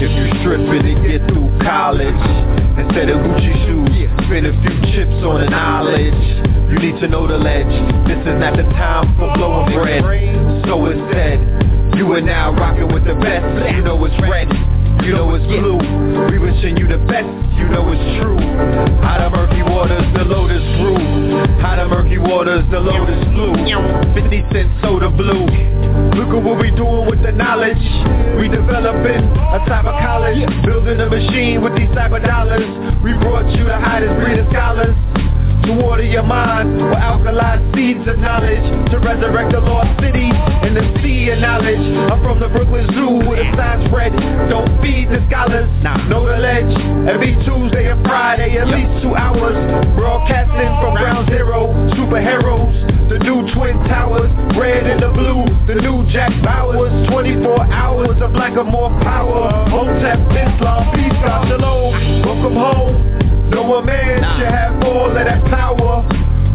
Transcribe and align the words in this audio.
If 0.00 0.10
you 0.16 0.24
stripping 0.40 1.02
get 1.04 1.20
through 1.28 1.52
college. 1.60 2.16
Instead 2.80 3.10
of 3.10 3.20
Gucci 3.20 3.52
shoes 3.66 3.92
Spend 4.24 4.46
a 4.46 4.52
few 4.62 4.80
chips 4.92 5.20
on 5.20 5.50
knowledge. 5.50 6.16
You 6.72 6.78
need 6.78 6.98
to 7.02 7.08
know 7.08 7.28
the 7.28 7.36
ledge. 7.36 7.68
This 8.08 8.20
is 8.24 8.40
not 8.40 8.56
the 8.56 8.62
time 8.72 9.14
for 9.18 9.28
blowing 9.36 9.74
bread. 9.74 10.00
So 10.64 10.80
You 11.98 12.10
are 12.12 12.22
now 12.22 12.56
rocking 12.56 12.88
with 12.90 13.04
the 13.04 13.14
best. 13.14 13.76
You 13.76 13.82
know 13.82 14.02
it's 14.06 14.14
red 14.22 14.48
you 15.00 15.12
know 15.16 15.34
it's 15.34 15.46
blue. 15.48 15.80
We 16.30 16.38
wishing 16.38 16.76
you 16.76 16.86
the 16.86 17.00
best. 17.08 17.28
You 17.56 17.68
know 17.72 17.88
it's 17.92 18.06
true. 18.20 18.38
Out 19.02 19.20
of 19.20 19.32
murky 19.32 19.62
waters 19.62 20.04
the 20.14 20.24
lotus 20.24 20.62
grew. 20.78 21.00
Out 21.64 21.78
of 21.78 21.90
murky 21.90 22.18
waters 22.18 22.64
the 22.70 22.80
lotus 22.80 23.22
flew. 23.32 23.56
50 24.14 24.52
cent 24.52 24.68
soda 24.82 25.10
blue. 25.10 25.48
Look 26.14 26.30
at 26.30 26.42
what 26.42 26.60
we 26.60 26.70
doing 26.72 27.08
with 27.08 27.22
the 27.22 27.32
knowledge. 27.32 27.82
We 28.38 28.48
developing 28.48 29.24
a 29.24 29.60
of 29.86 29.96
college. 30.04 30.40
Building 30.64 31.00
a 31.00 31.08
machine 31.08 31.62
with 31.62 31.74
these 31.74 31.90
of 32.12 32.22
dollars. 32.22 32.68
We 33.02 33.12
brought 33.18 33.48
you 33.56 33.64
the 33.64 33.78
hottest 33.80 34.14
breed 34.20 34.38
of 34.38 34.46
scholars 34.52 34.96
to 35.66 35.72
water 35.72 36.02
your 36.02 36.22
mind 36.22 36.74
with 36.74 36.98
alkaline 36.98 37.62
seeds 37.74 38.02
of 38.08 38.18
knowledge 38.18 38.62
To 38.90 38.98
resurrect 38.98 39.52
the 39.52 39.60
lost 39.60 39.94
city 40.02 40.30
in 40.66 40.74
the 40.74 40.86
sea 41.02 41.30
of 41.30 41.38
knowledge. 41.38 41.82
I'm 42.10 42.18
from 42.22 42.40
the 42.40 42.48
Brooklyn 42.48 42.86
Zoo 42.94 43.22
with 43.28 43.38
a 43.38 43.48
sign 43.54 43.86
spread 43.86 44.12
Don't 44.50 44.70
feed 44.82 45.10
the 45.10 45.22
scholars, 45.30 45.70
know 46.10 46.26
the 46.26 46.38
ledge 46.38 46.72
Every 47.06 47.34
Tuesday 47.46 47.90
and 47.90 48.02
Friday 48.06 48.58
at 48.58 48.68
least 48.68 49.02
two 49.02 49.14
hours. 49.14 49.54
Broadcasting 49.94 50.72
from 50.82 50.98
ground 50.98 51.28
zero 51.30 51.70
Superheroes, 51.94 52.74
the 53.08 53.18
new 53.22 53.46
Twin 53.54 53.76
Towers 53.86 54.30
Red 54.58 54.86
and 54.86 55.02
the 55.02 55.10
blue, 55.14 55.46
the 55.66 55.80
new 55.80 56.02
Jack 56.10 56.32
Bauers. 56.42 56.90
24 57.10 57.72
hours 57.72 58.18
of 58.22 58.32
black 58.32 58.56
or 58.56 58.64
more 58.64 58.90
power. 59.02 59.50
Hotep, 59.70 60.18
Islam, 60.30 60.90
peace, 60.94 61.18
God, 61.22 61.48
shalom. 61.48 62.22
Welcome 62.26 62.54
home 62.54 63.21
no 63.52 63.74
a 63.76 63.84
man 63.84 64.16
should 64.38 64.48
have 64.48 64.82
all 64.82 65.08
of 65.08 65.14
that 65.14 65.44
power 65.44 66.02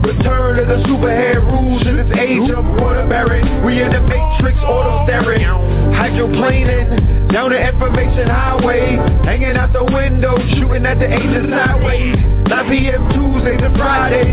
Return 0.08 0.56
of 0.64 0.72
the 0.72 0.80
superhead 0.88 1.44
rules 1.52 1.84
in 1.84 2.00
this 2.00 2.08
age 2.16 2.48
of 2.56 2.64
Waterbury 2.80 3.44
We 3.60 3.84
in 3.84 3.92
the 3.92 4.00
matrix 4.00 4.56
auto 4.64 5.04
staring 5.04 5.44
Hydroplaning 5.44 7.28
down 7.28 7.52
the 7.52 7.60
information 7.60 8.32
highway. 8.32 8.96
Hanging 9.28 9.60
out 9.60 9.76
the 9.76 9.84
window 9.84 10.40
shooting 10.56 10.88
at 10.88 11.04
the 11.04 11.12
agents 11.12 11.52
sideways. 11.52 12.16
9 12.48 12.72
p.m. 12.72 13.04
Tuesday 13.20 13.60
to 13.60 13.68
Friday. 13.76 14.32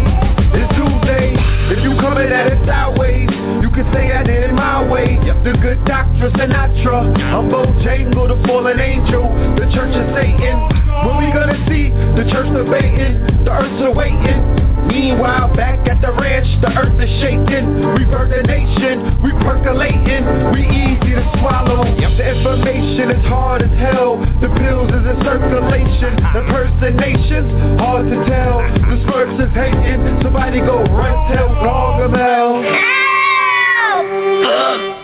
It's 0.55 0.71
Tuesday. 0.79 1.35
If 1.75 1.83
you 1.83 1.99
coming 1.99 2.31
at 2.31 2.55
it 2.55 2.63
sideways 2.63 3.27
You 3.59 3.67
can 3.75 3.91
say 3.91 4.15
I 4.15 4.23
did 4.23 4.47
it 4.47 4.55
my 4.55 4.79
way. 4.87 5.19
The 5.43 5.59
good 5.59 5.83
doctor 5.91 6.31
Sinatra. 6.39 7.19
I'm 7.19 7.51
Bojangle 7.51 8.31
the 8.31 8.39
fallen 8.47 8.79
angel. 8.79 9.27
The 9.59 9.67
church 9.75 9.91
of 9.91 10.07
Satan. 10.15 10.55
When 11.03 11.19
we 11.19 11.35
gonna 11.35 11.59
see 11.67 11.91
the 12.15 12.31
church 12.31 12.47
debating? 12.55 13.43
The 13.43 13.51
earth's 13.51 13.83
awaiting 13.83 14.74
Meanwhile, 14.87 15.55
back 15.57 15.87
at 15.89 16.01
the 16.01 16.13
ranch, 16.13 16.49
the 16.61 16.71
earth 16.73 17.01
is 17.01 17.11
shaking. 17.21 17.67
We 17.97 18.05
a 18.05 18.43
nation, 18.43 19.23
we 19.23 19.31
percolating. 19.45 20.25
We 20.53 20.67
easy 20.67 21.15
to 21.15 21.25
swallow. 21.41 21.85
The 22.15 22.23
information 22.31 23.11
is 23.11 23.25
hard 23.27 23.63
as 23.63 23.71
hell. 23.79 24.19
The 24.41 24.49
pills 24.55 24.89
is 24.89 25.05
in 25.05 25.19
circulation. 25.27 26.15
Impersonations, 26.15 27.81
hard 27.81 28.07
to 28.07 28.17
tell. 28.31 28.63
The 28.63 28.97
smurfs 29.03 29.35
is 29.43 29.53
hating. 29.53 30.23
Somebody 30.23 30.61
go 30.61 30.79
run 30.95 31.15
tell 31.35 31.49
Gargamel. 31.59 32.63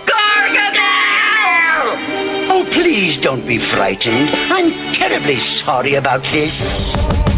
Gargamel. 0.06 0.90
Oh, 2.52 2.64
please 2.72 3.18
don't 3.22 3.46
be 3.46 3.58
frightened. 3.74 4.30
I'm 4.30 4.94
terribly 4.94 5.38
sorry 5.64 5.94
about 5.96 6.22
this. 6.30 7.29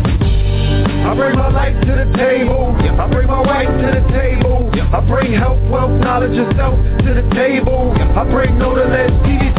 I 1.03 1.15
bring 1.15 1.37
my 1.37 1.51
life 1.51 1.75
to 1.85 1.93
the 1.93 2.17
table. 2.17 2.77
I 2.79 3.11
bring 3.11 3.27
my 3.27 3.41
wife 3.41 3.69
to 3.69 3.89
the 4.01 4.05
table. 4.13 4.71
I 4.73 5.01
bring 5.07 5.33
health, 5.33 5.61
wealth, 5.71 6.01
knowledge, 6.01 6.37
and 6.39 6.55
self 6.57 6.79
to 7.05 7.15
the 7.15 7.27
table. 7.35 7.93
I 8.17 8.25
bring 8.31 8.59
no 8.59 8.75
to 8.75 8.83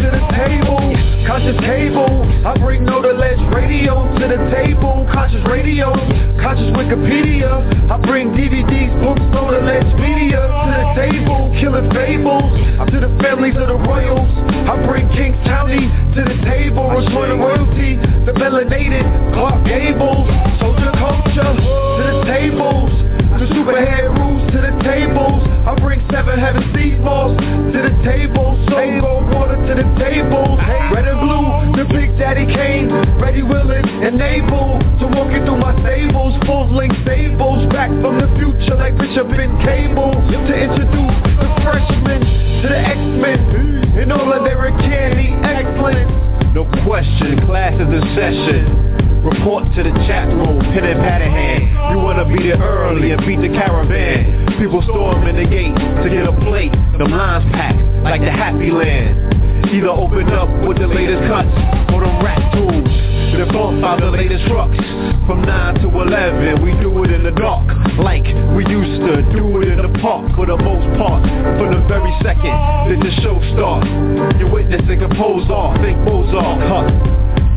to 0.03 0.11
the 0.11 0.23
table. 0.35 0.83
Conscious 1.23 1.55
cable. 1.63 2.27
I 2.43 2.59
bring 2.59 2.83
no 2.83 3.01
to 3.01 3.15
ledge 3.15 3.39
radio 3.55 4.03
to 4.19 4.25
the 4.27 4.39
table. 4.51 5.07
Conscious 5.15 5.39
radio. 5.47 5.95
Conscious 6.43 6.67
Wikipedia. 6.75 7.63
I 7.87 7.95
bring 8.03 8.35
DVDs, 8.35 8.91
books, 8.99 9.23
no 9.31 9.47
to 9.47 9.63
ledge 9.63 9.87
media 9.95 10.43
to 10.43 10.71
the 10.75 10.87
table. 10.99 11.55
Killing 11.55 11.87
fables 11.95 12.51
to 12.91 12.99
the 12.99 13.11
families 13.23 13.55
of 13.55 13.71
the 13.71 13.79
royals. 13.87 14.27
I 14.67 14.75
bring 14.83 15.07
Kings 15.15 15.39
County 15.47 15.87
to 15.87 16.21
the 16.27 16.37
table. 16.43 16.91
Restoring 16.91 17.39
royalty. 17.39 17.95
The 18.27 18.35
melanated 18.35 19.07
Clark 19.31 19.63
Gable. 19.63 20.27
Soldier 20.59 20.91
culture 20.99 21.47
to 21.47 22.03
the 22.11 22.23
tables. 22.27 23.02
The 23.43 23.59
superhead 23.59 24.07
rules 24.07 24.39
to 24.55 24.59
the 24.63 24.71
tables. 24.87 25.43
I 25.67 25.75
bring 25.75 25.99
seven 26.07 26.39
heaven 26.39 26.63
sea 26.71 26.95
balls 27.03 27.35
to 27.35 27.79
the 27.83 27.91
table. 28.07 28.55
Soul 28.71 29.19
water 29.35 29.59
to 29.67 29.73
the 29.83 29.87
table. 29.99 30.55
Red 30.95 31.11
and 31.11 31.19
blue, 31.19 31.75
the 31.75 31.83
big 31.91 32.15
daddy 32.15 32.47
came. 32.47 32.87
Ready, 33.19 33.43
willing, 33.43 33.83
and 33.83 34.15
able 34.15 34.79
to 34.79 35.05
walk 35.11 35.35
it 35.35 35.43
through 35.43 35.59
my 35.59 35.75
stables. 35.83 36.39
Full 36.47 36.71
length 36.71 36.95
stables. 37.03 37.67
Back 37.67 37.91
from 37.99 38.23
the 38.23 38.31
future 38.39 38.79
like 38.79 38.95
Bishop 38.95 39.27
in 39.35 39.51
Cable. 39.59 40.15
To 40.23 40.55
introduce 40.55 41.17
the 41.35 41.49
freshmen 41.67 42.23
to 42.23 42.67
the 42.71 42.79
X-Men. 42.79 43.99
And 43.99 44.13
all 44.13 44.31
of 44.31 44.47
their 44.47 44.71
candy 44.87 45.35
excellent. 45.43 46.42
No 46.53 46.65
question, 46.85 47.41
class 47.47 47.73
is 47.73 47.89
in 47.89 48.03
session. 48.13 49.25
Report 49.25 49.65
to 49.73 49.81
the 49.81 49.89
chat 50.05 50.27
room, 50.27 50.61
pen 50.61 50.85
and 50.85 51.01
in 51.01 51.31
hand. 51.31 51.63
You 51.89 51.97
wanna 51.97 52.25
beat 52.25 52.45
it 52.45 52.59
early 52.59 53.09
and 53.09 53.25
beat 53.25 53.41
the 53.41 53.49
caravan. 53.49 54.53
People 54.59 54.83
storming 54.83 55.35
the 55.35 55.49
gate 55.49 55.73
to 55.73 56.09
get 56.13 56.27
a 56.27 56.31
plate. 56.45 56.71
Them 56.99 57.09
lines 57.09 57.43
packed 57.53 57.81
like 58.03 58.21
the 58.21 58.29
Happy 58.29 58.69
Land. 58.69 59.65
Either 59.73 59.89
open 59.89 60.29
up 60.29 60.47
with 60.67 60.77
the 60.77 60.85
latest 60.85 61.23
cuts 61.25 61.49
or 61.91 62.01
them 62.01 62.21
rap 62.21 62.53
tools. 62.53 63.12
They're 63.33 63.49
bump 63.49 63.83
out 63.83 63.99
the 63.99 64.13
latest 64.13 64.45
trucks. 64.45 64.77
From 65.25 65.41
9 65.41 65.81
to 65.81 65.89
11, 65.89 66.61
we 66.61 66.69
do 66.77 66.93
it 67.03 67.09
in 67.09 67.23
the 67.25 67.33
dark. 67.33 67.65
Like 67.97 68.29
we 68.53 68.61
used 68.69 69.01
to 69.09 69.25
do 69.33 69.57
it 69.57 69.73
in 69.73 69.81
the 69.81 69.89
park 70.05 70.29
for 70.37 70.45
the 70.45 70.57
most 70.57 70.85
part. 71.01 71.25
From 71.57 71.73
the 71.73 71.81
very 71.89 72.13
second 72.21 72.53
that 72.53 72.99
the 73.01 73.09
show 73.25 73.33
starts. 73.57 73.89
You're 74.37 74.53
witnessing 74.53 75.01
a 75.01 75.09
pose 75.17 75.49
off, 75.49 75.81
think 75.81 75.97
Mozart. 76.05 76.61
Huh. 76.61 76.85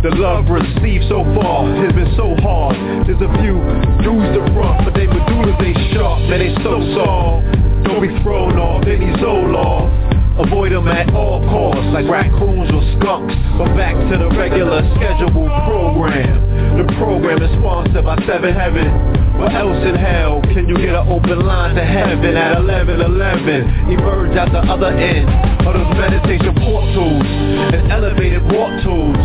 The 0.01 0.17
love 0.17 0.49
received 0.49 1.13
so 1.13 1.21
far 1.37 1.69
has 1.69 1.93
been 1.93 2.09
so 2.17 2.33
hard. 2.41 2.77
There's 3.05 3.21
a 3.21 3.33
few 3.45 3.61
dudes 4.01 4.33
to 4.33 4.41
front, 4.57 4.81
but 4.89 4.95
they 4.97 5.05
medullas 5.05 5.61
they 5.61 5.77
sharp, 5.93 6.25
man 6.33 6.41
they 6.41 6.57
so 6.65 6.81
soft. 6.97 7.45
Don't 7.85 8.01
be 8.01 8.09
thrown 8.23 8.57
off, 8.57 8.81
need 8.87 9.03
Zoloft. 9.21 10.06
Avoid 10.37 10.73
them 10.73 10.87
at 10.89 11.09
all 11.15 11.41
costs, 11.49 11.89
like 11.97 12.07
raccoons 12.07 12.69
or 12.69 12.85
skunks. 13.01 13.35
But 13.57 13.73
back 13.73 13.97
to 13.97 14.15
the 14.21 14.29
regular 14.37 14.85
scheduled 14.97 15.33
program. 15.65 16.77
The 16.77 16.85
program 17.01 17.41
is 17.41 17.51
sponsored 17.57 18.05
by 18.05 18.21
Seven 18.27 18.53
Heaven. 18.53 19.17
What 19.41 19.53
else 19.53 19.81
in 19.85 19.95
hell 19.97 20.41
can 20.53 20.69
you 20.69 20.77
get 20.77 20.93
an 20.93 21.09
open 21.09 21.41
line 21.41 21.75
to 21.75 21.85
heaven 21.85 22.37
at 22.37 22.57
11:11? 22.59 23.93
Emerge 23.93 24.37
at 24.37 24.53
the 24.53 24.61
other 24.61 24.93
end 24.93 25.29
of 25.67 25.73
those 25.73 25.93
meditation 25.97 26.55
portals 26.55 27.25
and 27.73 27.93
elevated 27.93 28.45
walk 28.53 28.73
tools. 28.85 29.17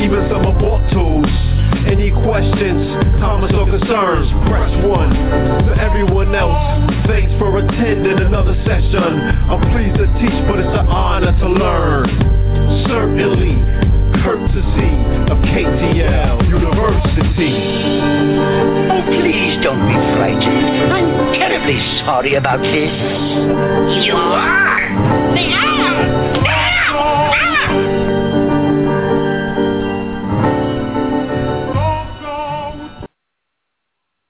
Even 0.00 0.28
some 0.28 0.44
abort 0.44 0.82
tools. 0.92 1.28
Any 1.86 2.12
questions, 2.12 2.88
comments, 3.18 3.54
or 3.56 3.66
concerns, 3.66 4.28
press 4.48 4.70
1. 4.84 5.10
To 5.66 5.72
everyone 5.82 6.34
else, 6.34 6.56
thanks 7.06 7.32
for 7.38 7.58
attending 7.58 8.20
another 8.20 8.54
session. 8.64 9.20
I'm 9.50 9.60
pleased 9.72 9.98
to 9.98 10.06
teach, 10.20 10.38
but 10.48 10.58
it's 10.58 10.78
an 10.78 10.86
honor 10.88 11.32
to 11.38 11.48
learn. 11.48 12.08
Certainly, 12.88 13.54
courtesy 14.22 14.92
of 15.30 15.38
KTL 15.42 16.48
University. 16.48 17.56
Oh, 18.90 19.02
please 19.06 19.62
don't 19.62 19.86
be 19.86 19.94
frightened. 20.16 20.92
I'm 20.92 21.32
terribly 21.34 21.78
sorry 22.04 22.34
about 22.34 22.60
this. 22.60 22.92
You 24.06 24.14
are! 24.14 25.34
The 25.34 25.40
am! 25.40 25.72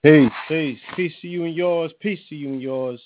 Peace, 0.03 0.33
peace, 0.49 0.81
peace 0.97 1.13
to 1.21 1.29
you 1.29 1.45
and 1.45 1.55
yours, 1.55 1.93
peace 2.01 2.19
to 2.29 2.35
you 2.35 2.49
and 2.49 2.61
yours. 2.61 3.01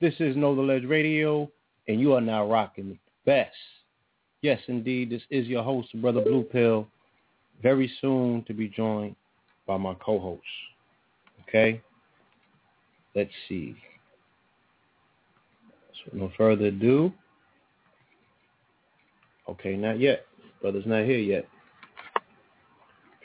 This 0.00 0.14
is 0.20 0.36
Know 0.36 0.54
the 0.54 0.62
Ledge 0.62 0.84
Radio, 0.84 1.50
and 1.88 2.00
you 2.00 2.14
are 2.14 2.20
now 2.20 2.48
rocking 2.48 2.88
the 2.90 2.98
best. 3.24 3.56
Yes, 4.42 4.60
indeed, 4.68 5.10
this 5.10 5.22
is 5.30 5.46
your 5.46 5.62
host, 5.62 5.88
Brother 6.00 6.20
Blue 6.20 6.42
Pill, 6.42 6.86
very 7.62 7.90
soon 8.00 8.44
to 8.44 8.54
be 8.54 8.68
joined 8.68 9.16
by 9.66 9.76
my 9.76 9.94
co-host. 9.94 10.42
Okay? 11.48 11.80
Let's 13.14 13.30
see. 13.48 13.76
So 16.04 16.16
no 16.16 16.32
further 16.36 16.66
ado. 16.66 17.12
Okay, 19.48 19.76
not 19.76 19.98
yet. 19.98 20.26
Brother's 20.60 20.86
not 20.86 21.04
here 21.04 21.18
yet. 21.18 21.48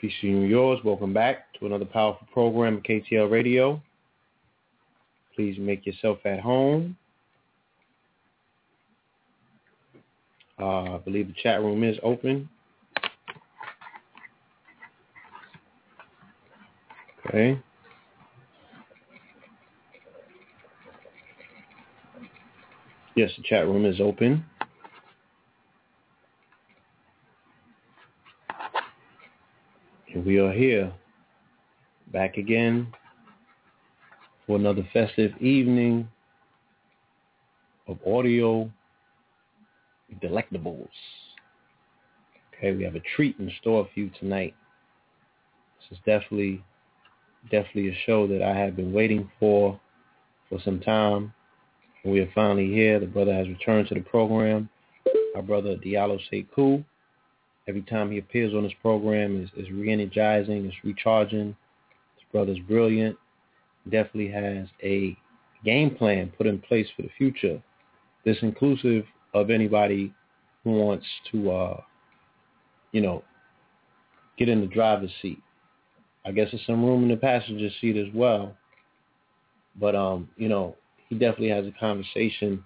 Peace 0.00 0.12
to 0.20 0.26
you 0.26 0.36
and 0.38 0.50
yours. 0.50 0.80
Welcome 0.84 1.12
back 1.12 1.52
to 1.58 1.66
another 1.66 1.84
powerful 1.84 2.26
program 2.32 2.82
KTL 2.88 3.30
Radio. 3.30 3.80
Please 5.36 5.56
make 5.58 5.86
yourself 5.86 6.18
at 6.24 6.40
home. 6.40 6.96
Uh, 10.58 10.94
I 10.94 10.98
believe 10.98 11.28
the 11.28 11.34
chat 11.42 11.60
room 11.60 11.82
is 11.82 11.96
open. 12.02 12.48
Okay. 17.26 17.58
Yes, 23.14 23.30
the 23.36 23.42
chat 23.42 23.66
room 23.66 23.84
is 23.84 24.00
open. 24.00 24.44
And 30.12 30.24
we 30.24 30.38
are 30.38 30.52
here 30.52 30.92
back 32.12 32.36
again 32.36 32.88
for 34.46 34.56
another 34.56 34.86
festive 34.92 35.32
evening 35.40 36.08
of 37.86 37.98
audio 38.06 38.70
delectables. 40.20 40.88
Okay, 42.54 42.72
we 42.72 42.84
have 42.84 42.94
a 42.94 43.02
treat 43.16 43.38
in 43.38 43.50
store 43.60 43.88
for 43.92 44.00
you 44.00 44.10
tonight. 44.20 44.54
This 45.80 45.98
is 45.98 46.04
definitely 46.04 46.62
definitely 47.50 47.88
a 47.88 47.98
show 48.06 48.26
that 48.28 48.42
I 48.42 48.56
have 48.56 48.76
been 48.76 48.92
waiting 48.92 49.30
for 49.40 49.80
for 50.48 50.60
some 50.64 50.80
time. 50.80 51.32
We 52.04 52.20
are 52.20 52.30
finally 52.34 52.72
here. 52.72 52.98
The 53.00 53.06
brother 53.06 53.34
has 53.34 53.48
returned 53.48 53.88
to 53.88 53.94
the 53.94 54.00
program. 54.00 54.68
Our 55.36 55.42
brother 55.42 55.76
Diallo 55.76 56.20
Sekou. 56.30 56.84
Every 57.68 57.82
time 57.82 58.10
he 58.10 58.18
appears 58.18 58.54
on 58.54 58.64
this 58.64 58.72
program 58.82 59.40
is, 59.40 59.50
is 59.56 59.70
re-energizing, 59.70 60.66
it's 60.66 60.74
recharging. 60.82 61.56
This 62.16 62.24
brother's 62.32 62.58
brilliant. 62.58 63.16
Definitely 63.84 64.30
has 64.32 64.66
a 64.82 65.16
game 65.64 65.94
plan 65.94 66.32
put 66.36 66.46
in 66.46 66.58
place 66.58 66.88
for 66.96 67.02
the 67.02 67.10
future. 67.16 67.62
This 68.24 68.36
inclusive 68.42 69.04
of 69.34 69.50
anybody 69.50 70.12
who 70.64 70.72
wants 70.72 71.06
to, 71.30 71.50
uh, 71.50 71.80
you 72.92 73.00
know, 73.00 73.22
get 74.38 74.48
in 74.48 74.60
the 74.60 74.66
driver's 74.66 75.10
seat. 75.20 75.40
I 76.24 76.32
guess 76.32 76.48
there's 76.52 76.64
some 76.66 76.84
room 76.84 77.02
in 77.02 77.08
the 77.08 77.16
passenger 77.16 77.68
seat 77.80 77.96
as 77.96 78.12
well. 78.14 78.56
But, 79.80 79.96
um, 79.96 80.28
you 80.36 80.48
know, 80.48 80.76
he 81.08 81.16
definitely 81.16 81.48
has 81.48 81.66
a 81.66 81.72
conversation 81.78 82.64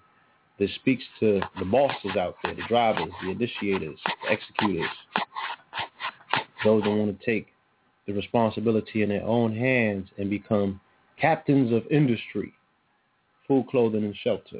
that 0.59 0.69
speaks 0.75 1.03
to 1.19 1.41
the 1.59 1.65
bosses 1.65 2.15
out 2.17 2.35
there, 2.43 2.55
the 2.55 2.63
drivers, 2.67 3.11
the 3.23 3.31
initiators, 3.31 3.99
the 4.05 4.33
executors, 4.33 4.89
those 6.63 6.83
that 6.83 6.89
want 6.89 7.17
to 7.17 7.25
take 7.25 7.47
the 8.07 8.13
responsibility 8.13 9.03
in 9.03 9.09
their 9.09 9.23
own 9.23 9.55
hands 9.55 10.09
and 10.17 10.29
become 10.29 10.79
captains 11.19 11.71
of 11.71 11.83
industry, 11.91 12.53
food, 13.47 13.65
clothing, 13.69 14.03
and 14.03 14.15
shelter. 14.15 14.59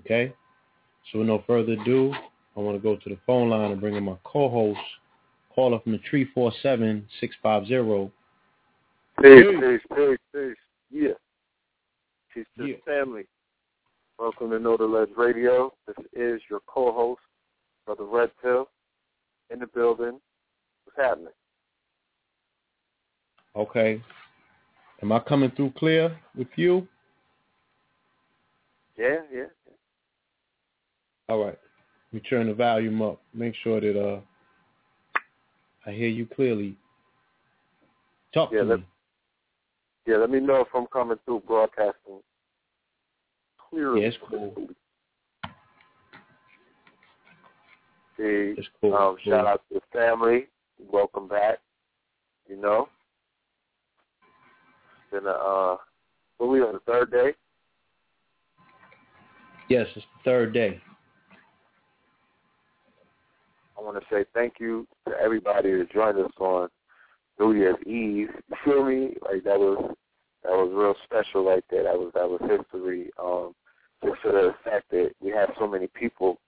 Okay? 0.00 0.32
So 1.12 1.20
with 1.20 1.28
no 1.28 1.42
further 1.46 1.72
ado, 1.72 2.12
I 2.56 2.60
want 2.60 2.76
to 2.76 2.82
go 2.82 2.96
to 2.96 3.08
the 3.08 3.18
phone 3.26 3.48
line 3.48 3.70
and 3.70 3.80
bring 3.80 3.94
in 3.94 4.04
my 4.04 4.16
co-host, 4.24 4.78
caller 5.54 5.80
from 5.80 5.92
the 5.92 6.00
347-650. 6.36 8.10
Peace, 9.22 9.44
peace, 9.60 9.80
peace, 9.94 10.18
peace. 10.34 10.56
Yeah. 10.90 11.12
Peace 12.34 12.46
to 12.58 12.66
Yeah. 12.66 12.76
the 12.76 12.82
family. 12.84 13.26
Welcome 14.18 14.50
to 14.50 14.58
Know 14.58 14.76
the 14.76 14.84
Ledge 14.84 15.10
Radio. 15.16 15.72
This 15.86 15.96
is 16.12 16.42
your 16.50 16.60
co-host, 16.66 17.22
Brother 17.86 18.04
Red 18.04 18.30
Pill, 18.42 18.68
in 19.50 19.60
the 19.60 19.66
building. 19.68 20.20
What's 20.84 20.98
happening? 20.98 21.32
Okay. 23.56 24.02
Am 25.00 25.12
I 25.12 25.20
coming 25.20 25.50
through 25.52 25.70
clear 25.70 26.20
with 26.34 26.48
you? 26.56 26.86
Yeah, 28.96 29.22
yeah. 29.32 29.46
All 31.28 31.44
right. 31.44 31.58
We 32.12 32.20
turn 32.20 32.46
the 32.46 32.54
volume 32.54 33.02
up. 33.02 33.20
Make 33.34 33.54
sure 33.62 33.80
that 33.80 34.00
uh 34.00 34.20
I 35.86 35.92
hear 35.92 36.08
you 36.08 36.26
clearly. 36.26 36.74
Talk 38.32 38.50
Yeah, 38.52 38.60
to 38.60 38.64
let- 38.64 38.78
me. 38.80 38.84
Yeah, 40.06 40.16
let 40.16 40.30
me 40.30 40.40
know 40.40 40.60
if 40.62 40.68
I'm 40.74 40.86
coming 40.86 41.18
through 41.26 41.40
broadcasting 41.46 42.20
clearly. 43.58 44.00
Yeah, 44.02 44.08
it's 44.08 44.16
cool. 44.26 44.54
The, 48.16 48.54
It's 48.56 48.68
cool. 48.80 48.94
um, 48.94 49.16
Cool. 49.22 49.32
Shout 49.32 49.46
out 49.46 49.62
to 49.68 49.74
the 49.74 49.80
family. 49.92 50.46
Welcome 50.90 51.28
back. 51.28 51.58
You 52.48 52.56
know, 52.56 52.88
been 55.12 55.26
a 55.26 55.30
uh, 55.30 55.76
what 56.38 56.48
we 56.48 56.62
on 56.62 56.72
the 56.72 56.80
third 56.80 57.10
day? 57.10 57.34
Yes, 59.68 59.86
it's 59.94 60.06
the 60.16 60.30
third 60.30 60.54
day. 60.54 60.80
I 63.78 63.82
want 63.82 63.96
to 63.96 64.06
say 64.10 64.24
thank 64.34 64.54
you 64.58 64.86
to 65.06 65.14
everybody 65.20 65.70
that 65.70 65.92
joined 65.92 66.18
us 66.18 66.32
on 66.40 66.68
New 67.38 67.52
Year's 67.52 67.76
Eve. 67.86 68.28
You 68.48 68.56
feel 68.64 68.84
me? 68.84 69.14
Like 69.22 69.44
that 69.44 69.58
was 69.58 69.94
that 70.42 70.50
was 70.50 70.70
real 70.72 70.94
special 71.04 71.44
right 71.44 71.64
there. 71.70 71.84
That 71.84 71.98
was 71.98 72.10
that 72.14 72.28
was 72.28 72.40
history. 72.40 73.10
Um, 73.22 73.54
just 74.04 74.20
for 74.22 74.32
the 74.32 74.54
fact 74.64 74.90
that 74.90 75.10
we 75.20 75.30
had 75.30 75.50
so 75.58 75.66
many 75.66 75.88
people 75.88 76.38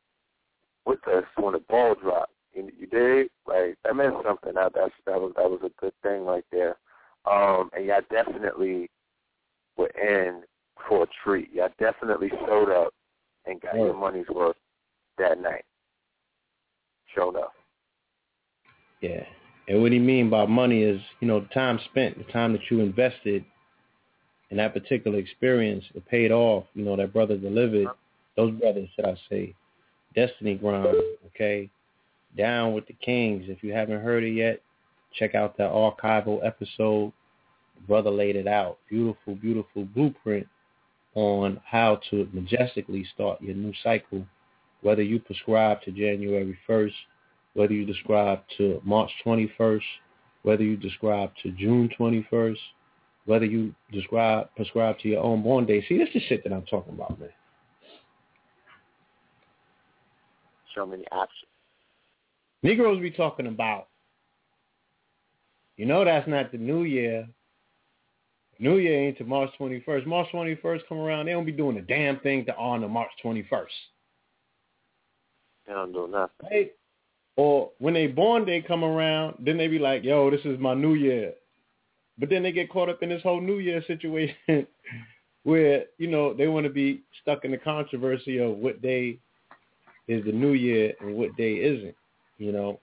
with 0.87 1.07
us 1.09 1.25
when 1.37 1.53
the 1.53 1.61
ball 1.61 1.95
dropped. 1.95 2.33
You, 2.53 2.71
you 2.77 2.87
did 2.87 3.29
like 3.47 3.77
that 3.85 3.95
meant 3.95 4.15
something. 4.27 4.55
That 4.55 4.73
that's 4.75 4.93
that 5.07 5.21
was 5.21 5.33
that 5.37 5.49
was 5.51 5.61
a 5.65 5.71
good 5.81 5.93
thing 6.03 6.25
right 6.25 6.45
there. 6.51 6.77
Um, 7.31 7.71
and 7.77 7.87
y'all 7.87 8.01
definitely 8.11 8.91
were 9.77 9.91
in 10.01 10.43
for 10.89 11.05
a 11.05 11.07
treat. 11.23 11.53
Y'all 11.53 11.69
definitely 11.79 12.31
showed 12.47 12.71
up 12.71 12.93
and 13.47 13.61
got 13.61 13.77
your 13.77 13.95
money's 13.95 14.29
worth 14.29 14.57
that 15.19 15.41
night. 15.41 15.65
Showed 17.15 17.37
up. 17.37 17.53
Yeah. 19.01 19.25
And 19.69 19.83
what 19.83 19.93
he 19.93 19.99
mean 19.99 20.31
by 20.31 20.47
money 20.47 20.83
is, 20.83 21.01
you 21.21 21.29
know, 21.29 21.41
the 21.41 21.47
time 21.47 21.79
spent, 21.91 22.19
the 22.19 22.33
time 22.33 22.53
that 22.53 22.71
you 22.71 22.81
invested 22.81 23.45
in 24.51 24.57
that 24.57 24.75
particular 24.75 25.19
experience, 25.19 25.85
it 25.95 26.07
paid 26.09 26.33
off. 26.33 26.65
You 26.75 26.85
know, 26.85 26.97
that 26.97 27.13
brother 27.13 27.37
delivered. 27.37 27.89
Those 28.37 28.53
brothers, 28.59 28.89
should 28.95 29.05
I 29.05 29.17
say, 29.29 29.55
Destiny 30.15 30.55
Grind, 30.55 30.97
okay? 31.27 31.71
Down 32.37 32.75
with 32.75 32.87
the 32.87 32.95
Kings. 32.95 33.45
If 33.49 33.63
you 33.63 33.73
haven't 33.73 34.03
heard 34.03 34.25
it 34.25 34.33
yet, 34.33 34.61
check 35.19 35.35
out 35.35 35.57
that 35.59 35.71
archival 35.71 36.45
episode. 36.45 37.13
The 37.77 37.87
brother 37.87 38.11
laid 38.11 38.37
it 38.37 38.47
out. 38.47 38.79
Beautiful, 38.89 39.35
beautiful 39.35 39.85
blueprint 39.85 40.47
on 41.15 41.61
how 41.65 42.01
to 42.11 42.29
majestically 42.33 43.05
start 43.15 43.43
your 43.43 43.55
new 43.55 43.73
cycle, 43.83 44.25
whether 44.83 45.03
you 45.03 45.21
prescribe 45.21 45.83
to 45.83 45.91
January 45.91 46.59
1st, 46.69 46.93
whether 47.55 47.73
you 47.73 47.85
prescribe 47.85 48.41
to 48.59 48.81
March 48.85 49.11
21st, 49.25 49.83
whether 50.43 50.63
you 50.63 50.79
prescribe 50.79 51.31
to 51.43 51.51
June 51.53 51.91
21st, 51.99 52.57
whether 53.27 53.45
you 53.45 53.75
describe 53.93 54.49
prescribe 54.57 54.99
to 55.01 55.09
your 55.09 55.23
own 55.23 55.43
born 55.43 55.67
day. 55.67 55.85
See, 55.89 55.99
that's 55.99 56.13
the 56.13 56.21
shit 56.21 56.43
that 56.45 56.53
I'm 56.53 56.65
talking 56.67 56.95
about, 56.95 57.19
man. 57.21 57.29
So 60.75 60.87
many 60.87 61.05
options. 61.13 61.49
Negroes 62.63 63.01
be 63.01 63.11
talking 63.11 63.47
about, 63.47 63.89
You 65.77 65.87
know 65.87 66.05
that's 66.05 66.29
not 66.29 66.53
the 66.53 66.59
New 66.59 66.83
Year. 66.85 67.27
New 68.59 68.77
Year 68.77 69.01
ain't 69.01 69.19
to 69.19 69.25
March 69.25 69.51
21st. 69.59 70.07
March 70.07 70.29
21st 70.33 70.81
come 70.89 70.99
around, 70.99 71.27
they 71.27 71.33
don't 71.33 71.47
be 71.47 71.53
doing 71.53 71.79
a 71.79 71.83
damn 71.83 72.21
thing 72.21 72.45
to 72.45 72.57
honor 72.57 72.89
March 72.89 73.11
21st. 73.25 73.67
They 75.67 75.73
don't 75.73 75.93
do 75.93 76.09
nothing. 76.09 76.49
Right? 76.51 76.73
Or 77.37 77.71
when 77.79 77.95
they 77.95 78.07
born 78.07 78.45
day 78.45 78.61
come 78.61 78.85
around, 78.85 79.37
then 79.39 79.57
they 79.57 79.69
be 79.69 79.79
like, 79.79 80.05
yo, 80.05 80.31
this 80.31 80.45
is 80.45 80.59
my 80.59 80.75
New 80.75 80.95
Year. 80.95 81.33
But 82.19 82.29
then 82.29 82.43
they 82.43 82.53
get 82.53 82.71
caught 82.71 82.89
up 82.89 83.03
in 83.03 83.09
this 83.09 83.23
whole 83.23 83.41
New 83.41 83.59
Year 83.59 83.83
situation 83.87 84.67
where, 85.45 85.85
you 85.99 86.09
know, 86.09 86.35
they 86.35 86.49
want 86.49 86.65
to 86.65 86.73
be 86.73 87.03
stuck 87.23 87.45
in 87.45 87.51
the 87.51 87.57
controversy 87.57 88.39
of 88.39 88.57
what 88.57 88.83
day 88.83 89.19
is 90.09 90.25
the 90.25 90.33
New 90.33 90.53
Year 90.53 90.93
and 91.01 91.15
what 91.15 91.35
day 91.37 91.55
isn't, 91.55 91.97
you 92.39 92.53
know. 92.53 92.79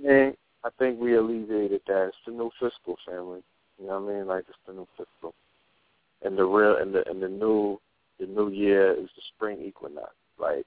Yeah, 0.00 0.30
I 0.64 0.70
think 0.78 0.98
we 0.98 1.16
alleviated 1.16 1.82
that. 1.86 2.08
It's 2.08 2.16
the 2.26 2.32
new 2.32 2.50
fiscal 2.58 2.96
family. 3.06 3.42
You 3.78 3.86
know 3.86 4.00
what 4.00 4.12
I 4.12 4.16
mean? 4.16 4.26
Like 4.26 4.44
it's 4.48 4.58
the 4.66 4.72
new 4.72 4.88
fiscal. 4.96 5.34
And 6.22 6.38
the 6.38 6.44
real 6.44 6.76
and 6.78 6.94
the 6.94 7.08
and 7.08 7.22
the 7.22 7.28
new 7.28 7.78
the 8.18 8.26
new 8.26 8.48
year 8.48 8.92
is 8.92 9.08
the 9.14 9.22
spring 9.34 9.60
equinox. 9.62 10.14
Like 10.38 10.64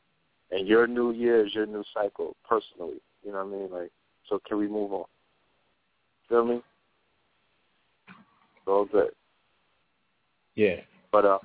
and 0.51 0.67
your 0.67 0.87
new 0.87 1.11
year 1.11 1.45
is 1.45 1.53
your 1.53 1.65
new 1.65 1.83
cycle 1.93 2.35
personally. 2.47 3.01
You 3.23 3.31
know 3.31 3.45
what 3.45 3.55
I 3.55 3.59
mean? 3.59 3.71
Like 3.71 3.91
so 4.29 4.39
can 4.47 4.57
we 4.57 4.67
move 4.67 4.93
on? 4.93 5.05
Feel 6.29 6.45
me? 6.45 6.61
It's 8.07 8.67
all 8.67 8.85
good. 8.85 9.11
Yeah. 10.55 10.81
But 11.11 11.25
uh 11.25 11.39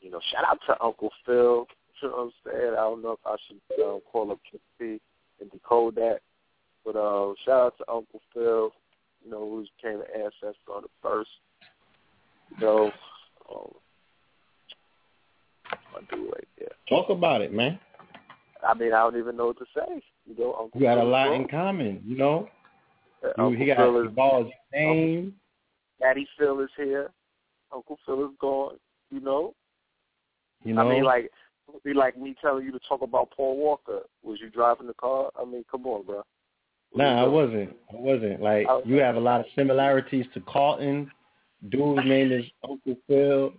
you 0.00 0.10
know, 0.10 0.20
shout 0.32 0.44
out 0.46 0.58
to 0.66 0.82
Uncle 0.82 1.10
Phil. 1.26 1.66
You 2.02 2.08
know 2.08 2.16
what 2.16 2.22
I'm 2.24 2.52
saying? 2.52 2.72
I 2.72 2.82
don't 2.82 3.00
know 3.00 3.12
if 3.12 3.20
I 3.24 3.36
should 3.46 3.84
um, 3.84 4.00
call 4.10 4.32
up 4.32 4.40
Kippy 4.50 5.00
and 5.40 5.48
decode 5.52 5.94
that. 5.94 6.18
But 6.84 6.96
uh 6.96 7.34
shout 7.44 7.66
out 7.66 7.78
to 7.78 7.84
Uncle 7.88 8.20
Phil 8.34 8.72
you 9.24 9.30
know, 9.30 9.40
who 9.40 9.66
became 9.76 10.00
an 10.00 10.22
ancestor 10.24 10.72
on 10.74 10.82
the 10.82 10.88
first. 11.02 11.30
You 12.50 12.66
know, 12.66 12.90
um, 13.54 13.70
I 15.72 16.14
do 16.14 16.24
right 16.24 16.48
there. 16.58 16.68
Talk 16.88 17.10
about 17.10 17.40
it, 17.42 17.52
man. 17.52 17.78
I 18.66 18.74
mean, 18.74 18.92
I 18.92 18.98
don't 18.98 19.18
even 19.18 19.36
know 19.36 19.46
what 19.46 19.58
to 19.58 19.64
say. 19.74 20.02
You 20.26 20.36
know, 20.38 20.54
Uncle 20.58 20.80
You 20.80 20.86
got 20.86 20.98
a 20.98 21.00
Phil 21.00 21.08
is 21.08 21.12
lot 21.12 21.32
in 21.34 21.48
common, 21.48 22.02
you 22.04 22.16
know. 22.16 22.48
Uh, 23.24 23.28
You, 23.36 23.44
Uncle 23.44 23.56
he 23.58 23.66
got 23.66 23.76
Phil 23.78 24.04
is 24.04 24.10
balls 24.12 24.52
name. 24.72 25.34
Daddy 26.00 26.26
Phil 26.38 26.60
is 26.60 26.70
here. 26.76 27.10
Uncle 27.72 27.98
Phil 28.06 28.24
is 28.26 28.32
gone. 28.40 28.76
You 29.10 29.20
know, 29.20 29.54
You 30.64 30.74
know, 30.74 30.82
I 30.82 30.88
mean, 30.88 31.04
like, 31.04 31.24
it 31.24 31.30
would 31.72 31.82
be 31.82 31.94
like 31.94 32.16
me 32.16 32.34
telling 32.40 32.64
you 32.64 32.72
to 32.72 32.80
talk 32.88 33.02
about 33.02 33.30
Paul 33.36 33.56
Walker. 33.56 34.00
Was 34.22 34.38
you 34.40 34.50
driving 34.50 34.86
the 34.86 34.94
car? 34.94 35.30
I 35.40 35.44
mean, 35.44 35.64
come 35.70 35.86
on, 35.86 36.04
bro. 36.04 36.22
What 36.92 37.04
Nah, 37.04 37.24
I 37.24 37.26
wasn't. 37.26 37.76
I 37.92 37.96
wasn't. 37.96 38.40
Like 38.42 38.66
I- 38.68 38.82
you 38.84 38.96
have 38.96 39.16
a 39.16 39.20
lot 39.20 39.40
of 39.40 39.46
similarities 39.56 40.26
to 40.34 40.40
Carlton. 40.40 41.10
Dude's 41.68 42.04
name 42.06 42.32
is 42.32 42.44
Uncle 42.68 42.96
Phil. 43.06 43.52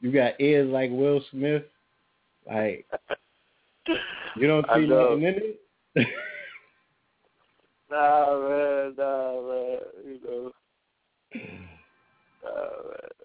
You 0.00 0.12
got 0.12 0.40
ears 0.40 0.68
like 0.70 0.90
Will 0.90 1.22
Smith. 1.30 1.62
Like 2.46 2.86
you 4.36 4.46
don't 4.46 4.66
see 4.74 4.86
nothing 4.86 5.22
in 5.22 5.34
it. 5.94 6.06
Nah, 7.88 8.36
man, 8.40 8.94
nah, 8.98 9.40
man. 9.42 9.78
You 10.04 10.18
know, 10.24 10.52
nah, 12.42 12.50
man. 12.88 13.16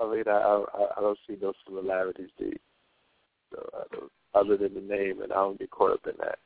I 0.00 0.14
mean, 0.14 0.24
I, 0.28 0.30
I 0.30 0.86
I 0.96 1.00
don't 1.00 1.18
see 1.26 1.36
no 1.42 1.52
similarities, 1.66 2.30
dude. 2.38 2.58
So 3.52 3.68
I 3.74 3.82
don't, 3.92 4.12
other 4.34 4.56
than 4.56 4.74
the 4.74 4.80
name, 4.80 5.22
and 5.22 5.32
I 5.32 5.36
don't 5.36 5.58
get 5.58 5.70
caught 5.70 5.92
up 5.92 6.06
in 6.06 6.12
that. 6.18 6.38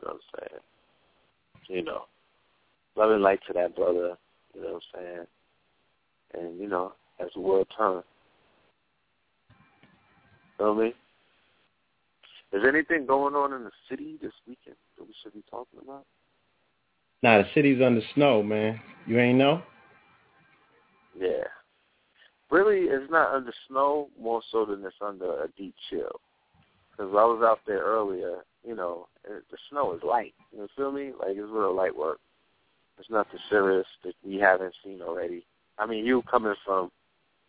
You 0.00 0.08
know 0.08 0.14
what 0.14 0.20
I'm 0.42 0.48
saying? 0.48 0.60
You 1.68 1.84
know, 1.84 2.04
love 2.96 3.10
and 3.10 3.22
light 3.22 3.40
to 3.46 3.52
that 3.52 3.76
brother. 3.76 4.16
You 4.54 4.62
know 4.62 4.72
what 4.72 4.82
I'm 4.94 5.00
saying? 5.00 5.26
And 6.34 6.60
you 6.60 6.68
know, 6.68 6.94
as 7.20 7.28
the 7.34 7.40
world 7.40 7.66
turns. 7.76 8.04
Feel 10.56 10.74
me? 10.74 10.94
Is 12.52 12.62
anything 12.66 13.06
going 13.06 13.34
on 13.34 13.52
in 13.52 13.64
the 13.64 13.70
city 13.90 14.18
this 14.22 14.32
weekend 14.46 14.76
that 14.96 15.04
we 15.04 15.14
should 15.22 15.34
be 15.34 15.44
talking 15.50 15.80
about? 15.82 16.04
Nah, 17.22 17.38
the 17.38 17.48
city's 17.54 17.82
under 17.82 18.00
snow, 18.14 18.42
man. 18.42 18.80
You 19.06 19.18
ain't 19.18 19.38
know? 19.38 19.62
Yeah. 21.18 21.44
Really, 22.50 22.86
it's 22.86 23.10
not 23.10 23.34
under 23.34 23.52
snow 23.68 24.08
more 24.20 24.40
so 24.50 24.64
than 24.64 24.84
it's 24.84 24.96
under 25.04 25.42
a 25.42 25.48
deep 25.58 25.74
chill. 25.90 26.20
Because 26.90 27.12
I 27.12 27.24
was 27.24 27.42
out 27.44 27.60
there 27.66 27.82
earlier, 27.82 28.38
you 28.66 28.74
know, 28.74 29.08
it, 29.24 29.44
the 29.50 29.58
snow 29.70 29.94
is 29.94 30.02
light. 30.02 30.34
You 30.52 30.66
feel 30.76 30.90
me? 30.90 31.12
Like 31.18 31.30
it's 31.30 31.50
real 31.50 31.74
light 31.74 31.96
work. 31.96 32.18
It's 32.98 33.10
nothing 33.10 33.38
serious 33.50 33.86
that 34.04 34.14
we 34.24 34.36
haven't 34.36 34.74
seen 34.82 35.00
already. 35.02 35.44
I 35.78 35.86
mean, 35.86 36.04
you 36.04 36.22
coming 36.28 36.54
from, 36.64 36.90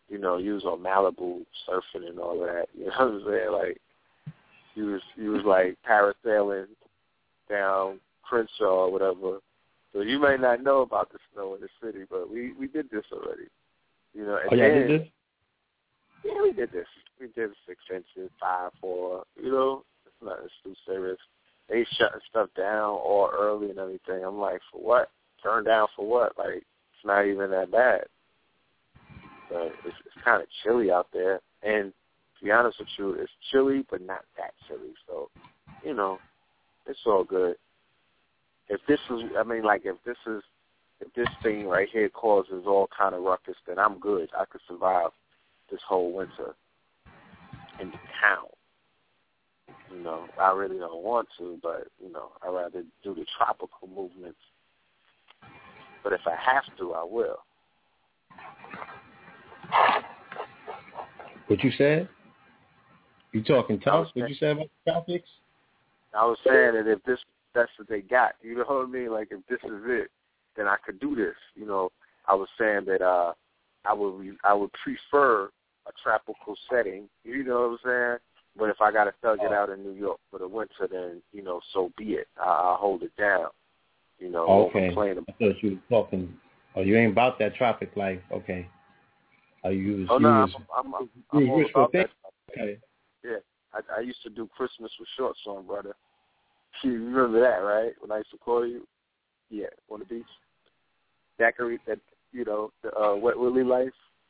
you 0.10 0.18
know, 0.18 0.38
you 0.38 0.54
was 0.56 0.64
on 0.66 0.80
Malibu 0.80 1.46
surfing 1.68 2.08
and 2.08 2.20
all 2.20 2.40
that. 2.40 2.66
You 2.78 2.86
know 2.86 2.92
what 2.92 3.02
I'm 3.02 3.24
saying? 3.28 3.52
Like, 3.52 3.78
you 4.76 4.86
was 4.88 5.02
you 5.16 5.32
was 5.32 5.44
like 5.44 5.78
parasailing 5.88 6.68
down 7.50 8.00
Crenshaw 8.24 8.86
or 8.86 8.92
whatever. 8.92 9.40
So 9.94 10.02
you 10.02 10.20
may 10.20 10.38
not 10.38 10.64
know 10.64 10.82
about 10.82 11.12
the 11.12 11.18
snow 11.34 11.56
in 11.56 11.62
the 11.62 11.70
city, 11.84 12.06
but 12.10 12.30
we 12.30 12.54
we 12.54 12.68
did 12.68 12.90
this 12.92 13.06
already. 13.12 13.48
You 14.14 14.26
know, 14.26 14.38
oh, 14.38 14.50
and 14.52 14.52
Oh, 14.52 14.56
yeah, 14.56 14.70
then, 14.70 14.88
did 14.88 15.02
this? 15.02 15.08
yeah, 16.24 16.42
we 16.42 16.52
did 16.52 16.72
this. 16.72 16.88
We 17.20 17.28
did 17.36 17.52
six 17.68 17.80
inches, 17.92 18.32
five, 18.40 18.72
four. 18.80 19.24
You 19.42 19.52
know, 19.52 19.84
it's 20.06 20.16
not 20.24 20.40
it's 20.44 20.54
too 20.64 20.76
serious. 20.86 21.18
They 21.70 21.86
shutting 21.98 22.22
stuff 22.30 22.50
down 22.58 22.90
all 22.92 23.30
early 23.38 23.70
and 23.70 23.80
everything. 23.80 24.24
I'm 24.26 24.40
like, 24.40 24.62
for 24.72 24.82
what? 24.82 25.12
Turn 25.44 25.64
down 25.66 25.88
for 25.96 26.08
what? 26.08 26.38
Like, 26.38 26.56
it's 26.56 27.06
not 27.06 27.26
even 27.26 27.52
that 27.52 27.72
bad. 27.72 28.06
But 29.50 29.76
it's, 29.84 29.96
it's 30.06 30.16
kind 30.24 30.42
of 30.42 30.48
chilly 30.64 30.92
out 30.92 31.08
there, 31.12 31.42
and 31.64 31.92
to 32.40 32.46
be 32.46 32.52
honest 32.52 32.80
with 32.80 32.88
you, 32.98 33.14
it's 33.14 33.32
chilly, 33.52 33.86
but 33.90 34.02
not 34.02 34.22
that 34.38 34.54
chilly. 34.68 34.94
So, 35.08 35.30
you 35.84 35.94
know, 35.94 36.20
it's 36.88 37.00
all 37.06 37.24
good. 37.24 37.56
If 38.70 38.82
this 38.88 39.00
is, 39.10 39.24
I 39.38 39.44
mean, 39.44 39.64
like, 39.64 39.82
if 39.86 39.98
this 40.06 40.18
is, 40.28 40.44
if 41.02 41.14
this 41.14 41.28
thing 41.42 41.68
right 41.68 41.88
here 41.92 42.10
causes 42.10 42.66
all 42.68 42.88
kind 42.96 43.16
of 43.16 43.24
ruckus, 43.24 43.56
then 43.68 43.80
I'm 43.80 44.00
good. 44.00 44.30
I 44.38 44.46
could 44.46 44.62
survive 44.68 45.10
this 45.72 45.80
whole 45.88 46.14
winter 46.14 46.56
in 47.80 47.88
the 47.88 47.98
town. 48.22 48.46
You 49.92 50.04
know, 50.04 50.26
I 50.40 50.52
really 50.52 50.78
don't 50.78 51.04
want 51.04 51.28
to, 51.40 51.58
but 51.64 51.88
you 52.04 52.12
know, 52.12 52.30
I 52.46 52.50
rather 52.50 52.84
do 53.04 53.16
the 53.16 53.26
tropical 53.38 53.88
movements. 53.88 54.38
But 56.04 56.14
if 56.14 56.22
I 56.28 56.36
have 56.36 56.64
to, 56.78 56.94
I 56.94 57.04
will. 57.04 57.40
What 61.50 61.64
you 61.64 61.72
said? 61.80 62.08
You 63.32 63.44
talking 63.44 63.82
I 63.88 63.98
What 63.98 64.16
you 64.16 64.36
said 64.36 64.52
about 64.52 64.70
the 64.86 64.92
tropics? 64.92 65.30
I 66.14 66.24
was 66.26 66.38
saying 66.46 66.74
that 66.76 66.88
if 66.88 67.04
this 67.04 67.20
that's 67.56 67.72
what 67.78 67.90
they 67.90 68.02
got, 68.02 68.34
you 68.44 68.56
know 68.56 68.66
what 68.68 68.88
I 68.88 68.90
mean? 68.90 69.12
Like 69.12 69.30
if 69.32 69.40
this 69.48 69.60
is 69.64 69.82
it, 69.86 70.12
then 70.56 70.68
I 70.68 70.76
could 70.86 71.00
do 71.00 71.16
this. 71.16 71.36
You 71.56 71.66
know, 71.66 71.92
I 72.28 72.36
was 72.36 72.48
saying 72.60 72.86
that 72.86 73.02
uh 73.02 73.34
I 73.84 73.94
would 73.94 74.20
re- 74.20 74.38
I 74.44 74.54
would 74.54 74.70
prefer 74.74 75.46
a 75.88 75.92
tropical 76.04 76.56
setting. 76.72 77.10
You 77.24 77.44
know 77.44 77.62
what 77.62 77.68
I'm 77.72 77.78
saying? 77.84 78.18
But 78.56 78.70
if 78.70 78.80
I 78.80 78.92
got 78.92 79.06
to 79.06 79.14
thug 79.24 79.40
it 79.42 79.52
out 79.52 79.70
in 79.70 79.84
New 79.84 79.94
York 79.94 80.20
for 80.30 80.38
the 80.38 80.48
winter, 80.48 80.88
then 80.92 81.22
you 81.34 81.42
know, 81.42 81.62
so 81.74 81.92
be 81.98 82.14
it. 82.14 82.28
I, 82.40 82.46
I'll 82.46 82.76
hold 82.76 83.02
it 83.02 83.16
down. 83.18 83.48
You 84.20 84.30
know, 84.30 84.70
okay. 84.70 84.90
I 84.90 84.94
thought 84.94 85.64
you 85.64 85.80
were 85.90 86.04
talking. 86.04 86.32
Oh, 86.76 86.82
you 86.82 86.96
ain't 86.96 87.12
about 87.12 87.40
that 87.40 87.56
tropic 87.56 87.92
life. 87.96 88.20
Okay. 88.32 88.68
You 89.66 89.98
was. 89.98 90.08
Oh 90.12 90.18
no, 90.18 90.30
was, 90.30 90.52
I'm 90.78 90.96
I'm, 90.96 91.10
you 91.34 91.48
I'm 91.48 91.50
all 91.50 91.66
about 91.66 91.92
that. 91.94 92.10
Okay. 92.52 92.78
Yeah, 93.24 93.38
I, 93.74 93.98
I 93.98 94.00
used 94.02 94.22
to 94.24 94.30
do 94.30 94.50
Christmas 94.56 94.92
with 95.00 95.10
shorts 95.18 95.40
on, 95.46 95.66
brother. 95.66 95.96
You 96.84 96.94
remember 96.94 97.42
that, 97.42 97.58
right? 97.58 97.94
When 98.00 98.12
I 98.12 98.18
used 98.20 98.32
to 98.32 98.38
call 98.38 98.66
you, 98.66 98.88
yeah, 99.50 99.68
on 99.90 100.00
the 100.00 100.06
beach. 100.06 100.24
Zachary, 101.38 101.80
that 101.88 102.00
you 102.32 102.46
know, 102.46 102.72
the 102.84 102.96
uh, 102.96 103.16
Wet 103.16 103.38
Willie 103.38 103.64
life 103.64 103.90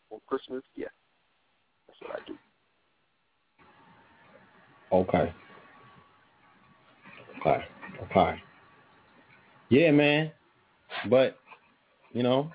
on 0.10 0.20
Christmas. 0.28 0.64
Yeah, 0.76 0.88
that's 1.88 2.00
what 2.02 2.16
I 2.16 2.26
do. 2.26 2.38
Okay. 4.92 5.34
Okay. 7.40 7.66
Okay. 8.04 8.42
Yeah, 9.70 9.92
man. 9.92 10.32
But 11.10 11.38
you 12.14 12.24
know, 12.24 12.52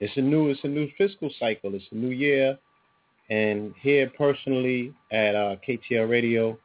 it's 0.00 0.16
a 0.16 0.20
new 0.20 0.48
it's 0.50 0.60
a 0.64 0.68
new 0.68 0.88
fiscal 0.98 1.30
cycle. 1.38 1.74
It's 1.74 1.84
a 1.92 1.94
new 1.94 2.10
year, 2.10 2.58
and 3.30 3.74
here 3.80 4.10
personally 4.16 4.92
at 5.12 5.34
uh, 5.34 5.56
KTL 5.66 6.08
Radio, 6.08 6.58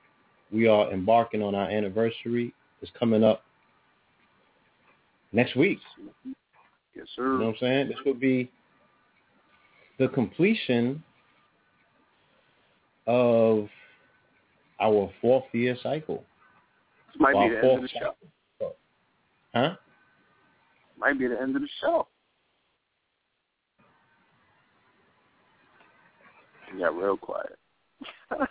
we 0.51 0.67
are 0.67 0.91
embarking 0.91 1.41
on 1.41 1.55
our 1.55 1.69
anniversary. 1.69 2.53
It's 2.81 2.91
coming 2.97 3.23
up 3.23 3.43
next 5.31 5.55
week. 5.55 5.79
Yes, 6.95 7.05
You 7.17 7.23
know 7.23 7.29
sir. 7.29 7.37
what 7.37 7.47
I'm 7.47 7.55
saying? 7.59 7.87
This 7.89 7.97
will 8.05 8.13
be 8.13 8.51
the 9.99 10.07
completion 10.09 11.03
of 13.05 13.67
our 14.79 15.11
fourth 15.21 15.45
year 15.51 15.75
cycle. 15.83 16.23
This 17.07 17.19
might 17.19 17.33
be 17.33 17.49
the 17.53 17.57
end 17.63 17.75
of 17.77 17.81
the 17.81 17.87
show. 17.89 17.99
cycle. 18.59 18.75
Huh? 19.53 19.75
might 20.97 21.17
be 21.17 21.27
the 21.27 21.41
end 21.41 21.55
of 21.55 21.61
the 21.61 21.67
show. 21.81 22.07
It 26.73 26.79
got 26.79 26.95
real 26.95 27.17
quiet. 27.17 27.57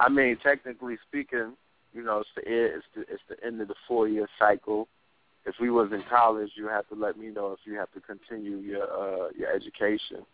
I 0.00 0.08
mean, 0.08 0.38
technically 0.42 0.96
speaking, 1.08 1.54
you 1.92 2.02
know, 2.04 2.20
it's 2.20 2.28
the 2.36 2.42
it's 2.44 2.84
the 2.94 3.00
it's 3.02 3.22
the 3.28 3.46
end 3.46 3.60
of 3.60 3.68
the 3.68 3.74
four 3.86 4.08
year 4.08 4.28
cycle. 4.38 4.88
If 5.46 5.54
we 5.60 5.70
was 5.70 5.90
in 5.92 6.02
college, 6.10 6.50
you 6.56 6.68
have 6.68 6.86
to 6.88 6.94
let 6.94 7.18
me 7.18 7.28
know 7.28 7.52
if 7.52 7.60
you 7.64 7.74
have 7.74 7.90
to 7.92 8.00
continue 8.00 8.58
your 8.58 8.84
uh 8.84 9.28
your 9.36 9.52
education. 9.52 10.24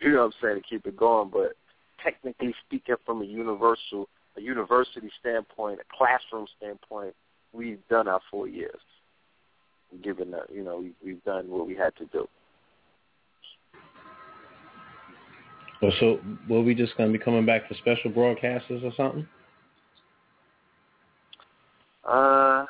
You 0.00 0.12
know 0.12 0.18
what 0.18 0.24
I'm 0.26 0.32
saying 0.42 0.56
to 0.56 0.68
keep 0.68 0.86
it 0.86 0.96
going. 0.96 1.30
But 1.32 1.54
technically 2.02 2.54
speaking, 2.66 2.96
from 3.04 3.22
a 3.22 3.24
universal 3.24 4.08
a 4.36 4.40
university 4.40 5.10
standpoint, 5.20 5.80
a 5.80 5.96
classroom 5.96 6.46
standpoint, 6.56 7.14
we've 7.52 7.80
done 7.88 8.08
our 8.08 8.20
four 8.30 8.46
years. 8.48 8.80
Given 10.02 10.30
that 10.32 10.52
you 10.52 10.62
know 10.62 10.80
we, 10.80 10.92
we've 11.04 11.24
done 11.24 11.48
what 11.48 11.66
we 11.66 11.74
had 11.74 11.96
to 11.96 12.04
do. 12.06 12.28
Well, 15.80 15.92
so 16.00 16.20
will 16.48 16.64
we 16.64 16.74
just 16.74 16.96
gonna 16.96 17.12
be 17.12 17.18
coming 17.18 17.46
back 17.46 17.68
for 17.68 17.74
special 17.74 18.10
broadcasters 18.10 18.82
or 18.82 18.92
something? 18.96 19.26
Uh, 22.04 22.64
I 22.64 22.66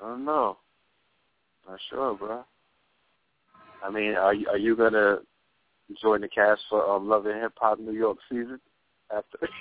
don't 0.00 0.24
know. 0.24 0.58
Not 1.68 1.78
sure, 1.90 2.14
bro. 2.14 2.44
I 3.82 3.90
mean, 3.90 4.14
are 4.14 4.34
you, 4.34 4.48
are 4.48 4.58
you 4.58 4.76
gonna 4.76 5.18
join 6.00 6.20
the 6.20 6.28
cast 6.28 6.62
for 6.70 6.88
um, 6.88 7.08
Love 7.08 7.26
and 7.26 7.40
Hip 7.40 7.52
Hop 7.56 7.80
New 7.80 7.92
York 7.92 8.18
season 8.28 8.60
after? 9.10 9.38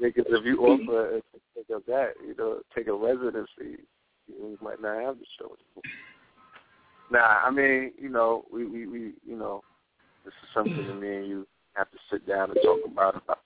Because 0.00 0.26
if 0.28 0.44
you 0.44 0.60
offer 0.60 1.20
to 1.20 1.40
take 1.56 1.74
up 1.74 1.84
that, 1.86 2.12
you 2.24 2.34
know, 2.36 2.60
take 2.74 2.86
a 2.86 2.94
residency, 2.94 3.82
you 4.28 4.56
might 4.62 4.80
not 4.80 5.02
have 5.02 5.18
the 5.18 5.24
show 5.38 5.46
anymore. 5.46 5.82
Nah, 7.10 7.40
I 7.44 7.50
mean, 7.50 7.92
you 7.98 8.08
know, 8.08 8.44
we, 8.52 8.66
we, 8.66 8.86
we 8.86 8.98
you 9.26 9.36
know, 9.36 9.62
this 10.24 10.34
is 10.42 10.48
something 10.52 10.86
that 10.86 11.00
me 11.00 11.16
and 11.16 11.26
you 11.26 11.46
have 11.74 11.90
to 11.90 11.98
sit 12.10 12.26
down 12.26 12.50
and 12.50 12.58
talk 12.62 12.80
about 12.86 13.16
about 13.16 13.40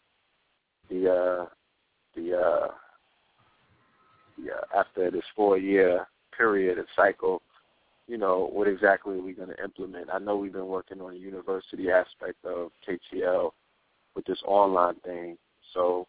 the 0.90 1.09
uh 1.09 1.47
the 2.16 2.37
uh 2.37 2.69
the 4.38 4.52
uh, 4.52 4.81
after 4.81 5.11
this 5.11 5.25
four 5.37 5.59
year 5.59 6.07
period 6.37 6.78
and 6.78 6.87
cycle, 6.97 7.42
you 8.09 8.19
know, 8.19 8.49
what 8.52 8.66
exactly 8.66 9.16
are 9.16 9.23
we 9.23 9.33
gonna 9.33 9.54
implement? 9.62 10.09
I 10.12 10.19
know 10.19 10.37
we've 10.37 10.52
been 10.52 10.66
working 10.66 11.00
on 11.00 11.12
the 11.12 11.19
university 11.19 11.90
aspect 11.90 12.45
of 12.45 12.71
KTL 12.88 13.50
with 14.16 14.25
this 14.26 14.42
online 14.47 14.97
thing. 15.04 15.37
So, 15.73 16.07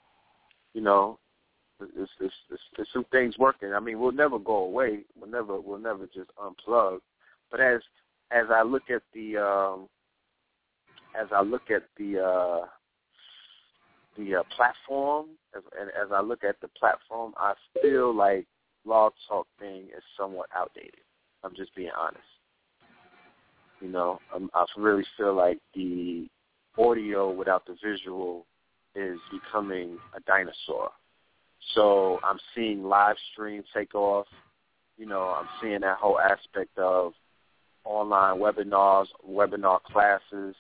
you 0.74 0.82
know, 0.82 1.20
it's, 1.80 2.12
it's, 2.20 2.34
it's, 2.50 2.62
it's 2.78 2.94
some 2.94 3.06
things 3.12 3.38
working. 3.38 3.74
I 3.74 3.80
mean, 3.80 4.00
we'll 4.00 4.12
never 4.12 4.40
go 4.40 4.58
away. 4.58 5.00
We'll 5.20 5.30
never 5.30 5.60
we'll 5.60 5.80
never 5.80 6.06
just 6.08 6.32
unplug. 6.38 7.00
But 7.54 7.62
as 7.62 7.82
as 8.32 8.48
I 8.50 8.64
look 8.64 8.90
at 8.90 9.04
the 9.14 9.38
um, 9.38 9.88
as 11.16 11.28
I 11.32 11.44
look 11.44 11.70
at 11.70 11.84
the 12.00 12.20
uh, 12.20 12.66
the 14.18 14.38
uh, 14.38 14.44
platform, 14.56 15.28
as, 15.56 15.62
and 15.80 15.90
as 15.90 16.12
I 16.12 16.22
look 16.22 16.44
at 16.44 16.60
the 16.62 16.68
platform, 16.70 17.36
I 17.38 17.54
feel 17.80 18.12
like 18.14 18.48
Blog 18.84 19.14
Talk 19.30 19.46
thing 19.60 19.84
is 19.96 20.04
somewhat 20.18 20.50
outdated. 20.56 21.02
I'm 21.44 21.56
just 21.56 21.76
being 21.76 21.92
honest. 21.96 22.24
You 23.82 23.90
know, 23.90 24.20
I'm, 24.34 24.50
I 24.56 24.66
really 24.76 25.06
feel 25.16 25.36
like 25.36 25.60
the 25.76 26.28
audio 26.76 27.32
without 27.32 27.68
the 27.68 27.78
visual 27.86 28.48
is 28.96 29.20
becoming 29.32 30.00
a 30.18 30.22
dinosaur. 30.22 30.90
So 31.76 32.20
I'm 32.24 32.40
seeing 32.56 32.84
live 32.84 33.18
stream 33.32 33.64
take 33.76 33.94
off. 33.94 34.26
You 34.98 35.06
know, 35.06 35.36
I'm 35.40 35.48
seeing 35.62 35.82
that 35.82 36.00
whole 36.00 36.20
aspect 36.20 36.76
of 36.80 37.14
online 37.86 38.40
webinars, 38.40 39.08
webinar 39.28 39.82
classes, 39.84 40.56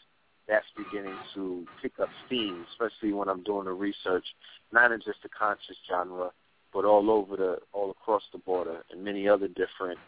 that's 0.47 0.65
beginning 0.75 1.15
to 1.33 1.65
pick 1.81 1.93
up 2.01 2.09
steam, 2.25 2.65
especially 2.71 3.13
when 3.13 3.29
I'm 3.29 3.43
doing 3.43 3.65
the 3.65 3.71
research, 3.71 4.25
not 4.71 4.91
in 4.91 4.99
just 4.99 5.23
the 5.23 5.29
conscious 5.29 5.77
genre, 5.89 6.31
but 6.73 6.85
all 6.85 7.09
over 7.09 7.37
the, 7.37 7.57
all 7.71 7.91
across 7.91 8.23
the 8.31 8.39
border, 8.39 8.83
and 8.91 9.03
many 9.03 9.27
other 9.27 9.47
different 9.47 9.99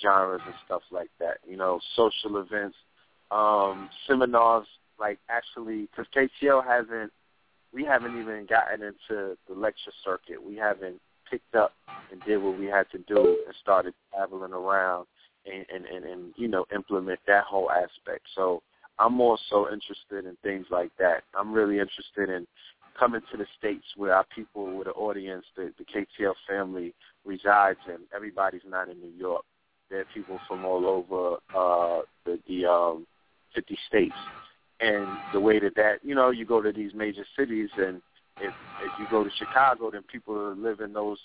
genres 0.00 0.40
and 0.46 0.54
stuff 0.64 0.82
like 0.90 1.10
that. 1.20 1.38
You 1.46 1.56
know, 1.56 1.80
social 1.94 2.38
events, 2.38 2.76
um, 3.30 3.90
seminars, 4.06 4.66
like 4.98 5.18
actually, 5.28 5.88
because 5.90 6.06
KTL 6.16 6.64
hasn't, 6.64 7.12
we 7.74 7.84
haven't 7.84 8.18
even 8.18 8.46
gotten 8.46 8.82
into 8.82 9.36
the 9.48 9.54
lecture 9.54 9.92
circuit. 10.04 10.42
We 10.42 10.56
haven't 10.56 11.00
picked 11.30 11.54
up 11.54 11.72
and 12.10 12.20
did 12.22 12.36
what 12.38 12.58
we 12.58 12.66
had 12.66 12.90
to 12.92 12.98
do 12.98 13.38
and 13.46 13.54
started 13.60 13.94
traveling 14.12 14.52
around 14.52 15.06
and, 15.46 15.66
and, 15.74 15.86
and, 15.86 16.04
and 16.04 16.34
you 16.36 16.48
know, 16.48 16.64
implement 16.74 17.20
that 17.26 17.44
whole 17.44 17.70
aspect. 17.70 18.26
So 18.34 18.62
I'm 18.98 19.14
more 19.14 19.38
so 19.50 19.68
interested 19.72 20.26
in 20.26 20.36
things 20.42 20.66
like 20.70 20.90
that. 20.98 21.24
I'm 21.38 21.52
really 21.52 21.78
interested 21.78 22.28
in 22.28 22.46
coming 22.98 23.22
to 23.30 23.36
the 23.36 23.46
states 23.58 23.84
where 23.96 24.14
our 24.14 24.26
people, 24.34 24.76
with 24.76 24.86
the 24.86 24.92
audience, 24.92 25.44
the, 25.56 25.72
the 25.78 25.84
KTL 25.84 26.34
family 26.48 26.94
resides 27.24 27.78
in. 27.88 27.98
Everybody's 28.14 28.62
not 28.68 28.88
in 28.88 29.00
New 29.00 29.12
York. 29.16 29.44
There 29.90 30.00
are 30.00 30.06
people 30.14 30.38
from 30.48 30.64
all 30.64 30.86
over 30.86 31.36
uh, 31.54 32.02
the, 32.24 32.38
the 32.48 32.66
um, 32.66 33.06
50 33.54 33.78
states. 33.88 34.14
And 34.80 35.06
the 35.32 35.40
way 35.40 35.60
that 35.60 35.74
that, 35.76 35.98
you 36.02 36.14
know, 36.14 36.30
you 36.30 36.44
go 36.44 36.60
to 36.60 36.72
these 36.72 36.92
major 36.94 37.24
cities, 37.38 37.70
and 37.76 38.02
if 38.40 38.52
if 38.82 38.92
you 38.98 39.06
go 39.10 39.22
to 39.22 39.30
Chicago, 39.38 39.92
then 39.92 40.02
people 40.10 40.34
who 40.34 40.60
live 40.60 40.80
in 40.80 40.92
those 40.92 41.18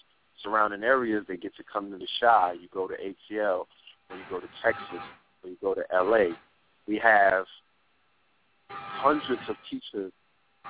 surrounding 0.43 0.83
areas, 0.83 1.25
they 1.27 1.37
get 1.37 1.55
to 1.55 1.63
come 1.71 1.89
to 1.91 1.97
the 1.97 2.07
Chi. 2.19 2.53
You 2.61 2.67
go 2.71 2.87
to 2.87 2.93
ATL, 2.93 3.65
when 4.09 4.19
you 4.19 4.25
go 4.29 4.39
to 4.39 4.47
Texas, 4.63 5.03
when 5.41 5.53
you 5.53 5.57
go 5.61 5.73
to 5.73 5.83
LA, 5.93 6.35
we 6.87 6.97
have 6.97 7.45
hundreds 8.69 9.41
of 9.49 9.55
teachers 9.69 10.11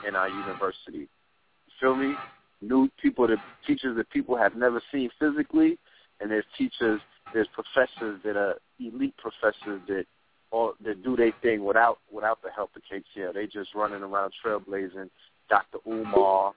in 0.07 0.15
our 0.15 0.29
university. 0.29 0.99
You 0.99 1.73
feel 1.79 1.95
me? 1.95 2.13
New 2.61 2.89
people, 3.01 3.27
that 3.27 3.37
teachers 3.67 3.95
that 3.97 4.09
people 4.09 4.35
have 4.35 4.55
never 4.55 4.81
seen 4.91 5.09
physically, 5.19 5.77
and 6.19 6.31
there's 6.31 6.45
teachers, 6.57 6.99
there's 7.33 7.47
professors 7.53 8.19
that 8.23 8.35
are 8.35 8.55
elite 8.79 9.13
professors 9.17 9.81
that 9.87 10.05
all 10.51 10.73
that 10.83 11.03
do 11.03 11.15
their 11.15 11.33
thing 11.41 11.63
without 11.63 11.99
without 12.11 12.41
the 12.41 12.49
help 12.55 12.71
of 12.75 12.81
KTL. 12.91 13.33
They 13.33 13.45
just 13.45 13.75
running 13.75 14.01
around 14.01 14.33
trailblazing. 14.43 15.09
Dr. 15.49 15.77
Umar, 15.87 16.53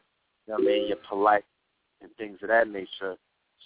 you 0.47 0.55
know 0.55 0.59
what 0.59 0.63
I 0.63 0.65
mean, 0.65 0.89
you're 0.89 0.97
polite 1.09 1.45
and 2.01 2.11
things 2.17 2.39
of 2.43 2.49
that 2.49 2.69
nature. 2.69 3.17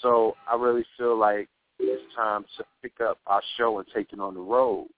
So 0.02 0.34
I 0.50 0.56
really 0.56 0.84
feel 0.98 1.18
like 1.18 1.48
it's 1.78 2.14
time 2.14 2.44
to 2.56 2.64
pick 2.82 3.00
up 3.00 3.18
our 3.26 3.42
show 3.56 3.78
and 3.78 3.86
take 3.94 4.12
it 4.12 4.20
on 4.20 4.34
the 4.34 4.40
road. 4.40 4.88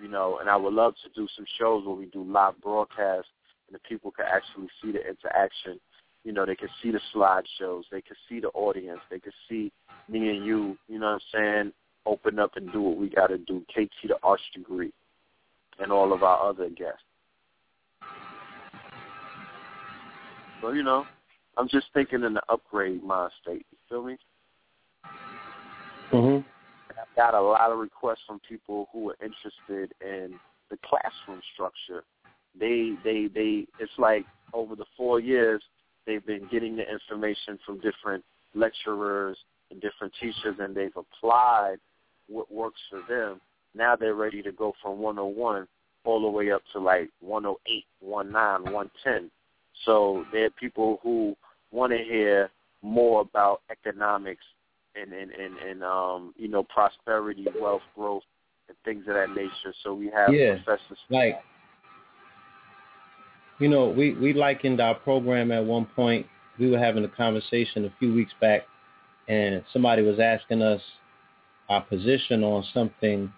You 0.00 0.08
know, 0.08 0.38
and 0.40 0.48
I 0.48 0.56
would 0.56 0.74
love 0.74 0.94
to 1.02 1.10
do 1.14 1.26
some 1.36 1.46
shows 1.58 1.84
where 1.84 1.96
we 1.96 2.06
do 2.06 2.22
live 2.22 2.60
broadcasts 2.62 3.30
and 3.66 3.74
the 3.74 3.80
people 3.88 4.10
can 4.10 4.26
actually 4.26 4.68
see 4.82 4.92
the 4.92 5.00
interaction. 5.00 5.80
You 6.24 6.32
know, 6.32 6.46
they 6.46 6.54
can 6.54 6.68
see 6.82 6.90
the 6.90 7.00
slideshows, 7.14 7.82
they 7.90 8.02
can 8.02 8.16
see 8.28 8.40
the 8.40 8.48
audience, 8.48 9.00
they 9.10 9.18
can 9.18 9.32
see 9.48 9.72
me 10.08 10.30
and 10.30 10.44
you, 10.44 10.76
you 10.88 10.98
know 10.98 11.06
what 11.06 11.12
I'm 11.14 11.20
saying, 11.32 11.72
open 12.06 12.38
up 12.38 12.56
and 12.56 12.72
do 12.72 12.80
what 12.80 12.96
we 12.96 13.08
gotta 13.08 13.38
do. 13.38 13.64
KT 13.70 14.08
the 14.08 14.16
Arch 14.22 14.40
degree 14.54 14.92
and 15.78 15.92
all 15.92 16.12
of 16.12 16.22
our 16.22 16.48
other 16.48 16.68
guests. 16.68 17.02
So, 20.60 20.70
you 20.72 20.82
know, 20.82 21.04
I'm 21.56 21.68
just 21.68 21.86
thinking 21.94 22.24
in 22.24 22.34
the 22.34 22.42
upgrade 22.48 23.02
mind 23.02 23.32
state, 23.42 23.66
you 23.70 23.78
feel 23.88 24.04
me? 24.04 24.16
Mhm. 26.12 26.44
I've 26.90 27.16
got 27.16 27.34
a 27.34 27.40
lot 27.40 27.70
of 27.70 27.78
requests 27.78 28.22
from 28.26 28.40
people 28.40 28.88
who 28.92 29.10
are 29.10 29.16
interested 29.22 29.92
in 30.00 30.38
the 30.70 30.78
classroom 30.78 31.40
structure. 31.52 32.04
They 32.58 32.96
they 33.04 33.28
they 33.28 33.66
it's 33.78 33.98
like 33.98 34.26
over 34.52 34.74
the 34.74 34.86
four 34.96 35.20
years 35.20 35.62
they've 36.06 36.24
been 36.24 36.48
getting 36.50 36.76
the 36.76 36.90
information 36.90 37.58
from 37.64 37.80
different 37.80 38.24
lecturers 38.54 39.36
and 39.70 39.80
different 39.80 40.12
teachers 40.20 40.56
and 40.58 40.74
they've 40.74 40.96
applied 40.96 41.78
what 42.28 42.50
works 42.50 42.80
for 42.90 43.02
them. 43.08 43.40
Now 43.74 43.94
they're 43.94 44.14
ready 44.14 44.42
to 44.42 44.52
go 44.52 44.74
from 44.82 44.98
101 44.98 45.68
all 46.04 46.22
the 46.22 46.28
way 46.28 46.50
up 46.50 46.62
to 46.72 46.78
like 46.78 47.10
108, 47.20 47.84
19, 48.02 48.72
110. 48.72 49.30
So 49.84 50.24
there 50.32 50.46
are 50.46 50.50
people 50.50 50.98
who 51.02 51.36
want 51.70 51.92
to 51.92 51.98
hear 51.98 52.50
more 52.82 53.20
about 53.20 53.60
economics 53.70 54.44
and 54.94 55.12
and 55.12 55.30
and, 55.32 55.56
and 55.58 55.84
um 55.84 56.34
you 56.36 56.48
know 56.48 56.62
prosperity, 56.62 57.46
wealth, 57.60 57.82
growth, 57.94 58.22
and 58.68 58.76
things 58.84 59.04
of 59.08 59.14
that 59.14 59.30
nature. 59.34 59.74
So 59.82 59.94
we 59.94 60.10
have 60.14 60.32
Yeah, 60.32 60.56
professors 60.56 60.98
like 61.10 61.42
you 63.58 63.68
know, 63.68 63.88
we 63.88 64.14
we 64.14 64.32
likened 64.32 64.80
our 64.80 64.94
program 64.94 65.50
at 65.50 65.64
one 65.64 65.86
point. 65.86 66.26
We 66.58 66.70
were 66.70 66.78
having 66.78 67.04
a 67.04 67.08
conversation 67.08 67.84
a 67.84 67.92
few 67.98 68.14
weeks 68.14 68.32
back, 68.40 68.62
and 69.28 69.64
somebody 69.72 70.02
was 70.02 70.18
asking 70.20 70.62
us 70.62 70.80
our 71.68 71.82
position 71.82 72.42
on 72.42 72.64
something 72.72 73.32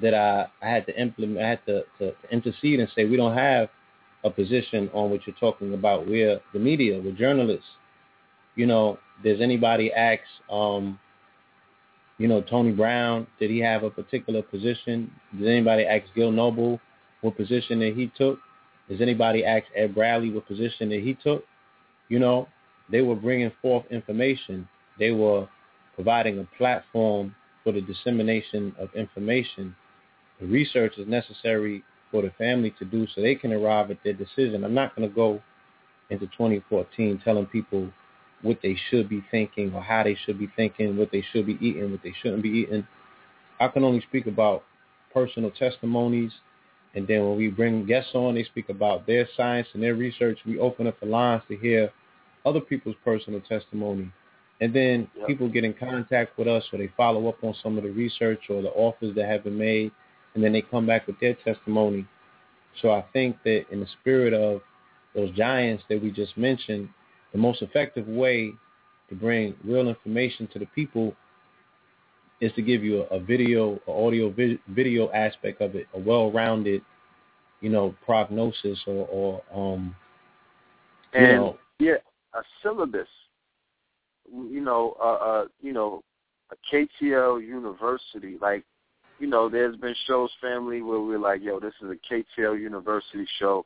that 0.00 0.14
I, 0.14 0.46
I 0.62 0.68
had 0.68 0.86
to 0.86 1.00
implement. 1.00 1.44
I 1.44 1.48
had 1.48 1.66
to, 1.66 1.82
to, 1.98 2.12
to 2.12 2.30
intercede 2.30 2.80
and 2.80 2.88
say 2.94 3.04
we 3.04 3.16
don't 3.16 3.36
have 3.36 3.68
a 4.24 4.30
position 4.30 4.90
on 4.94 5.10
what 5.10 5.26
you're 5.26 5.36
talking 5.36 5.74
about. 5.74 6.06
We're 6.06 6.40
the 6.52 6.58
media. 6.58 7.00
We're 7.02 7.12
journalists. 7.12 7.66
You 8.54 8.66
know, 8.66 8.98
does 9.22 9.40
anybody 9.40 9.92
ask, 9.92 10.22
um, 10.50 10.98
you 12.18 12.28
know, 12.28 12.40
Tony 12.42 12.72
Brown, 12.72 13.26
did 13.38 13.50
he 13.50 13.58
have 13.60 13.82
a 13.82 13.90
particular 13.90 14.42
position? 14.42 15.10
Did 15.38 15.48
anybody 15.48 15.84
ask 15.84 16.04
Gil 16.14 16.32
Noble 16.32 16.80
what 17.20 17.36
position 17.36 17.78
that 17.80 17.94
he 17.96 18.12
took? 18.16 18.38
Does 18.88 19.00
anybody 19.00 19.44
ask 19.44 19.64
Ed 19.76 19.94
Bradley 19.94 20.30
what 20.30 20.46
position 20.46 20.88
that 20.90 21.00
he 21.00 21.14
took? 21.14 21.44
You 22.08 22.18
know, 22.18 22.48
they 22.90 23.00
were 23.00 23.16
bringing 23.16 23.52
forth 23.62 23.86
information. 23.90 24.68
They 24.98 25.12
were 25.12 25.48
providing 25.94 26.38
a 26.38 26.44
platform 26.58 27.34
for 27.64 27.72
the 27.72 27.80
dissemination 27.80 28.74
of 28.78 28.88
information. 28.94 29.74
The 30.40 30.46
research 30.46 30.98
is 30.98 31.06
necessary 31.06 31.82
for 32.10 32.22
the 32.22 32.30
family 32.36 32.74
to 32.78 32.84
do 32.84 33.06
so 33.14 33.20
they 33.20 33.34
can 33.34 33.52
arrive 33.52 33.90
at 33.90 33.98
their 34.04 34.12
decision. 34.12 34.64
I'm 34.64 34.74
not 34.74 34.94
going 34.94 35.08
to 35.08 35.14
go 35.14 35.40
into 36.10 36.26
2014 36.26 37.22
telling 37.24 37.46
people 37.46 37.90
what 38.42 38.58
they 38.62 38.76
should 38.90 39.08
be 39.08 39.24
thinking 39.30 39.72
or 39.72 39.80
how 39.80 40.02
they 40.02 40.16
should 40.26 40.38
be 40.38 40.48
thinking, 40.56 40.96
what 40.96 41.10
they 41.12 41.24
should 41.32 41.46
be 41.46 41.58
eating, 41.60 41.90
what 41.90 42.02
they 42.02 42.12
shouldn't 42.22 42.42
be 42.42 42.50
eating. 42.50 42.86
I 43.60 43.68
can 43.68 43.84
only 43.84 44.00
speak 44.02 44.26
about 44.26 44.64
personal 45.14 45.50
testimonies. 45.50 46.32
And 46.94 47.06
then 47.06 47.22
when 47.22 47.36
we 47.36 47.48
bring 47.48 47.86
guests 47.86 48.10
on, 48.14 48.34
they 48.34 48.44
speak 48.44 48.68
about 48.68 49.06
their 49.06 49.28
science 49.36 49.68
and 49.72 49.82
their 49.82 49.94
research. 49.94 50.38
We 50.44 50.58
open 50.58 50.86
up 50.86 50.98
the 51.00 51.06
lines 51.06 51.42
to 51.48 51.56
hear 51.56 51.90
other 52.44 52.60
people's 52.60 52.96
personal 53.04 53.40
testimony. 53.40 54.10
And 54.60 54.74
then 54.74 55.08
yep. 55.16 55.26
people 55.26 55.48
get 55.48 55.64
in 55.64 55.74
contact 55.74 56.38
with 56.38 56.48
us 56.48 56.64
or 56.72 56.78
they 56.78 56.90
follow 56.96 57.28
up 57.28 57.42
on 57.42 57.54
some 57.62 57.78
of 57.78 57.84
the 57.84 57.90
research 57.90 58.42
or 58.48 58.62
the 58.62 58.70
offers 58.70 59.14
that 59.14 59.26
have 59.26 59.44
been 59.44 59.58
made. 59.58 59.92
And 60.34 60.42
then 60.42 60.52
they 60.52 60.62
come 60.62 60.86
back 60.86 61.06
with 61.06 61.18
their 61.20 61.34
testimony. 61.34 62.06
So 62.80 62.90
I 62.90 63.04
think 63.12 63.36
that 63.44 63.66
in 63.70 63.80
the 63.80 63.86
spirit 64.00 64.32
of 64.32 64.62
those 65.14 65.30
giants 65.36 65.84
that 65.88 66.02
we 66.02 66.10
just 66.10 66.36
mentioned, 66.36 66.88
the 67.32 67.38
most 67.38 67.62
effective 67.62 68.06
way 68.06 68.52
to 69.08 69.14
bring 69.14 69.54
real 69.64 69.88
information 69.88 70.48
to 70.52 70.58
the 70.58 70.66
people 70.66 71.14
is 72.40 72.52
to 72.54 72.62
give 72.62 72.82
you 72.82 73.04
a, 73.04 73.16
a 73.16 73.20
video, 73.20 73.80
a 73.86 73.90
audio 73.90 74.30
vi- 74.30 74.58
video 74.68 75.10
aspect 75.12 75.60
of 75.60 75.74
it, 75.74 75.86
a 75.94 75.98
well-rounded, 75.98 76.82
you 77.60 77.70
know, 77.70 77.94
prognosis 78.04 78.78
or, 78.86 79.06
or 79.06 79.42
um, 79.54 79.94
and 81.14 81.26
you 81.26 81.36
know, 81.36 81.58
yeah, 81.78 81.94
a 82.34 82.42
syllabus. 82.62 83.08
You 84.32 84.60
know, 84.60 84.96
uh, 85.00 85.04
uh, 85.04 85.44
you 85.60 85.72
know, 85.72 86.02
a 86.50 86.74
KTL 86.74 87.44
University. 87.46 88.38
Like, 88.40 88.64
you 89.18 89.26
know, 89.26 89.48
there's 89.48 89.76
been 89.76 89.94
shows, 90.06 90.30
family, 90.40 90.80
where 90.82 91.00
we're 91.00 91.18
like, 91.18 91.42
yo, 91.42 91.60
this 91.60 91.74
is 91.82 91.90
a 91.90 92.14
KTL 92.14 92.58
University 92.58 93.26
show. 93.38 93.64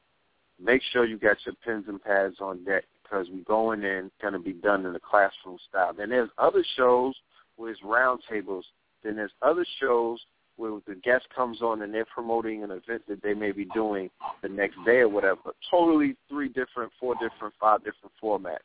Make 0.62 0.82
sure 0.92 1.04
you 1.04 1.18
got 1.18 1.36
your 1.44 1.54
pens 1.64 1.84
and 1.88 2.02
pads 2.02 2.36
on 2.40 2.64
deck 2.64 2.84
because 3.08 3.26
we're 3.32 3.44
going 3.44 3.82
in, 3.82 4.10
going 4.20 4.32
to 4.32 4.38
be 4.38 4.52
done 4.52 4.86
in 4.86 4.94
a 4.94 5.00
classroom 5.00 5.58
style. 5.68 5.92
Then 5.96 6.10
there's 6.10 6.30
other 6.38 6.64
shows 6.76 7.14
where 7.56 7.70
it's 7.70 7.80
roundtables. 7.82 8.62
Then 9.04 9.16
there's 9.16 9.32
other 9.42 9.66
shows 9.80 10.18
where 10.56 10.80
the 10.86 10.94
guest 10.96 11.26
comes 11.34 11.60
on 11.62 11.82
and 11.82 11.92
they're 11.92 12.06
promoting 12.06 12.64
an 12.64 12.70
event 12.70 13.02
that 13.08 13.22
they 13.22 13.34
may 13.34 13.52
be 13.52 13.66
doing 13.66 14.10
the 14.42 14.48
next 14.48 14.76
day 14.84 14.98
or 14.98 15.08
whatever. 15.08 15.52
Totally 15.70 16.16
three 16.28 16.48
different, 16.48 16.90
four 16.98 17.14
different, 17.14 17.54
five 17.60 17.80
different 17.80 18.12
formats, 18.22 18.58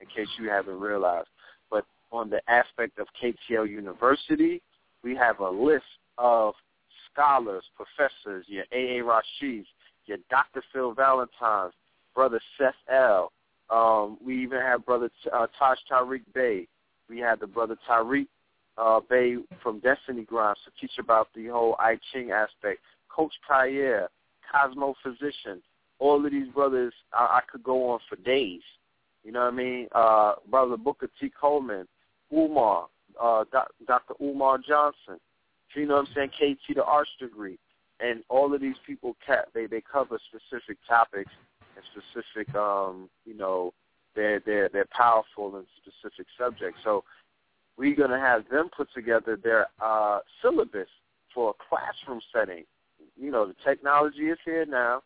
in 0.00 0.06
case 0.06 0.28
you 0.40 0.48
haven't 0.48 0.80
realized. 0.80 1.28
But 1.70 1.84
on 2.10 2.30
the 2.30 2.40
aspect 2.48 2.98
of 2.98 3.06
KTL 3.22 3.68
University, 3.68 4.62
we 5.02 5.14
have 5.14 5.40
a 5.40 5.50
list 5.50 5.84
of 6.18 6.54
scholars, 7.12 7.64
professors, 7.76 8.46
your 8.48 8.64
A.A. 8.72 9.02
Rashid, 9.02 9.66
your 10.06 10.18
Dr. 10.30 10.62
Phil 10.72 10.94
Valentine, 10.94 11.70
Brother 12.14 12.40
Seth 12.58 12.74
L. 12.90 13.30
Um, 13.70 14.18
we 14.24 14.42
even 14.42 14.60
have 14.60 14.86
Brother 14.86 15.10
uh, 15.32 15.46
Taj 15.58 15.78
Tariq 15.90 16.22
Bey. 16.34 16.68
We 17.08 17.18
had 17.18 17.40
the 17.40 17.46
Brother 17.46 17.76
Tariq 17.88 18.26
uh, 18.78 19.00
Bey 19.08 19.36
from 19.62 19.80
Destiny 19.80 20.22
Grimes 20.22 20.58
to 20.64 20.70
teach 20.80 20.98
about 20.98 21.28
the 21.34 21.46
whole 21.46 21.76
I 21.78 21.98
Ching 22.12 22.30
aspect. 22.30 22.80
Coach 23.08 23.32
Kayer, 23.48 24.08
Cosmo 24.50 24.94
Physician. 25.02 25.62
All 25.98 26.24
of 26.24 26.30
these 26.30 26.48
brothers, 26.48 26.92
I, 27.12 27.38
I 27.38 27.40
could 27.50 27.62
go 27.62 27.90
on 27.90 28.00
for 28.08 28.16
days. 28.16 28.62
You 29.24 29.32
know 29.32 29.40
what 29.40 29.52
I 29.52 29.56
mean? 29.56 29.88
Uh, 29.92 30.32
Brother 30.50 30.76
Booker 30.76 31.08
T. 31.18 31.32
Coleman, 31.40 31.88
Umar, 32.32 32.86
uh, 33.20 33.44
Dr. 33.86 34.14
Umar 34.22 34.58
Johnson. 34.58 35.18
You 35.74 35.86
know 35.86 35.96
what 35.96 36.08
I'm 36.16 36.30
saying? 36.38 36.56
KT 36.56 36.74
the 36.74 36.84
arts 36.84 37.10
degree 37.20 37.58
and 38.00 38.22
all 38.28 38.54
of 38.54 38.60
these 38.60 38.76
people 38.86 39.16
they 39.54 39.66
they 39.66 39.80
cover 39.80 40.18
specific 40.28 40.78
topics 40.88 41.30
and 41.76 41.84
specific 41.92 42.54
um 42.54 43.08
you 43.24 43.34
know 43.36 43.72
they're 44.16 44.40
they're 44.40 44.68
they're 44.72 44.88
powerful 44.90 45.56
in 45.58 45.64
specific 45.76 46.26
subjects. 46.38 46.80
So 46.82 47.04
we're 47.76 47.94
going 47.94 48.10
to 48.10 48.18
have 48.18 48.48
them 48.50 48.70
put 48.74 48.88
together 48.94 49.36
their 49.36 49.66
uh 49.80 50.20
syllabus 50.42 50.88
for 51.34 51.50
a 51.50 51.68
classroom 51.68 52.20
setting. 52.32 52.64
You 53.20 53.30
know 53.30 53.46
the 53.46 53.54
technology 53.64 54.30
is 54.30 54.38
here 54.44 54.64
now. 54.66 55.02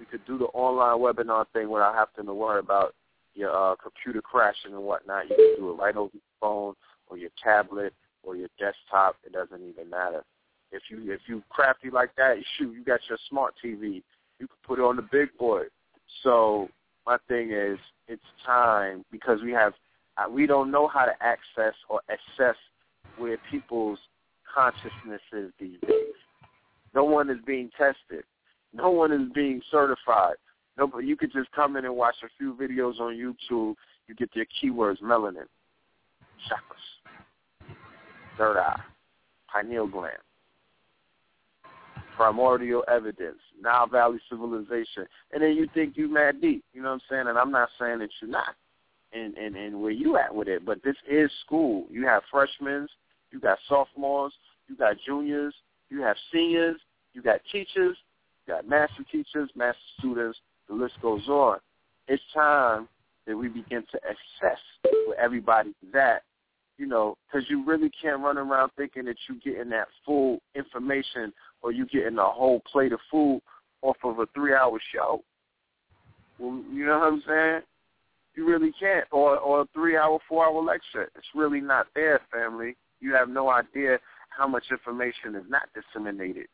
We 0.00 0.06
could 0.06 0.24
do 0.26 0.38
the 0.38 0.46
online 0.46 0.98
webinar 0.98 1.46
thing 1.52 1.68
without 1.68 1.94
having 1.94 2.26
to 2.26 2.34
worry 2.34 2.58
about 2.58 2.94
your 3.34 3.54
uh 3.54 3.76
computer 3.76 4.22
crashing 4.22 4.72
and 4.72 4.82
whatnot. 4.82 5.28
You 5.28 5.36
can 5.36 5.64
do 5.64 5.70
it 5.70 5.74
right 5.74 5.96
over 5.96 6.10
your 6.12 6.22
phone 6.40 6.74
or 7.08 7.18
your 7.18 7.30
tablet 7.42 7.92
or 8.22 8.34
your 8.34 8.48
desktop. 8.58 9.16
It 9.24 9.32
doesn't 9.32 9.62
even 9.68 9.90
matter. 9.90 10.24
If 10.72 10.82
you 10.90 11.12
if 11.12 11.20
you 11.28 11.42
crafty 11.50 11.90
like 11.90 12.14
that, 12.16 12.36
shoot, 12.58 12.72
you 12.72 12.82
got 12.82 13.00
your 13.08 13.18
smart 13.28 13.54
TV. 13.62 14.02
You 14.40 14.48
can 14.48 14.56
put 14.66 14.78
it 14.78 14.82
on 14.82 14.96
the 14.96 15.02
big 15.02 15.36
boy. 15.38 15.64
So 16.22 16.68
my 17.06 17.18
thing 17.28 17.50
is, 17.52 17.78
it's 18.08 18.22
time 18.44 19.04
because 19.10 19.40
we 19.42 19.52
have 19.52 19.72
uh, 20.16 20.30
we 20.30 20.46
don't 20.46 20.70
know 20.70 20.86
how 20.86 21.04
to 21.04 21.12
access 21.20 21.74
or 21.88 22.00
assess 22.08 22.56
where 23.18 23.36
people's 23.50 23.98
consciousness 24.54 25.20
is 25.32 25.50
these 25.58 25.80
days. 25.86 26.14
No 26.94 27.04
one 27.04 27.28
is 27.30 27.38
being 27.44 27.70
tested. 27.76 28.24
No 28.72 28.90
one 28.90 29.12
is 29.12 29.28
being 29.34 29.60
certified. 29.70 30.36
No, 30.76 30.86
but 30.86 30.98
you 30.98 31.16
could 31.16 31.32
just 31.32 31.50
come 31.52 31.76
in 31.76 31.84
and 31.84 31.96
watch 31.96 32.16
a 32.24 32.28
few 32.38 32.54
videos 32.54 33.00
on 33.00 33.14
YouTube. 33.14 33.74
You 34.06 34.14
get 34.16 34.30
their 34.34 34.46
keywords: 34.62 35.00
melanin, 35.00 35.46
chakras, 36.48 37.74
third 38.36 38.58
eye, 38.58 38.80
pineal 39.52 39.86
gland, 39.86 40.18
primordial 42.16 42.84
evidence, 42.88 43.38
Nile 43.60 43.86
Valley 43.86 44.18
civilization, 44.30 45.06
and 45.32 45.42
then 45.42 45.52
you 45.52 45.68
think 45.74 45.96
you 45.96 46.12
mad 46.12 46.40
deep. 46.40 46.64
You 46.72 46.82
know 46.82 46.88
what 46.88 46.94
I'm 46.94 47.00
saying? 47.10 47.28
And 47.28 47.38
I'm 47.38 47.50
not 47.50 47.68
saying 47.80 48.00
that 48.00 48.10
you're 48.20 48.30
not, 48.30 48.54
and 49.12 49.36
and 49.36 49.56
and 49.56 49.80
where 49.80 49.90
you 49.90 50.16
at 50.16 50.34
with 50.34 50.48
it. 50.48 50.64
But 50.64 50.82
this 50.82 50.96
is 51.10 51.30
school. 51.44 51.86
You 51.90 52.06
have 52.06 52.22
freshmen, 52.30 52.88
you 53.30 53.40
got 53.40 53.58
sophomores, 53.68 54.32
you 54.68 54.76
got 54.76 54.96
juniors, 55.06 55.54
you 55.90 56.02
have 56.02 56.16
seniors, 56.32 56.80
you 57.12 57.22
got 57.22 57.40
teachers, 57.50 57.96
you 58.46 58.54
got 58.54 58.68
master 58.68 59.04
teachers, 59.10 59.50
master 59.54 59.80
students. 59.98 60.38
The 60.68 60.74
list 60.74 60.94
goes 61.02 61.28
on. 61.28 61.58
It's 62.08 62.22
time 62.32 62.88
that 63.26 63.36
we 63.36 63.48
begin 63.48 63.84
to 63.92 63.98
assess 63.98 64.58
where 65.06 65.18
everybody's 65.18 65.74
at 65.94 66.22
you 66.78 66.86
know, 66.86 67.16
because 67.26 67.48
you 67.48 67.64
really 67.64 67.90
can't 68.00 68.20
run 68.20 68.38
around 68.38 68.70
thinking 68.76 69.04
that 69.04 69.16
you're 69.28 69.38
getting 69.54 69.70
that 69.70 69.88
full 70.04 70.40
information 70.54 71.32
or 71.64 71.72
you 71.72 71.86
getting 71.86 72.18
a 72.18 72.24
whole 72.24 72.60
plate 72.70 72.92
of 72.92 73.00
food 73.10 73.40
off 73.82 73.96
of 74.04 74.18
a 74.18 74.26
three-hour 74.34 74.78
show. 74.94 75.22
Well, 76.38 76.62
you 76.70 76.86
know 76.86 76.98
what 76.98 77.12
I'm 77.14 77.22
saying? 77.26 77.60
You 78.36 78.46
really 78.46 78.72
can't. 78.78 79.06
Or 79.10 79.38
or 79.38 79.62
a 79.62 79.66
three-hour, 79.72 80.18
four-hour 80.28 80.62
lecture. 80.62 81.10
It's 81.16 81.26
really 81.34 81.60
not 81.60 81.86
there, 81.94 82.20
family. 82.30 82.76
You 83.00 83.14
have 83.14 83.28
no 83.28 83.50
idea 83.50 83.98
how 84.28 84.46
much 84.46 84.64
information 84.70 85.34
is 85.34 85.44
not 85.48 85.68
disseminated. 85.74 86.46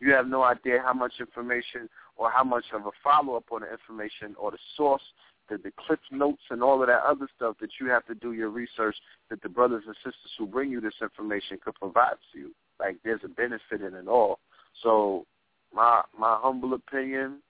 You 0.00 0.12
have 0.12 0.26
no 0.26 0.42
idea 0.42 0.82
how 0.84 0.92
much 0.92 1.12
information 1.20 1.88
or 2.16 2.30
how 2.30 2.44
much 2.44 2.64
of 2.74 2.86
a 2.86 2.90
follow-up 3.02 3.44
on 3.52 3.60
the 3.60 3.70
information 3.70 4.34
or 4.38 4.50
the 4.50 4.58
source 4.76 5.02
the, 5.48 5.58
the 5.58 5.72
clip 5.86 6.00
notes 6.10 6.42
and 6.50 6.62
all 6.62 6.80
of 6.80 6.88
that 6.88 7.02
other 7.02 7.26
stuff 7.36 7.56
that 7.60 7.70
you 7.80 7.88
have 7.88 8.04
to 8.06 8.14
do 8.14 8.32
your 8.32 8.50
research 8.50 8.96
that 9.30 9.42
the 9.42 9.48
brothers 9.48 9.84
and 9.86 9.96
sisters 9.96 10.32
who 10.38 10.46
bring 10.46 10.70
you 10.70 10.80
this 10.80 10.94
information 11.02 11.58
could 11.64 11.74
provide 11.74 12.16
to 12.32 12.38
you. 12.38 12.54
Like 12.78 12.96
there's 13.04 13.20
a 13.24 13.28
benefit 13.28 13.82
in 13.82 13.94
it 13.94 14.08
all. 14.08 14.38
So 14.82 15.26
my 15.74 16.02
my 16.18 16.38
humble 16.40 16.74
opinion, 16.74 17.40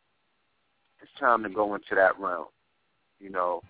it's 1.03 1.11
time 1.21 1.43
to 1.43 1.49
go 1.49 1.75
into 1.75 1.95
that 1.95 2.19
realm. 2.19 2.47
You 3.21 3.31
know, 3.31 3.63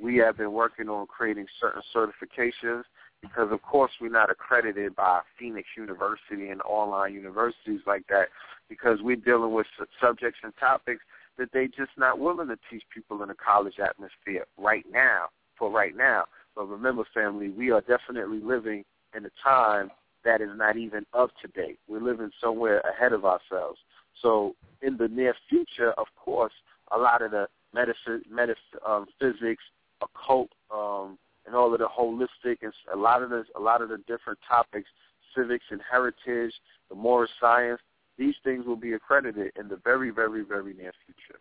we 0.00 0.16
have 0.16 0.36
been 0.36 0.52
working 0.52 0.88
on 0.88 1.06
creating 1.06 1.46
certain 1.60 1.82
certifications 1.94 2.84
because 3.20 3.50
of 3.50 3.60
course 3.62 3.90
we're 4.00 4.10
not 4.10 4.30
accredited 4.30 4.94
by 4.94 5.20
Phoenix 5.38 5.68
University 5.76 6.50
and 6.50 6.62
online 6.62 7.14
universities 7.14 7.80
like 7.86 8.06
that 8.08 8.28
because 8.68 8.98
we're 9.02 9.16
dealing 9.16 9.52
with 9.52 9.66
subjects 10.00 10.38
and 10.42 10.52
topics 10.58 11.02
that 11.38 11.48
they're 11.52 11.68
just 11.68 11.90
not 11.96 12.18
willing 12.18 12.48
to 12.48 12.58
teach 12.70 12.82
people 12.92 13.22
in 13.22 13.30
a 13.30 13.34
college 13.34 13.78
atmosphere 13.80 14.44
right 14.56 14.84
now, 14.92 15.26
for 15.58 15.70
right 15.70 15.96
now. 15.96 16.24
But 16.54 16.66
remember, 16.68 17.04
family, 17.14 17.48
we 17.50 17.70
are 17.70 17.80
definitely 17.82 18.40
living 18.40 18.84
in 19.16 19.24
a 19.24 19.30
time 19.42 19.90
that 20.24 20.40
is 20.40 20.50
not 20.54 20.76
even 20.76 21.06
up 21.14 21.30
to 21.42 21.48
date. 21.48 21.78
We're 21.88 22.00
living 22.00 22.30
somewhere 22.40 22.80
ahead 22.80 23.12
of 23.12 23.24
ourselves. 23.24 23.78
So 24.20 24.54
in 24.82 24.96
the 24.96 25.08
near 25.08 25.34
future, 25.48 25.92
of 25.92 26.06
course, 26.16 26.52
a 26.92 26.98
lot 26.98 27.22
of 27.22 27.30
the 27.30 27.48
medicine, 27.72 28.22
medicine 28.30 28.80
um, 28.86 29.06
physics, 29.20 29.62
occult, 30.02 30.50
um, 30.70 31.18
and 31.46 31.54
all 31.54 31.72
of 31.72 31.78
the 31.78 31.88
holistic 31.88 32.58
and 32.62 32.72
a 32.92 32.96
lot 32.96 33.22
of 33.22 33.30
the 33.30 33.44
a 33.56 33.60
lot 33.60 33.80
of 33.80 33.88
the 33.88 33.98
different 34.06 34.38
topics, 34.46 34.88
civics 35.34 35.64
and 35.70 35.80
heritage, 35.90 36.52
the 36.88 36.94
moral 36.94 37.28
science. 37.40 37.80
These 38.18 38.34
things 38.42 38.66
will 38.66 38.76
be 38.76 38.92
accredited 38.94 39.52
in 39.58 39.68
the 39.68 39.76
very, 39.76 40.10
very, 40.10 40.42
very 40.42 40.74
near 40.74 40.92
future. 41.06 41.40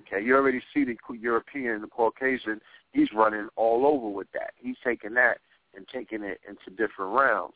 Okay, 0.00 0.24
you 0.24 0.34
already 0.34 0.60
see 0.74 0.84
the 0.84 0.96
European, 1.18 1.80
the 1.80 1.86
Caucasian. 1.86 2.60
He's 2.92 3.08
running 3.14 3.48
all 3.56 3.86
over 3.86 4.08
with 4.08 4.26
that. 4.32 4.52
He's 4.56 4.76
taking 4.84 5.14
that 5.14 5.38
and 5.74 5.86
taking 5.92 6.22
it 6.22 6.40
into 6.46 6.70
different 6.70 7.14
realms. 7.14 7.54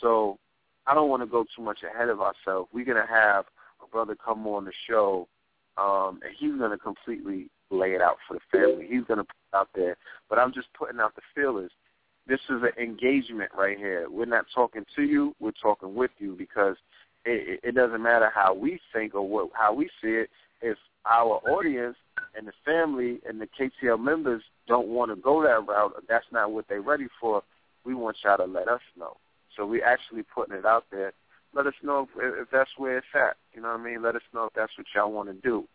So 0.00 0.38
I 0.86 0.94
don't 0.94 1.08
want 1.08 1.22
to 1.22 1.26
go 1.26 1.44
too 1.56 1.62
much 1.62 1.78
ahead 1.82 2.08
of 2.08 2.20
ourselves. 2.20 2.68
We're 2.72 2.84
gonna 2.84 3.06
have 3.08 3.44
a 3.82 3.88
brother 3.90 4.16
come 4.16 4.46
on 4.46 4.64
the 4.64 4.72
show, 4.88 5.28
um, 5.76 6.20
and 6.22 6.34
he's 6.38 6.58
gonna 6.58 6.78
completely 6.78 7.48
lay 7.70 7.92
it 7.92 8.00
out 8.00 8.16
for 8.26 8.34
the 8.34 8.40
family. 8.50 8.86
He's 8.88 9.04
gonna 9.04 9.24
put 9.24 9.36
it 9.52 9.56
out 9.56 9.68
there. 9.74 9.96
But 10.28 10.38
I'm 10.38 10.52
just 10.52 10.68
putting 10.74 11.00
out 11.00 11.14
the 11.14 11.22
feelers. 11.34 11.70
This 12.26 12.40
is 12.50 12.62
an 12.62 12.82
engagement 12.82 13.50
right 13.56 13.78
here. 13.78 14.08
We're 14.10 14.24
not 14.26 14.46
talking 14.54 14.84
to 14.96 15.02
you. 15.02 15.34
We're 15.40 15.52
talking 15.52 15.94
with 15.94 16.10
you 16.18 16.34
because 16.36 16.76
it, 17.24 17.60
it 17.62 17.74
doesn't 17.74 18.02
matter 18.02 18.30
how 18.34 18.54
we 18.54 18.80
think 18.92 19.14
or 19.14 19.28
what, 19.28 19.50
how 19.54 19.72
we 19.74 19.88
see 20.02 20.08
it. 20.08 20.30
If 20.62 20.76
our 21.04 21.40
audience 21.48 21.96
and 22.36 22.48
the 22.48 22.52
family 22.64 23.20
and 23.28 23.40
the 23.40 23.46
KTL 23.46 24.00
members 24.02 24.42
don't 24.66 24.88
want 24.88 25.14
to 25.14 25.16
go 25.20 25.42
that 25.42 25.66
route, 25.66 25.92
that's 26.08 26.26
not 26.32 26.50
what 26.50 26.66
they're 26.68 26.80
ready 26.80 27.06
for, 27.20 27.42
we 27.84 27.94
want 27.94 28.16
y'all 28.24 28.38
to 28.38 28.44
let 28.44 28.68
us 28.68 28.80
know. 28.98 29.16
So 29.56 29.66
we 29.66 29.82
actually 29.82 30.22
putting 30.22 30.56
it 30.56 30.64
out 30.64 30.84
there. 30.90 31.12
Let 31.54 31.66
us 31.66 31.74
know 31.82 32.08
if, 32.16 32.42
if 32.42 32.48
that's 32.50 32.70
where 32.76 32.98
it's 32.98 33.06
at. 33.14 33.36
You 33.54 33.62
know 33.62 33.68
what 33.68 33.80
I 33.80 33.84
mean? 33.84 34.02
Let 34.02 34.16
us 34.16 34.22
know 34.34 34.44
if 34.44 34.52
that's 34.54 34.76
what 34.76 34.86
y'all 34.94 35.12
want 35.12 35.28
to 35.28 35.34
do. 35.34 35.66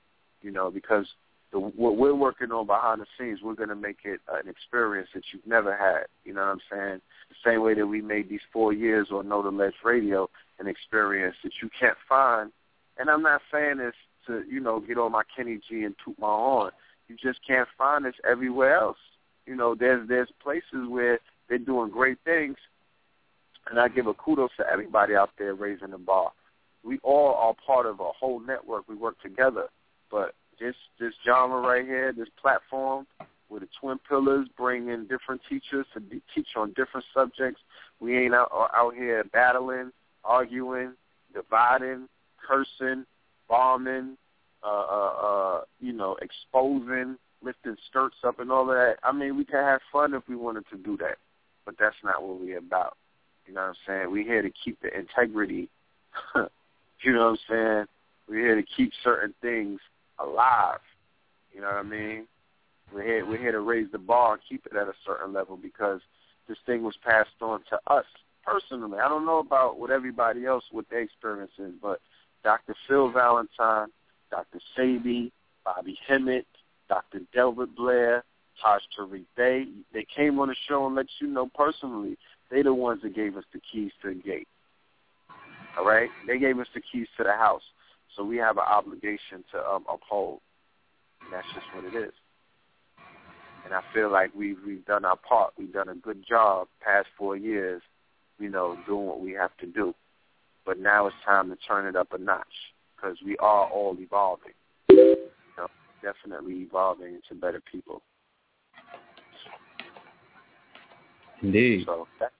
You 0.41 0.51
know, 0.51 0.71
because 0.71 1.07
the, 1.51 1.59
what 1.59 1.97
we're 1.97 2.15
working 2.15 2.51
on 2.51 2.65
behind 2.65 3.01
the 3.01 3.05
scenes, 3.17 3.39
we're 3.41 3.55
going 3.55 3.69
to 3.69 3.75
make 3.75 3.99
it 4.03 4.19
an 4.31 4.47
experience 4.49 5.09
that 5.13 5.23
you've 5.31 5.45
never 5.45 5.75
had. 5.75 6.05
You 6.23 6.33
know 6.33 6.41
what 6.41 6.51
I'm 6.51 6.61
saying? 6.71 7.01
The 7.29 7.49
same 7.49 7.61
way 7.61 7.73
that 7.73 7.87
we 7.87 8.01
made 8.01 8.29
these 8.29 8.41
four 8.53 8.73
years 8.73 9.07
on 9.11 9.27
Know 9.29 9.41
the 9.41 9.49
Ledge 9.49 9.73
Radio 9.83 10.29
an 10.59 10.67
experience 10.67 11.35
that 11.43 11.53
you 11.61 11.69
can't 11.77 11.97
find. 12.07 12.51
And 12.97 13.09
I'm 13.09 13.23
not 13.23 13.41
saying 13.51 13.77
this 13.77 13.95
to, 14.27 14.43
you 14.49 14.59
know, 14.59 14.79
get 14.79 14.97
on 14.97 15.11
my 15.11 15.23
Kenny 15.35 15.59
G 15.67 15.83
and 15.83 15.95
toot 16.03 16.17
my 16.19 16.27
horn. 16.27 16.71
You 17.07 17.17
just 17.21 17.39
can't 17.45 17.67
find 17.77 18.05
this 18.05 18.15
everywhere 18.29 18.77
else. 18.77 18.97
You 19.45 19.55
know, 19.55 19.75
there's 19.75 20.07
there's 20.07 20.29
places 20.41 20.87
where 20.87 21.19
they're 21.49 21.57
doing 21.57 21.89
great 21.89 22.19
things, 22.23 22.57
and 23.69 23.79
I 23.79 23.87
give 23.87 24.07
a 24.07 24.13
kudos 24.13 24.51
to 24.57 24.65
everybody 24.71 25.15
out 25.15 25.31
there 25.37 25.53
raising 25.53 25.91
the 25.91 25.97
bar. 25.97 26.31
We 26.83 26.99
all 27.03 27.35
are 27.35 27.53
part 27.65 27.85
of 27.85 27.99
a 27.99 28.11
whole 28.11 28.39
network. 28.39 28.89
We 28.89 28.95
work 28.95 29.21
together, 29.21 29.67
but 30.09 30.33
this 30.59 30.75
this 30.99 31.13
genre 31.25 31.61
right 31.61 31.85
here, 31.85 32.11
this 32.11 32.29
platform, 32.41 33.05
with 33.49 33.61
the 33.61 33.67
twin 33.79 33.99
pillars, 34.07 34.47
bringing 34.57 35.05
different 35.05 35.41
teachers 35.47 35.85
to 35.93 35.99
be, 35.99 36.21
teach 36.33 36.47
on 36.55 36.73
different 36.75 37.05
subjects. 37.13 37.61
We 37.99 38.17
ain't 38.17 38.33
out 38.33 38.49
out 38.75 38.95
here 38.95 39.23
battling, 39.31 39.91
arguing, 40.23 40.93
dividing, 41.33 42.07
cursing, 42.37 43.05
bombing, 43.47 44.17
uh, 44.63 44.67
uh, 44.67 45.13
uh, 45.27 45.61
you 45.79 45.93
know, 45.93 46.17
exposing, 46.21 47.17
lifting 47.43 47.75
skirts 47.89 48.17
up 48.23 48.39
and 48.39 48.51
all 48.51 48.65
that. 48.67 48.95
I 49.03 49.11
mean, 49.11 49.37
we 49.37 49.45
can 49.45 49.63
have 49.63 49.81
fun 49.91 50.13
if 50.13 50.23
we 50.27 50.35
wanted 50.35 50.65
to 50.71 50.77
do 50.77 50.97
that, 50.97 51.17
but 51.65 51.75
that's 51.79 51.95
not 52.03 52.23
what 52.23 52.39
we're 52.39 52.57
about. 52.57 52.97
You 53.51 53.55
know 53.55 53.63
what 53.63 53.67
I'm 53.67 53.75
saying? 53.85 54.11
We're 54.13 54.23
here 54.23 54.41
to 54.41 54.51
keep 54.63 54.81
the 54.81 54.97
integrity. 54.97 55.67
you 57.03 57.11
know 57.11 57.31
what 57.31 57.31
I'm 57.31 57.37
saying? 57.49 57.85
We're 58.29 58.45
here 58.45 58.55
to 58.55 58.63
keep 58.77 58.93
certain 59.03 59.33
things 59.41 59.81
alive. 60.19 60.79
You 61.53 61.59
know 61.59 61.67
what 61.67 61.75
I 61.75 61.83
mean? 61.83 62.27
We're 62.93 63.03
here, 63.03 63.25
we're 63.25 63.39
here 63.39 63.51
to 63.51 63.59
raise 63.59 63.91
the 63.91 63.97
bar 63.97 64.35
and 64.35 64.41
keep 64.47 64.65
it 64.65 64.77
at 64.77 64.87
a 64.87 64.93
certain 65.05 65.33
level 65.33 65.57
because 65.57 65.99
this 66.47 66.59
thing 66.65 66.81
was 66.81 66.95
passed 67.03 67.41
on 67.41 67.59
to 67.71 67.79
us 67.93 68.05
personally. 68.45 68.99
I 68.99 69.09
don't 69.09 69.25
know 69.25 69.39
about 69.39 69.77
what 69.77 69.91
everybody 69.91 70.45
else, 70.45 70.63
what 70.71 70.85
their 70.89 71.01
experience 71.01 71.51
is, 71.59 71.73
but 71.81 71.99
Dr. 72.45 72.73
Phil 72.87 73.11
Valentine, 73.11 73.87
Dr. 74.29 74.61
Sebi, 74.77 75.29
Bobby 75.65 75.99
Hemmitt, 76.07 76.47
Dr. 76.87 77.19
Delbert 77.33 77.75
Blair, 77.75 78.23
Taj 78.61 78.81
Tariq 78.97 79.25
Bey, 79.35 79.65
they 79.93 80.07
came 80.15 80.39
on 80.39 80.47
the 80.47 80.55
show 80.69 80.85
and 80.85 80.95
let 80.95 81.07
you 81.19 81.27
know 81.27 81.49
personally 81.53 82.17
they 82.51 82.61
the 82.61 82.73
ones 82.73 83.01
that 83.03 83.15
gave 83.15 83.37
us 83.37 83.45
the 83.53 83.61
keys 83.71 83.91
to 84.01 84.09
the 84.09 84.15
gate. 84.15 84.47
All 85.77 85.85
right? 85.85 86.09
They 86.27 86.37
gave 86.37 86.59
us 86.59 86.67
the 86.75 86.81
keys 86.81 87.07
to 87.17 87.23
the 87.23 87.31
house. 87.31 87.61
So 88.15 88.23
we 88.23 88.37
have 88.37 88.57
an 88.57 88.65
obligation 88.69 89.43
to 89.53 89.65
um, 89.65 89.85
uphold. 89.91 90.41
And 91.23 91.31
that's 91.33 91.47
just 91.53 91.65
what 91.73 91.85
it 91.85 91.97
is. 91.97 92.13
And 93.63 93.73
I 93.73 93.81
feel 93.93 94.11
like 94.11 94.31
we've 94.35 94.57
we've 94.65 94.85
done 94.85 95.05
our 95.05 95.15
part. 95.15 95.53
We've 95.57 95.71
done 95.71 95.87
a 95.87 95.95
good 95.95 96.25
job 96.27 96.67
past 96.83 97.07
four 97.17 97.37
years, 97.37 97.81
you 98.39 98.49
know, 98.49 98.75
doing 98.87 99.05
what 99.05 99.21
we 99.21 99.31
have 99.33 99.55
to 99.57 99.67
do. 99.67 99.93
But 100.65 100.79
now 100.79 101.07
it's 101.07 101.15
time 101.25 101.49
to 101.49 101.55
turn 101.67 101.85
it 101.85 101.95
up 101.95 102.11
a 102.11 102.17
notch 102.17 102.45
because 102.95 103.17
we 103.23 103.37
are 103.37 103.67
all 103.69 103.95
evolving. 103.99 104.53
You 104.89 105.29
know, 105.57 105.67
definitely 106.01 106.55
evolving 106.55 107.15
into 107.15 107.39
better 107.39 107.61
people. 107.71 108.01
Indeed. 111.41 111.85
So 111.85 112.07
that, 112.19 112.31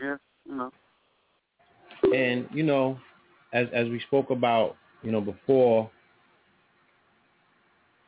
yeah, 0.00 0.16
you 0.48 0.54
know. 0.54 0.70
And 2.14 2.48
you 2.52 2.62
know, 2.62 2.98
as 3.52 3.68
as 3.72 3.88
we 3.88 4.00
spoke 4.00 4.30
about, 4.30 4.76
you 5.02 5.10
know, 5.10 5.20
before 5.20 5.90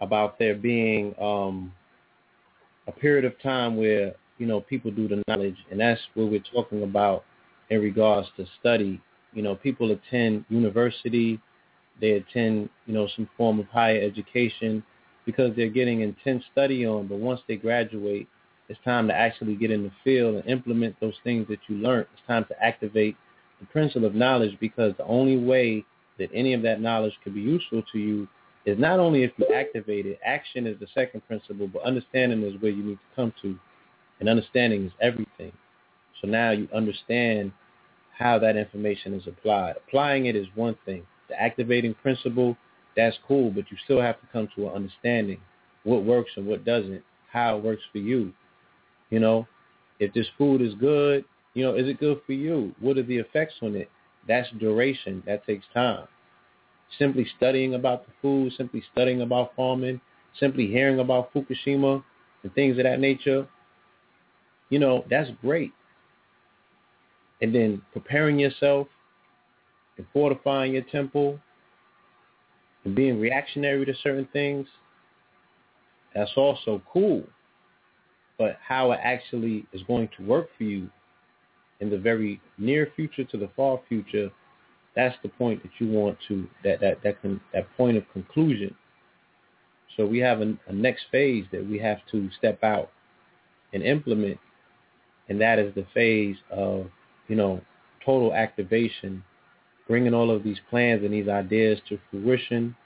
about 0.01 0.38
there 0.38 0.55
being 0.55 1.14
um, 1.20 1.72
a 2.87 2.92
period 2.92 3.24
of 3.24 3.40
time 3.42 3.77
where 3.77 4.14
you 4.38 4.46
know 4.46 4.61
people 4.61 4.90
do 4.90 5.09
the 5.09 5.22
knowledge, 5.29 5.57
and 5.70 5.81
that's 5.81 6.01
what 6.14 6.31
we're 6.31 6.42
talking 6.53 6.83
about 6.83 7.24
in 7.70 7.81
regards 7.81 8.29
to 8.37 8.46
study. 8.61 9.01
You 9.33 9.42
know, 9.42 9.55
people 9.55 9.90
attend 9.90 10.44
university, 10.48 11.40
they 12.01 12.12
attend 12.12 12.68
you 12.87 12.94
know 12.94 13.09
some 13.14 13.29
form 13.37 13.61
of 13.61 13.66
higher 13.66 14.01
education 14.01 14.83
because 15.27 15.55
they're 15.57 15.68
getting 15.68 16.01
intense 16.01 16.44
study 16.53 16.87
on. 16.87 17.07
But 17.07 17.18
once 17.18 17.40
they 17.48 17.57
graduate, 17.57 18.29
it's 18.69 18.79
time 18.85 19.09
to 19.09 19.15
actually 19.15 19.57
get 19.57 19.71
in 19.71 19.83
the 19.83 19.93
field 20.05 20.37
and 20.37 20.47
implement 20.47 20.99
those 21.01 21.15
things 21.25 21.47
that 21.49 21.59
you 21.69 21.77
learned. 21.77 22.07
It's 22.13 22.27
time 22.27 22.45
to 22.47 22.65
activate 22.65 23.17
the 23.61 23.67
principle 23.67 24.07
of 24.07 24.15
knowledge 24.15 24.57
because 24.61 24.95
the 24.97 25.07
only 25.07 25.37
way 25.37 25.85
that 26.19 26.31
any 26.35 26.53
of 26.55 26.63
that 26.63 26.81
knowledge 26.81 27.15
could 27.25 27.35
be 27.35 27.41
useful 27.41 27.83
to 27.93 27.99
you 27.99 28.29
is 28.67 28.79
not 28.79 29.01
only 29.01 29.23
if 29.23 29.33
you 29.39 29.47
activate 29.55 30.05
it, 30.05 30.19
action 30.25 30.67
is 30.67 30.79
the 30.81 30.87
second 30.95 31.27
principle, 31.27 31.69
but 31.69 31.83
understanding 31.83 32.43
is 32.43 32.61
where 32.61 32.71
you 32.71 32.83
need 32.83 32.97
to 32.97 33.17
come 33.17 33.33
to. 33.43 33.59
And 34.21 34.29
understanding 34.29 34.85
is 34.87 34.93
everything. 35.01 35.53
So 36.21 36.29
now 36.29 36.51
you 36.51 36.69
understand 36.75 37.53
how 38.19 38.39
that 38.41 38.57
information 38.57 39.15
is 39.15 39.27
applied. 39.27 39.77
Applying 39.77 40.27
it 40.27 40.37
is 40.37 40.47
one 40.55 40.77
thing. 40.85 41.05
The 41.29 41.41
activating 41.41 41.95
principle, 41.95 42.57
that's 42.97 43.17
cool, 43.27 43.51
but 43.51 43.71
you 43.71 43.77
still 43.85 44.01
have 44.01 44.21
to 44.21 44.27
come 44.33 44.49
to 44.57 44.67
an 44.69 44.75
understanding 44.75 45.41
what 45.85 46.05
works 46.05 46.33
and 46.37 46.47
what 46.47 46.65
doesn't, 46.65 47.03
how 47.31 47.57
it 47.57 47.63
works 47.63 47.83
for 47.93 47.99
you. 47.99 48.33
You 49.11 49.21
know, 49.21 49.47
if 50.01 50.12
this 50.12 50.27
food 50.37 50.61
is 50.61 50.75
good, 50.75 51.25
you 51.55 51.64
know, 51.64 51.75
is 51.75 51.88
it 51.88 51.99
good 51.99 52.21
for 52.27 52.33
you? 52.33 52.75
What 52.81 52.99
are 52.99 53.03
the 53.03 53.16
effects 53.18 53.55
on 53.62 53.75
it? 53.75 53.90
That's 54.27 54.49
duration. 54.59 55.23
That 55.27 55.47
takes 55.47 55.64
time. 55.73 56.07
Simply 56.99 57.27
studying 57.37 57.75
about 57.75 58.07
the 58.07 58.12
food, 58.23 58.53
simply 58.57 58.83
studying 58.92 59.23
about 59.23 59.55
farming, 59.57 60.01
simply 60.38 60.66
hearing 60.66 61.01
about 61.01 61.33
Fukushima 61.33 62.03
and 62.42 62.55
things 62.55 62.79
of 62.79 62.85
that 62.85 63.01
nature, 63.01 63.47
you 64.71 64.79
know, 64.79 65.05
that's 65.09 65.31
great. 65.40 65.73
And 67.40 67.55
then 67.55 67.83
preparing 67.92 68.38
yourself 68.38 68.88
and 69.97 70.07
fortifying 70.12 70.75
your 70.75 70.83
temple 70.83 71.38
and 72.85 72.94
being 72.94 73.21
reactionary 73.21 73.85
to 73.85 73.94
certain 74.03 74.29
things, 74.33 74.66
that's 76.14 76.33
also 76.37 76.83
cool. 76.90 77.23
But 78.38 78.57
how 78.66 78.92
it 78.92 79.01
actually 79.03 79.66
is 79.72 79.83
going 79.83 80.09
to 80.16 80.24
work 80.24 80.48
for 80.57 80.64
you 80.64 80.88
in 81.81 81.90
the 81.90 81.98
very 81.98 82.40
near 82.57 82.92
future 82.96 83.24
to 83.24 83.37
the 83.37 83.51
far 83.57 83.81
future, 83.88 84.31
that's 84.94 85.16
the 85.22 85.29
point 85.29 85.62
that 85.62 85.72
you 85.79 85.88
want 85.88 86.18
to 86.29 86.46
that 86.64 86.81
that 86.81 87.03
that 87.03 87.20
can 87.20 87.40
that 87.53 87.66
point 87.77 87.96
of 87.96 88.05
conclusion. 88.12 88.74
So 89.96 90.07
we 90.07 90.18
have 90.18 90.40
a, 90.40 90.55
a 90.68 90.72
next 90.72 91.05
phase 91.11 91.44
that 91.53 91.68
we 91.68 91.79
have 91.79 91.98
to 92.12 92.31
step 92.38 92.62
out 92.62 92.90
and 93.72 93.83
implement, 93.83 94.38
and 95.29 95.40
that 95.40 95.59
is 95.59 95.74
the 95.74 95.87
phase 95.94 96.37
of 96.51 96.87
you 97.29 97.37
know 97.37 97.61
total 98.05 98.35
activation, 98.35 99.22
bringing 99.87 100.14
all 100.14 100.31
of 100.31 100.42
these 100.42 100.59
plans 100.70 101.05
and 101.05 101.12
these 101.12 101.29
ideas 101.29 101.81
to 101.88 101.98
fruition. 102.11 102.77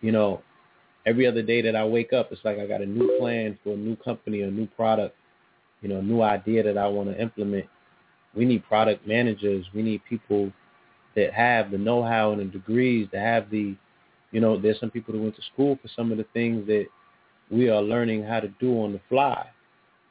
You 0.00 0.12
know, 0.12 0.42
every 1.06 1.26
other 1.26 1.42
day 1.42 1.62
that 1.62 1.76
I 1.76 1.84
wake 1.84 2.12
up, 2.12 2.32
it's 2.32 2.44
like 2.44 2.58
I 2.58 2.66
got 2.66 2.80
a 2.82 2.86
new 2.86 3.18
plan 3.18 3.58
for 3.62 3.74
a 3.74 3.76
new 3.76 3.96
company, 3.96 4.42
a 4.42 4.50
new 4.50 4.66
product, 4.66 5.16
you 5.82 5.88
know, 5.88 5.98
a 5.98 6.02
new 6.02 6.22
idea 6.22 6.62
that 6.62 6.78
I 6.78 6.86
want 6.86 7.10
to 7.10 7.20
implement 7.20 7.66
we 8.36 8.44
need 8.44 8.64
product 8.64 9.06
managers. 9.06 9.66
We 9.74 9.82
need 9.82 10.02
people 10.08 10.52
that 11.14 11.32
have 11.32 11.70
the 11.70 11.78
know-how 11.78 12.32
and 12.32 12.40
the 12.40 12.44
degrees, 12.46 13.08
to 13.12 13.18
have 13.18 13.50
the, 13.50 13.76
you 14.32 14.40
know, 14.40 14.60
there's 14.60 14.80
some 14.80 14.90
people 14.90 15.14
who 15.14 15.22
went 15.22 15.36
to 15.36 15.42
school 15.52 15.78
for 15.80 15.88
some 15.94 16.10
of 16.10 16.18
the 16.18 16.26
things 16.32 16.66
that, 16.66 16.86
we 17.50 17.68
are 17.68 17.82
learning 17.82 18.24
how 18.24 18.40
to 18.40 18.48
do 18.58 18.82
on 18.82 18.94
the 18.94 19.00
fly. 19.06 19.46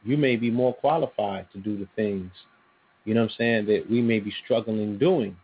You 0.03 0.17
may 0.17 0.35
be 0.35 0.51
more 0.51 0.71
qualified 0.71 1.47
to 1.53 1.59
do 1.59 1.75
the 1.75 1.87
things, 1.95 2.31
you 3.05 3.15
know 3.15 3.21
what 3.21 3.31
I'm 3.31 3.37
saying, 3.37 3.65
that 3.65 3.89
we 3.89 4.01
may 4.03 4.19
be 4.19 4.31
struggling 4.45 4.99
doing. 4.99 5.35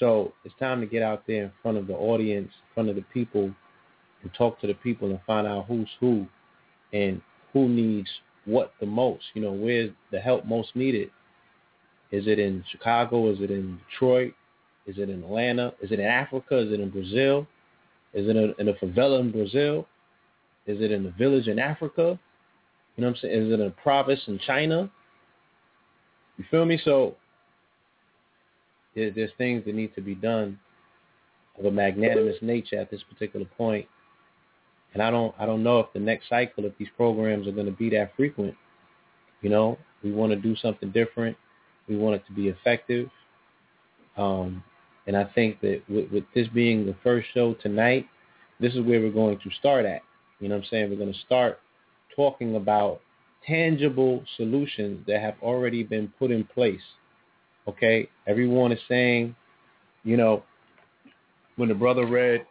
So 0.00 0.34
it's 0.44 0.54
time 0.60 0.82
to 0.82 0.86
get 0.86 1.02
out 1.02 1.22
there 1.26 1.44
in 1.44 1.52
front 1.62 1.78
of 1.78 1.86
the 1.86 1.94
audience, 1.94 2.52
in 2.52 2.74
front 2.74 2.88
of 2.90 2.96
the 2.96 3.04
people, 3.12 3.50
and 4.22 4.32
talk 4.34 4.60
to 4.60 4.66
the 4.66 4.74
people 4.74 5.10
and 5.10 5.20
find 5.26 5.46
out 5.46 5.66
who's 5.66 5.88
who 6.00 6.26
and 6.92 7.20
who 7.52 7.68
needs 7.68 8.08
what 8.44 8.72
the 8.80 8.86
most. 8.86 9.24
You 9.34 9.42
know, 9.42 9.52
where's 9.52 9.90
the 10.10 10.20
help 10.20 10.44
most 10.44 10.74
needed? 10.74 11.10
Is 12.10 12.26
it 12.26 12.38
in 12.38 12.64
Chicago? 12.70 13.30
Is 13.30 13.40
it 13.40 13.50
in 13.50 13.78
Detroit? 13.90 14.32
Is 14.86 14.96
it 14.98 15.10
in 15.10 15.22
Atlanta? 15.22 15.74
Is 15.82 15.92
it 15.92 16.00
in 16.00 16.06
Africa? 16.06 16.56
Is 16.58 16.72
it 16.72 16.80
in 16.80 16.90
Brazil? 16.90 17.46
Is 18.14 18.26
it 18.26 18.36
in 18.36 18.68
a 18.68 18.72
favela 18.74 19.20
in 19.20 19.30
Brazil? 19.30 19.86
Is 20.66 20.80
it 20.80 20.90
in 20.90 21.06
a 21.06 21.10
village 21.10 21.46
in 21.46 21.58
Africa? 21.58 22.18
You 22.96 23.02
know 23.02 23.08
what 23.08 23.16
I'm 23.16 23.20
saying? 23.22 23.42
Is 23.42 23.52
it 23.52 23.60
in 23.60 23.66
a 23.66 23.70
province 23.70 24.20
in 24.26 24.38
China? 24.46 24.90
You 26.38 26.44
feel 26.50 26.64
me? 26.64 26.80
So 26.84 27.16
there's 28.94 29.30
things 29.36 29.64
that 29.66 29.74
need 29.74 29.94
to 29.94 30.00
be 30.00 30.14
done 30.14 30.58
of 31.58 31.66
a 31.66 31.70
magnanimous 31.70 32.36
nature 32.40 32.78
at 32.78 32.90
this 32.90 33.02
particular 33.02 33.46
point. 33.56 33.86
And 34.98 35.06
I 35.06 35.10
don't 35.12 35.32
I 35.38 35.46
don't 35.46 35.62
know 35.62 35.78
if 35.78 35.92
the 35.92 36.00
next 36.00 36.28
cycle 36.28 36.64
if 36.64 36.76
these 36.76 36.88
programs 36.96 37.46
are 37.46 37.52
going 37.52 37.66
to 37.66 37.72
be 37.72 37.88
that 37.90 38.16
frequent. 38.16 38.56
You 39.42 39.48
know, 39.48 39.78
we 40.02 40.10
want 40.10 40.32
to 40.32 40.36
do 40.36 40.56
something 40.56 40.90
different. 40.90 41.36
We 41.88 41.96
want 41.96 42.16
it 42.16 42.26
to 42.26 42.32
be 42.32 42.48
effective. 42.48 43.08
Um, 44.16 44.64
and 45.06 45.16
I 45.16 45.22
think 45.22 45.60
that 45.60 45.82
with, 45.88 46.10
with 46.10 46.24
this 46.34 46.48
being 46.48 46.84
the 46.84 46.96
first 47.04 47.28
show 47.32 47.54
tonight, 47.54 48.08
this 48.58 48.74
is 48.74 48.80
where 48.80 49.00
we're 49.00 49.12
going 49.12 49.38
to 49.38 49.50
start 49.60 49.86
at. 49.86 50.02
You 50.40 50.48
know 50.48 50.56
what 50.56 50.64
I'm 50.64 50.68
saying? 50.68 50.90
We're 50.90 50.96
going 50.96 51.12
to 51.12 51.20
start 51.20 51.60
talking 52.16 52.56
about 52.56 53.00
tangible 53.46 54.24
solutions 54.36 55.06
that 55.06 55.20
have 55.20 55.36
already 55.40 55.84
been 55.84 56.12
put 56.18 56.32
in 56.32 56.42
place. 56.42 56.82
Okay? 57.68 58.08
Everyone 58.26 58.72
is 58.72 58.80
saying, 58.88 59.36
you 60.02 60.16
know, 60.16 60.42
when 61.54 61.68
the 61.68 61.74
brother 61.76 62.04
read 62.04 62.44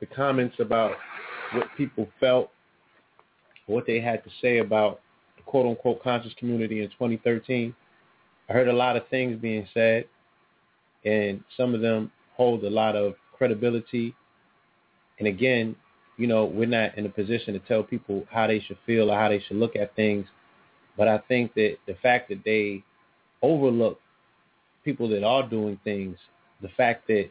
the 0.00 0.06
comments 0.06 0.56
about 0.60 0.92
what 1.52 1.66
people 1.76 2.08
felt, 2.20 2.50
what 3.66 3.86
they 3.86 4.00
had 4.00 4.24
to 4.24 4.30
say 4.40 4.58
about 4.58 5.00
the 5.36 5.42
quote 5.42 5.66
unquote 5.66 6.02
conscious 6.02 6.32
community 6.38 6.82
in 6.82 6.88
2013, 6.90 7.74
I 8.48 8.52
heard 8.52 8.68
a 8.68 8.72
lot 8.72 8.96
of 8.96 9.06
things 9.08 9.38
being 9.40 9.66
said, 9.74 10.06
and 11.04 11.42
some 11.56 11.74
of 11.74 11.80
them 11.80 12.10
hold 12.36 12.64
a 12.64 12.70
lot 12.70 12.96
of 12.96 13.14
credibility. 13.36 14.14
And 15.18 15.28
again, 15.28 15.76
you 16.16 16.26
know, 16.26 16.44
we're 16.46 16.66
not 16.66 16.96
in 16.96 17.06
a 17.06 17.10
position 17.10 17.54
to 17.54 17.60
tell 17.60 17.82
people 17.82 18.24
how 18.30 18.46
they 18.46 18.60
should 18.60 18.78
feel 18.86 19.10
or 19.10 19.18
how 19.18 19.28
they 19.28 19.40
should 19.46 19.56
look 19.56 19.76
at 19.76 19.94
things. 19.94 20.26
But 20.96 21.08
I 21.08 21.18
think 21.28 21.54
that 21.54 21.76
the 21.86 21.94
fact 22.02 22.28
that 22.30 22.42
they 22.44 22.82
overlook 23.42 24.00
people 24.84 25.08
that 25.10 25.22
are 25.22 25.48
doing 25.48 25.78
things, 25.84 26.16
the 26.60 26.68
fact 26.70 27.06
that 27.08 27.30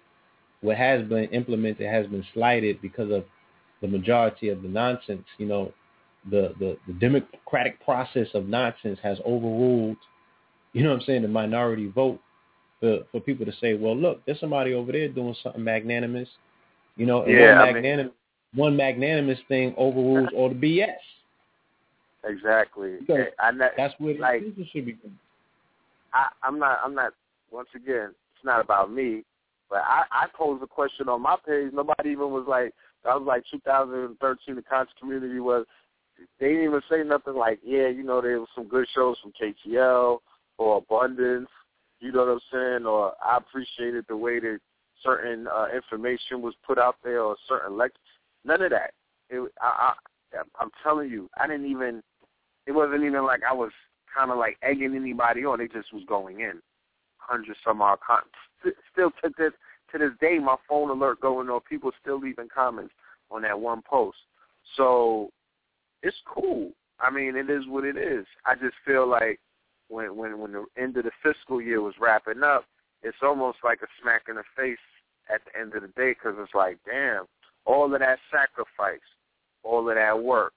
what 0.61 0.77
has 0.77 1.03
been 1.07 1.25
implemented 1.25 1.87
has 1.87 2.07
been 2.07 2.25
slighted 2.33 2.81
because 2.81 3.11
of 3.11 3.25
the 3.81 3.87
majority 3.87 4.49
of 4.49 4.61
the 4.61 4.67
nonsense, 4.67 5.25
you 5.37 5.45
know, 5.45 5.71
the, 6.29 6.53
the, 6.59 6.77
the 6.87 6.93
democratic 6.93 7.83
process 7.83 8.27
of 8.33 8.47
nonsense 8.47 8.99
has 9.01 9.17
overruled, 9.25 9.97
you 10.73 10.83
know 10.83 10.89
what 10.89 11.01
I'm 11.01 11.05
saying, 11.05 11.21
the 11.21 11.27
minority 11.27 11.87
vote 11.87 12.19
for, 12.79 12.99
for 13.11 13.21
people 13.21 13.45
to 13.45 13.53
say, 13.61 13.75
well, 13.75 13.95
look, 13.95 14.25
there's 14.25 14.39
somebody 14.39 14.73
over 14.73 14.91
there 14.91 15.07
doing 15.07 15.35
something 15.41 15.63
magnanimous, 15.63 16.29
you 16.95 17.05
know, 17.05 17.25
yeah, 17.25 17.59
one 17.59 17.69
I 17.69 17.71
magnanimous 17.73 18.05
mean, 18.05 18.13
one 18.53 18.75
magnanimous 18.75 19.39
thing 19.47 19.73
overrules 19.77 20.29
all 20.35 20.49
the 20.49 20.55
BS. 20.55 20.95
Exactly. 22.23 22.97
So 23.07 23.15
I, 23.39 23.49
I, 23.49 23.69
that's 23.77 23.93
where 23.99 24.17
like, 24.17 24.43
should 24.71 24.85
be. 24.85 24.97
I, 26.13 26.29
I'm 26.43 26.59
not. 26.59 26.79
I'm 26.83 26.95
not. 26.95 27.13
Once 27.51 27.69
again, 27.75 28.09
it's 28.09 28.45
not 28.45 28.59
about 28.59 28.91
me. 28.91 29.23
But 29.69 29.79
I, 29.85 30.03
I 30.11 30.27
posed 30.33 30.63
a 30.63 30.67
question 30.67 31.09
on 31.09 31.21
my 31.21 31.35
page. 31.45 31.71
Nobody 31.73 32.09
even 32.09 32.31
was 32.31 32.45
like. 32.47 32.73
That 33.07 33.21
was 33.21 33.25
like 33.25 33.43
2013. 33.49 34.55
The 34.55 34.61
conscious 34.63 34.93
community 34.99 35.39
was. 35.39 35.65
They 36.39 36.47
didn't 36.47 36.63
even 36.65 36.81
say 36.91 37.03
nothing 37.03 37.35
like, 37.35 37.59
yeah, 37.63 37.87
you 37.87 38.03
know, 38.03 38.21
there 38.21 38.39
was 38.39 38.49
some 38.53 38.67
good 38.67 38.85
shows 38.93 39.15
from 39.21 39.31
KTL 39.39 40.17
or 40.57 40.77
Abundance. 40.77 41.47
You 41.99 42.11
know 42.11 42.25
what 42.25 42.33
I'm 42.33 42.39
saying? 42.51 42.85
Or 42.85 43.13
I 43.23 43.37
appreciated 43.37 44.05
the 44.09 44.17
way 44.17 44.39
that 44.39 44.59
certain 45.03 45.47
uh, 45.47 45.67
information 45.73 46.41
was 46.41 46.53
put 46.65 46.77
out 46.77 46.97
there 47.01 47.21
or 47.21 47.37
certain 47.47 47.77
lectures. 47.77 48.01
None 48.43 48.61
of 48.61 48.71
that. 48.71 48.91
It, 49.29 49.49
I, 49.61 49.93
I, 50.33 50.41
I'm 50.59 50.71
telling 50.83 51.09
you, 51.09 51.29
I 51.39 51.47
didn't 51.47 51.69
even. 51.71 52.03
It 52.65 52.73
wasn't 52.73 53.03
even 53.03 53.25
like 53.25 53.41
I 53.49 53.53
was 53.53 53.71
kind 54.13 54.31
of 54.31 54.37
like 54.37 54.57
egging 54.63 54.95
anybody 54.95 55.45
on. 55.45 55.61
It 55.61 55.71
just 55.71 55.93
was 55.93 56.03
going 56.09 56.41
in. 56.41 56.59
Hundred 57.19 57.55
some 57.63 57.81
odd 57.81 57.99
comments. 58.05 58.35
Still 58.91 59.11
to 59.23 59.31
this 59.37 59.53
to 59.91 59.97
this 59.97 60.11
day, 60.19 60.39
my 60.39 60.55
phone 60.67 60.89
alert 60.89 61.21
going 61.21 61.49
on. 61.49 61.61
People 61.61 61.91
still 62.01 62.19
leaving 62.19 62.49
comments 62.53 62.93
on 63.31 63.41
that 63.43 63.59
one 63.59 63.81
post. 63.81 64.17
So 64.75 65.29
it's 66.03 66.17
cool. 66.25 66.71
I 66.99 67.11
mean, 67.11 67.35
it 67.35 67.49
is 67.49 67.63
what 67.67 67.85
it 67.85 67.97
is. 67.97 68.25
I 68.45 68.55
just 68.55 68.75
feel 68.85 69.07
like 69.07 69.39
when 69.89 70.17
when 70.17 70.39
when 70.39 70.51
the 70.51 70.65
end 70.77 70.97
of 70.97 71.05
the 71.05 71.11
fiscal 71.23 71.61
year 71.61 71.81
was 71.81 71.93
wrapping 71.99 72.43
up, 72.43 72.65
it's 73.03 73.17
almost 73.21 73.59
like 73.63 73.81
a 73.81 73.87
smack 74.01 74.23
in 74.29 74.35
the 74.35 74.43
face 74.55 74.77
at 75.33 75.41
the 75.45 75.59
end 75.59 75.73
of 75.75 75.81
the 75.81 75.87
day 75.89 76.11
because 76.11 76.35
it's 76.39 76.53
like, 76.53 76.77
damn, 76.85 77.25
all 77.65 77.93
of 77.93 77.99
that 77.99 78.19
sacrifice, 78.31 78.99
all 79.63 79.87
of 79.89 79.95
that 79.95 80.23
work, 80.23 80.53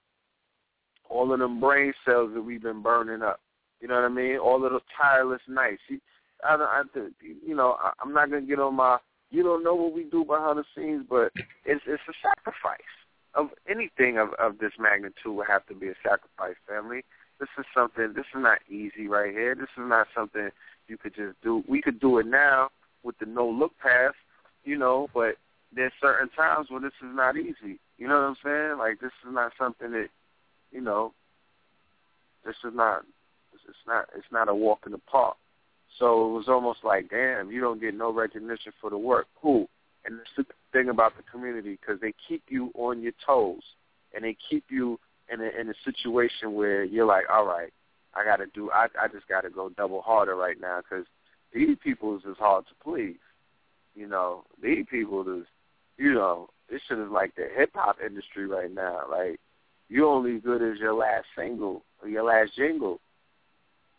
all 1.09 1.31
of 1.31 1.39
them 1.39 1.59
brain 1.59 1.93
cells 2.05 2.31
that 2.33 2.41
we've 2.41 2.63
been 2.63 2.81
burning 2.81 3.21
up. 3.21 3.39
You 3.81 3.87
know 3.87 3.95
what 3.95 4.05
I 4.05 4.09
mean? 4.09 4.37
All 4.37 4.63
of 4.63 4.71
those 4.71 4.81
tireless 4.99 5.41
nights. 5.47 5.81
You, 5.89 5.99
I, 6.43 6.55
I, 6.55 6.83
you 7.45 7.55
know, 7.55 7.77
I, 7.79 7.91
I'm 8.01 8.13
not 8.13 8.29
gonna 8.29 8.41
get 8.41 8.59
on 8.59 8.75
my. 8.75 8.97
You 9.31 9.43
don't 9.43 9.63
know 9.63 9.75
what 9.75 9.93
we 9.93 10.03
do 10.03 10.23
behind 10.25 10.59
the 10.59 10.65
scenes, 10.75 11.05
but 11.09 11.31
it's 11.65 11.83
it's 11.87 12.03
a 12.07 12.13
sacrifice 12.21 12.79
of 13.33 13.49
anything 13.69 14.17
of 14.17 14.33
of 14.33 14.59
this 14.59 14.73
magnitude 14.77 15.35
would 15.35 15.47
have 15.47 15.65
to 15.67 15.75
be 15.75 15.87
a 15.87 15.95
sacrifice, 16.03 16.55
family. 16.67 17.03
This 17.39 17.49
is 17.57 17.65
something. 17.73 18.13
This 18.13 18.25
is 18.35 18.41
not 18.41 18.59
easy 18.69 19.07
right 19.07 19.31
here. 19.31 19.55
This 19.55 19.71
is 19.77 19.87
not 19.87 20.07
something 20.15 20.49
you 20.87 20.97
could 20.97 21.15
just 21.15 21.41
do. 21.41 21.63
We 21.67 21.81
could 21.81 21.99
do 21.99 22.19
it 22.19 22.27
now 22.27 22.69
with 23.03 23.17
the 23.19 23.25
no 23.25 23.49
look 23.49 23.71
path, 23.81 24.13
you 24.63 24.77
know, 24.77 25.07
but 25.13 25.35
there's 25.73 25.93
certain 26.01 26.29
times 26.29 26.67
when 26.69 26.83
this 26.83 26.91
is 27.01 27.15
not 27.15 27.37
easy. 27.37 27.79
You 27.97 28.07
know 28.07 28.15
what 28.15 28.23
I'm 28.23 28.35
saying? 28.43 28.77
Like 28.77 28.99
this 28.99 29.11
is 29.25 29.33
not 29.33 29.53
something 29.57 29.91
that, 29.91 30.09
you 30.71 30.81
know, 30.81 31.13
this 32.45 32.55
is 32.65 32.73
not 32.75 33.03
it's 33.53 33.87
not 33.87 34.09
it's 34.15 34.31
not 34.31 34.49
a 34.49 34.55
walk 34.55 34.81
in 34.85 34.91
the 34.91 34.97
park. 34.97 35.37
So 35.99 36.29
it 36.29 36.33
was 36.33 36.47
almost 36.47 36.79
like, 36.83 37.09
damn, 37.09 37.51
you 37.51 37.61
don't 37.61 37.81
get 37.81 37.93
no 37.93 38.11
recognition 38.11 38.71
for 38.79 38.89
the 38.89 38.97
work. 38.97 39.27
Cool. 39.41 39.67
And 40.05 40.17
that's 40.17 40.29
the 40.37 40.45
thing 40.71 40.89
about 40.89 41.15
the 41.17 41.23
community 41.23 41.77
because 41.79 42.01
they 42.01 42.13
keep 42.27 42.43
you 42.49 42.71
on 42.75 43.01
your 43.01 43.11
toes 43.25 43.61
and 44.13 44.23
they 44.23 44.35
keep 44.49 44.65
you 44.69 44.99
in 45.31 45.41
a 45.41 45.59
in 45.59 45.69
a 45.69 45.73
situation 45.85 46.53
where 46.53 46.83
you're 46.83 47.05
like, 47.05 47.25
all 47.31 47.45
right, 47.45 47.71
I 48.15 48.25
got 48.25 48.37
to 48.37 48.47
do. 48.47 48.71
I 48.71 48.87
I 48.99 49.07
just 49.07 49.27
got 49.27 49.41
to 49.41 49.49
go 49.49 49.69
double 49.69 50.01
harder 50.01 50.35
right 50.35 50.59
now 50.59 50.81
because 50.81 51.05
these 51.53 51.77
people 51.83 52.17
is 52.17 52.37
hard 52.39 52.65
to 52.67 52.73
please. 52.83 53.19
You 53.93 54.07
know, 54.07 54.45
these 54.61 54.85
people 54.89 55.21
is 55.39 55.45
you 55.97 56.13
know, 56.13 56.49
this 56.69 56.81
shit 56.87 56.97
is 56.97 57.11
like 57.11 57.35
the 57.35 57.47
hip 57.55 57.71
hop 57.75 57.97
industry 58.03 58.47
right 58.47 58.73
now. 58.73 59.01
Like, 59.09 59.39
you 59.89 60.07
only 60.07 60.39
good 60.39 60.61
as 60.61 60.79
your 60.79 60.93
last 60.93 61.25
single 61.37 61.83
or 62.01 62.09
your 62.09 62.23
last 62.23 62.55
jingle 62.55 62.99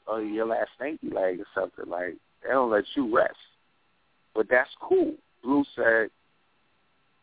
or 0.07 0.23
your 0.23 0.47
last 0.47 0.71
thank 0.79 1.01
you 1.03 1.11
leg 1.11 1.41
or 1.41 1.47
something. 1.55 1.89
Like, 1.89 2.17
they 2.43 2.51
don't 2.51 2.71
let 2.71 2.85
you 2.95 3.15
rest. 3.15 3.37
But 4.35 4.47
that's 4.51 4.71
cool. 4.81 5.15
Blue 5.43 5.65
said, 5.77 6.11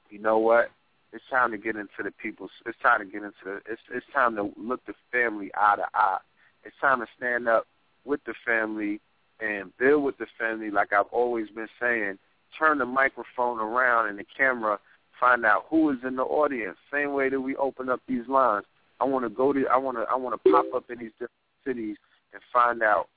you 0.10 0.20
know 0.20 0.38
what? 0.38 0.72
It's 1.12 1.24
time 1.32 1.52
to 1.52 1.58
get 1.58 1.76
into 1.76 2.04
the 2.04 2.12
people's. 2.12 2.52
It's 2.66 2.78
time 2.84 3.00
to 3.00 3.06
get 3.06 3.24
into 3.24 3.34
the. 3.44 3.56
It's 3.68 3.82
it's 3.92 4.06
time 4.14 4.36
to 4.36 4.52
look 4.58 4.86
the 4.86 4.94
family 5.12 5.50
eye 5.56 5.76
to 5.78 5.86
eye. 5.94 6.20
It's 6.64 6.76
time 6.80 7.00
to 7.00 7.08
stand 7.18 7.48
up 7.48 7.66
with 8.06 8.24
the 8.26 8.36
family 8.46 9.02
and 9.40 9.76
build 9.78 10.04
with 10.04 10.18
the 10.18 10.28
family, 10.38 10.70
like 10.70 10.94
I've 10.94 11.08
always 11.12 11.50
been 11.50 11.68
saying 11.80 12.20
turn 12.58 12.80
the 12.80 12.86
microphone 12.86 13.60
around 13.60 14.10
and 14.10 14.20
the 14.20 14.26
camera, 14.36 14.80
find 15.20 15.46
out 15.46 15.66
who 15.70 15.90
is 15.92 15.98
in 16.06 16.16
the 16.16 16.24
audience. 16.24 16.78
Same 16.92 17.14
way 17.14 17.30
that 17.30 17.40
we 17.40 17.56
open 17.56 17.90
up 17.90 18.02
these 18.08 18.28
lines. 18.28 18.66
I 19.00 19.06
want 19.06 19.26
to 19.26 19.30
go 19.30 19.54
to. 19.54 19.66
I 19.68 19.78
want 19.78 19.98
to. 19.98 20.04
I 20.04 20.16
want 20.16 20.42
to 20.42 20.52
pop 20.52 20.66
up 20.76 20.90
in 20.90 21.00
these 21.00 21.12
different 21.12 21.32
cities 21.66 21.98
and 22.34 22.42
find 22.52 22.84
out 22.84 23.08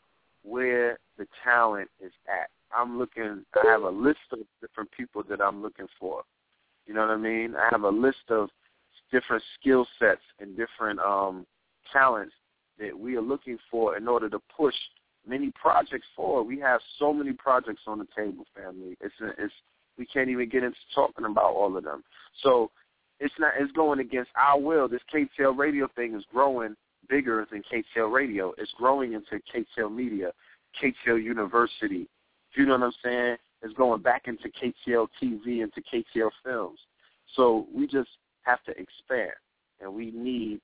where 0.43 0.99
the 1.19 1.27
talent 1.45 1.89
is 2.05 2.13
at. 2.29 2.49
I'm 2.75 2.99
looking. 2.99 3.45
I 3.55 3.71
have 3.71 3.83
a 3.83 3.91
list 3.91 4.19
of 4.33 4.41
different 4.61 4.91
people 4.97 5.23
that 5.29 5.41
I'm 5.41 5.63
looking 5.63 5.87
for. 6.01 6.23
You 6.87 6.95
know 6.95 7.03
what 7.03 7.11
I 7.11 7.17
mean? 7.17 7.55
I 7.57 7.69
have 7.71 7.83
a 7.83 7.89
list 7.89 8.31
of 8.31 8.49
different 9.11 9.43
skill 9.61 9.87
sets 9.99 10.23
and 10.41 10.57
different 10.57 10.99
um, 11.01 11.47
talents 11.93 12.35
that 12.79 12.99
we 12.99 13.17
are 13.17 13.23
looking 13.23 13.59
for 13.71 13.97
in 13.97 14.09
order 14.09 14.29
to 14.31 14.41
push 14.57 14.75
many 15.27 15.53
projects 15.61 16.07
forward. 16.17 16.45
We 16.45 16.59
have 16.61 16.81
so 16.99 17.13
many 17.13 17.33
projects 17.33 17.83
on 17.87 17.99
the 17.99 18.07
table, 18.17 18.45
family. 18.57 18.97
It's 19.01 19.15
it's 19.39 19.53
we 19.99 20.07
can't 20.07 20.31
even 20.31 20.49
get 20.49 20.65
into 20.65 20.77
talking 20.95 21.27
about 21.27 21.55
all 21.55 21.77
of 21.77 21.85
them. 21.85 22.03
So 22.43 22.71
it's 23.21 23.35
not 23.39 23.53
it's 23.59 23.73
going 23.73 24.01
against 24.01 24.31
our 24.37 24.59
will. 24.59 24.89
This 24.89 25.03
KTL 25.15 25.57
radio 25.57 25.89
thing 25.95 26.15
is 26.15 26.25
growing 26.33 26.75
bigger 27.09 27.47
than 27.51 27.63
KTL 27.63 28.13
radio. 28.13 28.53
It's 28.59 28.73
growing 28.77 29.13
into 29.13 29.41
KTL 29.55 29.95
media, 29.95 30.33
KTL 30.83 31.23
University. 31.23 32.09
You 32.55 32.67
know 32.67 32.79
what 32.79 32.87
I'm 32.87 32.93
saying? 33.03 33.37
It's 33.63 33.75
going 33.75 34.03
back 34.03 34.27
into 34.27 34.49
KTL 34.49 35.09
TV, 35.23 35.63
into 35.63 35.81
KTL 35.81 36.31
films. 36.45 36.79
So 37.37 37.67
we 37.75 37.87
just 37.87 38.11
have 38.43 38.63
to 38.65 38.73
expand, 38.73 39.33
and 39.81 39.95
we 39.95 40.11
need 40.11 40.61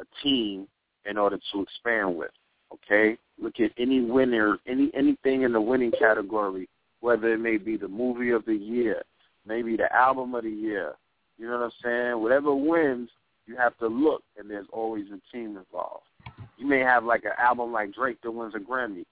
a 0.00 0.04
team 0.22 0.66
in 1.08 1.16
order 1.16 1.38
to 1.52 1.62
expand 1.62 2.16
with. 2.16 2.30
Okay, 2.72 3.16
look 3.40 3.58
at 3.58 3.72
any 3.78 4.00
winner, 4.00 4.58
any 4.66 4.90
anything 4.94 5.42
in 5.42 5.52
the 5.52 5.60
winning 5.60 5.92
category, 5.98 6.68
whether 7.00 7.32
it 7.32 7.38
may 7.40 7.56
be 7.56 7.76
the 7.76 7.88
movie 7.88 8.30
of 8.30 8.44
the 8.44 8.54
year, 8.54 9.02
maybe 9.46 9.76
the 9.76 9.92
album 9.94 10.34
of 10.34 10.44
the 10.44 10.50
year. 10.50 10.92
You 11.38 11.46
know 11.46 11.58
what 11.58 11.64
I'm 11.64 11.72
saying? 11.82 12.22
Whatever 12.22 12.54
wins, 12.54 13.10
you 13.50 13.56
have 13.56 13.76
to 13.78 13.88
look, 13.88 14.22
and 14.38 14.48
there's 14.48 14.68
always 14.72 15.06
a 15.06 15.36
team 15.36 15.56
involved. 15.56 16.04
You 16.56 16.68
may 16.68 16.78
have 16.78 17.04
like 17.04 17.24
an 17.24 17.32
album 17.36 17.72
like 17.72 17.92
Drake 17.92 18.18
that 18.22 18.30
wins 18.30 18.54
a 18.54 18.60
Grammy. 18.60 19.04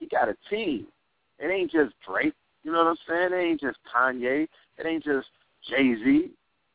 He 0.00 0.06
got 0.06 0.30
a 0.30 0.36
team. 0.48 0.86
It 1.38 1.48
ain't 1.48 1.70
just 1.70 1.92
Drake. 2.06 2.32
You 2.64 2.72
know 2.72 2.78
what 2.78 2.86
I'm 2.86 2.96
saying? 3.06 3.32
It 3.32 3.44
ain't 3.44 3.60
just 3.60 3.78
Kanye. 3.94 4.48
It 4.78 4.86
ain't 4.86 5.04
just 5.04 5.26
Jay 5.68 5.94
Z. 6.02 6.30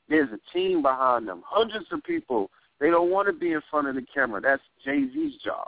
There's 0.07 0.29
a 0.31 0.53
team 0.53 0.83
behind 0.83 1.27
them. 1.27 1.41
Hundreds 1.43 1.87
of 1.91 2.03
people. 2.03 2.51
They 2.79 2.91
don't 2.91 3.09
want 3.09 3.27
to 3.27 3.33
be 3.33 3.53
in 3.53 3.61
front 3.71 3.87
of 3.87 3.95
the 3.95 4.05
camera. 4.13 4.39
That's 4.39 4.61
Jay 4.85 5.05
Z's 5.11 5.41
job. 5.43 5.67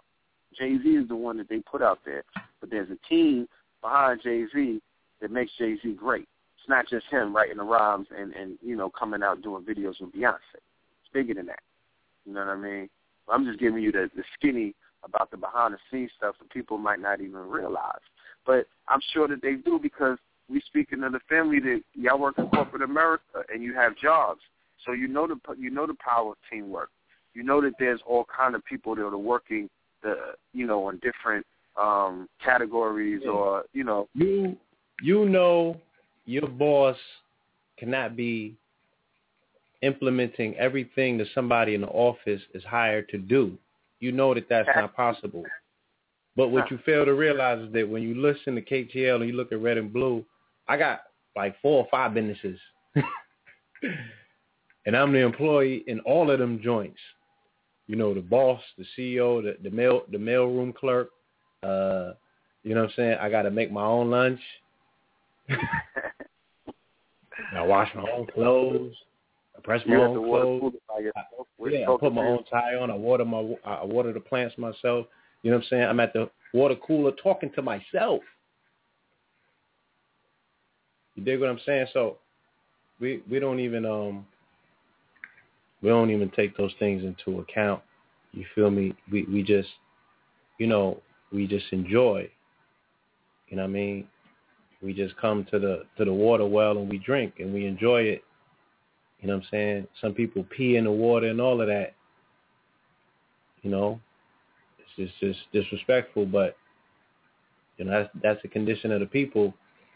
Jay 0.55 0.77
Z 0.77 0.87
is 0.87 1.07
the 1.07 1.15
one 1.15 1.37
that 1.37 1.49
they 1.49 1.59
put 1.59 1.81
out 1.81 1.99
there. 2.05 2.23
But 2.61 2.69
there's 2.69 2.89
a 2.91 3.07
team 3.07 3.47
behind 3.81 4.21
Jay 4.21 4.45
Z 4.53 4.81
that 5.19 5.31
makes 5.31 5.51
Jay 5.57 5.77
Z 5.81 5.93
great. 5.93 6.27
It's 6.59 6.69
not 6.69 6.87
just 6.87 7.07
him 7.07 7.35
writing 7.35 7.57
the 7.57 7.63
rhymes 7.63 8.07
and 8.15 8.33
and 8.33 8.59
you 8.61 8.75
know 8.75 8.91
coming 8.91 9.23
out 9.23 9.41
doing 9.41 9.63
videos 9.63 9.99
with 9.99 10.13
Beyonce. 10.13 10.37
Bigger 11.13 11.33
than 11.33 11.47
that. 11.47 11.59
You 12.25 12.33
know 12.33 12.41
what 12.41 12.49
I 12.49 12.55
mean? 12.55 12.89
I'm 13.31 13.45
just 13.45 13.59
giving 13.59 13.81
you 13.81 13.91
the 13.91 14.09
the 14.15 14.23
skinny 14.35 14.73
about 15.03 15.31
the 15.31 15.37
behind 15.37 15.73
the 15.73 15.77
scenes 15.91 16.11
stuff 16.17 16.35
that 16.39 16.49
people 16.49 16.77
might 16.77 16.99
not 16.99 17.21
even 17.21 17.39
realize. 17.39 18.01
But 18.45 18.67
I'm 18.87 19.01
sure 19.13 19.27
that 19.27 19.41
they 19.41 19.55
do 19.55 19.79
because 19.81 20.17
we 20.49 20.61
speaking 20.61 21.03
of 21.03 21.11
the 21.11 21.19
family 21.29 21.59
that 21.59 21.81
y'all 21.93 22.19
work 22.19 22.37
in 22.37 22.47
corporate 22.49 22.81
America 22.81 23.43
and 23.53 23.63
you 23.63 23.73
have 23.75 23.95
jobs, 23.97 24.41
so 24.85 24.93
you 24.93 25.07
know 25.07 25.27
the 25.27 25.37
you 25.57 25.69
know 25.69 25.85
the 25.85 25.95
power 26.03 26.31
of 26.31 26.37
teamwork. 26.51 26.89
You 27.33 27.43
know 27.43 27.61
that 27.61 27.73
there's 27.79 28.01
all 28.07 28.25
kind 28.35 28.55
of 28.55 28.65
people 28.65 28.95
that 28.95 29.03
are 29.03 29.17
working 29.17 29.69
the 30.01 30.15
you 30.53 30.65
know 30.65 30.87
on 30.87 30.99
different 31.03 31.45
um 31.79 32.27
categories 32.43 33.21
or 33.29 33.63
you 33.73 33.83
know 33.83 34.07
You 34.13 34.57
you 35.01 35.25
know 35.25 35.79
your 36.25 36.47
boss 36.47 36.97
cannot 37.77 38.15
be 38.15 38.55
implementing 39.81 40.55
everything 40.55 41.17
that 41.17 41.27
somebody 41.33 41.73
in 41.75 41.81
the 41.81 41.87
office 41.87 42.41
is 42.53 42.63
hired 42.63 43.09
to 43.09 43.17
do. 43.17 43.57
You 43.99 44.11
know 44.11 44.33
that 44.33 44.49
that's 44.49 44.69
not 44.75 44.95
possible. 44.95 45.43
But 46.35 46.49
what 46.49 46.71
you 46.71 46.79
fail 46.85 47.05
to 47.05 47.13
realize 47.13 47.59
is 47.59 47.73
that 47.73 47.89
when 47.89 48.01
you 48.01 48.15
listen 48.15 48.55
to 48.55 48.61
KTL 48.61 49.17
and 49.17 49.27
you 49.29 49.35
look 49.35 49.51
at 49.51 49.61
Red 49.61 49.77
and 49.77 49.91
Blue, 49.91 50.23
I 50.67 50.77
got 50.77 51.01
like 51.35 51.59
four 51.61 51.83
or 51.83 51.87
five 51.91 52.13
businesses. 52.13 52.57
and 54.85 54.95
I'm 54.95 55.11
the 55.11 55.19
employee 55.19 55.83
in 55.87 55.99
all 56.01 56.31
of 56.31 56.39
them 56.39 56.61
joints. 56.61 56.99
You 57.87 57.95
know, 57.95 58.13
the 58.13 58.21
boss, 58.21 58.61
the 58.77 58.85
CEO, 58.97 59.43
the, 59.43 59.57
the 59.61 59.75
mail 59.75 60.03
the 60.11 60.17
mailroom 60.17 60.73
clerk, 60.75 61.09
uh, 61.63 62.13
you 62.63 62.75
know 62.75 62.81
what 62.81 62.91
I'm 62.91 62.95
saying? 62.95 63.17
I 63.19 63.29
gotta 63.29 63.51
make 63.51 63.71
my 63.71 63.83
own 63.83 64.09
lunch. 64.11 64.39
I 67.55 67.61
wash 67.63 67.89
my 67.95 68.09
own 68.11 68.27
clothes. 68.27 68.93
I 69.59 69.65
press 69.65 69.81
my 69.85 69.95
you 69.95 70.01
own 70.01 70.25
clothes. 70.25 70.61
food 70.61 70.73
by 70.87 70.99
yourself. 70.99 71.47
with 71.57 71.73
Yeah, 71.73 71.91
I 71.91 71.97
put 71.97 72.13
my 72.13 72.25
own 72.25 72.43
tie 72.49 72.75
on. 72.75 72.89
I 72.89 72.95
water 72.95 73.25
my 73.25 73.55
I 73.65 73.83
water 73.83 74.13
the 74.13 74.19
plants 74.19 74.57
myself. 74.57 75.07
You 75.43 75.51
know 75.51 75.57
what 75.57 75.63
I'm 75.63 75.69
saying? 75.69 75.83
I'm 75.83 75.99
at 75.99 76.13
the 76.13 76.29
water 76.53 76.75
cooler 76.75 77.11
talking 77.11 77.51
to 77.55 77.61
myself. 77.61 78.21
You 81.15 81.23
dig 81.23 81.39
what 81.41 81.49
I'm 81.49 81.59
saying? 81.65 81.87
So 81.93 82.17
we 82.99 83.21
we 83.29 83.39
don't 83.39 83.59
even 83.59 83.85
um 83.85 84.25
we 85.81 85.89
don't 85.89 86.09
even 86.09 86.29
take 86.31 86.55
those 86.55 86.73
things 86.79 87.03
into 87.03 87.41
account. 87.41 87.81
You 88.31 88.45
feel 88.55 88.71
me? 88.71 88.95
We 89.11 89.23
we 89.23 89.43
just 89.43 89.69
you 90.57 90.67
know, 90.67 91.01
we 91.33 91.47
just 91.47 91.65
enjoy. 91.71 92.29
You 93.49 93.57
know 93.57 93.63
what 93.63 93.69
I 93.69 93.73
mean? 93.73 94.07
We 94.81 94.93
just 94.93 95.17
come 95.17 95.45
to 95.51 95.59
the 95.59 95.83
to 95.97 96.05
the 96.05 96.13
water 96.13 96.45
well 96.45 96.77
and 96.77 96.89
we 96.89 96.97
drink 96.97 97.35
and 97.39 97.53
we 97.53 97.65
enjoy 97.65 98.03
it. 98.03 98.23
You 99.21 99.27
know 99.27 99.35
what 99.35 99.43
I'm 99.43 99.49
saying? 99.51 99.87
Some 100.01 100.13
people 100.13 100.45
pee 100.55 100.77
in 100.77 100.85
the 100.85 100.91
water 100.91 101.27
and 101.27 101.41
all 101.41 101.61
of 101.61 101.67
that. 101.67 101.93
You 103.61 103.71
know, 103.71 103.99
it's 104.79 105.11
just, 105.11 105.19
just 105.19 105.39
disrespectful, 105.51 106.25
but 106.25 106.55
you 107.77 107.85
know 107.85 107.91
that's 107.91 108.09
that's 108.21 108.41
the 108.41 108.47
condition 108.47 108.91
of 108.91 108.99
the 108.99 109.05
people, 109.05 109.53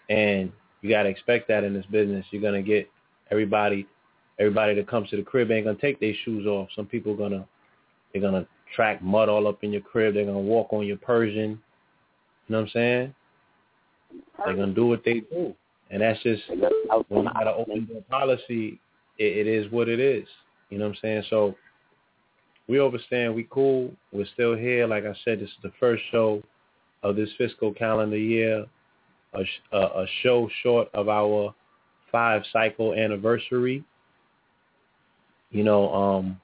and 0.10 0.52
you 0.82 0.90
got 0.90 1.04
to 1.04 1.10
expect 1.10 1.48
that 1.48 1.64
in 1.64 1.74
this 1.74 1.86
business. 1.86 2.26
You're 2.32 2.42
gonna 2.42 2.62
get 2.62 2.90
everybody, 3.32 3.88
everybody 4.40 4.76
that 4.76 4.88
comes 4.88 5.10
to 5.10 5.18
the 5.18 5.24
crib 5.24 5.52
ain't 5.52 5.66
gonna 5.66 5.78
take 5.78 6.00
their 6.00 6.14
shoes 6.26 6.46
off. 6.46 6.70
Some 6.76 6.86
people 6.86 7.16
gonna 7.16 7.46
they're 8.12 8.22
gonna 8.22 8.46
track 8.76 9.02
mud 9.02 9.30
all 9.30 9.48
up 9.48 9.64
in 9.64 9.72
your 9.72 9.82
crib. 9.82 10.14
They're 10.14 10.26
gonna 10.26 10.40
walk 10.40 10.74
on 10.74 10.86
your 10.86 10.98
Persian. 10.98 11.52
You 12.48 12.50
know 12.50 12.60
what 12.60 12.64
I'm 12.66 12.70
saying? 12.72 13.16
They're 14.46 14.56
gonna 14.56 14.74
do 14.74 14.88
what 14.88 15.04
they 15.06 15.22
do, 15.22 15.56
and 15.90 16.02
that's 16.02 16.22
just 16.24 16.44
when 16.50 17.24
you 17.24 17.30
got 17.30 17.48
an 17.48 17.54
open 17.58 17.86
door 17.86 18.04
policy. 18.10 18.80
It, 19.18 19.46
it 19.46 19.48
is 19.48 19.72
what 19.72 19.90
it 19.90 20.00
is. 20.00 20.28
You 20.70 20.78
know 20.80 20.86
what 20.86 20.96
I'm 20.96 21.02
saying? 21.02 21.24
So 21.30 21.56
we 22.68 22.78
overstand. 22.78 23.36
We 23.36 23.48
cool. 23.50 23.92
We're 24.12 24.26
still 24.34 24.56
here. 24.56 24.88
Like 24.88 25.06
I 25.06 25.14
said, 25.26 25.40
this 25.40 25.50
is 25.50 25.56
the 25.64 25.72
first 25.80 26.04
show 26.12 26.42
of 27.04 27.16
this 27.16 27.30
fiscal 27.38 27.74
calendar 27.74 28.18
year. 28.18 28.66
A, 29.34 29.44
a, 29.72 29.80
a 29.80 30.06
show 30.22 30.50
short 30.62 30.90
of 30.94 31.10
our 31.10 31.54
five 32.12 32.44
cycle 32.54 32.94
anniversary. 32.94 33.84
You 35.52 35.64
know, 35.64 35.94
um, 35.94 36.40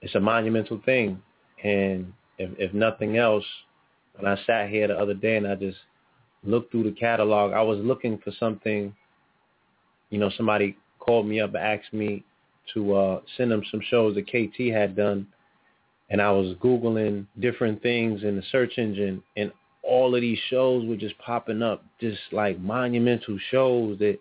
it's 0.00 0.14
a 0.14 0.20
monumental 0.20 0.80
thing, 0.84 1.20
and 1.62 2.12
if, 2.38 2.50
if 2.58 2.74
nothing 2.74 3.16
else, 3.16 3.44
when 4.16 4.30
I 4.30 4.38
sat 4.46 4.68
here 4.70 4.88
the 4.88 4.96
other 4.96 5.14
day 5.14 5.36
and 5.36 5.46
I 5.46 5.54
just 5.54 5.78
looked 6.44 6.70
through 6.70 6.84
the 6.84 6.92
catalog, 6.92 7.52
I 7.52 7.62
was 7.62 7.78
looking 7.78 8.18
for 8.18 8.32
something. 8.38 8.94
You 10.10 10.18
know, 10.18 10.30
somebody 10.36 10.76
called 10.98 11.26
me 11.26 11.40
up 11.40 11.54
and 11.54 11.62
asked 11.62 11.92
me 11.92 12.24
to 12.74 12.94
uh, 12.94 13.20
send 13.36 13.50
them 13.50 13.62
some 13.70 13.80
shows 13.88 14.16
that 14.16 14.26
KT 14.26 14.72
had 14.72 14.96
done, 14.96 15.26
and 16.10 16.20
I 16.20 16.30
was 16.30 16.56
googling 16.56 17.26
different 17.40 17.82
things 17.82 18.22
in 18.22 18.36
the 18.36 18.42
search 18.50 18.78
engine, 18.78 19.22
and 19.36 19.52
all 19.82 20.14
of 20.14 20.20
these 20.20 20.38
shows 20.50 20.84
were 20.86 20.96
just 20.96 21.16
popping 21.18 21.62
up, 21.62 21.84
just 22.00 22.18
like 22.32 22.58
monumental 22.58 23.38
shows 23.50 23.98
that 24.00 24.18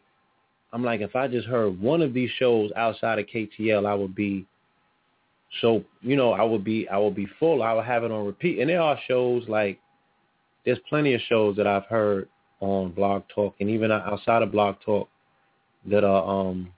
I'm 0.72 0.84
like, 0.84 1.02
if 1.02 1.16
I 1.16 1.28
just 1.28 1.48
heard 1.48 1.80
one 1.82 2.02
of 2.02 2.14
these 2.14 2.30
shows 2.38 2.72
outside 2.76 3.18
of 3.18 3.26
KTL, 3.28 3.86
I 3.86 3.96
would 3.96 4.14
be 4.16 4.46
so 5.62 5.84
you 6.02 6.16
know 6.16 6.34
I 6.34 6.44
would 6.44 6.64
be 6.64 6.88
I 6.90 6.98
would 6.98 7.16
be 7.16 7.28
full. 7.40 7.64
I 7.64 7.74
would 7.74 7.86
have 7.86 8.04
it 8.04 8.12
on 8.12 8.26
repeat, 8.26 8.60
and 8.60 8.70
there 8.70 8.82
are 8.82 9.00
shows 9.08 9.44
like 9.48 9.80
there's 10.66 10.80
plenty 10.90 11.14
of 11.14 11.22
shows 11.30 11.56
that 11.58 11.68
I've 11.68 11.86
heard 11.86 12.28
on 12.60 12.92
Blog 12.92 13.24
Talk 13.34 13.56
and 13.60 13.70
even 13.70 13.92
outside 13.92 14.42
of 14.42 14.52
Blog 14.52 14.76
Talk 14.86 15.08
that 15.90 16.04
are 16.04 16.24
um 16.24 16.72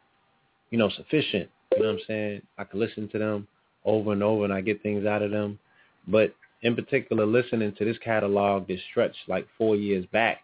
you 0.69 0.77
know 0.77 0.89
sufficient. 0.89 1.49
You 1.75 1.83
know 1.83 1.89
what 1.89 1.95
I'm 1.95 2.05
saying? 2.07 2.41
I 2.57 2.63
can 2.63 2.79
listen 2.79 3.07
to 3.09 3.19
them 3.19 3.47
over 3.85 4.11
and 4.11 4.23
over, 4.23 4.43
and 4.43 4.53
I 4.53 4.61
get 4.61 4.81
things 4.81 5.05
out 5.05 5.21
of 5.21 5.31
them. 5.31 5.59
But 6.07 6.33
in 6.63 6.75
particular, 6.75 7.25
listening 7.25 7.73
to 7.77 7.85
this 7.85 7.97
catalog 7.99 8.67
that 8.67 8.79
stretched 8.89 9.27
like 9.27 9.47
four 9.57 9.75
years 9.75 10.05
back, 10.07 10.39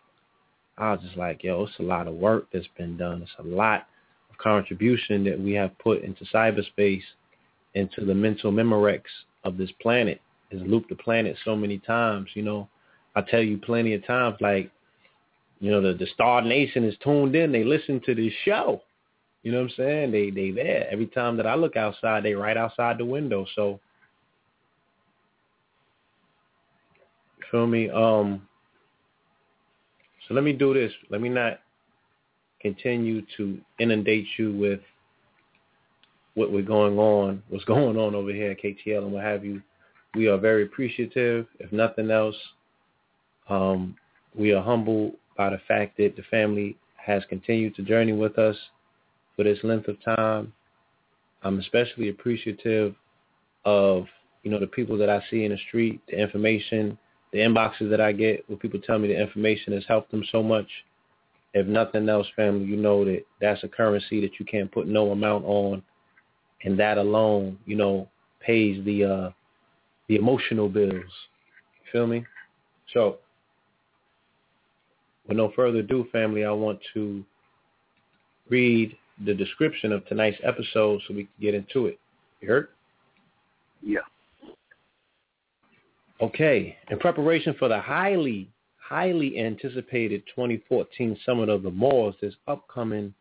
I 0.77 0.91
was 0.91 1.01
just 1.01 1.17
like, 1.17 1.43
yo, 1.43 1.63
it's 1.63 1.79
a 1.79 1.83
lot 1.83 2.07
of 2.07 2.15
work 2.15 2.47
that's 2.51 2.67
been 2.77 2.97
done. 2.97 3.21
It's 3.21 3.31
a 3.39 3.43
lot 3.43 3.87
of 4.29 4.37
contribution 4.37 5.23
that 5.25 5.39
we 5.39 5.53
have 5.53 5.77
put 5.79 6.03
into 6.03 6.25
cyberspace, 6.25 7.03
into 7.73 8.05
the 8.05 8.15
mental 8.15 8.51
memorex 8.51 9.01
of 9.43 9.57
this 9.57 9.71
planet. 9.81 10.21
Has 10.51 10.61
looped 10.61 10.89
the 10.89 10.95
planet 10.95 11.35
so 11.43 11.55
many 11.55 11.79
times. 11.79 12.29
You 12.35 12.43
know, 12.43 12.69
I 13.15 13.21
tell 13.21 13.41
you 13.41 13.57
plenty 13.57 13.95
of 13.95 14.05
times, 14.05 14.35
like, 14.39 14.69
you 15.63 15.71
know, 15.71 15.79
the 15.79 15.93
the 15.97 16.07
Star 16.07 16.41
Nation 16.41 16.83
is 16.83 16.93
tuned 17.01 17.37
in. 17.37 17.53
They 17.53 17.63
listen 17.63 18.01
to 18.05 18.13
this 18.13 18.33
show. 18.43 18.81
You 19.43 19.53
know 19.53 19.61
what 19.61 19.71
I'm 19.71 19.75
saying? 19.77 20.11
They 20.11 20.29
they 20.29 20.51
there 20.51 20.89
every 20.91 21.07
time 21.07 21.37
that 21.37 21.47
I 21.47 21.55
look 21.55 21.77
outside. 21.77 22.23
They 22.23 22.33
right 22.33 22.57
outside 22.57 22.97
the 22.97 23.05
window. 23.05 23.45
So, 23.55 23.79
feel 27.49 27.65
me? 27.65 27.89
Um. 27.89 28.45
So 30.27 30.33
let 30.33 30.43
me 30.43 30.51
do 30.51 30.73
this. 30.73 30.91
Let 31.09 31.21
me 31.21 31.29
not 31.29 31.61
continue 32.59 33.21
to 33.37 33.57
inundate 33.79 34.25
you 34.37 34.51
with 34.51 34.81
what 36.33 36.51
we're 36.51 36.61
going 36.61 36.99
on, 36.99 37.41
what's 37.47 37.63
going 37.63 37.95
on 37.95 38.15
over 38.15 38.33
here 38.33 38.51
at 38.51 38.61
KTL 38.61 39.03
and 39.03 39.13
what 39.13 39.23
have 39.23 39.45
you. 39.45 39.61
We 40.13 40.27
are 40.27 40.37
very 40.37 40.63
appreciative. 40.63 41.47
If 41.59 41.71
nothing 41.71 42.11
else, 42.11 42.35
um, 43.47 43.95
we 44.35 44.51
are 44.51 44.61
humbled 44.61 45.13
by 45.37 45.49
the 45.49 45.59
fact 45.67 45.97
that 45.97 46.15
the 46.15 46.23
family 46.29 46.77
has 46.95 47.23
continued 47.29 47.75
to 47.75 47.83
journey 47.83 48.13
with 48.13 48.37
us 48.37 48.55
for 49.35 49.43
this 49.43 49.59
length 49.63 49.87
of 49.87 50.01
time. 50.03 50.53
I'm 51.43 51.59
especially 51.59 52.09
appreciative 52.09 52.95
of, 53.65 54.05
you 54.43 54.51
know, 54.51 54.59
the 54.59 54.67
people 54.67 54.97
that 54.97 55.09
I 55.09 55.21
see 55.29 55.43
in 55.43 55.51
the 55.51 55.57
street, 55.67 56.01
the 56.07 56.19
information, 56.19 56.97
the 57.31 57.39
inboxes 57.39 57.89
that 57.89 57.99
I 57.99 58.11
get 58.11 58.47
where 58.47 58.57
people 58.57 58.79
tell 58.79 58.99
me 58.99 59.09
the 59.09 59.19
information 59.19 59.73
has 59.73 59.83
helped 59.87 60.11
them 60.11 60.23
so 60.31 60.41
much. 60.41 60.67
If 61.53 61.67
nothing 61.67 62.07
else, 62.09 62.27
family, 62.35 62.65
you 62.65 62.77
know 62.77 63.03
that 63.05 63.25
that's 63.41 63.63
a 63.63 63.67
currency 63.67 64.21
that 64.21 64.39
you 64.39 64.45
can't 64.45 64.71
put 64.71 64.87
no 64.87 65.11
amount 65.11 65.45
on. 65.45 65.83
And 66.63 66.79
that 66.79 66.97
alone, 66.97 67.59
you 67.65 67.75
know, 67.75 68.07
pays 68.39 68.83
the 68.85 69.03
uh 69.03 69.29
the 70.07 70.15
emotional 70.15 70.69
bills. 70.69 70.93
You 70.93 71.91
feel 71.91 72.07
me? 72.07 72.25
So 72.93 73.17
with 75.27 75.37
no 75.37 75.51
further 75.55 75.79
ado, 75.79 76.05
family, 76.11 76.45
I 76.45 76.51
want 76.51 76.79
to 76.93 77.23
read 78.49 78.95
the 79.25 79.33
description 79.33 79.91
of 79.91 80.05
tonight's 80.07 80.37
episode 80.43 81.01
so 81.07 81.13
we 81.13 81.23
can 81.23 81.33
get 81.41 81.53
into 81.53 81.87
it. 81.87 81.99
You 82.41 82.49
heard? 82.49 82.67
Yeah. 83.81 83.99
Okay. 86.21 86.77
In 86.89 86.99
preparation 86.99 87.55
for 87.57 87.67
the 87.67 87.79
highly, 87.79 88.49
highly 88.77 89.39
anticipated 89.39 90.23
2014 90.35 91.17
Summit 91.25 91.49
of 91.49 91.63
the 91.63 91.71
Moors 91.71 92.15
this 92.21 92.35
upcoming 92.47 93.13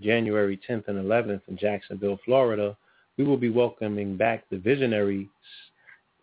January 0.00 0.60
10th 0.68 0.88
and 0.88 0.98
11th 0.98 1.42
in 1.48 1.56
Jacksonville, 1.56 2.18
Florida, 2.24 2.76
we 3.16 3.24
will 3.24 3.36
be 3.36 3.50
welcoming 3.50 4.16
back 4.16 4.44
the 4.48 4.58
visionary 4.58 5.28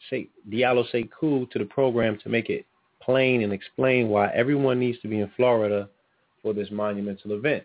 say 0.09 0.27
Diallo 0.49 0.85
Sekou 0.93 1.49
to 1.49 1.59
the 1.59 1.65
program 1.65 2.17
to 2.23 2.29
make 2.29 2.49
it 2.49 2.65
plain 3.05 3.43
and 3.43 3.53
explain 3.53 4.09
why 4.09 4.29
everyone 4.33 4.79
needs 4.79 4.99
to 5.01 5.07
be 5.07 5.19
in 5.19 5.31
Florida 5.35 5.87
for 6.41 6.53
this 6.53 6.69
monumental 6.71 7.33
event. 7.33 7.63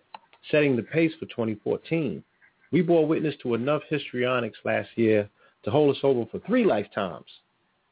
Setting 0.50 0.76
the 0.76 0.82
pace 0.82 1.12
for 1.18 1.26
2014, 1.26 2.22
we 2.72 2.82
bore 2.82 3.06
witness 3.06 3.34
to 3.42 3.54
enough 3.54 3.82
histrionics 3.88 4.58
last 4.64 4.90
year 4.96 5.28
to 5.64 5.70
hold 5.70 5.94
us 5.94 6.00
over 6.02 6.24
for 6.30 6.38
three 6.46 6.64
lifetimes. 6.64 7.26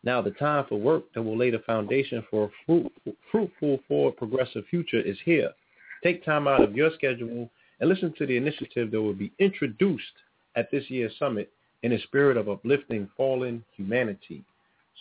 Now 0.04 0.22
the 0.22 0.30
time 0.30 0.64
for 0.68 0.78
work 0.78 1.04
that 1.14 1.22
will 1.22 1.36
lay 1.36 1.50
the 1.50 1.58
foundation 1.60 2.24
for 2.30 2.44
a 2.44 2.50
fruit, 2.64 2.92
fruitful, 3.30 3.80
forward, 3.88 4.16
progressive 4.16 4.64
future 4.70 5.00
is 5.00 5.18
here. 5.24 5.50
Take 6.02 6.24
time 6.24 6.46
out 6.46 6.62
of 6.62 6.76
your 6.76 6.90
schedule 6.94 7.50
and 7.80 7.88
listen 7.88 8.14
to 8.18 8.26
the 8.26 8.36
initiative 8.36 8.90
that 8.90 9.02
will 9.02 9.14
be 9.14 9.32
introduced 9.38 10.04
at 10.56 10.70
this 10.70 10.88
year's 10.88 11.12
summit 11.18 11.50
in 11.82 11.92
a 11.92 12.02
spirit 12.02 12.36
of 12.36 12.48
uplifting 12.48 13.08
fallen 13.16 13.64
humanity. 13.76 14.44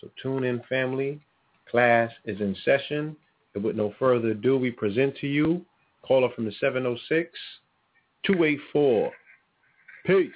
So 0.02 0.10
tune 0.22 0.44
in, 0.44 0.62
family. 0.70 1.20
Class 1.72 2.12
is 2.26 2.40
in 2.40 2.56
session. 2.64 3.16
And 3.56 3.64
with 3.64 3.76
no 3.76 3.94
further 4.00 4.30
ado, 4.30 4.58
we 4.58 4.72
present 4.72 5.16
to 5.18 5.28
you 5.28 5.66
caller 6.08 6.30
from 6.36 6.46
the 6.46 6.54
706-284. 8.30 9.12
Peace. 10.06 10.32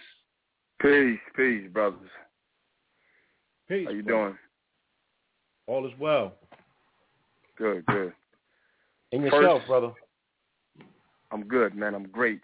Peace, 0.82 1.20
peace, 1.36 1.68
brothers. 1.72 2.00
Peace. 3.70 3.86
How 3.88 3.94
you 3.94 4.04
bro. 4.04 4.24
doing? 4.26 4.38
All 5.68 5.86
is 5.86 5.94
well. 6.00 6.34
Good, 7.58 7.86
good. 7.86 8.14
And 9.12 9.24
yourself, 9.24 9.62
First- 9.62 9.68
brother. 9.68 9.92
I'm 11.32 11.44
good, 11.46 11.76
man. 11.76 11.96
I'm 11.96 12.08
great. 12.08 12.42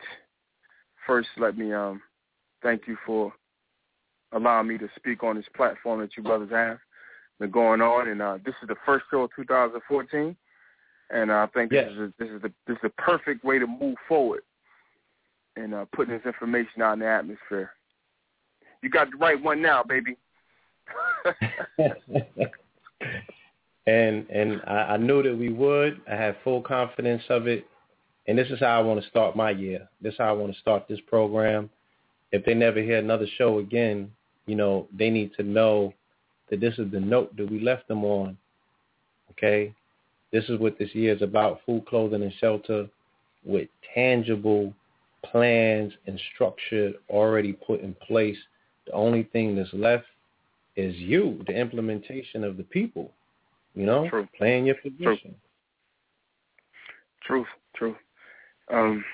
First, 1.06 1.28
let 1.38 1.58
me 1.58 1.74
um 1.74 2.02
thank 2.64 2.88
you 2.88 2.98
for 3.06 3.34
allowing 4.32 4.68
me 4.68 4.78
to 4.78 4.88
speak 4.96 5.24
on 5.24 5.36
this 5.36 5.46
platform 5.56 6.00
that 6.00 6.16
you 6.16 6.24
brothers 6.24 6.52
have 6.52 6.80
been 7.40 7.52
going 7.52 7.82
on, 7.82 8.08
and 8.08 8.22
uh, 8.22 8.38
this 8.46 8.56
is 8.62 8.68
the 8.68 8.76
first 8.86 9.06
show 9.12 9.24
of 9.24 9.32
2014, 9.36 10.36
and 11.10 11.32
I 11.32 11.48
think 11.48 11.72
Yes. 11.72 11.90
this 11.90 11.94
is 11.94 12.00
a, 12.00 12.14
this 12.20 12.30
is 12.30 12.42
the 12.42 12.52
this 12.68 12.76
is 12.76 12.82
the 12.84 12.90
perfect 12.90 13.44
way 13.44 13.60
to 13.60 13.68
move 13.68 13.96
forward 14.08 14.42
and 15.56 15.74
uh, 15.74 15.86
putting 15.96 16.14
this 16.16 16.26
information 16.26 16.82
out 16.82 16.94
in 16.94 17.00
the 17.00 17.08
atmosphere. 17.08 17.72
You 18.82 18.90
got 18.90 19.10
the 19.12 19.18
right 19.18 19.42
one 19.42 19.62
now, 19.62 19.84
baby. 19.84 20.18
and 23.88 24.30
and 24.30 24.62
I, 24.68 24.94
I 24.94 24.98
knew 24.98 25.24
that 25.24 25.36
we 25.36 25.50
would. 25.50 26.02
I 26.10 26.16
had 26.16 26.38
full 26.44 26.62
confidence 26.62 27.24
of 27.30 27.48
it. 27.48 27.66
And 28.28 28.38
this 28.38 28.50
is 28.50 28.60
how 28.60 28.78
I 28.78 28.84
want 28.84 29.02
to 29.02 29.08
start 29.10 29.38
my 29.38 29.52
year. 29.52 29.88
This 30.02 30.14
is 30.14 30.18
how 30.20 30.30
I 30.30 30.34
want 30.34 30.54
to 30.54 30.60
start 30.60 30.88
this 30.88 31.00
program. 31.08 31.70
If 32.34 32.44
they 32.44 32.54
never 32.54 32.82
hear 32.82 32.98
another 32.98 33.26
show 33.38 33.60
again, 33.60 34.12
you 34.48 34.56
know, 34.56 34.88
they 34.98 35.10
need 35.10 35.32
to 35.38 35.44
know 35.44 35.94
that 36.50 36.60
this 36.60 36.78
is 36.78 36.92
the 36.92 37.00
note 37.00 37.36
that 37.38 37.50
we 37.50 37.60
left 37.60 37.88
them 37.88 38.04
on. 38.04 38.38
Okay? 39.32 39.74
This 40.32 40.46
is 40.50 40.60
what 40.60 40.78
this 40.78 40.94
year 40.94 41.16
is 41.16 41.22
about, 41.22 41.62
food, 41.66 41.86
clothing, 41.86 42.22
and 42.22 42.34
shelter 42.40 42.88
with 43.46 43.70
tangible 43.94 44.74
plans 45.26 45.94
and 46.06 46.20
structure 46.34 46.94
already 47.10 47.54
put 47.54 47.82
in 47.82 47.96
place. 47.96 48.38
The 48.86 48.94
only 48.94 49.24
thing 49.24 49.56
that's 49.56 49.74
left 49.74 50.06
is 50.76 50.96
you, 50.96 51.44
the 51.48 51.54
implementation 51.54 52.44
of 52.44 52.58
the 52.58 52.64
people. 52.64 53.12
You 53.74 53.86
know, 53.86 54.10
True. 54.10 54.28
playing 54.36 54.66
your 54.66 54.76
position. 54.76 55.36
Truth, 57.26 57.48
true. 57.76 57.96
Um, 58.74 59.06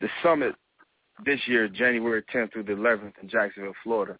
the 0.00 0.08
summit 0.22 0.54
this 1.24 1.40
year, 1.46 1.68
January 1.68 2.22
10th 2.34 2.52
through 2.52 2.64
the 2.64 2.72
11th 2.72 3.12
in 3.22 3.28
Jacksonville, 3.28 3.72
Florida, 3.82 4.18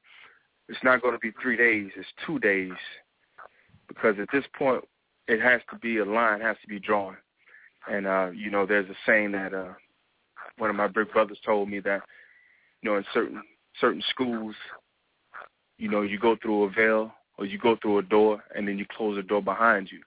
it's 0.68 0.82
not 0.82 1.02
going 1.02 1.14
to 1.14 1.20
be 1.20 1.32
three 1.40 1.56
days. 1.56 1.90
It's 1.96 2.08
two 2.26 2.38
days 2.38 2.72
because 3.88 4.16
at 4.20 4.28
this 4.32 4.44
point, 4.58 4.84
it 5.28 5.40
has 5.40 5.60
to 5.70 5.78
be 5.78 5.98
a 5.98 6.04
line 6.04 6.40
has 6.40 6.56
to 6.62 6.68
be 6.68 6.78
drawn. 6.78 7.16
And 7.88 8.06
uh, 8.06 8.30
you 8.34 8.50
know, 8.50 8.66
there's 8.66 8.88
a 8.90 8.94
saying 9.04 9.32
that 9.32 9.54
uh, 9.54 9.72
one 10.58 10.70
of 10.70 10.76
my 10.76 10.88
big 10.88 11.12
brothers 11.12 11.38
told 11.44 11.68
me 11.68 11.80
that 11.80 12.02
you 12.82 12.90
know 12.90 12.96
in 12.96 13.04
certain 13.12 13.42
certain 13.80 14.02
schools, 14.10 14.54
you 15.78 15.88
know, 15.88 16.02
you 16.02 16.18
go 16.18 16.36
through 16.40 16.64
a 16.64 16.70
veil 16.70 17.12
or 17.38 17.46
you 17.46 17.58
go 17.58 17.76
through 17.80 17.98
a 17.98 18.02
door 18.02 18.42
and 18.54 18.66
then 18.66 18.78
you 18.78 18.86
close 18.96 19.16
the 19.16 19.22
door 19.22 19.42
behind 19.42 19.90
you, 19.92 20.00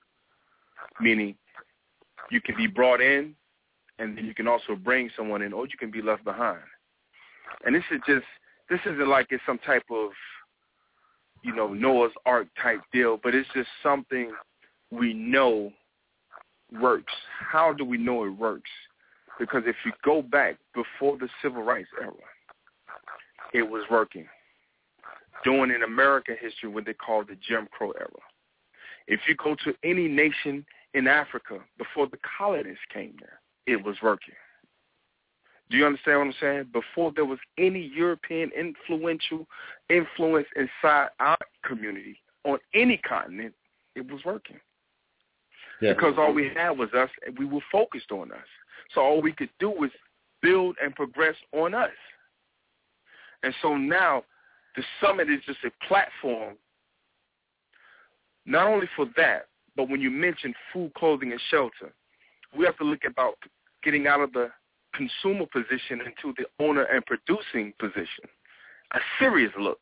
meaning 1.00 1.36
you 2.32 2.42
can 2.42 2.56
be 2.56 2.68
brought 2.68 3.02
in 3.02 3.36
and 4.00 4.18
then 4.18 4.26
you 4.26 4.34
can 4.34 4.48
also 4.48 4.76
bring 4.76 5.10
someone 5.16 5.42
in 5.42 5.54
or 5.54 5.66
you 5.66 5.78
can 5.78 5.92
be 5.92 6.02
left 6.02 6.24
behind. 6.24 6.60
And 7.66 7.76
this 7.76 7.84
is 7.92 8.00
just 8.08 8.26
this 8.70 8.80
isn't 8.86 9.08
like 9.08 9.28
it's 9.30 9.44
some 9.46 9.60
type 9.60 9.84
of 9.92 10.12
you 11.44 11.56
know 11.56 11.74
Noah's 11.74 12.12
Ark 12.26 12.48
type 12.62 12.82
deal, 12.92 13.20
but 13.22 13.36
it's 13.36 13.50
just 13.54 13.70
something 13.82 14.32
we 14.92 15.14
know 15.14 15.72
works. 16.80 17.14
How 17.40 17.74
do 17.74 17.86
we 17.86 17.98
know 17.98 18.26
it 18.26 18.30
works? 18.30 18.70
Because 19.40 19.64
if 19.66 19.76
you 19.86 19.92
go 20.04 20.22
back 20.22 20.58
before 20.74 21.18
the 21.18 21.30
civil 21.42 21.64
rights 21.64 21.90
era, 22.02 22.12
it 23.54 23.64
was 23.64 23.84
working. 23.90 24.28
During 25.44 25.72
in 25.72 25.84
American 25.84 26.36
history 26.40 26.70
what 26.70 26.86
they 26.86 26.94
called 26.94 27.30
the 27.30 27.38
Jim 27.48 27.68
Crow 27.72 27.92
era. 27.92 28.10
If 29.08 29.22
you 29.28 29.36
go 29.36 29.56
to 29.64 29.74
any 29.84 30.08
nation 30.08 30.66
in 30.94 31.08
Africa 31.08 31.60
before 31.78 32.08
the 32.08 32.20
colonists 32.38 32.84
came 32.94 33.16
there, 33.20 33.40
it 33.66 33.84
was 33.84 33.96
working. 34.04 34.36
Do 35.70 35.78
you 35.78 35.86
understand 35.86 36.20
what 36.20 36.28
I'm 36.28 36.34
saying? 36.42 36.68
Before 36.74 37.12
there 37.16 37.26
was 37.26 37.40
any 37.58 37.92
European 37.96 38.52
influential 38.58 39.46
influence 39.90 40.48
inside 40.56 41.10
our 41.20 41.38
community 41.64 42.20
on 42.44 42.58
any 42.74 42.98
continent, 42.98 43.54
it 43.96 44.10
was 44.12 44.24
working. 44.26 44.60
Yeah. 45.82 45.94
Because 45.94 46.16
all 46.18 46.34
we 46.34 46.50
had 46.54 46.72
was 46.72 46.90
us 46.94 47.10
and 47.26 47.38
we 47.38 47.46
were 47.46 47.62
focused 47.72 48.12
on 48.12 48.32
us. 48.32 48.48
So 48.94 49.02
all 49.02 49.22
we 49.22 49.32
could 49.32 49.50
do 49.60 49.70
was 49.70 49.92
build 50.42 50.76
and 50.84 50.96
progress 50.96 51.36
on 51.54 51.74
us. 51.74 51.92
And 53.44 53.54
so 53.62 53.78
now 53.78 54.24
the 54.76 54.84
summit 55.02 55.30
is 55.30 55.42
just 55.46 55.60
a 55.64 55.88
platform 55.88 56.56
not 58.46 58.68
only 58.68 58.88
for 58.96 59.06
that, 59.16 59.48
but 59.76 59.90
when 59.90 60.02
you 60.02 60.10
mention 60.10 60.54
food, 60.74 60.92
clothing, 60.96 61.32
and 61.32 61.42
shelter, 61.52 61.94
we 62.58 62.66
have 62.66 62.78
to 62.78 62.84
look 62.84 63.04
about 63.06 63.36
getting 63.84 64.08
out 64.08 64.22
of 64.22 64.34
the 64.34 64.50
consumer 64.94 65.46
position 65.46 66.02
into 66.02 66.34
the 66.38 66.46
owner 66.64 66.84
and 66.84 67.06
producing 67.06 67.74
position. 67.80 68.26
A 68.94 69.00
serious 69.20 69.52
look. 69.60 69.80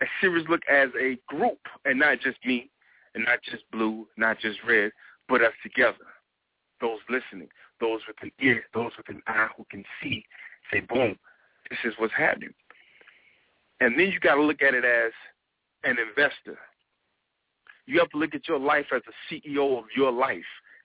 A 0.00 0.06
serious 0.20 0.46
look 0.48 0.62
as 0.70 0.88
a 1.00 1.18
group 1.26 1.58
and 1.84 1.98
not 1.98 2.20
just 2.20 2.38
me 2.44 2.70
and 3.14 3.24
not 3.24 3.40
just 3.42 3.62
blue, 3.70 4.06
not 4.16 4.38
just 4.38 4.58
red, 4.66 4.92
but 5.28 5.42
us 5.42 5.52
together. 5.62 5.96
Those 6.80 7.00
listening, 7.10 7.48
those 7.80 8.00
with 8.06 8.16
an 8.22 8.32
ear, 8.40 8.64
those 8.72 8.92
with 8.96 9.08
an 9.08 9.22
eye 9.26 9.48
who 9.56 9.66
can 9.70 9.84
see, 10.02 10.24
say, 10.72 10.80
boom, 10.80 11.18
this 11.68 11.78
is 11.84 11.92
what's 11.98 12.14
happening. 12.16 12.54
And 13.80 13.98
then 13.98 14.10
you 14.10 14.20
got 14.20 14.36
to 14.36 14.42
look 14.42 14.62
at 14.62 14.74
it 14.74 14.84
as 14.84 15.12
an 15.84 15.96
investor. 15.98 16.58
You 17.86 17.98
have 17.98 18.10
to 18.10 18.18
look 18.18 18.34
at 18.34 18.48
your 18.48 18.58
life 18.58 18.86
as 18.94 19.02
a 19.08 19.34
CEO 19.34 19.78
of 19.78 19.84
your 19.96 20.12
life. 20.12 20.44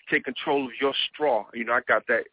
Take 0.09 0.25
control 0.25 0.65
of 0.65 0.71
your 0.81 0.93
straw. 1.11 1.45
You 1.53 1.65
know, 1.65 1.73
I 1.73 1.81
got 1.87 2.07
that 2.07 2.25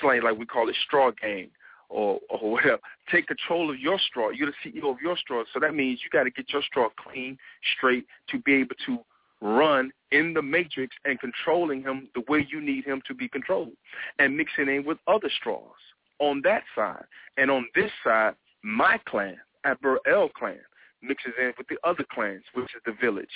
slang, 0.00 0.22
like 0.22 0.38
we 0.38 0.46
call 0.46 0.68
it 0.68 0.76
straw 0.86 1.10
game 1.10 1.50
or, 1.88 2.20
or 2.28 2.52
whatever. 2.52 2.80
Take 3.10 3.26
control 3.26 3.70
of 3.70 3.78
your 3.78 3.98
straw. 3.98 4.30
You're 4.30 4.50
the 4.50 4.70
CEO 4.70 4.90
of 4.90 5.00
your 5.02 5.16
straw. 5.16 5.44
So 5.52 5.60
that 5.60 5.74
means 5.74 6.00
you 6.04 6.10
got 6.10 6.24
to 6.24 6.30
get 6.30 6.52
your 6.52 6.62
straw 6.62 6.88
clean, 6.96 7.36
straight, 7.76 8.06
to 8.28 8.38
be 8.38 8.54
able 8.54 8.76
to 8.86 8.98
run 9.40 9.90
in 10.12 10.34
the 10.34 10.42
matrix 10.42 10.94
and 11.04 11.18
controlling 11.18 11.82
him 11.82 12.08
the 12.14 12.22
way 12.28 12.46
you 12.50 12.60
need 12.60 12.84
him 12.84 13.02
to 13.06 13.14
be 13.14 13.28
controlled 13.28 13.72
and 14.18 14.36
mixing 14.36 14.68
in 14.68 14.84
with 14.84 14.98
other 15.06 15.30
straws. 15.40 15.72
on 16.18 16.42
that 16.44 16.62
side. 16.74 17.04
And 17.38 17.50
on 17.50 17.66
this 17.74 17.90
side, 18.04 18.34
my 18.62 18.98
clan, 19.06 19.38
Aber-El 19.64 20.28
clan, 20.30 20.60
mixes 21.02 21.32
in 21.40 21.52
with 21.56 21.66
the 21.68 21.78
other 21.82 22.04
clans, 22.12 22.42
which 22.52 22.66
is 22.74 22.82
the 22.84 22.92
village. 23.00 23.28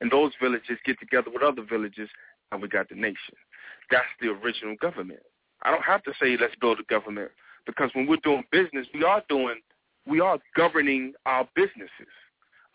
And 0.00 0.10
those 0.10 0.32
villages 0.40 0.78
get 0.86 0.98
together 0.98 1.30
with 1.30 1.42
other 1.42 1.62
villages, 1.62 2.08
and 2.50 2.62
we 2.62 2.68
got 2.68 2.88
the 2.88 2.94
nation. 2.94 3.36
That's 3.90 4.06
the 4.20 4.28
original 4.28 4.76
government. 4.80 5.20
I 5.62 5.70
don't 5.70 5.82
have 5.82 6.02
to 6.04 6.12
say 6.20 6.36
let's 6.40 6.54
build 6.60 6.80
a 6.80 6.84
government 6.84 7.30
because 7.66 7.90
when 7.94 8.06
we're 8.06 8.16
doing 8.16 8.44
business, 8.50 8.86
we 8.94 9.04
are 9.04 9.22
doing, 9.28 9.60
we 10.06 10.20
are 10.20 10.38
governing 10.56 11.12
our 11.26 11.48
businesses, 11.54 12.12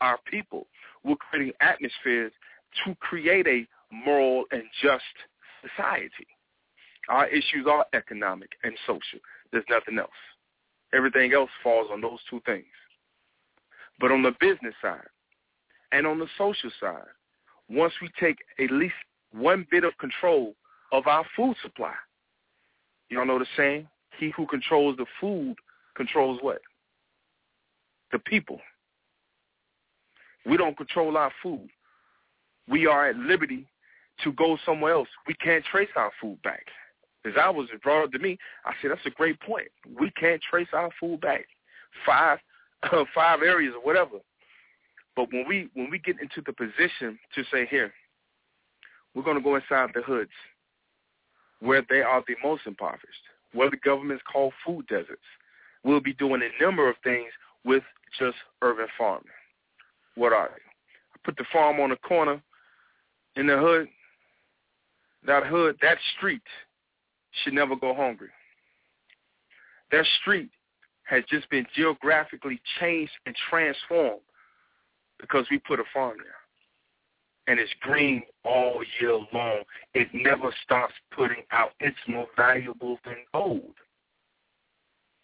our 0.01 0.19
people. 0.25 0.67
We're 1.03 1.15
creating 1.15 1.53
atmospheres 1.61 2.31
to 2.85 2.95
create 2.95 3.47
a 3.47 3.67
moral 3.91 4.45
and 4.51 4.63
just 4.81 5.03
society. 5.61 6.27
Our 7.09 7.27
issues 7.27 7.65
are 7.69 7.85
economic 7.93 8.49
and 8.63 8.73
social. 8.85 9.19
There's 9.51 9.65
nothing 9.69 9.99
else. 9.99 10.09
Everything 10.93 11.33
else 11.33 11.49
falls 11.63 11.87
on 11.91 12.01
those 12.01 12.19
two 12.29 12.41
things. 12.45 12.65
But 13.99 14.11
on 14.11 14.23
the 14.23 14.33
business 14.39 14.73
side 14.81 15.07
and 15.91 16.05
on 16.05 16.19
the 16.19 16.27
social 16.37 16.71
side, 16.79 17.07
once 17.69 17.93
we 18.01 18.09
take 18.19 18.37
at 18.59 18.71
least 18.71 18.95
one 19.31 19.65
bit 19.71 19.83
of 19.83 19.97
control 19.97 20.55
of 20.91 21.07
our 21.07 21.25
food 21.35 21.55
supply, 21.61 21.93
y'all 23.09 23.25
know 23.25 23.39
the 23.39 23.45
saying? 23.57 23.87
He 24.19 24.31
who 24.35 24.45
controls 24.47 24.97
the 24.97 25.05
food 25.19 25.55
controls 25.95 26.39
what? 26.41 26.61
The 28.11 28.19
people. 28.19 28.59
We 30.45 30.57
don't 30.57 30.77
control 30.77 31.17
our 31.17 31.31
food. 31.41 31.69
We 32.67 32.87
are 32.87 33.09
at 33.09 33.15
liberty 33.15 33.67
to 34.23 34.31
go 34.33 34.57
somewhere 34.65 34.93
else. 34.93 35.07
We 35.27 35.33
can't 35.35 35.63
trace 35.65 35.89
our 35.95 36.11
food 36.21 36.41
back. 36.43 36.65
As 37.25 37.33
I 37.41 37.49
was 37.49 37.67
brought 37.81 38.05
up 38.05 38.11
to 38.11 38.19
me, 38.19 38.37
I 38.65 38.73
said 38.81 38.91
that's 38.91 39.05
a 39.05 39.09
great 39.09 39.39
point. 39.39 39.67
We 39.99 40.11
can't 40.11 40.41
trace 40.41 40.67
our 40.73 40.89
food 40.99 41.21
back. 41.21 41.45
Five, 42.05 42.39
five 43.15 43.41
areas 43.41 43.73
or 43.75 43.83
whatever. 43.83 44.19
But 45.15 45.31
when 45.31 45.45
we 45.47 45.69
when 45.73 45.89
we 45.89 45.97
get 45.97 46.17
into 46.21 46.41
the 46.45 46.53
position 46.53 47.17
to 47.33 47.43
say 47.51 47.65
here, 47.65 47.93
we're 49.13 49.23
going 49.23 49.37
to 49.37 49.43
go 49.43 49.55
inside 49.55 49.91
the 49.95 50.01
hoods 50.01 50.31
where 51.59 51.83
they 51.89 52.01
are 52.01 52.23
the 52.27 52.35
most 52.43 52.63
impoverished, 52.65 53.23
where 53.53 53.69
the 53.69 53.77
governments 53.77 54.23
call 54.31 54.51
food 54.65 54.85
deserts. 54.87 55.21
We'll 55.83 56.01
be 56.01 56.13
doing 56.13 56.41
a 56.41 56.63
number 56.63 56.89
of 56.89 56.95
things 57.03 57.31
with 57.63 57.83
just 58.19 58.37
urban 58.61 58.87
farming. 58.97 59.27
What 60.15 60.33
are 60.33 60.49
they? 60.49 60.61
I 61.13 61.17
put 61.23 61.37
the 61.37 61.45
farm 61.51 61.79
on 61.79 61.89
the 61.89 61.97
corner 61.97 62.41
in 63.35 63.47
the 63.47 63.57
hood. 63.57 63.87
That 65.25 65.45
hood, 65.45 65.77
that 65.81 65.97
street 66.17 66.41
should 67.43 67.53
never 67.53 67.75
go 67.75 67.93
hungry. 67.93 68.29
That 69.91 70.05
street 70.21 70.49
has 71.03 71.23
just 71.29 71.49
been 71.49 71.65
geographically 71.75 72.59
changed 72.79 73.11
and 73.25 73.35
transformed 73.49 74.21
because 75.19 75.45
we 75.49 75.59
put 75.59 75.79
a 75.79 75.83
farm 75.93 76.17
there. 76.17 76.44
And 77.47 77.59
it's 77.59 77.71
green 77.81 78.23
all 78.43 78.81
year 78.99 79.19
long. 79.33 79.59
It 79.93 80.07
never 80.13 80.53
stops 80.63 80.93
putting 81.15 81.43
out. 81.51 81.71
It's 81.79 81.97
more 82.07 82.27
valuable 82.35 82.97
than 83.05 83.17
gold. 83.33 83.75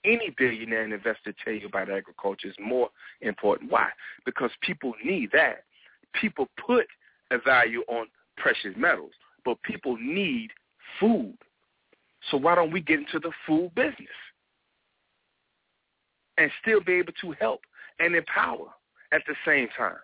Any 0.03 0.34
billionaire 0.38 0.84
and 0.84 0.93
investor 0.93 1.34
tell 1.43 1.53
you 1.53 1.67
about 1.67 1.89
agriculture 1.89 2.47
is 2.47 2.55
more 2.59 2.89
important. 3.22 3.72
Why? 3.72 3.89
Because 4.26 4.51
people 4.61 4.93
need 5.03 5.30
that. 5.34 5.63
People 6.19 6.47
put 6.65 6.86
a 7.32 7.38
value 7.38 7.84
on 7.88 8.07
precious 8.38 8.74
metals, 8.76 9.11
but 9.45 9.61
people 9.63 9.97
need 9.97 10.49
food. 10.99 11.38
So 12.30 12.38
why 12.38 12.55
don't 12.55 12.72
we 12.72 12.82
get 12.82 12.99
into 12.99 13.19
the 13.19 13.32
food 13.47 13.72
business 13.76 13.95
and 16.38 16.51
still 16.61 16.82
be 16.82 16.93
able 16.93 17.13
to 17.22 17.32
help 17.39 17.61
and 17.99 18.15
empower 18.15 18.67
at 19.11 19.22
the 19.28 19.36
same 19.45 19.67
time? 19.78 19.95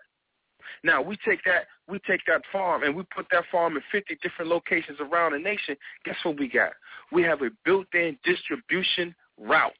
Now 0.82 1.02
we 1.02 1.16
take 1.26 1.42
that 1.44 1.66
we 1.88 1.98
take 2.00 2.20
that 2.26 2.42
farm 2.52 2.82
and 2.82 2.94
we 2.94 3.02
put 3.14 3.26
that 3.32 3.44
farm 3.50 3.76
in 3.76 3.82
50 3.90 4.18
different 4.22 4.50
locations 4.50 4.98
around 5.00 5.32
the 5.32 5.38
nation. 5.38 5.76
Guess 6.04 6.16
what 6.22 6.38
we 6.38 6.48
got? 6.48 6.72
We 7.12 7.22
have 7.22 7.42
a 7.42 7.50
built-in 7.64 8.18
distribution 8.24 9.14
route. 9.38 9.72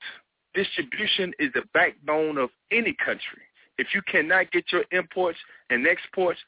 Distribution 0.54 1.32
is 1.38 1.52
the 1.54 1.62
backbone 1.74 2.38
of 2.38 2.50
any 2.72 2.94
country. 3.04 3.42
If 3.76 3.88
you 3.94 4.02
cannot 4.11 4.50
get 4.50 4.64
your 4.72 4.84
imports 4.90 5.38
and 5.70 5.86
exports 5.86 6.40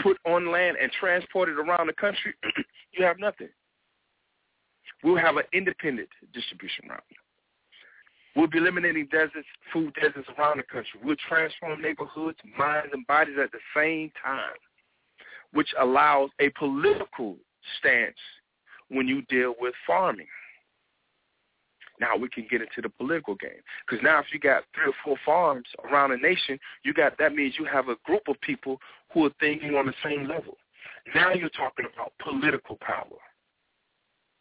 put 0.00 0.18
on 0.26 0.52
land 0.52 0.76
and 0.80 0.92
transported 1.00 1.56
around 1.56 1.86
the 1.86 1.94
country, 1.94 2.34
you 2.92 3.04
have 3.04 3.18
nothing. 3.18 3.48
We'll 5.02 5.16
have 5.16 5.36
an 5.36 5.44
independent 5.52 6.08
distribution 6.32 6.88
route. 6.88 7.02
We'll 8.36 8.48
be 8.48 8.58
eliminating 8.58 9.08
deserts, 9.10 9.48
food 9.72 9.94
deserts 9.94 10.28
around 10.38 10.58
the 10.58 10.62
country. 10.64 11.00
We'll 11.02 11.16
transform 11.26 11.80
neighborhoods, 11.80 12.38
minds, 12.58 12.90
and 12.92 13.06
bodies 13.06 13.36
at 13.42 13.50
the 13.50 13.58
same 13.74 14.12
time, 14.22 14.52
which 15.56 15.70
allows 15.80 16.28
a 16.38 16.50
political 16.50 17.34
stance 17.78 18.14
when 18.90 19.08
you 19.08 19.22
deal 19.22 19.54
with 19.58 19.72
farming. 19.86 20.26
Now 21.98 22.14
we 22.14 22.28
can 22.28 22.46
get 22.50 22.60
into 22.60 22.82
the 22.82 22.90
political 22.90 23.34
game 23.36 23.62
because 23.88 24.04
now 24.04 24.18
if 24.18 24.26
you 24.34 24.38
got 24.38 24.64
three 24.74 24.92
or 24.92 24.94
four 25.02 25.16
farms 25.24 25.64
around 25.90 26.10
the 26.10 26.18
nation, 26.18 26.58
you 26.84 26.92
got 26.92 27.16
that 27.18 27.34
means 27.34 27.54
you 27.58 27.64
have 27.64 27.88
a 27.88 27.96
group 28.04 28.28
of 28.28 28.38
people 28.42 28.78
who 29.14 29.24
are 29.24 29.30
thinking 29.40 29.74
on 29.74 29.86
the 29.86 29.94
same 30.04 30.28
level. 30.28 30.58
Now 31.14 31.32
you're 31.32 31.48
talking 31.48 31.86
about 31.90 32.12
political 32.22 32.76
power. 32.82 33.16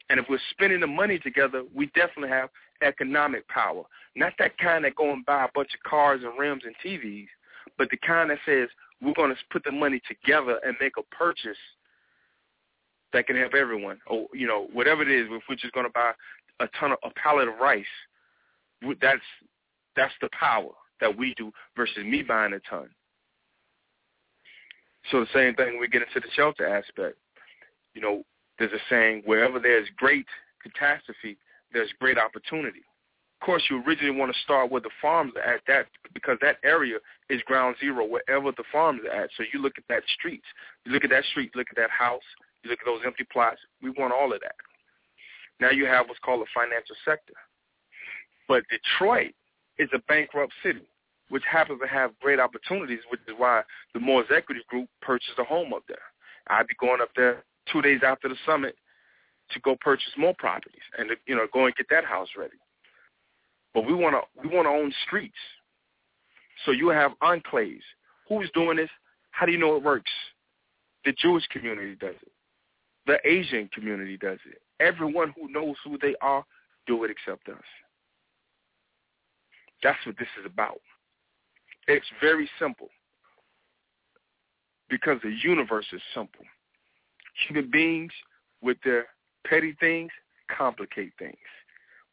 And 0.09 0.19
if 0.19 0.25
we're 0.29 0.37
spending 0.51 0.81
the 0.81 0.87
money 0.87 1.17
together, 1.17 1.63
we 1.73 1.85
definitely 1.95 2.29
have 2.29 2.49
economic 2.81 3.47
power. 3.47 3.83
Not 4.17 4.33
that 4.37 4.57
kind 4.57 4.83
that 4.83 4.95
go 4.95 5.13
and 5.13 5.25
buy 5.25 5.45
a 5.45 5.49
bunch 5.55 5.69
of 5.73 5.89
cars 5.89 6.21
and 6.23 6.37
rims 6.37 6.63
and 6.65 6.75
TVs, 6.83 7.27
but 7.77 7.89
the 7.89 7.97
kind 8.05 8.29
that 8.29 8.39
says 8.45 8.67
we're 9.01 9.13
going 9.13 9.29
to 9.29 9.37
put 9.51 9.63
the 9.63 9.71
money 9.71 10.01
together 10.07 10.59
and 10.65 10.75
make 10.79 10.93
a 10.97 11.15
purchase 11.15 11.57
that 13.13 13.27
can 13.27 13.35
help 13.35 13.53
everyone. 13.53 13.99
Or, 14.07 14.27
you 14.33 14.47
know, 14.47 14.67
whatever 14.73 15.01
it 15.01 15.11
is, 15.11 15.27
if 15.29 15.43
we're 15.49 15.55
just 15.55 15.73
going 15.73 15.85
to 15.85 15.91
buy 15.91 16.11
a 16.59 16.67
ton 16.79 16.91
of 16.91 16.97
a 17.03 17.09
pallet 17.11 17.47
of 17.47 17.55
rice, 17.59 17.85
that's 19.01 19.21
that's 19.95 20.13
the 20.21 20.29
power 20.37 20.71
that 21.01 21.17
we 21.17 21.33
do 21.35 21.51
versus 21.75 22.03
me 22.05 22.21
buying 22.21 22.53
a 22.53 22.59
ton. 22.69 22.89
So 25.11 25.19
the 25.19 25.27
same 25.33 25.55
thing 25.55 25.79
we 25.79 25.87
get 25.87 26.01
into 26.01 26.19
the 26.19 26.31
shelter 26.33 26.67
aspect. 26.67 27.17
You 27.93 28.01
know, 28.01 28.23
there's 28.57 28.73
a 28.73 28.79
saying, 28.89 29.23
wherever 29.25 29.59
there's 29.59 29.87
great 29.97 30.25
catastrophe, 30.61 31.37
there's 31.71 31.89
great 31.99 32.17
opportunity. 32.17 32.81
Of 33.41 33.45
course, 33.45 33.63
you 33.69 33.83
originally 33.85 34.17
want 34.17 34.33
to 34.33 34.41
start 34.41 34.71
where 34.71 34.81
the 34.81 34.89
farms 35.01 35.33
are 35.35 35.55
at, 35.55 35.61
that 35.67 35.87
because 36.13 36.37
that 36.41 36.57
area 36.63 36.97
is 37.29 37.41
ground 37.43 37.75
zero, 37.79 38.05
wherever 38.05 38.51
the 38.51 38.63
farms 38.71 39.01
are 39.05 39.23
at. 39.23 39.29
So 39.37 39.43
you 39.53 39.61
look 39.61 39.73
at 39.77 39.83
that 39.89 40.03
street, 40.17 40.41
you 40.85 40.91
look 40.91 41.03
at 41.03 41.09
that 41.11 41.25
street, 41.25 41.51
look 41.55 41.67
at 41.69 41.75
that 41.75 41.91
house, 41.91 42.23
you 42.63 42.69
look 42.69 42.79
at 42.79 42.85
those 42.85 43.01
empty 43.05 43.25
plots. 43.31 43.59
We 43.83 43.91
want 43.91 44.13
all 44.13 44.33
of 44.33 44.39
that. 44.41 44.55
Now 45.59 45.69
you 45.69 45.85
have 45.85 46.07
what's 46.07 46.19
called 46.19 46.41
the 46.41 46.51
financial 46.53 46.95
sector. 47.05 47.33
But 48.47 48.63
Detroit 48.69 49.33
is 49.77 49.89
a 49.93 49.99
bankrupt 50.07 50.53
city, 50.63 50.87
which 51.29 51.43
happens 51.49 51.79
to 51.81 51.87
have 51.87 52.17
great 52.19 52.39
opportunities, 52.39 52.99
which 53.09 53.21
is 53.27 53.33
why 53.37 53.63
the 53.93 53.99
Moors 53.99 54.27
Equity 54.35 54.61
Group 54.69 54.89
purchased 55.01 55.37
a 55.39 55.43
home 55.43 55.73
up 55.73 55.83
there. 55.87 55.97
I'd 56.47 56.67
be 56.67 56.75
going 56.79 57.01
up 57.01 57.09
there 57.15 57.43
two 57.71 57.81
days 57.81 58.01
after 58.05 58.29
the 58.29 58.35
summit 58.45 58.75
to 59.51 59.59
go 59.59 59.75
purchase 59.79 60.11
more 60.17 60.33
properties 60.37 60.81
and 60.97 61.09
you 61.27 61.35
know 61.35 61.47
go 61.53 61.65
and 61.65 61.75
get 61.75 61.87
that 61.89 62.05
house 62.05 62.29
ready. 62.37 62.57
But 63.75 63.85
we 63.85 63.93
want 63.93 64.15
to 64.15 64.41
we 64.41 64.55
want 64.55 64.65
to 64.65 64.71
own 64.71 64.91
streets. 65.05 65.35
So 66.65 66.71
you 66.71 66.87
have 66.87 67.11
enclaves. 67.21 67.81
Who's 68.29 68.49
doing 68.55 68.77
this? 68.77 68.89
How 69.31 69.45
do 69.45 69.51
you 69.51 69.59
know 69.59 69.75
it 69.75 69.83
works? 69.83 70.09
The 71.03 71.11
Jewish 71.11 71.45
community 71.47 71.95
does 71.99 72.15
it. 72.21 72.31
The 73.05 73.17
Asian 73.29 73.69
community 73.73 74.17
does 74.17 74.39
it. 74.49 74.61
Everyone 74.79 75.33
who 75.35 75.51
knows 75.51 75.75
who 75.83 75.97
they 76.01 76.15
are 76.21 76.43
do 76.87 77.03
it 77.03 77.11
except 77.11 77.49
us. 77.49 77.61
That's 79.83 80.03
what 80.05 80.17
this 80.17 80.27
is 80.39 80.45
about. 80.45 80.79
It's 81.87 82.05
very 82.21 82.49
simple 82.57 82.87
because 84.89 85.19
the 85.21 85.35
universe 85.43 85.85
is 85.91 86.01
simple. 86.15 86.45
Human 87.47 87.69
beings, 87.69 88.11
with 88.61 88.77
their 88.83 89.07
petty 89.45 89.75
things, 89.79 90.09
complicate 90.57 91.11
things. 91.19 91.35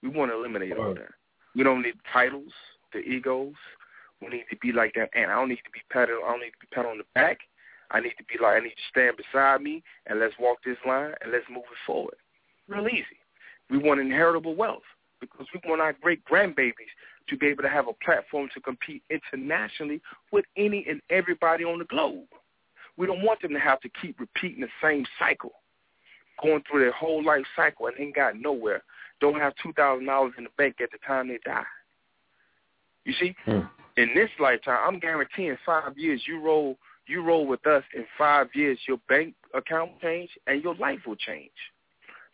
We 0.02 0.08
want 0.08 0.30
to 0.32 0.36
eliminate 0.36 0.76
all 0.76 0.94
that. 0.94 1.12
We 1.54 1.62
don't 1.62 1.82
need 1.82 1.94
titles, 2.12 2.52
the 2.92 3.00
egos. 3.00 3.54
We 4.20 4.28
need 4.28 4.44
to 4.50 4.56
be 4.56 4.72
like 4.72 4.94
that 4.94 5.10
And 5.14 5.30
I 5.30 5.34
don't 5.34 5.48
need 5.48 5.56
to 5.56 5.70
be 5.72 5.80
patted. 5.90 6.14
I 6.24 6.30
don't 6.30 6.40
need 6.40 6.50
to 6.50 6.60
be 6.60 6.68
patted 6.72 6.88
on 6.88 6.98
the 6.98 7.04
back. 7.14 7.38
I 7.90 8.00
need 8.00 8.14
to 8.18 8.24
be 8.24 8.42
like 8.42 8.56
I 8.56 8.60
need 8.60 8.70
to 8.70 8.90
stand 8.90 9.16
beside 9.16 9.60
me 9.60 9.82
and 10.06 10.18
let's 10.18 10.34
walk 10.40 10.58
this 10.64 10.78
line 10.86 11.12
and 11.20 11.32
let's 11.32 11.44
move 11.50 11.64
it 11.70 11.78
forward. 11.86 12.14
Real 12.68 12.88
easy. 12.88 13.18
We 13.68 13.78
want 13.78 14.00
inheritable 14.00 14.54
wealth 14.54 14.82
because 15.20 15.46
we 15.52 15.60
want 15.68 15.82
our 15.82 15.92
great 15.92 16.24
grandbabies 16.24 16.92
to 17.28 17.36
be 17.36 17.46
able 17.46 17.62
to 17.62 17.68
have 17.68 17.88
a 17.88 18.04
platform 18.04 18.48
to 18.54 18.60
compete 18.60 19.02
internationally 19.10 20.00
with 20.32 20.44
any 20.56 20.86
and 20.88 21.00
everybody 21.10 21.64
on 21.64 21.78
the 21.78 21.84
globe. 21.84 22.26
We 22.96 23.06
don't 23.06 23.22
want 23.22 23.42
them 23.42 23.52
to 23.52 23.60
have 23.60 23.80
to 23.80 23.90
keep 24.00 24.18
repeating 24.20 24.60
the 24.60 24.68
same 24.82 25.04
cycle, 25.18 25.52
going 26.42 26.62
through 26.68 26.80
their 26.80 26.92
whole 26.92 27.24
life 27.24 27.44
cycle 27.54 27.86
and 27.86 27.96
ain't 27.98 28.14
got 28.14 28.36
nowhere 28.38 28.82
don't 29.22 29.40
have 29.40 29.54
two 29.62 29.72
thousand 29.72 30.06
dollars 30.06 30.32
in 30.36 30.44
the 30.44 30.50
bank 30.58 30.76
at 30.82 30.90
the 30.90 30.98
time 31.06 31.28
they 31.28 31.38
die. 31.44 31.64
You 33.04 33.14
see, 33.14 33.34
Hmm. 33.44 33.60
in 33.96 34.10
this 34.14 34.30
lifetime, 34.38 34.80
I'm 34.86 34.98
guaranteeing 34.98 35.56
five 35.64 35.96
years 35.96 36.20
you 36.26 36.40
roll 36.40 36.76
you 37.06 37.22
roll 37.22 37.46
with 37.46 37.66
us 37.66 37.84
in 37.94 38.04
five 38.16 38.48
years, 38.54 38.78
your 38.86 38.98
bank 39.08 39.34
account 39.54 39.92
will 39.92 40.00
change 40.00 40.30
and 40.46 40.62
your 40.62 40.74
life 40.76 41.00
will 41.06 41.16
change. 41.16 41.50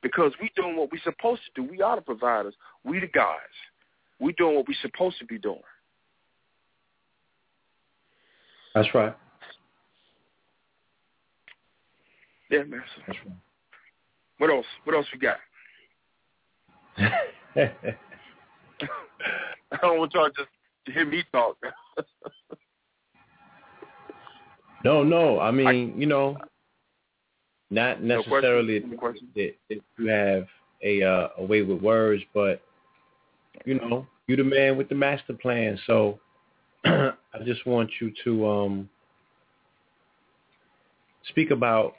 Because 0.03 0.32
we 0.41 0.51
doing 0.55 0.76
what 0.76 0.93
we 0.93 0.99
supposed 1.01 1.43
to 1.47 1.62
do. 1.62 1.68
We 1.68 1.80
are 1.80 1.97
the 1.97 2.03
providers. 2.03 2.55
We 2.84 3.01
the 3.01 3.07
guys. 3.07 3.57
We 4.20 4.32
doing 4.34 4.57
what 4.57 4.68
we 4.68 4.74
supposed 4.82 5.18
to 5.18 5.24
be 5.24 5.39
doing. 5.39 5.62
That's 8.74 8.95
right. 8.95 9.16
Yeah, 12.51 12.64
man. 12.64 12.82
That's 13.07 13.18
what 14.39 14.51
else? 14.51 14.66
What 14.84 14.95
else 14.95 15.07
we 15.12 15.18
got? 15.18 15.39
I 16.99 17.94
don't 19.82 19.99
want 19.99 20.14
y'all 20.14 20.30
just 20.36 20.49
to 20.86 20.92
hear 20.92 21.07
me 21.07 21.24
talk. 21.32 21.57
no, 24.84 25.03
no. 25.03 25.40
I 25.40 25.51
mean, 25.51 25.94
you 25.96 26.07
know, 26.07 26.36
not 27.70 28.03
necessarily 28.03 28.80
No 28.80 28.96
question? 28.96 29.28
that, 29.34 29.55
that 29.68 29.80
you 29.99 30.09
have 30.09 30.46
a 30.82 31.03
uh, 31.03 31.28
a 31.38 31.44
way 31.44 31.62
with 31.62 31.82
words, 31.82 32.22
but 32.34 32.62
you 33.64 33.74
know, 33.74 34.07
you 34.26 34.36
the 34.36 34.44
man 34.44 34.76
with 34.76 34.88
the 34.88 34.94
master 34.94 35.34
plan. 35.34 35.78
So 35.86 36.18
I 36.84 37.12
just 37.44 37.66
want 37.66 37.90
you 38.01 38.12
to 38.24 38.49
um 38.49 38.88
speak 41.28 41.51
about 41.51 41.94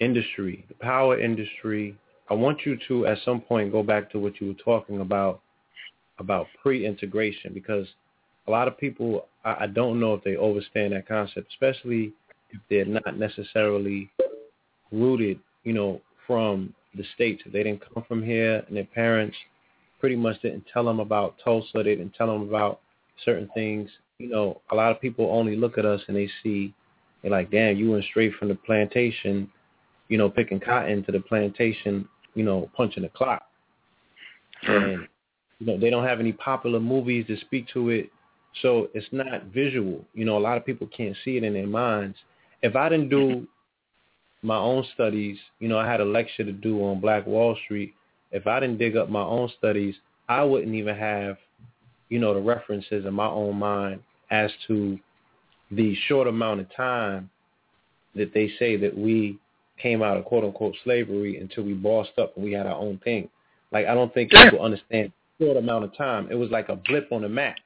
industry, 0.00 0.64
the 0.68 0.74
power 0.74 1.20
industry. 1.20 1.96
I 2.28 2.34
want 2.34 2.66
you 2.66 2.78
to 2.88 3.06
at 3.06 3.18
some 3.24 3.40
point 3.40 3.72
go 3.72 3.82
back 3.82 4.10
to 4.12 4.18
what 4.18 4.40
you 4.40 4.48
were 4.48 4.62
talking 4.64 5.00
about 5.00 5.40
about 6.18 6.46
pre-integration 6.62 7.52
because 7.52 7.86
a 8.46 8.50
lot 8.50 8.68
of 8.68 8.78
people 8.78 9.26
I, 9.44 9.56
I 9.60 9.66
don't 9.66 10.00
know 10.00 10.14
if 10.14 10.24
they 10.24 10.36
understand 10.36 10.92
that 10.92 11.06
concept, 11.06 11.48
especially 11.50 12.12
if 12.50 12.60
they're 12.70 12.84
not 12.84 13.18
necessarily 13.18 14.10
rooted, 14.92 15.38
you 15.64 15.72
know, 15.72 16.00
from 16.26 16.74
the 16.94 17.04
states. 17.14 17.42
If 17.46 17.52
they 17.52 17.62
didn't 17.62 17.82
come 17.92 18.04
from 18.06 18.22
here 18.22 18.64
and 18.66 18.76
their 18.76 18.84
parents 18.84 19.36
pretty 20.00 20.16
much 20.16 20.40
didn't 20.42 20.64
tell 20.72 20.84
them 20.84 21.00
about 21.00 21.36
Tulsa, 21.42 21.70
they 21.74 21.82
didn't 21.82 22.14
tell 22.14 22.26
them 22.26 22.48
about 22.48 22.80
certain 23.24 23.48
things. 23.54 23.90
You 24.18 24.28
know, 24.28 24.60
a 24.70 24.74
lot 24.74 24.90
of 24.90 25.00
people 25.00 25.28
only 25.30 25.56
look 25.56 25.78
at 25.78 25.84
us 25.84 26.00
and 26.08 26.16
they 26.16 26.28
see, 26.42 26.74
they're 27.22 27.30
like, 27.30 27.50
damn, 27.50 27.76
you 27.76 27.90
went 27.90 28.04
straight 28.04 28.34
from 28.34 28.48
the 28.48 28.54
plantation, 28.54 29.50
you 30.08 30.18
know, 30.18 30.28
picking 30.28 30.60
cotton 30.60 31.04
to 31.04 31.12
the 31.12 31.20
plantation, 31.20 32.08
you 32.36 32.44
know, 32.44 32.70
punching 32.76 33.02
the 33.02 33.08
clock. 33.08 33.42
And, 34.62 35.08
you 35.58 35.66
know, 35.66 35.78
they 35.78 35.90
don't 35.90 36.04
have 36.04 36.20
any 36.20 36.32
popular 36.32 36.78
movies 36.78 37.26
to 37.26 37.36
speak 37.40 37.66
to 37.72 37.88
it. 37.90 38.10
So 38.62 38.88
it's 38.94 39.06
not 39.10 39.46
visual. 39.46 40.04
You 40.14 40.24
know, 40.24 40.38
a 40.38 40.40
lot 40.40 40.56
of 40.56 40.64
people 40.64 40.86
can't 40.86 41.16
see 41.24 41.36
it 41.36 41.42
in 41.44 41.54
their 41.54 41.66
minds. 41.66 42.16
If 42.62 42.76
I 42.76 42.88
didn't 42.88 43.08
do 43.08 43.46
my 44.42 44.56
own 44.56 44.84
studies, 44.94 45.38
you 45.58 45.68
know, 45.68 45.78
I 45.78 45.90
had 45.90 46.00
a 46.00 46.04
lecture 46.04 46.44
to 46.44 46.52
do 46.52 46.84
on 46.84 47.00
Black 47.00 47.26
Wall 47.26 47.56
Street. 47.64 47.94
If 48.30 48.46
I 48.46 48.60
didn't 48.60 48.78
dig 48.78 48.96
up 48.96 49.10
my 49.10 49.22
own 49.22 49.50
studies, 49.58 49.94
I 50.28 50.42
wouldn't 50.42 50.74
even 50.74 50.96
have, 50.96 51.36
you 52.08 52.18
know, 52.18 52.34
the 52.34 52.40
references 52.40 53.04
in 53.04 53.14
my 53.14 53.26
own 53.26 53.56
mind 53.56 54.00
as 54.30 54.50
to 54.66 54.98
the 55.70 55.94
short 56.06 56.28
amount 56.28 56.60
of 56.60 56.74
time 56.74 57.30
that 58.14 58.32
they 58.32 58.50
say 58.58 58.76
that 58.76 58.96
we 58.96 59.38
came 59.78 60.02
out 60.02 60.16
of 60.16 60.24
quote 60.24 60.44
unquote 60.44 60.74
slavery 60.84 61.38
until 61.38 61.64
we 61.64 61.74
bossed 61.74 62.18
up 62.18 62.34
and 62.36 62.44
we 62.44 62.52
had 62.52 62.66
our 62.66 62.76
own 62.78 62.98
thing. 63.04 63.28
Like 63.72 63.86
I 63.86 63.94
don't 63.94 64.12
think 64.12 64.30
people 64.30 64.62
understand 64.62 65.12
short 65.40 65.56
amount 65.56 65.84
of 65.84 65.96
time. 65.96 66.28
It 66.30 66.34
was 66.34 66.50
like 66.50 66.68
a 66.68 66.76
blip 66.76 67.10
on 67.12 67.22
the 67.22 67.28
map. 67.28 67.56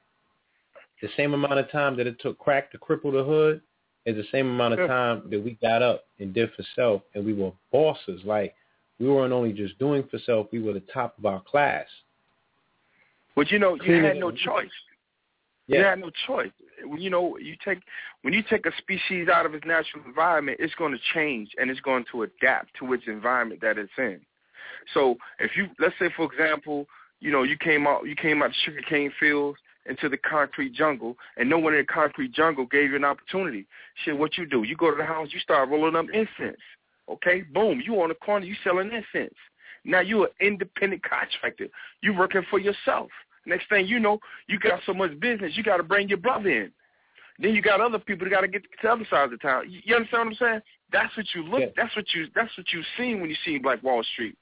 The 1.01 1.09
same 1.17 1.33
amount 1.33 1.57
of 1.57 1.71
time 1.71 1.97
that 1.97 2.07
it 2.07 2.19
took 2.19 2.37
crack 2.37 2.71
to 2.71 2.77
cripple 2.77 3.11
the 3.11 3.23
hood 3.23 3.61
is 4.05 4.15
the 4.15 4.25
same 4.31 4.47
amount 4.47 4.79
of 4.79 4.87
time 4.87 5.23
that 5.29 5.43
we 5.43 5.57
got 5.61 5.81
up 5.81 6.05
and 6.19 6.33
did 6.33 6.51
for 6.55 6.63
self 6.75 7.01
and 7.15 7.25
we 7.25 7.33
were 7.33 7.51
bosses. 7.71 8.21
Like 8.23 8.55
we 8.99 9.09
weren't 9.09 9.33
only 9.33 9.53
just 9.53 9.77
doing 9.79 10.03
for 10.09 10.19
self, 10.19 10.47
we 10.51 10.61
were 10.61 10.73
the 10.73 10.83
top 10.93 11.17
of 11.17 11.25
our 11.25 11.41
class. 11.41 11.85
But 13.35 13.49
you 13.51 13.59
know, 13.59 13.75
you 13.75 14.03
had 14.03 14.17
no 14.17 14.31
choice. 14.31 14.69
You 15.67 15.79
Yeah. 15.79 15.91
had 15.91 15.99
no 15.99 16.11
choice. 16.27 16.51
You 16.97 17.09
know 17.09 17.37
you 17.37 17.55
take 17.63 17.79
when 18.21 18.33
you 18.33 18.43
take 18.49 18.65
a 18.65 18.71
species 18.77 19.27
out 19.27 19.45
of 19.45 19.53
its 19.53 19.65
natural 19.65 20.03
environment, 20.05 20.57
it's 20.59 20.75
going 20.75 20.91
to 20.93 20.99
change 21.13 21.51
and 21.59 21.69
it's 21.69 21.79
going 21.79 22.05
to 22.11 22.23
adapt 22.23 22.73
to 22.79 22.93
its 22.93 23.03
environment 23.07 23.61
that 23.61 23.77
it's 23.77 23.91
in. 23.97 24.21
So 24.93 25.17
if 25.39 25.51
you 25.55 25.67
let's 25.79 25.95
say 25.99 26.09
for 26.15 26.31
example, 26.31 26.87
you 27.19 27.31
know, 27.31 27.43
you 27.43 27.57
came 27.57 27.87
out 27.87 28.05
you 28.05 28.15
came 28.15 28.41
out 28.41 28.49
the 28.49 28.55
sugarcane 28.65 29.11
fields 29.19 29.59
into 29.85 30.09
the 30.09 30.17
concrete 30.17 30.73
jungle 30.73 31.15
and 31.37 31.49
no 31.49 31.57
one 31.57 31.73
in 31.73 31.79
the 31.79 31.85
concrete 31.85 32.31
jungle 32.33 32.65
gave 32.65 32.91
you 32.91 32.95
an 32.95 33.05
opportunity. 33.05 33.65
Shit, 34.03 34.17
what 34.17 34.37
you 34.37 34.45
do? 34.45 34.63
You 34.63 34.75
go 34.75 34.91
to 34.91 34.97
the 34.97 35.05
house, 35.05 35.29
you 35.31 35.39
start 35.39 35.69
rolling 35.69 35.95
up 35.95 36.05
incense. 36.13 36.61
Okay? 37.09 37.41
Boom, 37.41 37.81
you 37.83 37.99
on 38.01 38.09
the 38.09 38.15
corner, 38.15 38.45
you 38.45 38.55
selling 38.63 38.91
incense. 38.91 39.35
Now 39.83 40.01
you're 40.01 40.25
an 40.39 40.47
independent 40.47 41.01
contractor. 41.03 41.67
You 42.01 42.13
working 42.13 42.43
for 42.49 42.59
yourself. 42.59 43.09
Next 43.45 43.67
thing 43.69 43.87
you 43.87 43.99
know, 43.99 44.19
you 44.47 44.59
got 44.59 44.81
so 44.85 44.93
much 44.93 45.19
business, 45.19 45.53
you 45.55 45.63
got 45.63 45.77
to 45.77 45.83
bring 45.83 46.07
your 46.09 46.19
brother 46.19 46.49
in. 46.49 46.71
Then 47.39 47.55
you 47.55 47.61
got 47.61 47.81
other 47.81 47.97
people 47.97 48.25
that 48.25 48.31
got 48.31 48.41
to 48.41 48.47
get 48.47 48.63
to 48.63 48.69
the 48.83 48.91
other 48.91 49.07
side 49.09 49.25
of 49.25 49.31
the 49.31 49.37
town. 49.37 49.69
You, 49.69 49.79
you 49.83 49.95
understand 49.95 50.25
what 50.25 50.27
I'm 50.27 50.35
saying? 50.35 50.61
That's 50.91 51.17
what 51.17 51.25
you 51.33 51.43
look. 51.43 51.61
Yeah. 51.61 51.65
That's 51.75 51.95
what 51.95 52.05
you. 52.13 52.27
That's 52.35 52.55
what 52.57 52.71
you 52.71 52.83
seen 52.97 53.19
when 53.19 53.29
you 53.29 53.35
see 53.43 53.57
Black 53.57 53.81
Wall 53.81 54.03
Street, 54.13 54.37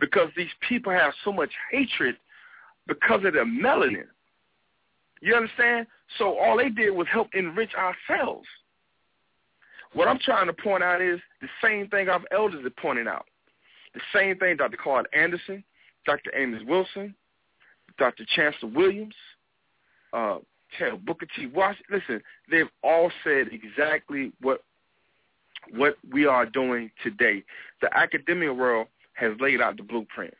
because 0.00 0.28
these 0.36 0.48
people 0.68 0.92
have 0.92 1.12
so 1.24 1.32
much 1.32 1.50
hatred 1.70 2.16
because 2.88 3.24
of 3.24 3.34
their 3.34 3.46
melanin. 3.46 4.06
You 5.20 5.36
understand? 5.36 5.86
So 6.18 6.36
all 6.38 6.56
they 6.56 6.70
did 6.70 6.90
was 6.90 7.06
help 7.12 7.28
enrich 7.34 7.70
ourselves. 7.74 8.46
What 9.92 10.08
I'm 10.08 10.18
trying 10.18 10.46
to 10.46 10.52
point 10.52 10.82
out 10.82 11.00
is 11.02 11.20
the 11.40 11.48
same 11.62 11.88
thing 11.88 12.08
our 12.08 12.22
elders 12.32 12.64
are 12.64 12.70
pointing 12.70 13.08
out. 13.08 13.26
The 13.94 14.00
same 14.14 14.36
thing 14.38 14.56
Dr. 14.56 14.76
Claude 14.76 15.06
Anderson, 15.12 15.64
Dr. 16.06 16.32
Amos 16.34 16.62
Wilson, 16.66 17.14
Dr. 18.00 18.24
Chancellor 18.34 18.70
Williams, 18.70 19.14
uh, 20.12 20.38
Booker 21.04 21.26
T. 21.36 21.46
Washington. 21.46 22.00
Listen, 22.00 22.22
they've 22.50 22.70
all 22.82 23.12
said 23.22 23.48
exactly 23.52 24.32
what 24.40 24.64
what 25.74 25.96
we 26.10 26.24
are 26.24 26.46
doing 26.46 26.90
today. 27.04 27.44
The 27.82 27.96
academic 27.96 28.56
world 28.56 28.88
has 29.12 29.32
laid 29.38 29.60
out 29.60 29.76
the 29.76 29.82
blueprint. 29.82 30.32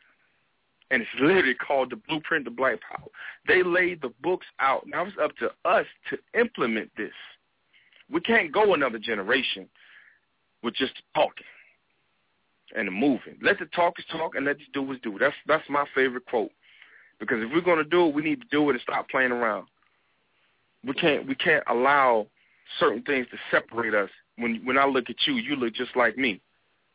And 0.89 1.03
it's 1.03 1.11
literally 1.21 1.53
called 1.53 1.91
the 1.91 1.95
Blueprint 1.95 2.43
to 2.45 2.51
Black 2.51 2.79
Power. 2.81 3.07
They 3.47 3.63
laid 3.63 4.01
the 4.01 4.11
books 4.21 4.47
out. 4.59 4.85
Now 4.87 5.05
it's 5.05 5.15
up 5.21 5.31
to 5.37 5.51
us 5.63 5.85
to 6.09 6.17
implement 6.37 6.89
this. 6.97 7.13
We 8.11 8.19
can't 8.19 8.51
go 8.51 8.73
another 8.73 8.97
generation 8.97 9.69
with 10.63 10.73
just 10.73 10.93
talking 11.15 11.45
and 12.75 12.91
moving. 12.91 13.37
Let 13.41 13.59
the 13.59 13.67
talkers 13.67 14.05
talk 14.11 14.35
and 14.35 14.45
let 14.45 14.57
the 14.57 14.65
doers 14.73 14.99
do. 15.03 15.17
That's 15.19 15.35
that's 15.47 15.69
my 15.69 15.85
favorite 15.95 16.25
quote. 16.25 16.51
Because 17.21 17.37
if 17.43 17.51
we're 17.53 17.61
gonna 17.61 17.83
do 17.83 18.07
it, 18.07 18.15
we 18.15 18.23
need 18.23 18.41
to 18.41 18.47
do 18.47 18.67
it 18.69 18.73
and 18.73 18.81
stop 18.81 19.07
playing 19.07 19.31
around. 19.31 19.67
We 20.83 20.93
can't 20.93 21.27
we 21.27 21.35
can't 21.35 21.63
allow 21.69 22.25
certain 22.79 23.03
things 23.03 23.27
to 23.29 23.37
separate 23.51 23.93
us. 23.93 24.09
When 24.37 24.59
when 24.65 24.77
I 24.77 24.85
look 24.85 25.09
at 25.09 25.15
you, 25.27 25.35
you 25.35 25.55
look 25.55 25.73
just 25.75 25.95
like 25.95 26.17
me. 26.17 26.41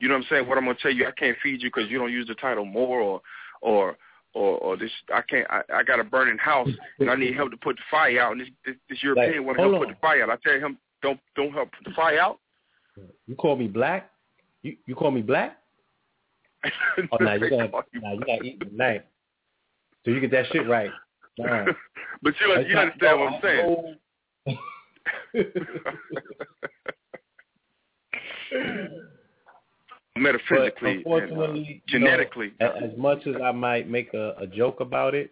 You 0.00 0.08
know 0.08 0.14
what 0.14 0.24
I'm 0.24 0.26
saying? 0.28 0.48
What 0.48 0.58
I'm 0.58 0.64
gonna 0.64 0.76
tell 0.82 0.90
you, 0.90 1.06
I 1.06 1.12
can't 1.12 1.36
feed 1.42 1.62
you 1.62 1.70
because 1.72 1.88
you 1.88 1.98
don't 1.98 2.10
use 2.10 2.26
the 2.26 2.34
title 2.34 2.64
Moor 2.64 3.00
or 3.00 3.20
or 3.62 3.96
or, 4.34 4.58
or 4.58 4.76
this. 4.76 4.90
I 5.14 5.22
can't. 5.22 5.46
I, 5.48 5.62
I 5.72 5.82
got 5.84 6.00
a 6.00 6.04
burning 6.04 6.38
house 6.38 6.68
and 6.98 7.08
I 7.08 7.14
need 7.14 7.36
help 7.36 7.52
to 7.52 7.56
put 7.56 7.76
the 7.76 7.82
fire 7.88 8.20
out. 8.20 8.32
And 8.32 8.40
this 8.40 8.48
this, 8.66 8.74
this 8.90 9.02
European 9.04 9.38
Like, 9.38 9.46
want 9.46 9.58
to 9.58 9.62
help 9.62 9.74
hold 9.76 9.86
put 9.86 9.94
the 9.94 10.00
fire 10.00 10.24
out. 10.24 10.30
I 10.30 10.36
tell 10.42 10.60
him, 10.60 10.78
don't 11.02 11.20
don't 11.36 11.52
help 11.52 11.70
put 11.70 11.84
the 11.84 11.94
fire 11.94 12.18
out. 12.18 12.40
You 13.28 13.36
call 13.36 13.54
me 13.54 13.68
black? 13.68 14.10
You 14.62 14.76
you 14.86 14.96
call 14.96 15.12
me 15.12 15.22
black? 15.22 15.56
Oh 17.12 17.16
no, 17.20 17.34
you 17.34 17.50
gotta 17.50 17.68
nah, 17.70 18.12
you 18.12 18.20
gotta 18.26 18.42
eat 18.42 18.58
tonight. 18.58 19.04
So 20.06 20.12
you 20.12 20.20
get 20.20 20.30
that 20.30 20.46
shit 20.52 20.66
right. 20.68 20.90
But 22.22 22.32
you 22.40 22.54
That's 22.54 22.68
you 22.70 22.78
understand 22.78 23.20
what 23.20 23.34
I'm 23.34 23.40
saying? 23.42 23.96
Metaphysically, 30.16 31.02
but 31.04 31.24
and, 31.24 31.32
uh, 31.32 31.42
unfortunately, 31.42 31.82
you 31.88 31.98
know, 31.98 32.06
genetically. 32.06 32.52
as 32.58 32.96
much 32.96 33.26
as 33.26 33.34
I 33.44 33.52
might 33.52 33.90
make 33.90 34.14
a, 34.14 34.34
a 34.40 34.46
joke 34.46 34.80
about 34.80 35.14
it, 35.14 35.30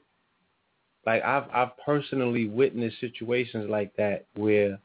like 1.06 1.22
I've 1.22 1.44
I've 1.54 1.70
personally 1.78 2.48
witnessed 2.48 3.00
situations 3.00 3.70
like 3.70 3.96
that 3.96 4.26
where 4.34 4.78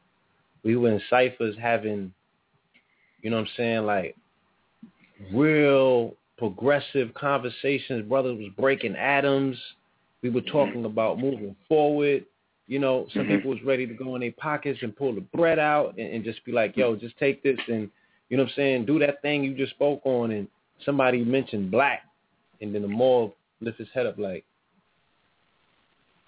we 0.64 0.76
were 0.76 0.90
in 0.90 1.02
ciphers 1.10 1.54
having, 1.60 2.14
you 3.20 3.28
know 3.28 3.36
what 3.36 3.42
I'm 3.42 3.48
saying, 3.58 3.84
like 3.84 4.16
real 5.34 6.14
progressive 6.38 7.12
conversations. 7.12 8.08
Brothers 8.08 8.38
was 8.38 8.48
breaking 8.56 8.96
atoms. 8.96 9.58
We 10.22 10.30
were 10.30 10.40
talking 10.42 10.84
about 10.84 11.18
moving 11.18 11.56
forward. 11.68 12.26
You 12.66 12.78
know, 12.78 13.06
some 13.14 13.26
Mhm. 13.26 13.28
people 13.28 13.50
was 13.50 13.62
ready 13.62 13.86
to 13.86 13.94
go 13.94 14.14
in 14.14 14.20
their 14.20 14.32
pockets 14.32 14.82
and 14.82 14.94
pull 14.94 15.12
the 15.14 15.20
bread 15.20 15.58
out 15.58 15.96
and, 15.98 16.12
and 16.14 16.24
just 16.24 16.44
be 16.44 16.52
like, 16.52 16.76
yo, 16.76 16.94
just 16.94 17.16
take 17.18 17.42
this 17.42 17.58
and, 17.68 17.90
you 18.28 18.36
know 18.36 18.44
what 18.44 18.50
I'm 18.50 18.54
saying, 18.56 18.84
do 18.84 18.98
that 19.00 19.22
thing 19.22 19.42
you 19.42 19.54
just 19.54 19.72
spoke 19.72 20.02
on. 20.04 20.30
And 20.30 20.46
somebody 20.84 21.24
mentioned 21.24 21.70
black. 21.70 22.04
and 22.60 22.74
then 22.74 22.82
the 22.82 22.88
mall 22.88 23.34
lifts 23.60 23.78
his 23.78 23.88
head 23.94 24.06
up 24.06 24.18
like, 24.18 24.44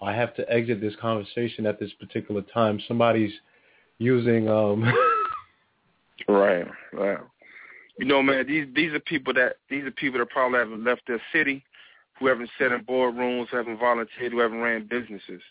I 0.01 0.13
have 0.13 0.35
to 0.35 0.51
exit 0.51 0.81
this 0.81 0.95
conversation 0.97 1.65
at 1.65 1.79
this 1.79 1.93
particular 1.93 2.41
time. 2.41 2.79
Somebody's 2.87 3.31
using 3.99 4.49
um 4.49 4.83
Right, 6.27 6.65
right. 6.93 7.17
You 7.97 8.05
know, 8.05 8.21
man, 8.23 8.45
these 8.47 8.67
these 8.73 8.91
are 8.93 8.99
people 8.99 9.33
that 9.35 9.57
these 9.69 9.83
are 9.83 9.91
people 9.91 10.19
that 10.19 10.29
probably 10.29 10.59
haven't 10.59 10.83
left 10.83 11.01
their 11.07 11.21
city, 11.31 11.63
who 12.19 12.27
haven't 12.27 12.49
sat 12.57 12.71
in 12.71 12.83
boardrooms, 12.83 13.47
who 13.49 13.57
haven't 13.57 13.79
volunteered, 13.79 14.31
who 14.31 14.39
haven't 14.39 14.61
ran 14.61 14.87
businesses. 14.87 15.41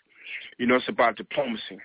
You 0.59 0.67
know, 0.67 0.77
it's 0.77 0.89
about 0.89 1.17
diplomacy. 1.17 1.79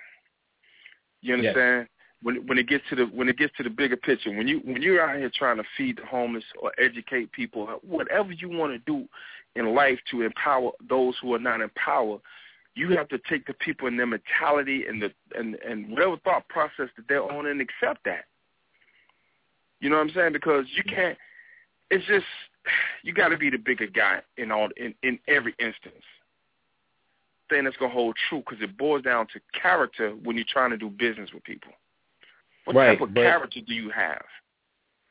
You 1.21 1.35
understand? 1.35 1.81
Yes. 1.81 1.89
When 2.23 2.47
when 2.47 2.57
it 2.57 2.67
gets 2.67 2.83
to 2.89 2.95
the 2.95 3.05
when 3.05 3.29
it 3.29 3.37
gets 3.37 3.55
to 3.57 3.63
the 3.63 3.69
bigger 3.69 3.97
picture, 3.97 4.31
when 4.31 4.47
you 4.47 4.59
when 4.63 4.81
you're 4.81 5.07
out 5.07 5.17
here 5.17 5.31
trying 5.33 5.57
to 5.57 5.63
feed 5.77 5.97
the 5.97 6.05
homeless 6.05 6.43
or 6.59 6.71
educate 6.79 7.31
people, 7.31 7.67
whatever 7.83 8.31
you 8.31 8.49
want 8.49 8.73
to 8.73 8.79
do 8.91 9.07
in 9.55 9.75
life 9.75 9.99
to 10.11 10.21
empower 10.23 10.71
those 10.89 11.15
who 11.21 11.33
are 11.35 11.39
not 11.39 11.61
empowered, 11.61 12.21
you 12.73 12.89
have 12.97 13.07
to 13.09 13.19
take 13.29 13.45
the 13.45 13.53
people 13.53 13.87
in 13.87 13.97
their 13.97 14.07
mentality 14.07 14.85
and 14.87 15.01
the 15.01 15.11
and 15.37 15.55
and 15.55 15.89
whatever 15.91 16.17
thought 16.17 16.47
process 16.47 16.89
that 16.95 17.07
they're 17.07 17.23
on 17.23 17.45
and 17.45 17.61
accept 17.61 18.03
that. 18.05 18.25
You 19.79 19.89
know 19.89 19.97
what 19.97 20.07
I'm 20.07 20.13
saying? 20.15 20.33
Because 20.33 20.65
you 20.75 20.83
can't. 20.83 21.17
It's 21.91 22.05
just 22.07 22.25
you 23.03 23.13
got 23.13 23.29
to 23.29 23.37
be 23.37 23.49
the 23.49 23.57
bigger 23.57 23.87
guy 23.87 24.21
in 24.37 24.51
all 24.51 24.69
in 24.77 24.93
in 25.03 25.19
every 25.27 25.53
instance. 25.59 26.03
Thing 27.49 27.63
that's 27.63 27.77
gonna 27.77 27.93
hold 27.93 28.15
true 28.29 28.39
because 28.39 28.61
it 28.61 28.77
boils 28.77 29.03
down 29.03 29.27
to 29.27 29.39
character 29.59 30.11
when 30.23 30.35
you're 30.35 30.45
trying 30.49 30.71
to 30.71 30.77
do 30.77 30.89
business 30.89 31.29
with 31.33 31.43
people. 31.43 31.71
What 32.65 32.75
right, 32.75 32.99
type 32.99 33.07
of 33.07 33.13
character 33.13 33.61
do 33.65 33.73
you 33.73 33.89
have? 33.89 34.25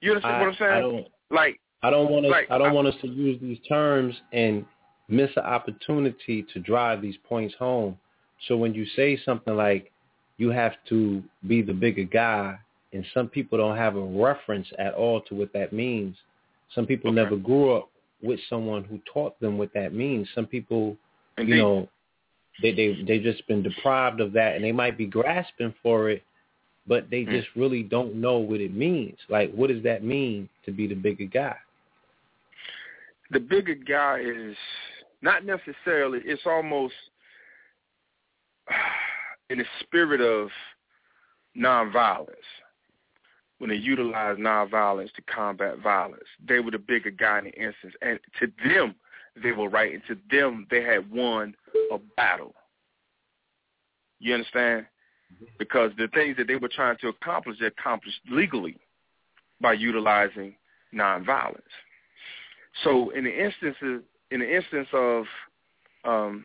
You 0.00 0.12
understand 0.12 0.36
I, 0.36 0.40
what 0.40 0.48
I'm 0.48 0.56
saying? 0.58 0.70
I 0.72 0.80
don't, 0.80 1.06
like 1.30 1.60
I 1.82 1.90
don't 1.90 2.10
want 2.10 2.26
us. 2.26 2.32
like, 2.32 2.50
I 2.50 2.58
don't 2.58 2.68
I, 2.68 2.72
want 2.72 2.88
us 2.88 2.94
to 3.00 3.08
use 3.08 3.40
these 3.40 3.58
terms 3.66 4.14
and 4.32 4.66
miss 5.08 5.30
an 5.36 5.44
opportunity 5.44 6.44
to 6.52 6.60
drive 6.60 7.00
these 7.00 7.16
points 7.26 7.54
home. 7.58 7.96
So 8.48 8.56
when 8.56 8.74
you 8.74 8.84
say 8.94 9.18
something 9.24 9.56
like 9.56 9.90
you 10.36 10.50
have 10.50 10.72
to 10.88 11.22
be 11.46 11.62
the 11.62 11.72
bigger 11.72 12.04
guy 12.04 12.58
and 12.92 13.04
some 13.14 13.28
people 13.28 13.58
don't 13.58 13.76
have 13.76 13.96
a 13.96 14.04
reference 14.04 14.66
at 14.78 14.94
all 14.94 15.20
to 15.22 15.34
what 15.34 15.52
that 15.52 15.72
means. 15.72 16.16
Some 16.74 16.86
people 16.86 17.10
okay. 17.10 17.16
never 17.16 17.36
grew 17.36 17.74
up 17.74 17.90
with 18.22 18.40
someone 18.48 18.84
who 18.84 19.00
taught 19.12 19.38
them 19.40 19.58
what 19.58 19.72
that 19.74 19.92
means. 19.94 20.28
Some 20.34 20.46
people, 20.46 20.96
Indeed. 21.38 21.52
you 21.52 21.62
know, 21.62 21.88
they 22.62 22.72
they 22.72 23.02
they 23.06 23.18
just 23.18 23.46
been 23.46 23.62
deprived 23.62 24.20
of 24.20 24.32
that, 24.32 24.56
and 24.56 24.64
they 24.64 24.72
might 24.72 24.96
be 24.96 25.06
grasping 25.06 25.74
for 25.82 26.10
it, 26.10 26.22
but 26.86 27.10
they 27.10 27.22
mm. 27.24 27.30
just 27.30 27.48
really 27.54 27.82
don't 27.82 28.14
know 28.14 28.38
what 28.38 28.60
it 28.60 28.74
means. 28.74 29.18
Like, 29.28 29.52
what 29.52 29.68
does 29.68 29.82
that 29.84 30.04
mean 30.04 30.48
to 30.64 30.72
be 30.72 30.86
the 30.86 30.94
bigger 30.94 31.26
guy? 31.26 31.56
The 33.30 33.40
bigger 33.40 33.74
guy 33.74 34.20
is 34.20 34.56
not 35.20 35.44
necessarily. 35.44 36.20
It's 36.24 36.42
almost 36.46 36.94
in 39.50 39.58
the 39.58 39.64
spirit 39.80 40.20
of 40.20 40.48
nonviolence 41.56 42.28
when 43.58 43.70
they 43.70 43.76
utilized 43.76 44.38
nonviolence 44.38 45.12
to 45.14 45.22
combat 45.22 45.78
violence. 45.78 46.24
They 46.46 46.60
were 46.60 46.70
the 46.70 46.78
bigger 46.78 47.10
guy 47.10 47.38
in 47.38 47.44
the 47.44 47.52
instance. 47.52 47.94
And 48.02 48.18
to 48.40 48.52
them, 48.68 48.94
they 49.42 49.52
were 49.52 49.68
right. 49.68 49.92
And 49.94 50.02
to 50.08 50.18
them, 50.30 50.66
they 50.70 50.82
had 50.82 51.10
won 51.10 51.54
a 51.92 51.98
battle. 52.16 52.54
You 54.18 54.34
understand? 54.34 54.86
Because 55.58 55.90
the 55.98 56.08
things 56.08 56.36
that 56.36 56.46
they 56.46 56.56
were 56.56 56.68
trying 56.68 56.96
to 56.98 57.08
accomplish, 57.08 57.58
they 57.58 57.66
accomplished 57.66 58.20
legally 58.30 58.78
by 59.60 59.72
utilizing 59.72 60.54
nonviolence. 60.94 61.60
So 62.84 63.10
in 63.10 63.24
the 63.24 63.44
instances, 63.44 64.02
in 64.30 64.40
the 64.40 64.56
instance 64.56 64.88
of 64.92 65.24
um, 66.04 66.44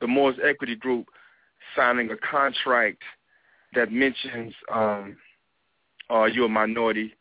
the 0.00 0.06
Moors 0.06 0.36
Equity 0.44 0.74
Group 0.74 1.06
signing 1.74 2.10
a 2.10 2.16
contract 2.16 3.02
that 3.74 3.92
mentions 3.92 4.52
um, 4.72 5.16
are 6.10 6.28
you 6.28 6.44
a 6.44 6.48
minority? 6.48 7.14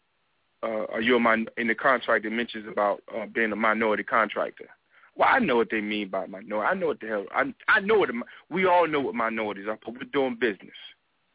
Uh, 0.64 0.86
are 0.92 1.02
you 1.02 1.16
a 1.16 1.20
min- 1.20 1.48
in 1.58 1.68
the 1.68 1.76
contract? 1.76 2.26
It 2.26 2.32
mentions 2.32 2.68
about 2.68 3.02
uh, 3.16 3.26
being 3.34 3.52
a 3.52 3.56
minority 3.56 4.04
contractor. 4.04 4.70
Well, 5.16 5.30
I 5.32 5.40
know 5.40 5.58
what 5.58 5.70
they 5.72 5.82
mean 5.82 6.10
by 6.10 6.26
minority. 6.26 6.68
I 6.68 6.74
know 6.74 6.88
what 6.88 7.00
the 7.00 7.08
hell. 7.08 7.26
I 7.34 7.54
I 7.68 7.80
know 7.80 8.00
what 8.00 8.10
we 8.50 8.66
all 8.66 8.88
know 8.88 9.00
what 9.00 9.16
minorities 9.16 9.68
are, 9.68 9.80
but 9.84 9.94
we're 9.94 10.04
doing 10.12 10.38
business. 10.40 10.76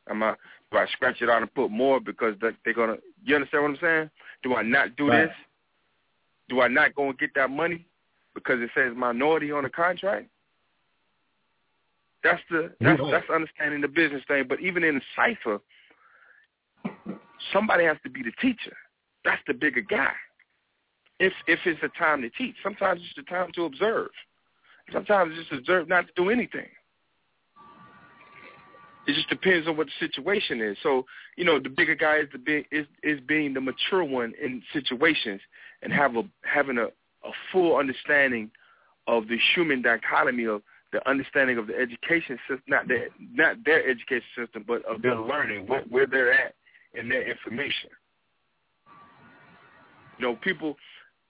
Am 0.09 0.23
I? 0.23 0.35
Do 0.71 0.79
I 0.79 0.87
scratch 0.93 1.23
it 1.23 1.31
out 1.31 1.43
and 1.43 1.55
put 1.55 1.71
Moor 1.71 2.01
because 2.01 2.35
they're 2.41 2.75
gonna? 2.75 2.97
You 3.25 3.37
understand 3.37 3.63
what 3.63 3.71
I'm 3.71 3.79
saying? 3.81 4.11
Do 4.43 4.55
I 4.55 4.63
not 4.63 4.97
do 4.97 5.09
right. 5.09 5.27
this? 5.27 5.35
Do 6.49 6.61
I 6.61 6.69
not 6.69 6.95
go 6.95 7.09
and 7.09 7.19
get 7.19 7.31
that 7.37 7.51
money 7.51 7.87
because 8.35 8.61
it 8.61 8.71
says 8.75 8.93
minority 8.97 9.51
on 9.53 9.63
the 9.63 9.71
contract? 9.71 10.27
That's 12.23 12.43
the 12.51 12.73
that's 12.81 13.01
that's 13.11 13.31
understanding 13.31 13.81
the 13.81 13.89
business 13.89 14.23
thing. 14.29 14.45
But 14.49 14.61
even 14.61 14.85
in 14.85 14.97
the 14.97 15.01
cipher, 15.17 15.61
somebody 17.53 17.85
has 17.85 17.97
to 18.05 18.11
be 18.11 18.23
the 18.23 18.33
teacher. 18.41 18.77
That's 19.25 19.43
the 19.47 19.55
bigger 19.55 19.83
guy. 19.83 20.13
If 21.19 21.33
if 21.47 21.59
it's 21.67 21.81
a 21.83 21.99
time 21.99 22.23
to 22.23 22.31
teach, 22.31 22.55
sometimes 22.63 23.01
it's 23.05 23.15
the 23.17 23.23
time 23.31 23.51
to 23.55 23.65
observe. 23.65 24.11
Sometimes 24.93 25.33
it's 25.37 25.49
just 25.49 25.61
observe 25.61 25.89
not 25.89 26.07
to 26.07 26.13
do 26.17 26.31
anything. 26.31 26.67
It 29.07 29.15
just 29.15 29.29
depends 29.29 29.67
on 29.67 29.77
what 29.77 29.87
the 29.87 30.07
situation 30.07 30.61
is. 30.61 30.77
So 30.83 31.05
you 31.37 31.45
know, 31.45 31.59
the 31.59 31.69
bigger 31.69 31.95
guy 31.95 32.19
is 32.19 32.29
the 32.33 32.39
big 32.39 32.67
is 32.71 32.87
is 33.03 33.21
being 33.27 33.55
the 33.55 33.61
mature 33.61 34.05
one 34.05 34.33
in 34.43 34.63
situations 34.73 35.41
and 35.83 35.93
have 35.93 36.17
a 36.17 36.23
having 36.43 36.79
a 36.79 36.87
a 36.87 37.33
full 37.53 37.77
understanding 37.77 38.51
of 39.07 39.29
the 39.29 39.39
human 39.55 39.83
dichotomy 39.83 40.45
of 40.45 40.63
the 40.93 41.09
understanding 41.09 41.59
of 41.59 41.67
the 41.67 41.77
education 41.77 42.39
system, 42.49 42.63
not 42.67 42.89
their 42.89 43.09
not 43.33 43.57
their 43.65 43.89
education 43.89 44.27
system, 44.37 44.65
but 44.67 44.85
of 44.87 45.03
their 45.03 45.17
learning, 45.17 45.67
where, 45.67 45.83
where 45.83 46.07
they're 46.07 46.33
at 46.33 46.55
in 46.95 47.09
their 47.09 47.29
information. 47.29 47.91
You 50.19 50.27
know, 50.27 50.37
people 50.37 50.77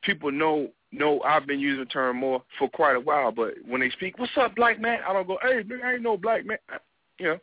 people 0.03 0.33
know 0.33 0.69
know 0.93 1.21
I've 1.23 1.47
been 1.47 1.61
using 1.61 1.85
the 1.85 1.91
term 1.91 2.19
Moor 2.19 2.43
for 2.59 2.69
quite 2.69 2.97
a 2.97 3.01
while, 3.01 3.31
but 3.31 3.55
when 3.67 3.81
they 3.81 3.91
speak, 3.91 4.19
"What's 4.19 4.37
up, 4.37 4.55
black 4.57 4.81
man?" 4.81 5.01
I 5.07 5.13
don't 5.13 5.27
go, 5.27 5.39
"Hey, 5.43 5.63
man, 5.63 5.81
I 5.85 5.95
ain't 5.95 6.03
no 6.03 6.17
black 6.17 6.45
man." 6.45 6.59
You 7.19 7.27
know, 7.27 7.39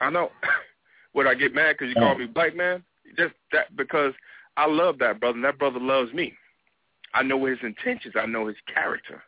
I 0.00 0.10
know. 0.10 0.30
Would 1.14 1.26
I 1.26 1.34
get 1.34 1.54
mad 1.54 1.76
because 1.78 1.88
you 1.88 1.94
call 1.94 2.16
me 2.16 2.26
black 2.26 2.54
man? 2.54 2.84
Just 3.16 3.34
that 3.52 3.74
because 3.76 4.12
I 4.56 4.66
love 4.66 4.98
that 4.98 5.20
brother, 5.20 5.36
and 5.36 5.44
that 5.44 5.58
brother 5.58 5.80
loves 5.80 6.12
me. 6.12 6.34
I 7.14 7.22
know 7.22 7.44
his 7.46 7.58
intentions. 7.62 8.14
I 8.20 8.26
know 8.26 8.46
his 8.46 8.56
character. 8.72 9.22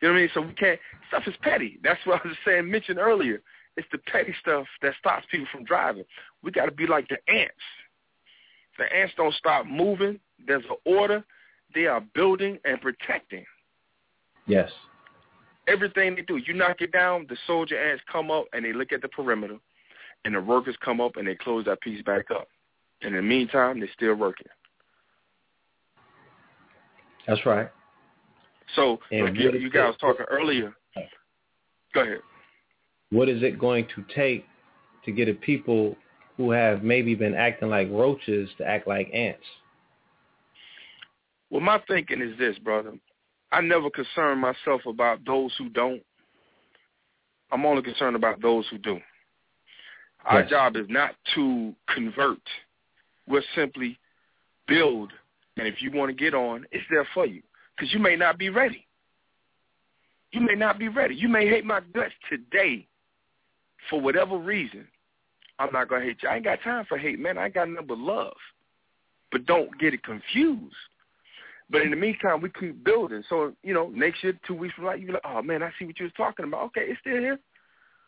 You 0.00 0.08
know 0.08 0.14
what 0.14 0.18
I 0.18 0.20
mean? 0.22 0.30
So 0.34 0.40
we 0.42 0.52
can't. 0.54 0.78
Stuff 1.08 1.22
is 1.26 1.34
petty. 1.42 1.78
That's 1.82 2.00
what 2.04 2.20
I 2.24 2.28
was 2.28 2.36
saying. 2.44 2.70
Mentioned 2.70 2.98
earlier. 2.98 3.40
It's 3.76 3.88
the 3.92 3.98
petty 3.98 4.34
stuff 4.40 4.66
that 4.82 4.94
stops 4.98 5.26
people 5.30 5.46
from 5.52 5.64
driving. 5.64 6.04
We 6.42 6.50
got 6.50 6.66
to 6.66 6.72
be 6.72 6.86
like 6.86 7.08
the 7.08 7.18
ants. 7.32 7.54
The 8.78 8.84
ants 8.94 9.14
don't 9.16 9.34
stop 9.34 9.66
moving. 9.66 10.18
There's 10.46 10.64
an 10.64 10.76
order. 10.84 11.24
They 11.74 11.86
are 11.86 12.02
building 12.14 12.58
and 12.64 12.80
protecting. 12.80 13.44
Yes. 14.46 14.70
Everything 15.68 16.16
they 16.16 16.22
do, 16.22 16.38
you 16.38 16.54
knock 16.54 16.80
it 16.80 16.92
down, 16.92 17.26
the 17.28 17.36
soldier 17.46 17.78
ants 17.78 18.02
come 18.10 18.30
up 18.30 18.46
and 18.52 18.64
they 18.64 18.72
look 18.72 18.92
at 18.92 19.02
the 19.02 19.08
perimeter, 19.08 19.56
and 20.24 20.34
the 20.34 20.40
workers 20.40 20.74
come 20.84 21.00
up 21.00 21.16
and 21.16 21.28
they 21.28 21.36
close 21.36 21.64
that 21.66 21.80
piece 21.80 22.02
back 22.02 22.30
up. 22.30 22.48
And 23.02 23.14
in 23.14 23.22
the 23.22 23.28
meantime, 23.28 23.78
they're 23.78 23.88
still 23.94 24.14
working. 24.14 24.48
That's 27.26 27.44
right. 27.46 27.70
So 28.76 28.98
And 29.10 29.26
like 29.26 29.34
you, 29.34 29.52
you 29.52 29.70
guys 29.70 29.94
talking 30.00 30.26
earlier. 30.30 30.72
Go 31.94 32.02
ahead. 32.02 32.20
What 33.10 33.28
is 33.28 33.42
it 33.42 33.58
going 33.58 33.86
to 33.94 34.04
take 34.14 34.46
to 35.04 35.12
get 35.12 35.28
a 35.28 35.34
people 35.34 35.96
who 36.36 36.50
have 36.52 36.82
maybe 36.82 37.14
been 37.14 37.34
acting 37.34 37.68
like 37.68 37.90
roaches 37.90 38.48
to 38.58 38.64
act 38.64 38.86
like 38.86 39.10
ants? 39.12 39.44
Well, 41.50 41.60
my 41.60 41.82
thinking 41.88 42.22
is 42.22 42.38
this, 42.38 42.56
brother. 42.58 42.92
I 43.50 43.60
never 43.60 43.90
concern 43.90 44.38
myself 44.38 44.82
about 44.86 45.24
those 45.26 45.52
who 45.58 45.68
don't. 45.70 46.02
I'm 47.50 47.66
only 47.66 47.82
concerned 47.82 48.14
about 48.14 48.40
those 48.40 48.64
who 48.68 48.78
do. 48.78 49.00
Our 50.24 50.42
Yes. 50.42 50.50
job 50.50 50.76
is 50.76 50.88
not 50.88 51.16
to 51.34 51.74
convert. 51.88 52.48
We're 53.26 53.42
simply 53.54 53.98
build. 54.68 55.12
And 55.56 55.66
if 55.66 55.82
you 55.82 55.90
want 55.90 56.10
to 56.10 56.14
get 56.14 56.32
on, 56.32 56.64
it's 56.70 56.86
there 56.90 57.06
for 57.06 57.26
you. 57.26 57.42
Because 57.76 57.92
you 57.92 57.98
may 57.98 58.14
not 58.14 58.38
be 58.38 58.50
ready. 58.50 58.86
You 60.30 60.42
may 60.42 60.54
not 60.54 60.78
be 60.78 60.86
ready. 60.88 61.16
You 61.16 61.28
may 61.28 61.48
hate 61.48 61.64
my 61.64 61.80
guts 61.92 62.14
today 62.28 62.86
for 63.88 64.00
whatever 64.00 64.36
reason. 64.36 64.86
I'm 65.58 65.72
not 65.72 65.88
to 65.90 66.00
hate 66.00 66.22
you. 66.22 66.28
I 66.28 66.36
ain't 66.36 66.44
got 66.44 66.62
time 66.62 66.86
for 66.88 66.98
hate, 66.98 67.18
man. 67.18 67.38
I 67.38 67.48
got 67.48 67.68
nothing 67.68 67.86
but 67.86 67.98
love. 67.98 68.36
But 69.30 69.46
don't 69.46 69.78
get 69.78 69.94
it 69.94 70.02
confused. 70.02 70.74
But 71.70 71.82
in 71.82 71.90
the 71.90 71.96
meantime, 71.96 72.40
we 72.40 72.50
keep 72.50 72.82
building. 72.82 73.22
So, 73.28 73.52
you 73.62 73.74
know, 73.74 73.90
next 73.94 74.24
year, 74.24 74.38
two 74.46 74.54
weeks 74.54 74.74
from 74.74 74.86
now, 74.86 74.94
you 74.94 75.06
be 75.06 75.12
like, 75.12 75.22
oh, 75.24 75.42
man, 75.42 75.62
I 75.62 75.70
see 75.78 75.84
what 75.84 75.98
you 76.00 76.04
was 76.04 76.12
talking 76.16 76.46
about. 76.46 76.64
Okay, 76.66 76.86
it's 76.88 77.00
still 77.00 77.18
here. 77.18 77.38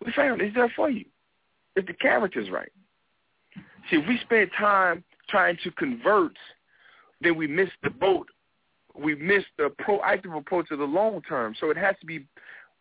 We 0.04 0.12
found 0.12 0.40
it. 0.40 0.46
It's 0.46 0.56
there 0.56 0.72
for 0.74 0.90
you. 0.90 1.04
If 1.76 1.86
the 1.86 1.92
character's 1.92 2.50
right. 2.50 2.72
See, 3.90 3.96
if 3.96 4.08
we 4.08 4.18
spend 4.24 4.50
time 4.58 5.04
trying 5.28 5.58
to 5.62 5.70
convert 5.72 6.32
then 7.22 7.36
we 7.36 7.46
miss 7.46 7.68
the 7.82 7.90
boat. 7.90 8.28
We 8.94 9.14
miss 9.14 9.44
the 9.56 9.72
proactive 9.80 10.36
approach 10.36 10.70
of 10.70 10.78
the 10.78 10.84
long 10.84 11.22
term. 11.22 11.54
So 11.58 11.70
it 11.70 11.76
has 11.76 11.94
to 12.00 12.06
be 12.06 12.26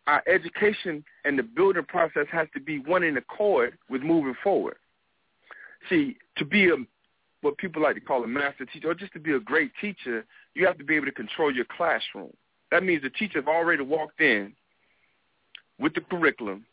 our 0.06 0.22
education 0.26 1.04
and 1.24 1.38
the 1.38 1.42
building 1.42 1.84
process 1.84 2.26
has 2.30 2.48
to 2.54 2.60
be 2.60 2.78
one 2.78 3.02
in 3.02 3.16
accord 3.16 3.78
with 3.88 4.02
moving 4.02 4.34
forward. 4.42 4.76
See, 5.88 6.16
to 6.36 6.44
be 6.44 6.68
a 6.68 6.76
what 7.42 7.58
people 7.58 7.82
like 7.82 7.96
to 7.96 8.00
call 8.00 8.22
a 8.22 8.26
master 8.28 8.64
teacher, 8.64 8.88
or 8.88 8.94
just 8.94 9.12
to 9.12 9.18
be 9.18 9.32
a 9.32 9.40
great 9.40 9.72
teacher, 9.80 10.24
you 10.54 10.64
have 10.64 10.78
to 10.78 10.84
be 10.84 10.94
able 10.94 11.06
to 11.06 11.12
control 11.12 11.52
your 11.52 11.64
classroom. 11.76 12.32
That 12.70 12.84
means 12.84 13.02
the 13.02 13.10
teacher 13.10 13.40
have 13.40 13.48
already 13.48 13.82
walked 13.82 14.20
in 14.20 14.54
with 15.78 15.92
the 15.94 16.00
curriculum, 16.02 16.64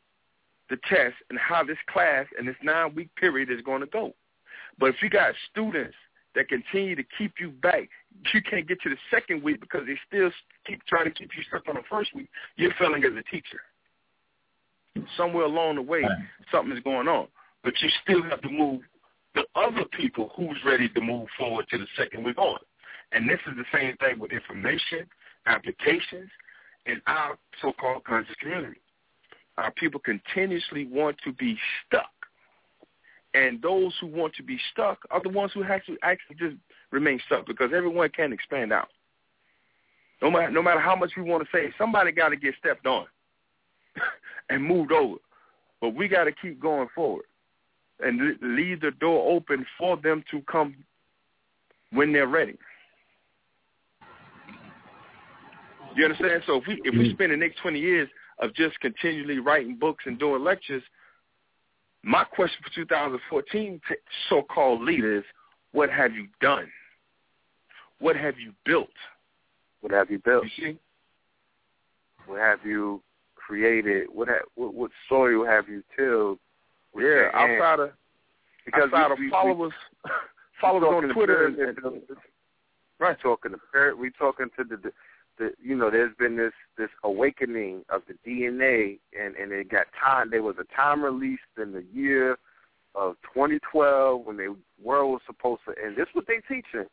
the 0.69 0.77
test, 0.87 1.15
and 1.31 1.39
how 1.39 1.63
this 1.63 1.77
class 1.91 2.27
and 2.37 2.47
this 2.47 2.55
nine-week 2.61 3.09
period 3.15 3.49
is 3.49 3.61
going 3.61 3.81
to 3.81 3.87
go. 3.87 4.13
But 4.77 4.89
if 4.89 4.95
you 5.01 5.09
got 5.09 5.33
students 5.51 5.95
that 6.39 6.47
continue 6.47 6.95
to 6.95 7.03
keep 7.17 7.33
you 7.37 7.49
back, 7.49 7.89
you 8.33 8.41
can't 8.41 8.65
get 8.65 8.81
to 8.81 8.89
the 8.89 8.95
second 9.11 9.43
week 9.43 9.59
because 9.59 9.81
they 9.85 9.97
still 10.07 10.31
keep 10.65 10.81
trying 10.85 11.03
to 11.03 11.11
keep 11.11 11.29
you 11.35 11.43
stuck 11.49 11.67
on 11.67 11.75
the 11.75 11.81
first 11.89 12.15
week. 12.15 12.29
You're 12.55 12.73
failing 12.79 13.03
as 13.03 13.11
a 13.11 13.23
teacher. 13.29 13.59
Somewhere 15.17 15.43
along 15.43 15.75
the 15.75 15.81
way, 15.81 16.03
something 16.49 16.75
is 16.75 16.81
going 16.81 17.09
on, 17.09 17.27
but 17.61 17.73
you 17.81 17.89
still 18.03 18.23
have 18.23 18.41
to 18.41 18.49
move 18.49 18.81
the 19.35 19.43
other 19.55 19.83
people 19.97 20.31
who's 20.35 20.57
ready 20.65 20.87
to 20.87 21.01
move 21.01 21.27
forward 21.37 21.65
to 21.71 21.77
the 21.77 21.87
second 21.97 22.23
week 22.23 22.37
on. 22.37 22.59
And 23.11 23.29
this 23.29 23.39
is 23.45 23.57
the 23.57 23.77
same 23.77 23.97
thing 23.97 24.17
with 24.17 24.31
information, 24.31 25.07
applications, 25.45 26.29
and 26.85 27.01
our 27.05 27.37
so-called 27.61 28.05
conscious 28.05 28.35
community. 28.39 28.79
Our 29.57 29.71
people 29.71 29.99
continuously 29.99 30.87
want 30.89 31.17
to 31.25 31.33
be 31.33 31.57
stuck. 31.85 32.11
And 33.33 33.61
those 33.61 33.93
who 34.01 34.07
want 34.07 34.33
to 34.35 34.43
be 34.43 34.59
stuck 34.71 34.99
are 35.11 35.21
the 35.21 35.29
ones 35.29 35.51
who 35.53 35.61
have 35.61 35.85
to 35.85 35.97
actually 36.01 36.35
just 36.37 36.55
remain 36.91 37.19
stuck 37.27 37.45
because 37.45 37.71
everyone 37.75 38.09
can 38.09 38.33
expand 38.33 38.73
out. 38.73 38.89
No 40.21 40.31
matter 40.31 40.51
no 40.51 40.61
matter 40.61 40.79
how 40.79 40.95
much 40.95 41.11
we 41.15 41.23
want 41.23 41.43
to 41.43 41.49
say, 41.55 41.73
somebody 41.77 42.11
got 42.11 42.29
to 42.29 42.35
get 42.35 42.55
stepped 42.59 42.85
on 42.85 43.05
and 44.49 44.63
moved 44.63 44.91
over. 44.91 45.17
But 45.79 45.95
we 45.95 46.07
got 46.07 46.25
to 46.25 46.31
keep 46.31 46.59
going 46.59 46.89
forward 46.93 47.25
and 48.01 48.37
leave 48.41 48.81
the 48.81 48.91
door 48.99 49.31
open 49.31 49.65
for 49.77 49.97
them 49.97 50.23
to 50.31 50.41
come 50.41 50.75
when 51.91 52.11
they're 52.11 52.27
ready. 52.27 52.57
You 55.95 56.03
understand? 56.05 56.43
So 56.45 56.57
if 56.57 56.67
we 56.67 56.81
if 56.83 56.93
we 56.93 57.05
mm-hmm. 57.05 57.13
spend 57.13 57.31
the 57.31 57.37
next 57.37 57.59
twenty 57.61 57.79
years 57.79 58.09
of 58.39 58.53
just 58.55 58.79
continually 58.79 59.39
writing 59.39 59.75
books 59.75 60.03
and 60.05 60.19
doing 60.19 60.43
lectures, 60.43 60.83
my 62.03 62.23
question 62.23 62.57
for 62.63 62.73
2014 62.75 63.81
to 63.89 63.95
so-called 64.29 64.81
leaders, 64.81 65.23
what 65.71 65.89
have 65.89 66.13
you 66.13 66.27
done? 66.41 66.67
What 67.99 68.15
have 68.15 68.39
you 68.39 68.53
built? 68.65 68.87
What 69.81 69.91
have 69.91 70.09
you 70.09 70.19
built? 70.19 70.45
You 70.57 70.73
see? 70.73 70.79
What 72.25 72.39
have 72.39 72.59
you 72.63 73.01
created? 73.35 74.07
What 74.11 74.27
ha- 74.29 74.45
what, 74.55 74.73
what 74.73 74.91
soil 75.07 75.45
have 75.45 75.67
you 75.67 75.83
tilled? 75.97 76.39
Yeah, 76.97 77.29
outside 77.33 77.79
of 77.79 77.91
because 78.65 78.89
outside 78.93 79.07
we, 79.07 79.13
of 79.13 79.19
we, 79.19 79.29
followers, 79.29 79.73
we, 80.05 80.11
followers 80.61 80.95
on 80.95 81.07
to 81.07 81.13
Twitter. 81.13 81.45
And, 81.47 81.57
and, 81.59 82.01
right 82.99 83.17
talking 83.21 83.51
to 83.51 83.57
par- 83.71 83.95
we 83.95 84.11
talking 84.11 84.47
to 84.57 84.63
the, 84.63 84.91
the 85.39 85.51
you 85.61 85.75
know 85.75 85.89
there's 85.89 86.15
been 86.19 86.37
this 86.37 86.53
this 86.77 86.89
awakening 87.03 87.83
of 87.89 88.01
the 88.07 88.13
DNA 88.29 88.99
and 89.19 89.35
and 89.35 89.51
it 89.51 89.69
got 89.69 89.87
time 89.99 90.29
there 90.29 90.43
was 90.43 90.55
a 90.59 90.75
time 90.75 91.01
released 91.01 91.41
in 91.57 91.71
the 91.71 91.83
year 91.91 92.37
of 92.95 93.15
2012 93.33 94.25
when 94.25 94.37
the 94.37 94.55
world 94.83 95.11
was 95.11 95.21
supposed 95.25 95.61
to 95.65 95.83
end. 95.83 95.95
This 95.95 96.03
is 96.03 96.15
what 96.15 96.27
they 96.27 96.41
teaching. 96.47 96.85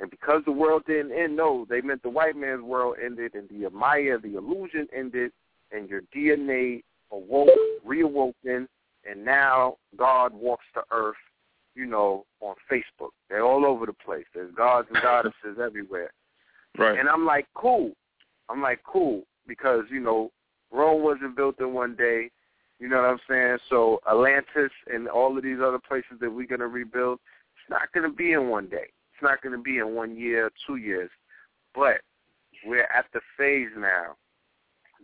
And 0.00 0.10
because 0.10 0.42
the 0.44 0.52
world 0.52 0.82
didn't 0.86 1.12
end, 1.12 1.36
no, 1.36 1.66
they 1.68 1.80
meant 1.80 2.02
the 2.02 2.10
white 2.10 2.36
man's 2.36 2.62
world 2.62 2.96
ended 3.04 3.34
and 3.34 3.48
the 3.48 3.68
Maya, 3.70 4.18
the 4.18 4.36
illusion 4.36 4.86
ended, 4.94 5.32
and 5.72 5.88
your 5.88 6.02
DNA 6.14 6.82
awoke, 7.10 7.48
reawoken, 7.86 8.68
and 9.08 9.24
now 9.24 9.76
God 9.96 10.32
walks 10.34 10.64
the 10.74 10.82
earth, 10.92 11.16
you 11.74 11.86
know, 11.86 12.26
on 12.40 12.54
Facebook. 12.70 13.10
They're 13.28 13.44
all 13.44 13.66
over 13.66 13.86
the 13.86 13.92
place. 13.92 14.26
There's 14.34 14.54
gods 14.54 14.88
and 14.92 14.98
goddesses 15.02 15.58
everywhere. 15.60 16.12
Right. 16.78 16.98
And 16.98 17.08
I'm 17.08 17.26
like, 17.26 17.46
cool. 17.54 17.92
I'm 18.48 18.62
like, 18.62 18.80
cool, 18.84 19.22
because, 19.46 19.84
you 19.90 20.00
know, 20.00 20.30
Rome 20.70 21.02
wasn't 21.02 21.36
built 21.36 21.60
in 21.60 21.74
one 21.74 21.96
day. 21.96 22.30
You 22.78 22.88
know 22.88 22.96
what 22.96 23.06
I'm 23.06 23.18
saying? 23.28 23.58
So 23.68 24.00
Atlantis 24.08 24.70
and 24.92 25.08
all 25.08 25.36
of 25.36 25.42
these 25.42 25.58
other 25.62 25.80
places 25.80 26.12
that 26.20 26.30
we're 26.30 26.46
going 26.46 26.60
to 26.60 26.68
rebuild, 26.68 27.18
it's 27.54 27.70
not 27.70 27.92
going 27.92 28.08
to 28.08 28.16
be 28.16 28.32
in 28.32 28.48
one 28.48 28.68
day. 28.68 28.86
It's 29.12 29.22
not 29.22 29.42
going 29.42 29.56
to 29.56 29.62
be 29.62 29.78
in 29.78 29.94
one 29.94 30.16
year, 30.16 30.50
two 30.66 30.76
years. 30.76 31.10
But 31.74 32.00
we're 32.64 32.84
at 32.84 33.06
the 33.12 33.20
phase 33.36 33.68
now 33.76 34.16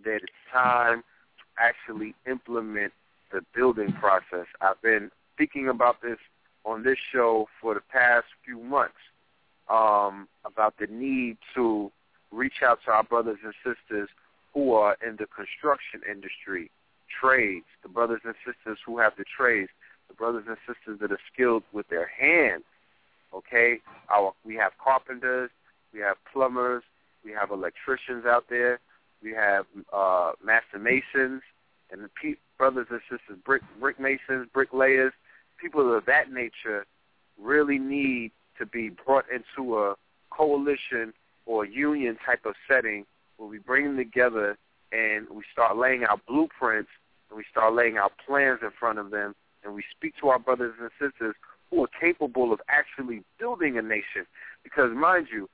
that 0.05 0.17
it's 0.17 0.33
time 0.53 1.03
to 1.03 1.63
actually 1.63 2.15
implement 2.29 2.93
the 3.33 3.41
building 3.55 3.93
process. 3.95 4.47
I've 4.61 4.81
been 4.83 5.11
speaking 5.35 5.69
about 5.69 6.01
this 6.01 6.19
on 6.65 6.85
this 6.85 6.99
show 7.13 7.47
for 7.61 7.75
the 7.75 7.83
past 7.93 8.27
few 8.45 8.61
months 8.61 8.95
um, 9.69 10.29
about 10.45 10.75
the 10.79 10.87
need 10.87 11.39
to 11.55 11.91
reach 12.31 12.63
out 12.63 12.79
to 12.85 12.91
our 12.91 13.05
brothers 13.05 13.39
and 13.45 13.55
sisters 13.65 14.09
who 14.53 14.73
are 14.73 14.97
in 15.07 15.17
the 15.17 15.27
construction 15.27 16.01
industry, 16.09 16.71
trades, 17.21 17.67
the 17.83 17.89
brothers 17.89 18.21
and 18.25 18.35
sisters 18.45 18.79
who 18.85 18.99
have 18.99 19.13
the 19.17 19.25
trades, 19.37 19.71
the 20.09 20.15
brothers 20.15 20.45
and 20.49 20.57
sisters 20.67 20.99
that 21.01 21.11
are 21.11 21.21
skilled 21.33 21.63
with 21.73 21.89
their 21.89 22.07
hands. 22.09 22.65
Okay, 23.35 23.81
our 24.11 24.33
we 24.45 24.55
have 24.55 24.73
carpenters, 24.83 25.51
we 25.93 26.01
have 26.01 26.17
plumbers, 26.33 26.85
we 27.25 27.33
have 27.33 27.51
electricians 27.51 28.25
out 28.27 28.45
there, 28.49 28.79
we 29.23 29.33
have 29.33 29.67
uh, 29.93 30.33
master 30.45 30.79
masons, 30.79 31.43
and 31.91 32.05
the 32.05 32.11
pe- 32.21 32.39
brothers 32.59 32.87
and 32.91 33.01
sisters, 33.11 33.39
brick 33.45 33.63
brick 33.81 33.99
masons, 33.99 34.47
bricklayers, 34.53 35.13
people 35.61 35.97
of 35.97 36.05
that 36.07 36.31
nature 36.31 36.87
really 37.41 37.79
need 37.79 38.31
to 38.59 38.67
be 38.67 38.91
brought 38.91 39.25
into 39.31 39.79
a 39.79 39.95
coalition 40.31 41.13
or 41.47 41.65
union 41.65 42.17
type 42.25 42.45
of 42.45 42.55
setting 42.69 43.05
where 43.37 43.49
we 43.49 43.59
bring 43.59 43.85
them 43.85 43.97
together 43.97 44.57
and 44.93 45.27
we 45.31 45.43
start 45.53 45.77
laying 45.77 46.05
out 46.05 46.21
blueprints 46.27 46.91
and 47.29 47.37
we 47.37 47.45
start 47.51 47.75
laying 47.75 47.97
out 47.97 48.13
plans 48.27 48.61
in 48.63 48.71
front 48.79 48.99
of 48.99 49.11
them 49.11 49.35
and 49.65 49.75
we 49.75 49.83
speak 49.97 50.15
to 50.21 50.29
our 50.29 50.39
brothers 50.39 50.75
and 50.81 50.91
sisters 51.01 51.35
who 51.71 51.83
are 51.83 51.89
capable 52.01 52.53
of 52.53 52.61
actually 52.69 53.23
building 53.39 53.79
a 53.79 53.83
nation. 53.83 54.27
Because 54.63 54.91
mind 54.95 55.29
you, 55.33 55.49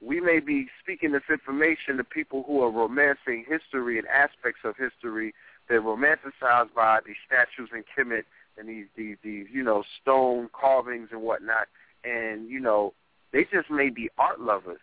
we 0.00 0.20
may 0.20 0.38
be 0.40 0.68
speaking 0.80 1.12
this 1.12 1.22
information 1.30 1.96
to 1.96 2.04
people 2.04 2.44
who 2.46 2.62
are 2.62 2.70
romancing 2.70 3.44
history 3.48 3.98
and 3.98 4.06
aspects 4.08 4.60
of 4.64 4.76
history 4.76 5.34
that 5.68 5.80
romanticized 5.80 6.72
by 6.74 7.00
these 7.04 7.16
statues 7.26 7.70
in 7.74 7.82
Kemet 7.82 8.22
and 8.56 8.68
these, 8.68 8.86
these, 8.96 9.16
these, 9.22 9.46
you 9.52 9.62
know, 9.62 9.82
stone 10.00 10.48
carvings 10.58 11.08
and 11.12 11.22
whatnot. 11.22 11.68
And, 12.04 12.48
you 12.48 12.60
know, 12.60 12.94
they 13.32 13.44
just 13.44 13.70
may 13.70 13.90
be 13.90 14.08
art 14.18 14.40
lovers. 14.40 14.80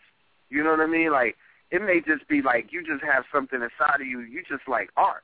You 0.50 0.64
know 0.64 0.72
what 0.72 0.82
I 0.82 0.88
mean? 0.88 1.12
Like, 1.12 1.36
it 1.72 1.82
may 1.82 2.00
just 2.00 2.28
be 2.28 2.42
like 2.42 2.72
you 2.72 2.86
just 2.86 3.04
have 3.04 3.24
something 3.34 3.62
inside 3.62 4.02
of 4.02 4.08
you. 4.08 4.20
You 4.20 4.44
just 4.48 4.68
like 4.68 4.90
art. 4.96 5.24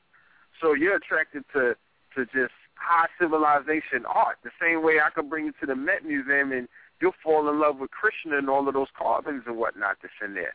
So 0.62 0.74
you're 0.74 0.96
attracted 0.96 1.44
to, 1.54 1.76
to 2.16 2.26
just 2.26 2.54
high 2.76 3.08
civilization 3.20 4.06
art. 4.08 4.38
The 4.44 4.52
same 4.60 4.84
way 4.84 5.00
I 5.00 5.10
could 5.10 5.30
bring 5.30 5.46
you 5.46 5.54
to 5.60 5.66
the 5.66 5.76
Met 5.76 6.04
Museum 6.06 6.52
and 6.52 6.68
you'll 7.00 7.14
fall 7.24 7.48
in 7.50 7.60
love 7.60 7.78
with 7.80 7.92
Krishna 7.92 8.38
and 8.38 8.50
all 8.50 8.68
of 8.68 8.74
those 8.74 8.88
carvings 8.98 9.44
and 9.46 9.58
whatnot 9.58 9.98
that's 10.02 10.14
in 10.24 10.34
there. 10.34 10.54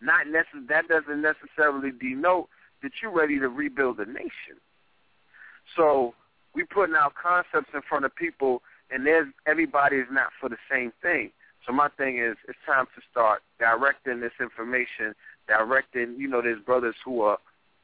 Not 0.00 0.26
necess- 0.26 0.68
that 0.68 0.88
doesn't 0.88 1.20
necessarily 1.20 1.90
denote 1.90 2.48
that 2.82 2.92
you're 3.02 3.12
ready 3.12 3.38
to 3.38 3.48
rebuild 3.48 4.00
a 4.00 4.06
nation. 4.06 4.58
So 5.76 6.14
we 6.54 6.64
putting 6.64 6.96
out 6.96 7.14
concepts 7.14 7.72
in 7.74 7.82
front 7.82 8.04
of 8.04 8.14
people, 8.14 8.62
and 8.92 9.06
there's 9.06 9.28
everybody 9.46 9.96
is 9.96 10.08
not 10.10 10.28
for 10.40 10.48
the 10.48 10.58
same 10.70 10.92
thing. 11.02 11.30
So 11.66 11.72
my 11.72 11.88
thing 11.96 12.18
is, 12.18 12.36
it's 12.48 12.58
time 12.66 12.86
to 12.94 13.02
start 13.10 13.42
directing 13.58 14.20
this 14.20 14.32
information, 14.40 15.14
directing. 15.46 16.16
You 16.18 16.28
know, 16.28 16.42
there's 16.42 16.62
brothers 16.62 16.96
who 17.04 17.20
are 17.22 17.38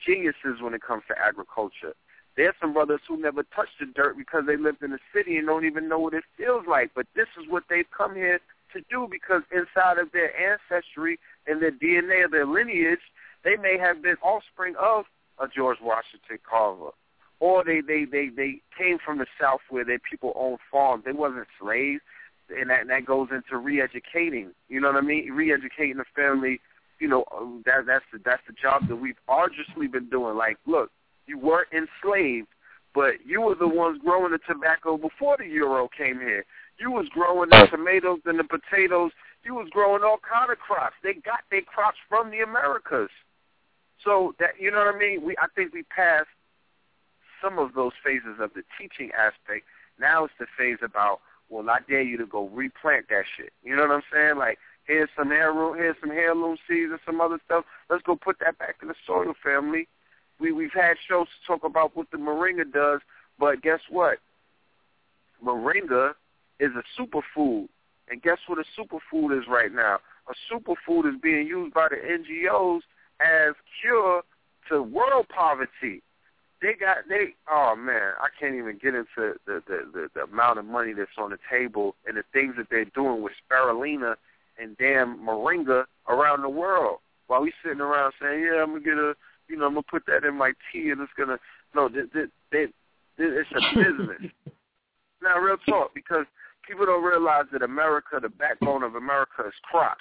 geniuses 0.05 0.61
when 0.61 0.75
it 0.75 0.83
comes 0.83 1.03
to 1.09 1.15
agriculture. 1.19 1.95
There's 2.37 2.55
some 2.61 2.75
brothers 2.75 3.01
who 3.09 3.17
never 3.17 3.43
touched 3.45 3.79
the 3.81 3.87
dirt 3.87 4.17
because 4.17 4.45
they 4.47 4.57
lived 4.57 4.83
in 4.83 4.91
the 4.91 4.99
city 5.15 5.37
and 5.39 5.47
don't 5.47 5.65
even 5.65 5.89
know 5.89 5.99
what 5.99 6.15
it 6.15 6.25
feels 6.37 6.65
like. 6.69 6.91
But 6.95 7.07
this 7.15 7.29
is 7.41 7.49
what 7.49 7.65
they've 7.71 7.91
come 7.97 8.15
here 8.15 8.41
to 8.75 8.81
do 8.91 9.09
because 9.11 9.43
inside 9.53 9.99
of 9.99 10.13
their 10.13 10.33
ancestry 10.37 11.19
and 11.47 11.63
their 11.63 11.73
DNA 11.73 12.25
of 12.25 12.31
their 12.31 12.47
lineage, 12.47 13.01
they 13.43 13.57
may 13.57 13.79
have 13.79 14.03
been 14.03 14.17
offspring 14.23 14.75
of 14.79 15.05
a 15.39 15.49
George 15.49 15.79
Washington 15.81 16.39
Carver. 16.49 16.91
Or 17.39 17.64
they, 17.64 17.80
they, 17.80 18.05
they, 18.05 18.30
they 18.34 18.61
came 18.76 18.99
from 19.05 19.18
the 19.18 19.26
South 19.41 19.61
where 19.68 19.84
their 19.84 19.99
people 19.99 20.32
owned 20.37 20.59
farms. 20.70 21.05
They 21.05 21.12
wasn't 21.12 21.47
slaves. 21.61 22.01
And 22.49 22.70
that, 22.70 22.82
and 22.82 22.91
that 22.91 23.05
goes 23.05 23.28
into 23.30 23.59
re-educating. 23.59 24.53
You 24.68 24.80
know 24.80 24.93
what 24.93 25.03
I 25.03 25.07
mean? 25.07 25.30
Re-educating 25.32 25.97
the 25.99 26.05
family. 26.14 26.61
You 26.99 27.09
know, 27.09 27.24
um, 27.37 27.62
that, 27.66 27.84
that's, 27.87 28.05
the, 28.12 28.20
that's 28.24 28.43
the 28.47 28.55
job 28.55 28.89
that 28.89 28.97
we've 28.97 29.18
arduously 29.28 29.87
been 29.87 30.09
doing. 30.09 30.37
Like, 30.37 30.57
look, 30.66 30.91
you 31.26 31.39
were 31.39 31.66
enslaved, 31.72 32.49
but 32.95 33.14
you 33.26 33.43
were 33.43 33.55
the 33.55 33.68
ones 33.68 34.01
growing 34.03 34.32
the 34.32 34.39
tobacco 34.49 34.97
before 34.97 35.37
the 35.37 35.47
euro 35.47 35.89
came 35.89 36.18
here. 36.20 36.45
You 36.78 36.91
was 36.91 37.09
growing 37.09 37.51
the 37.51 37.66
tomatoes 37.70 38.20
and 38.26 38.39
the 38.39 38.45
potatoes. 38.45 39.12
You 39.45 39.55
was 39.55 39.68
growing 39.70 40.03
all 40.03 40.18
kind 40.18 40.51
of 40.51 40.59
crops. 40.59 40.95
They 41.03 41.14
got 41.14 41.41
their 41.51 41.62
crops 41.62 41.99
from 42.09 42.30
the 42.30 42.41
Americas. 42.41 43.11
So 44.05 44.34
that 44.39 44.61
you 44.61 44.70
know 44.70 44.84
what 44.84 44.95
I 44.95 44.99
mean? 44.99 45.22
We 45.24 45.37
I 45.39 45.47
think 45.55 45.72
we 45.72 45.82
passed 45.84 46.28
some 47.43 47.59
of 47.59 47.74
those 47.74 47.93
phases 48.05 48.39
of 48.41 48.51
the 48.55 48.62
teaching 48.78 49.11
aspect. 49.12 49.66
Now 49.99 50.24
it's 50.24 50.34
the 50.39 50.47
phase 50.59 50.78
about, 50.82 51.20
well, 51.49 51.68
I 51.70 51.78
dare 51.89 52.03
you 52.03 52.16
to 52.18 52.26
go 52.26 52.49
replant 52.49 53.09
that 53.09 53.24
shit. 53.37 53.53
You 53.62 53.76
know 53.76 53.82
what 53.82 53.93
I'm 53.93 54.03
saying? 54.12 54.37
Like, 54.37 54.59
here's 54.84 55.09
some 55.16 55.32
heirloom, 55.32 55.76
here's 55.76 55.97
some 56.01 56.11
heirloom 56.11 56.57
seeds 56.68 56.91
and 56.91 57.01
some 57.05 57.20
other 57.20 57.39
stuff. 57.45 57.64
Let's 57.91 58.03
go 58.03 58.16
put 58.16 58.39
that 58.41 58.59
back 58.59 58.76
in 58.82 58.89
the 58.89 58.95
soil, 59.07 59.34
family. 59.43 59.89
We 60.39 60.53
we've 60.53 60.72
had 60.72 60.97
shows 61.09 61.26
to 61.28 61.47
talk 61.47 61.64
about 61.64 61.97
what 61.97 62.11
the 62.11 62.18
moringa 62.18 62.70
does, 62.70 63.01
but 63.39 63.62
guess 63.62 63.80
what? 63.89 64.18
Moringa 65.45 66.12
is 66.61 66.72
a 66.76 67.01
superfood, 67.01 67.68
and 68.11 68.22
guess 68.22 68.39
what 68.47 68.59
a 68.59 68.64
superfood 68.78 69.39
is 69.39 69.47
right 69.49 69.72
now? 69.72 69.99
A 70.28 70.55
superfood 70.55 71.09
is 71.09 71.20
being 71.22 71.47
used 71.47 71.72
by 71.72 71.89
the 71.89 71.97
NGOs 71.97 72.80
as 73.20 73.55
cure 73.80 74.22
to 74.68 74.82
world 74.82 75.26
poverty 75.28 76.03
they 76.67 76.75
got 76.75 76.99
they 77.09 77.35
oh 77.49 77.77
man, 77.77 78.12
I 78.19 78.27
can't 78.39 78.57
even 78.57 78.79
get 78.83 78.95
into 78.95 79.07
the, 79.47 79.62
the 79.67 79.87
the 79.93 80.09
the 80.14 80.23
amount 80.25 80.59
of 80.59 80.64
money 80.64 80.93
that's 80.93 81.11
on 81.17 81.31
the 81.31 81.39
table 81.49 81.95
and 82.07 82.17
the 82.17 82.25
things 82.33 82.55
that 82.59 82.67
they're 82.71 82.87
doing 82.87 83.23
with 83.23 83.35
spirulina 83.39 84.17
and 84.59 84.77
damn 84.77 85.19
moringa 85.25 85.85
around 86.09 86.43
the 86.43 86.49
world. 86.49 86.99
While 87.29 87.43
we 87.43 87.53
sitting 87.62 87.81
around 87.81 88.14
saying, 88.21 88.41
yeah, 88.43 88.62
I'm 88.62 88.71
gonna 88.73 88.81
get 88.81 88.95
a, 88.95 89.14
you 89.49 89.57
know, 89.57 89.67
I'm 89.67 89.75
gonna 89.75 89.83
put 89.89 90.07
that 90.07 90.25
in 90.25 90.35
my 90.35 90.53
tea 90.73 90.91
and 90.91 91.01
it's 91.01 91.12
gonna 91.17 91.39
no, 91.75 91.89
they, 91.89 92.03
they, 92.12 92.27
they, 92.51 92.67
it's 93.19 93.51
a 93.53 93.61
business. 93.77 94.33
now, 95.23 95.39
real 95.39 95.59
talk, 95.69 95.95
because 95.95 96.25
people 96.67 96.87
don't 96.87 97.05
realize 97.05 97.45
that 97.53 97.62
America, 97.62 98.19
the 98.21 98.29
backbone 98.29 98.83
of 98.83 98.95
America, 98.95 99.45
is 99.47 99.55
crops. 99.62 100.01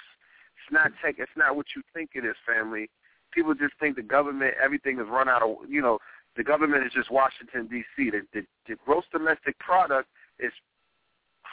It's 0.56 0.72
not 0.72 0.90
tech. 1.04 1.16
It's 1.18 1.30
not 1.36 1.54
what 1.54 1.66
you 1.76 1.82
think 1.94 2.10
it 2.14 2.24
is, 2.24 2.34
family. 2.46 2.88
People 3.32 3.54
just 3.54 3.74
think 3.78 3.96
the 3.96 4.02
government, 4.02 4.54
everything 4.62 4.98
is 4.98 5.06
run 5.08 5.28
out 5.28 5.42
of, 5.42 5.68
you 5.68 5.82
know, 5.82 5.98
the 6.36 6.44
government 6.44 6.84
is 6.86 6.92
just 6.92 7.10
Washington 7.10 7.66
D.C. 7.66 8.10
The, 8.10 8.22
the, 8.32 8.46
the 8.68 8.76
gross 8.84 9.04
domestic 9.12 9.58
product 9.58 10.08
is 10.38 10.52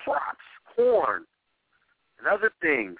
crops, 0.03 0.43
corn, 0.75 1.25
and 2.19 2.27
other 2.27 2.51
things, 2.61 2.97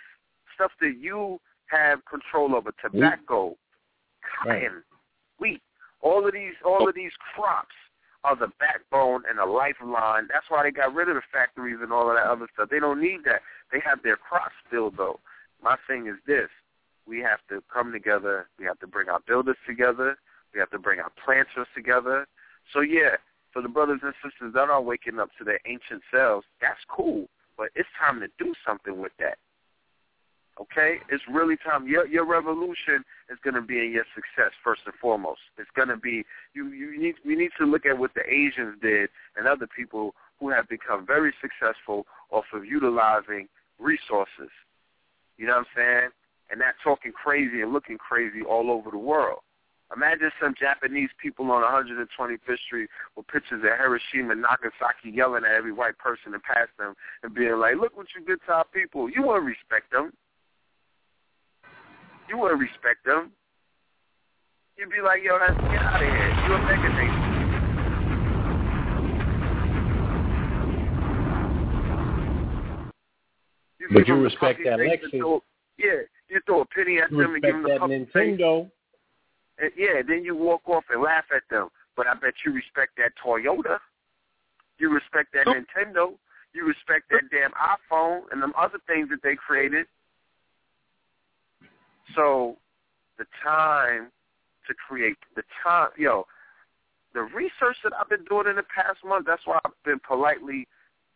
stuff 0.55 0.71
that 0.81 0.95
you 0.99 1.39
have 1.67 1.99
control 2.05 2.55
over, 2.55 2.71
tobacco, 2.81 3.55
cotton, 4.41 4.53
right. 4.53 4.71
wheat. 5.39 5.61
All 6.01 6.25
of 6.25 6.33
these, 6.33 6.53
all 6.65 6.87
of 6.87 6.95
these 6.95 7.11
crops 7.33 7.75
are 8.23 8.35
the 8.35 8.49
backbone 8.59 9.23
and 9.29 9.39
the 9.39 9.45
lifeline. 9.45 10.27
That's 10.31 10.45
why 10.49 10.63
they 10.63 10.71
got 10.71 10.93
rid 10.93 11.09
of 11.09 11.15
the 11.15 11.21
factories 11.31 11.77
and 11.81 11.91
all 11.91 12.09
of 12.09 12.15
that 12.15 12.25
other 12.25 12.47
stuff. 12.53 12.69
They 12.69 12.79
don't 12.79 13.01
need 13.01 13.19
that. 13.25 13.41
They 13.71 13.79
have 13.85 14.03
their 14.03 14.15
crops 14.15 14.55
still, 14.67 14.91
though. 14.91 15.19
My 15.61 15.77
thing 15.87 16.07
is 16.07 16.15
this: 16.27 16.49
we 17.07 17.19
have 17.19 17.39
to 17.49 17.63
come 17.73 17.91
together. 17.91 18.47
We 18.59 18.65
have 18.65 18.79
to 18.79 18.87
bring 18.87 19.09
our 19.09 19.19
builders 19.27 19.57
together. 19.67 20.17
We 20.53 20.59
have 20.59 20.69
to 20.71 20.79
bring 20.79 20.99
our 20.99 21.11
planters 21.23 21.67
together. 21.75 22.27
So 22.71 22.81
yeah, 22.81 23.17
for 23.51 23.61
the 23.61 23.69
brothers 23.69 23.99
and 24.03 24.13
sisters 24.23 24.53
that 24.53 24.69
are 24.69 24.81
waking 24.81 25.19
up 25.19 25.29
to 25.37 25.43
their 25.43 25.59
ancient 25.65 26.01
selves, 26.11 26.45
that's 26.61 26.79
cool. 26.89 27.27
But 27.57 27.69
it's 27.75 27.89
time 27.99 28.19
to 28.21 28.27
do 28.39 28.53
something 28.65 28.99
with 28.99 29.11
that. 29.19 29.37
Okay? 30.59 30.97
It's 31.09 31.23
really 31.31 31.55
time. 31.57 31.87
Your 31.87 32.07
your 32.07 32.25
revolution 32.25 33.03
is 33.29 33.37
gonna 33.43 33.61
be 33.61 33.79
in 33.79 33.91
your 33.91 34.05
success 34.13 34.51
first 34.63 34.81
and 34.85 34.93
foremost. 34.95 35.41
It's 35.57 35.69
gonna 35.75 35.97
be 35.97 36.23
you 36.53 36.67
you 36.69 36.99
need 36.99 37.15
we 37.25 37.35
need 37.35 37.51
to 37.59 37.65
look 37.65 37.85
at 37.85 37.97
what 37.97 38.13
the 38.13 38.21
Asians 38.27 38.77
did 38.81 39.09
and 39.35 39.47
other 39.47 39.67
people 39.67 40.13
who 40.39 40.49
have 40.49 40.67
become 40.67 41.05
very 41.05 41.33
successful 41.41 42.05
off 42.31 42.45
of 42.53 42.65
utilizing 42.65 43.47
resources. 43.79 44.51
You 45.37 45.47
know 45.47 45.53
what 45.53 45.59
I'm 45.59 45.65
saying? 45.75 46.09
And 46.51 46.59
not 46.59 46.75
talking 46.83 47.11
crazy 47.11 47.61
and 47.61 47.73
looking 47.73 47.97
crazy 47.97 48.41
all 48.43 48.69
over 48.69 48.91
the 48.91 48.97
world. 48.97 49.39
Imagine 49.95 50.31
some 50.41 50.55
Japanese 50.59 51.09
people 51.21 51.51
on 51.51 51.61
125th 51.61 52.59
Street 52.65 52.89
with 53.15 53.27
pictures 53.27 53.61
of 53.63 53.69
Hiroshima 53.77 54.31
and 54.31 54.41
Nagasaki 54.41 55.11
yelling 55.13 55.43
at 55.45 55.51
every 55.51 55.71
white 55.71 55.97
person 55.99 56.31
that 56.31 56.43
passed 56.43 56.71
them 56.79 56.95
and 57.21 57.33
being 57.33 57.57
like, 57.59 57.75
look 57.75 57.95
what 57.95 58.07
you 58.17 58.25
did 58.25 58.39
to 58.47 58.53
our 58.53 58.65
people. 58.65 59.07
You 59.09 59.21
wouldn't 59.21 59.45
respect 59.45 59.91
them. 59.91 60.11
You 62.27 62.39
wouldn't 62.39 62.59
respect 62.59 63.05
them. 63.05 63.31
You'd 64.77 64.89
be 64.89 65.01
like, 65.03 65.21
yo, 65.23 65.37
let's 65.39 65.53
get 65.53 65.83
out 65.83 66.01
of 66.01 66.09
here. 66.09 66.33
You're 66.47 66.57
a 66.57 66.65
mega 66.65 66.89
nation. 66.89 67.33
You 73.79 73.87
but 73.93 74.07
you 74.07 74.15
respect 74.15 74.59
that 74.65 74.79
Lexus. 74.79 75.41
Yeah, 75.77 76.01
you 76.29 76.39
throw 76.47 76.61
a 76.61 76.65
penny 76.65 76.99
at 76.99 77.11
you 77.11 77.17
them 77.17 77.35
and 77.35 77.43
give 77.43 77.53
them 77.53 77.65
a 77.65 77.87
Nintendo. 77.87 78.71
Yeah, 79.77 80.01
then 80.07 80.23
you 80.23 80.35
walk 80.35 80.61
off 80.67 80.85
and 80.91 81.01
laugh 81.01 81.25
at 81.35 81.43
them. 81.49 81.69
But 81.95 82.07
I 82.07 82.15
bet 82.15 82.33
you 82.45 82.53
respect 82.53 82.93
that 82.97 83.11
Toyota. 83.23 83.77
You 84.79 84.89
respect 84.89 85.33
that 85.33 85.45
Nintendo. 85.45 86.13
You 86.53 86.65
respect 86.67 87.09
that 87.11 87.23
damn 87.31 87.51
iPhone 87.51 88.21
and 88.31 88.41
them 88.41 88.53
other 88.57 88.79
things 88.87 89.09
that 89.09 89.21
they 89.23 89.35
created. 89.35 89.85
So 92.15 92.57
the 93.17 93.25
time 93.43 94.11
to 94.67 94.73
create 94.73 95.17
the 95.35 95.43
time, 95.63 95.89
yo, 95.97 96.25
the 97.13 97.21
research 97.21 97.77
that 97.83 97.93
I've 97.99 98.09
been 98.09 98.25
doing 98.25 98.47
in 98.47 98.55
the 98.55 98.63
past 98.63 98.99
month, 99.05 99.25
that's 99.27 99.45
why 99.45 99.59
I've 99.65 99.71
been 99.85 99.99
politely 100.05 100.67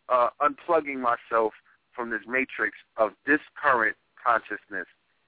uh, 0.10 0.30
unplugging 0.42 1.00
myself 1.00 1.54
from 1.96 2.10
this 2.10 2.22
matrix 2.28 2.78
of 2.98 3.12
this 3.26 3.40
current 3.62 3.96
consciousness. 4.24 4.86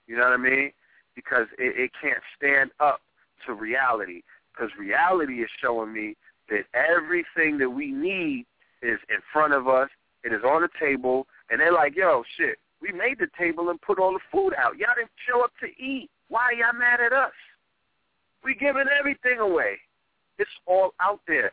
You 0.07 0.17
know 0.17 0.23
what 0.23 0.33
I 0.33 0.37
mean? 0.37 0.71
Because 1.19 1.47
it, 1.57 1.75
it 1.77 1.91
can't 2.01 2.23
stand 2.37 2.71
up 2.79 3.01
to 3.45 3.53
reality. 3.53 4.21
Because 4.53 4.71
reality 4.79 5.41
is 5.41 5.49
showing 5.61 5.91
me 5.91 6.15
that 6.49 6.63
everything 6.73 7.57
that 7.59 7.69
we 7.69 7.91
need 7.91 8.45
is 8.81 8.99
in 9.09 9.19
front 9.33 9.53
of 9.53 9.67
us. 9.67 9.89
It 10.23 10.33
is 10.33 10.43
on 10.43 10.61
the 10.61 10.69
table, 10.79 11.27
and 11.49 11.59
they're 11.59 11.73
like, 11.73 11.95
"Yo, 11.95 12.23
shit, 12.37 12.57
we 12.81 12.91
made 12.91 13.19
the 13.19 13.27
table 13.37 13.69
and 13.69 13.79
put 13.81 13.99
all 13.99 14.13
the 14.13 14.19
food 14.31 14.53
out. 14.57 14.77
Y'all 14.77 14.95
didn't 14.95 15.11
show 15.27 15.43
up 15.43 15.51
to 15.61 15.67
eat. 15.81 16.09
Why 16.27 16.43
are 16.43 16.53
y'all 16.53 16.73
mad 16.73 16.99
at 16.99 17.13
us? 17.13 17.35
We 18.43 18.55
giving 18.55 18.85
everything 18.97 19.39
away. 19.39 19.77
It's 20.37 20.49
all 20.65 20.93
out 20.99 21.19
there. 21.27 21.51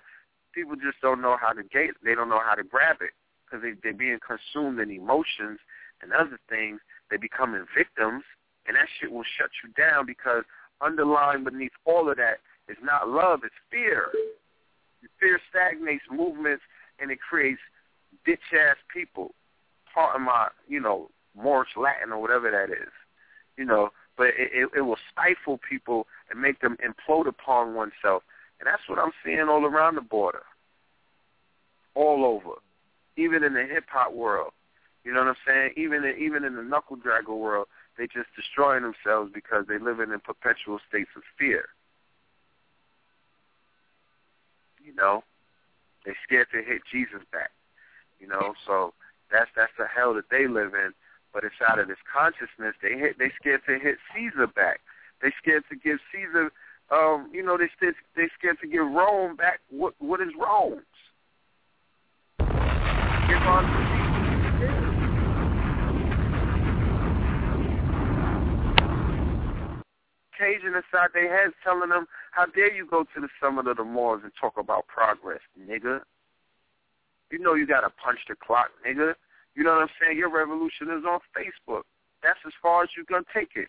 People 0.54 0.76
just 0.76 1.00
don't 1.02 1.20
know 1.20 1.36
how 1.40 1.52
to 1.52 1.62
get. 1.62 1.94
They 2.04 2.14
don't 2.14 2.28
know 2.28 2.40
how 2.44 2.54
to 2.54 2.64
grab 2.64 2.96
it 3.00 3.10
because 3.44 3.62
they, 3.62 3.74
they're 3.82 3.98
being 3.98 4.18
consumed 4.18 4.80
in 4.80 4.90
emotions 4.90 5.58
and 6.02 6.12
other 6.12 6.38
things. 6.48 6.80
They're 7.08 7.18
becoming 7.18 7.64
victims 7.76 8.24
and 8.66 8.76
that 8.76 8.86
shit 8.98 9.12
will 9.12 9.24
shut 9.38 9.50
you 9.62 9.70
down 9.76 10.06
because 10.06 10.44
underlying 10.80 11.44
beneath 11.44 11.72
all 11.84 12.10
of 12.10 12.16
that 12.16 12.38
is 12.68 12.76
not 12.82 13.08
love, 13.08 13.40
it's 13.44 13.54
fear. 13.70 14.06
Fear 15.20 15.40
stagnates 15.50 16.04
movements 16.10 16.62
and 16.98 17.10
it 17.10 17.18
creates 17.20 17.60
bitch 18.26 18.52
ass 18.52 18.76
people. 18.92 19.34
Part 19.94 20.16
of 20.16 20.22
my, 20.22 20.48
you 20.68 20.80
know, 20.80 21.08
Moorish 21.36 21.76
Latin 21.76 22.12
or 22.12 22.20
whatever 22.20 22.50
that 22.50 22.72
is. 22.72 22.92
You 23.56 23.64
know, 23.64 23.90
but 24.16 24.28
it, 24.28 24.50
it, 24.52 24.68
it 24.76 24.80
will 24.82 24.98
stifle 25.12 25.58
people 25.68 26.06
and 26.30 26.40
make 26.40 26.60
them 26.60 26.76
implode 26.84 27.26
upon 27.26 27.74
oneself. 27.74 28.22
And 28.60 28.66
that's 28.66 28.82
what 28.88 28.98
I'm 28.98 29.12
seeing 29.24 29.48
all 29.48 29.64
around 29.64 29.94
the 29.94 30.02
border. 30.02 30.42
All 31.94 32.24
over. 32.24 32.56
Even 33.16 33.42
in 33.44 33.54
the 33.54 33.64
hip 33.64 33.84
hop 33.90 34.12
world. 34.12 34.52
You 35.04 35.14
know 35.14 35.20
what 35.20 35.28
I'm 35.28 35.36
saying? 35.46 35.70
Even 35.76 36.04
in, 36.04 36.16
even 36.18 36.44
in 36.44 36.56
the 36.56 36.62
knuckle 36.62 36.96
dragger 36.96 37.38
world, 37.38 37.68
they 37.98 38.06
just 38.06 38.28
destroying 38.36 38.82
themselves 38.82 39.30
because 39.32 39.64
they 39.68 39.78
live 39.78 40.00
in 40.00 40.10
perpetual 40.20 40.78
states 40.88 41.10
of 41.16 41.22
fear. 41.38 41.66
You 44.84 44.94
know, 44.94 45.24
they 46.04 46.12
scared 46.24 46.48
to 46.52 46.62
hit 46.62 46.82
Jesus 46.90 47.22
back. 47.32 47.50
You 48.20 48.28
know, 48.28 48.54
so 48.66 48.94
that's 49.30 49.50
that's 49.56 49.72
the 49.78 49.86
hell 49.86 50.14
that 50.14 50.30
they 50.30 50.46
live 50.46 50.74
in. 50.74 50.92
But 51.32 51.44
inside 51.44 51.78
of 51.78 51.88
this 51.88 52.00
consciousness, 52.10 52.74
they 52.82 52.96
hit 52.96 53.18
they 53.18 53.32
scared 53.40 53.62
to 53.66 53.78
hit 53.78 53.98
Caesar 54.14 54.46
back. 54.46 54.80
They 55.20 55.32
scared 55.42 55.64
to 55.70 55.76
give 55.76 55.98
Caesar, 56.12 56.52
um, 56.90 57.30
you 57.32 57.42
know, 57.42 57.58
they 57.58 57.68
they 58.14 58.28
scared 58.38 58.58
to 58.60 58.68
give 58.68 58.86
Rome 58.86 59.36
back 59.36 59.60
what 59.70 59.94
what 59.98 60.20
is 60.20 60.28
Rome's. 60.38 60.82
Give 62.38 63.42
on 63.42 63.85
Cajun 70.38 70.74
inside 70.74 71.10
their 71.14 71.30
heads 71.30 71.54
telling 71.62 71.90
them, 71.90 72.06
how 72.32 72.46
dare 72.46 72.72
you 72.72 72.86
go 72.86 73.04
to 73.04 73.20
the 73.20 73.28
summit 73.40 73.66
of 73.66 73.76
the 73.76 73.84
Moors 73.84 74.22
and 74.22 74.32
talk 74.40 74.54
about 74.58 74.86
progress, 74.86 75.40
nigga. 75.58 76.00
You 77.30 77.38
know 77.38 77.54
you 77.54 77.66
got 77.66 77.80
to 77.80 77.90
punch 77.90 78.20
the 78.28 78.34
clock, 78.36 78.70
nigga. 78.86 79.14
You 79.54 79.64
know 79.64 79.72
what 79.72 79.82
I'm 79.82 79.88
saying? 80.00 80.18
Your 80.18 80.30
revolution 80.30 80.88
is 80.90 81.04
on 81.08 81.20
Facebook. 81.36 81.82
That's 82.22 82.38
as 82.46 82.52
far 82.62 82.82
as 82.82 82.90
you're 82.96 83.06
going 83.08 83.24
to 83.24 83.38
take 83.38 83.56
it. 83.56 83.68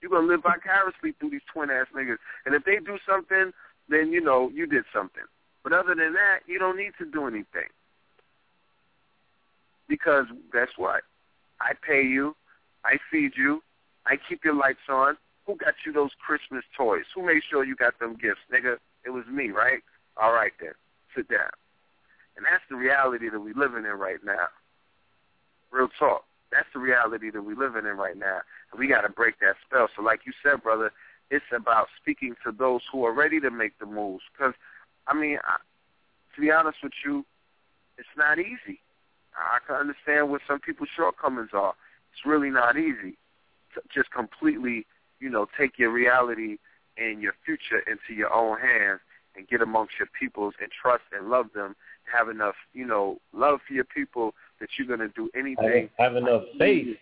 You're 0.00 0.10
going 0.10 0.26
to 0.26 0.28
live 0.28 0.42
vicariously 0.42 1.12
through 1.18 1.30
these 1.30 1.46
twin-ass 1.52 1.86
niggas. 1.94 2.18
And 2.46 2.54
if 2.54 2.64
they 2.64 2.76
do 2.76 2.98
something, 3.08 3.52
then, 3.88 4.12
you 4.12 4.20
know, 4.20 4.50
you 4.52 4.66
did 4.66 4.84
something. 4.94 5.24
But 5.62 5.72
other 5.72 5.94
than 5.94 6.12
that, 6.14 6.40
you 6.46 6.58
don't 6.58 6.76
need 6.76 6.92
to 6.98 7.04
do 7.04 7.26
anything. 7.26 7.68
Because 9.88 10.26
guess 10.52 10.68
what? 10.76 11.02
I 11.60 11.72
pay 11.86 12.02
you 12.02 12.34
I 12.84 12.98
feed 13.10 13.32
you. 13.36 13.62
I 14.06 14.16
keep 14.28 14.44
your 14.44 14.54
lights 14.54 14.88
on. 14.88 15.16
Who 15.48 15.56
got 15.56 15.72
you 15.86 15.92
those 15.94 16.10
Christmas 16.20 16.62
toys? 16.76 17.08
Who 17.14 17.24
made 17.24 17.40
sure 17.48 17.64
you 17.64 17.74
got 17.74 17.98
them 17.98 18.18
gifts, 18.20 18.44
nigga? 18.52 18.76
It 19.06 19.10
was 19.10 19.24
me, 19.32 19.48
right? 19.48 19.80
All 20.20 20.32
right 20.32 20.52
then, 20.60 20.76
sit 21.16 21.26
down. 21.28 21.48
And 22.36 22.44
that's 22.44 22.62
the 22.68 22.76
reality 22.76 23.30
that 23.30 23.40
we're 23.40 23.56
living 23.56 23.86
in 23.86 23.98
right 23.98 24.22
now. 24.22 24.52
Real 25.72 25.88
talk. 25.98 26.24
That's 26.52 26.68
the 26.74 26.80
reality 26.80 27.30
that 27.30 27.40
we're 27.40 27.56
living 27.56 27.88
in 27.88 27.96
right 27.96 28.16
now. 28.16 28.40
And 28.70 28.78
we 28.78 28.88
got 28.88 29.00
to 29.02 29.08
break 29.08 29.40
that 29.40 29.56
spell. 29.66 29.88
So 29.96 30.02
like 30.02 30.20
you 30.26 30.34
said, 30.42 30.62
brother, 30.62 30.92
it's 31.30 31.44
about 31.50 31.88
speaking 32.00 32.34
to 32.44 32.52
those 32.52 32.82
who 32.92 33.04
are 33.06 33.12
ready 33.12 33.40
to 33.40 33.50
make 33.50 33.78
the 33.78 33.86
moves. 33.86 34.24
Because, 34.32 34.54
I 35.06 35.14
mean, 35.14 35.38
I, 35.44 35.56
to 36.34 36.40
be 36.40 36.50
honest 36.50 36.78
with 36.82 36.92
you, 37.04 37.24
it's 37.96 38.08
not 38.18 38.38
easy. 38.38 38.80
I 39.34 39.58
can 39.66 39.76
understand 39.76 40.30
what 40.30 40.42
some 40.46 40.60
people's 40.60 40.90
shortcomings 40.94 41.50
are. 41.54 41.74
It's 42.12 42.26
really 42.26 42.50
not 42.50 42.76
easy 42.76 43.16
to 43.74 43.80
just 43.94 44.10
completely, 44.10 44.86
you 45.20 45.30
know, 45.30 45.46
take 45.58 45.78
your 45.78 45.90
reality 45.90 46.56
and 46.96 47.22
your 47.22 47.34
future 47.44 47.80
into 47.86 48.16
your 48.16 48.32
own 48.32 48.58
hands 48.58 49.00
and 49.36 49.46
get 49.48 49.62
amongst 49.62 49.94
your 49.98 50.08
peoples 50.18 50.54
and 50.60 50.68
trust 50.82 51.04
and 51.16 51.30
love 51.30 51.46
them. 51.54 51.74
Have 52.12 52.28
enough, 52.28 52.54
you 52.72 52.86
know, 52.86 53.18
love 53.32 53.60
for 53.66 53.74
your 53.74 53.84
people 53.84 54.34
that 54.60 54.68
you're 54.76 54.86
going 54.88 55.00
to 55.00 55.14
do 55.14 55.30
anything. 55.34 55.88
Have, 55.98 56.12
have 56.12 56.16
enough 56.16 56.42
faith. 56.58 56.96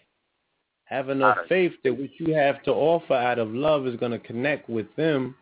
Have 0.85 1.09
enough 1.09 1.39
faith 1.49 1.73
that 1.83 1.93
what 1.93 2.11
you 2.19 2.35
have 2.35 2.63
to 2.65 2.71
offer 2.71 3.15
out 3.15 3.39
of 3.39 3.53
love 3.53 3.87
is 3.87 3.97
going 3.97 4.13
to 4.13 4.21
connect 4.21 4.69
with 4.69 4.87
them, 4.97 5.35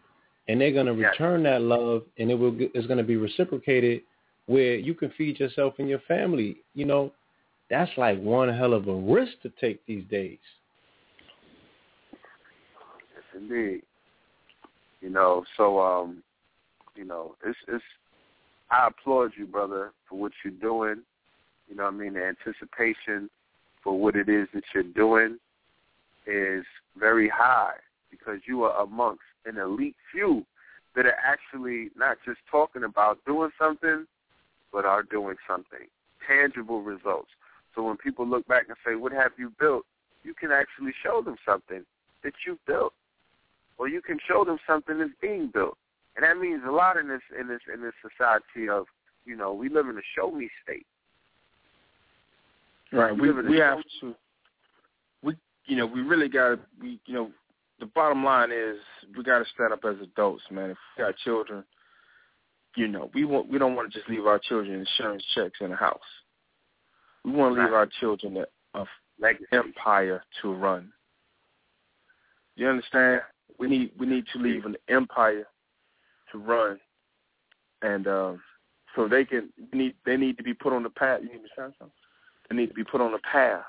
and 0.48 0.60
they're 0.60 0.72
going 0.72 0.86
to 0.86 0.94
return 0.94 1.42
that 1.42 1.60
love, 1.60 2.02
and 2.18 2.30
it 2.30 2.34
will 2.34 2.56
is 2.74 2.86
going 2.86 2.98
to 2.98 3.04
be 3.04 3.16
reciprocated, 3.16 4.02
where 4.46 4.76
you 4.76 4.94
can 4.94 5.10
feed 5.18 5.38
yourself 5.38 5.74
and 5.78 5.88
your 5.88 6.00
family. 6.00 6.58
You 6.74 6.86
know, 6.86 7.12
that's 7.68 7.90
like 7.98 8.20
one 8.20 8.48
hell 8.48 8.72
of 8.72 8.88
a 8.88 8.94
risk 8.94 9.32
to 9.42 9.50
take 9.60 9.84
these 9.86 10.04
days. 10.10 10.38
Indeed. 13.36 13.82
You 15.00 15.10
know, 15.10 15.44
so 15.56 15.80
um, 15.80 16.22
you 16.94 17.04
know, 17.04 17.34
it's 17.44 17.58
it's. 17.68 17.84
I 18.70 18.88
applaud 18.88 19.32
you, 19.36 19.46
brother, 19.46 19.92
for 20.08 20.18
what 20.18 20.32
you're 20.42 20.52
doing. 20.54 21.02
You 21.68 21.76
know, 21.76 21.84
I 21.84 21.90
mean, 21.90 22.14
the 22.14 22.24
anticipation 22.24 23.28
for 23.82 23.98
what 23.98 24.16
it 24.16 24.28
is 24.28 24.48
that 24.54 24.64
you're 24.74 24.82
doing 24.82 25.38
is 26.26 26.64
very 26.98 27.28
high 27.28 27.74
because 28.10 28.40
you 28.46 28.64
are 28.64 28.82
amongst 28.82 29.22
an 29.44 29.58
elite 29.58 29.96
few 30.10 30.44
that 30.96 31.06
are 31.06 31.16
actually 31.22 31.90
not 31.96 32.16
just 32.24 32.38
talking 32.50 32.84
about 32.84 33.18
doing 33.26 33.50
something, 33.58 34.06
but 34.72 34.84
are 34.84 35.02
doing 35.02 35.36
something, 35.46 35.86
tangible 36.26 36.82
results. 36.82 37.30
So 37.74 37.82
when 37.82 37.96
people 37.96 38.26
look 38.26 38.46
back 38.46 38.64
and 38.68 38.76
say, 38.86 38.94
what 38.94 39.12
have 39.12 39.32
you 39.36 39.52
built, 39.58 39.84
you 40.22 40.34
can 40.34 40.50
actually 40.50 40.92
show 41.02 41.20
them 41.22 41.36
something 41.44 41.84
that 42.22 42.32
you've 42.46 42.64
built. 42.66 42.94
Or 43.76 43.88
you 43.88 44.00
can 44.00 44.18
show 44.26 44.44
them 44.44 44.58
something 44.66 44.98
that's 44.98 45.10
being 45.20 45.50
built. 45.52 45.76
And 46.16 46.24
that 46.24 46.38
means 46.38 46.62
a 46.66 46.70
lot 46.70 46.96
in 46.96 47.08
this 47.08 47.22
in 47.38 47.48
this 47.48 47.60
in 47.72 47.82
this 47.82 47.92
society 48.00 48.68
of, 48.68 48.86
you 49.24 49.36
know, 49.36 49.52
we 49.52 49.68
live 49.68 49.88
in 49.88 49.98
a 49.98 50.02
show 50.16 50.30
me 50.30 50.48
state. 50.62 50.86
Right. 52.92 53.16
We 53.16 53.32
we 53.32 53.58
have 53.58 53.78
to. 54.00 54.14
We 55.22 55.34
you 55.66 55.76
know 55.76 55.86
we 55.86 56.02
really 56.02 56.28
got 56.28 56.50
to. 56.50 56.58
We 56.80 57.00
you 57.06 57.14
know 57.14 57.30
the 57.80 57.86
bottom 57.86 58.22
line 58.22 58.52
is 58.52 58.76
we 59.16 59.24
got 59.24 59.40
to 59.40 59.44
stand 59.54 59.72
up 59.72 59.84
as 59.84 59.96
adults, 60.00 60.44
man. 60.50 60.70
If 60.70 60.76
we 60.96 61.04
got 61.04 61.16
children, 61.16 61.64
you 62.76 62.86
know 62.86 63.10
we 63.12 63.24
want 63.24 63.48
we 63.48 63.58
don't 63.58 63.74
want 63.74 63.92
to 63.92 63.98
just 63.98 64.08
leave 64.08 64.26
our 64.26 64.38
children 64.38 64.78
insurance 64.78 65.24
checks 65.34 65.58
in 65.60 65.70
the 65.70 65.76
house. 65.76 65.98
We 67.24 67.32
want 67.32 67.56
to 67.56 67.62
leave 67.62 67.72
our 67.72 67.88
children 68.00 68.44
a, 68.74 68.78
a 68.78 68.86
empire 69.50 70.22
to 70.42 70.52
run. 70.52 70.92
You 72.56 72.68
understand? 72.68 73.22
We 73.58 73.68
need 73.68 73.92
we 73.98 74.06
need 74.06 74.24
to 74.32 74.38
leave 74.38 74.64
an 74.64 74.76
empire 74.88 75.46
to 76.32 76.38
run, 76.38 76.78
and 77.82 78.06
um, 78.06 78.42
so 78.96 79.08
they 79.08 79.24
can 79.24 79.50
need 79.72 79.94
they 80.04 80.16
need 80.16 80.36
to 80.38 80.42
be 80.42 80.54
put 80.54 80.72
on 80.72 80.82
the 80.82 80.90
path. 80.90 81.20
You 81.22 81.28
need 81.28 81.42
to 81.42 81.48
something 81.56 81.90
they 82.48 82.56
need 82.56 82.68
to 82.68 82.74
be 82.74 82.84
put 82.84 83.00
on 83.00 83.12
the 83.12 83.18
path 83.18 83.64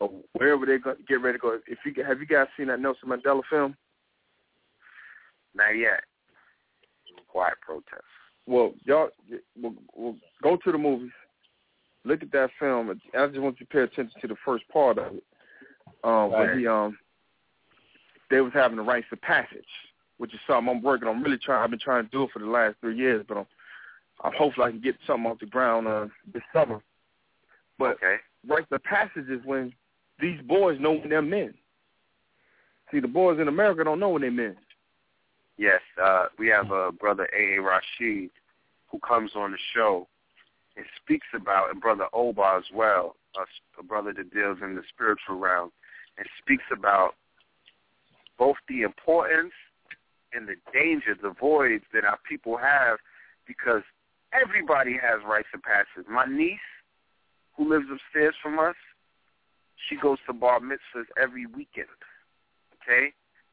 of 0.00 0.10
wherever 0.32 0.64
they 0.64 0.78
go, 0.78 0.94
get 1.06 1.20
ready 1.20 1.38
to 1.38 1.42
go. 1.42 1.58
If 1.66 1.78
you 1.84 2.04
have 2.04 2.20
you 2.20 2.26
guys 2.26 2.46
seen 2.56 2.68
that 2.68 2.80
Nelson 2.80 3.08
Mandela 3.08 3.42
film? 3.50 3.76
Not 5.54 5.76
yet. 5.76 6.02
Quiet 7.28 7.54
protest. 7.60 8.02
Well, 8.46 8.72
y'all, 8.84 9.10
we'll, 9.60 9.74
we'll 9.94 10.16
go 10.42 10.56
to 10.56 10.72
the 10.72 10.78
movies, 10.78 11.10
look 12.04 12.22
at 12.22 12.32
that 12.32 12.50
film. 12.58 12.90
I 13.16 13.26
just 13.26 13.38
want 13.38 13.60
you 13.60 13.66
to 13.66 13.72
pay 13.72 13.80
attention 13.80 14.20
to 14.20 14.28
the 14.28 14.36
first 14.44 14.64
part 14.68 14.98
of 14.98 15.14
it. 15.16 15.24
Um, 16.02 16.32
right. 16.32 16.58
he 16.58 16.66
um, 16.66 16.96
they 18.30 18.40
was 18.40 18.52
having 18.54 18.76
the 18.76 18.82
rites 18.82 19.06
of 19.12 19.20
passage, 19.20 19.64
which 20.18 20.32
is 20.32 20.40
something 20.46 20.68
I'm 20.68 20.82
working 20.82 21.08
on. 21.08 21.22
Really 21.22 21.38
trying. 21.38 21.62
I've 21.62 21.70
been 21.70 21.78
trying 21.78 22.04
to 22.04 22.10
do 22.10 22.24
it 22.24 22.30
for 22.32 22.38
the 22.38 22.46
last 22.46 22.76
three 22.80 22.96
years, 22.96 23.24
but 23.28 23.38
I'm, 23.38 23.46
I'm 24.22 24.32
hopefully 24.32 24.66
I 24.66 24.70
can 24.70 24.80
get 24.80 24.96
something 25.06 25.30
off 25.30 25.40
the 25.40 25.46
ground 25.46 25.88
uh, 25.88 26.06
this 26.32 26.42
summer. 26.52 26.80
But 27.78 27.96
okay. 27.96 28.16
right, 28.46 28.64
the 28.70 28.78
passage 28.80 29.28
is 29.28 29.40
when 29.44 29.72
these 30.20 30.40
boys 30.46 30.78
know 30.80 30.92
when 30.92 31.08
they're 31.08 31.22
men. 31.22 31.54
See, 32.90 33.00
the 33.00 33.08
boys 33.08 33.40
in 33.40 33.48
America 33.48 33.84
don't 33.84 34.00
know 34.00 34.10
when 34.10 34.22
they're 34.22 34.30
men. 34.30 34.56
Yes, 35.56 35.80
uh, 36.02 36.26
we 36.38 36.48
have 36.48 36.70
a 36.70 36.90
brother 36.90 37.28
A. 37.36 37.56
A. 37.56 37.62
Rashid 37.62 38.30
who 38.90 38.98
comes 39.06 39.32
on 39.34 39.52
the 39.52 39.58
show 39.74 40.08
and 40.76 40.86
speaks 41.02 41.26
about, 41.34 41.70
and 41.70 41.80
brother 41.80 42.06
Oba 42.12 42.56
as 42.58 42.64
well, 42.74 43.16
a, 43.36 43.80
a 43.80 43.82
brother 43.82 44.12
that 44.16 44.32
deals 44.32 44.58
in 44.62 44.74
the 44.74 44.82
spiritual 44.92 45.36
realm, 45.36 45.70
and 46.18 46.26
speaks 46.42 46.64
about 46.72 47.14
both 48.40 48.56
the 48.68 48.80
importance 48.80 49.52
and 50.32 50.48
the 50.48 50.56
danger, 50.72 51.14
the 51.20 51.34
voids 51.38 51.84
that 51.92 52.04
our 52.04 52.18
people 52.26 52.56
have, 52.56 52.98
because 53.46 53.82
everybody 54.32 54.94
has 54.94 55.20
rites 55.28 55.52
of 55.54 55.62
passage. 55.62 56.08
My 56.08 56.24
niece 56.24 56.58
who 57.56 57.68
lives 57.68 57.84
upstairs 57.92 58.34
from 58.42 58.58
us, 58.58 58.76
she 59.88 59.96
goes 59.96 60.18
to 60.26 60.32
bar 60.32 60.58
mitzvahs 60.60 61.04
every 61.22 61.44
weekend. 61.44 62.00
Okay, 62.80 63.12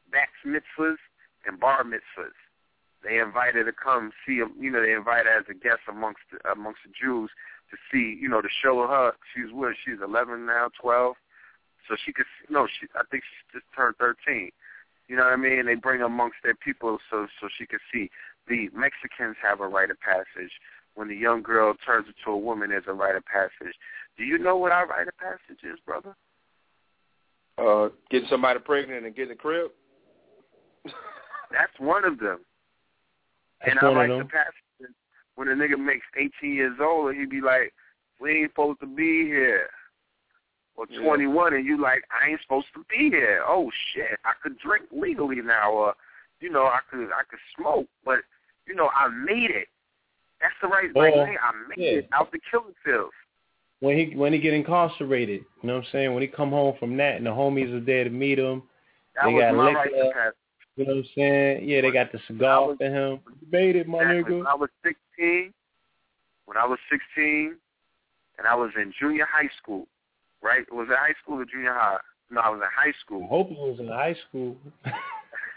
bats 0.10 0.32
mitzvahs 0.46 0.96
and 1.46 1.60
bar 1.60 1.84
mitzvahs. 1.84 2.38
They 3.04 3.20
invite 3.20 3.56
her 3.56 3.66
to 3.66 3.74
come 3.74 4.12
see. 4.26 4.42
You 4.60 4.72
know, 4.72 4.82
they 4.82 4.94
invite 4.94 5.26
her 5.26 5.38
as 5.38 5.46
a 5.50 5.54
guest 5.54 5.84
amongst 5.90 6.22
the, 6.32 6.50
amongst 6.50 6.80
the 6.86 6.94
Jews 6.94 7.30
to 7.72 7.78
see. 7.92 8.18
You 8.22 8.30
know, 8.30 8.42
to 8.42 8.50
show 8.64 8.88
her 8.88 9.12
she's 9.36 9.52
what 9.52 9.76
she's 9.84 10.00
11 10.04 10.46
now, 10.46 10.70
12, 10.82 11.16
so 11.90 11.96
she 12.06 12.14
could. 12.14 12.26
No, 12.50 12.68
she. 12.68 12.88
I 12.96 13.04
think 13.12 13.24
she 13.24 13.60
just 13.60 13.66
turned 13.76 13.96
13. 13.98 14.52
You 15.08 15.16
know 15.16 15.24
what 15.24 15.34
I 15.34 15.38
mean? 15.38 15.66
They 15.66 15.76
bring 15.76 16.02
amongst 16.02 16.38
their 16.44 16.56
people 16.56 16.98
so 17.10 17.28
so 17.40 17.48
she 17.58 17.66
could 17.66 17.80
see. 17.94 18.10
The 18.48 18.70
Mexicans 18.74 19.36
have 19.42 19.62
a 19.62 19.68
rite 19.68 19.92
of 19.92 20.00
passage 20.00 20.52
when 20.96 21.08
the 21.08 21.16
young 21.16 21.42
girl 21.42 21.74
turns 21.86 22.08
into 22.08 22.32
a 22.32 22.38
woman 22.38 22.72
as 22.72 22.84
a 22.88 22.94
rite 22.94 23.16
of 23.16 23.24
passage. 23.26 23.74
Do 24.18 24.24
you 24.24 24.38
know 24.38 24.58
what 24.58 24.72
our 24.72 24.88
rite 24.88 25.08
of 25.08 25.18
passage 25.18 25.64
is, 25.64 25.80
brother? 25.86 26.16
Uh, 27.58 27.90
getting 28.12 28.28
somebody 28.30 28.60
pregnant 28.60 29.06
and 29.06 29.16
getting 29.16 29.34
a 29.34 29.36
crib. 29.36 29.72
That's 31.52 31.72
one 31.80 32.04
of 32.04 32.20
them. 32.20 32.40
That's 33.62 33.72
and 33.72 33.80
I 33.80 33.90
like 33.90 34.10
the 34.10 34.26
passage 34.26 34.94
when 35.36 35.48
a 35.48 35.52
nigga 35.52 35.78
makes 35.78 36.06
18 36.18 36.54
years 36.54 36.78
old 36.82 37.12
and 37.12 37.20
he 37.20 37.26
be 37.26 37.42
like, 37.42 37.74
"We 38.20 38.42
ain't 38.42 38.52
supposed 38.52 38.80
to 38.82 38.88
be 38.88 39.26
here." 39.26 39.70
Or 40.78 40.86
Yeah. 40.90 41.02
21 41.02 41.54
and 41.56 41.66
you 41.66 41.78
like, 41.78 42.04
"I 42.12 42.30
ain't 42.30 42.42
supposed 42.42 42.68
to 42.76 42.86
be 42.88 43.10
here." 43.10 43.44
Oh 43.46 43.72
shit, 43.94 44.20
I 44.24 44.34
could 44.42 44.58
drink 44.60 44.86
legally 44.92 45.42
now, 45.42 45.72
or 45.72 45.96
you 46.40 46.50
know, 46.50 46.66
I 46.68 46.80
could 46.90 47.12
I 47.12 47.24
could 47.28 47.40
smoke, 47.56 47.88
but 48.06 48.20
you 48.68 48.76
know, 48.76 48.90
I 48.96 49.08
made 49.08 49.50
it. 49.50 49.68
That's 50.40 50.54
the 50.62 50.68
right 50.68 50.90
right 50.96 51.14
thing. 51.14 51.38
I 51.42 51.52
made 51.68 51.78
yeah. 51.84 51.98
it 52.00 52.10
out 52.14 52.32
the 52.32 52.40
killing 52.52 52.76
fields. 52.86 53.14
When 53.80 53.98
he 53.98 54.16
when 54.16 54.34
he 54.34 54.40
get 54.40 54.54
incarcerated, 54.54 55.42
you 55.62 55.68
know 55.68 55.78
what 55.78 55.86
I'm 55.86 55.92
saying? 55.92 56.14
When 56.14 56.22
he 56.22 56.28
come 56.28 56.52
home 56.52 56.76
from 56.80 56.96
that 56.98 57.16
and 57.18 57.26
the 57.26 57.32
homies 57.32 57.74
are 57.76 57.84
there 57.84 58.04
to 58.04 58.10
meet 58.12 58.38
him, 58.38 58.62
That 59.16 59.26
they 59.26 59.34
was 59.34 59.42
got 59.42 59.56
my 59.56 59.66
liquor, 59.66 59.78
right 59.80 60.14
pass. 60.14 60.34
you 60.76 60.86
know 60.86 60.94
what 60.94 61.00
I'm 61.00 61.10
saying? 61.16 61.68
Yeah, 61.70 61.82
they 61.82 61.92
got 61.92 62.12
the 62.12 62.20
cigar 62.28 62.76
for 62.78 62.84
him. 62.86 63.20
You 63.42 63.48
made 63.52 63.76
it, 63.76 63.88
my 63.88 64.04
Exactly. 64.04 64.36
nigga. 64.36 64.38
When 64.38 64.48
I 64.48 64.54
was 64.56 64.70
16, 64.84 65.54
when 66.46 66.58
I 66.58 66.66
was 66.66 66.78
16, 66.92 67.58
and 68.38 68.46
I 68.48 68.54
was 68.54 68.72
in 68.76 68.94
junior 69.00 69.26
high 69.26 69.50
school, 69.58 69.88
right? 70.42 70.66
Was 70.72 70.88
it 70.90 70.98
high 70.98 71.14
school 71.22 71.40
or 71.40 71.46
junior 71.46 71.74
high? 71.74 71.98
No, 72.30 72.42
I 72.42 72.50
was 72.50 72.60
in 72.62 72.68
high 72.76 72.90
I 72.90 73.00
school. 73.04 73.28
hope 73.28 73.50
he 73.50 73.56
was 73.56 73.80
in 73.80 73.88
high 73.88 74.16
school. 74.28 74.58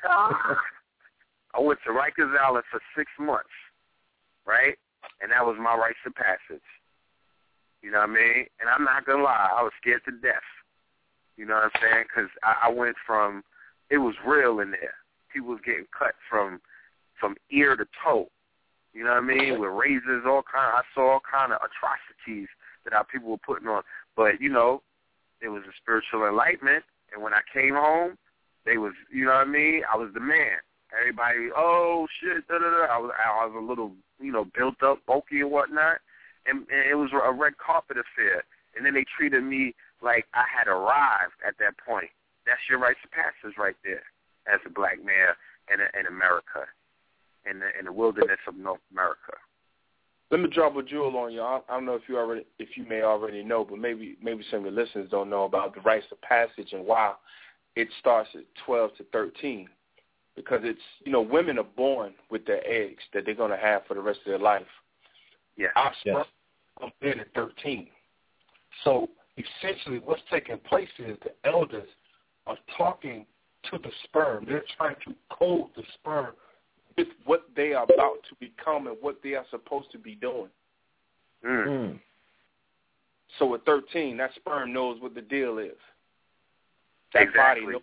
I 0.09 1.59
went 1.61 1.81
to 1.85 1.90
Rikers 1.90 2.39
Island 2.39 2.65
for 2.70 2.81
six 2.97 3.11
months, 3.19 3.51
right? 4.47 4.77
And 5.20 5.32
that 5.32 5.44
was 5.44 5.57
my 5.59 5.74
rites 5.74 5.98
of 6.07 6.15
passage. 6.15 6.62
You 7.82 7.90
know 7.90 7.98
what 7.98 8.11
I 8.11 8.12
mean? 8.12 8.47
And 8.61 8.69
I'm 8.69 8.85
not 8.85 9.05
gonna 9.07 9.23
lie, 9.23 9.51
I 9.57 9.62
was 9.62 9.73
scared 9.81 10.02
to 10.05 10.12
death. 10.12 10.47
You 11.36 11.47
know 11.47 11.55
what 11.55 11.65
I'm 11.65 11.81
saying? 11.81 12.05
Because 12.05 12.31
I, 12.44 12.69
I 12.69 12.70
went 12.70 12.97
from 13.07 13.43
it 13.90 13.98
was 13.98 14.15
real 14.27 14.61
in 14.61 14.70
there. 14.70 14.94
People 15.32 15.51
was 15.51 15.61
getting 15.65 15.86
cut 15.97 16.15
from 16.28 16.61
from 17.19 17.36
ear 17.51 17.77
to 17.77 17.85
toe. 18.05 18.28
You 18.93 19.05
know 19.05 19.11
what 19.11 19.24
I 19.24 19.27
mean? 19.27 19.61
With 19.61 19.70
razors, 19.70 20.24
all 20.27 20.43
kind. 20.43 20.73
I 20.74 20.82
saw 20.94 21.12
all 21.12 21.20
kind 21.20 21.52
of 21.52 21.61
atrocities 21.62 22.48
that 22.85 22.93
our 22.93 23.05
people 23.05 23.31
were 23.31 23.39
putting 23.39 23.69
on. 23.69 23.82
But 24.16 24.41
you 24.41 24.49
know, 24.49 24.82
it 25.41 25.49
was 25.49 25.62
a 25.62 25.73
spiritual 25.81 26.27
enlightenment. 26.27 26.85
And 27.12 27.23
when 27.23 27.35
I 27.35 27.41
came 27.53 27.74
home, 27.74 28.16
they 28.65 28.77
was, 28.78 28.93
you 29.12 29.24
know 29.24 29.32
what 29.32 29.49
I 29.49 29.51
mean? 29.51 29.82
I 29.93 29.97
was 29.97 30.11
the 30.15 30.20
man. 30.20 30.62
Everybody, 30.95 31.51
oh 31.57 32.07
shit, 32.20 32.47
da 32.49 32.59
da 32.59 32.70
da. 32.70 32.93
I 32.93 32.99
was, 32.99 33.11
I 33.15 33.47
was 33.47 33.55
a 33.57 33.65
little, 33.65 33.93
you 34.20 34.32
know, 34.32 34.45
built 34.57 34.82
up, 34.82 34.99
bulky 35.07 35.41
and 35.41 35.51
whatnot, 35.51 35.99
and, 36.47 36.66
and 36.70 36.91
it 36.91 36.95
was 36.95 37.11
a 37.15 37.32
red 37.32 37.55
carpet 37.59 37.97
affair. 37.97 38.43
And 38.77 38.87
then 38.87 38.95
they 38.95 39.05
treated 39.16 39.43
me 39.43 39.74
like 40.03 40.27
I 40.35 40.45
had 40.47 40.69
arrived 40.69 41.39
at 41.47 41.59
that 41.59 41.78
point. 41.78 42.11
That's 42.47 42.62
your 42.69 42.78
rites 42.78 42.99
of 43.05 43.11
passage 43.11 43.59
right 43.59 43.77
there, 43.85 44.03
as 44.47 44.61
a 44.66 44.70
black 44.70 44.99
man 44.99 45.35
in, 45.70 45.78
in 45.99 46.07
America, 46.07 46.66
in 47.49 47.61
the, 47.61 47.70
in 47.78 47.87
the 47.87 47.93
wilderness 47.93 48.41
of 48.47 48.57
North 48.57 48.82
America. 48.91 49.39
Let 50.31 50.40
me 50.40 50.48
drop 50.48 50.77
a 50.77 50.82
jewel 50.82 51.16
on 51.16 51.32
you. 51.32 51.40
I, 51.40 51.61
I 51.69 51.74
don't 51.74 51.86
know 51.86 51.94
if 51.94 52.02
you 52.09 52.16
already, 52.16 52.47
if 52.59 52.77
you 52.77 52.86
may 52.86 53.02
already 53.02 53.43
know, 53.43 53.65
but 53.69 53.78
maybe 53.78 54.16
maybe 54.23 54.44
some 54.51 54.65
of 54.65 54.73
the 54.74 54.81
listeners 54.81 55.11
don't 55.11 55.31
know 55.31 55.44
about 55.44 55.74
the 55.74 55.81
rites 55.81 56.07
of 56.12 56.20
passage 56.23 56.73
and 56.73 56.85
why 56.86 57.15
it 57.77 57.89
starts 57.98 58.31
at 58.35 58.44
12 58.65 58.97
to 58.98 59.05
13 59.12 59.69
because 60.36 60.61
it's 60.62 60.81
you 61.05 61.12
know 61.12 61.20
women 61.20 61.59
are 61.59 61.65
born 61.65 62.15
with 62.31 62.47
their 62.47 62.65
eggs 62.66 63.02
that 63.12 63.24
they're 63.24 63.35
going 63.35 63.51
to 63.51 63.57
have 63.57 63.82
for 63.86 63.94
the 63.94 64.01
rest 64.01 64.20
of 64.20 64.31
their 64.31 64.39
life. 64.39 64.62
Yeah, 65.57 65.69
our 65.77 65.93
sperm 66.01 66.16
Yes. 66.19 66.27
comes 66.78 66.93
in 67.02 67.20
at 67.20 67.35
13. 67.35 67.89
So 68.85 69.09
essentially, 69.36 69.98
what's 69.98 70.23
taking 70.31 70.59
place 70.59 70.89
is 70.98 71.19
the 71.23 71.48
elders 71.48 71.89
are 72.47 72.59
talking 72.78 73.27
to 73.70 73.78
the 73.78 73.90
sperm. 74.05 74.47
They're 74.48 74.65
trying 74.77 74.97
to 75.07 75.15
code 75.31 75.69
the 75.77 75.82
sperm 75.94 76.35
with 76.96 77.08
what 77.24 77.44
they 77.56 77.72
are 77.72 77.84
about 77.84 78.18
to 78.28 78.34
become 78.38 78.86
and 78.86 78.96
what 79.00 79.20
they 79.22 79.34
are 79.34 79.46
supposed 79.50 79.90
to 79.92 79.98
be 79.98 80.14
doing. 80.14 80.48
Mm. 81.44 81.66
Mm. 81.66 82.00
So 83.38 83.54
at 83.54 83.64
13, 83.64 84.16
that 84.16 84.30
sperm 84.34 84.72
knows 84.72 85.00
what 85.00 85.14
the 85.14 85.22
deal 85.22 85.58
is. 85.58 85.72
That 87.14 87.22
Exactly. 87.22 87.62
body 87.62 87.72
knows. 87.72 87.82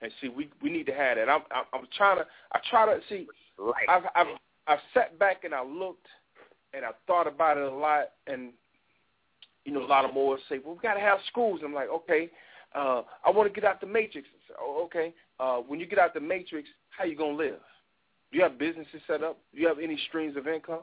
And 0.00 0.12
see, 0.20 0.28
we 0.28 0.48
we 0.62 0.70
need 0.70 0.86
to 0.86 0.94
have 0.94 1.16
that. 1.16 1.28
I'm 1.28 1.42
I'm, 1.50 1.64
I'm 1.72 1.88
trying 1.96 2.18
to 2.18 2.26
I 2.52 2.60
try 2.70 2.86
to 2.86 3.00
see. 3.08 3.26
I've 3.88 4.04
I've 4.14 4.26
I've 4.68 4.78
sat 4.94 5.18
back 5.18 5.42
and 5.42 5.52
I 5.52 5.64
looked 5.64 6.06
and 6.72 6.84
I 6.84 6.90
thought 7.06 7.26
about 7.26 7.56
it 7.56 7.64
a 7.64 7.74
lot 7.74 8.10
and 8.26 8.52
you 9.64 9.72
know 9.72 9.82
a 9.82 9.86
lot 9.86 10.04
of 10.04 10.14
more 10.14 10.38
say, 10.48 10.60
well, 10.64 10.74
we 10.74 10.80
got 10.80 10.94
to 10.94 11.00
have 11.00 11.18
schools. 11.26 11.60
I'm 11.64 11.74
like, 11.74 11.88
okay, 11.88 12.30
uh, 12.74 13.02
I 13.24 13.30
want 13.30 13.52
to 13.52 13.60
get 13.60 13.68
out 13.68 13.80
the 13.80 13.86
matrix. 13.86 14.28
Said, 14.46 14.56
oh, 14.60 14.82
okay, 14.84 15.14
uh, 15.40 15.56
when 15.58 15.80
you 15.80 15.86
get 15.86 15.98
out 15.98 16.14
the 16.14 16.20
matrix, 16.20 16.68
how 16.90 17.04
you 17.04 17.16
gonna 17.16 17.36
live? 17.36 17.60
Do 18.30 18.36
you 18.36 18.42
have 18.42 18.58
businesses 18.58 19.00
set 19.06 19.22
up? 19.22 19.38
Do 19.54 19.60
you 19.60 19.68
have 19.68 19.78
any 19.78 19.98
streams 20.08 20.36
of 20.36 20.46
income? 20.46 20.80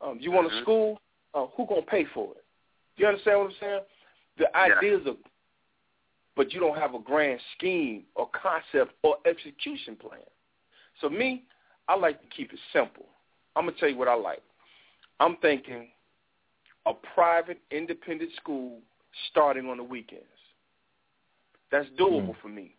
Um, 0.00 0.18
you 0.20 0.30
want 0.30 0.48
Mhm. 0.48 0.58
a 0.58 0.62
school? 0.62 1.00
Uh, 1.34 1.46
who 1.46 1.66
gonna 1.66 1.82
pay 1.82 2.04
for 2.06 2.34
it? 2.34 2.44
Do 2.96 3.02
you 3.02 3.08
understand 3.08 3.38
what 3.38 3.46
I'm 3.50 3.56
saying? 3.60 3.84
The 4.36 4.50
Yeah. 4.52 4.78
ideas 4.78 5.06
are, 5.06 5.16
but 6.34 6.52
you 6.52 6.60
don't 6.60 6.76
have 6.76 6.94
a 6.94 6.98
grand 6.98 7.40
scheme 7.52 8.06
or 8.14 8.28
concept 8.30 8.94
or 9.02 9.18
execution 9.24 9.96
plan. 9.96 10.26
So 11.00 11.08
me, 11.08 11.44
I 11.86 11.94
like 11.94 12.20
to 12.20 12.26
keep 12.28 12.52
it 12.52 12.58
simple. 12.72 13.08
I'm 13.54 13.66
gonna 13.66 13.76
tell 13.76 13.88
you 13.88 13.96
what 13.96 14.08
I 14.08 14.14
like. 14.14 14.42
I'm 15.20 15.36
thinking 15.36 15.92
a 16.86 16.94
private 16.94 17.60
independent 17.70 18.32
school 18.34 18.80
starting 19.30 19.68
on 19.68 19.76
the 19.76 19.84
weekends. 19.84 20.24
That's 21.70 21.88
doable 21.98 22.30
mm. 22.30 22.40
for 22.42 22.48
me. 22.48 22.74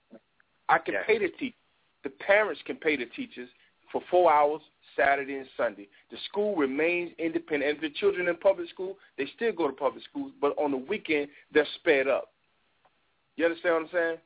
I 0.70 0.78
can 0.78 0.94
Yeah. 0.94 1.04
pay 1.04 1.18
the 1.18 1.30
teachers. 1.30 1.58
The 2.04 2.10
parents 2.10 2.62
can 2.66 2.78
pay 2.78 2.96
the 2.96 3.06
teachers 3.06 3.50
for 3.92 4.02
four 4.10 4.32
hours 4.32 4.62
Saturday 4.96 5.36
and 5.36 5.48
Sunday. 5.56 5.88
The 6.10 6.18
school 6.30 6.56
remains 6.56 7.12
independent. 7.18 7.70
And 7.70 7.76
if 7.78 7.82
the 7.82 8.00
children 8.00 8.28
in 8.28 8.36
public 8.38 8.70
school, 8.70 8.98
they 9.18 9.26
still 9.36 9.52
go 9.52 9.68
to 9.68 9.74
public 9.74 10.04
schools, 10.04 10.32
but 10.42 10.58
on 10.58 10.72
the 10.72 10.78
weekend 10.78 11.30
they're 11.54 11.68
sped 11.76 12.08
up. 12.08 12.30
You 13.36 13.46
understand 13.46 13.76
what 13.76 13.84
I'm 13.84 13.90
saying? 13.92 14.18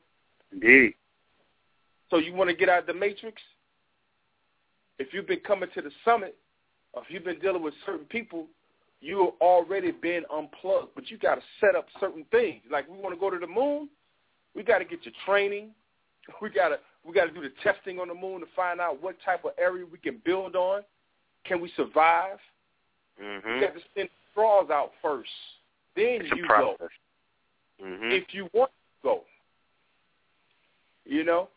Indeed. 0.52 0.94
So 2.10 2.18
you 2.18 2.32
want 2.34 2.50
to 2.50 2.56
get 2.56 2.68
out 2.68 2.80
of 2.80 2.86
the 2.86 2.94
matrix? 2.94 3.42
If 4.98 5.12
you've 5.12 5.26
been 5.26 5.40
coming 5.40 5.68
to 5.74 5.82
the 5.82 5.90
summit, 6.04 6.36
or 6.92 7.02
if 7.02 7.10
you've 7.10 7.24
been 7.24 7.38
dealing 7.40 7.62
with 7.62 7.74
certain 7.84 8.06
people, 8.06 8.46
you've 9.00 9.34
already 9.40 9.90
been 9.90 10.24
unplugged. 10.32 10.92
But 10.94 11.10
you 11.10 11.18
got 11.18 11.36
to 11.36 11.42
set 11.60 11.74
up 11.74 11.86
certain 12.00 12.24
things. 12.30 12.62
Like 12.70 12.88
we 12.88 12.96
want 12.98 13.14
to 13.14 13.20
go 13.20 13.30
to 13.30 13.38
the 13.38 13.46
moon, 13.46 13.88
we 14.56 14.62
got 14.62 14.78
to 14.78 14.84
get 14.84 15.04
your 15.04 15.14
training. 15.24 15.70
We 16.42 16.50
got 16.50 16.70
to 16.70 16.78
we 17.06 17.14
got 17.14 17.26
to 17.26 17.30
do 17.30 17.40
the 17.40 17.52
testing 17.62 18.00
on 18.00 18.08
the 18.08 18.14
moon 18.14 18.40
to 18.40 18.46
find 18.56 18.80
out 18.80 19.00
what 19.00 19.14
type 19.24 19.44
of 19.44 19.52
area 19.58 19.84
we 19.86 19.96
can 19.96 20.20
build 20.24 20.56
on. 20.56 20.82
Can 21.44 21.60
we 21.60 21.70
survive? 21.76 22.38
hmm 23.16 23.48
You 23.54 23.60
got 23.60 23.74
to 23.74 23.80
send 23.94 24.08
straws 24.32 24.68
out 24.70 24.90
first. 25.00 25.30
Then 25.94 26.22
It's 26.22 26.32
a 26.32 26.36
you 26.36 26.46
process. 26.46 26.88
go. 27.78 27.86
hmm 27.86 28.10
If 28.10 28.24
you 28.34 28.48
want 28.52 28.72
to 28.72 29.08
go. 29.08 29.20
You 31.04 31.22
know? 31.22 31.48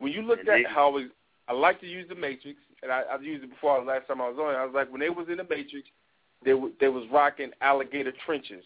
When 0.00 0.10
you 0.10 0.22
looked 0.22 0.48
Indeed. 0.48 0.66
at 0.66 0.72
how 0.72 0.96
it, 0.96 1.12
I 1.46 1.52
like 1.52 1.80
to 1.80 1.86
use 1.86 2.08
the 2.08 2.16
matrix, 2.16 2.58
and 2.82 2.90
I, 2.90 3.02
I've 3.08 3.22
used 3.22 3.44
it 3.44 3.50
before 3.50 3.78
the 3.78 3.86
last 3.86 4.08
time 4.08 4.20
I 4.20 4.28
was 4.28 4.38
on. 4.40 4.56
I 4.56 4.64
was 4.64 4.74
like, 4.74 4.90
when 4.90 5.00
they 5.00 5.10
was 5.10 5.28
in 5.30 5.36
the 5.36 5.44
matrix, 5.44 5.88
they 6.44 6.50
w- 6.50 6.72
they 6.80 6.88
was 6.88 7.04
rocking 7.12 7.52
alligator 7.60 8.12
trenches. 8.26 8.64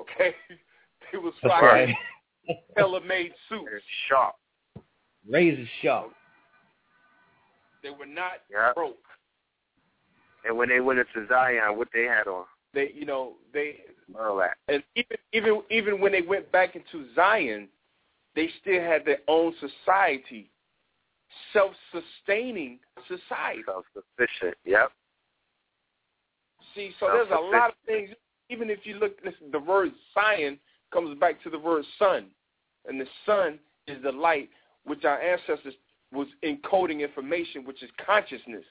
Okay? 0.00 0.34
they 1.12 1.18
was 1.18 1.32
That's 1.44 1.52
rocking 1.52 1.68
right. 1.68 1.96
tailor-made 2.76 3.32
suits. 3.48 3.70
It's 3.74 3.84
sharp. 4.08 4.34
Razor 5.28 5.64
sharp. 5.82 6.12
They 7.82 7.90
were 7.90 8.06
not 8.06 8.42
Yeah. 8.50 8.72
broke. 8.74 8.98
And 10.44 10.56
when 10.56 10.68
they 10.68 10.80
went 10.80 10.98
into 10.98 11.26
Zion, 11.28 11.76
what 11.76 11.88
they 11.92 12.04
had 12.04 12.26
on? 12.26 12.44
They, 12.74 12.90
you 12.92 13.04
know, 13.04 13.34
they 13.52 13.84
All 14.18 14.36
that. 14.38 14.56
and 14.68 14.82
even 14.96 15.16
even 15.32 15.62
even 15.70 16.00
when 16.00 16.10
they 16.12 16.22
went 16.22 16.50
back 16.50 16.74
into 16.74 17.06
Zion, 17.14 17.68
they 18.34 18.48
still 18.60 18.80
had 18.80 19.04
their 19.04 19.18
own 19.28 19.54
society, 19.60 20.50
self-sustaining 21.52 22.78
society. 23.06 23.62
Self-sufficient. 23.66 24.56
Yep. 24.64 24.92
See, 26.74 26.92
so 26.98 27.06
there's 27.12 27.28
a 27.28 27.56
lot 27.56 27.70
of 27.70 27.76
things. 27.86 28.10
Even 28.48 28.70
if 28.70 28.80
you 28.84 28.94
look, 28.94 29.18
listen, 29.24 29.50
the 29.50 29.60
word 29.60 29.92
Zion 30.14 30.58
comes 30.92 31.18
back 31.18 31.42
to 31.42 31.50
the 31.50 31.58
word 31.58 31.84
sun, 31.98 32.26
and 32.86 33.00
the 33.00 33.06
sun 33.26 33.58
is 33.86 34.02
the 34.02 34.12
light 34.12 34.50
which 34.84 35.04
our 35.04 35.20
ancestors 35.20 35.74
was 36.12 36.28
encoding 36.44 37.00
information, 37.00 37.64
which 37.64 37.82
is 37.82 37.90
consciousness. 38.04 38.64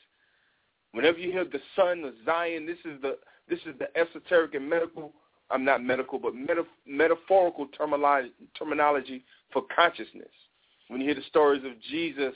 Whenever 0.93 1.17
you 1.17 1.31
hear 1.31 1.45
the 1.45 1.61
sun 1.75 2.03
of 2.03 2.13
Zion, 2.25 2.65
this 2.65 2.77
is 2.85 3.01
the 3.01 3.17
this 3.49 3.59
is 3.65 3.75
the 3.79 3.87
esoteric 3.97 4.53
and 4.55 4.69
medical. 4.69 5.13
I'm 5.49 5.65
not 5.65 5.83
medical, 5.83 6.19
but 6.19 6.33
meta, 6.33 6.63
metaphorical 6.87 7.67
terminology, 7.67 8.31
terminology 8.57 9.25
for 9.51 9.63
consciousness. 9.75 10.29
When 10.87 11.01
you 11.01 11.07
hear 11.07 11.15
the 11.15 11.23
stories 11.27 11.63
of 11.65 11.71
Jesus, 11.89 12.33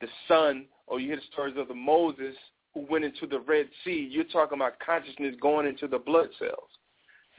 the 0.00 0.08
sun, 0.28 0.66
or 0.86 1.00
you 1.00 1.06
hear 1.08 1.16
the 1.16 1.22
stories 1.32 1.54
of 1.56 1.68
the 1.68 1.74
Moses 1.74 2.34
who 2.74 2.86
went 2.90 3.04
into 3.04 3.26
the 3.26 3.40
Red 3.40 3.68
Sea, 3.84 4.08
you're 4.10 4.24
talking 4.24 4.58
about 4.58 4.78
consciousness 4.80 5.34
going 5.40 5.66
into 5.66 5.86
the 5.86 5.98
blood 5.98 6.28
cells. 6.38 6.68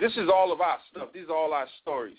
This 0.04 0.18
is 0.18 0.28
all 0.28 0.52
of 0.52 0.60
our 0.60 0.80
stuff. 0.92 1.08
These 1.14 1.30
are 1.30 1.36
all 1.36 1.54
our 1.54 1.68
stories. 1.82 2.18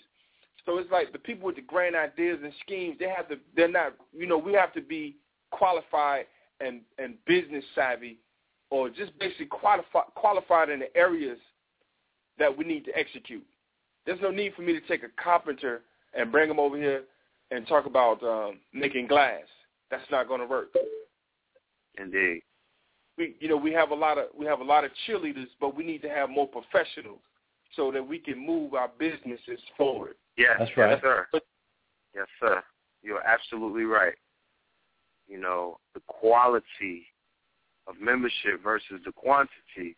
So 0.65 0.79
it's 0.79 0.91
like 0.91 1.11
the 1.11 1.19
people 1.19 1.45
with 1.45 1.55
the 1.55 1.61
grand 1.61 1.95
ideas 1.95 2.39
and 2.43 2.51
schemes, 2.61 2.97
they 2.99 3.07
have 3.07 3.29
to 3.29 3.35
they're 3.55 3.67
not 3.67 3.93
you 4.11 4.25
know, 4.25 4.39
we 4.39 4.53
have 4.53 4.73
to 4.73 4.81
be 4.81 5.17
qualified 5.51 6.25
and, 6.59 6.81
and 6.97 7.13
business 7.27 7.63
savvy 7.75 8.17
or 8.71 8.89
just 8.89 9.17
basically 9.19 9.45
qualified 9.45 10.05
qualified 10.15 10.71
in 10.71 10.79
the 10.79 10.97
areas 10.97 11.37
that 12.39 12.57
we 12.57 12.65
need 12.65 12.85
to 12.85 12.97
execute. 12.97 13.45
There's 14.07 14.19
no 14.19 14.31
need 14.31 14.55
for 14.55 14.63
me 14.63 14.73
to 14.73 14.81
take 14.87 15.03
a 15.03 15.21
carpenter 15.23 15.81
and 16.17 16.31
bring 16.31 16.49
him 16.49 16.59
over 16.59 16.77
here 16.77 17.03
and 17.51 17.67
talk 17.67 17.85
about 17.85 18.23
um, 18.23 18.57
making 18.73 19.05
glass. 19.05 19.43
That's 19.91 20.09
not 20.09 20.27
going 20.27 20.41
to 20.41 20.47
work. 20.47 20.69
Indeed. 21.99 22.41
We, 23.15 23.35
you 23.39 23.47
know, 23.47 23.57
we 23.57 23.73
have 23.73 23.91
a 23.91 23.95
lot 23.95 24.17
of 24.17 24.29
we 24.35 24.47
have 24.47 24.61
a 24.61 24.63
lot 24.63 24.85
of 24.85 24.91
cheerleaders, 25.07 25.49
but 25.61 25.75
we 25.75 25.83
need 25.83 26.01
to 26.01 26.09
have 26.09 26.31
more 26.31 26.47
professionals 26.47 27.19
so 27.75 27.91
that 27.91 28.05
we 28.05 28.19
can 28.19 28.45
move 28.45 28.73
our 28.73 28.89
businesses 28.97 29.59
forward. 29.77 30.15
Yes. 30.37 30.55
That's 30.59 30.77
right. 30.77 30.91
Yes, 30.91 31.01
sir. 31.01 31.27
Yes, 32.15 32.27
sir. 32.39 32.63
You're 33.03 33.25
absolutely 33.25 33.83
right. 33.83 34.15
You 35.27 35.39
know, 35.39 35.79
the 35.93 36.01
quality 36.07 37.07
of 37.87 37.95
membership 37.99 38.63
versus 38.63 38.99
the 39.05 39.11
quantity, 39.11 39.95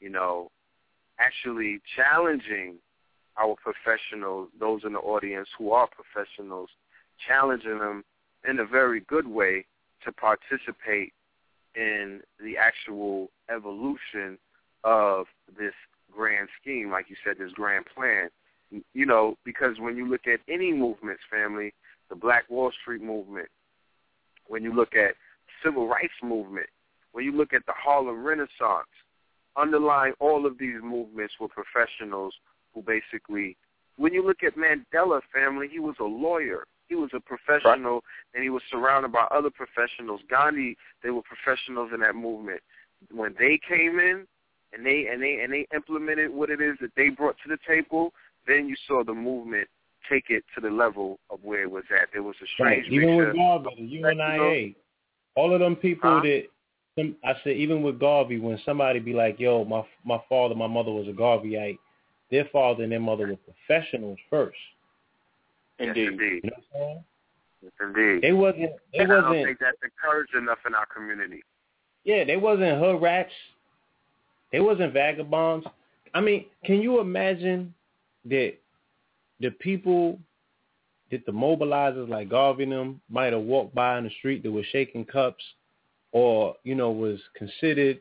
you 0.00 0.10
know, 0.10 0.50
actually 1.18 1.80
challenging 1.96 2.76
our 3.36 3.56
professionals, 3.56 4.48
those 4.58 4.82
in 4.84 4.92
the 4.92 4.98
audience 5.00 5.48
who 5.58 5.72
are 5.72 5.88
professionals, 5.88 6.68
challenging 7.26 7.78
them 7.78 8.04
in 8.48 8.60
a 8.60 8.66
very 8.66 9.00
good 9.00 9.26
way 9.26 9.64
to 10.04 10.12
participate 10.12 11.12
in 11.74 12.20
the 12.40 12.56
actual 12.56 13.30
evolution 13.50 14.38
of 14.84 15.26
this 15.58 15.72
grand 16.14 16.48
scheme, 16.60 16.90
like 16.90 17.06
you 17.08 17.16
said, 17.24 17.36
this 17.38 17.52
grand 17.52 17.84
plan. 17.94 18.28
You 18.92 19.06
know, 19.06 19.36
because 19.44 19.78
when 19.78 19.96
you 19.96 20.08
look 20.08 20.26
at 20.26 20.40
any 20.48 20.72
movements, 20.72 21.22
family, 21.30 21.72
the 22.08 22.16
Black 22.16 22.48
Wall 22.50 22.72
Street 22.82 23.02
movement, 23.02 23.48
when 24.46 24.62
you 24.62 24.74
look 24.74 24.94
at 24.94 25.14
civil 25.62 25.86
rights 25.88 26.14
movement, 26.22 26.66
when 27.12 27.24
you 27.24 27.32
look 27.32 27.52
at 27.52 27.64
the 27.66 27.72
Harlem 27.76 28.24
Renaissance, 28.24 28.88
underlying 29.56 30.14
all 30.18 30.46
of 30.46 30.58
these 30.58 30.82
movements 30.82 31.34
were 31.38 31.48
professionals 31.48 32.34
who 32.74 32.82
basically, 32.82 33.56
when 33.96 34.12
you 34.12 34.26
look 34.26 34.42
at 34.42 34.54
Mandela 34.56 35.20
family, 35.32 35.68
he 35.70 35.78
was 35.78 35.94
a 36.00 36.04
lawyer. 36.04 36.64
He 36.88 36.96
was 36.96 37.10
a 37.14 37.20
professional, 37.20 38.02
and 38.34 38.42
he 38.42 38.50
was 38.50 38.62
surrounded 38.70 39.12
by 39.12 39.26
other 39.30 39.50
professionals. 39.50 40.20
Gandhi, 40.28 40.76
they 41.02 41.10
were 41.10 41.22
professionals 41.22 41.92
in 41.94 42.00
that 42.00 42.14
movement. 42.14 42.60
When 43.10 43.34
they 43.38 43.58
came 43.66 43.98
in, 43.98 44.26
and 44.74 44.84
they 44.84 45.06
and 45.12 45.22
they 45.22 45.40
and 45.42 45.52
they 45.52 45.66
implemented 45.74 46.30
what 46.32 46.50
it 46.50 46.60
is 46.60 46.76
that 46.80 46.90
they 46.96 47.08
brought 47.08 47.36
to 47.44 47.48
the 47.48 47.58
table, 47.66 48.12
then 48.46 48.68
you 48.68 48.76
saw 48.86 49.02
the 49.04 49.14
movement 49.14 49.68
take 50.10 50.24
it 50.28 50.44
to 50.54 50.60
the 50.60 50.70
level 50.70 51.18
of 51.30 51.38
where 51.42 51.62
it 51.62 51.70
was 51.70 51.84
at. 51.90 52.08
There 52.12 52.22
was 52.22 52.36
a 52.42 52.46
strange 52.54 52.84
right. 52.84 52.92
Even 52.92 53.08
mixture 53.16 53.26
with 53.28 53.36
Garvey, 53.36 53.76
the 53.78 54.02
UNIA, 54.02 54.74
all 55.34 55.54
of 55.54 55.60
them 55.60 55.76
people 55.76 56.10
Huh? 56.10 56.20
that 56.22 56.44
some, 56.96 57.16
I 57.24 57.34
said, 57.42 57.56
even 57.56 57.82
with 57.82 57.98
Garvey, 57.98 58.38
when 58.38 58.58
somebody 58.64 59.00
be 59.00 59.14
like, 59.14 59.40
"Yo, 59.40 59.64
my 59.64 59.84
my 60.04 60.20
father, 60.28 60.54
my 60.54 60.66
mother 60.66 60.92
was 60.92 61.08
a 61.08 61.12
Garveyite," 61.12 61.78
their 62.30 62.44
father 62.52 62.82
and 62.84 62.92
their 62.92 63.00
mother 63.00 63.26
were 63.28 63.36
professionals 63.36 64.18
first. 64.30 64.58
Yes, 65.78 65.88
Indeed. 65.88 66.08
indeed. 66.08 66.40
You 66.44 66.50
know 66.50 66.56
what 66.70 66.80
I'm 66.80 66.86
saying? 66.86 67.04
Yes, 67.62 67.72
indeed. 67.80 68.22
They 68.22 68.32
wasn't. 68.32 68.72
They 68.92 68.98
And 69.00 69.12
I 69.12 69.16
don't 69.16 69.24
wasn't. 69.24 69.46
think 69.46 69.58
that's 69.58 69.78
encouraged 69.82 70.34
enough 70.34 70.58
in 70.66 70.74
our 70.74 70.86
community. 70.86 71.42
Yeah, 72.04 72.24
they 72.24 72.36
wasn't 72.36 72.78
hood 72.78 73.00
rats. 73.02 73.32
They 74.54 74.60
wasn't 74.60 74.92
vagabonds. 74.92 75.66
I 76.14 76.20
mean, 76.20 76.44
can 76.64 76.80
you 76.80 77.00
imagine 77.00 77.74
that 78.26 78.52
the 79.40 79.50
people 79.50 80.20
that 81.10 81.26
the 81.26 81.32
mobilizers 81.32 82.08
like 82.08 82.28
Garvey 82.28 82.62
and 82.62 82.70
them 82.70 83.00
might 83.10 83.32
have 83.32 83.42
walked 83.42 83.74
by 83.74 83.98
in 83.98 84.04
the 84.04 84.10
street 84.20 84.44
that 84.44 84.52
was 84.52 84.64
shaking 84.66 85.06
cups 85.06 85.42
or, 86.12 86.54
you 86.62 86.76
know, 86.76 86.92
was 86.92 87.18
considered, 87.36 88.00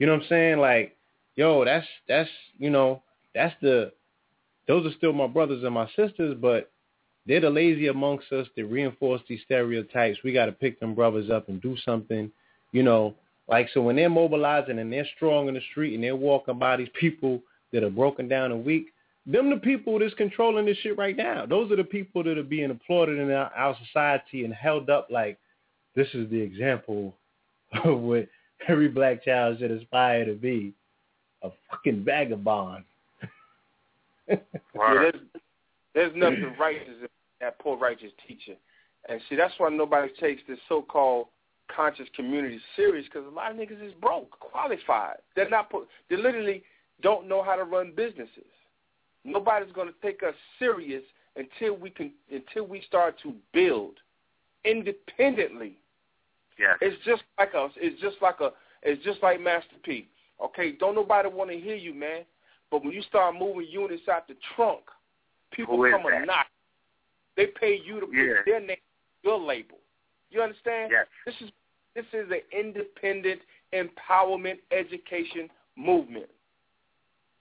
you 0.00 0.08
know 0.08 0.14
what 0.14 0.22
I'm 0.22 0.28
saying? 0.28 0.58
Like, 0.58 0.96
yo, 1.36 1.64
that's 1.64 1.86
that's 2.08 2.30
you 2.58 2.70
know, 2.70 3.00
that's 3.32 3.54
the 3.62 3.92
those 4.66 4.84
are 4.86 4.96
still 4.96 5.12
my 5.12 5.28
brothers 5.28 5.62
and 5.62 5.72
my 5.72 5.86
sisters, 5.94 6.36
but 6.40 6.68
they're 7.28 7.40
the 7.40 7.48
lazy 7.48 7.86
amongst 7.86 8.32
us 8.32 8.48
that 8.56 8.64
reinforce 8.64 9.20
these 9.28 9.42
stereotypes. 9.44 10.18
We 10.24 10.32
got 10.32 10.46
to 10.46 10.52
pick 10.52 10.80
them 10.80 10.96
brothers 10.96 11.30
up 11.30 11.48
and 11.48 11.62
do 11.62 11.76
something, 11.84 12.32
you 12.72 12.82
know. 12.82 13.14
Like 13.48 13.68
so, 13.72 13.80
when 13.80 13.96
they're 13.96 14.10
mobilizing 14.10 14.78
and 14.78 14.92
they're 14.92 15.06
strong 15.16 15.48
in 15.48 15.54
the 15.54 15.60
street 15.70 15.94
and 15.94 16.02
they're 16.02 16.16
walking 16.16 16.58
by 16.58 16.76
these 16.76 16.88
people 16.98 17.40
that 17.72 17.84
are 17.84 17.90
broken 17.90 18.28
down 18.28 18.50
and 18.50 18.64
weak, 18.64 18.86
them 19.26 19.50
the 19.50 19.56
people 19.56 19.98
that's 19.98 20.14
controlling 20.14 20.66
this 20.66 20.76
shit 20.78 20.96
right 20.96 21.16
now. 21.16 21.46
Those 21.46 21.70
are 21.70 21.76
the 21.76 21.84
people 21.84 22.22
that 22.24 22.38
are 22.38 22.42
being 22.44 22.70
applauded 22.70 23.18
in 23.18 23.30
our, 23.30 23.52
our 23.54 23.76
society 23.86 24.44
and 24.44 24.54
held 24.54 24.90
up 24.90 25.08
like 25.10 25.38
this 25.94 26.08
is 26.14 26.28
the 26.30 26.40
example 26.40 27.14
of 27.84 27.98
what 28.00 28.28
every 28.68 28.88
black 28.88 29.24
child 29.24 29.58
should 29.58 29.70
aspire 29.70 30.24
to 30.24 30.34
be, 30.34 30.72
a 31.42 31.50
fucking 31.70 32.04
vagabond. 32.04 32.84
Yeah, 34.28 34.36
there's, 34.74 35.14
there's 35.94 36.12
nothing 36.16 36.54
righteous 36.60 36.94
in 37.00 37.08
that 37.40 37.58
poor 37.58 37.76
righteous 37.76 38.12
teacher. 38.26 38.54
And 39.08 39.20
see, 39.28 39.36
that's 39.36 39.54
why 39.58 39.68
nobody 39.68 40.12
takes 40.20 40.42
this 40.48 40.58
so-called 40.68 41.28
conscious 41.74 42.06
community 42.14 42.60
serious 42.74 43.06
because 43.06 43.26
a 43.26 43.30
lot 43.34 43.50
of 43.50 43.56
niggas 43.56 43.84
is 43.84 43.92
broke, 44.00 44.30
qualified. 44.40 45.16
They're 45.34 45.48
not, 45.50 45.70
they 46.10 46.16
literally 46.16 46.62
don't 47.02 47.28
know 47.28 47.42
how 47.42 47.56
to 47.56 47.64
run 47.64 47.92
businesses. 47.96 48.44
Nobody's 49.24 49.72
going 49.72 49.88
to 49.88 49.94
take 50.02 50.22
us 50.22 50.34
serious 50.58 51.02
until 51.36 51.76
we 51.76 51.90
can, 51.90 52.12
until 52.30 52.66
we 52.66 52.82
start 52.86 53.16
to 53.22 53.34
build 53.52 53.94
independently. 54.64 55.76
Yes. 56.58 56.76
It's 56.80 56.96
just 57.04 57.22
like 57.38 57.54
us. 57.54 57.70
It's 57.76 58.00
just 58.00 58.16
like 58.22 58.40
a. 58.40 58.50
It's 58.82 59.02
just 59.04 59.22
like 59.22 59.40
Master 59.40 59.76
P. 59.82 60.08
Okay, 60.42 60.72
don't 60.72 60.94
nobody 60.94 61.28
want 61.28 61.50
to 61.50 61.58
hear 61.58 61.74
you, 61.74 61.92
man. 61.92 62.22
But 62.70 62.84
when 62.84 62.92
you 62.92 63.02
start 63.02 63.34
moving 63.38 63.66
units 63.70 64.02
out 64.10 64.28
the 64.28 64.36
trunk, 64.54 64.80
people 65.52 65.76
come 65.76 66.06
a 66.06 66.24
knock. 66.24 66.46
They 67.36 67.46
pay 67.46 67.80
you 67.84 68.00
to 68.00 68.06
put 68.06 68.14
Yeah. 68.14 68.42
their 68.44 68.60
name, 68.60 68.76
your 69.22 69.38
label. 69.38 69.78
You 70.30 70.42
understand? 70.42 70.90
Yes. 70.92 71.06
This 71.24 71.34
is 71.40 71.52
this 71.94 72.04
is 72.12 72.30
an 72.30 72.40
independent 72.52 73.40
empowerment 73.72 74.58
education 74.70 75.48
movement 75.76 76.26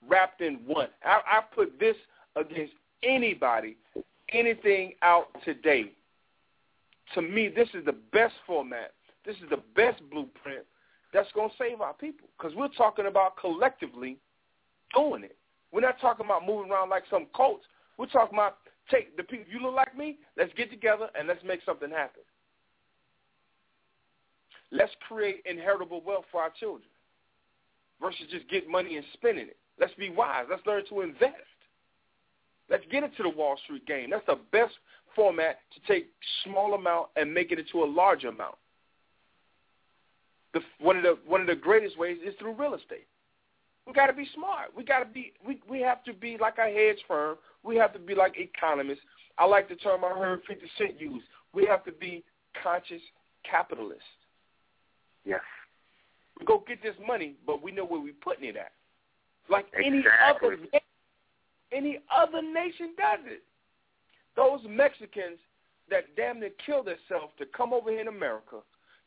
wrapped 0.07 0.41
in 0.41 0.59
one. 0.65 0.87
I, 1.03 1.19
I 1.25 1.41
put 1.53 1.79
this 1.79 1.95
against 2.35 2.73
anybody, 3.03 3.77
anything 4.31 4.93
out 5.01 5.27
today. 5.43 5.91
To 7.13 7.21
me, 7.21 7.49
this 7.53 7.69
is 7.73 7.85
the 7.85 7.95
best 8.13 8.33
format. 8.47 8.93
This 9.25 9.35
is 9.37 9.49
the 9.49 9.61
best 9.75 10.01
blueprint 10.09 10.63
that's 11.13 11.31
going 11.33 11.49
to 11.49 11.55
save 11.57 11.81
our 11.81 11.93
people 11.93 12.27
because 12.37 12.55
we're 12.55 12.67
talking 12.69 13.07
about 13.07 13.37
collectively 13.37 14.17
doing 14.93 15.23
it. 15.23 15.37
We're 15.71 15.81
not 15.81 15.99
talking 15.99 16.25
about 16.25 16.45
moving 16.45 16.71
around 16.71 16.89
like 16.89 17.03
some 17.09 17.27
cults. 17.35 17.65
We're 17.97 18.07
talking 18.07 18.37
about 18.37 18.57
take 18.89 19.17
the 19.17 19.23
people. 19.23 19.45
You 19.51 19.61
look 19.61 19.75
like 19.75 19.97
me. 19.97 20.17
Let's 20.37 20.53
get 20.53 20.69
together 20.69 21.09
and 21.17 21.27
let's 21.27 21.43
make 21.43 21.61
something 21.65 21.89
happen. 21.89 22.21
Let's 24.71 24.91
create 25.07 25.43
inheritable 25.45 26.01
wealth 26.05 26.25
for 26.31 26.41
our 26.41 26.51
children 26.59 26.89
versus 28.01 28.25
just 28.29 28.49
get 28.49 28.69
money 28.69 28.97
and 28.97 29.05
spending 29.13 29.47
it. 29.47 29.57
Let's 29.79 29.93
be 29.93 30.09
wise. 30.09 30.45
Let's 30.49 30.65
learn 30.65 30.83
to 30.89 31.01
invest. 31.01 31.35
Let's 32.69 32.83
get 32.91 33.03
into 33.03 33.23
the 33.23 33.29
Wall 33.29 33.57
Street 33.63 33.85
game. 33.85 34.09
That's 34.09 34.25
the 34.25 34.39
best 34.51 34.73
format 35.15 35.59
to 35.73 35.93
take 35.93 36.09
small 36.43 36.73
amount 36.73 37.07
and 37.15 37.33
make 37.33 37.51
it 37.51 37.59
into 37.59 37.83
a 37.83 37.85
larger 37.85 38.29
amount. 38.29 38.55
The, 40.53 40.61
one 40.79 40.97
of 40.97 41.03
the 41.03 41.17
one 41.27 41.41
of 41.41 41.47
the 41.47 41.55
greatest 41.55 41.97
ways 41.97 42.17
is 42.25 42.33
through 42.39 42.53
real 42.53 42.73
estate. 42.75 43.07
We 43.85 43.93
got 43.93 44.07
to 44.07 44.13
be 44.13 44.27
smart. 44.33 44.69
We 44.75 44.83
got 44.83 44.99
to 44.99 45.05
be 45.05 45.33
we 45.45 45.61
we 45.69 45.81
have 45.81 46.03
to 46.05 46.13
be 46.13 46.37
like 46.39 46.57
a 46.57 46.71
hedge 46.71 47.03
firm. 47.07 47.37
We 47.63 47.75
have 47.75 47.93
to 47.93 47.99
be 47.99 48.15
like 48.15 48.35
economists. 48.37 49.01
I 49.37 49.45
like 49.45 49.67
the 49.67 49.75
term 49.75 50.03
I 50.03 50.17
heard 50.17 50.41
50 50.47 50.65
Cent 50.77 50.99
use. 50.99 51.21
We 51.53 51.65
have 51.65 51.83
to 51.85 51.91
be 51.91 52.23
conscious 52.63 53.01
capitalists. 53.49 54.03
Yes. 55.25 55.41
We 56.39 56.45
go 56.45 56.63
get 56.67 56.81
this 56.83 56.95
money, 57.05 57.35
but 57.45 57.63
we 57.63 57.71
know 57.71 57.85
where 57.85 57.99
we're 57.99 58.13
putting 58.21 58.49
it 58.49 58.55
at. 58.55 58.71
Like 59.49 59.65
any 59.77 60.03
other 60.27 60.57
any 61.71 61.99
other 62.15 62.41
nation 62.41 62.93
does 62.97 63.19
it. 63.25 63.43
Those 64.35 64.59
Mexicans 64.67 65.37
that 65.89 66.15
damn 66.15 66.39
near 66.39 66.49
killed 66.65 66.87
themselves 66.87 67.33
to 67.39 67.45
come 67.45 67.73
over 67.73 67.91
here 67.91 68.01
in 68.01 68.07
America 68.07 68.57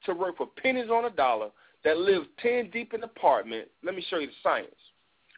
to 0.07 0.15
work 0.15 0.37
for 0.37 0.47
pennies 0.63 0.91
on 0.91 1.07
a 1.07 1.11
dollar 1.11 1.49
that 1.85 1.99
live 1.99 2.23
ten 2.41 2.71
deep 2.71 2.95
in 2.95 3.03
an 3.03 3.11
apartment. 3.17 3.69
Let 3.85 3.95
me 3.95 4.05
show 4.09 4.19
you 4.19 4.29
the 4.29 4.33
science. 4.43 4.69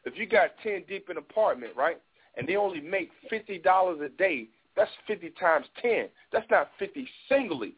If 0.05 0.17
you 0.17 0.27
got 0.27 0.51
ten 0.63 0.85
deep 0.89 1.09
in 1.11 1.17
an 1.17 1.25
apartment, 1.29 1.73
right, 1.77 2.01
and 2.37 2.49
they 2.49 2.57
only 2.57 2.81
make 2.81 3.11
fifty 3.29 3.59
dollars 3.59 4.01
a 4.05 4.09
day, 4.09 4.49
that's 4.77 4.91
fifty 5.07 5.31
times 5.31 5.67
ten. 5.81 6.09
That's 6.33 6.49
not 6.51 6.71
fifty 6.79 7.09
singly. 7.29 7.75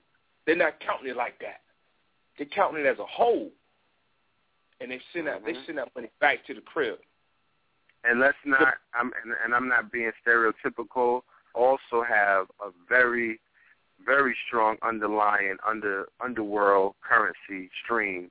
They're 0.47 0.57
not 0.57 0.81
counting 0.81 1.11
it 1.11 1.17
like 1.17 1.39
that. 1.41 1.62
They're 2.43 2.49
counting 2.51 2.85
it 2.85 2.89
as 2.89 2.99
a 2.99 3.07
whole. 3.07 3.53
And 4.81 4.91
they 4.91 5.01
send 5.13 5.29
that 5.29 5.45
they 5.45 5.53
Mhm. 5.53 5.65
send 5.65 5.79
that 5.79 5.95
money 5.95 6.11
back 6.19 6.45
to 6.47 6.55
the 6.55 6.61
crib. 6.61 6.99
And 8.03 8.19
let's 8.19 8.37
not, 8.45 8.79
I'm, 8.95 9.13
and, 9.23 9.33
and 9.45 9.55
I'm 9.55 9.69
not 9.69 9.93
being 9.93 10.11
stereotypical, 10.27 11.23
also 11.55 12.03
have 12.03 12.51
a 12.61 12.73
very, 12.89 13.41
very 14.01 14.37
strong 14.49 14.77
underlying 14.83 15.57
under 15.65 16.09
underworld 16.19 16.97
currency 17.01 17.71
stream 17.85 18.29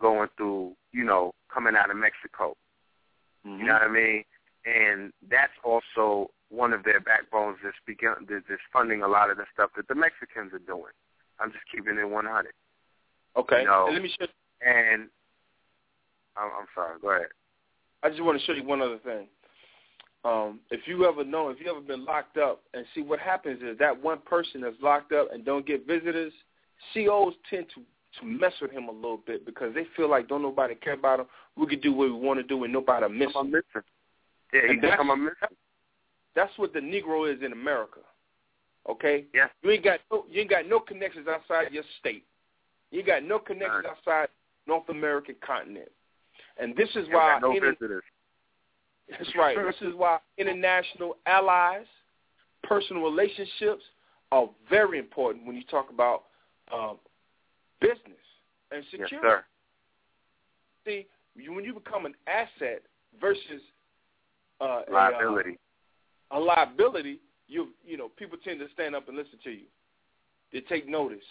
going 0.00 0.28
through, 0.36 0.76
you 0.90 1.04
know, 1.04 1.32
coming 1.48 1.76
out 1.76 1.88
of 1.88 1.96
Mexico. 1.96 2.56
You 3.44 3.66
know 3.66 3.74
what 3.74 3.82
I 3.82 3.88
mean? 3.88 4.24
And 4.64 5.12
that's 5.28 5.52
also 5.62 6.32
one 6.48 6.72
of 6.72 6.82
their 6.82 6.98
backbones 6.98 7.60
that's 7.62 7.78
begun 7.86 8.26
that- 8.26 8.48
that's 8.48 8.62
funding 8.72 9.02
a 9.02 9.08
lot 9.08 9.30
of 9.30 9.36
the 9.36 9.46
stuff 9.52 9.72
that 9.74 9.86
the 9.86 9.94
Mexicans 9.94 10.52
are 10.52 10.58
doing. 10.58 10.92
I'm 11.38 11.52
just 11.52 11.66
keeping 11.68 11.96
it 11.96 12.08
100. 12.08 12.54
Okay. 13.36 13.64
No. 13.64 13.86
And 13.86 13.94
let 13.94 14.02
me 14.02 14.10
show 14.18 14.26
You. 14.26 14.68
And 14.68 15.08
I'm, 16.36 16.50
I'm 16.60 16.66
sorry. 16.74 16.98
Go 17.00 17.10
ahead. 17.10 17.26
I 18.02 18.08
just 18.08 18.22
want 18.22 18.38
to 18.38 18.44
show 18.44 18.52
you 18.52 18.64
one 18.64 18.82
other 18.82 18.98
thing. 18.98 19.26
Um, 20.24 20.60
if 20.70 20.86
you 20.86 21.04
ever 21.04 21.24
know, 21.24 21.48
if 21.48 21.58
you 21.60 21.70
ever 21.70 21.80
been 21.80 22.04
locked 22.04 22.36
up, 22.36 22.62
and 22.74 22.84
see 22.94 23.02
what 23.02 23.18
happens 23.18 23.60
is 23.62 23.76
that 23.78 24.00
one 24.00 24.18
person 24.20 24.60
that's 24.60 24.76
locked 24.80 25.12
up 25.12 25.32
and 25.32 25.44
don't 25.44 25.66
get 25.66 25.86
visitors, 25.86 26.32
COs 26.94 27.34
tend 27.50 27.66
to 27.74 27.82
to 28.20 28.26
mess 28.26 28.52
with 28.60 28.70
him 28.70 28.88
a 28.88 28.92
little 28.92 29.20
bit 29.26 29.46
because 29.46 29.74
they 29.74 29.86
feel 29.96 30.08
like 30.08 30.28
don't 30.28 30.42
nobody 30.42 30.74
care 30.74 30.92
about 30.92 31.20
him. 31.20 31.26
We 31.56 31.66
can 31.66 31.80
do 31.80 31.92
what 31.92 32.08
we 32.08 32.12
want 32.12 32.38
to 32.40 32.42
do 32.42 32.62
and 32.64 32.72
nobody 32.72 33.08
miss 33.08 33.34
him. 33.34 33.50
missing. 33.50 33.82
Yeah, 34.52 34.60
he 34.68 34.74
become 34.76 35.10
a 35.10 35.16
missing. 35.16 35.56
That's 36.34 36.52
what 36.56 36.72
the 36.72 36.80
Negro 36.80 37.32
is 37.32 37.42
in 37.42 37.52
America. 37.52 38.00
Okay? 38.88 39.24
Yeah. 39.34 39.46
You 39.62 39.70
ain't 39.70 39.84
got 39.84 40.00
no 40.10 40.24
you 40.30 40.40
ain't 40.42 40.50
got 40.50 40.66
no 40.66 40.80
connections 40.80 41.26
outside 41.28 41.72
your 41.72 41.84
state. 42.00 42.24
You 42.92 43.02
got 43.02 43.24
no 43.24 43.38
connection 43.38 43.84
Right. 43.84 43.86
outside 43.86 44.28
North 44.66 44.88
American 44.88 45.34
continent. 45.40 45.90
And 46.58 46.76
this 46.76 46.94
is 46.94 47.08
why 47.08 47.38
no 47.40 47.52
inter- 47.52 47.72
visitors. 47.72 48.04
That's 49.08 49.34
right. 49.34 49.56
this 49.56 49.80
is 49.80 49.94
why 49.94 50.20
international 50.38 51.16
allies, 51.26 51.86
personal 52.62 53.02
relationships 53.02 53.82
are 54.30 54.48
very 54.70 54.98
important 54.98 55.46
when 55.46 55.56
you 55.56 55.64
talk 55.64 55.90
about 55.90 56.24
um, 56.72 56.98
business 57.80 58.22
and 58.70 58.84
security. 58.90 59.16
Yes, 59.16 59.22
sir. 59.22 59.44
See, 60.86 61.06
you, 61.34 61.52
when 61.52 61.64
you 61.64 61.74
become 61.74 62.06
an 62.06 62.14
asset 62.26 62.82
versus 63.20 63.60
uh, 64.60 64.82
liability. 64.90 65.58
A, 66.30 66.34
uh, 66.34 66.38
a 66.38 66.40
liability, 66.40 67.20
you 67.48 67.68
you 67.84 67.96
know, 67.96 68.08
people 68.08 68.38
tend 68.42 68.60
to 68.60 68.66
stand 68.72 68.94
up 68.94 69.08
and 69.08 69.16
listen 69.16 69.38
to 69.44 69.50
you. 69.50 69.66
They 70.52 70.60
take 70.60 70.88
notice. 70.88 71.24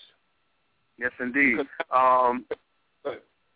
Yes, 1.01 1.11
indeed. 1.19 1.57
Um, 1.91 2.45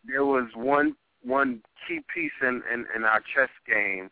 there 0.04 0.26
was 0.26 0.50
one 0.56 0.96
one 1.24 1.62
key 1.88 2.00
piece 2.14 2.32
in, 2.42 2.62
in, 2.72 2.86
in 2.96 3.04
our 3.04 3.22
chess 3.34 3.50
game 3.68 4.10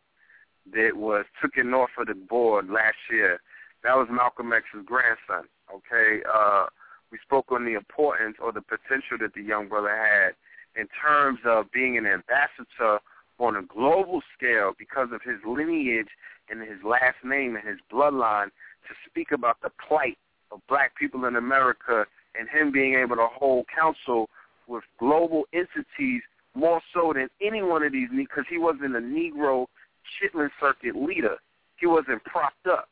that 0.73 0.95
was 0.95 1.25
it 1.43 1.73
off 1.73 1.89
of 1.97 2.07
the 2.07 2.13
board 2.13 2.69
last 2.69 2.97
year. 3.11 3.39
That 3.83 3.95
was 3.95 4.07
Malcolm 4.09 4.53
X's 4.53 4.85
grandson. 4.85 5.49
Okay, 5.73 6.21
uh, 6.31 6.67
we 7.11 7.17
spoke 7.25 7.51
on 7.51 7.65
the 7.65 7.73
importance 7.73 8.37
or 8.41 8.51
the 8.51 8.61
potential 8.61 9.17
that 9.19 9.33
the 9.33 9.41
young 9.41 9.67
brother 9.67 9.89
had 9.89 10.35
in 10.79 10.87
terms 11.01 11.39
of 11.45 11.71
being 11.71 11.97
an 11.97 12.05
ambassador 12.05 12.99
on 13.39 13.55
a 13.55 13.63
global 13.63 14.21
scale 14.37 14.73
because 14.77 15.09
of 15.11 15.21
his 15.23 15.37
lineage 15.45 16.09
and 16.49 16.61
his 16.61 16.83
last 16.83 17.17
name 17.23 17.55
and 17.55 17.67
his 17.67 17.79
bloodline 17.91 18.49
to 18.87 18.93
speak 19.09 19.31
about 19.31 19.57
the 19.61 19.71
plight 19.87 20.17
of 20.51 20.59
black 20.69 20.95
people 20.95 21.25
in 21.25 21.35
America 21.35 22.05
and 22.37 22.49
him 22.49 22.71
being 22.71 22.95
able 22.95 23.15
to 23.15 23.27
hold 23.31 23.65
counsel 23.73 24.29
with 24.67 24.83
global 24.99 25.43
entities 25.53 26.21
more 26.55 26.81
so 26.93 27.13
than 27.13 27.29
any 27.41 27.61
one 27.61 27.83
of 27.83 27.91
these 27.91 28.09
because 28.15 28.45
he 28.49 28.57
wasn't 28.57 28.95
a 28.95 28.99
Negro 28.99 29.67
Chitlin 30.15 30.49
circuit 30.59 30.95
leader. 30.95 31.37
He 31.77 31.87
wasn't 31.87 32.23
propped 32.23 32.67
up. 32.67 32.89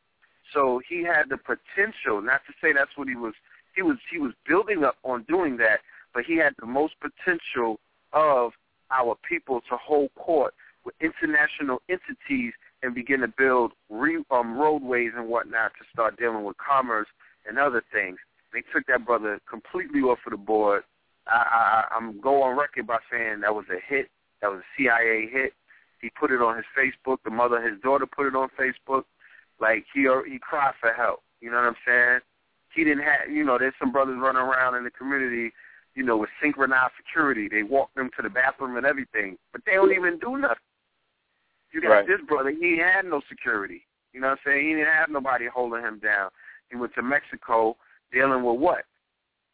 So 0.54 0.82
he 0.88 1.04
had 1.04 1.30
the 1.30 1.38
potential, 1.38 2.22
not 2.22 2.42
to 2.48 2.54
say 2.62 2.74
that's 2.74 2.92
what 2.96 3.08
he 3.08 3.16
was 3.16 3.34
he 3.76 3.82
was 3.82 3.98
he 4.12 4.18
was 4.18 4.34
building 4.46 4.84
up 4.84 4.98
on 5.04 5.24
doing 5.24 5.58
that, 5.58 5.80
but 6.14 6.26
he 6.26 6.38
had 6.38 6.54
the 6.60 6.66
most 6.66 6.96
potential 7.00 7.80
of 8.12 8.52
our 8.92 9.16
people 9.28 9.62
to 9.70 9.78
hold 9.78 10.10
court 10.16 10.54
with 10.84 10.96
international 11.00 11.82
entities 11.88 12.54
and 12.84 12.94
begin 12.94 13.22
to 13.22 13.28
build 13.28 13.72
re, 13.90 14.24
um, 14.32 14.58
roadways 14.58 15.12
and 15.16 15.28
whatnot 15.28 15.72
to 15.80 15.86
start 15.94 16.18
dealing 16.18 16.44
with 16.44 16.58
commerce 16.58 17.08
and 17.48 17.58
other 17.58 17.84
things. 17.94 18.18
They 18.54 18.64
took 18.74 18.86
that 18.88 19.06
brother 19.06 19.40
completely 19.50 20.02
off 20.02 20.20
of 20.26 20.32
the 20.32 20.38
board. 20.38 20.84
I, 21.28 21.86
I, 21.92 21.96
I'm 21.96 22.20
go 22.20 22.42
on 22.44 22.58
record 22.58 22.88
by 22.88 22.98
saying 23.12 23.42
that 23.42 23.54
was 23.54 23.66
a 23.70 23.80
hit. 23.88 24.10
That 24.42 24.52
was 24.52 24.60
a 24.60 24.70
CIA 24.78 25.30
hit. 25.32 25.54
He 26.02 26.10
put 26.20 26.32
it 26.32 26.42
on 26.42 26.58
his 26.58 26.66
Facebook. 26.78 27.18
The 27.24 27.30
mother, 27.30 27.62
his 27.62 27.80
daughter, 27.82 28.06
put 28.06 28.28
it 28.28 28.36
on 28.36 28.50
Facebook. 28.60 29.04
Like 29.60 29.86
he 29.94 30.08
uh, 30.08 30.24
he 30.28 30.40
cried 30.40 30.74
for 30.80 30.92
help. 30.92 31.22
You 31.40 31.52
know 31.52 31.58
what 31.58 31.68
I'm 31.68 31.76
saying? 31.86 32.20
He 32.74 32.84
didn't 32.84 33.04
have. 33.04 33.30
You 33.30 33.44
know, 33.44 33.58
there's 33.58 33.76
some 33.80 33.92
brothers 33.92 34.18
running 34.20 34.42
around 34.42 34.76
in 34.76 34.84
the 34.84 34.92
community. 34.92 35.54
You 35.94 36.04
know, 36.04 36.18
with 36.18 36.30
synchronized 36.42 36.94
security. 36.98 37.48
They 37.50 37.64
walk 37.64 37.94
them 37.96 38.10
to 38.16 38.22
the 38.24 38.30
bathroom 38.30 38.78
and 38.78 38.86
everything, 38.86 39.38
but 39.52 39.62
they 39.66 39.74
don't 39.74 39.92
even 39.92 40.18
do 40.20 40.38
nothing. 40.38 40.56
You 41.74 41.82
got 41.82 41.90
right. 41.90 42.08
this 42.08 42.22
brother. 42.28 42.50
He 42.50 42.78
had 42.78 43.06
no 43.06 43.22
security. 43.30 43.86
You 44.14 44.22
know 44.22 44.28
what 44.28 44.40
I'm 44.46 44.52
saying? 44.52 44.68
He 44.68 44.74
didn't 44.74 44.94
have 44.94 45.10
nobody 45.10 45.48
holding 45.54 45.82
him 45.82 46.00
down. 46.00 46.30
He 46.70 46.78
went 46.78 46.94
to 46.96 47.02
Mexico 47.02 47.78
dealing 48.12 48.44
with 48.44 48.60
what? 48.60 48.86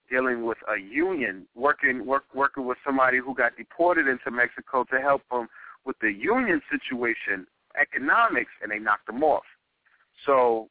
Dealing 0.10 0.46
with 0.46 0.58
a 0.74 0.80
union, 0.80 1.46
working 1.56 2.06
work, 2.06 2.24
working 2.34 2.66
with 2.66 2.78
somebody 2.86 3.18
who 3.18 3.36
got 3.36 3.58
deported 3.58 4.08
into 4.08 4.32
Mexico 4.32 4.86
to 4.86 5.00
help 5.02 5.22
them 5.30 5.48
with 5.86 5.98
the 6.02 6.12
union 6.12 6.62
situation, 6.72 7.46
economics, 7.80 8.52
and 8.62 8.72
they 8.72 8.80
knocked 8.80 9.10
him 9.10 9.24
off. 9.24 9.44
So 10.26 10.70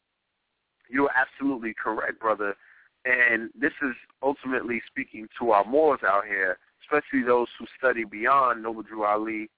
you're 0.88 1.10
absolutely 1.14 1.74
correct, 1.74 2.20
brother. 2.20 2.54
And 3.04 3.50
this 3.58 3.72
is 3.82 3.94
ultimately 4.22 4.82
speaking 4.86 5.28
to 5.38 5.50
our 5.50 5.64
Moors 5.64 6.00
out 6.06 6.24
here, 6.26 6.58
especially 6.82 7.22
those 7.24 7.48
who 7.58 7.66
study 7.78 8.04
beyond 8.04 8.62
Noble 8.62 8.82
Drew 8.82 9.04
Ali 9.04 9.48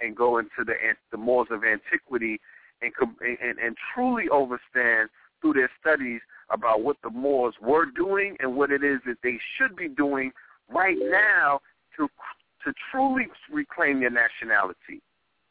and 0.00 0.16
go 0.16 0.38
into 0.38 0.64
the 0.64 0.74
the 1.10 1.16
Moors 1.16 1.48
of 1.50 1.62
antiquity 1.64 2.40
and 2.82 2.92
and, 3.20 3.58
and 3.58 3.76
truly 3.94 4.24
understand 4.32 5.08
through 5.46 5.60
their 5.60 5.70
studies 5.80 6.20
about 6.50 6.82
what 6.82 6.96
the 7.02 7.10
Moors 7.10 7.54
were 7.60 7.86
doing 7.86 8.36
and 8.40 8.56
what 8.56 8.70
it 8.70 8.82
is 8.82 8.98
that 9.06 9.18
they 9.22 9.38
should 9.56 9.76
be 9.76 9.88
doing 9.88 10.32
right 10.68 10.96
now 10.98 11.60
to 11.96 12.08
to 12.64 12.72
truly 12.90 13.28
reclaim 13.52 14.00
their 14.00 14.10
nationality. 14.10 15.00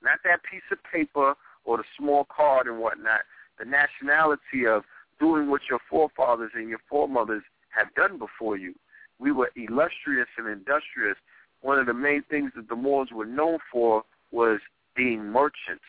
Not 0.03 0.19
that 0.26 0.43
piece 0.43 0.67
of 0.69 0.80
paper 0.91 1.34
or 1.63 1.77
the 1.77 1.84
small 1.97 2.27
card 2.35 2.67
and 2.67 2.80
whatnot. 2.80 3.22
The 3.57 3.63
nationality 3.63 4.67
of 4.67 4.84
doing 5.17 5.49
what 5.49 5.61
your 5.69 5.80
forefathers 5.89 6.51
and 6.55 6.67
your 6.67 6.81
foremothers 6.89 7.43
have 7.69 7.88
done 7.95 8.19
before 8.19 8.57
you. 8.57 8.76
We 9.17 9.31
were 9.31 9.49
illustrious 9.55 10.27
and 10.38 10.49
industrious. 10.49 11.15
One 11.61 11.80
of 11.80 11.85
the 11.85 11.93
main 11.93 12.23
things 12.30 12.51
that 12.57 12.67
the 12.67 12.76
Moors 12.76 13.09
were 13.13 13.26
known 13.26 13.59
for 13.72 14.03
was 14.31 14.59
being 14.93 15.23
merchants, 15.23 15.85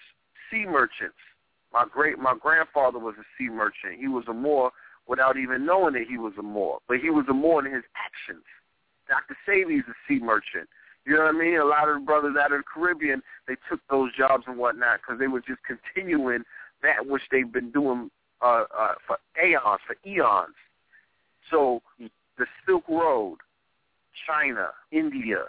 sea 0.49 0.65
merchants. 0.65 1.19
My 1.77 1.85
great 1.93 2.19
my 2.19 2.35
grandfather 2.41 2.99
was 2.99 3.17
a 3.21 3.27
sea 3.37 3.51
merchant. 3.51 4.01
He 4.01 4.09
was 4.09 4.25
a 4.29 4.33
Moor 4.33 4.71
without 5.07 5.37
even 5.37 5.67
knowing 5.67 5.93
that 5.93 6.07
he 6.09 6.17
was 6.17 6.33
a 6.39 6.43
Moor, 6.43 6.79
but 6.89 7.01
he 7.01 7.11
was 7.11 7.27
a 7.29 7.35
Moor 7.35 7.67
in 7.67 7.71
his 7.71 7.85
actions. 7.95 8.45
Dr. 9.07 9.37
Savvy's 9.45 9.85
a 9.87 9.93
sea 10.09 10.19
merchant. 10.19 10.71
You 11.05 11.17
know 11.17 11.25
what 11.25 11.35
I 11.35 11.39
mean? 11.39 11.59
A 11.61 11.65
lot 11.67 11.91
of 11.91 12.01
the 12.01 12.07
brothers 12.07 12.35
out 12.43 12.51
of 12.51 12.61
the 12.61 12.65
Caribbean, 12.65 13.23
they 13.47 13.57
took 13.69 13.81
those 13.91 14.11
jobs 14.17 14.45
and 14.47 14.57
whatnot 14.57 15.01
because 15.03 15.21
they 15.21 15.27
were 15.27 15.41
just 15.41 15.61
continuing 15.69 16.45
that 16.83 17.07
which 17.07 17.23
they've 17.31 17.53
been 17.53 17.71
doing 17.73 18.11
uh, 18.41 18.65
uh, 18.77 18.95
for 19.07 19.19
aeons, 19.37 19.81
for 19.87 19.97
eons. 20.07 20.57
So 21.51 21.83
the 21.99 22.47
Silk 22.65 22.89
Road, 22.89 23.37
China, 24.27 24.71
India, 24.93 25.45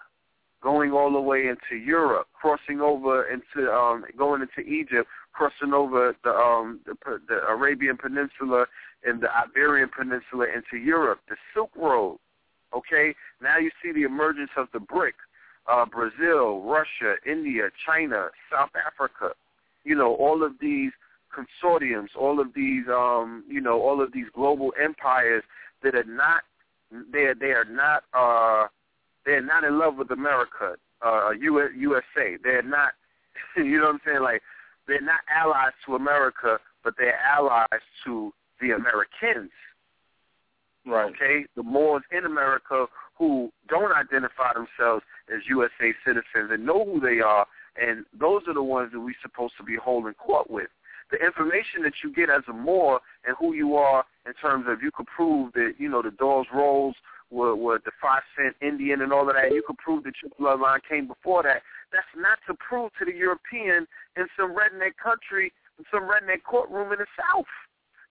going 0.62 0.92
all 0.92 1.12
the 1.12 1.22
way 1.22 1.48
into 1.48 1.82
Europe, 1.84 2.28
crossing 2.34 2.82
over 2.82 3.28
into 3.28 3.72
um, 3.72 4.04
going 4.18 4.42
into 4.42 4.68
Egypt, 4.68 5.08
crossing 5.34 5.74
over 5.74 6.16
the 6.24 6.32
um, 6.32 6.80
the, 6.86 6.96
the 7.28 7.48
Arabian 7.48 7.98
Peninsula 7.98 8.66
and 9.06 9.22
the 9.22 9.30
Iberian 9.36 9.90
Peninsula 9.96 10.48
into 10.54 10.84
Europe, 10.84 11.20
the 11.30 11.36
Silk 11.54 11.72
Road. 11.76 12.18
Okay, 12.76 13.16
now 13.42 13.58
you 13.58 13.72
see 13.82 13.92
the 13.92 14.04
emergence 14.04 14.50
of 14.58 14.68
the 14.74 14.80
BRIC, 14.80 15.16
uh, 15.72 15.86
Brazil, 15.86 16.62
Russia, 16.62 17.16
India, 17.26 17.70
China, 17.86 18.28
South 18.52 18.72
Africa. 18.76 19.34
You 19.86 19.96
know, 19.96 20.16
all 20.16 20.44
of 20.44 20.54
these 20.60 20.92
consortiums, 21.34 22.10
all 22.20 22.40
of 22.40 22.54
these, 22.54 22.86
um, 22.90 23.44
you 23.48 23.62
know, 23.62 23.82
all 23.82 24.02
of 24.02 24.12
these 24.12 24.26
global 24.34 24.74
empires 24.82 25.44
that 25.84 25.96
are 25.96 26.04
not, 26.04 26.42
they 27.12 27.26
are, 27.26 27.36
they 27.36 27.52
are 27.52 27.66
not, 27.66 28.04
uh, 28.14 28.68
they're 29.28 29.42
not 29.42 29.66
in 29.66 29.78
love 29.78 29.98
with 29.98 30.10
America, 30.10 30.76
uh, 31.06 31.32
US, 31.32 31.70
USA. 31.78 32.38
They're 32.42 32.64
not, 32.64 32.94
you 33.58 33.78
know 33.78 33.88
what 33.88 33.96
I'm 33.96 34.02
saying? 34.06 34.22
Like, 34.22 34.42
they're 34.88 35.02
not 35.02 35.20
allies 35.30 35.74
to 35.86 35.96
America, 35.96 36.58
but 36.84 36.94
they're 36.98 37.20
allies 37.20 37.68
to 38.06 38.34
the 38.62 38.72
Americans. 38.72 39.52
Right. 40.86 41.14
Okay, 41.14 41.46
the 41.58 41.64
Moors 41.64 42.04
in 42.18 42.26
America 42.26 42.86
who 43.18 43.52
don't 43.68 43.92
identify 43.92 44.54
themselves 44.54 45.04
as 45.28 45.42
USA 45.50 45.94
citizens 46.06 46.50
and 46.50 46.66
know 46.66 46.86
who 46.86 47.02
they 47.02 47.20
are, 47.20 47.46
and 47.76 48.06
those 48.18 48.44
are 48.48 48.54
the 48.54 48.64
ones 48.64 48.92
that 48.94 49.00
we're 49.02 49.14
supposed 49.22 49.56
to 49.58 49.64
be 49.64 49.76
holding 49.76 50.14
court 50.14 50.50
with 50.50 50.70
the 51.12 51.18
information 51.26 51.84
that 51.84 51.94
you 52.04 52.14
get 52.14 52.30
as 52.30 52.44
a 52.50 52.54
Moor 52.54 53.00
and 53.26 53.36
who 53.40 53.54
you 53.54 53.76
are 53.76 54.04
in 54.26 54.34
terms 54.34 54.66
of 54.68 54.82
you 54.82 54.92
could 54.92 55.08
prove 55.08 55.54
that, 55.54 55.74
you 55.78 55.90
know, 55.90 56.02
the 56.02 56.12
Dawes 56.12 56.48
Rolls 56.54 56.96
were, 57.30 57.56
were 57.56 57.80
the 57.84 57.92
five 58.02 58.24
cent 58.36 58.56
Indian 58.62 59.02
and 59.02 59.12
all 59.12 59.28
of 59.28 59.36
that, 59.36 59.46
and 59.46 59.56
you 59.56 59.64
could 59.66 59.78
prove 59.78 60.04
that 60.04 60.14
your 60.22 60.32
bloodline 60.40 60.80
came 60.88 61.08
before 61.08 61.44
that. 61.44 61.62
That's 61.92 62.08
not 62.16 62.40
to 62.48 62.54
prove 62.56 62.92
to 63.00 63.06
the 63.06 63.14
European 63.14 63.88
in 64.16 64.28
some 64.38 64.52
redneck 64.52 64.98
country, 65.02 65.54
in 65.80 65.86
some 65.92 66.04
redneck 66.04 66.44
courtroom 66.44 66.92
in 66.92 67.00
the 67.00 67.06
South. 67.16 67.46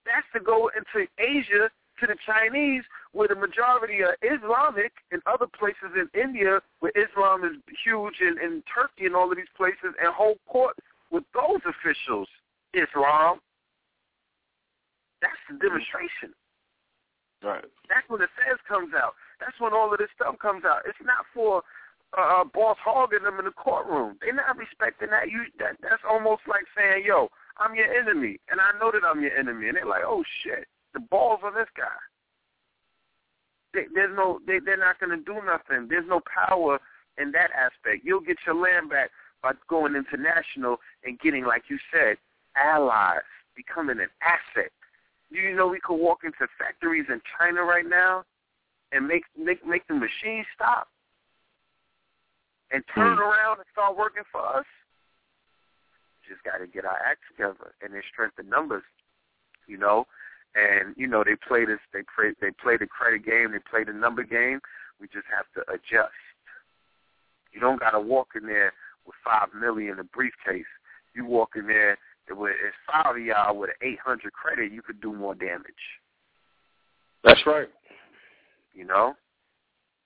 That's 0.05 0.25
to 0.33 0.39
go 0.39 0.69
into 0.75 1.07
Asia 1.19 1.69
to 1.99 2.05
the 2.05 2.15
Chinese, 2.25 2.83
where 3.11 3.27
the 3.27 3.35
majority 3.35 4.03
are 4.03 4.15
Islamic, 4.21 4.93
and 5.11 5.21
other 5.25 5.47
places 5.47 5.97
in 5.97 6.07
India 6.19 6.61
where 6.79 6.91
Islam 6.95 7.43
is 7.43 7.57
huge, 7.83 8.21
in, 8.21 8.37
in 8.37 8.61
Turkey 8.69 9.07
and 9.07 9.15
all 9.15 9.31
of 9.31 9.37
these 9.37 9.51
places, 9.57 9.97
and 9.99 10.13
hold 10.13 10.37
court 10.47 10.77
with 11.09 11.23
those 11.33 11.61
officials. 11.65 12.27
Islam. 12.73 13.39
That's 15.21 15.41
the 15.49 15.57
demonstration. 15.57 16.36
Right. 17.43 17.65
That's 17.89 18.07
when 18.09 18.19
the 18.19 18.31
feds 18.33 18.59
comes 18.67 18.93
out. 18.93 19.13
That's 19.39 19.59
when 19.59 19.73
all 19.73 19.91
of 19.93 19.99
this 19.99 20.09
stuff 20.15 20.39
comes 20.39 20.65
out. 20.65 20.81
It's 20.85 20.97
not 21.05 21.25
for 21.33 21.61
uh, 22.17 22.43
boss 22.43 22.77
hogging 22.81 23.23
them 23.23 23.39
in 23.39 23.45
the 23.45 23.51
courtroom. 23.51 24.17
They're 24.21 24.33
not 24.33 24.57
respecting 24.57 25.09
that. 25.11 25.29
You 25.29 25.45
that 25.59 25.77
that's 25.81 26.01
almost 26.07 26.43
like 26.47 26.65
saying, 26.75 27.05
"Yo, 27.05 27.29
I'm 27.57 27.75
your 27.75 27.93
enemy, 27.93 28.39
and 28.49 28.59
I 28.59 28.77
know 28.79 28.91
that 28.91 29.05
I'm 29.05 29.21
your 29.21 29.37
enemy," 29.37 29.67
and 29.67 29.77
they're 29.77 29.85
like, 29.85 30.03
"Oh 30.05 30.23
shit, 30.43 30.67
the 30.93 30.99
balls 30.99 31.41
on 31.43 31.53
this 31.53 31.69
guy." 31.77 31.97
They, 33.73 33.85
there's 33.93 34.15
no, 34.15 34.39
they, 34.47 34.59
they're 34.63 34.77
not 34.77 34.99
going 34.99 35.11
to 35.11 35.23
do 35.23 35.35
nothing. 35.45 35.87
There's 35.89 36.07
no 36.07 36.21
power 36.25 36.79
in 37.17 37.31
that 37.33 37.51
aspect. 37.51 38.05
You'll 38.05 38.21
get 38.21 38.37
your 38.45 38.55
land 38.55 38.89
back 38.89 39.11
by 39.43 39.51
going 39.69 39.95
international 39.95 40.77
and 41.03 41.19
getting, 41.19 41.45
like 41.45 41.63
you 41.69 41.77
said, 41.93 42.17
allies, 42.55 43.27
becoming 43.55 43.99
an 43.99 44.09
asset. 44.23 44.71
Do 45.31 45.39
you 45.39 45.55
know 45.55 45.67
we 45.67 45.79
could 45.79 45.97
walk 45.97 46.19
into 46.23 46.47
factories 46.57 47.05
in 47.09 47.21
China 47.37 47.63
right 47.63 47.85
now 47.87 48.23
and 48.91 49.07
make 49.07 49.23
make 49.37 49.65
make 49.65 49.85
the 49.87 49.93
machines 49.93 50.45
stop 50.55 50.87
and 52.71 52.83
turn 52.95 53.17
mm. 53.17 53.19
around 53.19 53.57
and 53.57 53.65
start 53.73 53.97
working 53.97 54.23
for 54.31 54.45
us? 54.45 54.65
just 56.27 56.43
got 56.43 56.57
to 56.57 56.67
get 56.67 56.85
our 56.85 56.99
act 56.99 57.21
together, 57.31 57.73
and 57.81 57.93
there's 57.93 58.05
strength 58.11 58.37
in 58.39 58.49
numbers, 58.49 58.83
you 59.67 59.77
know. 59.77 60.05
And 60.55 60.95
you 60.97 61.07
know 61.07 61.23
they 61.23 61.35
play 61.35 61.65
this, 61.65 61.79
they 61.93 62.01
play, 62.03 62.33
they 62.41 62.51
play 62.51 62.77
the 62.77 62.87
credit 62.87 63.25
game, 63.25 63.51
they 63.51 63.59
play 63.59 63.83
the 63.83 63.93
number 63.93 64.23
game. 64.23 64.59
We 64.99 65.07
just 65.07 65.27
have 65.29 65.45
to 65.53 65.61
adjust. 65.71 66.17
You 67.53 67.59
don't 67.61 67.79
got 67.79 67.91
to 67.91 67.99
walk 67.99 68.29
in 68.35 68.47
there 68.47 68.73
with 69.05 69.15
five 69.23 69.49
million 69.53 69.93
in 69.93 69.99
a 69.99 70.03
briefcase. 70.03 70.69
You 71.13 71.25
walk 71.25 71.51
in 71.55 71.67
there 71.67 71.97
with 72.29 72.53
it's 72.65 72.75
five 72.91 73.15
of 73.15 73.21
y'all 73.21 73.57
with 73.57 73.69
an 73.69 73.87
eight 73.87 73.99
hundred 74.03 74.33
credit, 74.33 74.71
you 74.71 74.81
could 74.81 75.01
do 75.01 75.13
more 75.13 75.35
damage. 75.35 75.85
That's 77.23 77.45
right. 77.45 77.69
You 78.73 78.85
know, 78.85 79.15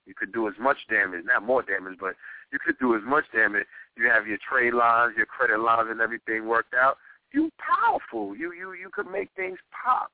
you 0.06 0.14
could 0.14 0.32
do 0.32 0.48
as 0.48 0.54
much 0.58 0.78
damage, 0.88 1.24
not 1.24 1.42
more 1.42 1.62
damage, 1.62 1.98
but 2.00 2.14
you 2.52 2.58
could 2.64 2.78
do 2.78 2.94
as 2.96 3.02
much 3.04 3.24
damage. 3.34 3.64
You 3.96 4.08
have 4.08 4.26
your 4.26 4.38
trade 4.48 4.74
lines, 4.74 5.14
your 5.16 5.26
credit 5.26 5.60
lines, 5.60 5.88
and 5.90 6.00
everything 6.00 6.46
worked 6.46 6.74
out. 6.74 6.96
You 7.32 7.50
powerful. 7.58 8.36
You 8.36 8.52
you 8.52 8.72
you 8.74 8.90
could 8.92 9.10
make 9.10 9.30
things 9.36 9.58
pop. 9.72 10.10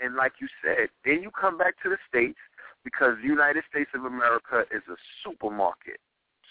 And 0.00 0.14
like 0.14 0.32
you 0.40 0.48
said, 0.62 0.88
then 1.04 1.22
you 1.22 1.30
come 1.30 1.58
back 1.58 1.74
to 1.82 1.88
the 1.88 1.98
states 2.08 2.38
because 2.84 3.16
the 3.20 3.28
United 3.28 3.64
States 3.70 3.90
of 3.94 4.04
America 4.04 4.64
is 4.70 4.82
a 4.88 4.96
supermarket. 5.24 5.98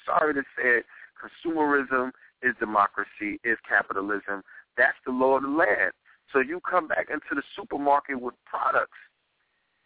Sorry 0.06 0.34
to 0.34 0.42
say 0.56 0.84
it, 0.84 0.86
consumerism 1.18 2.12
is 2.42 2.54
democracy, 2.60 3.40
is 3.44 3.58
capitalism. 3.68 4.44
That's 4.78 4.98
the 5.06 5.12
law 5.12 5.38
of 5.38 5.44
the 5.44 5.50
land. 5.50 5.92
So 6.32 6.40
you 6.40 6.60
come 6.70 6.88
back 6.88 7.08
into 7.10 7.34
the 7.34 7.44
supermarket 7.56 8.20
with 8.20 8.36
products. 8.46 8.98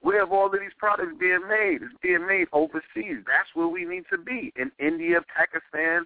Where 0.02 0.20
have 0.20 0.32
all 0.32 0.48
of 0.48 0.54
these 0.54 0.74
products 0.78 1.14
being 1.20 1.48
made? 1.48 1.84
It's 1.84 1.94
being 2.02 2.26
made 2.26 2.48
overseas. 2.54 3.22
That's 3.26 3.54
where 3.54 3.68
we 3.68 3.86
need 3.86 4.04
to 4.12 4.18
be. 4.18 4.52
In 4.56 4.72
India, 4.80 5.20
Pakistan, 5.36 6.06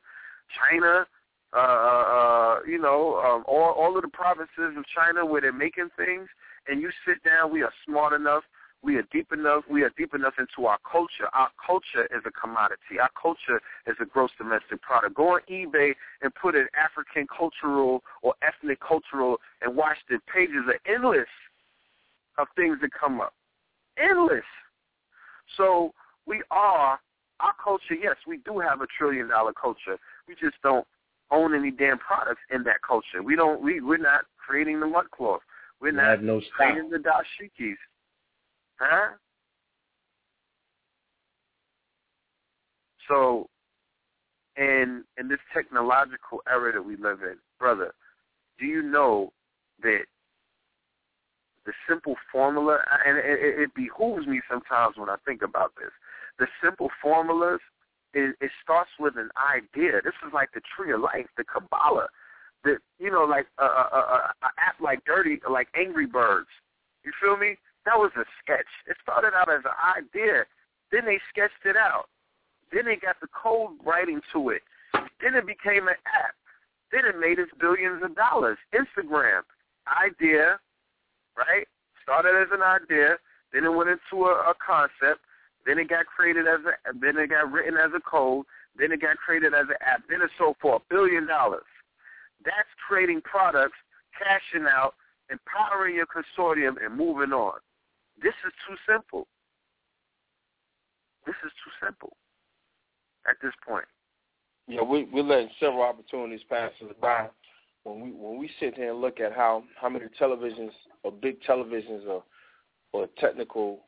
China, 0.51 1.05
uh, 1.53 1.57
uh, 1.57 2.59
you 2.67 2.77
know, 2.77 3.21
um, 3.23 3.43
all, 3.47 3.71
all 3.71 3.95
of 3.95 4.01
the 4.01 4.09
provinces 4.09 4.75
of 4.77 4.83
China 4.93 5.25
where 5.25 5.39
they're 5.39 5.53
making 5.53 5.89
things, 5.95 6.27
and 6.67 6.81
you 6.81 6.89
sit 7.07 7.23
down, 7.23 7.53
we 7.53 7.63
are 7.63 7.71
smart 7.87 8.11
enough 8.11 8.43
we 8.85 8.97
are 8.97 9.03
deep 9.11 9.33
enough. 9.33 9.63
We 9.69 9.81
are 9.81 9.91
deep 9.97 10.13
enough 10.13 10.35
into 10.37 10.67
our 10.67 10.77
culture. 10.89 11.27
Our 11.33 11.49
culture 11.65 12.05
is 12.15 12.21
a 12.25 12.31
commodity. 12.31 12.99
Our 13.01 13.09
culture 13.19 13.59
is 13.87 13.95
a 13.99 14.05
gross 14.05 14.29
domestic 14.37 14.81
product. 14.83 15.15
Go 15.15 15.29
on 15.29 15.41
eBay 15.51 15.93
and 16.21 16.31
put 16.35 16.53
in 16.53 16.67
African 16.77 17.25
cultural 17.35 18.03
or 18.21 18.35
ethnic 18.43 18.79
cultural 18.79 19.37
and 19.61 19.75
watch 19.75 19.97
the 20.07 20.19
pages 20.31 20.63
are 20.67 20.93
endless 20.93 21.27
of 22.37 22.47
things 22.55 22.77
that 22.81 22.91
come 22.97 23.19
up. 23.19 23.33
Endless. 23.97 24.45
So 25.57 25.91
we 26.27 26.43
are 26.51 26.99
our 27.39 27.53
culture. 27.63 27.95
Yes, 27.99 28.15
we 28.27 28.37
do 28.45 28.59
have 28.59 28.81
a 28.81 28.87
trillion 28.97 29.29
dollar 29.29 29.53
culture. 29.53 29.97
We 30.27 30.35
just 30.35 30.55
don't 30.61 30.85
own 31.31 31.55
any 31.55 31.71
damn 31.71 31.97
products 31.97 32.41
in 32.53 32.63
that 32.63 32.83
culture. 32.87 33.23
We 33.23 33.35
don't. 33.35 33.63
We 33.63 33.81
we're 33.81 33.97
not 33.97 34.25
creating 34.37 34.79
the 34.79 34.87
mud 34.87 35.09
cloth. 35.11 35.41
We're 35.81 35.91
We 35.91 35.97
not 35.97 36.05
have 36.05 36.21
no 36.21 36.39
creating 36.55 36.91
the 36.91 36.97
dashikis. 36.97 37.75
Huh? 38.79 39.15
So, 43.07 43.47
in 44.57 45.03
in 45.17 45.27
this 45.27 45.39
technological 45.53 46.41
era 46.49 46.73
that 46.73 46.81
we 46.81 46.95
live 46.97 47.21
in, 47.21 47.37
brother, 47.59 47.93
do 48.59 48.65
you 48.65 48.81
know 48.81 49.31
that 49.81 50.05
the 51.65 51.73
simple 51.89 52.15
formula, 52.31 52.77
and 53.05 53.17
it, 53.17 53.59
it 53.59 53.75
behooves 53.75 54.27
me 54.27 54.39
sometimes 54.49 54.97
when 54.97 55.09
I 55.09 55.15
think 55.25 55.41
about 55.41 55.73
this, 55.77 55.91
the 56.37 56.47
simple 56.63 56.89
formulas, 57.01 57.59
it, 58.13 58.35
it 58.39 58.51
starts 58.63 58.91
with 58.99 59.15
an 59.17 59.29
idea. 59.35 59.99
This 60.03 60.13
is 60.25 60.33
like 60.33 60.49
the 60.53 60.61
tree 60.75 60.93
of 60.93 61.01
life, 61.01 61.25
the 61.37 61.43
Kabbalah. 61.43 62.07
The, 62.63 62.77
you 62.99 63.11
know, 63.11 63.25
like 63.25 63.47
a, 63.59 63.65
a, 63.65 63.67
a, 63.67 64.33
a 64.41 64.49
app 64.57 64.79
like 64.81 65.03
Dirty, 65.05 65.39
like 65.49 65.67
Angry 65.75 66.05
Birds. 66.05 66.47
You 67.03 67.11
feel 67.21 67.37
me? 67.37 67.57
That 67.85 67.97
was 67.97 68.11
a 68.17 68.25
sketch. 68.41 68.67
It 68.87 68.97
started 69.01 69.33
out 69.35 69.49
as 69.49 69.61
an 69.63 69.77
idea. 70.03 70.45
Then 70.91 71.05
they 71.05 71.19
sketched 71.29 71.65
it 71.65 71.77
out. 71.77 72.09
Then 72.73 72.85
they 72.85 72.95
got 72.95 73.19
the 73.21 73.27
code 73.29 73.77
writing 73.85 74.21
to 74.33 74.49
it. 74.49 74.61
Then 75.21 75.35
it 75.35 75.45
became 75.45 75.87
an 75.87 75.95
app. 76.05 76.35
Then 76.91 77.05
it 77.05 77.19
made 77.19 77.39
its 77.39 77.51
billions 77.59 78.03
of 78.03 78.15
dollars. 78.15 78.57
Instagram, 78.73 79.41
idea, 79.85 80.59
right? 81.37 81.67
Started 82.01 82.35
as 82.41 82.49
an 82.51 82.61
idea. 82.61 83.17
Then 83.53 83.65
it 83.65 83.73
went 83.73 83.89
into 83.89 84.25
a, 84.25 84.33
a 84.49 84.53
concept. 84.65 85.21
Then 85.65 85.79
it 85.79 85.89
got 85.89 86.05
created 86.05 86.47
as 86.47 86.59
a. 86.65 86.93
Then 86.93 87.17
it 87.17 87.29
got 87.29 87.51
written 87.51 87.75
as 87.77 87.91
a 87.95 88.01
code. 88.01 88.45
Then 88.77 88.91
it 88.91 89.01
got 89.01 89.17
created 89.17 89.53
as 89.53 89.67
an 89.69 89.77
app. 89.85 90.03
Then 90.09 90.21
it 90.21 90.29
sold 90.37 90.57
for 90.61 90.75
a 90.75 90.79
billion 90.89 91.27
dollars. 91.27 91.65
That's 92.43 92.69
creating 92.87 93.21
products, 93.21 93.77
cashing 94.17 94.67
out, 94.67 94.93
empowering 95.31 95.95
your 95.95 96.05
consortium, 96.05 96.75
and 96.83 96.95
moving 96.95 97.33
on. 97.33 97.59
This 98.21 98.33
is 98.45 98.53
too 98.67 98.75
simple. 98.87 99.27
This 101.25 101.35
is 101.45 101.51
too 101.63 101.85
simple 101.85 102.15
at 103.27 103.35
this 103.41 103.53
point. 103.67 103.85
Yeah, 104.67 104.81
we 104.81 105.03
we're 105.11 105.23
letting 105.23 105.49
several 105.59 105.83
opportunities 105.83 106.41
pass 106.49 106.71
us 106.81 106.93
by 107.01 107.29
when 107.83 108.01
we 108.01 108.11
when 108.11 108.37
we 108.37 108.49
sit 108.59 108.75
here 108.75 108.91
and 108.91 109.01
look 109.01 109.19
at 109.19 109.33
how 109.33 109.63
how 109.79 109.89
many 109.89 110.05
televisions 110.19 110.71
or 111.03 111.11
big 111.11 111.41
televisions 111.43 112.07
or 112.07 112.23
or 112.93 113.07
technical 113.17 113.81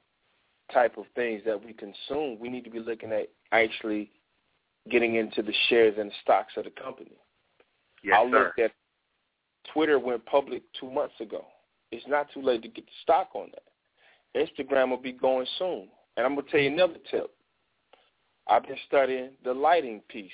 type 0.73 0.97
of 0.97 1.05
things 1.15 1.41
that 1.45 1.63
we 1.63 1.73
consume, 1.73 2.37
we 2.39 2.49
need 2.49 2.63
to 2.65 2.69
be 2.69 2.79
looking 2.79 3.11
at 3.11 3.29
actually 3.51 4.11
getting 4.89 5.15
into 5.15 5.41
the 5.41 5.53
shares 5.69 5.95
and 5.97 6.09
the 6.09 6.15
stocks 6.21 6.53
of 6.57 6.65
the 6.65 6.71
company. 6.71 7.11
Yes, 8.03 8.17
I 8.19 8.29
sir. 8.29 8.43
looked 8.43 8.59
at 8.59 8.71
Twitter 9.73 9.99
went 9.99 10.25
public 10.25 10.63
two 10.79 10.91
months 10.91 11.15
ago. 11.19 11.45
It's 11.91 12.05
not 12.07 12.27
too 12.33 12.41
late 12.41 12.61
to 12.63 12.67
get 12.67 12.85
the 12.85 12.91
stock 13.03 13.29
on 13.33 13.47
that. 13.53 13.63
Instagram 14.37 14.89
will 14.89 14.97
be 14.97 15.11
going 15.11 15.47
soon. 15.57 15.89
And 16.15 16.25
I'm 16.25 16.35
gonna 16.35 16.47
tell 16.49 16.59
you 16.59 16.71
another 16.71 16.99
tip. 17.09 17.31
I've 18.47 18.63
been 18.63 18.77
studying 18.87 19.31
the 19.43 19.53
lighting 19.53 20.01
piece. 20.07 20.31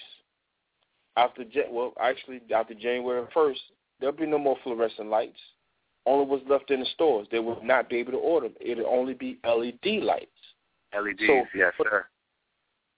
After 1.15 1.43
well, 1.69 1.93
actually 1.99 2.41
after 2.55 2.73
January 2.73 3.27
first, 3.33 3.61
there'll 3.99 4.15
be 4.15 4.25
no 4.25 4.37
more 4.37 4.57
fluorescent 4.63 5.09
lights. 5.09 5.39
Only 6.05 6.25
what's 6.25 6.47
left 6.49 6.71
in 6.71 6.81
the 6.81 6.85
stores. 6.87 7.27
They 7.31 7.39
will 7.39 7.63
not 7.63 7.89
be 7.89 7.97
able 7.97 8.11
to 8.11 8.17
order 8.17 8.49
them. 8.49 8.57
It'll 8.59 8.87
only 8.87 9.13
be 9.13 9.39
LED 9.43 10.01
lights. 10.01 10.31
LEDs, 10.93 11.25
So- 11.25 11.45
yes, 11.55 11.73
sir. 11.81 12.05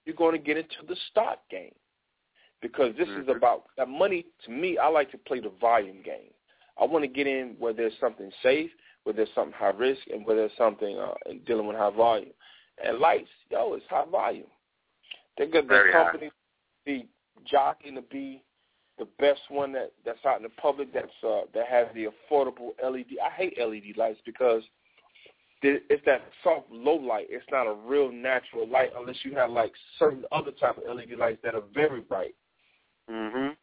You're 0.05 0.15
going 0.15 0.33
to 0.33 0.43
get 0.43 0.57
into 0.57 0.85
the 0.87 0.95
stock 1.11 1.47
game 1.49 1.73
because 2.61 2.95
this 2.95 3.07
is 3.07 3.25
Mhm. 3.25 3.35
about 3.37 3.65
that 3.77 3.87
money. 3.87 4.25
To 4.43 4.51
me, 4.51 4.77
I 4.77 4.87
like 4.87 5.11
to 5.11 5.17
play 5.17 5.39
the 5.39 5.49
volume 5.49 6.01
game. 6.01 6.33
I 6.77 6.85
want 6.85 7.03
to 7.03 7.07
get 7.07 7.27
in 7.27 7.55
where 7.57 7.73
there's 7.73 7.97
something 7.99 8.31
safe, 8.41 8.71
where 9.05 9.13
there's 9.13 9.29
something 9.33 9.53
high 9.53 9.69
risk, 9.69 10.01
and 10.11 10.25
where 10.25 10.35
there's 10.35 10.51
something 10.57 10.97
uh, 10.97 11.13
dealing 11.45 11.67
with 11.67 11.77
high 11.77 11.91
volume. 11.91 12.33
And 12.83 12.99
lights, 12.99 13.29
yo, 13.49 13.75
it's 13.75 13.85
high 13.89 14.05
volume. 14.05 14.47
They're 15.37 15.47
good. 15.47 15.67
Very 15.67 15.91
The 15.91 15.97
company 15.97 16.31
be 16.85 17.07
jockeying 17.45 17.95
to 17.95 18.01
be 18.01 18.43
the 18.97 19.07
best 19.19 19.41
one 19.49 19.71
that 19.73 19.91
that's 20.05 20.25
out 20.25 20.37
in 20.37 20.43
the 20.43 20.49
public. 20.49 20.93
That's 20.93 21.07
uh, 21.25 21.41
that 21.53 21.67
has 21.67 21.87
the 21.93 22.07
affordable 22.07 22.71
LED. 22.83 23.17
I 23.23 23.29
hate 23.29 23.57
LED 23.59 23.95
lights 23.95 24.19
because 24.25 24.63
it's 25.61 26.05
that 26.05 26.21
soft 26.43 26.69
low 26.71 26.95
light. 26.95 27.27
It's 27.29 27.45
not 27.51 27.67
a 27.67 27.73
real 27.73 28.11
natural 28.11 28.67
light 28.67 28.91
unless 28.97 29.17
you 29.23 29.33
have 29.35 29.49
like 29.49 29.71
certain 29.97 30.23
other 30.31 30.51
type 30.51 30.77
of 30.77 30.95
LED 30.95 31.17
lights 31.17 31.39
that 31.43 31.55
are 31.55 31.63
very 31.73 32.01
bright. 32.01 32.35
Mhm. 33.09 33.55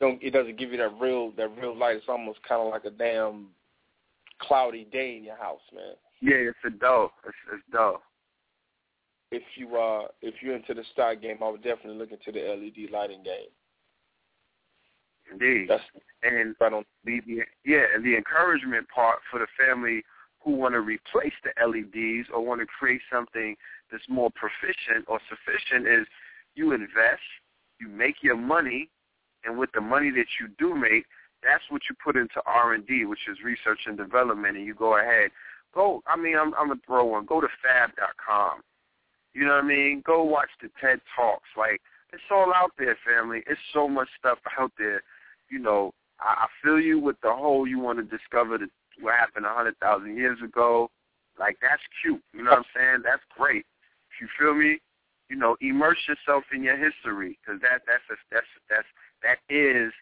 Don't 0.00 0.22
it 0.22 0.30
doesn't 0.30 0.56
give 0.56 0.72
you 0.72 0.78
that 0.78 0.98
real 1.00 1.30
that 1.32 1.56
real 1.58 1.76
light. 1.76 1.96
It's 1.96 2.08
almost 2.08 2.42
kind 2.42 2.62
of 2.62 2.68
like 2.68 2.84
a 2.84 2.90
damn 2.90 3.48
cloudy 4.40 4.86
day 4.90 5.16
in 5.16 5.24
your 5.24 5.36
house, 5.36 5.60
man. 5.74 5.94
Yeah, 6.20 6.50
it's 6.50 6.58
a 6.66 6.70
dope. 6.70 7.12
It's, 7.26 7.36
it's 7.52 7.62
dope. 7.72 8.02
If 9.30 9.42
you 9.56 9.76
uh 9.76 10.08
if 10.22 10.36
you're 10.40 10.56
into 10.56 10.74
the 10.74 10.84
stock 10.92 11.20
game, 11.20 11.38
I 11.42 11.50
would 11.50 11.62
definitely 11.62 11.98
look 11.98 12.12
into 12.12 12.32
the 12.32 12.46
LED 12.48 12.90
lighting 12.90 13.22
game. 13.22 13.52
Indeed. 15.30 15.66
That's 15.68 15.82
and 16.22 16.54
right 16.60 16.72
on. 16.72 16.84
the, 17.04 17.20
the 17.26 17.40
yeah, 17.64 17.84
and 17.94 18.04
the 18.04 18.16
encouragement 18.16 18.86
part 18.88 19.18
for 19.30 19.38
the 19.38 19.46
family 19.58 20.02
who 20.42 20.52
want 20.52 20.74
to 20.74 20.80
replace 20.80 21.32
the 21.44 21.52
LEDs 21.60 22.28
or 22.34 22.44
want 22.44 22.60
to 22.60 22.66
create 22.66 23.00
something 23.12 23.56
that's 23.90 24.04
more 24.08 24.30
proficient 24.30 25.04
or 25.06 25.20
sufficient 25.28 25.86
is 25.86 26.06
you 26.54 26.72
invest, 26.72 27.22
you 27.80 27.88
make 27.88 28.16
your 28.22 28.36
money, 28.36 28.88
and 29.44 29.58
with 29.58 29.70
the 29.74 29.80
money 29.80 30.10
that 30.10 30.26
you 30.40 30.48
do 30.58 30.74
make, 30.74 31.04
that's 31.42 31.64
what 31.68 31.82
you 31.88 31.96
put 32.02 32.16
into 32.16 32.40
R 32.46 32.74
and 32.74 32.86
D, 32.86 33.04
which 33.04 33.28
is 33.30 33.38
research 33.44 33.80
and 33.86 33.96
development, 33.96 34.56
and 34.56 34.66
you 34.66 34.74
go 34.74 34.98
ahead. 34.98 35.30
Go, 35.74 36.02
I 36.06 36.16
mean, 36.16 36.36
I'm, 36.36 36.54
I'm 36.54 36.68
gonna 36.68 36.80
throw 36.86 37.04
one. 37.04 37.26
Go 37.26 37.40
to 37.40 37.48
Fab.com. 37.62 38.62
You 39.34 39.44
know 39.44 39.54
what 39.54 39.64
I 39.64 39.68
mean? 39.68 40.02
Go 40.04 40.24
watch 40.24 40.48
the 40.60 40.68
TED 40.80 41.00
Talks. 41.14 41.48
Like 41.56 41.80
it's 42.12 42.22
all 42.30 42.52
out 42.54 42.72
there, 42.78 42.96
family. 43.06 43.42
It's 43.46 43.60
so 43.72 43.88
much 43.88 44.08
stuff 44.18 44.38
out 44.58 44.72
there. 44.78 45.02
You 45.50 45.58
know, 45.58 45.92
I, 46.20 46.44
I 46.44 46.46
feel 46.62 46.80
you 46.80 46.98
with 46.98 47.16
the 47.22 47.32
whole 47.32 47.66
you 47.66 47.78
want 47.78 47.98
to 47.98 48.04
discover 48.04 48.58
the, 48.58 48.68
what 49.00 49.14
happened 49.14 49.46
a 49.46 49.54
hundred 49.54 49.78
thousand 49.78 50.16
years 50.16 50.38
ago. 50.42 50.90
Like 51.38 51.56
that's 51.62 51.82
cute. 52.02 52.22
You 52.32 52.42
know 52.44 52.50
what 52.50 52.58
I'm 52.58 52.64
saying? 52.74 53.02
That's 53.04 53.22
great. 53.36 53.64
If 54.10 54.20
you 54.20 54.28
feel 54.38 54.54
me, 54.54 54.78
you 55.28 55.36
know, 55.36 55.56
immerse 55.60 55.98
yourself 56.08 56.44
in 56.52 56.62
your 56.62 56.76
history 56.76 57.38
because 57.38 57.60
that 57.60 57.82
that's 57.86 58.02
a, 58.10 58.16
that's 58.32 58.46
that's 58.68 58.88
that 59.22 59.38
is, 59.52 59.92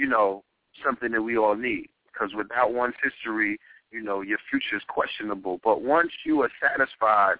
you 0.00 0.06
know, 0.06 0.42
something 0.82 1.12
that 1.12 1.20
we 1.20 1.36
all 1.36 1.54
need. 1.54 1.90
Because 2.06 2.34
without 2.34 2.72
one's 2.72 2.94
history, 3.02 3.58
you 3.92 4.02
know, 4.02 4.22
your 4.22 4.38
future 4.48 4.76
is 4.76 4.82
questionable. 4.88 5.60
But 5.62 5.82
once 5.82 6.10
you 6.24 6.40
are 6.40 6.50
satisfied 6.60 7.36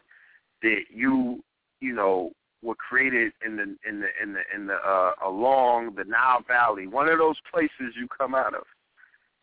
that 0.63 0.83
you, 0.91 1.43
you 1.81 1.95
know, 1.95 2.33
were 2.63 2.75
created 2.75 3.33
in 3.45 3.57
the 3.57 3.63
in 3.89 4.01
the 4.01 4.09
in 4.23 4.35
the 4.35 4.41
in 4.55 4.67
the 4.67 4.75
uh, 4.75 5.13
along 5.27 5.95
the 5.97 6.05
Nile 6.05 6.45
Valley, 6.47 6.87
one 6.87 7.09
of 7.09 7.19
those 7.19 7.37
places 7.51 7.95
you 7.97 8.07
come 8.07 8.35
out 8.35 8.55
of. 8.55 8.65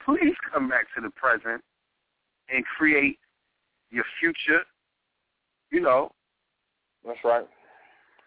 Please 0.06 0.36
come 0.54 0.70
back 0.70 0.86
to 0.96 1.02
the 1.02 1.10
present 1.10 1.62
and 2.54 2.64
create 2.78 3.18
your 3.90 4.06
future. 4.20 4.62
You 5.72 5.82
know. 5.82 6.12
That's 7.04 7.20
right. 7.24 7.48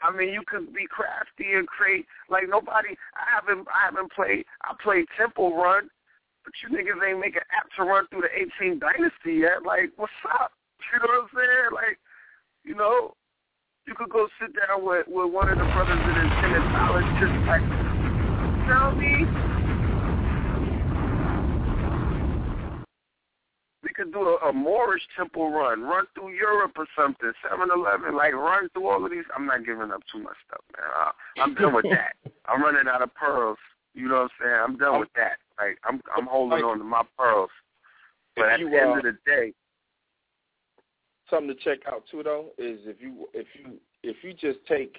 I 0.03 0.11
mean, 0.11 0.33
you 0.33 0.43
could 0.47 0.73
be 0.73 0.87
crafty 0.89 1.53
and 1.55 1.67
create 1.67 2.07
like 2.29 2.49
nobody. 2.49 2.97
I 3.15 3.25
haven't 3.29 3.69
I 3.69 3.85
haven't 3.85 4.13
played. 4.13 4.45
I 4.63 4.75
played 4.83 5.07
Temple 5.17 5.57
Run, 5.57 5.91
but 6.45 6.53
you 6.63 6.73
niggas 6.73 7.01
ain't 7.07 7.21
make 7.21 7.37
an 7.37 7.47
app 7.53 7.69
to 7.77 7.85
run 7.85 8.07
through 8.09 8.23
the 8.23 8.33
18 8.61 8.79
Dynasty 8.79 9.45
yet. 9.45 9.63
Like, 9.65 9.93
what's 9.97 10.13
up? 10.41 10.53
You 10.93 10.99
know 10.99 11.13
what 11.13 11.23
I'm 11.23 11.31
saying? 11.37 11.71
Like, 11.75 11.99
you 12.65 12.75
know, 12.75 13.15
you 13.87 13.95
could 13.95 14.11
go 14.11 14.29
sit 14.41 14.57
down 14.57 14.85
with 14.85 15.07
with 15.07 15.33
one 15.33 15.49
of 15.49 15.59
the 15.59 15.65
brothers 15.65 16.01
in 16.01 16.27
Tennis 16.41 16.67
College, 16.75 17.11
just 17.21 17.37
like, 17.47 17.65
tell 18.67 18.93
me. 18.97 19.40
We 23.91 24.05
could 24.05 24.13
do 24.13 24.21
a, 24.21 24.51
a 24.51 24.53
Moorish 24.53 25.03
temple 25.17 25.51
run, 25.51 25.83
run 25.83 26.05
through 26.15 26.31
Europe 26.31 26.73
or 26.77 26.87
something, 26.97 27.33
7-Eleven, 27.45 28.15
like 28.17 28.35
run 28.35 28.69
through 28.73 28.89
all 28.89 29.05
of 29.05 29.11
these. 29.11 29.25
I'm 29.37 29.47
not 29.47 29.67
giving 29.67 29.91
up 29.91 30.01
too 30.13 30.23
much 30.23 30.37
stuff, 30.47 30.61
man. 30.77 30.87
Uh, 30.97 31.43
I'm 31.43 31.55
done 31.55 31.75
with 31.75 31.87
that. 31.91 32.15
I'm 32.47 32.63
running 32.63 32.87
out 32.89 33.03
of 33.03 33.13
pearls. 33.17 33.59
You 33.95 34.07
know 34.09 34.15
what 34.15 34.23
I'm 34.23 34.29
saying? 34.41 34.61
I'm 34.63 34.79
done 34.79 35.01
with 35.01 35.09
that. 35.17 35.39
Like 35.59 35.79
I'm 35.85 36.01
I'm 36.17 36.27
holding 36.27 36.63
on 36.63 36.79
to 36.79 36.85
my 36.85 37.03
pearls. 37.19 37.51
But 38.37 38.51
at 38.51 38.61
you, 38.61 38.71
the 38.71 38.81
end 38.81 38.91
uh, 38.93 38.97
of 38.99 39.03
the 39.03 39.17
day, 39.27 39.53
something 41.29 41.49
to 41.49 41.55
check 41.57 41.81
out 41.93 42.05
too 42.09 42.23
though 42.23 42.51
is 42.59 42.79
if 42.85 43.01
you 43.01 43.27
if 43.35 43.49
you 43.59 43.73
if 44.05 44.19
you 44.23 44.33
just 44.33 44.65
take 44.69 44.95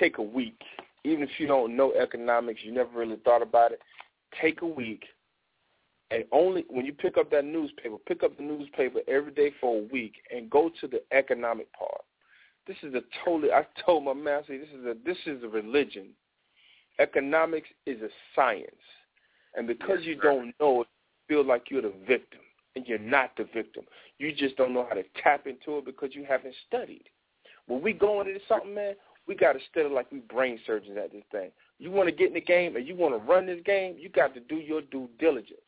take 0.00 0.16
a 0.16 0.22
week, 0.22 0.58
even 1.04 1.22
if 1.22 1.30
you 1.38 1.46
don't 1.46 1.76
know 1.76 1.92
economics, 1.92 2.60
you 2.64 2.72
never 2.72 2.98
really 2.98 3.16
thought 3.16 3.42
about 3.42 3.72
it, 3.72 3.80
take 4.40 4.62
a 4.62 4.66
week 4.66 5.04
and 6.14 6.24
only 6.30 6.64
when 6.68 6.86
you 6.86 6.92
pick 6.92 7.16
up 7.16 7.28
that 7.32 7.44
newspaper, 7.44 7.96
pick 8.06 8.22
up 8.22 8.36
the 8.36 8.42
newspaper 8.44 9.00
every 9.08 9.32
day 9.32 9.50
for 9.60 9.78
a 9.78 9.82
week 9.92 10.14
and 10.32 10.48
go 10.48 10.70
to 10.80 10.86
the 10.86 11.02
economic 11.10 11.72
part. 11.72 12.02
This 12.68 12.76
is 12.84 12.94
a 12.94 13.02
totally 13.24 13.50
I 13.50 13.66
told 13.84 14.04
my 14.04 14.12
master 14.12 14.56
this 14.56 14.68
is 14.68 14.86
a 14.86 14.94
this 15.04 15.18
is 15.26 15.42
a 15.42 15.48
religion. 15.48 16.10
Economics 17.00 17.68
is 17.84 18.00
a 18.00 18.08
science. 18.36 18.70
And 19.56 19.66
because 19.66 19.98
you 20.02 20.14
don't 20.14 20.54
know 20.60 20.82
it, 20.82 20.88
you 21.28 21.36
feel 21.36 21.44
like 21.44 21.64
you're 21.68 21.82
the 21.82 21.92
victim. 22.06 22.40
And 22.76 22.86
you're 22.86 22.98
not 22.98 23.32
the 23.36 23.48
victim. 23.52 23.84
You 24.18 24.32
just 24.32 24.56
don't 24.56 24.72
know 24.72 24.86
how 24.88 24.94
to 24.94 25.04
tap 25.20 25.46
into 25.46 25.78
it 25.78 25.84
because 25.84 26.10
you 26.12 26.24
haven't 26.28 26.54
studied. 26.68 27.04
When 27.66 27.82
we 27.82 27.92
go 27.92 28.20
into 28.20 28.38
something, 28.48 28.74
man, 28.74 28.94
we 29.26 29.34
got 29.34 29.54
to 29.54 29.60
study 29.70 29.88
like 29.88 30.10
we 30.12 30.18
brain 30.20 30.60
surgeons 30.66 30.96
at 31.02 31.12
this 31.12 31.22
thing. 31.32 31.50
You 31.78 31.90
want 31.90 32.08
to 32.08 32.14
get 32.14 32.28
in 32.28 32.34
the 32.34 32.40
game 32.40 32.76
and 32.76 32.86
you 32.86 32.94
want 32.94 33.14
to 33.14 33.30
run 33.30 33.46
this 33.46 33.60
game, 33.64 33.96
you 33.98 34.08
got 34.08 34.34
to 34.34 34.40
do 34.40 34.56
your 34.56 34.82
due 34.82 35.08
diligence. 35.18 35.60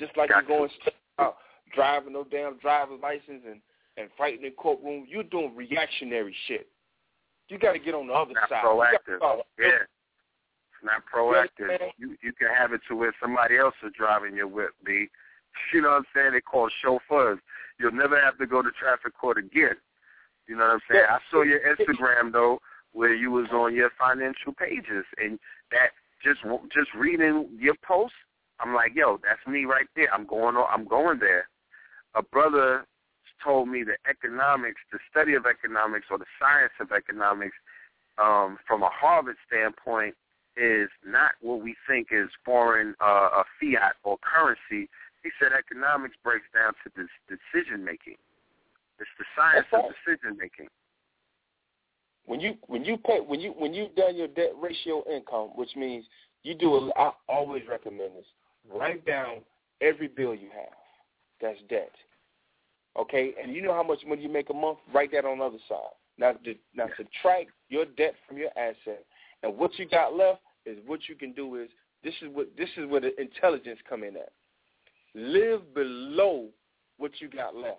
Just 0.00 0.16
like 0.16 0.30
you're 0.30 0.42
going 0.42 0.70
out 1.18 1.36
driving 1.74 2.14
no 2.14 2.24
damn 2.24 2.58
driver's 2.58 3.00
license 3.00 3.42
and 3.46 3.60
and 3.96 4.08
fighting 4.16 4.44
in 4.46 4.52
courtroom, 4.52 5.04
you're 5.08 5.22
doing 5.24 5.54
reactionary 5.54 6.34
shit. 6.46 6.68
You 7.48 7.58
got 7.58 7.72
to 7.72 7.78
get 7.78 7.94
on 7.94 8.06
the 8.06 8.14
other 8.14 8.32
not 8.32 8.48
side. 8.48 8.64
proactive. 8.64 9.18
Yeah. 9.58 9.84
It's 9.84 10.84
not 10.84 11.02
proactive. 11.12 11.78
You 11.98 12.16
you 12.22 12.32
can 12.32 12.48
have 12.56 12.72
it 12.72 12.80
to 12.88 12.96
where 12.96 13.14
somebody 13.20 13.58
else 13.58 13.74
is 13.84 13.92
driving 13.96 14.34
your 14.34 14.48
whip, 14.48 14.70
B. 14.84 15.06
You 15.74 15.82
know 15.82 15.88
what 15.88 15.96
I'm 15.98 16.04
saying? 16.14 16.32
They 16.32 16.40
call 16.40 16.70
chauffeurs. 16.82 17.38
You'll 17.78 17.92
never 17.92 18.18
have 18.20 18.38
to 18.38 18.46
go 18.46 18.62
to 18.62 18.70
traffic 18.70 19.12
court 19.18 19.36
again. 19.36 19.76
You 20.48 20.56
know 20.56 20.64
what 20.64 20.74
I'm 20.74 20.80
saying? 20.90 21.04
I 21.08 21.18
saw 21.30 21.42
your 21.42 21.60
Instagram 21.60 22.32
though, 22.32 22.60
where 22.92 23.14
you 23.14 23.30
was 23.30 23.48
on 23.52 23.74
your 23.74 23.90
financial 23.98 24.54
pages, 24.54 25.04
and 25.18 25.38
that 25.72 25.90
just 26.24 26.40
just 26.72 26.94
reading 26.94 27.48
your 27.58 27.74
posts, 27.86 28.16
I'm 28.60 28.74
like, 28.74 28.92
yo, 28.94 29.18
that's 29.22 29.44
me 29.46 29.64
right 29.64 29.86
there. 29.96 30.12
I'm 30.12 30.26
going 30.26 30.56
on. 30.56 30.66
I'm 30.70 30.86
going 30.86 31.18
there. 31.18 31.48
A 32.14 32.22
brother 32.22 32.84
told 33.42 33.68
me 33.68 33.82
that 33.84 33.98
economics, 34.08 34.80
the 34.92 34.98
study 35.10 35.34
of 35.34 35.46
economics 35.46 36.06
or 36.10 36.18
the 36.18 36.26
science 36.38 36.72
of 36.80 36.92
economics, 36.92 37.56
um, 38.18 38.58
from 38.66 38.82
a 38.82 38.90
Harvard 38.92 39.36
standpoint, 39.46 40.14
is 40.56 40.90
not 41.06 41.32
what 41.40 41.62
we 41.62 41.74
think 41.88 42.08
is 42.10 42.28
foreign 42.44 42.94
uh, 43.00 43.40
a 43.40 43.44
fiat 43.58 43.94
or 44.04 44.18
currency. 44.20 44.90
He 45.22 45.30
said 45.40 45.52
economics 45.56 46.16
breaks 46.22 46.46
down 46.52 46.72
to 46.84 46.90
this 46.96 47.08
decision 47.28 47.84
making. 47.84 48.16
It's 48.98 49.08
the 49.18 49.24
science 49.36 49.66
That's 49.72 49.84
of 49.84 49.92
decision 50.04 50.36
making. 50.38 50.68
when 52.26 52.40
you 52.40 52.54
when 52.66 52.84
you 52.84 52.98
pay 52.98 53.20
when 53.20 53.40
you 53.40 53.52
when 53.56 53.72
you've 53.72 53.94
done 53.94 54.16
your 54.16 54.28
debt 54.28 54.52
ratio 54.60 55.02
income, 55.10 55.50
which 55.54 55.74
means 55.76 56.04
you 56.42 56.54
do 56.54 56.74
a, 56.74 56.90
I 56.96 57.12
always 57.28 57.62
recommend 57.68 58.16
this. 58.16 58.26
Write 58.72 59.04
down 59.06 59.38
every 59.80 60.08
bill 60.08 60.34
you 60.34 60.48
have. 60.54 60.74
That's 61.40 61.58
debt. 61.68 61.92
Okay, 62.98 63.32
and 63.42 63.54
you 63.54 63.62
know 63.62 63.72
how 63.72 63.82
much 63.82 64.00
money 64.06 64.22
you 64.22 64.28
make 64.28 64.50
a 64.50 64.54
month. 64.54 64.78
Write 64.92 65.12
that 65.12 65.24
on 65.24 65.38
the 65.38 65.44
other 65.44 65.58
side. 65.68 65.78
Now, 66.18 66.34
now 66.74 66.86
subtract 66.96 67.50
your 67.68 67.84
debt 67.84 68.14
from 68.26 68.36
your 68.36 68.50
asset, 68.58 69.04
and 69.42 69.56
what 69.56 69.78
you 69.78 69.88
got 69.88 70.14
left 70.14 70.40
is 70.66 70.78
what 70.86 71.08
you 71.08 71.14
can 71.14 71.32
do 71.32 71.56
is 71.56 71.68
this 72.02 72.14
is 72.20 72.28
what 72.32 72.48
this 72.58 72.68
is 72.76 72.86
where 72.88 73.00
the 73.00 73.18
intelligence 73.20 73.78
come 73.88 74.02
in 74.02 74.16
at. 74.16 74.32
Live 75.14 75.74
below 75.74 76.48
what 76.98 77.12
you 77.20 77.28
got 77.28 77.56
left. 77.56 77.78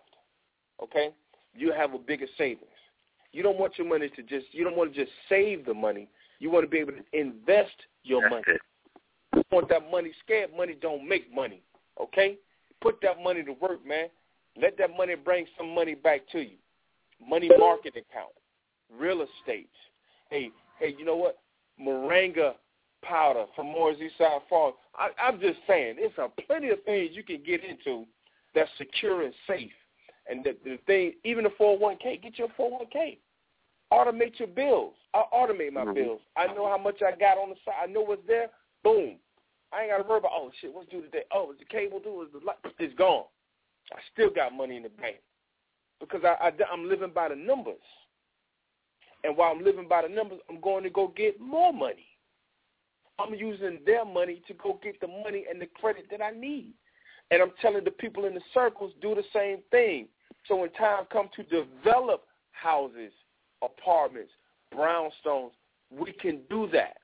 Okay, 0.82 1.10
you 1.56 1.72
have 1.72 1.94
a 1.94 1.99
bigger 1.99 2.28
savings. 2.38 2.66
You 3.32 3.44
don't 3.44 3.60
want 3.60 3.78
your 3.78 3.88
money 3.88 4.10
to 4.16 4.24
just 4.24 4.48
you 4.52 4.64
don't 4.64 4.76
want 4.76 4.94
to 4.94 4.99
just 4.99 5.12
save 5.30 5.66
the 5.66 5.74
money. 5.74 6.08
You 6.40 6.49
want 6.49 6.66
to 6.66 6.70
be 6.70 6.80
able 6.80 6.94
to 6.94 7.03
invest 7.14 7.76
your 8.03 8.28
money. 8.30 8.44
You 8.48 8.58
want 9.52 9.69
that 9.69 9.90
money 9.91 10.11
scared 10.23 10.52
money 10.56 10.76
don't 10.80 11.07
make 11.07 11.34
money. 11.34 11.61
Okay? 11.99 12.38
Put 12.82 13.02
that 13.02 13.22
money 13.22 13.44
to 13.44 13.53
work, 13.53 13.86
man. 13.86 14.07
Let 14.60 14.78
that 14.78 14.95
money 14.98 15.15
bring 15.15 15.45
some 15.57 15.73
money 15.73 15.95
back 15.95 16.22
to 16.32 16.40
you. 16.40 16.57
Money 17.26 17.49
market 17.57 17.95
account, 17.95 18.34
real 18.98 19.22
estate. 19.22 19.69
Hey, 20.30 20.49
hey, 20.80 20.95
you 20.98 21.06
know 21.06 21.15
what? 21.15 21.38
Moringa 21.80 22.53
powder 23.03 23.45
from 23.56 23.68
Moore's 23.68 23.98
Eastside 23.98 24.41
Falls. 24.49 24.76
I, 24.95 25.10
I'm 25.22 25.40
just 25.40 25.60
saying, 25.68 25.98
there's 25.98 26.11
a 26.18 26.30
plenty 26.44 26.69
of 26.69 26.84
things 26.84 27.11
you 27.14 27.23
can 27.23 27.41
get 27.45 27.64
into 27.64 28.06
that's 28.53 28.69
secure 28.78 29.23
and 29.23 29.34
safe. 29.48 29.72
And 30.30 30.44
the, 30.44 30.56
the 30.64 30.78
thing, 30.86 31.14
even 31.23 31.44
the 31.44 31.49
401k, 31.60 32.22
get 32.22 32.38
your 32.38 32.49
401k. 32.60 33.18
Automate 33.91 34.40
your 34.40 34.48
bills. 34.48 34.94
I 35.14 35.23
automate 35.34 35.73
my 35.73 35.82
mm-hmm. 35.82 35.94
bills. 35.94 36.22
I 36.38 36.48
know 36.48 36.68
how 36.68 36.78
much 36.78 37.02
I 37.02 37.11
got 37.18 37.38
on 37.38 37.49
the 37.49 37.56
side. 37.65 37.73
I 37.84 37.86
know 37.88 38.02
what's 38.02 38.26
there. 38.28 38.48
Boom. 38.84 39.18
I 39.73 39.84
ain't 39.84 39.91
got 39.91 39.98
to 39.98 40.03
worry 40.07 40.19
about, 40.19 40.31
oh, 40.34 40.52
shit, 40.60 40.73
what's 40.73 40.89
due 40.89 41.02
today? 41.02 41.23
Oh, 41.34 41.52
is 41.52 41.60
the 41.60 41.65
cable 41.65 41.99
due? 41.99 42.22
Is 42.23 42.30
the 42.34 42.45
light? 42.45 42.57
It's 42.80 42.93
gone. 42.95 43.26
I 43.93 43.99
still 44.14 44.30
got 44.30 44.53
money 44.53 44.77
in 44.77 44.84
the 44.84 44.89
bank 44.89 45.18
because 45.99 46.22
I, 46.23 46.48
I, 46.48 46.52
I'm 46.72 46.88
living 46.88 47.11
by 47.14 47.30
the 47.30 47.35
numbers. 47.35 47.76
And 49.23 49.38
while 49.38 49.52
I'm 49.52 49.64
living 49.64 49.88
by 49.88 50.02
the 50.02 50.10
numbers, 50.10 50.39
I'm 50.49 50.60
going 50.61 50.84
to 50.84 50.89
go 50.89 51.14
get 51.15 51.39
more 51.39 51.72
money. 51.72 52.07
I'm 53.19 53.34
using 53.35 53.80
their 53.85 54.03
money 54.03 54.41
to 54.48 54.53
go 54.56 54.80
get 54.81 54.99
the 54.99 55.07
money 55.07 55.45
and 55.49 55.61
the 55.61 55.68
credit 55.68 56.06
that 56.11 56.22
I 56.22 56.31
need. 56.31 56.73
And 57.30 57.41
I'm 57.41 57.52
telling 57.61 57.84
the 57.84 57.91
people 57.91 58.26
in 58.26 58.34
the 58.34 58.41
circles, 58.53 58.93
do 59.02 59.15
the 59.15 59.23
same 59.34 59.60
thing. 59.69 60.07
So 60.48 60.56
when 60.56 60.72
time 60.72 61.06
comes 61.11 61.30
to 61.35 61.43
develop 61.43 62.26
houses, 62.52 63.11
apartments, 63.61 64.31
brownstones, 64.73 65.52
we 65.91 66.11
can 66.14 66.41
do 66.49 66.68
that. 66.73 66.98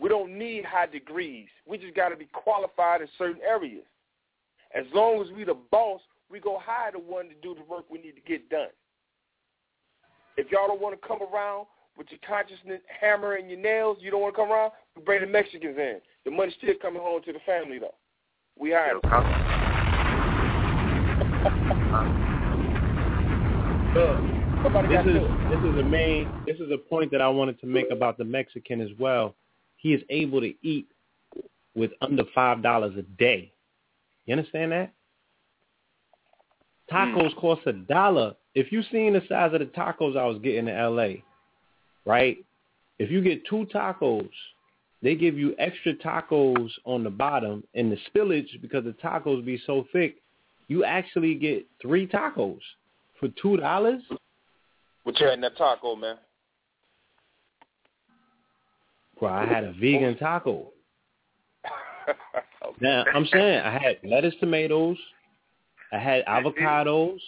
We 0.00 0.08
don't 0.08 0.36
need 0.36 0.64
high 0.64 0.86
degrees. 0.86 1.48
We 1.66 1.78
just 1.78 1.94
got 1.94 2.10
to 2.10 2.16
be 2.16 2.28
qualified 2.32 3.00
in 3.00 3.08
certain 3.16 3.40
areas. 3.42 3.84
As 4.74 4.84
long 4.92 5.22
as 5.22 5.30
we 5.34 5.44
the 5.44 5.56
boss, 5.70 6.00
we 6.30 6.40
go 6.40 6.58
hire 6.60 6.92
the 6.92 6.98
one 6.98 7.28
to 7.28 7.34
do 7.42 7.54
the 7.54 7.62
work 7.62 7.84
we 7.90 7.98
need 7.98 8.14
to 8.16 8.20
get 8.20 8.50
done. 8.50 8.68
If 10.36 10.50
y'all 10.50 10.66
don't 10.66 10.80
want 10.80 11.00
to 11.00 11.08
come 11.08 11.20
around 11.22 11.66
with 11.96 12.08
your 12.10 12.20
consciousness 12.26 12.80
hammer 13.00 13.34
and 13.34 13.48
your 13.48 13.58
nails, 13.58 13.98
you 14.00 14.10
don't 14.10 14.20
want 14.20 14.34
to 14.34 14.40
come 14.40 14.50
around, 14.50 14.72
we 14.96 15.02
bring 15.02 15.22
the 15.22 15.26
Mexicans 15.26 15.78
in. 15.78 16.00
The 16.24 16.30
money's 16.30 16.54
still 16.58 16.74
coming 16.82 17.00
home 17.00 17.22
to 17.24 17.32
the 17.32 17.38
family, 17.46 17.78
though. 17.78 17.94
We 18.58 18.72
hire 18.72 19.00
them. 19.00 19.02
Somebody 24.62 24.88
this 24.88 25.06
is 25.06 25.22
this 25.48 25.60
is 25.60 25.78
a 25.78 25.82
main 25.84 26.28
this 26.44 26.56
is 26.56 26.70
a 26.72 26.76
point 26.76 27.10
that 27.12 27.20
I 27.20 27.28
wanted 27.28 27.60
to 27.60 27.66
make 27.66 27.86
about 27.90 28.18
the 28.18 28.24
Mexican 28.24 28.80
as 28.80 28.90
well. 28.98 29.34
He 29.86 29.94
is 29.94 30.02
able 30.10 30.40
to 30.40 30.52
eat 30.62 30.88
with 31.76 31.92
under 32.00 32.24
five 32.34 32.60
dollars 32.60 32.96
a 32.98 33.02
day. 33.02 33.52
You 34.24 34.34
understand 34.34 34.72
that? 34.72 34.92
Hmm. 36.90 36.96
Tacos 36.96 37.36
cost 37.36 37.60
a 37.66 37.72
dollar. 37.72 38.34
If 38.56 38.72
you 38.72 38.82
seen 38.90 39.12
the 39.12 39.22
size 39.28 39.54
of 39.54 39.60
the 39.60 39.66
tacos 39.66 40.16
I 40.16 40.26
was 40.26 40.40
getting 40.42 40.66
in 40.66 40.76
LA, 40.76 41.20
right? 42.04 42.38
If 42.98 43.12
you 43.12 43.22
get 43.22 43.46
two 43.46 43.68
tacos 43.72 44.28
they 45.02 45.14
give 45.14 45.38
you 45.38 45.54
extra 45.60 45.94
tacos 45.94 46.70
on 46.84 47.04
the 47.04 47.10
bottom 47.10 47.62
and 47.76 47.92
the 47.92 47.98
spillage 48.10 48.60
because 48.60 48.82
the 48.82 48.94
tacos 49.04 49.44
be 49.44 49.62
so 49.64 49.86
thick. 49.92 50.16
You 50.66 50.82
actually 50.82 51.36
get 51.36 51.64
three 51.80 52.08
tacos 52.08 52.58
for 53.20 53.28
two 53.40 53.56
dollars. 53.56 54.02
What 55.04 55.20
you 55.20 55.26
had 55.26 55.34
in 55.34 55.42
that 55.42 55.56
taco, 55.56 55.94
man? 55.94 56.16
Bro, 59.18 59.30
I 59.32 59.46
had 59.46 59.64
a 59.64 59.72
vegan 59.72 60.16
taco. 60.18 60.72
Now 62.80 63.04
I'm 63.14 63.26
saying 63.32 63.60
I 63.60 63.70
had 63.70 63.98
lettuce, 64.04 64.34
tomatoes, 64.40 64.98
I 65.92 65.98
had 65.98 66.24
avocados, 66.26 67.18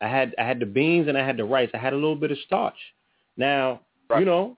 I 0.00 0.08
had 0.08 0.34
I 0.38 0.44
had 0.44 0.60
the 0.60 0.66
beans 0.66 1.08
and 1.08 1.16
I 1.16 1.24
had 1.26 1.36
the 1.36 1.44
rice. 1.44 1.70
I 1.74 1.78
had 1.78 1.92
a 1.92 1.96
little 1.96 2.16
bit 2.16 2.30
of 2.30 2.38
starch. 2.46 2.76
Now 3.36 3.80
you 4.18 4.24
know, 4.24 4.56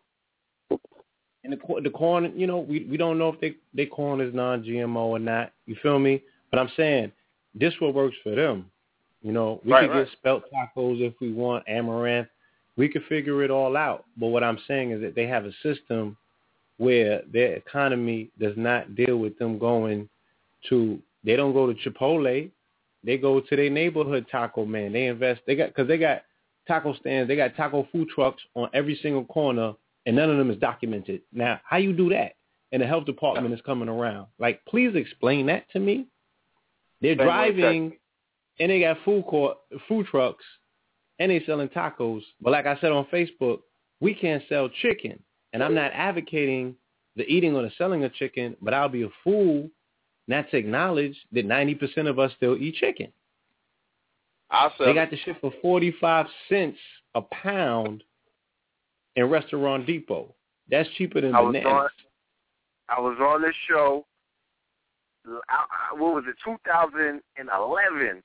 and 0.71 1.53
the 1.53 1.81
the 1.83 1.91
corn, 1.91 2.33
you 2.37 2.47
know, 2.47 2.59
we 2.59 2.87
we 2.91 2.97
don't 2.97 3.19
know 3.19 3.29
if 3.29 3.41
they 3.41 3.55
they 3.73 3.87
corn 3.87 4.21
is 4.21 4.35
non-GMO 4.35 4.97
or 4.97 5.19
not. 5.19 5.53
You 5.67 5.77
feel 5.83 5.99
me? 5.99 6.23
But 6.51 6.59
I'm 6.61 6.71
saying 6.77 7.13
this 7.55 7.75
what 7.79 7.95
works 7.95 8.17
for 8.23 8.35
them. 8.35 8.71
You 9.23 9.33
know, 9.33 9.61
we 9.65 9.73
Right, 9.73 9.89
could 9.89 9.97
right. 9.97 10.05
get 10.07 10.13
spelt 10.19 10.45
tacos 10.53 11.01
if 11.01 11.15
we 11.21 11.33
want 11.33 11.65
amaranth. 11.69 12.29
We 12.77 12.89
could 12.89 13.05
figure 13.09 13.43
it 13.43 13.51
all 13.51 13.77
out. 13.77 14.05
But 14.19 14.29
what 14.29 14.43
I'm 14.45 14.59
saying 14.67 14.91
is 14.91 15.01
that 15.03 15.15
they 15.15 15.27
have 15.27 15.45
a 15.45 15.53
system 15.63 16.17
where 16.79 17.23
their 17.33 17.55
economy 17.55 18.31
does 18.39 18.57
not 18.57 18.95
deal 18.95 19.17
with 19.17 19.39
them 19.39 19.59
going 19.59 20.09
to. 20.69 21.01
They 21.25 21.37
don't 21.37 21.53
go 21.53 21.73
to 21.73 21.75
Chipotle. 21.75 22.51
They 23.05 23.19
go 23.19 23.41
to 23.41 23.57
their 23.57 23.71
neighborhood 23.71 24.27
taco 24.31 24.65
man. 24.65 24.93
They 24.93 25.07
invest. 25.07 25.43
They 25.47 25.57
got 25.57 25.69
because 25.69 25.89
they 25.89 25.99
got 25.99 26.23
taco 26.67 26.95
stands. 26.95 27.29
They 27.29 27.37
got 27.37 27.57
taco 27.57 27.87
food 27.93 28.09
trucks 28.09 28.43
on 28.55 28.69
every 28.73 28.99
single 29.03 29.25
corner, 29.25 29.75
and 30.07 30.17
none 30.17 30.31
of 30.31 30.39
them 30.39 30.51
is 30.51 30.59
documented. 30.59 31.23
Now, 31.33 31.61
how 31.65 31.77
you 31.77 31.93
do 31.93 32.09
that? 32.11 32.35
And 32.73 32.83
the 32.83 32.87
health 32.87 33.05
department 33.05 33.55
is 33.55 33.61
coming 33.65 33.89
around. 33.89 34.27
Like, 34.39 34.65
please 34.65 34.97
explain 34.97 35.47
that 35.47 35.71
to 35.73 35.79
me. 35.79 36.07
They're 37.01 37.15
driving, 37.15 37.93
and 38.59 38.71
they 38.71 38.81
got 38.81 38.97
food 39.05 39.25
court, 39.27 39.59
food 39.87 40.07
trucks, 40.07 40.45
and 41.19 41.31
they 41.31 41.43
selling 41.45 41.69
tacos. 41.69 42.23
But 42.41 42.51
like 42.51 42.67
I 42.67 42.79
said 42.81 42.91
on 42.91 43.07
Facebook, 43.13 43.61
we 44.01 44.15
can't 44.15 44.43
sell 44.49 44.69
chicken, 44.83 45.21
and 45.55 45.63
I'm 45.63 45.75
not 45.75 45.93
advocating 45.95 46.75
the 47.17 47.23
eating 47.23 47.55
or 47.55 47.63
the 47.63 47.71
selling 47.79 48.05
of 48.05 48.13
chicken, 48.15 48.57
but 48.61 48.75
I'll 48.75 48.89
be 48.89 49.05
a 49.05 49.09
fool 49.23 49.71
not 50.27 50.51
to 50.51 50.57
acknowledge 50.57 51.17
that 51.33 51.47
90% 51.47 52.09
of 52.09 52.19
us 52.19 52.33
still 52.37 52.57
eat 52.57 52.75
chicken. 52.75 53.13
Sell 54.51 54.87
They 54.87 54.95
got 54.95 55.11
the 55.11 55.17
shit 55.25 55.41
for 55.41 55.53
45 55.63 56.27
cents 56.49 56.79
a 57.15 57.23
pound 57.23 58.03
in 59.17 59.31
Restaurant 59.31 59.87
Depot. 59.87 60.35
That's 60.69 60.89
cheaper 60.99 61.21
than 61.21 61.35
I 61.35 61.43
bananas. 61.43 61.67
on. 61.67 61.89
I 62.89 63.01
was 63.01 63.17
on 63.21 63.43
this 63.43 63.55
show. 63.69 64.05
I- 65.49 65.95
What 65.95 66.15
was 66.15 66.25
it? 66.27 66.37
2011 66.45 68.23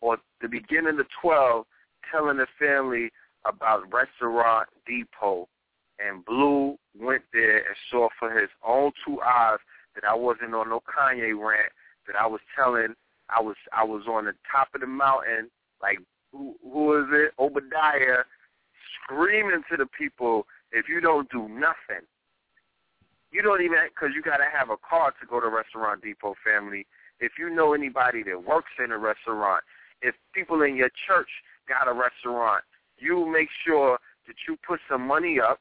or 0.00 0.18
the 0.40 0.48
beginning 0.48 0.98
of 0.98 1.06
12, 1.20 1.66
telling 2.10 2.38
the 2.38 2.46
family 2.58 3.10
about 3.44 3.92
Restaurant 3.92 4.68
Depot, 4.86 5.48
and 5.98 6.24
Blue 6.24 6.76
went 6.98 7.22
there 7.32 7.58
and 7.58 7.76
saw 7.90 8.08
for 8.18 8.30
his 8.38 8.50
own 8.66 8.92
two 9.06 9.20
eyes 9.20 9.58
that 9.94 10.04
I 10.04 10.14
wasn't 10.14 10.54
on 10.54 10.70
no 10.70 10.80
Kanye 10.80 11.38
rant. 11.38 11.72
That 12.06 12.16
I 12.20 12.26
was 12.26 12.40
telling 12.56 12.94
I 13.30 13.40
was 13.40 13.56
I 13.72 13.84
was 13.84 14.02
on 14.08 14.26
the 14.26 14.34
top 14.50 14.68
of 14.74 14.80
the 14.80 14.86
mountain, 14.86 15.50
like 15.80 15.98
who 16.32 16.54
who 16.62 16.98
is 17.00 17.06
it? 17.10 17.32
Obadiah, 17.38 18.24
screaming 19.02 19.62
to 19.70 19.76
the 19.76 19.86
people, 19.86 20.46
if 20.72 20.88
you 20.88 21.00
don't 21.00 21.30
do 21.30 21.48
nothing, 21.48 22.04
you 23.30 23.42
don't 23.42 23.62
even 23.62 23.78
because 23.88 24.14
you 24.14 24.22
got 24.22 24.38
to 24.38 24.46
have 24.52 24.70
a 24.70 24.76
car 24.76 25.12
to 25.20 25.26
go 25.26 25.40
to 25.40 25.48
Restaurant 25.48 26.02
Depot 26.02 26.34
family. 26.44 26.86
If 27.20 27.32
you 27.38 27.48
know 27.48 27.72
anybody 27.72 28.22
that 28.24 28.44
works 28.44 28.72
in 28.82 28.90
a 28.90 28.98
restaurant, 28.98 29.62
if 30.02 30.14
people 30.34 30.62
in 30.62 30.76
your 30.76 30.90
church 31.06 31.28
got 31.68 31.88
a 31.88 31.92
restaurant, 31.92 32.64
you 32.98 33.26
make 33.30 33.48
sure 33.66 33.98
that 34.26 34.36
you 34.46 34.56
put 34.66 34.80
some 34.90 35.06
money 35.06 35.38
up, 35.40 35.60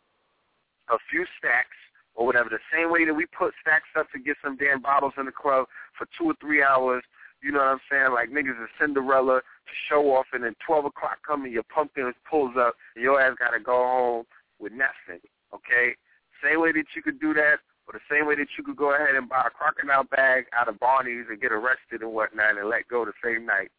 a 0.89 0.97
few 1.09 1.25
stacks 1.37 1.77
or 2.15 2.25
whatever, 2.25 2.49
the 2.49 2.59
same 2.71 2.91
way 2.91 3.05
that 3.05 3.13
we 3.13 3.25
put 3.25 3.53
stacks 3.61 3.89
up 3.97 4.11
to 4.11 4.19
get 4.19 4.37
some 4.43 4.57
damn 4.57 4.81
bottles 4.81 5.13
in 5.17 5.25
the 5.25 5.31
club 5.31 5.65
for 5.97 6.07
two 6.17 6.29
or 6.29 6.35
three 6.39 6.61
hours. 6.61 7.03
You 7.41 7.51
know 7.51 7.59
what 7.59 7.67
I'm 7.67 7.85
saying? 7.89 8.13
Like 8.13 8.29
niggas 8.29 8.61
is 8.61 8.69
Cinderella 8.79 9.41
to 9.41 9.73
show 9.89 10.15
off, 10.15 10.27
and 10.33 10.43
then 10.43 10.55
12 10.65 10.85
o'clock 10.85 11.17
come 11.25 11.43
and 11.43 11.53
your 11.53 11.63
pumpkin 11.63 12.13
pulls 12.29 12.55
up, 12.57 12.75
and 12.95 13.03
your 13.03 13.19
ass 13.19 13.35
got 13.39 13.51
to 13.51 13.59
go 13.59 13.75
home 13.75 14.23
with 14.59 14.71
nothing. 14.71 15.21
Okay? 15.53 15.95
Same 16.43 16.61
way 16.61 16.71
that 16.71 16.85
you 16.95 17.01
could 17.01 17.19
do 17.19 17.33
that, 17.33 17.57
or 17.87 17.93
the 17.93 18.05
same 18.09 18.27
way 18.27 18.35
that 18.35 18.47
you 18.57 18.63
could 18.63 18.77
go 18.77 18.95
ahead 18.95 19.15
and 19.15 19.27
buy 19.27 19.43
a 19.47 19.49
crocodile 19.49 20.05
bag 20.05 20.45
out 20.53 20.69
of 20.69 20.79
Barney's 20.79 21.25
and 21.29 21.41
get 21.41 21.51
arrested 21.51 22.01
and 22.01 22.11
whatnot 22.11 22.57
and 22.57 22.69
let 22.69 22.87
go 22.87 23.05
the 23.05 23.13
same 23.23 23.45
night. 23.45 23.71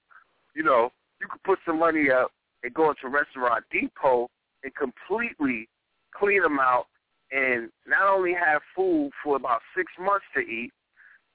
You 0.55 0.63
know, 0.63 0.91
you 1.21 1.27
could 1.31 1.43
put 1.43 1.59
some 1.67 1.79
money 1.79 2.11
up 2.11 2.33
and 2.63 2.75
go 2.75 2.91
into 2.91 3.09
Restaurant 3.09 3.65
Depot 3.71 4.29
and 4.63 4.73
completely 4.75 5.69
clean 6.15 6.43
them 6.43 6.59
out 6.59 6.87
and 7.35 7.69
not 7.85 8.07
only 8.07 8.33
have 8.33 8.63
food 8.77 9.11
for 9.23 9.35
about 9.35 9.61
six 9.77 9.91
months 9.99 10.25
to 10.35 10.41
eat, 10.41 10.71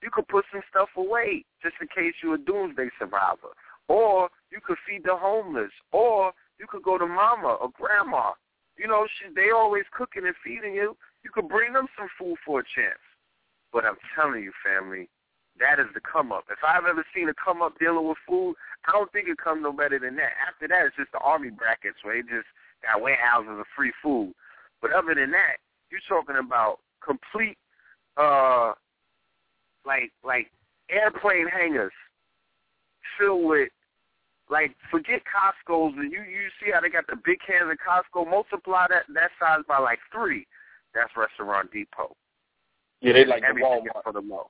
you 0.01 0.09
could 0.09 0.27
put 0.29 0.45
some 0.51 0.61
stuff 0.69 0.87
away 0.95 1.43
just 1.61 1.75
in 1.81 1.87
case 1.87 2.15
you're 2.23 2.35
a 2.35 2.37
doomsday 2.39 2.89
survivor. 2.97 3.51
Or 3.89 4.29
you 4.49 4.59
could 4.65 4.77
feed 4.87 5.03
the 5.03 5.17
homeless. 5.17 5.71
Or 5.91 6.31
you 6.57 6.67
could 6.69 6.83
go 6.83 6.97
to 6.97 7.05
mama 7.05 7.57
or 7.59 7.69
grandma. 7.75 8.31
You 8.77 8.87
know, 8.87 9.07
she, 9.11 9.33
they 9.35 9.51
always 9.51 9.83
cooking 9.91 10.25
and 10.25 10.35
feeding 10.41 10.73
you. 10.73 10.95
You 11.23 11.31
could 11.33 11.49
bring 11.49 11.73
them 11.73 11.87
some 11.97 12.07
food 12.17 12.37
for 12.45 12.61
a 12.61 12.63
chance. 12.63 13.03
But 13.73 13.83
I'm 13.83 13.99
telling 14.15 14.41
you, 14.41 14.53
family, 14.63 15.09
that 15.59 15.83
is 15.83 15.91
the 15.93 15.99
come 15.99 16.31
up. 16.31 16.45
If 16.49 16.59
I've 16.65 16.87
ever 16.87 17.03
seen 17.13 17.27
a 17.27 17.33
come 17.35 17.61
up 17.61 17.77
dealing 17.77 18.07
with 18.07 18.17
food, 18.25 18.55
I 18.87 18.93
don't 18.93 19.11
think 19.11 19.27
it 19.27 19.37
comes 19.37 19.63
no 19.63 19.73
better 19.73 19.99
than 19.99 20.15
that. 20.15 20.31
After 20.47 20.69
that, 20.69 20.87
it's 20.87 20.95
just 20.95 21.11
the 21.11 21.19
army 21.19 21.49
brackets 21.49 21.99
where 22.03 22.15
they 22.15 22.23
just 22.23 22.47
got 22.87 23.01
warehouses 23.01 23.59
of 23.59 23.67
free 23.75 23.91
food. 24.01 24.31
But 24.81 24.93
other 24.93 25.13
than 25.13 25.31
that, 25.31 25.59
you're 25.91 26.01
talking 26.07 26.37
about 26.37 26.79
complete, 27.03 27.57
uh, 28.17 28.73
like 29.85 30.11
like 30.23 30.51
airplane 30.89 31.47
hangars 31.47 31.93
filled 33.17 33.47
with 33.47 33.69
like 34.49 34.75
forget 34.89 35.21
Costco's 35.25 35.93
and 35.97 36.11
you 36.11 36.19
you 36.19 36.49
see 36.59 36.71
how 36.73 36.81
they 36.81 36.89
got 36.89 37.07
the 37.07 37.15
big 37.23 37.37
cans 37.45 37.71
of 37.71 37.77
Costco. 37.77 38.29
Multiply 38.29 38.87
that 38.89 39.03
that 39.13 39.31
size 39.39 39.63
by 39.67 39.77
like 39.77 39.99
three. 40.11 40.45
That's 40.93 41.11
Restaurant 41.15 41.71
Depot. 41.71 42.15
Yeah, 43.01 43.13
they 43.13 43.25
like 43.25 43.41
the 43.41 43.47
Everything 43.47 43.69
Walmart. 43.69 44.03
for 44.03 44.13
the 44.13 44.21
low. 44.21 44.49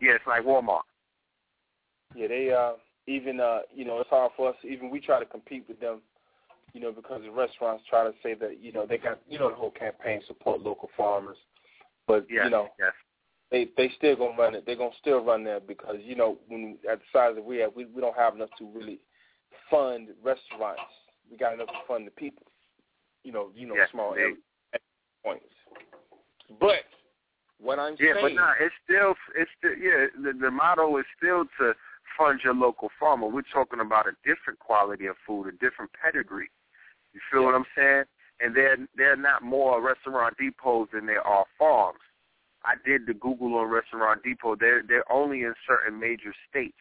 Yeah, 0.00 0.12
it's 0.12 0.26
like 0.26 0.44
Walmart. 0.44 0.80
Yeah, 2.14 2.28
they 2.28 2.50
uh 2.50 2.72
even 3.06 3.40
uh 3.40 3.60
you 3.74 3.84
know 3.84 4.00
it's 4.00 4.10
hard 4.10 4.32
for 4.36 4.50
us. 4.50 4.56
Even 4.68 4.90
we 4.90 5.00
try 5.00 5.18
to 5.20 5.26
compete 5.26 5.64
with 5.68 5.78
them, 5.80 6.00
you 6.72 6.80
know, 6.80 6.92
because 6.92 7.22
the 7.22 7.30
restaurants 7.30 7.84
try 7.88 8.04
to 8.04 8.12
say 8.22 8.34
that 8.34 8.62
you 8.62 8.72
know 8.72 8.86
they 8.86 8.98
got 8.98 9.20
you 9.28 9.38
know 9.38 9.48
the 9.48 9.56
whole 9.56 9.70
campaign 9.70 10.20
support 10.26 10.60
local 10.62 10.90
farmers, 10.96 11.36
but 12.06 12.26
Yes, 12.30 12.44
you 12.44 12.50
know 12.50 12.68
yes. 12.78 12.92
they 13.50 13.68
they 13.76 13.90
still 13.96 14.16
gonna 14.16 14.36
run 14.36 14.54
it. 14.54 14.64
They're 14.66 14.76
gonna 14.76 14.90
still 15.00 15.24
run 15.24 15.44
there 15.44 15.60
because 15.60 15.96
you 16.02 16.16
know 16.16 16.38
when 16.48 16.76
at 16.90 16.98
the 16.98 17.04
size 17.12 17.34
that 17.34 17.44
we 17.44 17.58
have, 17.58 17.74
we 17.74 17.86
we 17.86 18.00
don't 18.00 18.16
have 18.16 18.34
enough 18.34 18.50
to 18.58 18.66
really 18.66 19.00
fund 19.70 20.08
restaurants. 20.22 20.82
We 21.30 21.36
got 21.36 21.54
enough 21.54 21.68
to 21.68 21.80
fund 21.86 22.06
the 22.06 22.10
people. 22.12 22.46
You 23.24 23.32
know, 23.32 23.48
you 23.54 23.66
know, 23.66 23.74
Yes, 23.74 23.90
small 23.90 24.14
area 24.14 24.36
points. 25.24 25.44
But 26.60 26.84
what 27.60 27.78
I'm 27.78 27.96
Yeah, 27.98 28.14
saying, 28.14 28.16
Yeah, 28.16 28.22
but 28.22 28.32
nah, 28.34 28.52
it's 28.60 28.74
still 28.84 29.14
it's 29.34 29.50
still 29.58 29.76
yeah. 29.76 30.06
The, 30.22 30.32
the 30.38 30.50
motto 30.50 30.96
is 30.98 31.04
still 31.16 31.44
to 31.58 31.74
fund 32.16 32.40
your 32.42 32.54
local 32.54 32.90
farmer. 32.98 33.26
We're 33.28 33.42
talking 33.42 33.80
about 33.80 34.06
a 34.06 34.12
different 34.24 34.58
quality 34.58 35.06
of 35.06 35.16
food, 35.26 35.48
a 35.48 35.52
different 35.52 35.90
pedigree. 35.92 36.50
You 37.18 37.22
feel 37.32 37.44
what 37.46 37.54
I'm 37.56 37.66
saying? 37.76 38.04
And 38.40 38.54
they're 38.54 38.76
they're 38.96 39.16
not 39.16 39.42
more 39.42 39.82
restaurant 39.82 40.36
depots 40.38 40.90
than 40.92 41.06
there 41.06 41.26
are 41.26 41.44
farms. 41.58 41.98
I 42.64 42.74
did 42.86 43.06
the 43.06 43.14
Google 43.14 43.56
on 43.56 43.66
Restaurant 43.66 44.22
Depot. 44.22 44.54
They're 44.54 44.82
they're 44.86 45.10
only 45.10 45.42
in 45.42 45.54
certain 45.66 45.98
major 45.98 46.32
states 46.48 46.78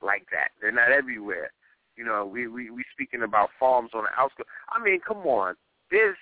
like 0.00 0.26
that. 0.30 0.50
They're 0.60 0.70
not 0.70 0.92
everywhere. 0.92 1.50
You 1.96 2.04
know, 2.04 2.24
we 2.24 2.46
we 2.46 2.70
we 2.70 2.84
speaking 2.92 3.22
about 3.22 3.50
farms 3.58 3.90
on 3.92 4.04
the 4.04 4.20
outskirts. 4.20 4.48
I 4.70 4.80
mean, 4.80 5.00
come 5.00 5.18
on. 5.18 5.56
There's 5.90 6.16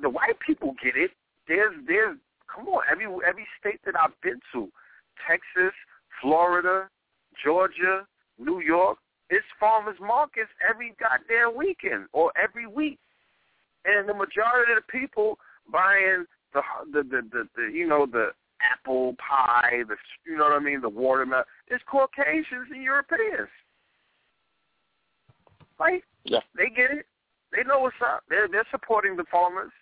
the 0.00 0.08
white 0.08 0.40
people 0.44 0.74
get 0.82 0.96
it. 0.96 1.10
There's 1.46 1.74
there's 1.86 2.16
come 2.54 2.66
on, 2.68 2.84
every 2.90 3.06
every 3.28 3.46
state 3.60 3.80
that 3.84 3.94
I've 4.00 4.18
been 4.22 4.40
to, 4.54 4.68
Texas, 5.28 5.74
Florida, 6.22 6.88
Georgia, 7.44 8.06
New 8.38 8.60
York, 8.62 8.96
it's 9.30 9.46
farmers 9.60 9.96
markets 10.00 10.50
every 10.68 10.94
goddamn 10.98 11.56
weekend 11.56 12.06
or 12.12 12.32
every 12.42 12.66
week. 12.66 12.98
And 13.84 14.08
the 14.08 14.14
majority 14.14 14.72
of 14.72 14.82
the 14.82 14.98
people 14.98 15.38
buying 15.70 16.24
the 16.54 16.62
the 16.92 17.02
the, 17.02 17.22
the, 17.30 17.48
the 17.56 17.72
you 17.72 17.86
know 17.86 18.06
the 18.06 18.30
apple 18.60 19.14
pie, 19.16 19.82
the 19.86 19.96
you 20.26 20.36
know 20.36 20.44
what 20.44 20.54
I 20.54 20.58
mean, 20.58 20.80
the 20.80 20.88
watermelon, 20.88 21.44
it's 21.68 21.84
Caucasians 21.90 22.68
and 22.72 22.82
Europeans. 22.82 23.48
Like 25.78 26.04
Yeah. 26.24 26.40
they 26.56 26.68
get 26.68 26.90
it. 26.90 27.06
They 27.52 27.62
know 27.64 27.80
what's 27.80 27.96
up. 28.04 28.24
They're 28.28 28.48
they're 28.48 28.66
supporting 28.70 29.16
the 29.16 29.24
farmers. 29.30 29.72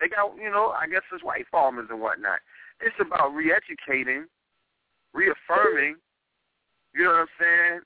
They 0.00 0.08
got, 0.08 0.34
you 0.36 0.50
know, 0.50 0.72
I 0.72 0.86
guess 0.86 1.02
it's 1.12 1.22
white 1.22 1.44
farmers 1.50 1.88
and 1.90 2.00
whatnot. 2.00 2.40
It's 2.80 2.96
about 2.98 3.34
re-educating, 3.34 4.24
reaffirming, 5.12 5.96
you 6.94 7.04
know 7.04 7.10
what 7.10 7.20
I'm 7.20 7.26
saying, 7.38 7.80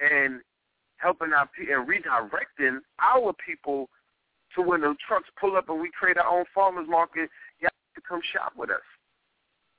and 0.00 0.40
helping 0.96 1.32
our 1.32 1.48
people 1.56 1.74
and 1.74 1.88
redirecting 1.88 2.78
our 2.98 3.32
people 3.46 3.88
to 4.54 4.62
when 4.62 4.80
the 4.80 4.94
trucks 5.06 5.28
pull 5.40 5.56
up 5.56 5.68
and 5.68 5.80
we 5.80 5.90
create 5.98 6.16
our 6.16 6.38
own 6.38 6.44
farmers 6.54 6.86
market, 6.88 7.28
y'all 7.60 7.70
to 7.94 8.00
come 8.08 8.20
shop 8.32 8.52
with 8.56 8.70
us. 8.70 8.84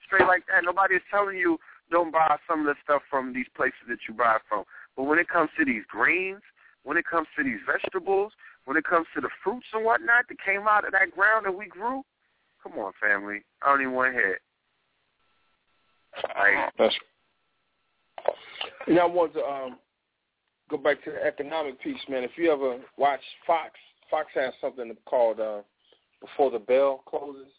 Straight 0.06 0.28
like 0.28 0.44
that. 0.48 0.64
Nobody 0.64 0.96
is 0.96 1.02
telling 1.10 1.38
you 1.38 1.58
don't 1.92 2.12
buy 2.12 2.38
some 2.50 2.62
of 2.62 2.66
the 2.66 2.76
stuff 2.84 3.02
from 3.10 3.34
these 3.34 3.48
places 3.56 3.86
that 3.88 4.00
you 4.08 4.14
buy 4.14 4.38
from. 4.50 4.64
But 4.96 5.04
when 5.04 5.20
it 5.20 5.28
comes 5.28 5.50
to 5.58 5.66
these 5.66 5.84
greens, 5.88 6.42
when 6.84 6.98
it 6.98 7.06
comes 7.06 7.28
to 7.38 7.44
these 7.44 7.60
vegetables, 7.66 8.32
when 8.66 8.78
it 8.78 8.84
comes 8.84 9.08
to 9.16 9.22
the 9.22 9.30
fruits 9.44 9.66
and 9.74 9.84
whatnot 9.84 10.26
that 10.30 10.38
came 10.44 10.68
out 10.68 10.86
of 10.86 10.92
that 10.92 11.12
ground 11.12 11.46
that 11.46 11.56
we 11.56 11.68
grew, 11.68 12.04
come 12.62 12.74
on, 12.80 12.92
family. 13.02 13.44
I 13.62 13.70
don't 13.70 13.82
even 13.82 13.94
want 13.94 14.14
to 14.14 14.20
hear 14.20 14.34
it. 14.34 14.42
Like, 16.38 16.74
That's. 16.78 16.96
And 18.88 19.00
I 19.00 19.06
want 19.06 19.34
to 19.34 19.44
um, 19.44 19.78
go 20.70 20.78
back 20.78 21.04
to 21.06 21.12
the 21.12 21.24
economic 21.24 21.82
piece, 21.82 22.00
man. 22.10 22.24
If 22.24 22.32
you 22.38 22.52
ever 22.52 22.80
watch 22.98 23.22
Fox, 23.46 23.72
Fox 24.10 24.28
has 24.36 24.54
something 24.62 24.92
called 25.06 25.40
uh, 25.40 25.62
"Before 26.22 26.52
the 26.52 26.60
Bell 26.60 27.04
Closes." 27.08 27.52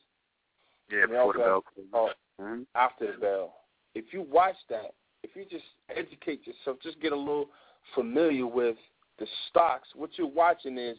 yeah, 0.90 1.06
before 1.06 1.32
the 1.32 1.38
bell 1.38 1.64
called 1.92 2.10
mm-hmm. 2.40 2.62
after 2.74 3.12
the 3.12 3.18
bell. 3.18 3.54
If 3.94 4.06
you 4.12 4.26
watch 4.30 4.56
that, 4.70 4.94
if 5.22 5.30
you 5.34 5.44
just 5.50 5.64
educate 5.90 6.46
yourself, 6.46 6.78
just 6.82 7.00
get 7.00 7.12
a 7.12 7.16
little 7.16 7.48
familiar 7.94 8.46
with 8.46 8.76
the 9.18 9.26
stocks, 9.48 9.88
what 9.94 10.10
you're 10.16 10.26
watching 10.26 10.78
is 10.78 10.96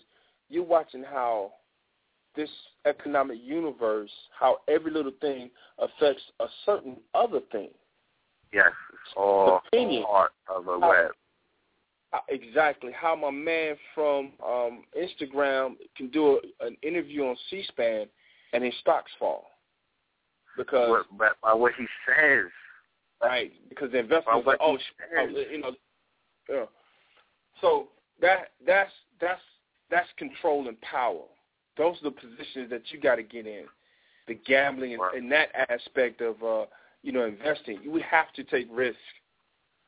you're 0.50 0.64
watching 0.64 1.04
how 1.04 1.54
this 2.36 2.50
economic 2.86 3.38
universe, 3.44 4.12
how 4.38 4.58
every 4.68 4.92
little 4.92 5.12
thing 5.22 5.50
affects 5.80 6.22
a 6.40 6.46
certain 6.66 6.98
other 7.14 7.40
thing. 7.52 7.70
Yes, 8.54 8.72
it's 8.94 9.14
all 9.16 9.62
Opinion. 9.68 10.04
part 10.04 10.32
of 10.48 10.66
the 10.66 10.80
How- 10.80 10.90
web. 10.90 11.12
How- 12.12 12.24
Exactly. 12.30 12.92
How 12.92 13.16
my 13.16 13.32
man 13.32 13.76
from 13.94 14.32
um, 14.46 14.84
Instagram 14.98 15.76
can 15.96 16.10
do 16.10 16.40
a, 16.62 16.66
an 16.66 16.78
interview 16.82 17.26
on 17.26 17.36
C-SPAN 17.50 18.08
and 18.54 18.64
his 18.64 18.74
stocks 18.82 19.12
fall. 19.20 19.46
Because 20.58 21.06
But, 21.12 21.18
but 21.18 21.42
by 21.42 21.54
what 21.54 21.74
he 21.78 21.86
says, 22.06 22.46
Right, 23.22 23.52
because 23.68 23.92
the 23.92 24.00
investors 24.00 24.26
by 24.28 24.34
are 24.34 24.42
what 24.42 24.58
oh, 24.62 24.78
oh, 25.18 25.28
you 25.28 25.60
know, 25.60 25.72
yeah. 26.48 26.66
So 27.62 27.88
that 28.22 28.52
that's 28.66 28.92
that's 29.20 29.42
that's 29.90 30.08
control 30.18 30.68
and 30.68 30.80
power. 30.82 31.24
Those 31.78 31.96
are 32.02 32.06
the 32.06 32.12
positions 32.12 32.70
that 32.70 32.84
you 32.92 33.00
got 33.00 33.16
to 33.16 33.24
get 33.24 33.48
in. 33.48 33.66
The 34.28 34.36
gambling 34.36 34.94
and, 34.94 35.02
Right. 35.02 35.16
and 35.16 35.32
that 35.32 35.50
aspect 35.70 36.22
of 36.22 36.42
uh, 36.44 36.66
you 37.02 37.12
know 37.12 37.26
investing, 37.26 37.80
we 37.92 38.02
have 38.02 38.32
to 38.36 38.44
take 38.44 38.68
risk. 38.70 39.00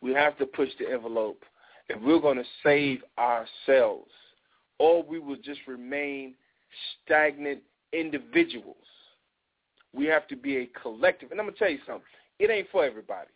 We 0.01 0.11
have 0.13 0.35
to 0.39 0.47
push 0.47 0.69
the 0.79 0.91
envelope, 0.91 1.43
if 1.89 2.01
we're 2.01 2.19
going 2.19 2.37
to 2.37 2.43
save 2.63 3.01
ourselves, 3.17 4.11
or 4.77 5.03
we 5.03 5.19
will 5.19 5.35
just 5.35 5.59
remain 5.67 6.35
stagnant 7.03 7.59
individuals. 7.93 8.77
We 9.93 10.05
have 10.05 10.27
to 10.27 10.35
be 10.35 10.57
a 10.57 10.69
collective. 10.81 11.31
And 11.31 11.39
I'm 11.39 11.47
gonna 11.47 11.57
tell 11.57 11.69
you 11.69 11.79
something. 11.85 12.03
It 12.37 12.49
ain't 12.49 12.67
for 12.71 12.85
everybody. 12.85 13.29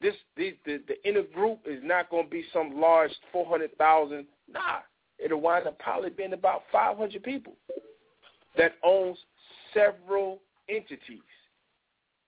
This 0.00 0.14
the 0.36 0.56
the, 0.64 0.80
the 0.88 1.08
inner 1.08 1.22
group 1.22 1.60
is 1.66 1.80
not 1.82 2.10
going 2.10 2.24
to 2.24 2.30
be 2.30 2.44
some 2.52 2.80
large 2.80 3.10
four 3.30 3.46
hundred 3.46 3.76
thousand. 3.76 4.26
Nah, 4.50 4.78
it'll 5.18 5.40
wind 5.40 5.66
up 5.66 5.78
probably 5.78 6.10
being 6.10 6.32
about 6.32 6.62
five 6.72 6.96
hundred 6.96 7.22
people 7.22 7.52
that 8.56 8.72
owns 8.82 9.18
several 9.74 10.40
entities 10.68 11.20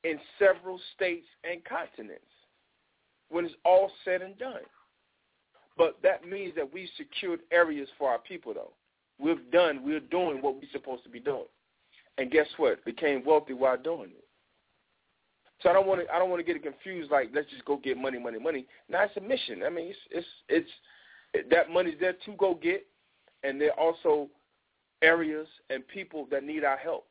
in 0.04 0.18
several 0.38 0.78
states 0.94 1.26
and 1.50 1.64
continents. 1.64 2.24
When 3.30 3.46
it's 3.46 3.54
all 3.64 3.90
said 4.04 4.20
and 4.20 4.36
done, 4.38 4.60
but 5.76 5.98
that 6.02 6.26
means 6.26 6.54
that 6.56 6.72
we 6.72 6.88
secured 6.96 7.40
areas 7.50 7.88
for 7.98 8.10
our 8.10 8.18
people. 8.18 8.54
Though 8.54 8.72
we've 9.18 9.50
done, 9.50 9.84
we're 9.84 10.00
doing 10.00 10.42
what 10.42 10.54
we're 10.54 10.70
supposed 10.72 11.04
to 11.04 11.10
be 11.10 11.20
doing, 11.20 11.46
and 12.18 12.30
guess 12.30 12.46
what? 12.56 12.84
Became 12.84 13.24
wealthy 13.24 13.54
while 13.54 13.78
doing 13.78 14.10
it. 14.10 14.24
So 15.62 15.70
I 15.70 15.72
don't 15.72 15.86
want 15.86 16.00
to 16.00 16.12
I 16.12 16.18
don't 16.18 16.30
want 16.30 16.40
to 16.40 16.44
get 16.44 16.56
it 16.56 16.62
confused. 16.62 17.10
Like 17.10 17.30
let's 17.34 17.50
just 17.50 17.64
go 17.64 17.76
get 17.76 17.96
money, 17.96 18.18
money, 18.18 18.38
money. 18.38 18.66
Now 18.88 19.04
it's 19.04 19.16
a 19.16 19.20
mission. 19.20 19.62
I 19.64 19.70
mean, 19.70 19.88
it's 19.88 19.98
it's 20.10 20.26
it's 20.48 20.70
it, 21.34 21.50
that 21.50 21.70
money's 21.70 21.98
there 22.00 22.14
to 22.24 22.32
go 22.36 22.54
get, 22.54 22.84
and 23.42 23.60
there 23.60 23.72
are 23.72 23.80
also 23.80 24.28
areas 25.02 25.46
and 25.70 25.86
people 25.88 26.26
that 26.30 26.44
need 26.44 26.64
our 26.64 26.76
help, 26.76 27.06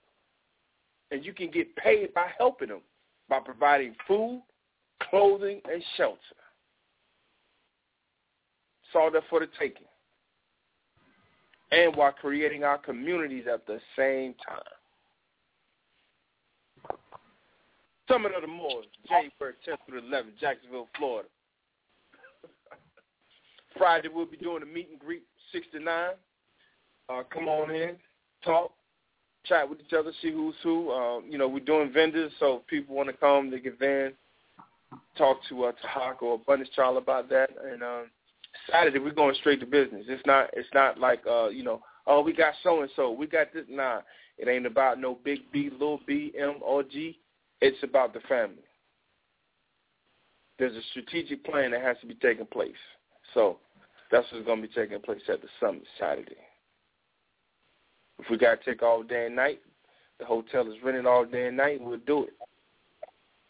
and 1.12 1.26
you 1.26 1.34
can 1.34 1.50
get 1.50 1.76
paid 1.76 2.14
by 2.14 2.28
helping 2.38 2.70
them 2.70 2.82
by 3.30 3.40
providing 3.40 3.96
food, 4.08 4.44
clothing, 5.10 5.62
and 5.72 5.82
shelter. 5.96 6.20
All 8.96 9.12
there 9.12 9.22
for 9.30 9.40
the 9.40 9.48
taking, 9.60 9.88
and 11.72 11.96
while 11.96 12.12
creating 12.12 12.64
our 12.64 12.78
communities 12.78 13.46
at 13.52 13.66
the 13.66 13.80
same 13.98 14.36
time. 14.48 14.60
Summit 18.08 18.34
of 18.36 18.42
the 18.42 18.48
Moors, 18.48 18.86
January 19.08 19.56
10th 19.66 19.78
through 19.88 20.02
the 20.02 20.08
11th, 20.08 20.38
Jacksonville, 20.40 20.90
Florida. 20.98 21.30
Friday 23.78 24.10
we'll 24.14 24.26
be 24.26 24.36
doing 24.36 24.64
a 24.64 24.66
meet 24.66 24.90
and 24.90 25.00
greet, 25.00 25.24
6 25.54 25.66
to 25.72 25.80
9. 25.80 26.10
Uh, 27.08 27.24
come 27.34 27.48
on 27.48 27.72
in, 27.74 27.96
talk, 28.44 28.72
chat 29.46 29.70
with 29.70 29.80
each 29.80 29.94
other, 29.94 30.12
see 30.22 30.32
who's 30.32 30.56
who. 30.64 30.92
Um, 30.92 31.26
you 31.30 31.38
know, 31.38 31.48
we're 31.48 31.60
doing 31.64 31.92
vendors, 31.94 32.32
so 32.40 32.58
if 32.58 32.68
people 32.68 32.96
want 32.96 33.08
to 33.08 33.14
come, 33.14 33.50
they 33.50 33.60
can 33.60 33.78
then 33.80 34.14
talk 35.18 35.38
to 35.50 35.66
uh, 35.66 35.72
Tahak 35.82 36.22
or 36.22 36.36
Abundance 36.36 36.70
Child 36.76 36.98
about 36.98 37.30
that. 37.30 37.50
And 37.64 37.82
um, 37.82 38.06
Saturday 38.70 39.00
we're 39.00 39.12
going 39.12 39.36
straight 39.36 39.60
to 39.60 39.66
business. 39.66 40.06
It's 40.08 40.26
not 40.26 40.50
it's 40.54 40.70
not 40.74 41.00
like 41.00 41.22
uh, 41.30 41.50
you 41.50 41.64
know, 41.64 41.82
oh 42.08 42.22
we 42.22 42.34
got 42.34 42.54
so 42.64 42.82
and 42.82 42.92
so, 42.96 43.12
we 43.12 43.28
got 43.28 43.54
this. 43.54 43.66
Nah, 43.70 44.02
it 44.38 44.48
ain't 44.48 44.66
about 44.66 45.00
no 45.00 45.18
big 45.24 45.40
B, 45.52 45.70
little 45.72 46.02
B, 46.06 46.34
M 46.38 46.56
or 46.62 46.84
G. 46.84 47.20
It's 47.62 47.82
about 47.84 48.14
the 48.14 48.22
family. 48.22 48.64
There's 50.58 50.76
a 50.76 50.82
strategic 50.92 51.44
plan 51.44 51.72
that 51.72 51.82
has 51.82 51.98
to 52.02 52.08
be 52.08 52.16
taking 52.16 52.46
place. 52.46 52.72
So 53.34 53.58
that's 54.12 54.28
what's 54.32 54.46
to 54.46 54.56
be 54.62 54.68
taking 54.68 55.00
place 55.02 55.22
at 55.30 55.42
the 55.42 55.48
summit 55.60 55.84
Saturday. 56.00 56.38
If 58.20 58.30
we 58.30 58.38
got 58.38 58.62
to 58.62 58.66
take 58.66 58.84
all 58.84 59.02
day 59.04 59.28
and 59.28 59.36
night, 59.36 59.60
the 60.20 60.26
hotel 60.26 60.68
is 60.72 60.78
rented 60.84 61.08
all 61.08 61.26
day 61.26 61.48
and 61.48 61.58
night, 61.58 61.82
we'll 61.82 61.98
do 62.06 62.26
it. 62.26 62.34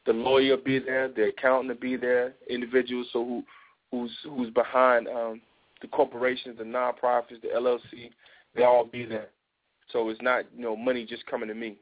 The 0.05 0.13
lawyer 0.13 0.55
will 0.55 0.63
be 0.63 0.79
there, 0.79 1.09
the 1.09 1.29
accountant 1.29 1.67
will 1.69 1.81
be 1.81 1.97
there, 1.97 2.33
individuals 2.49 3.07
so 3.11 3.25
who 3.25 3.43
who's 3.91 4.11
who's 4.23 4.49
behind 4.51 5.07
um, 5.07 5.41
the 5.81 5.87
corporations, 5.87 6.57
the 6.57 6.63
nonprofits, 6.63 7.41
the 7.41 7.49
LLC, 7.55 8.09
they 8.55 8.63
all 8.63 8.85
be 8.85 9.05
there. 9.05 9.29
So 9.91 10.09
it's 10.09 10.21
not 10.21 10.45
you 10.55 10.63
know 10.63 10.75
money 10.75 11.05
just 11.05 11.25
coming 11.25 11.49
to 11.49 11.55
me. 11.55 11.75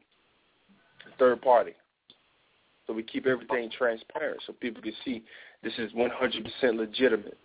Third 1.18 1.42
party. 1.42 1.74
So 2.88 2.94
we 2.94 3.04
keep 3.04 3.28
everything 3.28 3.70
transparent 3.78 4.42
so 4.48 4.54
people 4.54 4.82
can 4.82 4.94
see 5.06 5.22
this 5.62 5.74
is 5.78 5.92
100% 5.92 6.76
legitimate. 6.76 7.38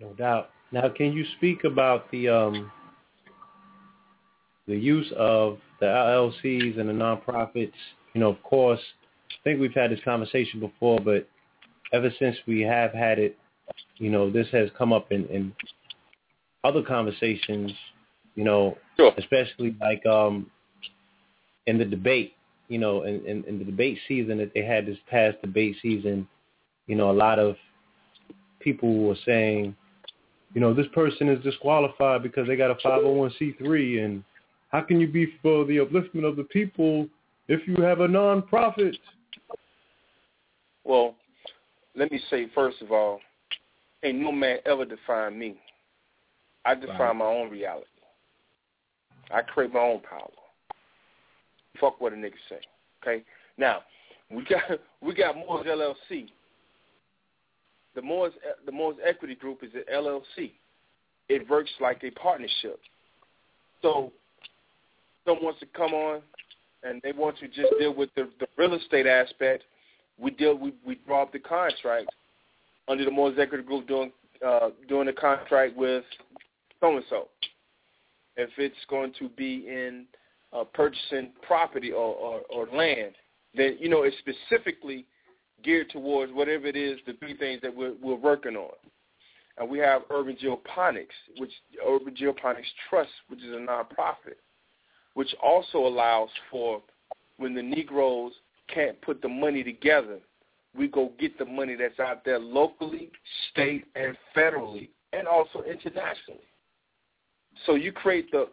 No 0.00 0.14
doubt. 0.14 0.50
Now, 0.72 0.88
can 0.88 1.12
you 1.12 1.24
speak 1.36 1.64
about 1.64 2.10
the 2.10 2.28
um, 2.28 2.72
the 4.66 4.76
use 4.76 5.12
of 5.18 5.58
the 5.80 5.86
LLCs 5.86 6.78
and 6.80 6.88
the 6.88 6.94
nonprofits? 6.94 7.72
You 8.14 8.20
know, 8.20 8.30
of 8.30 8.42
course, 8.42 8.80
I 9.30 9.34
think 9.44 9.60
we've 9.60 9.74
had 9.74 9.90
this 9.90 10.00
conversation 10.04 10.60
before, 10.60 10.98
but 11.00 11.28
ever 11.92 12.10
since 12.18 12.36
we 12.46 12.60
have 12.62 12.92
had 12.92 13.18
it, 13.18 13.36
you 13.96 14.10
know, 14.10 14.30
this 14.30 14.46
has 14.52 14.70
come 14.76 14.92
up 14.92 15.12
in, 15.12 15.26
in 15.26 15.52
other 16.64 16.82
conversations. 16.82 17.72
You 18.36 18.44
know, 18.44 18.78
sure. 18.96 19.12
especially 19.18 19.76
like 19.80 20.04
um, 20.06 20.50
in 21.66 21.78
the 21.78 21.84
debate. 21.84 22.34
You 22.68 22.78
know, 22.78 23.02
in, 23.02 23.24
in, 23.26 23.42
in 23.44 23.58
the 23.58 23.64
debate 23.64 23.98
season 24.06 24.38
that 24.38 24.52
they 24.54 24.62
had 24.62 24.86
this 24.86 24.96
past 25.10 25.40
debate 25.42 25.74
season, 25.82 26.28
you 26.86 26.94
know, 26.94 27.10
a 27.10 27.12
lot 27.12 27.40
of 27.40 27.56
people 28.60 29.08
were 29.08 29.16
saying, 29.26 29.74
you 30.54 30.60
know, 30.60 30.72
this 30.72 30.86
person 30.94 31.28
is 31.28 31.42
disqualified 31.42 32.22
because 32.22 32.46
they 32.46 32.56
got 32.56 32.70
a 32.70 32.76
501c3 32.76 34.04
and 34.04 34.24
how 34.70 34.80
can 34.82 35.00
you 35.00 35.08
be 35.08 35.34
for 35.42 35.64
the 35.64 35.78
upliftment 35.78 36.24
of 36.24 36.36
the 36.36 36.44
people 36.44 37.08
if 37.48 37.66
you 37.66 37.82
have 37.82 38.00
a 38.00 38.08
nonprofit? 38.08 38.96
Well, 40.84 41.14
let 41.96 42.10
me 42.10 42.20
say 42.30 42.48
first 42.54 42.80
of 42.82 42.92
all, 42.92 43.20
ain't 44.02 44.18
no 44.18 44.32
man 44.32 44.58
ever 44.66 44.84
define 44.84 45.38
me. 45.38 45.56
I 46.64 46.74
define 46.74 46.98
Right. 46.98 47.16
my 47.16 47.24
own 47.24 47.50
reality. 47.50 47.86
I 49.30 49.42
create 49.42 49.72
my 49.72 49.80
own 49.80 50.00
power. 50.00 50.30
Fuck 51.80 52.00
what 52.00 52.12
a 52.12 52.16
nigga 52.16 52.34
say. 52.48 52.60
Okay? 53.02 53.24
Now, 53.56 53.82
we 54.30 54.44
got 54.44 54.62
we 55.00 55.14
got 55.14 55.36
Moore's 55.36 55.66
LLC. 55.66 56.28
The 57.94 58.02
Moore's 58.02 58.32
the 58.66 58.72
Moore's 58.72 58.96
Equity 59.04 59.34
Group 59.34 59.62
is 59.62 59.70
an 59.74 59.84
LLC. 59.92 60.52
It 61.28 61.48
works 61.48 61.70
like 61.80 62.02
a 62.04 62.10
partnership. 62.10 62.80
So 63.82 64.12
someone 65.24 65.44
wants 65.44 65.60
to 65.60 65.66
come 65.66 65.94
on 65.94 66.22
and 66.82 67.00
they 67.02 67.12
want 67.12 67.38
to 67.38 67.46
just 67.48 67.72
deal 67.78 67.94
with 67.94 68.10
the, 68.16 68.28
the 68.40 68.46
real 68.56 68.74
estate 68.74 69.06
aspect. 69.06 69.64
We 70.20 70.30
deal 70.30 70.54
we 70.56 70.74
we 70.84 70.96
draw 71.06 71.22
up 71.22 71.32
the 71.32 71.38
contract 71.38 72.10
under 72.88 73.04
the 73.04 73.10
more 73.10 73.30
executive 73.30 73.66
group 73.66 73.88
doing 73.88 74.12
uh, 74.46 74.70
doing 74.88 75.06
the 75.06 75.12
contract 75.12 75.76
with 75.76 76.04
so 76.80 76.96
and 76.96 77.04
so. 77.08 77.28
If 78.36 78.50
it's 78.58 78.76
going 78.88 79.12
to 79.18 79.28
be 79.30 79.66
in 79.68 80.06
uh, 80.52 80.64
purchasing 80.64 81.30
property 81.42 81.92
or, 81.92 82.14
or, 82.14 82.40
or 82.50 82.66
land, 82.74 83.12
then 83.54 83.76
you 83.78 83.88
know 83.88 84.02
it's 84.02 84.16
specifically 84.18 85.06
geared 85.62 85.90
towards 85.90 86.32
whatever 86.32 86.66
it 86.66 86.76
is 86.76 86.98
the 87.06 87.12
three 87.14 87.36
things 87.36 87.60
that 87.62 87.74
we're, 87.74 87.94
we're 88.02 88.14
working 88.14 88.56
on. 88.56 88.72
And 89.58 89.68
we 89.68 89.78
have 89.80 90.02
Urban 90.10 90.36
Geoponics, 90.42 91.08
which 91.36 91.52
Urban 91.86 92.14
Geoponics 92.14 92.70
Trust, 92.88 93.10
which 93.28 93.40
is 93.40 93.52
a 93.52 93.56
nonprofit, 93.56 94.38
which 95.14 95.34
also 95.42 95.78
allows 95.78 96.30
for 96.50 96.80
when 97.36 97.54
the 97.54 97.62
Negroes 97.62 98.32
can't 98.72 99.00
put 99.02 99.22
the 99.22 99.28
money 99.28 99.62
together, 99.62 100.18
we 100.76 100.88
go 100.88 101.12
get 101.18 101.38
the 101.38 101.44
money 101.44 101.74
that's 101.74 101.98
out 101.98 102.24
there 102.24 102.38
locally, 102.38 103.10
state, 103.50 103.84
and 103.94 104.16
federally, 104.36 104.88
and 105.12 105.26
also 105.26 105.62
internationally. 105.62 106.40
So 107.66 107.74
you 107.74 107.92
create 107.92 108.30
the 108.30 108.46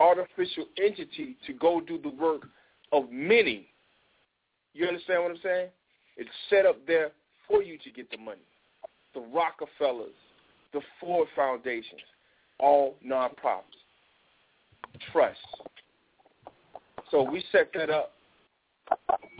artificial 0.00 0.66
entity 0.82 1.36
to 1.46 1.52
go 1.52 1.80
do 1.80 1.98
the 1.98 2.10
work 2.10 2.42
of 2.92 3.04
many. 3.10 3.68
You 4.74 4.86
understand 4.86 5.22
what 5.22 5.32
I'm 5.32 5.38
saying? 5.42 5.68
It's 6.16 6.30
set 6.48 6.66
up 6.66 6.84
there 6.86 7.10
for 7.46 7.62
you 7.62 7.78
to 7.78 7.90
get 7.90 8.10
the 8.10 8.18
money. 8.18 8.40
The 9.14 9.20
Rockefellers, 9.20 10.10
the 10.72 10.80
Ford 11.00 11.28
Foundations, 11.34 12.00
all 12.58 12.96
nonprofits, 13.06 13.62
trusts. 15.12 15.42
So 17.10 17.22
we 17.22 17.44
set 17.50 17.70
that 17.74 17.90
up. 17.90 18.12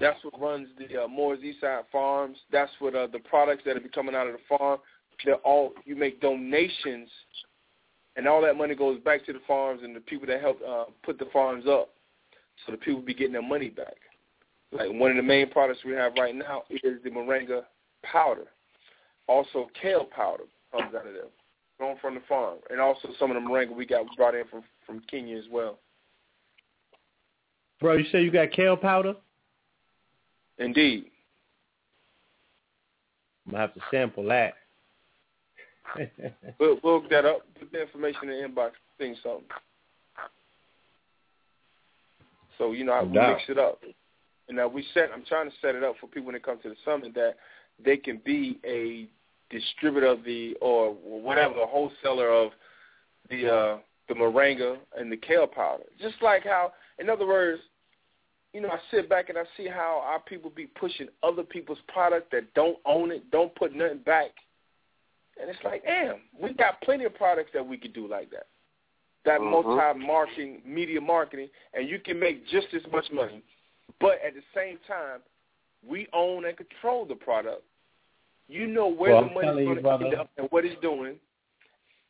That's 0.01 0.19
what 0.25 0.41
runs 0.41 0.69
the 0.79 1.05
uh, 1.05 1.09
Moore's 1.09 1.41
Eastside 1.41 1.83
Farms. 1.93 2.39
That's 2.51 2.71
what 2.79 2.95
uh, 2.95 3.07
the 3.07 3.19
products 3.21 3.63
that 3.67 3.77
are 3.77 3.81
coming 3.95 4.15
out 4.15 4.27
of 4.27 4.35
the 4.35 4.57
farm. 4.57 4.79
They're 5.25 5.35
all 5.37 5.73
you 5.85 5.97
make 5.97 6.21
donations, 6.21 7.11
and 8.17 8.27
all 8.27 8.41
that 8.43 8.57
money 8.57 8.75
goes 8.75 8.99
back 9.01 9.27
to 9.27 9.33
the 9.33 9.41
farms 9.47 9.83
and 9.85 9.95
the 9.95 10.01
people 10.01 10.27
that 10.29 10.41
help 10.41 10.59
uh, 10.67 10.85
put 11.03 11.19
the 11.19 11.27
farms 11.33 11.67
up, 11.69 11.91
so 12.65 12.73
the 12.73 12.79
people 12.79 13.03
be 13.03 13.15
getting 13.15 13.35
their 13.35 13.43
money 13.43 13.69
back. 13.69 13.97
Like 14.73 14.89
one 14.91 15.11
of 15.11 15.17
the 15.17 15.23
main 15.23 15.51
products 15.51 15.81
we 15.85 15.93
have 15.93 16.13
right 16.19 16.35
now 16.35 16.63
is 16.71 17.03
the 17.05 17.11
moringa 17.11 17.63
powder. 18.03 18.47
Also, 19.27 19.69
kale 19.81 20.05
powder 20.05 20.45
comes 20.73 20.95
out 20.95 21.07
of 21.07 21.13
them, 21.13 21.29
grown 21.79 21.97
from 22.01 22.15
the 22.15 22.23
farm, 22.29 22.59
and 22.71 22.81
also 22.81 23.09
some 23.19 23.31
of 23.31 23.43
the 23.43 23.47
moringa 23.47 23.75
we 23.75 23.85
got 23.85 24.07
brought 24.17 24.35
in 24.35 24.47
from 24.47 24.63
from 24.87 25.03
Kenya 25.11 25.37
as 25.37 25.45
well. 25.51 25.79
Bro, 27.81 27.97
you 27.97 28.07
say 28.11 28.23
you 28.23 28.31
got 28.31 28.53
kale 28.53 28.77
powder? 28.77 29.15
Indeed. 30.61 31.07
I'm 33.47 33.53
gonna 33.53 33.63
have 33.63 33.75
to 33.75 33.81
sample 33.91 34.25
that. 34.29 34.55
we'll, 36.61 36.79
we'll 36.85 36.95
look 37.01 37.11
that 37.11 37.25
up. 37.25 37.41
Put 37.59 37.73
the 37.73 37.83
information 37.83 38.29
in 38.29 38.29
the 38.29 38.49
inbox. 38.49 38.71
Thing 38.99 39.17
something. 39.23 39.45
So 42.59 42.73
you 42.73 42.85
know, 42.85 42.93
I, 42.93 43.03
we 43.03 43.13
mix 43.13 43.43
it 43.49 43.59
up. 43.59 43.81
And 44.49 44.57
now 44.59 44.69
we 44.69 44.85
set. 44.93 45.11
I'm 45.15 45.25
trying 45.25 45.49
to 45.49 45.57
set 45.63 45.75
it 45.75 45.83
up 45.83 45.95
for 46.01 46.07
people 46.07 46.27
when 46.27 46.35
it 46.35 46.43
comes 46.43 46.63
to 46.63 46.69
the 46.69 46.77
summit 46.85 47.15
that 47.15 47.37
they 47.83 47.97
can 47.97 48.21
be 48.25 48.61
a 48.65 49.09
distributor 49.53 50.07
of 50.07 50.23
the 50.25 50.55
or 50.61 50.93
whatever 50.93 51.55
the 51.55 51.67
wholesaler 51.67 52.31
of 52.31 52.53
the 53.31 53.51
uh 53.51 53.79
the 54.09 54.15
moringa 54.15 54.77
and 54.99 55.11
the 55.11 55.17
kale 55.17 55.47
powder. 55.47 55.85
Just 56.01 56.17
like 56.21 56.45
how, 56.45 56.73
in 56.99 57.09
other 57.09 57.27
words, 57.27 57.63
you 58.53 58.61
know, 58.61 58.69
I 58.71 58.79
sit 58.91 59.09
back 59.09 59.29
and 59.29 59.39
I 59.39 59.45
see 59.57 59.69
how 59.69 60.03
our 60.05 60.21
people 60.21 60.51
be 60.51 60.67
pushing 60.67 61.09
other 61.23 61.43
people's 61.43 61.79
product 61.89 62.33
that 62.33 62.53
don't 62.55 62.79
own 62.85 63.11
it, 63.13 63.31
don't 63.31 63.55
put 63.55 63.75
nothing 63.75 63.99
back. 63.99 64.31
And 65.41 65.49
it's 65.49 65.59
like, 65.65 65.85
damn, 65.85 66.17
we 66.39 66.53
got 66.53 66.81
plenty 66.83 67.05
of 67.05 67.15
products 67.15 67.51
that 67.55 67.67
we 67.67 67.77
could 67.79 67.93
do 67.93 68.09
like 68.09 68.31
that. 68.31 68.47
That 69.25 69.41
Mhm. 69.41 69.51
multi-marketing, 69.51 70.63
media 70.65 71.01
marketing, 71.01 71.51
and 71.75 71.89
you 71.89 71.99
can 72.01 72.19
make 72.19 72.45
just 72.47 72.73
as 72.75 72.87
much 72.89 73.11
money. 73.13 73.43
But 74.01 74.21
at 74.23 74.35
the 74.35 74.43
same 74.55 74.79
time, 74.87 75.23
we 75.87 76.09
own 76.13 76.45
and 76.45 76.57
control 76.57 77.05
the 77.05 77.15
product. 77.17 77.63
You 78.49 78.67
know 78.67 78.89
where 78.89 79.13
Well, 79.13 79.23
the 79.23 79.29
I'm 79.29 79.35
money's 79.35 79.65
going 79.65 79.77
to 79.77 79.83
brother. 79.83 80.05
end 80.07 80.15
up 80.15 80.31
and 80.37 80.51
what 80.51 80.65
it's 80.65 80.79
doing, 80.81 81.21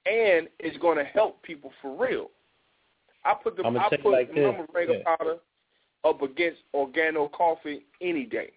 and 0.07 0.49
it's 0.59 0.77
going 0.79 0.97
to 0.97 1.05
help 1.05 1.43
people 1.43 1.71
for 1.83 1.95
real. 1.95 2.31
I 3.25 3.35
put 3.35 3.57
the 3.57 3.67
I'ma 3.67 3.81
I 3.81 3.89
tell 3.91 3.99
you 3.99 4.03
put 4.05 4.13
like 4.13 4.29
the 4.29 4.35
this, 4.35 4.55
moringa 4.55 4.99
yeah. 4.99 5.17
powder 5.17 5.39
up 6.05 6.23
against 6.23 6.61
organo 6.75 7.31
coffee 7.33 7.85
any 8.01 8.25
day. 8.25 8.51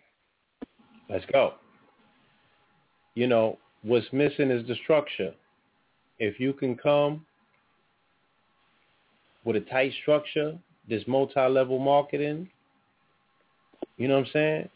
Let's 1.10 1.26
go. 1.32 1.53
You 3.15 3.28
know, 3.28 3.57
what's 3.84 4.07
missing 4.11 4.49
is 4.49 4.68
the 4.68 4.76
structure. 4.84 5.34
If 6.20 6.40
you 6.40 6.53
can 6.53 6.76
come 6.76 7.26
with 9.44 9.56
a 9.56 9.61
tight 9.61 9.91
structure, 10.02 10.57
this 10.88 11.03
multi-level 11.07 11.80
marketing, 11.80 12.49
you 13.98 14.07
know 14.07 14.15
what 14.15 14.28
I'm 14.28 14.32
saying? 14.34 14.70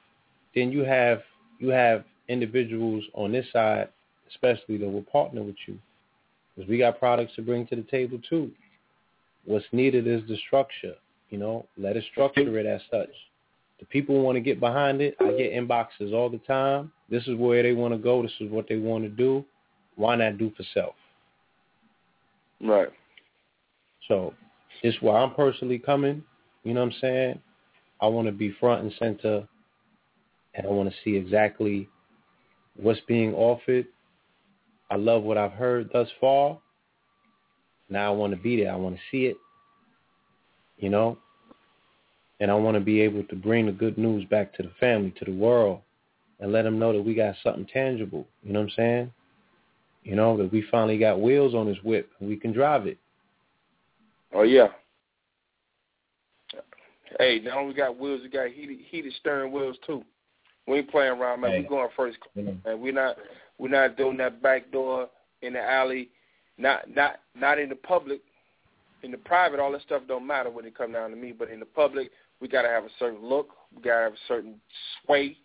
Then 0.56 0.72
you 0.72 0.84
have 0.84 1.22
you 1.60 1.70
have 1.70 2.04
individuals 2.28 3.04
on 3.14 3.32
this 3.32 3.46
side, 3.52 3.90
especially 4.30 4.78
that 4.78 4.90
will 4.90 5.04
partner 5.04 5.42
with 5.42 5.56
you, 5.66 5.78
because 6.56 6.70
we 6.70 6.78
got 6.78 7.00
products 7.00 7.34
to 7.36 7.42
bring 7.42 7.66
to 7.68 7.76
the 7.76 7.84
table 7.84 8.20
too. 8.30 8.52
What's 9.46 9.66
needed 9.72 10.08
is 10.08 10.22
the 10.28 10.38
structure. 10.46 10.96
You 11.30 11.38
know, 11.38 11.66
let 11.78 11.98
us 11.98 12.04
structure 12.12 12.58
it 12.58 12.66
as 12.66 12.82
such. 12.90 13.10
The 13.80 13.86
people 13.86 14.22
want 14.22 14.36
to 14.38 14.42
get 14.42 14.60
behind 14.60 15.02
it. 15.02 15.16
I 15.20 15.32
get 15.32 15.54
inboxes 15.54 16.14
all 16.14 16.30
the 16.30 16.40
time. 16.40 16.92
This 17.10 17.28
is 17.28 17.36
where 17.38 17.62
they 17.62 17.74
want 17.74 17.94
to 17.94 17.98
go. 17.98 18.24
This 18.24 18.32
is 18.40 18.50
what 18.50 18.68
they 18.68 18.78
want 18.78 19.04
to 19.04 19.10
do. 19.10 19.46
Why 19.96 20.16
not 20.16 20.38
do 20.38 20.52
for 20.56 20.64
self? 20.74 20.96
Right. 22.62 22.90
So 24.08 24.34
this 24.82 24.96
is 24.96 25.02
where 25.02 25.18
I'm 25.18 25.34
personally 25.34 25.80
coming. 25.80 26.24
You 26.64 26.74
know 26.74 26.82
what 26.82 26.94
I'm 26.94 27.00
saying? 27.02 27.42
I 28.02 28.08
want 28.08 28.28
to 28.28 28.32
be 28.32 28.56
front 28.60 28.84
and 28.84 28.94
center, 29.00 29.48
and 30.54 30.66
I 30.66 30.70
want 30.70 30.90
to 30.90 30.96
see 31.04 31.16
exactly 31.16 31.88
what's 32.76 33.00
being 33.08 33.34
offered. 33.34 33.86
I 34.90 34.96
love 34.96 35.24
what 35.24 35.38
I've 35.38 35.52
heard 35.52 35.90
thus 35.92 36.08
far. 36.22 36.60
Now 37.90 38.12
I 38.12 38.16
want 38.16 38.34
to 38.34 38.40
be 38.40 38.62
there. 38.62 38.72
I 38.72 38.76
want 38.76 38.96
to 38.96 39.02
see 39.12 39.26
it. 39.26 39.38
You 40.78 40.90
know, 40.90 41.18
and 42.40 42.52
I 42.52 42.56
want 42.56 42.76
to 42.76 42.82
be 42.82 43.02
able 43.02 43.24
to 43.24 43.36
bring 43.36 43.66
the 43.66 43.72
good 43.72 43.98
news 43.98 44.26
back 44.26 44.54
to 44.56 44.64
the 44.64 44.72
family, 44.80 45.12
to 45.18 45.26
the 45.26 45.34
world, 45.34 45.82
and 46.40 46.52
let 46.52 46.64
them 46.64 46.78
know 46.78 46.94
that 46.94 47.02
we 47.02 47.16
got 47.16 47.36
something 47.44 47.66
tangible. 47.66 48.28
You 48.44 48.54
know 48.54 48.60
what 48.60 48.70
I'm 48.70 48.76
saying? 48.76 49.14
You 50.04 50.16
know 50.16 50.38
that 50.38 50.52
we 50.52 50.64
finally 50.72 50.98
got 50.98 51.20
wheels 51.20 51.54
on 51.54 51.66
this 51.66 51.78
whip 51.84 52.10
and 52.20 52.30
we 52.30 52.38
can 52.38 52.54
drive 52.54 52.88
it. 52.88 52.98
Oh 54.34 54.44
yeah. 54.44 54.68
Hey, 57.20 57.42
now 57.44 57.66
we 57.66 57.74
got 57.74 57.98
wheels, 57.98 58.22
we 58.24 58.30
got 58.30 58.50
heated 58.50 58.80
heated 58.90 59.14
steering 59.20 59.52
wheels 59.52 59.78
too. 59.86 60.04
We 60.68 60.78
ain't 60.78 60.92
playing 60.92 61.14
around, 61.14 61.42
man. 61.42 61.52
Hey. 61.52 61.62
We 61.62 61.68
going 61.68 61.90
first, 61.96 62.18
man. 62.36 62.62
We're 62.66 62.94
not 62.94 63.18
we're 63.58 63.70
not 63.70 63.98
doing 63.98 64.18
that 64.18 64.42
back 64.42 64.72
door 64.72 65.10
in 65.42 65.54
the 65.54 65.62
alley, 65.62 66.10
not 66.58 66.94
not 66.94 67.20
not 67.36 67.60
in 67.60 67.70
the 67.70 67.76
public. 67.76 68.22
In 69.04 69.12
the 69.12 69.18
private, 69.18 69.60
all 69.60 69.72
that 69.72 69.82
stuff 69.84 70.02
don't 70.08 70.26
matter 70.26 70.50
when 70.50 70.66
it 70.66 70.76
come 70.76 70.92
down 70.92 71.12
to 71.12 71.16
me. 71.16 71.32
But 71.32 71.50
in 71.50 71.60
the 71.60 71.66
public, 71.66 72.12
we 72.40 72.48
gotta 72.48 72.68
have 72.68 72.84
a 72.84 72.90
certain 73.00 73.24
look. 73.24 73.50
We 73.76 73.82
gotta 73.82 74.04
have 74.04 74.14
a 74.14 74.28
certain 74.28 74.56
sway, 75.06 75.38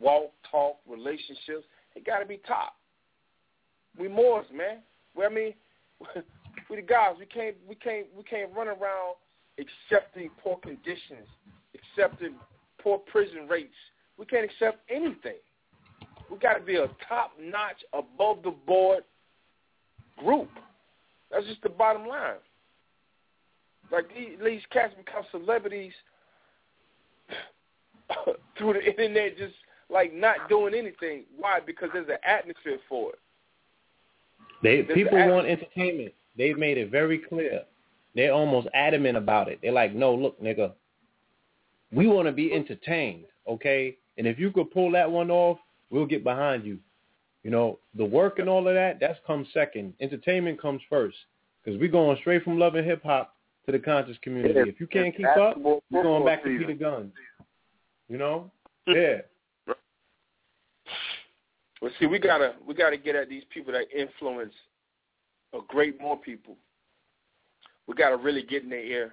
walk, 0.00 0.32
talk, 0.50 0.76
relationships. 0.88 1.64
It 1.94 2.04
gotta 2.04 2.26
be 2.26 2.40
top. 2.46 2.74
We 3.98 4.08
Moors, 4.08 4.46
man. 4.52 4.78
I 5.20 5.28
mean, 5.28 5.54
we 6.70 6.76
the 6.76 6.82
guys. 6.82 7.16
We 7.18 7.26
can't 7.26 7.56
we 7.68 7.74
can't 7.74 8.06
we 8.16 8.22
can't 8.24 8.50
run 8.54 8.68
around 8.68 9.16
accepting 9.58 10.30
poor 10.42 10.58
conditions, 10.58 11.26
accepting 11.74 12.34
poor 12.80 12.98
prison 12.98 13.48
rates. 13.48 13.74
We 14.18 14.26
can't 14.26 14.44
accept 14.44 14.78
anything. 14.90 15.38
We 16.30 16.38
got 16.38 16.54
to 16.54 16.60
be 16.60 16.76
a 16.76 16.88
top-notch, 17.08 17.84
above-the-board 17.92 19.04
group. 20.18 20.50
That's 21.30 21.46
just 21.46 21.62
the 21.62 21.68
bottom 21.70 22.06
line. 22.06 22.36
Like 23.90 24.08
these, 24.14 24.38
these 24.44 24.60
cats 24.70 24.94
become 24.96 25.24
celebrities 25.30 25.92
through 28.58 28.74
the 28.74 28.84
internet, 28.84 29.38
just 29.38 29.54
like 29.90 30.12
not 30.14 30.48
doing 30.48 30.74
anything. 30.74 31.24
Why? 31.36 31.60
Because 31.64 31.88
there's 31.92 32.08
an 32.08 32.18
atmosphere 32.26 32.78
for 32.88 33.12
it. 33.12 33.18
They 34.62 34.82
There's 34.82 34.94
people 34.94 35.18
want 35.28 35.46
entertainment. 35.46 36.12
They've 36.36 36.58
made 36.58 36.78
it 36.78 36.90
very 36.90 37.18
clear. 37.18 37.62
They're 38.14 38.32
almost 38.32 38.68
adamant 38.74 39.16
about 39.16 39.48
it. 39.48 39.60
They're 39.62 39.72
like, 39.72 39.94
no, 39.94 40.14
look, 40.14 40.40
nigga, 40.42 40.72
we 41.92 42.06
want 42.06 42.26
to 42.26 42.32
be 42.32 42.52
entertained, 42.52 43.24
okay? 43.46 43.96
And 44.16 44.26
if 44.26 44.38
you 44.38 44.50
could 44.50 44.70
pull 44.70 44.90
that 44.92 45.10
one 45.10 45.30
off, 45.30 45.58
we'll 45.90 46.06
get 46.06 46.24
behind 46.24 46.64
you. 46.64 46.78
You 47.44 47.50
know, 47.50 47.78
the 47.94 48.04
work 48.04 48.40
and 48.40 48.48
all 48.48 48.66
of 48.66 48.74
that, 48.74 48.98
that's 49.00 49.18
comes 49.26 49.46
second. 49.54 49.94
Entertainment 50.00 50.60
comes 50.60 50.82
first. 50.90 51.16
Because 51.64 51.78
we're 51.80 51.90
going 51.90 52.16
straight 52.20 52.42
from 52.42 52.58
love 52.58 52.74
and 52.74 52.86
hip 52.86 53.02
hop 53.02 53.34
to 53.68 53.72
the 53.72 53.78
conscious 53.84 54.16
community. 54.22 54.70
If 54.70 54.80
you 54.80 54.86
can't 54.86 55.14
keep 55.14 55.26
up, 55.26 55.36
basketball, 55.36 55.82
you're 55.90 56.02
going 56.02 56.24
back 56.24 56.42
to. 56.42 56.58
Peter 56.58 56.72
Gunz. 56.74 57.10
You 58.08 58.16
know? 58.16 58.50
Mm-hmm. 58.88 58.98
Yeah. 58.98 59.74
Well, 61.80 61.92
see, 62.00 62.06
we 62.06 62.18
gotta 62.18 62.54
we 62.66 62.74
gotta 62.74 62.96
get 62.96 63.14
at 63.14 63.28
these 63.28 63.44
people 63.54 63.72
that 63.72 63.84
influence 63.96 64.54
a 65.54 65.58
great 65.68 66.00
more 66.00 66.16
people. 66.16 66.56
We 67.86 67.94
gotta 67.94 68.16
really 68.16 68.42
get 68.42 68.64
in 68.64 68.70
their 68.70 68.82
ear. 68.82 69.12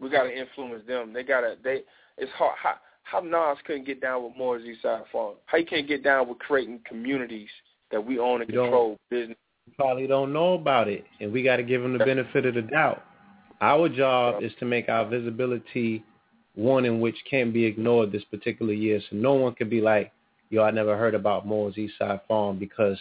We 0.00 0.10
gotta 0.10 0.36
influence 0.36 0.84
them. 0.86 1.12
They 1.12 1.22
gotta 1.22 1.56
they. 1.62 1.82
It's 2.18 2.32
hard. 2.32 2.56
How 2.60 2.74
how 3.04 3.20
Nas 3.20 3.58
couldn't 3.66 3.86
get 3.86 4.00
down 4.00 4.24
with 4.24 4.36
Moore's 4.36 4.64
East 4.64 4.82
Side 4.82 5.02
Farm? 5.12 5.34
How 5.46 5.58
you 5.58 5.66
can't 5.66 5.86
get 5.86 6.02
down 6.02 6.28
with 6.28 6.38
creating 6.40 6.80
communities 6.88 7.50
that 7.92 8.04
we 8.04 8.18
own 8.18 8.40
and 8.40 8.50
You 8.50 8.56
don't- 8.56 8.64
control 8.66 8.96
business? 9.10 9.36
Probably 9.76 10.06
don't 10.06 10.32
know 10.32 10.54
about 10.54 10.88
it, 10.88 11.04
and 11.20 11.32
we 11.32 11.42
got 11.42 11.56
to 11.56 11.62
give 11.62 11.82
them 11.82 11.96
the 11.96 12.04
benefit 12.04 12.46
of 12.46 12.54
the 12.54 12.62
doubt. 12.62 13.02
Our 13.60 13.88
job 13.88 14.42
is 14.42 14.52
to 14.58 14.64
make 14.64 14.88
our 14.88 15.06
visibility 15.06 16.04
one 16.54 16.84
in 16.84 17.00
which 17.00 17.16
can't 17.28 17.52
be 17.52 17.64
ignored 17.64 18.12
this 18.12 18.24
particular 18.24 18.72
year, 18.72 19.00
so 19.08 19.16
no 19.16 19.34
one 19.34 19.54
can 19.54 19.68
be 19.68 19.80
like, 19.80 20.12
"Yo, 20.50 20.62
I 20.62 20.70
never 20.70 20.96
heard 20.96 21.14
about 21.14 21.46
Moore's 21.46 21.78
East 21.78 21.94
Side 21.98 22.20
Farm," 22.28 22.58
because 22.58 22.98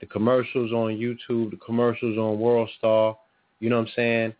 the 0.00 0.06
commercials 0.06 0.72
on 0.72 0.96
YouTube, 0.96 1.50
the 1.50 1.58
commercials 1.64 2.18
on 2.18 2.38
World 2.38 2.70
Star, 2.78 3.16
you 3.60 3.70
know 3.70 3.78
what 3.78 3.88
I'm 3.88 3.94
saying? 3.94 4.34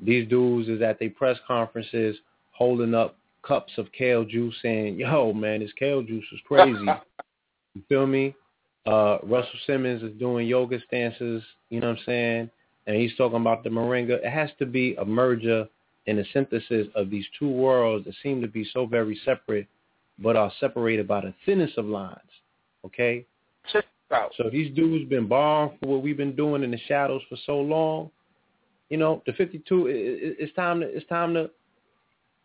These 0.00 0.28
dudes 0.28 0.68
is 0.68 0.80
at 0.82 0.98
their 0.98 1.10
press 1.10 1.38
conferences 1.46 2.16
holding 2.52 2.94
up 2.94 3.16
cups 3.42 3.72
of 3.78 3.90
kale 3.92 4.24
juice 4.24 4.56
saying, 4.62 4.98
"Yo, 4.98 5.32
man, 5.32 5.60
this 5.60 5.72
kale 5.74 6.02
juice 6.02 6.26
is 6.32 6.40
crazy." 6.46 6.84
you 7.74 7.82
feel 7.88 8.06
me? 8.06 8.34
Uh, 8.86 9.18
Russell 9.22 9.58
Simmons 9.66 10.02
is 10.02 10.12
doing 10.18 10.46
yoga 10.46 10.78
stances, 10.86 11.42
you 11.70 11.80
know 11.80 11.88
what 11.88 11.98
I'm 11.98 12.04
saying? 12.06 12.50
And 12.86 12.96
he's 12.96 13.14
talking 13.16 13.40
about 13.40 13.62
the 13.64 13.70
moringa. 13.70 14.24
It 14.24 14.30
has 14.30 14.50
to 14.58 14.66
be 14.66 14.94
a 14.94 15.04
merger 15.04 15.68
and 16.06 16.18
a 16.18 16.24
synthesis 16.32 16.86
of 16.94 17.10
these 17.10 17.26
two 17.38 17.50
worlds 17.50 18.06
that 18.06 18.14
seem 18.22 18.40
to 18.40 18.48
be 18.48 18.64
so 18.72 18.86
very 18.86 19.20
separate, 19.26 19.66
but 20.18 20.36
are 20.36 20.50
separated 20.58 21.06
by 21.06 21.20
the 21.20 21.34
thinnest 21.44 21.76
of 21.76 21.84
lines. 21.84 22.18
Okay? 22.86 23.26
Check 23.70 23.84
it 24.10 24.14
out. 24.14 24.32
So 24.36 24.48
these 24.50 24.74
dudes 24.74 25.08
been 25.10 25.26
borrowing 25.28 25.76
for 25.78 25.88
what 25.90 26.02
we've 26.02 26.16
been 26.16 26.34
doing 26.34 26.62
in 26.62 26.70
the 26.70 26.78
shadows 26.88 27.20
for 27.28 27.36
so 27.44 27.60
long. 27.60 28.10
You 28.88 28.96
know, 28.96 29.22
the 29.26 29.34
52. 29.34 29.88
i- 29.88 29.90
i- 29.90 30.36
It's 30.38 30.54
time 30.54 30.80
to. 30.80 30.86
It's 30.86 31.06
time 31.08 31.34
to. 31.34 31.50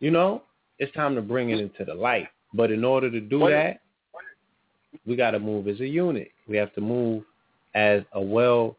You 0.00 0.10
know, 0.10 0.42
it's 0.78 0.92
time 0.92 1.14
to 1.14 1.22
bring 1.22 1.48
it 1.48 1.58
into 1.58 1.86
the 1.86 1.94
light. 1.94 2.28
But 2.52 2.70
in 2.70 2.84
order 2.84 3.10
to 3.10 3.20
do 3.20 3.38
What- 3.40 3.50
that, 3.52 3.80
we 5.06 5.16
got 5.16 5.32
to 5.32 5.38
move 5.38 5.68
as 5.68 5.80
a 5.80 5.86
unit. 5.86 6.30
We 6.48 6.56
have 6.56 6.74
to 6.74 6.80
move 6.80 7.24
as 7.74 8.02
a 8.12 8.20
well, 8.20 8.76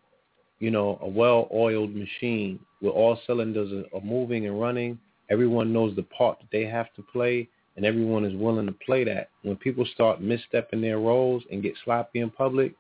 you 0.59 0.71
know, 0.71 0.97
a 1.01 1.07
well-oiled 1.07 1.95
machine 1.95 2.59
where 2.79 2.93
all 2.93 3.19
cylinders 3.25 3.71
are, 3.93 4.01
moving 4.01 4.45
and 4.45 4.59
running. 4.59 4.99
Everyone 5.29 5.73
knows 5.73 5.95
the 5.95 6.03
part 6.03 6.39
that 6.39 6.47
they 6.51 6.65
have 6.65 6.93
to 6.95 7.01
play, 7.01 7.47
and 7.75 7.85
everyone 7.85 8.25
is 8.25 8.35
willing 8.35 8.67
to 8.67 8.75
play 8.85 9.03
that. 9.03 9.29
When 9.41 9.55
people 9.55 9.85
start 9.93 10.21
misstepping 10.21 10.81
their 10.81 10.99
roles 10.99 11.43
and 11.51 11.63
get 11.63 11.73
sloppy 11.83 12.19
in 12.19 12.29
public, 12.29 12.73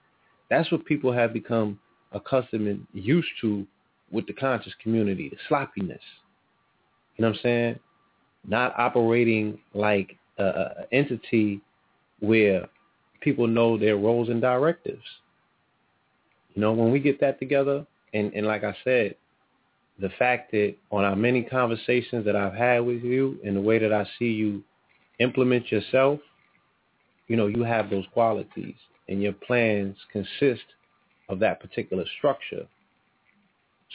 that's 0.49 0.71
what 0.71 0.85
people 0.85 1.11
have 1.11 1.33
become 1.33 1.79
accustomed 2.11 2.67
and 2.67 2.87
used 2.93 3.27
to 3.41 3.65
with 4.11 4.27
the 4.27 4.33
conscious 4.33 4.73
community, 4.81 5.29
the 5.29 5.37
sloppiness. 5.47 6.01
You 7.17 7.23
know 7.23 7.29
what 7.29 7.37
I'm 7.37 7.43
saying? 7.43 7.79
Not 8.47 8.77
operating 8.77 9.57
like 9.73 10.17
a, 10.37 10.43
a 10.43 10.47
a 10.47 10.93
entity 10.93 11.61
where 12.19 12.67
people 13.21 13.47
know 13.47 13.77
their 13.77 13.97
roles 13.97 14.29
and 14.29 14.41
directives. 14.41 15.03
You 16.53 16.61
know, 16.61 16.73
when 16.73 16.91
we 16.91 16.99
get 16.99 17.19
that 17.21 17.39
together, 17.39 17.85
and, 18.13 18.33
and 18.33 18.47
like 18.47 18.63
I 18.63 18.75
said, 18.83 19.15
the 19.99 20.09
fact 20.19 20.51
that 20.51 20.75
on 20.91 21.03
our 21.03 21.15
many 21.15 21.43
conversations 21.43 22.25
that 22.25 22.35
I've 22.35 22.53
had 22.53 22.79
with 22.79 23.03
you 23.03 23.39
and 23.45 23.55
the 23.55 23.61
way 23.61 23.79
that 23.79 23.93
I 23.93 24.05
see 24.19 24.25
you 24.25 24.63
implement 25.19 25.71
yourself, 25.71 26.19
you 27.27 27.35
know, 27.35 27.47
you 27.47 27.63
have 27.63 27.89
those 27.89 28.05
qualities 28.13 28.75
and 29.07 29.21
your 29.21 29.33
plans 29.33 29.95
consist 30.11 30.63
of 31.29 31.39
that 31.39 31.59
particular 31.59 32.03
structure. 32.17 32.67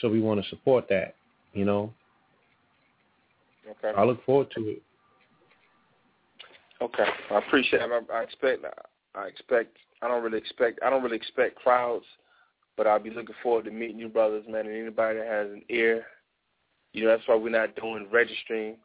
So 0.00 0.08
we 0.08 0.20
want 0.20 0.42
to 0.42 0.48
support 0.48 0.86
that, 0.88 1.14
you 1.52 1.64
know. 1.64 1.92
Okay. 3.68 3.96
I 3.96 4.04
look 4.04 4.24
forward 4.24 4.48
to 4.56 4.68
it. 4.68 4.82
Okay, 6.82 7.04
I 7.30 7.38
appreciate 7.38 7.82
it. 7.82 7.90
I, 8.10 8.18
I 8.18 8.22
expect. 8.22 8.64
I 9.14 9.26
expect. 9.26 9.76
I 10.02 10.08
don't 10.08 10.22
really 10.22 10.38
expect. 10.38 10.80
I 10.84 10.90
don't 10.90 11.02
really 11.02 11.16
expect 11.16 11.56
crowds, 11.56 12.04
but 12.76 12.86
I'll 12.86 12.98
be 12.98 13.10
looking 13.10 13.34
forward 13.42 13.64
to 13.66 13.70
meeting 13.70 13.98
you 13.98 14.08
brothers, 14.08 14.44
man, 14.48 14.66
and 14.66 14.74
anybody 14.74 15.18
that 15.18 15.26
has 15.26 15.50
an 15.50 15.62
ear. 15.68 16.04
You 16.92 17.04
know, 17.04 17.10
that's 17.10 17.26
why 17.26 17.36
we're 17.36 17.50
not 17.50 17.76
doing 17.76 18.06
registering. 18.10 18.76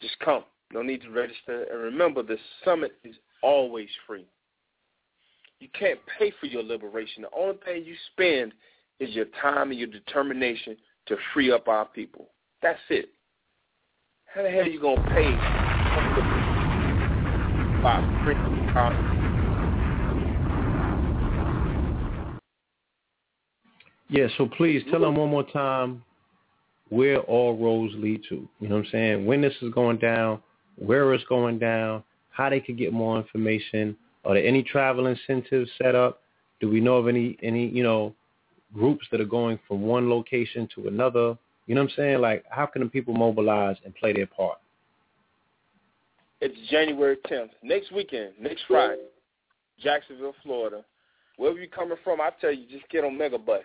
Just 0.00 0.18
come. 0.20 0.44
No 0.72 0.82
need 0.82 1.02
to 1.02 1.10
register. 1.10 1.64
And 1.70 1.80
remember, 1.80 2.22
the 2.22 2.38
summit 2.64 2.92
is 3.04 3.14
always 3.42 3.88
free. 4.06 4.26
You 5.60 5.68
can't 5.78 6.00
pay 6.18 6.32
for 6.40 6.46
your 6.46 6.62
liberation. 6.62 7.22
The 7.22 7.30
only 7.36 7.56
thing 7.64 7.84
you 7.84 7.94
spend 8.12 8.52
is 9.00 9.14
your 9.14 9.26
time 9.40 9.70
and 9.70 9.78
your 9.78 9.88
determination 9.88 10.76
to 11.06 11.16
free 11.32 11.52
up 11.52 11.68
our 11.68 11.86
people. 11.86 12.30
That's 12.62 12.78
it. 12.90 13.10
How 14.34 14.42
the 14.42 14.50
hell 14.50 14.62
are 14.62 14.66
you 14.66 14.80
gonna 14.80 15.02
pay 15.14 15.30
by 17.82 18.02
free 18.24 18.34
our 18.74 19.15
Yeah, 24.08 24.28
so 24.38 24.46
please 24.46 24.82
tell 24.90 25.00
them 25.00 25.16
one 25.16 25.30
more 25.30 25.48
time 25.50 26.02
where 26.88 27.18
all 27.20 27.56
roads 27.56 27.92
lead 27.96 28.22
to. 28.28 28.48
You 28.60 28.68
know 28.68 28.76
what 28.76 28.84
I'm 28.84 28.90
saying? 28.92 29.26
When 29.26 29.40
this 29.40 29.54
is 29.62 29.72
going 29.72 29.98
down, 29.98 30.40
where 30.76 31.12
it's 31.14 31.24
going 31.24 31.58
down, 31.58 32.04
how 32.30 32.50
they 32.50 32.60
could 32.60 32.78
get 32.78 32.92
more 32.92 33.16
information. 33.18 33.96
Are 34.24 34.34
there 34.34 34.44
any 34.44 34.62
travel 34.62 35.06
incentives 35.06 35.70
set 35.80 35.94
up? 35.94 36.20
Do 36.60 36.68
we 36.70 36.80
know 36.80 36.96
of 36.96 37.08
any 37.08 37.36
any 37.42 37.68
you 37.68 37.82
know 37.82 38.14
groups 38.72 39.06
that 39.10 39.20
are 39.20 39.26
going 39.26 39.58
from 39.66 39.82
one 39.82 40.08
location 40.08 40.68
to 40.74 40.88
another? 40.88 41.36
You 41.66 41.74
know 41.74 41.82
what 41.82 41.90
I'm 41.90 41.96
saying? 41.96 42.20
Like, 42.20 42.44
how 42.48 42.66
can 42.66 42.82
the 42.82 42.88
people 42.88 43.14
mobilize 43.14 43.76
and 43.84 43.94
play 43.94 44.12
their 44.12 44.26
part? 44.26 44.58
It's 46.40 46.56
January 46.70 47.16
10th, 47.28 47.48
next 47.62 47.90
weekend, 47.92 48.34
next 48.38 48.62
Friday, 48.68 49.06
Jacksonville, 49.82 50.34
Florida. 50.42 50.84
Wherever 51.38 51.58
you're 51.58 51.66
coming 51.68 51.96
from, 52.04 52.20
I 52.20 52.30
tell 52.40 52.52
you, 52.52 52.66
just 52.70 52.88
get 52.90 53.04
on 53.04 53.16
Megabus. 53.16 53.62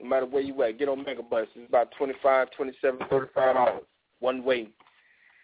No 0.00 0.08
matter 0.08 0.26
where 0.26 0.42
you 0.42 0.60
at, 0.62 0.78
get 0.78 0.88
on 0.88 1.04
Megabus. 1.04 1.46
It's 1.54 1.68
about 1.68 1.92
twenty-five, 1.96 2.48
twenty-seven, 2.56 3.00
thirty-five 3.08 3.54
dollars 3.54 3.82
one 4.20 4.44
way, 4.44 4.68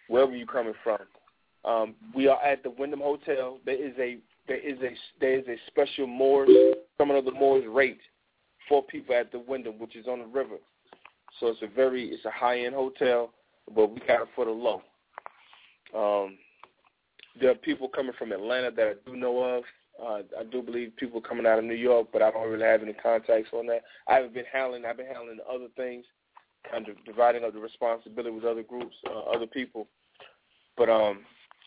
wherever 0.08 0.34
you're 0.34 0.46
coming 0.46 0.74
from. 0.82 0.98
Um, 1.64 1.94
we 2.14 2.26
are 2.28 2.42
at 2.42 2.62
the 2.62 2.70
Wyndham 2.70 3.00
Hotel. 3.00 3.58
There 3.64 3.74
is 3.74 3.94
a 3.98 4.18
there 4.48 4.58
is 4.58 4.78
a 4.80 4.94
there 5.20 5.38
is 5.38 5.46
a 5.46 5.56
special 5.68 6.06
Moors 6.06 6.48
coming 6.98 7.16
of 7.16 7.24
the 7.24 7.32
Moors 7.32 7.64
rate 7.68 8.00
for 8.68 8.82
people 8.82 9.14
at 9.14 9.30
the 9.30 9.38
Wyndham, 9.38 9.78
which 9.78 9.96
is 9.96 10.06
on 10.06 10.20
the 10.20 10.26
river. 10.26 10.56
So 11.38 11.48
it's 11.48 11.62
a 11.62 11.66
very 11.68 12.08
it's 12.08 12.24
a 12.24 12.30
high 12.30 12.60
end 12.60 12.74
hotel, 12.74 13.30
but 13.74 13.90
we 13.90 14.00
got 14.00 14.22
it 14.22 14.28
for 14.34 14.44
the 14.46 14.50
low. 14.50 14.82
Um, 15.94 16.38
there 17.40 17.50
are 17.50 17.54
people 17.54 17.88
coming 17.88 18.12
from 18.18 18.32
Atlanta 18.32 18.70
that 18.72 18.86
I 18.86 19.10
do 19.10 19.16
know 19.16 19.42
of. 19.42 19.64
Uh, 20.02 20.22
I 20.38 20.44
do 20.50 20.62
believe 20.62 20.96
people 20.96 21.20
coming 21.20 21.46
out 21.46 21.58
of 21.58 21.64
New 21.64 21.74
York, 21.74 22.08
but 22.12 22.22
I 22.22 22.30
don't 22.30 22.48
really 22.48 22.64
have 22.64 22.82
any 22.82 22.94
contacts 22.94 23.50
on 23.52 23.66
that. 23.66 23.82
I 24.08 24.14
haven't 24.14 24.34
been 24.34 24.44
handling. 24.52 24.84
I've 24.84 24.96
been 24.96 25.06
handling 25.06 25.38
other 25.48 25.68
things, 25.76 26.04
kind 26.70 26.88
of 26.88 26.96
dividing 27.04 27.44
up 27.44 27.52
the 27.52 27.60
responsibility 27.60 28.30
with 28.30 28.44
other 28.44 28.62
groups, 28.62 28.96
uh, 29.06 29.30
other 29.30 29.46
people. 29.46 29.86
But 30.76 30.88
um, 30.88 31.20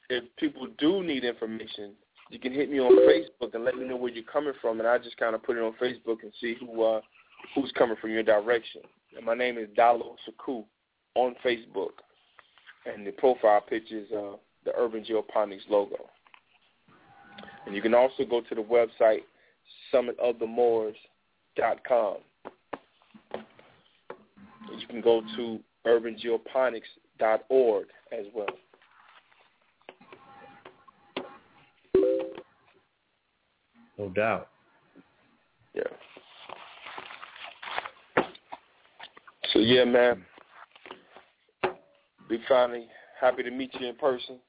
if 0.10 0.24
people 0.38 0.68
do 0.78 1.04
need 1.04 1.24
information, 1.24 1.92
you 2.30 2.40
can 2.40 2.54
hit 2.54 2.72
me 2.72 2.80
on 2.80 2.92
Facebook 3.08 3.54
and 3.54 3.64
let 3.64 3.78
me 3.78 3.86
know 3.86 3.96
where 3.96 4.12
you're 4.12 4.24
coming 4.24 4.54
from, 4.62 4.80
and 4.80 4.88
I 4.88 4.98
just 4.98 5.18
kind 5.18 5.36
of 5.36 5.44
put 5.44 5.58
it 5.58 5.62
on 5.62 5.74
Facebook 5.74 6.24
and 6.24 6.32
see 6.42 6.56
who 6.60 6.84
uh, 6.84 7.02
who's 7.54 7.72
coming 7.78 7.98
from 8.02 8.12
your 8.12 8.24
direction. 8.24 8.82
And 9.16 9.26
my 9.26 9.36
name 9.36 9.58
is 9.58 9.68
Diallo 9.78 10.16
Sekou 10.28 10.64
on 11.16 11.36
Facebook, 11.46 11.92
and 12.86 13.06
the 13.06 13.12
profile 13.12 13.62
picture 13.62 14.00
is 14.00 14.12
uh, 14.12 14.38
the 14.66 14.72
Urban 14.76 15.06
Geoponics 15.06 15.70
logo. 15.70 16.10
And 17.66 17.76
you 17.76 17.82
can 17.82 17.94
also 17.94 18.26
go 18.26 18.42
to 18.42 18.56
the 18.56 18.62
website 18.62 19.22
summitofthemoors.com. 19.94 22.18
And 23.34 24.82
you 24.82 24.88
can 24.88 25.02
go 25.02 25.22
to 25.36 25.60
urbangeoponics.org 25.86 27.88
as 28.12 28.26
well. 28.34 28.48
No 33.98 34.10
doubt. 34.10 34.50
Yeah. 35.76 35.84
So 39.54 39.60
yeah, 39.60 39.86
man. 39.86 40.26
We 42.30 42.40
finally 42.50 42.88
happy 43.20 43.44
to 43.44 43.52
meet 43.52 43.72
you 43.80 43.88
in 43.88 43.96
person, 43.96 44.40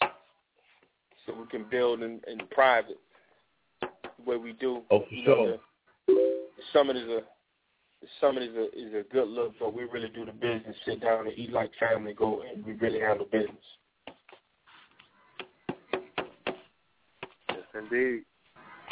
so 1.27 1.35
we 1.39 1.47
can 1.51 1.67
build 1.71 2.03
in, 2.03 2.21
in 2.27 2.39
private 2.51 2.99
way 4.27 4.37
we 4.37 4.53
do. 4.55 4.83
Oh, 4.91 5.01
for 5.01 5.15
You 5.15 5.27
know, 5.27 5.47
the, 5.47 6.15
the 6.15 6.63
summit 6.73 6.97
is 6.97 7.09
a 7.09 7.21
the 8.01 8.09
summit 8.21 8.43
is 8.43 8.55
a 8.55 8.65
is 8.79 8.95
a 8.95 9.13
good 9.13 9.29
look, 9.29 9.53
but 9.59 9.75
we 9.75 9.85
really 9.85 10.09
do 10.09 10.27
the 10.27 10.33
business, 10.33 10.77
sit 10.85 11.01
down 11.01 11.27
and 11.27 11.39
eat 11.39 11.53
like 11.53 11.71
family, 11.81 12.13
go 12.15 12.43
and 12.43 12.65
we 12.65 12.73
really 12.75 13.01
handle 13.01 13.27
business. 13.31 13.57
Yes, 17.49 17.59
indeed. 17.75 18.25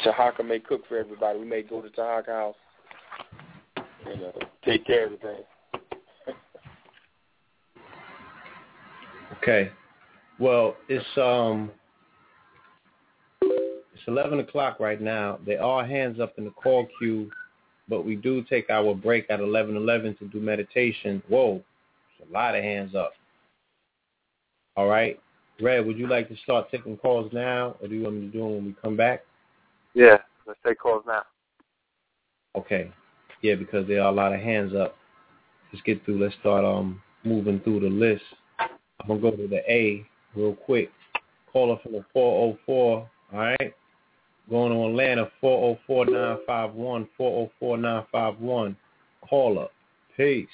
Tahaka 0.03 0.45
may 0.45 0.59
cook 0.59 0.81
for 0.87 0.97
everybody. 0.97 1.39
We 1.39 1.45
may 1.45 1.61
go 1.61 1.81
to 1.81 1.89
Tahaka 1.89 2.27
house 2.27 2.55
and 4.05 4.23
uh, 4.23 4.31
take 4.65 4.85
care 4.85 5.05
of 5.05 5.13
everything. 5.13 5.43
Okay. 9.37 9.71
Well, 10.39 10.75
it's 10.89 11.05
um 11.17 11.71
it's 14.03 14.09
eleven 14.09 14.39
o'clock 14.39 14.79
right 14.81 14.99
now. 14.99 15.39
They 15.45 15.55
are 15.55 15.85
hands 15.85 16.19
up 16.19 16.33
in 16.37 16.43
the 16.43 16.51
call 16.51 16.87
queue, 16.99 17.31
but 17.87 18.05
we 18.05 18.17
do 18.17 18.43
take 18.43 18.69
our 18.69 18.93
break 18.93 19.25
at 19.29 19.39
eleven 19.39 19.77
eleven 19.77 20.15
to 20.17 20.25
do 20.25 20.41
meditation. 20.41 21.23
Whoa, 21.29 21.63
it's 22.19 22.29
a 22.29 22.33
lot 22.33 22.55
of 22.55 22.63
hands 22.63 22.95
up. 22.95 23.13
All 24.75 24.87
right. 24.87 25.19
Red, 25.61 25.85
would 25.85 25.97
you 25.97 26.07
like 26.07 26.27
to 26.29 26.35
start 26.43 26.69
taking 26.71 26.97
calls 26.97 27.31
now, 27.31 27.77
or 27.79 27.87
do 27.87 27.95
you 27.95 28.03
want 28.03 28.15
me 28.15 28.21
to 28.21 28.31
do 28.31 28.39
them 28.39 28.53
when 28.55 28.65
we 28.65 28.75
come 28.81 28.97
back? 28.97 29.23
Yeah, 29.93 30.17
let's 30.47 30.59
take 30.65 30.79
calls 30.79 31.03
now. 31.07 31.21
Okay. 32.55 32.91
Yeah, 33.41 33.55
because 33.55 33.87
there 33.87 34.01
are 34.01 34.09
a 34.09 34.15
lot 34.15 34.33
of 34.33 34.41
hands 34.41 34.73
up. 34.73 34.97
Let's 35.71 35.83
get 35.85 36.03
through. 36.03 36.21
Let's 36.21 36.35
start 36.41 36.65
um 36.65 37.01
moving 37.23 37.61
through 37.61 37.81
the 37.81 37.89
list. 37.89 38.23
I'm 38.59 39.07
gonna 39.07 39.21
go 39.21 39.31
to 39.31 39.47
the 39.47 39.61
A 39.71 40.05
real 40.35 40.55
quick. 40.55 40.91
Caller 41.53 41.77
from 41.83 41.93
the 41.93 42.03
404. 42.13 43.09
All 43.31 43.39
right. 43.39 43.73
Going 44.49 44.73
to 44.73 44.85
Atlanta 44.85 45.31
404-951 45.41 47.07
404-951. 47.19 48.75
Caller. 49.29 49.67
Peace. 50.17 50.47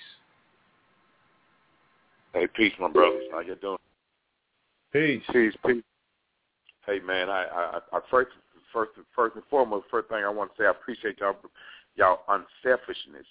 Hey, 2.34 2.48
peace, 2.56 2.74
my 2.80 2.90
brothers. 2.90 3.24
How 3.32 3.40
you 3.40 3.56
doing? 3.56 3.78
Peace. 4.94 5.24
Peace, 5.32 5.54
peace. 5.66 5.84
Hey, 6.86 7.00
man. 7.00 7.30
I, 7.30 7.46
I, 7.46 7.80
I 7.92 8.00
first, 8.12 8.30
first, 8.72 8.92
first 9.16 9.36
and 9.36 9.44
foremost, 9.50 9.86
first 9.90 10.10
thing 10.10 10.24
I 10.24 10.30
want 10.30 10.56
to 10.56 10.62
say, 10.62 10.68
I 10.68 10.72
appreciate 10.72 11.20
y'all, 11.20 11.36
y'all 11.96 12.20
unselfishness. 12.28 13.26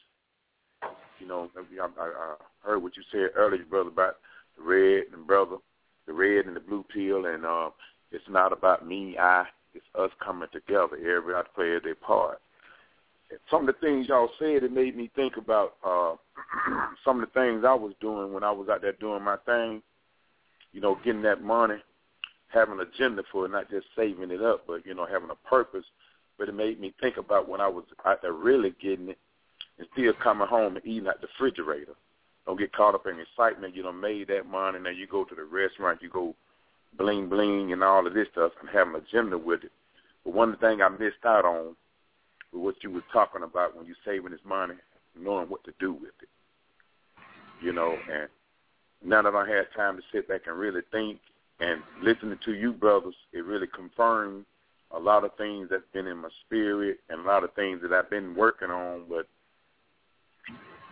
You 1.20 1.26
know, 1.26 1.50
I, 1.56 2.02
I, 2.02 2.06
I 2.06 2.34
heard 2.60 2.82
what 2.82 2.96
you 2.96 3.02
said 3.10 3.30
earlier, 3.36 3.64
brother, 3.64 3.90
about 3.90 4.16
the 4.56 4.64
red 4.64 5.04
and 5.12 5.26
brother, 5.26 5.56
the 6.06 6.12
red 6.12 6.46
and 6.46 6.56
the 6.56 6.60
blue 6.60 6.84
pill, 6.92 7.26
and 7.26 7.44
uh, 7.44 7.70
it's 8.10 8.24
not 8.28 8.52
about 8.52 8.86
me, 8.86 9.16
I. 9.18 9.44
It's 9.78 9.86
us 9.94 10.10
coming 10.24 10.48
together. 10.52 10.96
Everybody 10.96 11.48
plays 11.54 11.80
their 11.84 11.94
part. 11.94 12.40
Some 13.50 13.68
of 13.68 13.74
the 13.74 13.80
things 13.80 14.08
y'all 14.08 14.30
said, 14.38 14.64
it 14.64 14.72
made 14.72 14.96
me 14.96 15.10
think 15.14 15.36
about 15.36 15.74
uh, 15.84 16.14
some 17.04 17.22
of 17.22 17.28
the 17.28 17.40
things 17.40 17.64
I 17.64 17.74
was 17.74 17.92
doing 18.00 18.32
when 18.32 18.42
I 18.42 18.50
was 18.50 18.68
out 18.68 18.82
there 18.82 18.92
doing 18.92 19.22
my 19.22 19.36
thing. 19.46 19.82
You 20.72 20.80
know, 20.80 20.98
getting 21.04 21.22
that 21.22 21.42
money, 21.42 21.76
having 22.48 22.80
an 22.80 22.86
agenda 22.92 23.22
for 23.30 23.46
it, 23.46 23.50
not 23.50 23.70
just 23.70 23.86
saving 23.96 24.30
it 24.30 24.42
up, 24.42 24.64
but 24.66 24.84
you 24.84 24.94
know, 24.94 25.06
having 25.06 25.30
a 25.30 25.48
purpose. 25.48 25.84
But 26.38 26.48
it 26.48 26.54
made 26.54 26.80
me 26.80 26.92
think 27.00 27.16
about 27.16 27.48
when 27.48 27.60
I 27.60 27.68
was 27.68 27.84
out 28.04 28.22
there 28.22 28.32
really 28.32 28.74
getting 28.82 29.10
it, 29.10 29.18
and 29.78 29.86
still 29.92 30.12
coming 30.22 30.48
home 30.48 30.76
and 30.76 30.86
eating 30.86 31.08
at 31.08 31.20
the 31.20 31.28
refrigerator 31.38 31.94
don't 32.46 32.58
get 32.58 32.72
caught 32.72 32.94
up 32.94 33.06
in 33.06 33.20
excitement. 33.20 33.76
You 33.76 33.82
know, 33.82 33.92
made 33.92 34.28
that 34.28 34.46
money, 34.46 34.78
then 34.82 34.96
you 34.96 35.06
go 35.06 35.22
to 35.22 35.34
the 35.34 35.44
restaurant, 35.44 36.00
you 36.00 36.08
go 36.08 36.34
bling 36.96 37.28
bling 37.28 37.72
and 37.72 37.82
all 37.82 38.06
of 38.06 38.14
this 38.14 38.28
stuff, 38.32 38.52
and 38.60 38.70
have 38.70 38.88
an 38.88 38.96
agenda 38.96 39.36
with 39.36 39.64
it. 39.64 39.72
But 40.24 40.34
one 40.34 40.56
thing 40.56 40.82
I 40.82 40.88
missed 40.88 41.24
out 41.24 41.44
on 41.44 41.76
was 42.52 42.62
what 42.62 42.82
you 42.82 42.90
were 42.90 43.04
talking 43.12 43.42
about 43.42 43.76
when 43.76 43.86
you 43.86 43.94
saving 44.04 44.32
this 44.32 44.40
money, 44.44 44.74
knowing 45.18 45.48
what 45.48 45.64
to 45.64 45.72
do 45.78 45.92
with 45.92 46.12
it. 46.22 46.28
You 47.60 47.72
know, 47.72 47.96
and 48.12 48.28
now 49.04 49.22
that 49.22 49.34
I 49.34 49.48
had 49.48 49.66
time 49.76 49.96
to 49.96 50.02
sit 50.12 50.28
back 50.28 50.42
and 50.46 50.58
really 50.58 50.82
think 50.92 51.18
and 51.60 51.82
listening 52.02 52.38
to 52.44 52.54
you 52.54 52.72
brothers, 52.72 53.14
it 53.32 53.44
really 53.44 53.66
confirmed 53.66 54.44
a 54.92 54.98
lot 54.98 55.24
of 55.24 55.34
things 55.36 55.68
that's 55.70 55.82
been 55.92 56.06
in 56.06 56.18
my 56.18 56.28
spirit 56.46 56.98
and 57.10 57.20
a 57.20 57.24
lot 57.24 57.44
of 57.44 57.52
things 57.54 57.80
that 57.82 57.92
I've 57.92 58.10
been 58.10 58.34
working 58.34 58.70
on, 58.70 59.04
but 59.08 59.26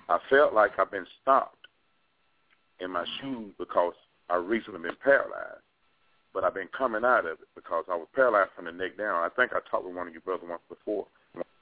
I 0.08 0.18
felt 0.28 0.54
like 0.54 0.72
I've 0.78 0.90
been 0.90 1.06
stopped 1.22 1.66
in 2.80 2.90
my 2.90 3.04
shoes 3.20 3.52
because 3.58 3.94
I 4.28 4.36
recently 4.36 4.80
been 4.80 4.96
paralyzed. 5.02 5.62
But 6.36 6.44
I've 6.44 6.52
been 6.52 6.68
coming 6.76 7.02
out 7.02 7.20
of 7.24 7.40
it 7.40 7.48
because 7.54 7.86
I 7.90 7.96
was 7.96 8.08
paralyzed 8.14 8.50
from 8.54 8.66
the 8.66 8.72
neck 8.72 8.98
down. 8.98 9.24
I 9.24 9.30
think 9.34 9.52
I 9.54 9.60
talked 9.70 9.86
with 9.86 9.96
one 9.96 10.06
of 10.06 10.12
you 10.12 10.20
brothers 10.20 10.46
once 10.46 10.60
before. 10.68 11.06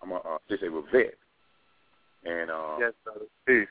I'm 0.02 0.10
a 0.10 0.16
uh, 0.16 0.38
disabled 0.48 0.86
vet. 0.90 1.14
And 2.24 2.50
uh, 2.50 2.78
yes, 2.80 2.92
brother. 3.04 3.26
Peace. 3.46 3.68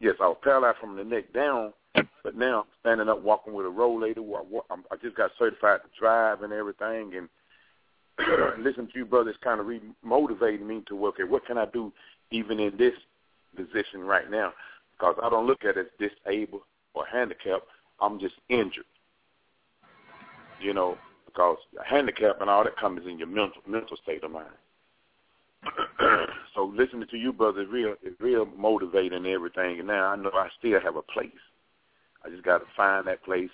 Yes, 0.00 0.16
I 0.20 0.28
was 0.28 0.36
paralyzed 0.44 0.80
from 0.82 0.96
the 0.96 1.04
neck 1.04 1.32
down, 1.32 1.72
but 1.94 2.36
now 2.36 2.60
I'm 2.60 2.66
standing 2.80 3.08
up, 3.08 3.22
walking 3.22 3.54
with 3.54 3.64
a 3.64 3.70
rollator. 3.70 4.22
I, 4.70 4.74
I 4.90 4.96
just 5.02 5.16
got 5.16 5.30
certified 5.38 5.80
to 5.80 5.98
drive 5.98 6.42
and 6.42 6.52
everything, 6.52 7.14
and 7.16 7.28
listening 8.62 8.88
to 8.88 8.98
you 8.98 9.06
brothers 9.06 9.36
kind 9.42 9.60
of 9.60 9.66
re-motivating 9.66 10.66
me 10.66 10.82
to 10.88 10.94
work. 10.94 11.14
Okay, 11.14 11.24
what 11.24 11.46
can 11.46 11.56
I 11.56 11.64
do 11.64 11.90
even 12.30 12.60
in 12.60 12.76
this 12.76 12.92
position 13.56 14.00
right 14.00 14.30
now 14.30 14.52
because 14.92 15.16
I 15.22 15.30
don't 15.30 15.46
look 15.46 15.64
at 15.64 15.78
it 15.78 15.90
as 15.98 16.10
disabled 16.26 16.62
or 16.92 17.06
handicapped. 17.06 17.66
I'm 17.98 18.20
just 18.20 18.34
injured. 18.50 18.84
You 20.62 20.74
know, 20.74 20.96
because 21.26 21.58
handicap 21.84 22.40
and 22.40 22.48
all 22.48 22.64
that 22.64 22.76
comes 22.76 23.02
in 23.06 23.18
your 23.18 23.28
mental 23.28 23.62
mental 23.66 23.96
state 24.02 24.22
of 24.24 24.30
mind. 24.30 24.48
so 26.54 26.72
listening 26.76 27.06
to 27.10 27.16
you, 27.16 27.32
brother, 27.32 27.62
is 27.62 27.68
real 27.68 27.94
is 28.02 28.14
real 28.20 28.46
motivating 28.46 29.14
and 29.14 29.26
everything. 29.26 29.78
And 29.78 29.88
now 29.88 30.06
I 30.06 30.16
know 30.16 30.30
I 30.32 30.48
still 30.58 30.80
have 30.80 30.96
a 30.96 31.02
place. 31.02 31.30
I 32.24 32.30
just 32.30 32.44
got 32.44 32.58
to 32.58 32.66
find 32.76 33.06
that 33.06 33.24
place 33.24 33.50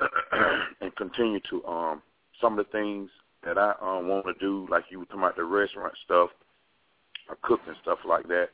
and 0.80 0.94
continue 0.96 1.40
to 1.50 1.64
um 1.66 2.02
some 2.40 2.58
of 2.58 2.66
the 2.66 2.72
things 2.72 3.10
that 3.44 3.58
I 3.58 3.74
um 3.80 4.08
want 4.08 4.26
to 4.26 4.34
do, 4.40 4.66
like 4.70 4.84
you 4.90 5.00
were 5.00 5.04
talking 5.06 5.20
about 5.20 5.36
the 5.36 5.44
restaurant 5.44 5.94
stuff, 6.04 6.30
or 7.28 7.36
cooking 7.42 7.74
stuff 7.82 7.98
like 8.06 8.26
that 8.28 8.48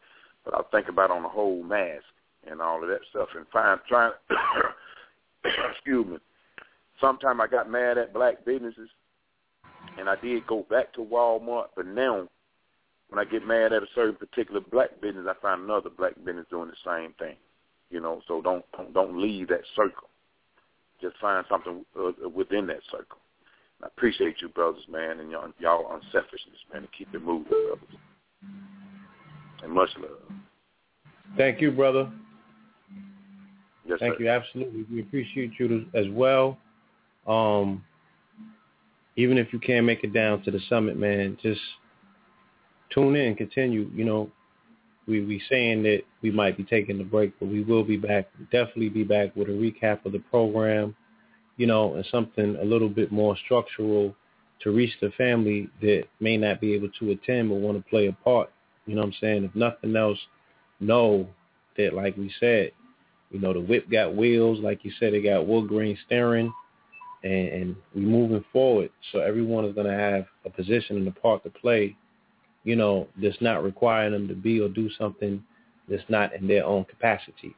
but 0.46 0.54
I 0.54 0.62
think 0.70 0.88
about 0.88 1.10
on 1.10 1.24
the 1.24 1.28
whole 1.28 1.62
mask 1.62 2.04
and 2.48 2.62
all 2.62 2.82
of 2.82 2.88
that 2.88 3.00
stuff 3.10 3.28
and 3.36 3.44
find 3.52 3.78
trying 3.86 4.12
excuse 5.44 6.06
me. 6.06 6.16
Sometimes 7.00 7.40
I 7.42 7.46
got 7.46 7.70
mad 7.70 7.98
at 7.98 8.14
black 8.14 8.44
businesses 8.44 8.88
and 9.98 10.08
I 10.08 10.16
did 10.16 10.46
go 10.46 10.66
back 10.68 10.92
to 10.94 11.00
Walmart, 11.00 11.66
but 11.76 11.86
now 11.86 12.28
when 13.08 13.18
I 13.18 13.24
get 13.24 13.46
mad 13.46 13.72
at 13.72 13.82
a 13.82 13.86
certain 13.94 14.16
particular 14.16 14.60
black 14.60 15.00
business, 15.00 15.26
I 15.28 15.34
find 15.40 15.62
another 15.62 15.90
black 15.90 16.14
business 16.24 16.46
doing 16.50 16.70
the 16.70 16.90
same 16.90 17.12
thing. 17.18 17.36
You 17.90 18.00
know, 18.00 18.20
so 18.26 18.42
don't 18.42 18.64
don't, 18.76 18.92
don't 18.92 19.20
leave 19.20 19.48
that 19.48 19.62
circle. 19.76 20.08
Just 21.00 21.16
find 21.18 21.44
something 21.48 21.84
uh, 21.98 22.28
within 22.28 22.66
that 22.66 22.80
circle. 22.90 23.18
I 23.82 23.86
appreciate 23.86 24.36
you, 24.40 24.48
brothers, 24.48 24.82
man, 24.90 25.20
and 25.20 25.30
y'all, 25.30 25.52
y'all 25.60 25.94
unselfishness, 25.94 26.58
man, 26.72 26.82
to 26.82 26.88
keep 26.96 27.14
it 27.14 27.22
moving, 27.22 27.48
brothers 27.48 28.00
and 29.62 29.72
much 29.72 29.90
love. 29.98 30.10
Thank 31.36 31.60
you, 31.60 31.70
brother. 31.70 32.10
Yes, 33.86 33.98
Thank 34.00 34.18
sir. 34.18 34.24
you. 34.24 34.28
Absolutely. 34.28 34.86
We 34.90 35.00
appreciate 35.02 35.52
you 35.58 35.86
as 35.94 36.06
well. 36.10 36.58
Um, 37.26 37.84
even 39.16 39.38
if 39.38 39.52
you 39.52 39.58
can't 39.58 39.86
make 39.86 40.04
it 40.04 40.12
down 40.12 40.42
to 40.42 40.50
the 40.50 40.60
summit, 40.68 40.96
man, 40.98 41.38
just 41.42 41.60
tune 42.90 43.16
in, 43.16 43.34
continue. 43.34 43.90
You 43.94 44.04
know, 44.04 44.30
we 45.06 45.24
we 45.24 45.42
saying 45.48 45.82
that 45.84 46.02
we 46.22 46.30
might 46.30 46.56
be 46.56 46.64
taking 46.64 46.98
the 46.98 47.04
break, 47.04 47.38
but 47.38 47.48
we 47.48 47.62
will 47.62 47.84
be 47.84 47.96
back. 47.96 48.28
Definitely 48.50 48.90
be 48.90 49.04
back 49.04 49.34
with 49.36 49.48
a 49.48 49.52
recap 49.52 50.04
of 50.04 50.12
the 50.12 50.18
program, 50.18 50.94
you 51.56 51.66
know, 51.66 51.94
and 51.94 52.06
something 52.10 52.56
a 52.56 52.64
little 52.64 52.88
bit 52.88 53.10
more 53.10 53.36
structural 53.44 54.14
to 54.60 54.70
reach 54.70 54.92
the 55.00 55.10
family 55.10 55.68
that 55.82 56.04
may 56.20 56.36
not 56.36 56.60
be 56.60 56.74
able 56.74 56.88
to 56.98 57.10
attend 57.10 57.48
but 57.48 57.56
want 57.56 57.76
to 57.76 57.90
play 57.90 58.06
a 58.06 58.12
part. 58.12 58.50
You 58.86 58.94
know 58.94 59.02
what 59.02 59.08
I'm 59.08 59.14
saying? 59.20 59.44
If 59.44 59.54
nothing 59.54 59.96
else, 59.96 60.18
know 60.80 61.28
that, 61.76 61.94
like 61.94 62.16
we 62.16 62.32
said, 62.40 62.72
you 63.30 63.40
know, 63.40 63.52
the 63.52 63.60
whip 63.60 63.90
got 63.90 64.14
wheels. 64.14 64.60
Like 64.60 64.84
you 64.84 64.92
said, 64.98 65.14
it 65.14 65.22
got 65.22 65.46
wood 65.46 65.68
grain 65.68 65.98
steering, 66.06 66.52
and, 67.26 67.48
and 67.48 67.76
we 67.94 68.02
moving 68.02 68.44
forward. 68.52 68.90
So 69.12 69.20
everyone 69.20 69.64
is 69.64 69.74
going 69.74 69.86
to 69.86 69.92
have 69.92 70.26
a 70.44 70.50
position 70.50 70.96
and 70.96 71.08
a 71.08 71.12
part 71.12 71.42
to 71.44 71.50
play, 71.50 71.96
you 72.64 72.76
know, 72.76 73.08
that's 73.20 73.40
not 73.40 73.64
requiring 73.64 74.12
them 74.12 74.28
to 74.28 74.34
be 74.34 74.60
or 74.60 74.68
do 74.68 74.88
something 74.98 75.42
that's 75.88 76.04
not 76.08 76.34
in 76.34 76.46
their 76.46 76.64
own 76.64 76.84
capacity. 76.84 77.54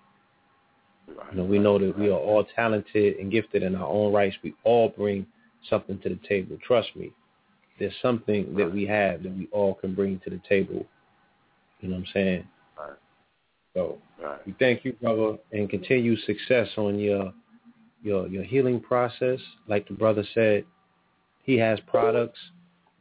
You 1.06 1.38
know, 1.38 1.44
we 1.44 1.58
know 1.58 1.78
that 1.78 1.98
we 1.98 2.08
are 2.08 2.18
all 2.18 2.44
talented 2.54 3.16
and 3.16 3.32
gifted 3.32 3.62
in 3.62 3.74
our 3.74 3.88
own 3.88 4.12
rights. 4.12 4.36
We 4.42 4.54
all 4.64 4.90
bring 4.90 5.26
something 5.68 5.98
to 6.00 6.08
the 6.10 6.18
table. 6.28 6.58
Trust 6.66 6.88
me. 6.94 7.12
There's 7.78 7.94
something 8.02 8.54
that 8.56 8.72
we 8.72 8.86
have 8.86 9.22
that 9.22 9.32
we 9.32 9.48
all 9.52 9.74
can 9.74 9.94
bring 9.94 10.20
to 10.24 10.30
the 10.30 10.40
table. 10.48 10.84
You 11.80 11.88
know 11.88 11.96
what 11.96 12.00
I'm 12.00 12.12
saying? 12.12 12.48
Right. 12.78 12.96
So 13.74 13.98
right. 14.22 14.46
we 14.46 14.54
thank 14.58 14.84
you, 14.84 14.92
brother, 14.94 15.38
and 15.52 15.70
continue 15.70 16.16
success 16.18 16.68
on 16.76 16.98
your 16.98 17.32
your 18.02 18.28
your 18.28 18.44
healing 18.44 18.80
process. 18.80 19.40
Like 19.66 19.88
the 19.88 19.94
brother 19.94 20.24
said, 20.34 20.64
he 21.42 21.56
has 21.58 21.78
products, 21.86 22.38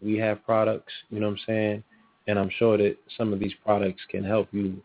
we 0.01 0.17
have 0.17 0.43
products. 0.45 0.93
You 1.09 1.19
know 1.19 1.27
what 1.27 1.33
I'm 1.33 1.45
saying? 1.45 1.83
and 2.27 2.37
I'm 2.37 2.49
sure 2.57 2.77
that 2.77 2.97
some 3.17 3.33
of 3.33 3.39
these 3.39 3.53
products 3.63 4.01
can 4.09 4.23
help 4.23 4.49
you 4.51 4.81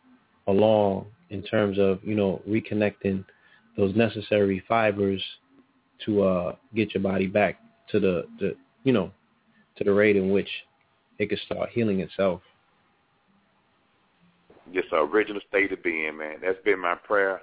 along 0.46 1.06
in 1.30 1.42
terms 1.42 1.78
of 1.78 1.98
you 2.02 2.14
know 2.14 2.40
reconnecting 2.48 3.24
those 3.76 3.94
necessary 3.94 4.62
fibers 4.68 5.22
to 6.06 6.22
uh, 6.22 6.54
get 6.74 6.94
your 6.94 7.02
body 7.02 7.26
back 7.26 7.60
to 7.90 8.00
the, 8.00 8.24
the 8.38 8.56
you 8.84 8.92
know 8.92 9.10
to 9.76 9.84
the 9.84 9.92
rate 9.92 10.16
in 10.16 10.30
which 10.30 10.48
it 11.18 11.28
can 11.28 11.38
start 11.46 11.70
healing 11.70 12.00
itself. 12.00 12.40
Just 14.72 14.88
original 14.92 15.40
state 15.48 15.72
of 15.72 15.82
being, 15.82 16.16
man. 16.16 16.36
That's 16.40 16.58
been 16.64 16.80
my 16.80 16.94
prayer. 16.94 17.42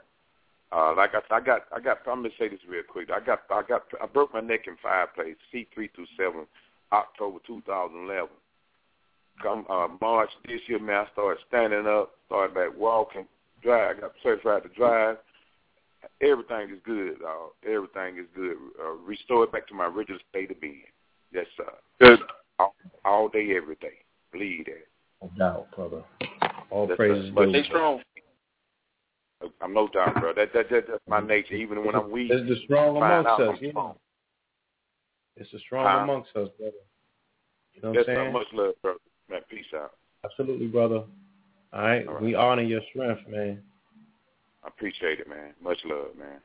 Uh, 0.71 0.93
like 0.95 1.11
I, 1.15 1.35
I 1.35 1.39
got, 1.39 1.61
I 1.75 1.79
got. 1.79 1.99
I'm 2.07 2.21
gonna 2.21 2.29
say 2.37 2.47
this 2.47 2.59
real 2.67 2.83
quick. 2.87 3.09
I 3.09 3.19
got, 3.19 3.41
I 3.49 3.63
got, 3.67 3.83
I 4.01 4.05
broke 4.05 4.33
my 4.33 4.41
neck 4.41 4.67
in 4.67 4.75
five 4.83 5.13
places. 5.15 5.37
C 5.51 5.67
three 5.73 5.89
through 5.95 6.05
seven, 6.15 6.45
October 6.91 7.39
2011. 7.47 8.29
Come 9.41 9.65
uh, 9.69 9.87
March 10.01 10.29
this 10.45 10.61
year, 10.67 10.79
man, 10.79 11.05
I 11.07 11.11
started 11.13 11.41
standing 11.47 11.87
up, 11.87 12.11
started 12.27 12.53
back 12.53 12.77
walking, 12.77 13.25
drive. 13.63 13.97
I 13.97 14.01
got 14.01 14.11
certified 14.21 14.63
to 14.63 14.69
drive. 14.69 15.17
Everything 16.21 16.69
is 16.69 16.79
good. 16.85 17.17
Uh, 17.25 17.47
everything 17.67 18.17
is 18.19 18.27
good. 18.35 18.55
Uh, 18.79 18.91
restored 19.05 19.51
back 19.51 19.67
to 19.69 19.73
my 19.73 19.87
original 19.87 20.19
state 20.29 20.51
of 20.51 20.61
being. 20.61 20.83
Yes, 21.33 21.45
sir. 21.57 21.71
Good. 21.99 22.19
All, 22.59 22.75
all 23.05 23.29
day, 23.29 23.55
every 23.55 23.75
day. 23.75 23.99
Believe 24.31 24.65
that. 24.65 24.85
No 25.21 25.31
doubt, 25.37 25.67
brother. 25.75 26.03
All 26.69 26.87
That's 26.87 26.97
praises 26.97 27.31
but 27.33 27.49
stay 27.49 27.63
strong. 27.63 28.01
I'm 29.61 29.73
no 29.73 29.87
doubt, 29.87 30.15
bro. 30.19 30.33
That, 30.33 30.53
that 30.53 30.69
that 30.69 30.87
that's 30.87 31.03
my 31.07 31.21
nature. 31.21 31.55
Even 31.55 31.85
when 31.85 31.95
I'm 31.95 32.11
weak, 32.11 32.31
It's 32.31 32.47
the 32.49 32.57
strong 32.65 32.97
amongst 32.97 33.29
us. 33.29 33.39
I'm 33.39 33.63
You 33.63 33.71
strong. 33.71 33.87
know. 33.87 33.97
It's 35.37 35.51
the 35.51 35.59
strong 35.59 35.85
Huh? 35.85 36.03
amongst 36.03 36.29
us, 36.35 36.49
brother. 36.57 36.73
You 37.73 37.81
know 37.81 37.89
what 37.91 37.99
I'm 37.99 38.05
saying? 38.05 38.33
Much 38.33 38.47
love, 38.53 38.73
bro. 38.81 38.95
Man, 39.29 39.41
peace 39.49 39.65
out. 39.73 39.93
Absolutely, 40.25 40.67
brother. 40.67 41.03
All 41.71 41.81
right. 41.81 42.05
All 42.07 42.15
right. 42.15 42.23
We 42.23 42.35
honor 42.35 42.63
your 42.63 42.81
strength, 42.89 43.21
man. 43.27 43.61
I 44.63 44.67
appreciate 44.67 45.19
it, 45.19 45.29
man. 45.29 45.53
Much 45.63 45.77
love, 45.85 46.15
man. 46.17 46.41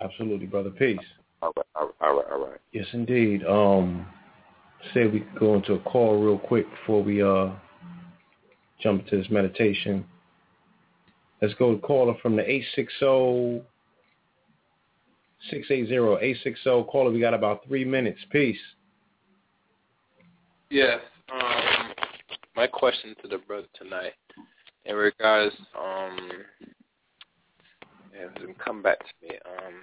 Absolutely, 0.00 0.46
brother. 0.46 0.70
Peace. 0.70 1.00
All 1.42 1.52
right, 1.56 1.66
all 1.74 1.86
right, 1.86 1.94
all 2.00 2.16
right. 2.16 2.26
All 2.32 2.50
right. 2.50 2.60
Yes, 2.72 2.86
indeed. 2.92 3.44
Um, 3.44 4.06
say 4.94 5.06
we 5.06 5.20
could 5.20 5.38
go 5.38 5.54
into 5.56 5.74
a 5.74 5.80
call 5.80 6.22
real 6.22 6.38
quick 6.38 6.70
before 6.70 7.02
we 7.02 7.22
uh 7.22 7.50
jump 8.80 9.02
into 9.04 9.16
this 9.16 9.30
meditation. 9.30 10.06
Let's 11.40 11.54
go 11.54 11.74
to 11.74 11.80
caller 11.80 12.14
from 12.22 12.36
the 12.36 12.42
860 12.42 13.64
680 15.50 15.94
860 15.94 16.84
caller. 16.90 17.10
We 17.10 17.20
got 17.20 17.32
about 17.32 17.66
three 17.66 17.84
minutes. 17.84 18.20
Peace. 18.30 18.58
Yes. 20.70 21.00
Um, 21.32 21.92
my 22.56 22.66
question 22.66 23.14
to 23.22 23.28
the 23.28 23.38
brother 23.38 23.66
tonight, 23.74 24.12
in 24.84 24.96
regards, 24.96 25.54
um, 25.78 26.18
it 28.12 28.58
come 28.58 28.82
back 28.82 28.98
to 28.98 29.06
me. 29.22 29.38
Um, 29.46 29.74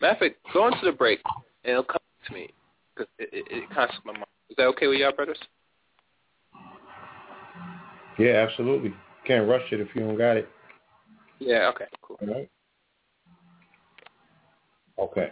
matter 0.00 0.12
of 0.14 0.18
fact, 0.18 0.34
go 0.52 0.66
into 0.66 0.84
the 0.84 0.92
break 0.92 1.20
and 1.64 1.72
it'll 1.72 1.84
come 1.84 2.00
back 2.20 2.28
to 2.28 2.34
me 2.34 2.50
because 2.94 3.08
it, 3.18 3.28
it, 3.32 3.44
it 3.50 3.70
of 3.70 4.04
my 4.04 4.12
mind. 4.12 4.24
Is 4.50 4.56
that 4.56 4.64
okay 4.64 4.88
with 4.88 4.98
y'all, 4.98 5.12
brothers? 5.12 5.38
Yeah, 8.18 8.46
absolutely. 8.48 8.92
Can't 9.28 9.46
rush 9.46 9.70
it 9.70 9.80
if 9.80 9.88
you 9.94 10.00
don't 10.00 10.16
got 10.16 10.38
it. 10.38 10.48
Yeah. 11.38 11.70
Okay. 11.74 11.84
Cool. 12.00 12.16
All 12.22 12.28
right. 12.28 12.50
Okay. 14.98 15.28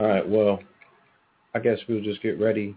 All 0.00 0.08
right. 0.08 0.28
Well, 0.28 0.58
I 1.54 1.60
guess 1.60 1.78
we'll 1.88 2.02
just 2.02 2.20
get 2.20 2.40
ready 2.40 2.74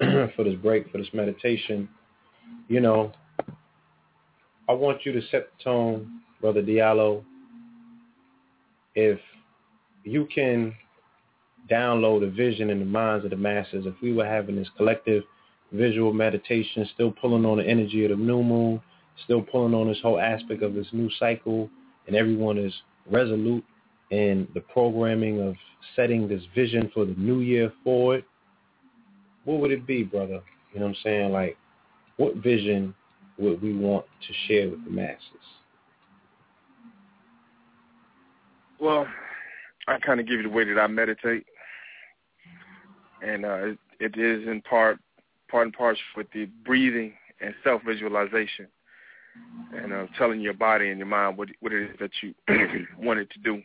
for 0.00 0.42
this 0.42 0.54
break, 0.62 0.90
for 0.90 0.96
this 0.96 1.08
meditation. 1.12 1.86
You 2.68 2.80
know, 2.80 3.12
I 4.66 4.72
want 4.72 5.04
you 5.04 5.12
to 5.12 5.20
set 5.30 5.48
the 5.58 5.64
tone, 5.64 6.22
Brother 6.40 6.62
Diallo. 6.62 7.22
If 8.94 9.20
you 10.04 10.26
can 10.34 10.74
download 11.70 12.26
a 12.26 12.30
vision 12.30 12.70
in 12.70 12.78
the 12.78 12.86
minds 12.86 13.26
of 13.26 13.32
the 13.32 13.36
masses, 13.36 13.84
if 13.84 13.94
we 14.00 14.14
were 14.14 14.24
having 14.24 14.56
this 14.56 14.68
collective 14.78 15.24
visual 15.72 16.12
meditation, 16.12 16.88
still 16.94 17.10
pulling 17.10 17.44
on 17.44 17.58
the 17.58 17.64
energy 17.64 18.04
of 18.04 18.10
the 18.10 18.16
new 18.16 18.42
moon, 18.42 18.80
still 19.24 19.42
pulling 19.42 19.74
on 19.74 19.88
this 19.88 19.98
whole 20.02 20.20
aspect 20.20 20.62
of 20.62 20.74
this 20.74 20.86
new 20.92 21.10
cycle, 21.18 21.68
and 22.06 22.16
everyone 22.16 22.58
is 22.58 22.72
resolute 23.10 23.64
in 24.10 24.46
the 24.54 24.60
programming 24.60 25.40
of 25.40 25.54
setting 25.96 26.28
this 26.28 26.42
vision 26.54 26.90
for 26.92 27.04
the 27.04 27.14
new 27.14 27.40
year 27.40 27.72
forward, 27.82 28.24
what 29.44 29.58
would 29.60 29.72
it 29.72 29.86
be, 29.86 30.02
brother? 30.02 30.40
You 30.72 30.80
know 30.80 30.86
what 30.86 30.96
I'm 30.96 30.96
saying? 31.02 31.32
Like, 31.32 31.56
what 32.16 32.36
vision 32.36 32.94
would 33.38 33.60
we 33.60 33.74
want 33.74 34.04
to 34.04 34.34
share 34.46 34.70
with 34.70 34.84
the 34.84 34.90
masses? 34.90 35.18
Well, 38.78 39.06
I 39.88 39.98
kind 39.98 40.20
of 40.20 40.26
give 40.26 40.36
you 40.36 40.44
the 40.44 40.48
way 40.48 40.64
that 40.64 40.78
I 40.78 40.86
meditate, 40.86 41.46
and 43.22 43.44
uh, 43.44 43.66
it, 43.66 43.78
it 44.00 44.18
is 44.18 44.46
in 44.46 44.60
part, 44.62 44.98
part 45.52 45.66
and 45.66 45.74
parts 45.74 46.00
with 46.16 46.26
the 46.32 46.46
breathing 46.64 47.12
and 47.40 47.54
self-visualization, 47.62 48.66
and 49.76 49.92
uh, 49.92 50.06
telling 50.16 50.40
your 50.40 50.54
body 50.54 50.88
and 50.88 50.98
your 50.98 51.06
mind 51.06 51.36
what 51.36 51.48
what 51.60 51.72
it 51.72 51.90
is 51.90 51.96
that 52.00 52.10
you 52.22 52.34
want 52.98 53.20
it 53.20 53.28
to 53.30 53.38
do. 53.38 53.62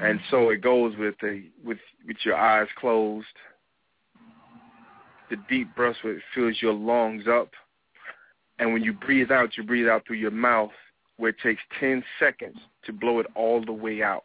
And 0.00 0.20
so 0.30 0.50
it 0.50 0.60
goes 0.60 0.94
with 0.96 1.14
the 1.20 1.44
with 1.64 1.78
with 2.06 2.18
your 2.24 2.36
eyes 2.36 2.68
closed, 2.78 3.26
the 5.30 5.36
deep 5.48 5.74
breath 5.74 5.96
fills 6.34 6.56
your 6.60 6.74
lungs 6.74 7.24
up, 7.26 7.50
and 8.58 8.72
when 8.72 8.82
you 8.82 8.92
breathe 8.92 9.30
out, 9.30 9.56
you 9.56 9.64
breathe 9.64 9.88
out 9.88 10.06
through 10.06 10.16
your 10.16 10.30
mouth, 10.30 10.70
where 11.16 11.30
it 11.30 11.36
takes 11.42 11.62
ten 11.80 12.04
seconds 12.20 12.58
to 12.84 12.92
blow 12.92 13.18
it 13.18 13.26
all 13.34 13.64
the 13.64 13.72
way 13.72 14.02
out, 14.02 14.22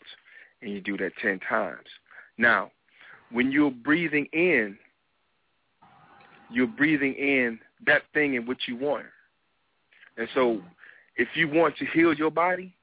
and 0.62 0.72
you 0.72 0.82
do 0.82 0.98
that 0.98 1.14
ten 1.22 1.40
times. 1.40 1.88
Now, 2.38 2.72
when 3.32 3.52
you're 3.52 3.72
breathing 3.72 4.28
in, 4.34 4.78
you're 6.52 6.68
breathing 6.68 7.14
in 7.14 7.60
that 7.86 8.04
thing 8.14 8.36
in 8.36 8.46
which 8.46 8.62
you 8.68 8.76
want. 8.76 9.06
And 10.18 10.28
so, 10.34 10.62
if 11.16 11.28
you 11.36 11.48
want 11.48 11.78
to 11.78 11.86
heal 11.86 12.14
your 12.14 12.32
body, 12.32 12.74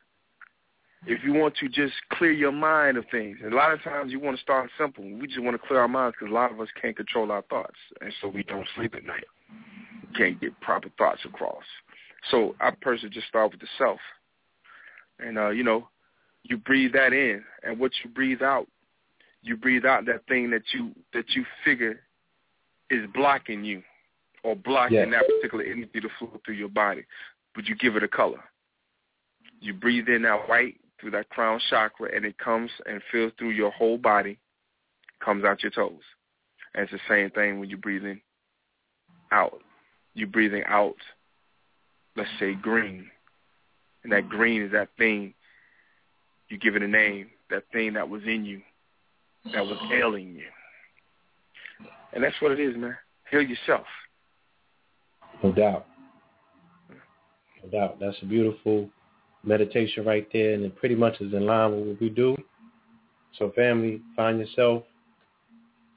if 1.07 1.25
you 1.25 1.33
want 1.33 1.57
to 1.57 1.69
just 1.69 1.95
clear 2.13 2.33
your 2.33 2.53
mind 2.53 2.97
of 2.99 3.05
things, 3.11 3.39
and 3.43 3.53
a 3.53 3.57
lot 3.57 3.73
of 3.73 3.83
times 3.83 4.13
you 4.13 4.21
want 4.21 4.37
to 4.37 4.43
start 4.43 4.69
simple. 4.79 5.05
We 5.05 5.27
just 5.27 5.41
want 5.41 5.61
to 5.61 5.67
clear 5.67 5.81
our 5.81 5.89
minds 5.89 6.17
because 6.19 6.31
a 6.31 6.35
lot 6.35 6.53
of 6.53 6.61
us 6.61 6.69
can't 6.81 6.97
control 6.97 7.33
our 7.33 7.43
thoughts, 7.43 7.77
and 8.01 8.13
so 8.21 8.29
we 8.29 8.43
don't 8.43 8.67
sleep 8.77 8.95
at 8.95 9.05
night. 9.05 9.25
Can't 10.17 10.41
get 10.41 10.59
proper 10.61 10.89
thoughts 10.99 11.21
across. 11.25 11.65
So 12.31 12.55
I 12.61 12.71
personally 12.83 13.15
just 13.15 13.29
start 13.29 13.51
with 13.51 13.61
the 13.61 13.67
self, 13.79 13.99
and 15.19 15.39
uh, 15.39 15.51
you 15.51 15.65
know, 15.65 15.89
you 16.43 16.59
breathe 16.59 16.93
that 16.93 17.13
in, 17.13 17.43
and 17.63 17.79
what 17.79 17.93
you 18.05 18.11
breathe 18.11 18.43
out, 18.43 18.67
you 19.43 19.57
breathe 19.57 19.87
out 19.87 20.05
that 20.07 20.27
thing 20.27 20.51
that 20.51 20.63
you 20.75 20.91
that 21.15 21.31
you 21.31 21.45
figure 21.65 22.01
is 22.91 23.07
blocking 23.15 23.65
you, 23.65 23.83
or 24.43 24.57
blocking 24.57 24.97
Yeah. 24.99 25.05
that 25.07 25.27
particular 25.27 25.65
energy 25.65 26.01
to 26.01 26.09
flow 26.19 26.41
through 26.45 26.55
your 26.55 26.69
body, 26.69 27.05
but 27.55 27.67
you 27.69 27.75
give 27.75 27.97
it 27.97 28.03
a 28.03 28.09
color. 28.09 28.43
You 29.61 29.75
breathe 29.75 30.09
in 30.09 30.23
that 30.23 30.49
white 30.49 30.81
through 30.99 31.11
that 31.13 31.29
crown 31.29 31.61
chakra, 31.69 32.15
and 32.15 32.25
it 32.25 32.39
comes 32.39 32.71
and 32.87 33.03
fills 33.11 33.33
through 33.35 33.51
your 33.51 33.71
whole 33.71 33.99
body, 33.99 34.39
comes 35.21 35.45
out 35.45 35.63
your 35.63 35.73
toes. 35.73 36.03
And 36.75 36.85
it's 36.85 36.93
the 36.93 37.01
same 37.09 37.31
thing 37.31 37.59
when 37.59 37.69
you're 37.69 37.79
breathing 37.79 38.21
out. 39.31 39.63
You're 40.15 40.29
breathing 40.29 40.65
out, 40.67 40.97
let's 42.17 42.31
say 42.39 42.55
green. 42.55 43.11
And 44.03 44.13
that 44.13 44.29
green 44.29 44.63
is 44.63 44.73
that 44.73 44.89
thing, 44.97 45.35
you 46.49 46.59
give 46.59 46.77
it 46.77 46.83
a 46.83 46.89
name, 46.89 47.31
that 47.51 47.65
thing 47.73 47.93
that 47.95 48.09
was 48.09 48.23
in 48.25 48.45
you, 48.45 48.63
that 49.53 49.65
was 49.67 49.79
ailing 49.93 50.35
you. 50.35 50.47
And 52.13 52.25
that's 52.25 52.35
what 52.41 52.53
it 52.53 52.61
is, 52.61 52.77
man. 52.77 52.97
Heal 53.31 53.43
yourself. 53.43 53.87
No 55.43 55.53
doubt. 55.53 55.87
No 57.63 57.71
doubt. 57.71 57.99
That's 58.01 58.17
a 58.23 58.27
beautiful 58.27 58.89
meditation 59.45 60.05
right 60.05 60.27
there, 60.33 60.55
and 60.55 60.65
it 60.65 60.77
pretty 60.77 60.95
much 60.95 61.21
is 61.21 61.33
in 61.33 61.47
line 61.47 61.73
with 61.73 61.89
what 61.89 62.01
we 62.01 62.09
do. 62.11 62.37
So, 63.39 63.53
family, 63.55 64.03
find 64.17 64.39
yourself 64.39 64.83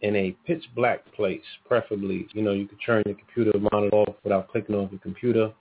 in 0.02 0.16
a 0.16 0.36
pitch 0.46 0.64
black 0.76 1.00
place, 1.14 1.42
preferably. 1.68 2.28
You 2.34 2.44
know, 2.44 2.52
you 2.52 2.68
can 2.68 2.78
turn 2.86 3.04
your 3.06 3.16
computer 3.16 3.58
monitor 3.72 3.96
off 3.96 4.16
without 4.24 4.50
clicking 4.50 4.76
off 4.76 4.92
your 4.92 5.00
computer. 5.00 5.52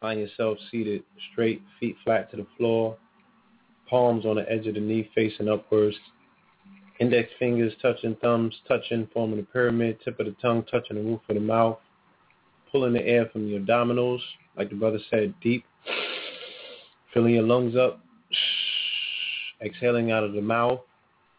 Find 0.00 0.20
yourself 0.20 0.58
seated 0.70 1.02
straight, 1.32 1.60
feet 1.80 1.96
flat 2.04 2.30
to 2.30 2.36
the 2.36 2.46
floor, 2.56 2.96
palms 3.90 4.24
on 4.24 4.36
the 4.36 4.50
edge 4.50 4.66
of 4.66 4.74
the 4.74 4.80
knee 4.80 5.10
facing 5.14 5.48
upwards, 5.48 5.96
Index 7.00 7.30
fingers 7.38 7.72
touching 7.80 8.16
thumbs, 8.16 8.54
touching, 8.66 9.08
forming 9.12 9.38
a 9.38 9.42
pyramid, 9.42 9.98
tip 10.04 10.18
of 10.18 10.26
the 10.26 10.34
tongue 10.42 10.64
touching 10.64 10.96
the 10.96 11.02
roof 11.02 11.20
of 11.28 11.36
the 11.36 11.40
mouth, 11.40 11.78
pulling 12.72 12.92
the 12.92 13.06
air 13.06 13.28
from 13.32 13.46
your 13.46 13.60
abdominals, 13.60 14.20
like 14.56 14.70
the 14.70 14.74
brother 14.74 14.98
said, 15.10 15.32
deep, 15.40 15.64
filling 17.14 17.34
your 17.34 17.44
lungs 17.44 17.76
up, 17.76 18.00
exhaling 19.62 20.10
out 20.10 20.24
of 20.24 20.32
the 20.32 20.40
mouth, 20.40 20.80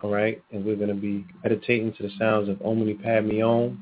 all 0.01 0.09
right? 0.09 0.41
And 0.51 0.63
we're 0.63 0.77
going 0.77 0.89
to 0.89 0.95
be 0.95 1.25
meditating 1.43 1.93
to 1.93 2.03
the 2.03 2.11
sounds 2.17 2.47
of 2.47 2.61
Omni 2.61 2.93
Padme 2.95 3.41
Om, 3.41 3.77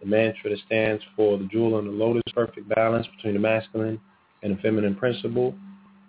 the 0.00 0.06
mantra 0.06 0.50
that 0.50 0.58
stands 0.66 1.02
for 1.14 1.38
the 1.38 1.44
jewel 1.44 1.78
and 1.78 1.88
the 1.88 1.92
lotus, 1.92 2.22
perfect 2.34 2.68
balance 2.74 3.06
between 3.16 3.34
the 3.34 3.40
masculine 3.40 4.00
and 4.42 4.56
the 4.56 4.60
feminine 4.60 4.96
principle, 4.96 5.54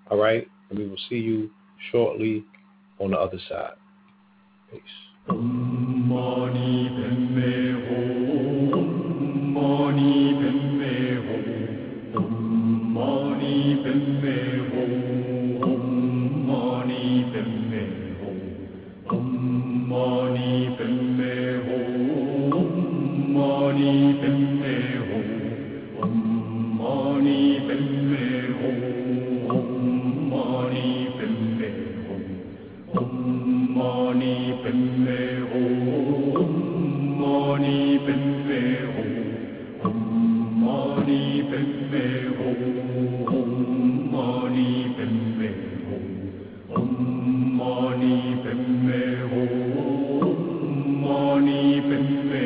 all 0.09 0.17
right? 0.17 0.47
And 0.69 0.79
we 0.79 0.87
will 0.87 0.97
see 1.09 1.15
you 1.15 1.51
shortly 1.91 2.43
on 2.99 3.11
the 3.11 3.17
other 3.17 3.39
side. 3.47 3.73
face. 4.75 4.95
Om 5.27 6.07
Mani 6.07 6.89
Padme 6.95 7.73
Hum. 7.87 8.73
Om 8.73 9.53
Mani 9.53 10.34
Pepe. 51.87 52.44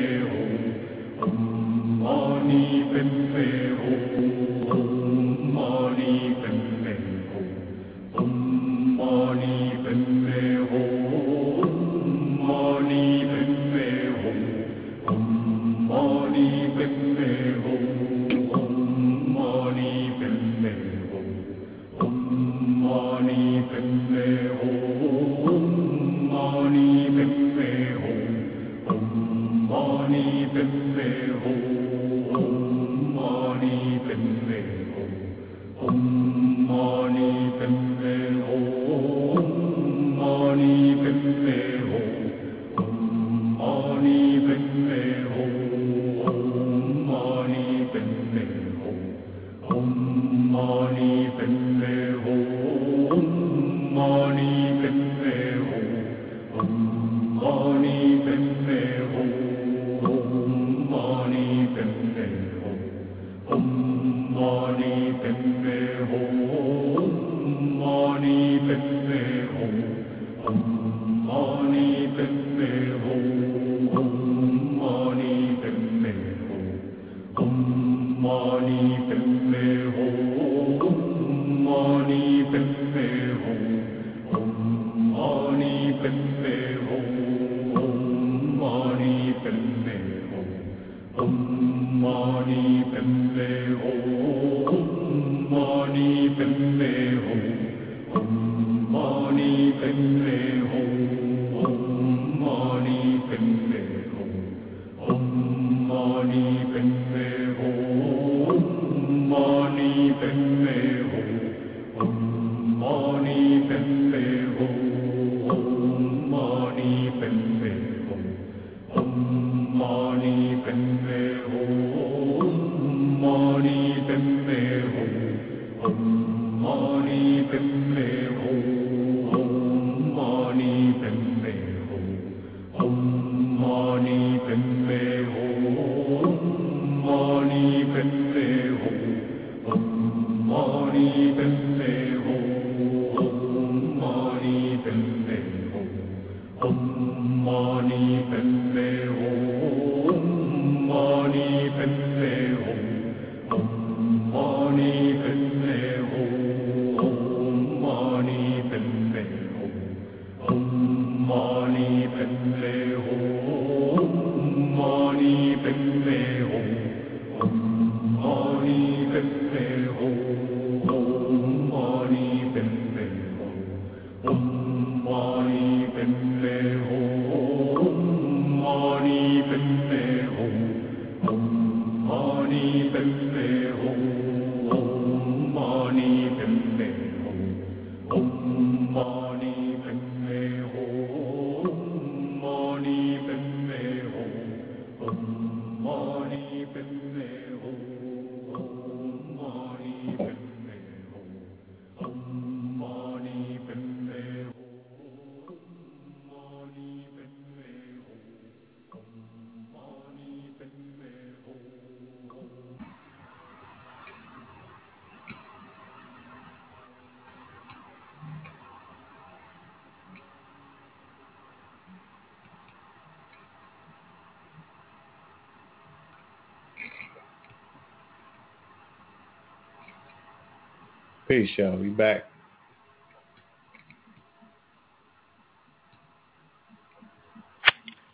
Peace, 231.30 231.51
y'all. 231.57 231.77
Be 231.77 231.89
back. 231.89 232.23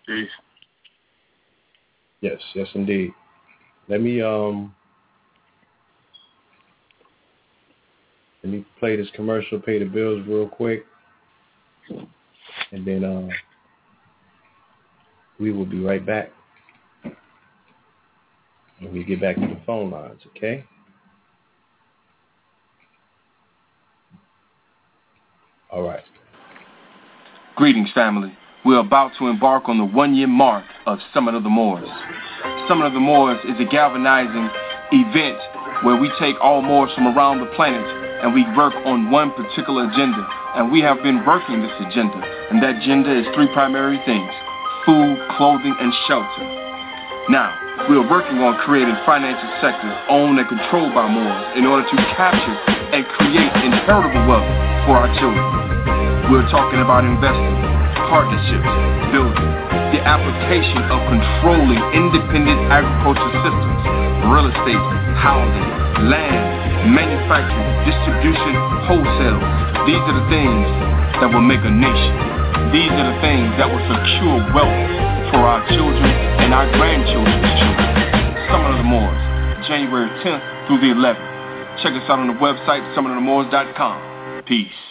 Peace. 0.05 0.27
Yes, 2.19 2.41
yes 2.53 2.67
indeed. 2.75 3.13
Let 3.87 4.01
me 4.01 4.21
um 4.21 4.75
let 8.43 8.51
me 8.51 8.65
play 8.79 8.97
this 8.97 9.07
commercial, 9.15 9.61
pay 9.61 9.79
the 9.79 9.85
bills 9.85 10.27
real 10.27 10.49
quick. 10.49 10.85
And 12.73 12.85
then 12.85 13.05
uh 13.05 13.29
we 15.39 15.53
will 15.53 15.65
be 15.65 15.79
right 15.79 16.05
back. 16.05 16.31
When 18.79 18.91
we 18.91 19.05
get 19.05 19.21
back 19.21 19.37
to 19.37 19.41
the 19.41 19.61
phone 19.65 19.89
lines, 19.89 20.19
okay? 20.35 20.65
Greetings, 27.65 27.89
family. 27.97 28.29
We're 28.63 28.77
about 28.77 29.17
to 29.17 29.25
embark 29.25 29.65
on 29.65 29.79
the 29.79 29.89
one-year 29.89 30.29
mark 30.29 30.65
of 30.85 30.99
Summit 31.15 31.33
of 31.33 31.41
the 31.41 31.49
Moors. 31.49 31.89
Summit 32.69 32.85
of 32.85 32.93
the 32.93 33.01
Moors 33.01 33.41
is 33.41 33.57
a 33.57 33.65
galvanizing 33.65 34.53
event 34.93 35.41
where 35.81 35.97
we 35.97 36.13
take 36.21 36.37
all 36.45 36.61
Moors 36.61 36.93
from 36.93 37.09
around 37.09 37.41
the 37.41 37.49
planet 37.57 37.81
and 38.21 38.37
we 38.37 38.45
work 38.53 38.77
on 38.85 39.09
one 39.09 39.33
particular 39.33 39.89
agenda. 39.89 40.21
And 40.53 40.71
we 40.71 40.77
have 40.85 41.01
been 41.01 41.25
working 41.25 41.65
this 41.65 41.73
agenda. 41.81 42.21
And 42.53 42.61
that 42.61 42.85
agenda 42.85 43.09
is 43.09 43.25
three 43.33 43.49
primary 43.49 43.97
things. 44.05 44.29
Food, 44.85 45.17
clothing, 45.33 45.73
and 45.73 45.89
shelter. 46.05 46.45
Now, 47.33 47.49
we 47.89 47.97
are 47.97 48.05
working 48.05 48.45
on 48.45 48.61
creating 48.61 48.93
financial 49.09 49.49
sectors 49.57 49.97
owned 50.05 50.37
and 50.37 50.45
controlled 50.45 50.93
by 50.93 51.09
Moors 51.09 51.57
in 51.57 51.65
order 51.65 51.81
to 51.81 51.97
capture 52.13 52.53
and 52.93 53.01
create 53.17 53.49
inheritable 53.65 54.21
wealth 54.29 54.45
for 54.85 55.01
our 55.01 55.09
children. 55.17 55.64
We're 56.25 56.49
talking 56.49 56.81
about 56.81 57.05
investing, 57.05 57.53
partnerships, 58.09 58.65
building, 59.13 59.51
the 59.93 60.01
application 60.01 60.81
of 60.89 60.97
controlling 61.05 61.77
independent 61.93 62.65
agriculture 62.73 63.29
systems, 63.45 63.81
real 64.25 64.49
estate, 64.49 64.85
housing, 65.21 65.69
land, 66.09 66.89
manufacturing, 66.97 67.69
distribution, 67.85 68.57
wholesale. 68.89 69.37
These 69.85 70.01
are 70.01 70.17
the 70.17 70.27
things 70.33 70.65
that 71.21 71.29
will 71.29 71.45
make 71.45 71.61
a 71.61 71.69
nation. 71.69 72.13
These 72.73 72.89
are 72.89 73.05
the 73.05 73.19
things 73.21 73.53
that 73.61 73.69
will 73.69 73.85
secure 73.85 74.41
wealth 74.49 74.81
for 75.29 75.45
our 75.45 75.61
children 75.77 76.09
and 76.41 76.57
our 76.57 76.65
grandchildren's 76.73 77.53
children. 77.61 77.89
Summit 78.49 78.73
of 78.73 78.77
the 78.81 78.89
Moors, 78.89 79.21
January 79.69 80.09
10th 80.25 80.41
through 80.65 80.81
the 80.81 80.89
11th. 80.89 81.85
Check 81.85 81.93
us 81.93 82.09
out 82.09 82.17
on 82.17 82.33
the 82.33 82.39
website, 82.41 82.81
summitofthemoors.com. 82.97 84.41
Peace. 84.49 84.84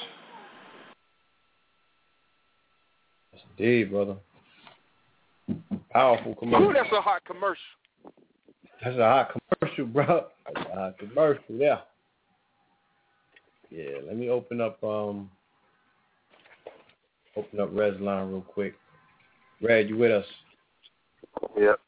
Indeed, 3.59 3.91
brother. 3.91 4.17
Powerful 5.91 6.35
commercial. 6.35 6.71
Ooh, 6.71 6.73
that's 6.73 6.93
a 6.93 7.01
hot 7.01 7.25
commercial. 7.25 7.63
That's 8.83 8.97
a 8.97 9.01
hot 9.01 9.35
commercial, 9.61 9.87
bro. 9.87 10.27
That's 10.55 10.67
a 10.71 10.75
hot 10.75 10.99
commercial, 10.99 11.55
yeah. 11.55 11.81
Yeah, 13.71 13.99
let 14.07 14.17
me 14.17 14.29
open 14.29 14.61
up 14.61 14.83
um 14.85 15.31
open 17.37 17.61
up 17.61 17.71
Red's 17.73 18.01
line 18.01 18.29
real 18.29 18.41
quick. 18.41 18.75
Red, 19.61 19.89
you 19.89 19.97
with 19.97 20.13
us? 20.13 20.27
Yep. 21.59 21.81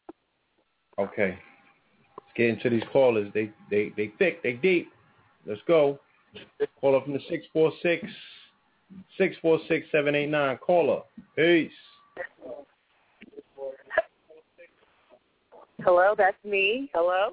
Okay. 0.98 1.38
Let's 2.18 2.32
get 2.36 2.48
into 2.48 2.70
these 2.70 2.82
callers. 2.92 3.30
They 3.34 3.50
they 3.70 3.92
they 3.96 4.12
thick, 4.18 4.42
they 4.42 4.54
deep. 4.54 4.90
Let's 5.46 5.60
go. 5.66 5.98
Call 6.80 6.96
up 6.96 7.04
from 7.04 7.12
the 7.12 7.20
six 7.28 7.46
four 7.52 7.72
six 7.82 8.04
six 9.18 9.36
four 9.42 9.58
six 9.68 9.86
seven 9.92 10.14
eight 10.14 10.28
nine. 10.28 10.58
Caller. 10.58 11.02
Peace. 11.36 11.70
Hello, 15.82 16.14
that's 16.16 16.42
me. 16.44 16.90
Hello. 16.94 17.30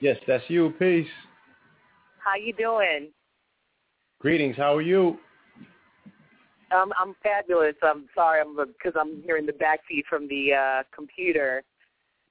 Yes, 0.00 0.18
that's 0.26 0.44
you. 0.48 0.74
Peace. 0.78 1.08
How 2.18 2.36
you 2.36 2.52
doing? 2.52 3.10
Greetings. 4.18 4.56
How 4.56 4.76
are 4.76 4.82
you? 4.82 5.18
Um, 6.74 6.92
I'm 7.00 7.14
fabulous. 7.22 7.74
I'm 7.82 8.08
sorry, 8.14 8.40
I'm 8.40 8.56
because 8.56 8.98
I'm 8.98 9.22
hearing 9.22 9.46
the 9.46 9.52
backseat 9.52 10.04
from 10.08 10.26
the 10.28 10.52
uh, 10.52 10.82
computer 10.94 11.62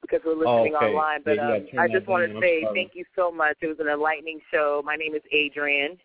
because 0.02 0.20
we're 0.26 0.36
listening 0.36 0.76
okay. 0.76 0.88
online. 0.88 1.22
But 1.24 1.36
Yeah, 1.36 1.54
um, 1.54 1.66
gotta 1.72 1.82
I 1.82 1.88
just 1.88 2.08
want 2.08 2.30
to 2.30 2.40
say 2.42 2.66
thank 2.74 2.92
you 2.94 3.06
so 3.16 3.32
much. 3.32 3.58
It 3.62 3.68
was 3.68 3.78
an 3.80 3.88
enlightening 3.88 4.40
show. 4.52 4.82
My 4.86 4.96
name 4.96 5.16
is 5.16 5.22
Adrian, 5.32 5.98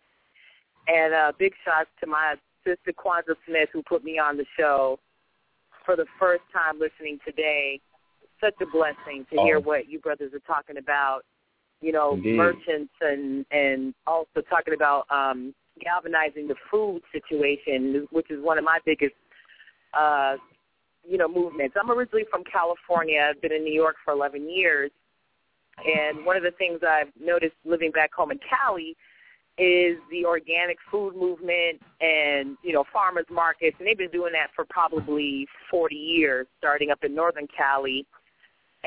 and 0.91 1.13
uh, 1.13 1.31
big 1.37 1.53
shots 1.63 1.89
to 2.01 2.07
my 2.07 2.35
sister 2.65 2.91
Kwanzaa 2.93 3.35
Smith 3.47 3.69
who 3.71 3.81
put 3.83 4.03
me 4.03 4.17
on 4.19 4.37
the 4.37 4.45
show 4.57 4.99
for 5.85 5.95
the 5.95 6.05
first 6.19 6.43
time 6.51 6.79
listening 6.79 7.19
today. 7.25 7.79
Such 8.41 8.55
a 8.61 8.65
blessing 8.65 9.25
to 9.31 9.41
hear 9.43 9.57
Oh. 9.57 9.61
what 9.61 9.89
you 9.89 9.99
brothers 9.99 10.31
are 10.33 10.39
talking 10.39 10.77
about. 10.77 11.21
You 11.81 11.91
know, 11.93 12.13
Indeed. 12.13 12.35
merchants 12.37 12.93
and 13.01 13.45
and 13.51 13.93
also 14.07 14.41
talking 14.49 14.73
about 14.73 15.05
um, 15.09 15.53
galvanizing 15.81 16.47
the 16.47 16.55
food 16.69 17.01
situation, 17.11 18.07
which 18.11 18.29
is 18.29 18.43
one 18.43 18.57
of 18.57 18.63
my 18.63 18.79
biggest 18.85 19.13
uh, 19.93 20.35
you 21.07 21.17
know, 21.17 21.27
movements. 21.27 21.75
I'm 21.79 21.89
originally 21.89 22.25
from 22.29 22.43
California. 22.43 23.27
I've 23.29 23.41
been 23.41 23.53
in 23.53 23.63
New 23.63 23.73
York 23.73 23.95
for 24.03 24.13
11 24.13 24.49
years. 24.49 24.91
And 25.83 26.25
one 26.25 26.35
of 26.35 26.43
the 26.43 26.51
things 26.51 26.81
I've 26.87 27.07
noticed 27.19 27.55
living 27.63 27.91
back 27.91 28.13
home 28.13 28.31
in 28.31 28.39
Cali 28.47 28.95
is 29.59 29.97
the 30.09 30.25
organic 30.25 30.77
food 30.89 31.15
movement 31.15 31.81
and, 31.99 32.57
you 32.63 32.71
know, 32.71 32.85
farmers 32.93 33.25
markets. 33.29 33.75
And 33.79 33.87
they've 33.87 33.97
been 33.97 34.11
doing 34.11 34.31
that 34.33 34.51
for 34.55 34.65
probably 34.69 35.45
40 35.69 35.95
years, 35.95 36.47
starting 36.57 36.91
up 36.91 37.03
in 37.03 37.13
Northern 37.13 37.47
Cali. 37.55 38.05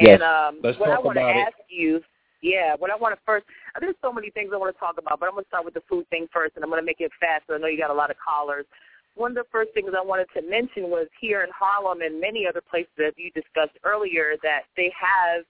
Yes. 0.00 0.14
And 0.14 0.22
um, 0.22 0.60
Let's 0.62 0.78
what 0.78 0.90
I 0.90 0.94
talk 0.96 1.04
want 1.04 1.18
to 1.18 1.28
it. 1.28 1.36
ask 1.46 1.56
you, 1.68 2.00
yeah, 2.40 2.74
what 2.78 2.90
I 2.90 2.96
want 2.96 3.14
to 3.14 3.20
first, 3.26 3.44
there's 3.80 3.94
so 4.02 4.12
many 4.12 4.30
things 4.30 4.50
I 4.52 4.56
want 4.56 4.74
to 4.74 4.80
talk 4.80 4.96
about, 4.98 5.20
but 5.20 5.26
I'm 5.26 5.32
going 5.32 5.44
to 5.44 5.48
start 5.48 5.64
with 5.64 5.74
the 5.74 5.82
food 5.88 6.08
thing 6.08 6.26
first, 6.32 6.56
and 6.56 6.64
I'm 6.64 6.70
going 6.70 6.82
to 6.82 6.86
make 6.86 7.00
it 7.00 7.12
fast. 7.20 7.46
Because 7.46 7.60
I 7.60 7.62
know 7.62 7.68
you 7.68 7.78
got 7.78 7.90
a 7.90 7.94
lot 7.94 8.10
of 8.10 8.16
callers. 8.16 8.64
One 9.14 9.32
of 9.32 9.36
the 9.36 9.44
first 9.52 9.74
things 9.74 9.90
I 9.92 10.02
wanted 10.02 10.26
to 10.34 10.42
mention 10.42 10.88
was 10.88 11.06
here 11.20 11.42
in 11.42 11.50
Harlem 11.52 12.00
and 12.00 12.18
many 12.18 12.46
other 12.48 12.62
places 12.62 12.90
that 12.96 13.12
you 13.16 13.30
discussed 13.30 13.76
earlier 13.84 14.40
that 14.42 14.62
they 14.74 14.90
have 14.96 15.44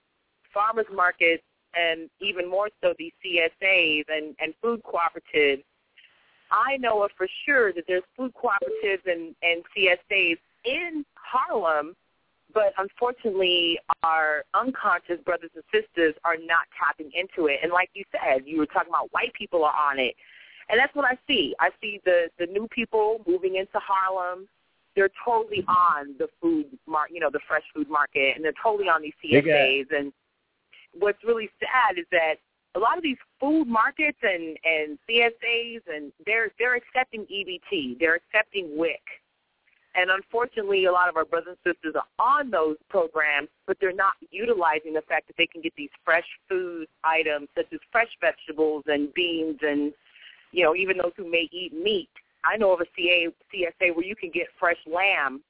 farmers 0.53 0.85
markets 0.93 1.43
and 1.75 2.09
even 2.21 2.49
more 2.49 2.69
so 2.81 2.93
these 2.97 3.11
CSAs 3.25 4.05
and, 4.09 4.35
and 4.39 4.53
food 4.61 4.81
cooperatives. 4.83 5.63
I 6.51 6.77
know 6.77 7.07
for 7.17 7.27
sure 7.45 7.73
that 7.73 7.85
there's 7.87 8.03
food 8.15 8.33
cooperatives 8.35 9.05
and, 9.05 9.35
and 9.41 9.63
CSAs 9.75 10.37
in 10.65 11.03
Harlem, 11.15 11.95
but 12.53 12.73
unfortunately 12.77 13.79
our 14.03 14.43
unconscious 14.53 15.19
brothers 15.25 15.49
and 15.55 15.63
sisters 15.73 16.13
are 16.23 16.37
not 16.37 16.65
tapping 16.77 17.11
into 17.15 17.47
it. 17.47 17.59
And 17.63 17.71
like 17.71 17.89
you 17.93 18.03
said, 18.11 18.43
you 18.45 18.59
were 18.59 18.67
talking 18.67 18.89
about 18.89 19.11
white 19.11 19.33
people 19.33 19.63
are 19.65 19.73
on 19.73 19.99
it. 19.99 20.15
And 20.69 20.79
that's 20.79 20.95
what 20.95 21.05
I 21.05 21.17
see. 21.27 21.53
I 21.59 21.69
see 21.81 21.99
the 22.05 22.29
the 22.39 22.45
new 22.45 22.67
people 22.69 23.21
moving 23.27 23.55
into 23.55 23.79
Harlem. 23.79 24.47
They're 24.95 25.09
totally 25.25 25.61
mm-hmm. 25.61 25.71
on 25.71 26.15
the 26.19 26.27
food 26.41 26.65
mar 26.87 27.07
you 27.11 27.19
know, 27.19 27.29
the 27.31 27.41
fresh 27.47 27.63
food 27.75 27.89
market, 27.89 28.35
and 28.35 28.45
they're 28.45 28.53
totally 28.63 28.87
on 28.87 29.01
these 29.01 29.13
They 29.21 29.41
got- 29.41 29.51
CSAs. 29.51 29.97
And 29.97 30.13
what's 30.97 31.23
really 31.23 31.49
sad 31.59 31.97
is 31.97 32.05
that 32.11 32.35
a 32.75 32.79
lot 32.79 32.97
of 32.97 33.03
these 33.03 33.17
food 33.39 33.67
markets 33.67 34.17
and 34.23 34.57
and 34.63 34.97
CSAs 35.09 35.81
and 35.93 36.11
they're 36.25 36.51
they're 36.59 36.75
accepting 36.75 37.25
EBT, 37.25 37.99
they're 37.99 38.15
accepting 38.15 38.77
WIC, 38.77 39.01
and 39.95 40.09
unfortunately, 40.09 40.85
a 40.85 40.91
lot 40.91 41.07
of 41.07 41.17
our 41.17 41.25
brothers 41.25 41.55
and 41.63 41.75
sisters 41.75 41.95
are 41.95 42.37
on 42.37 42.49
those 42.49 42.77
programs, 42.89 43.49
but 43.67 43.77
they're 43.79 43.93
not 43.93 44.13
utilizing 44.31 44.93
the 44.93 45.03
fact 45.03 45.27
that 45.27 45.37
they 45.37 45.45
can 45.45 45.61
get 45.61 45.73
these 45.77 45.91
fresh 46.03 46.25
food 46.49 46.87
items 47.03 47.47
such 47.55 47.67
as 47.71 47.79
fresh 47.91 48.09
vegetables 48.19 48.83
and 48.87 49.13
beans 49.13 49.59
and 49.61 49.93
you 50.51 50.63
know, 50.63 50.75
even 50.75 50.97
those 50.97 51.11
who 51.17 51.29
may 51.29 51.49
eat 51.51 51.73
meat. 51.73 52.09
I 52.45 52.57
know 52.57 52.73
of 52.73 52.81
a 52.81 52.85
CA, 52.95 53.27
CSA 53.53 53.95
where 53.95 54.05
you 54.05 54.15
can 54.15 54.29
get 54.31 54.47
fresh 54.59 54.77
lamb 54.85 55.41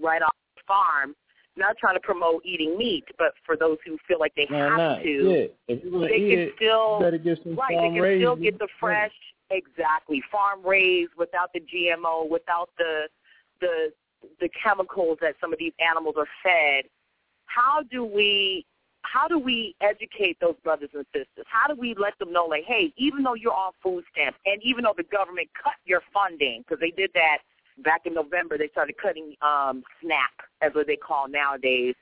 right 0.00 0.22
off 0.22 0.34
the 0.56 0.62
farm. 0.66 1.14
Not 1.56 1.76
trying 1.78 1.94
to 1.96 2.00
promote 2.00 2.42
eating 2.44 2.78
meat, 2.78 3.04
but 3.18 3.34
for 3.44 3.56
those 3.56 3.76
who 3.84 3.98
feel 4.08 4.18
like 4.18 4.32
they 4.34 4.46
Why 4.48 4.58
have 4.58 4.78
not? 4.78 5.02
to, 5.02 5.08
Yeah. 5.08 5.46
If 5.68 5.84
you're 5.84 6.00
they 6.08 6.14
eat 6.16 6.30
can 6.30 6.38
it, 6.38 6.52
still 6.56 7.00
better 7.00 7.18
get 7.18 7.38
some 7.42 7.56
right. 7.56 7.74
farm 7.74 7.82
They 7.92 7.96
can 7.96 8.02
raised 8.02 8.22
still 8.22 8.36
get 8.36 8.58
the 8.58 8.68
fresh, 8.80 9.12
exactly 9.50 10.22
farm 10.32 10.64
raised 10.64 11.12
without 11.18 11.52
the 11.52 11.60
GMO, 11.60 12.28
without 12.28 12.70
the 12.78 13.08
the 13.60 13.92
the 14.40 14.48
chemicals 14.62 15.18
that 15.20 15.34
some 15.40 15.52
of 15.52 15.58
these 15.58 15.72
animals 15.78 16.14
are 16.16 16.28
fed. 16.42 16.84
How 17.46 17.82
do 17.90 18.04
we 18.04 18.64
how 19.02 19.28
do 19.28 19.38
we 19.38 19.74
educate 19.80 20.38
those 20.40 20.54
brothers 20.62 20.90
and 20.94 21.04
sisters? 21.12 21.44
How 21.48 21.72
do 21.72 21.78
we 21.78 21.94
let 21.98 22.18
them 22.18 22.32
know, 22.32 22.46
like, 22.46 22.64
hey, 22.64 22.92
even 22.96 23.22
though 23.22 23.34
you're 23.34 23.52
on 23.52 23.72
food 23.82 24.04
stamps, 24.12 24.38
and 24.46 24.62
even 24.62 24.84
though 24.84 24.94
the 24.96 25.04
government 25.04 25.48
cut 25.60 25.74
your 25.84 26.00
funding, 26.14 26.62
because 26.62 26.80
they 26.80 26.92
did 26.92 27.10
that 27.14 27.38
back 27.82 28.02
in 28.06 28.14
November, 28.14 28.56
they 28.58 28.68
started 28.68 28.96
cutting 29.00 29.34
um, 29.42 29.82
SNAP, 30.02 30.30
as 30.60 30.72
what 30.74 30.86
they 30.86 30.96
call 30.96 31.28
nowadays. 31.28 31.94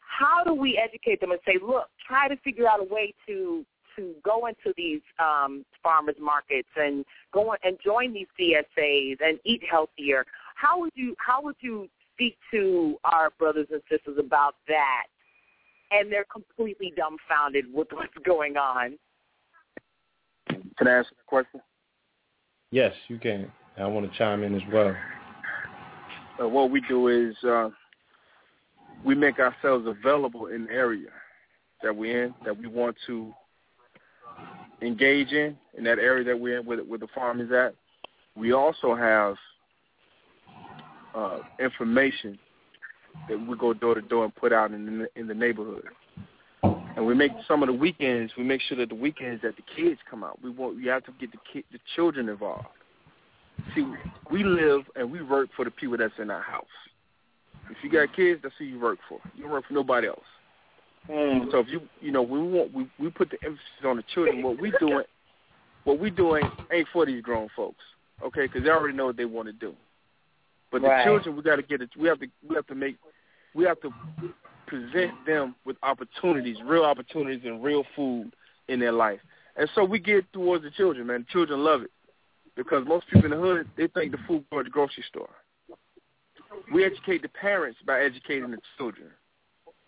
How 0.00 0.42
do 0.44 0.54
we 0.54 0.78
educate 0.82 1.20
them 1.20 1.30
and 1.30 1.40
say, 1.46 1.58
look, 1.62 1.88
try 2.06 2.28
to 2.28 2.36
figure 2.38 2.68
out 2.68 2.80
a 2.80 2.84
way 2.84 3.14
to 3.26 3.64
to 3.96 4.14
go 4.24 4.46
into 4.46 4.72
these 4.76 5.00
um, 5.18 5.64
farmers 5.82 6.14
markets 6.20 6.68
and 6.76 7.04
go 7.32 7.50
on, 7.50 7.56
and 7.64 7.76
join 7.84 8.12
these 8.12 8.28
CSAs 8.38 9.16
and 9.20 9.38
eat 9.44 9.62
healthier? 9.68 10.24
How 10.54 10.80
would 10.80 10.92
you 10.94 11.14
how 11.18 11.42
would 11.42 11.56
you 11.60 11.88
speak 12.20 12.36
to 12.50 12.98
our 13.04 13.30
brothers 13.38 13.66
and 13.72 13.80
sisters 13.90 14.18
about 14.18 14.56
that, 14.68 15.04
and 15.90 16.12
they're 16.12 16.26
completely 16.30 16.92
dumbfounded 16.96 17.64
with 17.72 17.88
what's 17.92 18.12
going 18.24 18.56
on. 18.56 18.98
Can 20.48 20.88
I 20.88 20.98
ask 20.98 21.10
a 21.10 21.26
question? 21.26 21.60
Yes, 22.70 22.92
you 23.08 23.18
can. 23.18 23.50
I 23.80 23.86
want 23.86 24.10
to 24.10 24.18
chime 24.18 24.42
in 24.42 24.54
as 24.54 24.62
well. 24.72 24.94
Uh, 26.40 26.48
what 26.48 26.70
we 26.70 26.80
do 26.82 27.08
is 27.08 27.34
uh, 27.44 27.70
we 29.04 29.14
make 29.14 29.38
ourselves 29.38 29.86
available 29.86 30.46
in 30.46 30.66
the 30.66 30.72
area 30.72 31.08
that 31.82 31.94
we're 31.94 32.24
in, 32.24 32.34
that 32.44 32.56
we 32.56 32.66
want 32.66 32.96
to 33.06 33.32
engage 34.82 35.32
in, 35.32 35.56
in 35.76 35.84
that 35.84 35.98
area 35.98 36.24
that 36.24 36.38
we're 36.38 36.60
in, 36.60 36.66
where, 36.66 36.78
where 36.78 36.98
the 36.98 37.08
farm 37.14 37.40
is 37.40 37.50
at. 37.52 37.74
We 38.36 38.52
also 38.52 38.94
have 38.94 39.36
uh, 41.14 41.38
information 41.58 42.38
that 43.28 43.38
we 43.38 43.56
go 43.56 43.74
door 43.74 43.94
to 43.94 44.02
door 44.02 44.24
and 44.24 44.34
put 44.34 44.52
out 44.52 44.72
in 44.72 44.98
the, 45.00 45.08
in 45.18 45.26
the 45.26 45.34
neighborhood. 45.34 45.84
And 46.62 47.06
we 47.06 47.14
make 47.14 47.32
some 47.48 47.62
of 47.62 47.68
the 47.68 47.72
weekends. 47.72 48.32
We 48.36 48.44
make 48.44 48.60
sure 48.62 48.76
that 48.78 48.88
the 48.90 48.94
weekends 48.94 49.42
that 49.42 49.56
the 49.56 49.62
kids 49.74 49.98
come 50.08 50.22
out. 50.22 50.38
We 50.42 50.50
want 50.50 50.76
we 50.76 50.86
have 50.86 51.04
to 51.06 51.12
get 51.18 51.30
the 51.32 51.62
the 51.72 51.78
children 51.94 52.28
involved. 52.28 52.66
See, 53.74 53.86
we 54.30 54.44
live 54.44 54.82
and 54.96 55.10
we 55.10 55.22
work 55.22 55.50
for 55.56 55.64
the 55.64 55.70
people 55.70 55.96
that's 55.96 56.12
in 56.18 56.30
our 56.30 56.42
house. 56.42 56.64
If 57.70 57.76
you 57.82 57.90
got 57.90 58.14
kids, 58.14 58.40
that's 58.42 58.54
who 58.58 58.64
you 58.64 58.80
work 58.80 58.98
for. 59.08 59.20
You 59.36 59.44
don't 59.44 59.52
work 59.52 59.66
for 59.66 59.74
nobody 59.74 60.08
else. 60.08 60.18
Mm. 61.08 61.50
So 61.50 61.58
if 61.58 61.68
you 61.68 61.80
you 62.00 62.12
know 62.12 62.22
we 62.22 62.40
want 62.40 62.74
we 62.74 62.88
we 62.98 63.10
put 63.10 63.30
the 63.30 63.38
emphasis 63.44 63.66
on 63.84 63.96
the 63.96 64.04
children. 64.14 64.42
What 64.42 64.60
we 64.60 64.72
doing, 64.78 65.04
what 65.84 65.98
we 65.98 66.10
doing 66.10 66.44
ain't 66.72 66.88
for 66.92 67.06
these 67.06 67.22
grown 67.22 67.48
folks, 67.56 67.82
okay? 68.22 68.42
Because 68.42 68.64
they 68.64 68.70
already 68.70 68.96
know 68.96 69.06
what 69.06 69.16
they 69.16 69.24
want 69.24 69.48
to 69.48 69.52
do. 69.52 69.74
But 70.70 70.82
Right. 70.82 70.98
the 70.98 71.10
children, 71.10 71.36
we 71.36 71.42
got 71.42 71.56
to 71.56 71.62
get 71.62 71.80
it. 71.80 71.90
We 71.96 72.06
have 72.08 72.20
to 72.20 72.26
we 72.46 72.54
have 72.54 72.66
to 72.66 72.74
make 72.74 72.96
we 73.54 73.64
have 73.64 73.80
to 73.80 73.92
present 74.66 75.12
them 75.26 75.54
with 75.64 75.76
opportunities, 75.82 76.58
real 76.64 76.84
opportunities, 76.84 77.44
and 77.44 77.62
real 77.62 77.84
food 77.96 78.32
in 78.68 78.78
their 78.78 78.92
life. 78.92 79.20
And 79.56 79.68
so 79.74 79.84
we 79.84 79.98
get 79.98 80.32
towards 80.32 80.62
the 80.64 80.70
children, 80.70 81.06
man. 81.08 81.26
The 81.26 81.32
children 81.32 81.64
love 81.64 81.82
it 81.82 81.90
because 82.64 82.86
most 82.86 83.06
people 83.08 83.24
in 83.24 83.30
the 83.30 83.36
hood 83.36 83.68
they 83.76 83.86
think 83.88 84.12
the 84.12 84.18
food 84.28 84.44
go 84.52 84.58
at 84.58 84.64
the 84.64 84.70
grocery 84.70 85.04
store. 85.08 85.30
We 86.72 86.84
educate 86.84 87.22
the 87.22 87.28
parents 87.28 87.78
by 87.86 88.02
educating 88.02 88.50
the 88.50 88.58
children. 88.76 89.08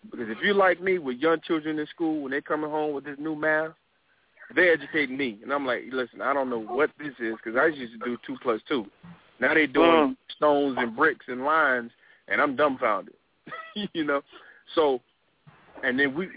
Because 0.09 0.27
if 0.29 0.37
you're 0.41 0.55
like 0.55 0.81
me 0.81 0.97
with 0.97 1.17
young 1.17 1.39
children 1.45 1.77
in 1.77 1.85
school, 1.87 2.23
when 2.23 2.31
they 2.31 2.41
coming 2.41 2.69
home 2.69 2.93
with 2.93 3.05
this 3.05 3.17
new 3.19 3.35
math, 3.35 3.71
they 4.55 4.69
educating 4.69 5.15
me. 5.15 5.39
And 5.43 5.53
I'm 5.53 5.65
like, 5.65 5.83
listen, 5.91 6.21
I 6.21 6.33
don't 6.33 6.49
know 6.49 6.59
what 6.59 6.89
this 6.97 7.13
is 7.19 7.35
because 7.43 7.57
I 7.57 7.67
used 7.67 7.93
to 7.93 8.05
do 8.05 8.17
two 8.25 8.37
plus 8.41 8.59
two. 8.67 8.85
Now 9.39 9.53
they 9.53 9.67
doing 9.67 9.89
mm. 9.89 10.17
stones 10.35 10.77
and 10.79 10.95
bricks 10.95 11.25
and 11.27 11.43
lines, 11.45 11.91
and 12.27 12.41
I'm 12.41 12.55
dumbfounded. 12.55 13.13
you 13.93 14.03
know, 14.03 14.21
so 14.73 14.99
and 15.83 15.99
then 15.99 16.15
we, 16.15 16.27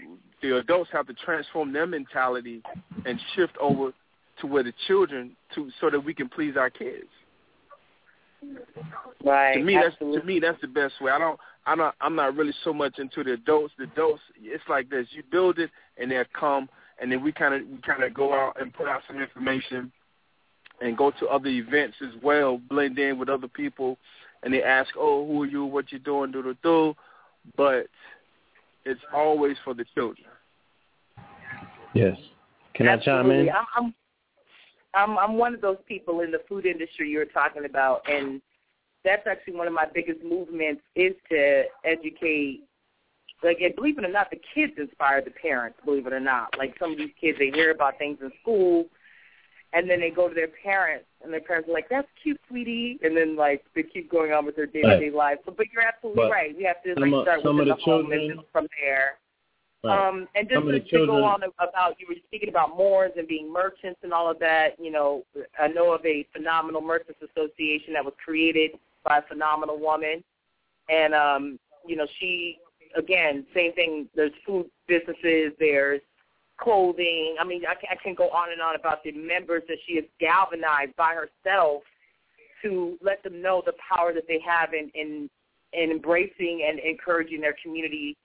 the 0.41 0.57
adults, 0.57 0.89
have 0.93 1.07
to 1.07 1.13
transform 1.13 1.73
their 1.73 1.87
mentality 1.87 2.61
and 3.05 3.19
shift 3.35 3.57
over 3.59 3.91
to 4.41 4.47
where 4.47 4.63
the 4.63 4.73
children 4.87 5.35
to 5.55 5.69
so 5.79 5.89
that 5.89 5.99
we 5.99 6.13
can 6.13 6.29
please 6.29 6.55
our 6.57 6.69
kids. 6.69 7.07
Right. 9.23 9.55
To 9.55 9.63
me, 9.63 9.75
that's 9.75 9.97
to 9.97 10.23
me 10.23 10.39
that's 10.39 10.61
the 10.61 10.67
best 10.67 10.93
way. 11.01 11.11
I 11.11 11.17
don't. 11.17 11.39
I'm 11.65 11.77
not. 11.77 11.95
I'm 11.99 12.15
not 12.15 12.35
really 12.35 12.53
so 12.63 12.73
much 12.73 12.99
into 12.99 13.23
the 13.23 13.33
adults. 13.33 13.73
The 13.77 13.85
adults, 13.85 14.21
it's 14.39 14.63
like 14.69 14.89
this: 14.89 15.07
you 15.11 15.23
build 15.31 15.59
it, 15.59 15.69
and 15.97 16.11
they'll 16.11 16.23
come, 16.39 16.69
and 17.01 17.11
then 17.11 17.23
we 17.23 17.31
kind 17.31 17.53
of 17.55 17.67
we 17.67 17.77
kind 17.79 18.03
of 18.03 18.13
go 18.13 18.33
out 18.33 18.59
and 18.61 18.73
put 18.73 18.87
out 18.87 19.01
some 19.07 19.19
information, 19.19 19.91
and 20.81 20.95
go 20.95 21.11
to 21.19 21.27
other 21.27 21.49
events 21.49 21.97
as 22.01 22.21
well, 22.21 22.59
blend 22.69 22.99
in 22.99 23.17
with 23.17 23.27
other 23.27 23.47
people, 23.47 23.97
and 24.43 24.53
they 24.53 24.63
ask, 24.63 24.91
"Oh, 24.97 25.25
who 25.25 25.43
are 25.43 25.47
you? 25.47 25.65
What 25.65 25.91
you 25.91 25.99
doing? 25.99 26.31
Do 26.31 26.43
do 26.43 26.55
do," 26.61 26.95
but 27.57 27.87
it's 28.85 29.01
always 29.13 29.57
for 29.65 29.73
the 29.73 29.85
children. 29.95 30.27
Yes. 31.93 32.17
Can 32.75 32.87
I 32.87 32.97
chime 32.97 33.31
in? 33.31 33.49
I'm, 33.49 33.65
I'm 33.75 33.93
I'm 34.97 35.17
I'm 35.17 35.37
one 35.37 35.53
of 35.53 35.61
those 35.61 35.77
people 35.87 36.21
in 36.21 36.31
the 36.31 36.41
food 36.49 36.65
industry 36.65 37.09
you 37.09 37.19
were 37.19 37.25
talking 37.25 37.65
about, 37.65 38.01
and 38.09 38.41
that's 39.05 39.27
actually 39.27 39.55
one 39.55 39.67
of 39.67 39.73
my 39.73 39.85
biggest 39.93 40.23
movements 40.23 40.81
is 40.95 41.13
to 41.29 41.63
educate. 41.85 42.63
Like, 43.43 43.59
and 43.61 43.75
believe 43.75 43.99
it 43.99 44.03
or 44.03 44.11
not, 44.11 44.31
the 44.31 44.41
kids 44.55 44.73
inspire 44.77 45.21
the 45.21 45.29
parents. 45.29 45.77
Believe 45.85 46.07
it 46.07 46.13
or 46.13 46.19
not, 46.19 46.57
like 46.57 46.73
some 46.79 46.91
of 46.93 46.97
these 46.97 47.11
kids, 47.21 47.37
they 47.37 47.51
hear 47.51 47.69
about 47.69 47.99
things 47.99 48.17
in 48.19 48.31
school, 48.41 48.87
and 49.73 49.87
then 49.87 49.99
they 49.99 50.09
go 50.09 50.27
to 50.27 50.33
their 50.33 50.47
parents, 50.47 51.05
and 51.23 51.31
their 51.31 51.41
parents 51.41 51.69
are 51.69 51.73
like, 51.73 51.87
"That's 51.87 52.07
cute, 52.23 52.41
sweetie," 52.47 52.97
and 53.03 53.15
then 53.15 53.35
like 53.35 53.63
they 53.75 53.83
keep 53.83 54.09
going 54.09 54.31
on 54.33 54.43
with 54.47 54.55
their 54.55 54.65
day 54.65 54.81
to 54.81 54.99
day 54.99 55.11
lives. 55.11 55.41
So, 55.45 55.53
but 55.55 55.67
you're 55.71 55.83
absolutely 55.83 56.23
But 56.23 56.31
right. 56.31 56.57
We 56.57 56.63
have 56.63 56.81
to 56.83 56.99
like 56.99 57.23
start 57.25 57.45
of 57.45 57.55
the 57.57 57.65
the 57.65 57.75
home 57.75 58.11
and 58.11 58.21
children- 58.21 58.27
build 58.37 58.45
from 58.51 58.67
there. 58.81 59.19
Right. 59.87 60.07
Um, 60.07 60.27
and 60.35 60.49
just 60.49 60.61
to, 60.61 60.71
the 60.71 60.79
to 60.79 60.85
children- 60.85 61.19
go 61.19 61.23
on 61.25 61.43
about 61.43 61.95
you 61.99 62.07
were 62.07 62.15
speaking 62.27 62.49
about 62.49 62.75
Moors 62.77 63.11
and 63.17 63.27
being 63.27 63.51
merchants 63.51 63.99
and 64.03 64.13
all 64.13 64.29
of 64.29 64.39
that. 64.39 64.75
You 64.79 64.91
know, 64.91 65.23
I 65.59 65.67
know 65.67 65.93
of 65.93 66.05
a 66.05 66.27
phenomenal 66.33 66.81
merchants 66.81 67.21
association 67.21 67.93
that 67.93 68.03
was 68.03 68.13
created 68.23 68.71
by 69.03 69.19
a 69.19 69.21
phenomenal 69.23 69.79
woman, 69.79 70.23
and 70.89 71.13
um, 71.13 71.59
you 71.85 71.95
know, 71.95 72.07
she 72.19 72.59
again, 72.95 73.45
same 73.53 73.73
thing. 73.73 74.07
There's 74.15 74.31
food 74.45 74.67
businesses. 74.87 75.53
There's 75.59 76.01
clothing. 76.57 77.35
I 77.39 77.43
mean, 77.43 77.63
I 77.65 77.75
can, 77.75 77.89
I 77.91 77.95
can 78.01 78.15
go 78.15 78.29
on 78.29 78.51
and 78.51 78.61
on 78.61 78.75
about 78.75 79.03
the 79.03 79.11
members 79.11 79.63
that 79.67 79.77
she 79.85 79.95
has 79.95 80.05
galvanized 80.19 80.95
by 80.95 81.13
herself 81.13 81.83
to 82.63 82.97
let 83.01 83.21
them 83.23 83.41
know 83.41 83.61
the 83.65 83.73
power 83.95 84.13
that 84.13 84.27
they 84.27 84.39
have 84.45 84.73
in 84.73 84.89
in, 84.95 85.29
in 85.73 85.91
embracing 85.91 86.65
and 86.67 86.79
encouraging 86.79 87.41
their 87.41 87.55
community 87.61 88.17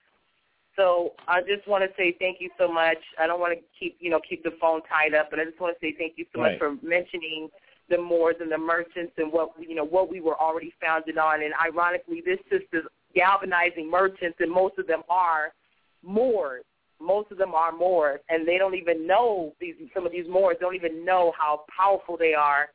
so 0.75 1.13
I 1.27 1.41
just 1.41 1.67
want 1.67 1.83
to 1.83 1.89
say 1.97 2.15
thank 2.19 2.37
you 2.39 2.49
so 2.57 2.71
much. 2.71 2.97
I 3.19 3.27
don't 3.27 3.39
want 3.39 3.57
to 3.57 3.63
keep 3.79 3.97
you 3.99 4.09
know 4.09 4.19
keep 4.27 4.43
the 4.43 4.53
phone 4.59 4.81
tied 4.89 5.13
up, 5.13 5.29
but 5.29 5.39
I 5.39 5.45
just 5.45 5.59
want 5.59 5.77
to 5.79 5.85
say 5.85 5.95
thank 5.97 6.13
you 6.17 6.25
so 6.33 6.41
Right. 6.41 6.53
much 6.53 6.59
for 6.59 6.85
mentioning 6.85 7.49
the 7.89 7.97
Moors 7.97 8.35
and 8.39 8.51
the 8.51 8.57
merchants 8.57 9.13
and 9.17 9.31
what 9.31 9.51
you 9.59 9.75
know 9.75 9.85
what 9.85 10.09
we 10.09 10.21
were 10.21 10.39
already 10.39 10.73
founded 10.81 11.17
on. 11.17 11.43
And 11.43 11.53
ironically, 11.63 12.21
this 12.25 12.39
sister's 12.49 12.85
galvanizing 13.13 13.89
merchants, 13.89 14.37
and 14.39 14.51
most 14.51 14.77
of 14.77 14.87
them 14.87 15.03
are 15.09 15.53
Moors. 16.01 16.63
Most 16.99 17.31
of 17.31 17.37
them 17.37 17.53
are 17.53 17.71
Moors, 17.71 18.21
and 18.29 18.47
they 18.47 18.57
don't 18.57 18.75
even 18.75 19.05
know 19.05 19.53
these. 19.59 19.75
Some 19.93 20.05
of 20.05 20.11
these 20.11 20.27
Moors 20.27 20.57
don't 20.59 20.75
even 20.75 21.05
know 21.05 21.33
how 21.37 21.65
powerful 21.75 22.17
they 22.17 22.33
are 22.33 22.69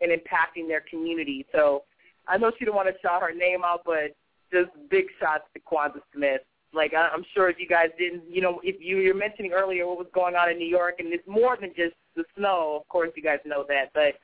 in 0.00 0.10
impacting 0.10 0.68
their 0.68 0.82
community. 0.88 1.46
So 1.52 1.82
I 2.28 2.36
know 2.36 2.52
she 2.58 2.64
don't 2.64 2.76
want 2.76 2.88
to 2.88 2.94
shout 3.02 3.22
her 3.22 3.34
name 3.34 3.64
out, 3.64 3.82
but 3.84 4.14
just 4.52 4.70
big 4.90 5.06
shots 5.18 5.44
to 5.54 5.60
Kwanzaa 5.60 6.00
Smith. 6.14 6.42
Like 6.72 6.94
I- 6.94 7.08
I'm 7.08 7.24
sure 7.34 7.48
if 7.48 7.58
you 7.58 7.66
guys 7.66 7.88
didn't, 7.98 8.22
you 8.30 8.40
know, 8.40 8.60
if 8.62 8.76
you 8.80 8.96
were 9.08 9.14
mentioning 9.18 9.52
earlier 9.52 9.86
what 9.86 9.98
was 9.98 10.06
going 10.14 10.36
on 10.36 10.50
in 10.50 10.58
New 10.58 10.68
York, 10.68 10.96
and 11.00 11.12
it's 11.12 11.26
more 11.26 11.56
than 11.60 11.70
just 11.76 11.94
the 12.16 12.24
snow. 12.36 12.78
Of 12.80 12.88
course, 12.88 13.10
you 13.16 13.22
guys 13.22 13.38
know 13.44 13.64
that, 13.68 13.90
but 13.94 14.14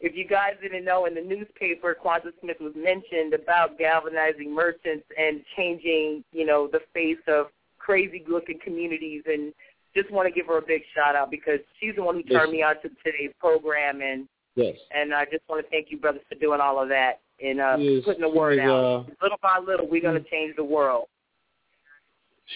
if 0.00 0.16
you 0.16 0.24
guys 0.26 0.54
didn't 0.62 0.84
know, 0.84 1.04
in 1.04 1.14
the 1.14 1.20
newspaper, 1.20 1.94
Kwanzaa 2.02 2.32
Smith 2.40 2.56
was 2.60 2.72
mentioned 2.74 3.34
about 3.34 3.78
galvanizing 3.78 4.50
merchants 4.54 5.04
and 5.18 5.42
changing, 5.56 6.24
you 6.32 6.46
know, 6.46 6.66
the 6.66 6.80
face 6.94 7.18
of 7.28 7.48
crazy-looking 7.78 8.58
communities, 8.64 9.22
and 9.26 9.52
just 9.94 10.10
want 10.10 10.26
to 10.26 10.32
give 10.32 10.46
her 10.46 10.56
a 10.58 10.62
big 10.62 10.82
shout 10.94 11.16
out 11.16 11.30
because 11.30 11.58
she's 11.78 11.94
the 11.96 12.02
one 12.02 12.14
who 12.14 12.22
turned 12.22 12.52
me 12.52 12.62
on 12.62 12.76
to 12.76 12.88
today's 13.04 13.32
program, 13.38 14.00
and 14.00 14.26
Yes. 14.56 14.76
and 14.90 15.14
I 15.14 15.24
just 15.26 15.42
want 15.48 15.64
to 15.64 15.70
thank 15.70 15.90
you, 15.90 15.98
brothers, 15.98 16.22
for 16.28 16.34
doing 16.36 16.60
all 16.60 16.80
of 16.82 16.88
that 16.88 17.20
and 17.42 17.60
uh, 17.60 17.76
is- 17.78 18.04
putting 18.04 18.22
the 18.22 18.28
word 18.28 18.58
out. 18.58 18.70
uh, 18.70 19.04
little 19.22 19.38
by 19.42 19.58
little, 19.58 19.86
we're 19.86 20.00
going 20.02 20.22
to 20.22 20.28
change 20.30 20.56
the 20.56 20.64
world. 20.64 21.06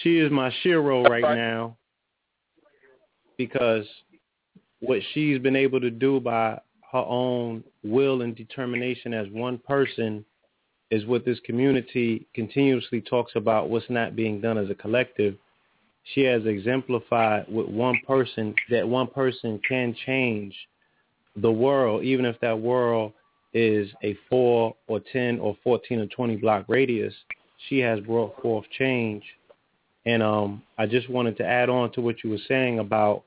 She 0.03 0.19
is 0.19 0.31
my 0.31 0.51
shero 0.63 1.07
right 1.07 1.35
now 1.35 1.77
because 3.37 3.85
what 4.79 4.99
she's 5.13 5.39
been 5.39 5.55
able 5.55 5.79
to 5.81 5.89
do 5.89 6.19
by 6.19 6.59
her 6.91 6.99
own 6.99 7.63
will 7.83 8.21
and 8.21 8.35
determination 8.35 9.13
as 9.13 9.27
one 9.29 9.57
person 9.57 10.25
is 10.91 11.05
what 11.05 11.25
this 11.25 11.39
community 11.41 12.27
continuously 12.33 13.01
talks 13.01 13.33
about 13.35 13.69
what's 13.69 13.89
not 13.89 14.15
being 14.15 14.39
done 14.39 14.57
as 14.57 14.69
a 14.69 14.75
collective. 14.75 15.35
She 16.13 16.21
has 16.21 16.45
exemplified 16.45 17.45
with 17.49 17.67
one 17.67 17.99
person 18.05 18.53
that 18.69 18.87
one 18.87 19.07
person 19.07 19.59
can 19.67 19.95
change 20.05 20.55
the 21.35 21.51
world, 21.51 22.03
even 22.03 22.25
if 22.25 22.39
that 22.41 22.59
world 22.59 23.13
is 23.53 23.89
a 24.03 24.17
four 24.29 24.75
or 24.87 24.99
ten 25.11 25.39
or 25.39 25.57
fourteen 25.63 25.99
or 25.99 26.05
twenty 26.07 26.35
block 26.35 26.65
radius. 26.67 27.13
She 27.69 27.79
has 27.79 27.99
brought 28.01 28.39
forth 28.41 28.65
change 28.77 29.23
and 30.05 30.21
um, 30.21 30.61
I 30.77 30.85
just 30.85 31.09
wanted 31.09 31.37
to 31.37 31.45
add 31.45 31.69
on 31.69 31.91
to 31.93 32.01
what 32.01 32.23
you 32.23 32.29
were 32.29 32.39
saying 32.47 32.79
about, 32.79 33.23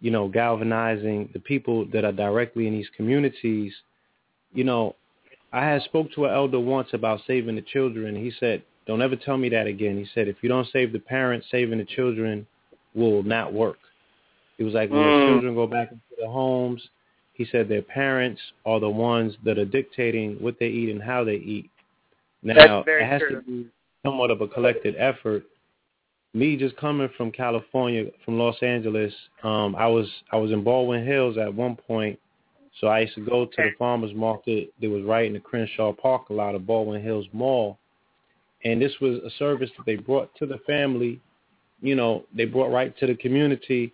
you 0.00 0.10
know, 0.10 0.28
galvanizing 0.28 1.30
the 1.32 1.38
people 1.38 1.86
that 1.86 2.04
are 2.04 2.12
directly 2.12 2.66
in 2.66 2.74
these 2.74 2.90
communities. 2.96 3.72
You 4.52 4.64
know, 4.64 4.96
I 5.52 5.64
had 5.64 5.82
spoke 5.82 6.12
to 6.12 6.26
an 6.26 6.34
elder 6.34 6.60
once 6.60 6.88
about 6.92 7.20
saving 7.26 7.56
the 7.56 7.62
children. 7.62 8.14
He 8.16 8.30
said, 8.38 8.62
"Don't 8.86 9.02
ever 9.02 9.16
tell 9.16 9.38
me 9.38 9.48
that 9.50 9.66
again." 9.66 9.96
He 9.96 10.04
said, 10.14 10.28
"If 10.28 10.42
you 10.42 10.48
don't 10.48 10.68
save 10.68 10.92
the 10.92 10.98
parents, 10.98 11.46
saving 11.50 11.78
the 11.78 11.84
children 11.84 12.46
will 12.94 13.22
not 13.22 13.52
work." 13.52 13.78
It 14.58 14.64
was 14.64 14.74
like 14.74 14.90
when 14.90 15.00
the 15.00 15.20
Mm. 15.20 15.24
children 15.24 15.54
go 15.54 15.66
back 15.66 15.90
into 15.90 16.02
their 16.18 16.28
homes. 16.28 16.88
He 17.32 17.44
said 17.46 17.68
their 17.68 17.82
parents 17.82 18.40
are 18.64 18.78
the 18.78 18.90
ones 18.90 19.36
that 19.42 19.58
are 19.58 19.64
dictating 19.64 20.36
what 20.36 20.58
they 20.58 20.68
eat 20.68 20.90
and 20.90 21.02
how 21.02 21.24
they 21.24 21.36
eat. 21.36 21.70
Now 22.42 22.84
it 22.86 23.04
has 23.06 23.20
true. 23.22 23.36
to 23.36 23.42
be 23.42 23.66
somewhat 24.04 24.30
of 24.30 24.40
a 24.40 24.46
collected 24.46 24.94
effort. 24.98 25.44
Me 26.34 26.56
just 26.56 26.76
coming 26.76 27.08
from 27.16 27.30
California, 27.30 28.06
from 28.24 28.38
Los 28.38 28.60
Angeles, 28.60 29.14
um, 29.44 29.76
I 29.76 29.86
was 29.86 30.08
I 30.32 30.36
was 30.36 30.50
in 30.50 30.64
Baldwin 30.64 31.06
Hills 31.06 31.38
at 31.38 31.52
one 31.54 31.76
point, 31.76 32.18
so 32.80 32.88
I 32.88 33.00
used 33.00 33.14
to 33.14 33.24
go 33.24 33.46
to 33.46 33.52
the 33.56 33.70
farmers 33.78 34.12
market 34.14 34.72
that 34.80 34.90
was 34.90 35.04
right 35.04 35.26
in 35.26 35.34
the 35.34 35.40
Crenshaw 35.40 35.92
parking 35.92 36.36
lot 36.36 36.56
of 36.56 36.66
Baldwin 36.66 37.02
Hills 37.02 37.26
Mall, 37.32 37.78
and 38.64 38.82
this 38.82 38.92
was 39.00 39.18
a 39.24 39.30
service 39.38 39.70
that 39.76 39.86
they 39.86 39.94
brought 39.96 40.34
to 40.36 40.46
the 40.46 40.58
family. 40.66 41.20
You 41.80 41.94
know, 41.94 42.24
they 42.36 42.46
brought 42.46 42.72
right 42.72 42.96
to 42.98 43.06
the 43.06 43.14
community, 43.14 43.92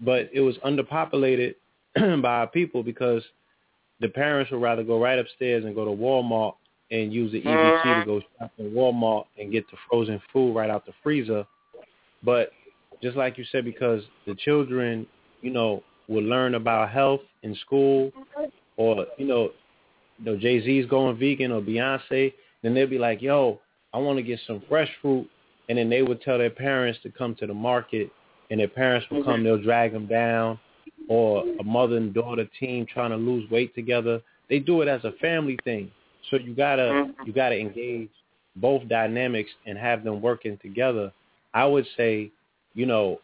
but 0.00 0.30
it 0.32 0.40
was 0.40 0.56
underpopulated 0.58 1.54
by 2.22 2.36
our 2.36 2.46
people 2.46 2.84
because 2.84 3.24
the 4.00 4.08
parents 4.08 4.52
would 4.52 4.60
rather 4.60 4.84
go 4.84 5.00
right 5.00 5.18
upstairs 5.18 5.64
and 5.64 5.74
go 5.74 5.84
to 5.84 5.90
Walmart 5.90 6.54
and 6.92 7.12
use 7.12 7.32
the 7.32 7.40
EBT 7.40 8.00
to 8.00 8.06
go 8.06 8.20
shop 8.38 8.52
in 8.58 8.70
Walmart 8.70 9.24
and 9.38 9.50
get 9.50 9.68
the 9.70 9.76
frozen 9.88 10.20
food 10.32 10.54
right 10.54 10.68
out 10.70 10.84
the 10.84 10.92
freezer. 11.02 11.46
But 12.22 12.50
just 13.02 13.16
like 13.16 13.38
you 13.38 13.44
said, 13.50 13.64
because 13.64 14.02
the 14.26 14.34
children, 14.34 15.06
you 15.40 15.50
know, 15.50 15.82
will 16.08 16.22
learn 16.22 16.54
about 16.54 16.90
health 16.90 17.20
in 17.42 17.54
school, 17.56 18.12
or 18.76 19.06
you 19.18 19.26
know, 19.26 19.50
you 20.18 20.24
know 20.24 20.36
Jay 20.36 20.62
Z's 20.62 20.86
going 20.86 21.16
vegan 21.16 21.52
or 21.52 21.60
Beyonce, 21.60 22.32
then 22.62 22.74
they'll 22.74 22.86
be 22.86 22.98
like, 22.98 23.22
"Yo, 23.22 23.60
I 23.92 23.98
want 23.98 24.18
to 24.18 24.22
get 24.22 24.40
some 24.46 24.62
fresh 24.68 24.90
fruit," 25.00 25.28
and 25.68 25.78
then 25.78 25.88
they 25.88 26.02
would 26.02 26.22
tell 26.22 26.38
their 26.38 26.50
parents 26.50 26.98
to 27.02 27.10
come 27.10 27.34
to 27.36 27.46
the 27.46 27.54
market, 27.54 28.10
and 28.50 28.60
their 28.60 28.68
parents 28.68 29.06
will 29.10 29.24
come, 29.24 29.42
they'll 29.42 29.62
drag 29.62 29.92
them 29.92 30.06
down, 30.06 30.58
or 31.08 31.44
a 31.60 31.64
mother 31.64 31.96
and 31.96 32.14
daughter 32.14 32.46
team 32.60 32.86
trying 32.86 33.10
to 33.10 33.16
lose 33.16 33.50
weight 33.50 33.74
together. 33.74 34.20
They 34.48 34.58
do 34.58 34.82
it 34.82 34.88
as 34.88 35.04
a 35.04 35.12
family 35.12 35.58
thing. 35.64 35.90
So 36.30 36.36
you 36.36 36.54
gotta 36.54 37.12
you 37.26 37.32
gotta 37.32 37.58
engage 37.58 38.10
both 38.56 38.86
dynamics 38.88 39.50
and 39.66 39.76
have 39.78 40.04
them 40.04 40.20
working 40.20 40.58
together. 40.58 41.12
I 41.54 41.66
would 41.66 41.86
say, 41.96 42.30
you 42.74 42.86
know, 42.86 43.20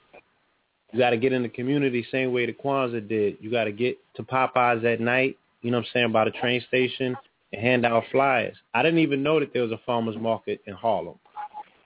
you 0.93 0.99
got 0.99 1.11
to 1.11 1.17
get 1.17 1.33
in 1.33 1.43
the 1.43 1.49
community 1.49 2.07
same 2.11 2.33
way 2.33 2.47
the 2.47 2.53
Kwanzaa 2.53 3.09
did. 3.09 3.37
You 3.41 3.51
got 3.51 3.65
to 3.65 3.73
get 3.73 3.99
to 4.17 4.23
Popeyes 4.23 4.85
at 4.85 5.01
night, 5.01 5.37
you 5.63 5.71
know 5.71 5.79
what 5.79 5.87
I'm 5.87 5.91
saying, 5.93 6.13
by 6.13 6.25
the 6.25 6.31
train 6.31 6.63
station 6.69 7.17
and 7.53 7.63
hand 7.63 7.85
out 7.87 8.05
flyers. 8.11 8.57
I 8.75 8.83
didn't 8.83 9.01
even 9.01 9.23
know 9.23 9.41
that 9.41 9.53
there 9.53 9.63
was 9.63 9.73
a 9.73 9.81
farmer's 9.85 10.17
market 10.17 10.61
in 10.67 10.75
Harlem. 10.75 11.19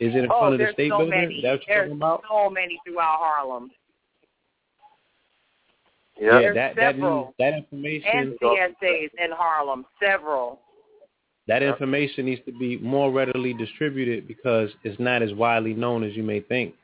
Is 0.01 0.15
it 0.15 0.19
in 0.19 0.31
oh, 0.33 0.39
front 0.41 0.55
of 0.55 0.59
the 0.61 0.73
state 0.73 0.91
so 0.91 0.99
building? 0.99 1.21
many. 1.21 1.35
Is 1.37 1.43
that 1.43 1.51
what 1.53 1.69
you're 1.69 1.77
there's 1.77 1.89
talking 1.89 1.97
about? 1.97 2.23
so 2.29 2.51
many 2.51 2.81
throughout 2.85 3.19
Harlem. 3.21 3.71
Yeah, 6.21 6.39
There's 6.41 6.55
that 6.55 6.77
that 6.77 6.95
several. 6.95 7.35
that 7.39 7.55
information 7.55 8.11
And 8.13 8.39
CSAs 8.41 9.11
in 9.25 9.31
Harlem, 9.33 9.85
several. 10.01 10.61
That 11.53 11.63
information 11.63 12.25
needs 12.25 12.41
to 12.47 12.53
be 12.53 12.79
more 12.79 13.13
readily 13.13 13.53
distributed 13.53 14.27
because 14.27 14.71
it's 14.85 14.99
not 14.99 15.21
as 15.21 15.35
widely 15.35 15.75
known 15.75 16.03
as 16.03 16.17
you 16.17 16.23
may 16.23 16.41
think. 16.41 16.75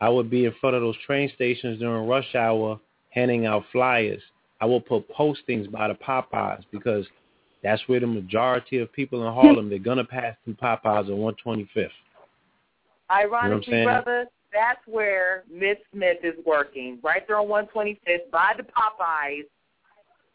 I 0.00 0.08
would 0.08 0.28
be 0.28 0.46
in 0.46 0.54
front 0.60 0.74
of 0.74 0.82
those 0.82 0.96
train 1.06 1.30
stations 1.36 1.78
during 1.78 2.08
rush 2.08 2.34
hour 2.34 2.80
handing 3.10 3.46
out 3.46 3.62
flyers. 3.70 4.20
I 4.60 4.66
will 4.66 4.80
put 4.80 5.08
postings 5.14 5.70
by 5.70 5.86
the 5.86 5.94
Popeyes 5.94 6.64
because 6.72 7.06
that's 7.62 7.80
where 7.86 8.00
the 8.00 8.08
majority 8.08 8.78
of 8.78 8.92
people 8.92 9.24
in 9.24 9.32
Harlem, 9.32 9.70
they're 9.70 9.78
going 9.78 9.98
to 9.98 10.04
pass 10.04 10.34
through 10.44 10.54
Popeyes 10.54 11.06
on 11.06 11.34
125th. 11.46 11.90
Ironically, 13.12 13.72
saying? 13.72 13.84
brother, 13.84 14.26
that's 14.52 14.80
where 14.88 15.44
Miss 15.48 15.76
Smith 15.92 16.18
is 16.24 16.34
working, 16.44 16.98
right 17.04 17.24
there 17.28 17.38
on 17.38 17.46
125th 17.46 18.28
by 18.32 18.54
the 18.56 18.64
Popeyes, 18.64 19.44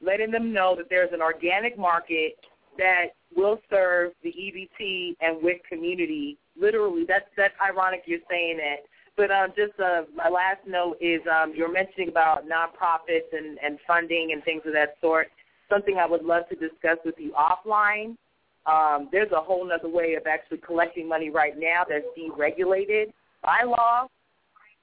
letting 0.01 0.31
them 0.31 0.53
know 0.53 0.77
that 0.77 0.85
there's 0.89 1.11
an 1.11 1.21
organic 1.21 1.77
market 1.77 2.37
that 2.77 3.07
will 3.35 3.59
serve 3.69 4.11
the 4.23 4.29
EBT 4.29 5.15
and 5.21 5.41
WIC 5.41 5.63
community. 5.67 6.37
Literally, 6.59 7.05
that's 7.07 7.25
that's 7.35 7.53
ironic 7.61 8.03
you're 8.05 8.19
saying 8.29 8.57
that. 8.57 8.85
But 9.17 9.31
um, 9.31 9.53
just 9.55 9.79
uh, 9.79 10.03
my 10.13 10.29
last 10.29 10.59
note 10.67 10.97
is 10.99 11.21
um, 11.31 11.53
you're 11.55 11.71
mentioning 11.71 12.09
about 12.09 12.43
nonprofits 12.45 13.31
and, 13.31 13.57
and 13.63 13.79
funding 13.87 14.31
and 14.33 14.43
things 14.43 14.63
of 14.65 14.73
that 14.73 14.95
sort. 14.99 15.27
Something 15.69 15.97
I 15.97 16.05
would 16.05 16.23
love 16.23 16.43
to 16.49 16.55
discuss 16.55 16.97
with 17.05 17.15
you 17.17 17.31
offline. 17.31 18.17
Um, 18.65 19.09
there's 19.11 19.31
a 19.31 19.39
whole 19.39 19.69
other 19.71 19.89
way 19.89 20.15
of 20.15 20.27
actually 20.27 20.57
collecting 20.57 21.07
money 21.07 21.29
right 21.29 21.53
now 21.57 21.83
that's 21.87 22.05
deregulated 22.17 23.13
by 23.41 23.63
law, 23.65 24.07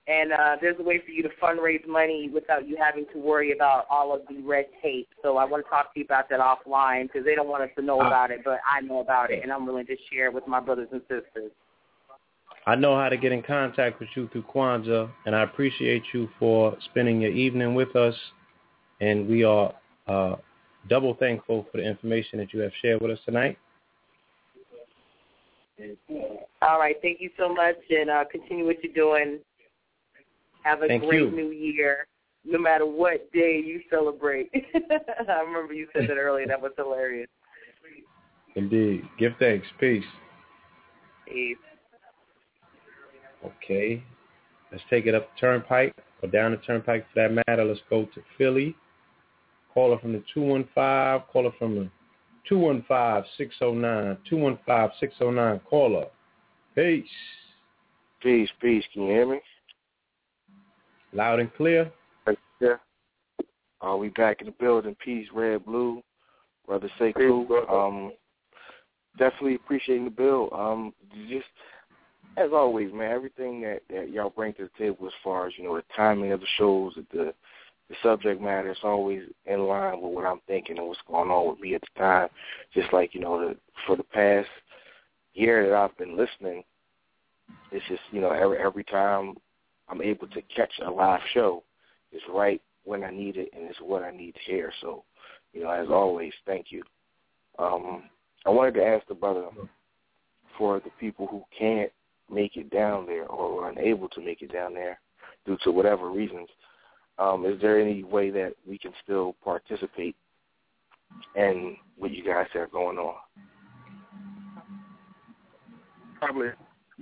and 0.09 0.33
uh, 0.33 0.57
there's 0.61 0.77
a 0.81 0.83
way 0.83 1.01
for 1.05 1.13
you 1.13 1.23
to 1.23 1.29
fundraise 1.41 1.87
money 1.87 2.29
without 2.33 2.67
you 2.67 2.77
having 2.77 3.07
to 3.13 3.19
worry 3.19 3.53
about 3.53 3.87
all 3.89 4.15
of 4.15 4.23
the 4.29 4.43
red 4.43 4.67
tape. 4.83 5.09
So 5.23 5.37
I 5.37 5.45
want 5.45 5.65
to 5.65 5.71
talk 5.71 5.95
to 5.95 6.01
you 6.01 6.05
about 6.05 6.29
that 6.31 6.41
offline 6.41 7.05
because 7.05 7.25
they 7.25 7.37
don't 7.37 7.49
want 7.49 7.63
us 7.63 7.71
to 7.77 7.83
know 7.83 8.01
about 8.01 8.31
it, 8.33 8.41
but 8.45 8.59
I 8.69 8.81
know 8.81 9.01
about 9.01 9.31
it, 9.31 9.43
and 9.43 9.53
I'm 9.53 9.65
willing 9.65 9.87
to 9.87 9.97
share 10.11 10.27
it 10.27 10.35
with 10.35 10.47
my 10.49 10.59
brothers 10.59 10.89
and 10.91 11.03
sisters. 11.03 11.53
I 12.67 12.75
know 12.77 12.97
how 12.97 13.09
to 13.09 13.17
get 13.17 13.33
in 13.33 13.43
contact 13.43 14.01
with 14.01 14.09
you 14.15 14.29
through 14.29 14.45
Kwanzaa, 14.45 15.11
and 15.27 15.35
I 15.35 15.43
appreciate 15.43 16.03
you 16.13 16.29
for 16.39 16.77
spending 16.91 17.21
your 17.21 17.33
evening 17.33 17.75
with 17.75 17.95
us. 17.97 18.15
And 19.01 19.29
we 19.29 19.43
are 19.43 19.73
uh, 20.07 20.37
double 20.89 21.15
thankful 21.15 21.67
for 21.71 21.79
the 21.79 21.85
information 21.85 22.39
that 22.39 22.53
you 22.53 22.61
have 22.61 22.71
shared 22.81 23.03
with 23.03 23.11
us 23.11 23.19
tonight. 23.25 23.59
All 26.61 26.79
right, 26.79 26.95
thank 27.03 27.21
you 27.21 27.31
so 27.37 27.53
much, 27.53 27.77
and 27.91 28.11
uh, 28.11 28.25
continue 28.31 28.65
what 28.67 28.77
you're 28.85 28.93
doing. 28.93 29.41
Have 30.62 30.82
a 30.82 30.89
Thank 30.89 31.05
great 31.05 31.20
you. 31.20 31.31
new 31.31 31.50
year, 31.50 32.07
no 32.44 32.58
matter 32.58 32.86
what 32.86 33.31
day 33.32 33.62
you 33.65 33.81
celebrate. 33.91 34.50
I 35.28 35.41
remember 35.41 35.74
you 35.74 35.89
said 35.92 36.08
that 36.08 36.16
earlier. 36.16 36.47
That 36.47 36.60
was 36.60 36.73
hilarious. 36.76 37.28
Indeed. 38.55 39.05
Give 39.18 39.32
thanks. 39.39 39.66
Peace. 39.81 40.05
Peace. 41.26 41.57
Okay. 43.44 44.02
Let's 44.70 44.84
take 44.89 45.07
it 45.07 45.15
up 45.15 45.28
the 45.34 45.41
turnpike 45.41 45.94
or 46.23 46.28
down 46.28 46.52
the 46.52 46.58
turnpike 46.58 47.07
for 47.12 47.23
that 47.23 47.44
matter. 47.47 47.65
Let's 47.65 47.81
go 47.91 48.05
to 48.15 48.23
Philly. 48.39 48.76
Caller 49.74 49.99
from 49.99 50.12
the 50.12 50.23
215. 50.34 51.26
Caller 51.32 51.50
from 51.58 51.74
the 51.76 51.91
215-609. 52.50 54.18
215-609. 54.31 55.65
Caller. 55.65 56.07
Peace. 56.74 57.05
Peace, 58.23 58.50
peace. 58.60 58.84
Can 58.92 59.02
you 59.02 59.08
hear 59.08 59.26
me? 59.26 59.41
Loud 61.12 61.41
and 61.41 61.55
clear. 61.55 61.91
Yeah. 62.60 62.76
Uh, 63.81 63.97
we 63.97 64.08
back 64.10 64.41
in 64.41 64.47
the 64.47 64.55
building. 64.58 64.97
Peace, 65.05 65.26
red, 65.34 65.65
blue. 65.65 66.02
Brother 66.66 66.91
Sekou. 66.99 67.70
Um, 67.70 68.12
definitely 69.18 69.57
appreciating 69.57 70.05
the 70.05 70.10
bill. 70.10 70.49
Um, 70.52 70.94
just 71.28 71.47
as 72.36 72.50
always, 72.52 72.92
man, 72.92 73.10
everything 73.10 73.60
that, 73.62 73.81
that 73.91 74.10
y'all 74.10 74.31
bring 74.31 74.55
to 74.55 74.62
the 74.62 74.70
table 74.78 75.07
as 75.07 75.12
far 75.23 75.47
as, 75.47 75.52
you 75.57 75.65
know, 75.65 75.76
the 75.76 75.84
timing 75.94 76.32
of 76.32 76.41
the 76.41 76.47
shows, 76.57 76.94
the 77.12 77.34
the 77.89 77.97
subject 78.02 78.41
matter 78.41 78.70
is 78.70 78.78
always 78.84 79.23
in 79.44 79.66
line 79.66 80.00
with 80.00 80.12
what 80.12 80.24
I'm 80.24 80.41
thinking 80.47 80.78
and 80.78 80.86
what's 80.86 81.00
going 81.07 81.31
on 81.31 81.50
with 81.50 81.60
me 81.60 81.74
at 81.74 81.82
the 81.82 82.00
time. 82.00 82.28
Just 82.73 82.91
like, 82.92 83.12
you 83.12 83.20
know, 83.20 83.49
the, 83.49 83.57
for 83.86 83.97
the 83.97 84.05
past 84.05 84.49
year 85.34 85.68
that 85.68 85.76
I've 85.76 85.99
been 85.99 86.16
listening, 86.16 86.62
it's 87.70 87.84
just, 87.89 88.00
you 88.10 88.23
know, 88.23 88.31
every 88.31 88.58
every 88.58 88.84
time 88.84 89.34
I'm 89.89 90.02
able 90.02 90.27
to 90.28 90.43
catch 90.55 90.73
a 90.85 90.91
live 90.91 91.20
show, 91.35 91.62
it's 92.12 92.25
right 92.33 92.61
when 92.85 93.05
I 93.05 93.11
need 93.11 93.36
it 93.36 93.51
and 93.55 93.65
it's 93.69 93.81
what 93.81 94.02
I 94.02 94.11
need 94.11 94.35
to 94.35 94.41
hear. 94.51 94.73
So, 94.81 95.05
you 95.52 95.62
know, 95.62 95.70
as 95.70 95.89
always, 95.89 96.33
thank 96.47 96.67
you. 96.70 96.83
Um, 97.59 98.05
I 98.47 98.51
wanted 98.51 98.75
to 98.75 98.85
ask 98.85 99.07
the 99.07 99.15
brother 99.15 99.47
for 100.59 100.81
the 100.81 100.91
people 100.99 101.27
who 101.27 101.43
can't 101.57 101.91
make 102.31 102.57
it 102.57 102.70
down 102.70 103.07
there 103.07 103.27
or 103.27 103.65
are 103.65 103.70
unable 103.70 104.09
to 104.09 104.20
make 104.20 104.43
it 104.43 104.52
down 104.52 104.75
there 104.75 104.99
due 105.47 105.59
to 105.65 105.70
whatever 105.70 106.11
reasons, 106.11 106.49
um, 107.19 107.44
is 107.44 107.61
there 107.61 107.81
any 107.81 108.02
way 108.02 108.31
that 108.31 108.55
we 108.67 108.78
can 108.78 108.93
still 109.02 109.36
participate 109.44 110.17
in 111.36 111.77
what 111.99 112.11
you 112.11 112.25
guys 112.25 112.47
have 112.55 112.73
going 112.73 112.99
on? 112.99 113.15
Probably 116.19 116.49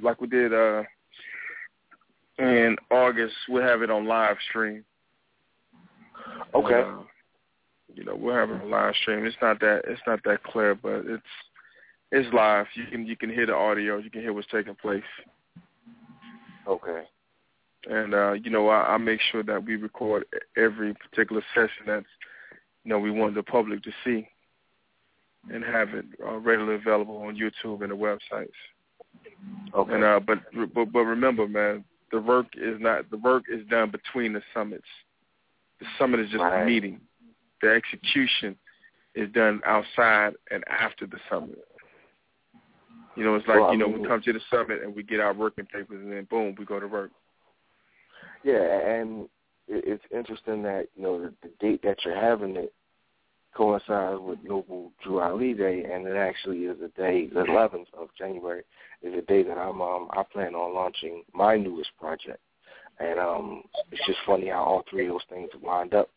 like 0.03 0.21
we 0.21 0.27
did 0.27 0.53
uh 0.55 0.83
in 2.39 2.77
August, 2.91 3.35
we'll 3.49 3.63
have 3.63 3.83
it 3.83 3.91
on 3.91 4.07
live 4.07 4.37
stream. 4.49 4.85
Okay. 6.55 6.83
Uh, 6.83 7.03
you 7.95 8.05
know, 8.05 8.15
we'll 8.15 8.35
have 8.35 8.51
it 8.51 8.63
on 8.63 8.71
live 8.71 8.95
stream. 9.03 9.25
It's 9.25 9.37
not 9.43 9.61
that 9.61 9.83
it's 9.87 10.01
not 10.07 10.21
that 10.25 10.43
clear, 10.43 10.75
but 10.75 11.03
it's 11.07 11.23
it's 12.13 12.33
live. 12.33 12.67
You 12.75 12.85
can 12.91 13.07
you 13.07 13.17
can 13.17 13.31
hear 13.31 13.47
the 13.47 13.55
audio. 13.55 13.99
You 13.99 14.11
can 14.11 14.21
hear 14.21 14.33
what's 14.33 14.49
taking 14.51 14.75
place. 14.75 15.03
Okay. 16.67 17.03
And 17.89 18.15
uh, 18.15 18.33
you 18.33 18.51
know, 18.51 18.69
I, 18.69 18.95
I 18.95 18.97
make 18.99 19.21
sure 19.33 19.43
that 19.43 19.65
we 19.65 19.77
record 19.77 20.25
every 20.57 20.95
particular 20.95 21.43
session 21.55 21.87
that's 21.87 22.07
you 22.85 22.91
know 22.91 22.99
we 22.99 23.11
want 23.11 23.35
the 23.35 23.43
public 23.43 23.83
to 23.85 23.91
see, 24.05 24.29
and 25.53 25.65
have 25.65 25.91
it 25.91 26.05
uh, 26.25 26.37
readily 26.37 26.75
available 26.75 27.19
on 27.19 27.37
YouTube 27.37 27.83
and 27.83 27.91
the 27.91 27.97
websites. 27.97 28.49
Okay. 29.75 29.95
And 29.95 30.05
uh, 30.05 30.21
but 30.21 30.39
but 30.75 30.93
but 30.93 31.01
remember, 31.01 31.49
man, 31.49 31.85
the 32.11 32.21
work 32.21 32.47
is 32.57 32.81
not 32.81 33.11
the 33.11 33.17
work 33.19 33.45
is 33.51 33.67
done 33.69 33.91
between 33.91 34.33
the 34.33 34.43
summits. 34.55 34.87
The 35.81 35.87
summit 35.99 36.21
is 36.21 36.31
just 36.31 36.43
a 36.43 36.65
meeting. 36.65 37.01
The 37.63 37.71
execution 37.71 38.57
is 39.15 39.31
done 39.33 39.61
outside 39.67 40.35
and 40.51 40.65
after 40.69 41.07
the 41.07 41.19
summit. 41.31 41.59
You 43.17 43.25
know, 43.25 43.35
it's 43.35 43.47
like 43.47 43.61
Well, 43.61 43.73
you 43.73 43.79
know 43.79 43.89
mean- 43.89 44.03
we 44.03 44.09
come 44.09 44.23
to 44.23 44.33
the 44.33 44.41
summit 44.51 44.83
and 44.83 44.95
we 44.95 45.03
get 45.03 45.21
our 45.21 45.35
working 45.35 45.67
papers 45.67 46.01
and 46.03 46.13
then 46.13 46.25
boom, 46.31 46.55
we 46.59 46.65
go 46.65 46.79
to 46.81 46.87
work. 46.87 47.11
Yeah, 48.45 48.63
and 48.63 49.29
it's 49.69 50.05
interesting 50.11 50.63
that 50.63 50.89
you 50.97 51.03
know 51.03 51.21
the, 51.21 51.35
the 51.43 51.51
date 51.61 51.83
that 51.83 51.99
you're 52.05 52.19
having 52.19 52.57
it 52.57 52.73
coincides 53.55 54.21
with 54.21 54.39
Noble 54.45 54.93
Drew 55.03 55.21
Ali 55.21 55.55
Day, 55.55 55.85
and 55.85 56.07
it 56.07 56.17
actually 56.17 56.59
is 56.65 56.79
the 56.81 56.89
day, 56.89 57.27
the 57.27 57.41
11th 57.41 57.87
of 57.99 58.09
January, 58.17 58.63
is 59.03 59.15
the 59.15 59.23
day 59.23 59.43
that 59.43 59.59
I'm 59.59 59.81
um 59.81 60.09
I 60.13 60.23
plan 60.33 60.55
on 60.55 60.75
launching 60.75 61.25
my 61.35 61.57
newest 61.57 61.91
project, 61.99 62.41
and 62.99 63.19
um 63.19 63.63
it's 63.91 64.07
just 64.07 64.19
funny 64.27 64.49
how 64.49 64.63
all 64.63 64.85
three 64.89 65.07
of 65.07 65.15
those 65.15 65.21
things 65.29 65.51
have 65.53 65.63
lined 65.63 65.95
up, 65.95 66.11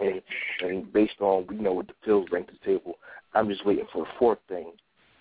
and 0.00 0.22
and 0.60 0.92
based 0.92 1.20
on 1.20 1.46
you 1.50 1.62
know 1.62 1.72
what 1.72 1.88
the 1.88 1.94
pills 2.04 2.28
bring 2.30 2.44
to 2.46 2.52
the 2.52 2.64
table, 2.64 2.94
I'm 3.34 3.48
just 3.48 3.66
waiting 3.66 3.86
for 3.92 4.04
the 4.04 4.10
fourth 4.18 4.38
thing 4.48 4.72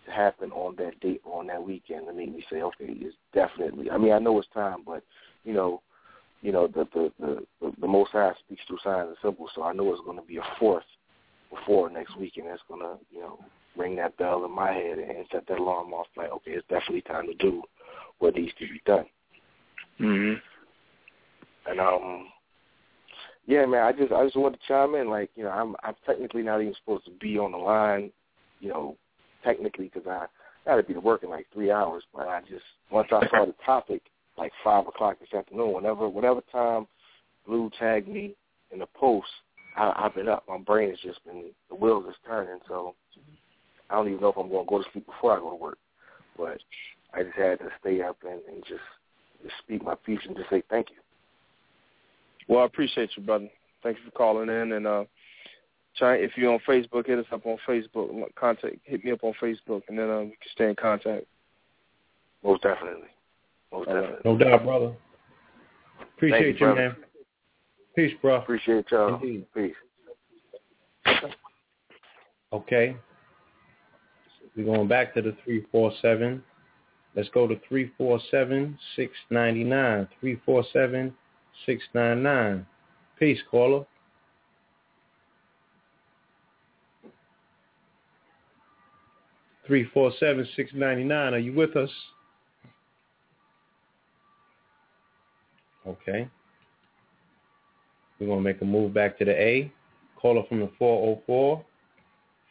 to 0.06 0.12
happen 0.12 0.52
on 0.52 0.76
that 0.78 1.00
date 1.00 1.22
on 1.26 1.48
that 1.48 1.64
weekend 1.64 2.08
to 2.08 2.14
make 2.14 2.34
me 2.34 2.44
say, 2.50 2.62
okay, 2.62 2.88
it's 2.90 3.16
definitely. 3.34 3.90
I 3.90 3.98
mean, 3.98 4.12
I 4.12 4.20
know 4.20 4.38
it's 4.40 4.48
time, 4.53 4.84
but 4.86 5.03
you 5.45 5.53
know, 5.53 5.82
you 6.42 6.52
know, 6.52 6.68
the 6.68 6.88
the 6.94 7.12
the, 7.20 7.45
the, 7.62 7.74
the 7.82 7.88
Most 7.88 8.12
High 8.12 8.34
speaks 8.40 8.62
through 8.68 8.80
signs 8.84 9.08
and 9.08 9.18
symbols, 9.24 9.52
so 9.56 9.64
I 9.64 9.74
know 9.74 9.92
it's 9.92 10.03
going 10.06 10.20
to 10.20 10.26
be 10.26 10.38
a 10.38 10.44
fourth 10.60 10.84
before 11.53 11.90
next 11.90 12.17
weekend. 12.17 12.48
That's 12.48 12.61
going 12.67 12.82
to, 12.82 12.98
you 13.11 13.22
know, 13.22 13.40
ring 13.75 13.95
that 13.98 14.17
bell 14.17 14.45
in 14.45 14.51
my 14.51 14.72
head 14.72 14.99
and 14.99 15.25
set 15.32 15.48
that 15.48 15.59
alarm 15.59 15.93
off. 15.93 16.07
Like, 16.15 16.32
okay, 16.32 16.51
it's 16.51 16.67
definitely 16.67 17.01
time 17.01 17.27
to 17.27 17.33
do 17.35 17.64
what 18.19 18.35
needs 18.35 18.53
to 18.59 18.67
be 18.67 18.82
done. 18.85 19.06
Mhm. 19.99 20.41
And 21.65 21.80
um, 21.80 22.27
yeah, 23.45 23.65
man, 23.65 23.83
I 23.83 23.91
just 23.91 24.11
I 24.11 24.23
just 24.23 24.35
wanted 24.35 24.59
to 24.59 24.67
chime 24.67 24.95
in. 24.95 25.09
Like, 25.09 25.30
you 25.35 25.43
know, 25.43 25.51
I'm 25.51 25.75
I'm 25.83 25.95
technically 26.06 26.43
not 26.43 26.61
even 26.61 26.73
supposed 26.75 27.06
to 27.06 27.11
be 27.11 27.38
on 27.38 27.51
the 27.51 27.57
line, 27.57 28.11
you 28.59 28.69
know, 28.69 28.98
technically 29.43 29.91
because 29.93 30.07
I 30.07 30.27
got 30.65 30.77
to 30.77 30.83
be 30.83 30.93
to 30.93 30.99
work 30.99 31.23
in 31.23 31.30
like 31.30 31.48
three 31.53 31.72
hours. 31.72 32.03
But 32.14 32.27
I 32.27 32.41
just 32.41 32.64
once 32.91 33.09
I 33.11 33.27
saw 33.30 33.45
the 33.45 33.56
topic, 33.65 34.01
like 34.38 34.51
five 34.64 34.88
o'clock 34.88 35.19
this 35.19 35.33
afternoon, 35.38 35.73
whenever 35.73 36.09
whatever 36.09 36.41
time 36.51 36.88
Blue 37.45 37.69
tagged 37.77 38.07
me 38.07 38.35
in 38.72 38.80
the 38.80 38.88
post, 38.88 39.27
I, 39.76 39.93
I've 39.95 40.16
been 40.16 40.30
up. 40.30 40.43
My 40.48 40.58
brain 40.58 40.90
has 40.90 41.00
just 41.00 41.24
been 41.26 41.52
the 41.69 41.76
wheels 41.76 42.06
is 42.08 42.16
turning. 42.26 42.60
So 42.68 42.95
I 43.90 43.95
don't 43.95 44.08
even 44.08 44.22
know 44.22 44.30
if 44.30 44.38
I'm 44.38 44.50
going 44.50 44.66
to 44.66 44.69
go 44.69 44.80
to 44.80 44.90
sleep 44.92 45.06
before 45.06 45.35
I 45.35 45.40
go 45.40 45.50
to 45.50 45.56
work. 45.56 45.77
But 46.38 46.60
I 47.14 47.24
just 47.24 47.35
had 47.35 47.60
to 47.60 47.69
stay 47.80 48.02
up 48.02 48.18
and, 48.24 48.42
and 48.52 48.64
just 48.68 48.82
just 49.43 49.56
speak 49.60 49.84
my 49.84 49.95
piece 49.95 50.19
and 50.27 50.35
just 50.35 50.50
say 50.50 50.64
thank 50.69 50.90
you. 50.90 50.98
Well, 52.48 52.64
I 52.64 52.66
appreciate 52.66 53.11
you, 53.16 53.24
brother. 53.24 53.50
Thank 53.84 53.98
you 53.98 54.06
for 54.06 54.11
calling 54.11 54.50
in 54.50 54.72
and 54.74 54.88
uh 54.88 55.03
try 55.98 56.16
if 56.16 56.32
you're 56.35 56.53
on 56.53 56.60
Facebook, 56.68 57.06
hit 57.06 57.19
us 57.19 57.26
up 57.32 57.45
on 57.45 57.58
Facebook. 57.68 58.10
Contact 58.35 58.77
hit 58.84 59.03
me 59.03 59.11
up 59.11 59.24
on 59.24 59.34
Facebook 59.42 59.82
and 59.90 59.98
then 59.98 60.10
uh, 60.10 60.19
we 60.22 60.30
can 60.30 60.52
stay 60.53 60.69
in 60.69 60.76
contact. 60.76 61.26
Most 62.43 62.64
definitely. 62.64 63.08
Most 63.72 63.88
All 63.88 63.95
right. 63.95 64.02
definitely. 64.02 64.32
No 64.32 64.38
doubt, 64.38 64.64
brother. 64.64 64.93
Appreciate 66.18 66.38
Thank 66.38 66.48
you, 66.48 66.53
you, 66.53 66.74
brother. 66.74 66.90
man. 66.90 66.95
Peace, 67.95 68.13
bro. 68.22 68.38
Appreciate 68.38 68.85
y'all. 68.91 69.15
Indeed. 69.15 69.45
Peace. 69.53 69.75
Okay. 72.51 72.95
We're 74.55 74.65
going 74.65 74.88
back 74.88 75.13
to 75.15 75.22
the 75.22 75.35
347. 75.43 76.43
Let's 77.15 77.30
go 77.30 77.47
to 77.47 77.55
347 77.67 78.77
699. 78.95 80.07
347 80.19 81.13
699. 81.65 82.65
Peace, 83.19 83.39
caller. 83.49 83.85
Three 89.65 89.89
four 89.93 90.11
seven 90.19 90.45
six 90.57 90.72
ninety 90.73 91.05
nine. 91.05 91.33
Are 91.33 91.39
you 91.39 91.53
with 91.53 91.77
us? 91.77 91.89
Okay. 95.88 96.27
We're 98.19 98.27
gonna 98.27 98.42
make 98.42 98.61
a 98.61 98.66
move 98.66 98.93
back 98.93 99.17
to 99.19 99.25
the 99.25 99.32
A. 99.32 99.72
Caller 100.19 100.43
from 100.48 100.61
the 100.61 100.72
404. 100.80 101.64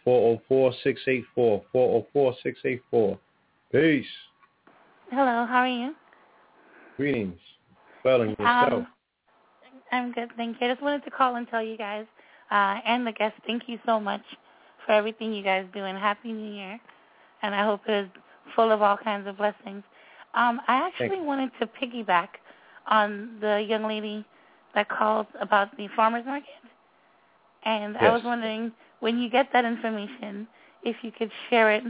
404-684. 0.07 1.62
404-684. 1.74 3.18
Peace. 3.70 4.07
Hello, 5.10 5.47
how 5.47 5.58
are 5.58 5.68
you? 5.68 5.94
Greetings. 6.97 7.39
Well, 8.05 8.23
and 8.23 8.31
yourself. 8.31 8.73
Um, 8.73 8.86
I'm 9.92 10.12
good, 10.12 10.31
thank 10.36 10.60
you. 10.60 10.66
I 10.66 10.70
just 10.70 10.82
wanted 10.82 11.05
to 11.05 11.10
call 11.10 11.36
and 11.36 11.47
tell 11.49 11.62
you 11.62 11.76
guys 11.76 12.07
uh, 12.52 12.81
and 12.84 13.07
the 13.07 13.12
guests, 13.12 13.39
thank 13.47 13.62
you 13.66 13.78
so 13.86 13.99
much 13.99 14.23
for 14.84 14.92
everything 14.92 15.32
you 15.32 15.42
guys 15.42 15.65
do, 15.73 15.84
and 15.84 15.97
Happy 15.97 16.32
New 16.32 16.52
Year. 16.52 16.78
And 17.42 17.55
I 17.55 17.65
hope 17.65 17.81
it 17.89 18.05
is 18.05 18.10
full 18.55 18.70
of 18.70 18.82
all 18.82 18.97
kinds 18.97 19.26
of 19.26 19.39
blessings. 19.39 19.82
Um, 20.34 20.60
I 20.68 20.86
actually 20.89 21.20
wanted 21.20 21.50
to 21.60 21.66
piggyback 21.66 22.28
on 22.86 23.39
the 23.41 23.65
young 23.66 23.84
lady 23.84 24.24
that 24.75 24.89
called 24.89 25.26
about 25.41 25.76
the 25.76 25.89
farmer's 25.94 26.25
market. 26.25 26.49
And 27.65 27.97
I 27.97 28.10
was 28.10 28.23
wondering, 28.25 28.73
when 29.01 29.18
you 29.18 29.31
get 29.31 29.49
that 29.52 29.65
information, 29.65 30.49
if 30.83 30.97
you 31.02 31.12
could 31.12 31.31
share 31.49 31.70
it 31.73 31.84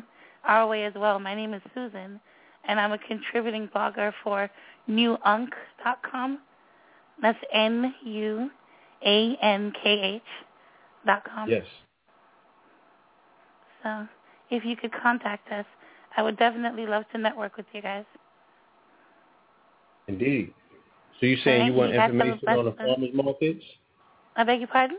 our 0.44 0.66
way 0.66 0.84
as 0.84 0.92
well. 0.94 1.18
My 1.18 1.34
name 1.34 1.54
is 1.54 1.62
Susan, 1.74 2.20
and 2.66 2.78
I'm 2.80 2.92
a 2.92 2.98
contributing 2.98 3.68
blogger 3.74 4.12
for 4.22 4.50
newunk.com. 4.88 6.38
That's 7.20 7.38
N-U-A-N-K-H 7.52 8.50
dot 11.06 11.24
com. 11.24 11.48
Yes. 11.48 11.66
So 13.82 14.06
if 14.50 14.64
you 14.64 14.76
could 14.76 14.92
contact 15.02 15.50
us, 15.52 15.66
I 16.16 16.22
would 16.22 16.36
definitely 16.38 16.86
love 16.86 17.04
to 17.12 17.18
network 17.18 17.56
with 17.56 17.66
you 17.72 17.82
guys. 17.82 18.04
Indeed. 20.08 20.52
So 21.22 21.26
you're 21.26 21.38
saying 21.44 21.66
you 21.66 21.72
want 21.72 21.94
information 21.94 22.48
on 22.48 22.64
the 22.64 22.72
farmers 22.72 23.10
markets? 23.14 23.64
I 24.34 24.42
beg 24.42 24.58
your 24.58 24.66
pardon? 24.66 24.98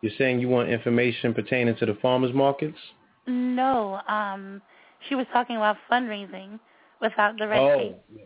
You're 0.00 0.14
saying 0.16 0.40
you 0.40 0.48
want 0.48 0.70
information 0.70 1.34
pertaining 1.34 1.76
to 1.76 1.84
the 1.84 1.94
farmers 2.00 2.32
markets? 2.32 2.78
No. 3.26 4.00
Um, 4.08 4.62
she 5.06 5.14
was 5.14 5.26
talking 5.30 5.56
about 5.56 5.76
fundraising 5.92 6.58
without 7.02 7.36
the 7.38 7.46
red 7.46 7.58
oh. 7.58 7.78
tape. 7.78 7.96
yeah. 8.16 8.24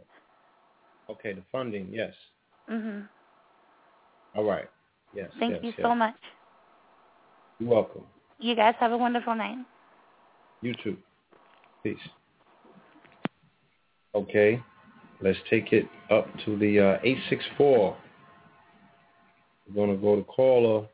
Okay, 1.11 1.33
the 1.33 1.43
funding, 1.51 1.89
yes. 1.91 2.15
hmm 2.69 3.01
All 4.37 4.45
right. 4.45 4.71
Yes. 5.13 5.31
Thank 5.41 5.55
yes, 5.55 5.61
you 5.65 5.73
yes. 5.77 5.81
so 5.83 5.97
much. 5.97 6.15
You're 7.59 7.71
welcome. 7.71 8.03
You 8.39 8.55
guys 8.55 8.77
have 8.79 8.93
a 8.93 8.97
wonderful 8.97 9.35
night. 9.35 9.59
You 10.63 10.75
too. 10.85 10.97
Peace. 11.83 11.99
Okay. 14.15 14.63
Let's 15.21 15.39
take 15.49 15.73
it 15.73 15.87
up 16.11 16.27
to 16.45 16.59
the 16.59 16.81
uh, 16.81 16.99
864. 17.03 17.97
We're 19.69 19.75
going 19.75 19.97
to 19.97 20.03
go 20.03 20.17
to 20.17 20.23
caller 20.25 20.87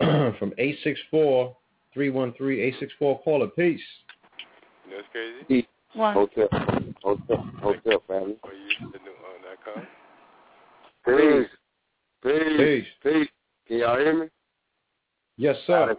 from 0.38 0.52
864 0.58 1.56
313 1.94 2.60
864 2.60 3.22
caller. 3.22 3.46
Peace. 3.48 3.80
That's 4.90 5.06
crazy. 5.12 5.68
One. 5.94 6.14
Hotel, 6.14 6.48
hotel, 7.02 7.50
hotel 7.60 8.02
family. 8.06 8.36
Are 8.44 8.52
you 8.52 8.64
used 8.64 8.78
to 8.80 8.98
new 9.02 9.14
on 9.24 9.56
.com? 9.64 9.86
Peace. 11.06 11.48
Peace. 12.22 12.58
Peace. 12.58 12.86
Peace. 13.02 13.28
Can 13.66 13.78
y'all 13.78 13.98
hear 13.98 14.24
me? 14.24 14.26
Yes, 15.38 15.56
sir. 15.66 15.94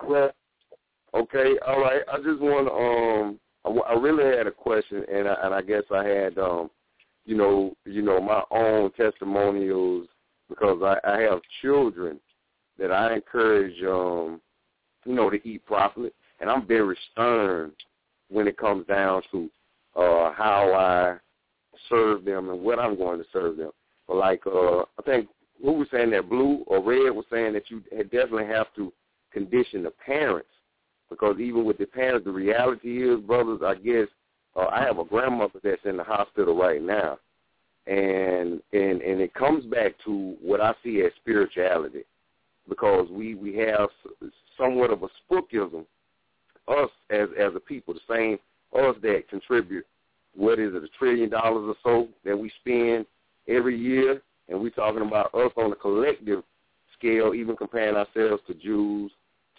Okay, 1.14 1.56
all 1.66 1.82
right. 1.82 2.02
I 2.12 2.18
just 2.18 2.40
want 2.40 2.68
to, 2.68 2.74
um, 2.74 3.40
I, 3.66 3.70
w- 3.70 3.84
I 3.84 3.94
really 3.94 4.38
had 4.38 4.46
a 4.46 4.52
question, 4.52 5.04
and 5.12 5.28
I, 5.28 5.36
and 5.44 5.54
I 5.54 5.62
guess 5.62 5.84
I 5.92 6.04
had, 6.04 6.38
um, 6.38 6.70
you 7.28 7.36
know, 7.36 7.76
you 7.86 8.02
know, 8.02 8.20
my 8.22 8.42
own 8.52 8.90
testimonials 8.94 10.08
because 10.50 10.82
I, 10.82 10.98
I 11.08 11.20
have 11.22 11.42
children 11.62 12.20
that 12.80 12.92
I 12.92 13.16
encourage, 13.16 13.76
um, 13.84 14.42
you 15.06 15.14
know, 15.14 15.30
to 15.30 15.48
eat 15.48 15.66
properly, 15.66 16.12
and 16.40 16.50
I'm 16.50 16.66
very 16.66 16.98
stern 17.12 17.74
when 18.30 18.48
it 18.48 18.58
comes 18.58 18.88
down 18.88 19.22
to 19.32 19.50
uh, 19.98 20.32
how 20.34 20.74
I 20.74 21.18
serve 21.90 22.24
them 22.24 22.50
and 22.50 22.62
what 22.62 22.80
I'm 22.80 22.98
going 22.98 23.20
to 23.20 23.26
serve 23.34 23.58
them. 23.58 23.72
But 24.08 24.18
like, 24.18 24.42
uh, 24.48 24.80
I 24.80 25.02
think 25.06 25.28
who 25.62 25.74
was 25.74 25.88
saying 25.92 26.12
that 26.12 26.30
blue 26.30 26.64
or 26.68 26.78
red 26.78 27.12
was 27.12 27.26
saying 27.30 27.54
that 27.54 27.70
you 27.70 27.82
definitely 28.04 28.46
have 28.46 28.68
to 28.78 28.94
condition 29.34 29.84
the 29.84 29.92
parents 29.92 30.50
because 31.10 31.38
even 31.42 31.66
with 31.66 31.78
the 31.78 31.86
parents, 31.86 32.26
the 32.26 32.32
reality 32.32 33.04
is, 33.04 33.20
brothers, 33.20 33.60
I 33.66 33.76
guess 33.76 34.08
uh, 34.58 34.68
I 34.72 34.82
have 34.84 35.00
a 35.00 35.06
grandmother 35.06 35.60
that's 35.64 35.86
in 35.86 35.98
the 35.98 36.03
hospital 36.03 36.58
right 36.58 36.82
now, 36.82 37.19
and 37.86 38.61
and 38.74 39.02
and 39.02 39.22
it 39.22 39.34
comes 39.34 39.66
back 39.66 39.94
to 40.06 40.36
what 40.42 40.61
I 40.61 40.74
see 40.84 41.02
as 41.02 41.11
spirituality, 41.22 42.03
because 42.68 43.08
we 43.11 43.36
we 43.36 43.56
have 43.58 43.90
somewhat 44.58 44.92
of 44.92 45.03
a 45.03 45.08
spookism, 45.30 45.86
us 46.68 46.90
as 47.10 47.30
as 47.40 47.53
a 47.56 47.60
people, 47.60 47.94
the 47.94 48.14
same 48.14 48.40
us 48.74 48.95
that 49.02 49.30
contribute 49.30 49.86
what 50.36 50.60
is 50.60 50.74
it 50.76 50.84
a 50.84 50.88
trillion 51.00 51.30
dollars 51.30 51.76
or 51.76 51.76
so 51.84 52.08
that 52.24 52.38
we 52.38 52.52
spend 52.61 53.06
every 53.48 53.77
year, 53.77 54.22
and 54.50 54.61
we're 54.61 54.69
talking 54.69 55.02
about 55.02 55.34
us 55.34 55.52
on 55.58 55.72
a 55.72 55.76
collective 55.76 56.44
scale, 56.98 57.34
even 57.34 57.56
comparing 57.56 57.95
ourselves 57.95 58.42
to 58.48 58.53
Jews, 58.53 59.11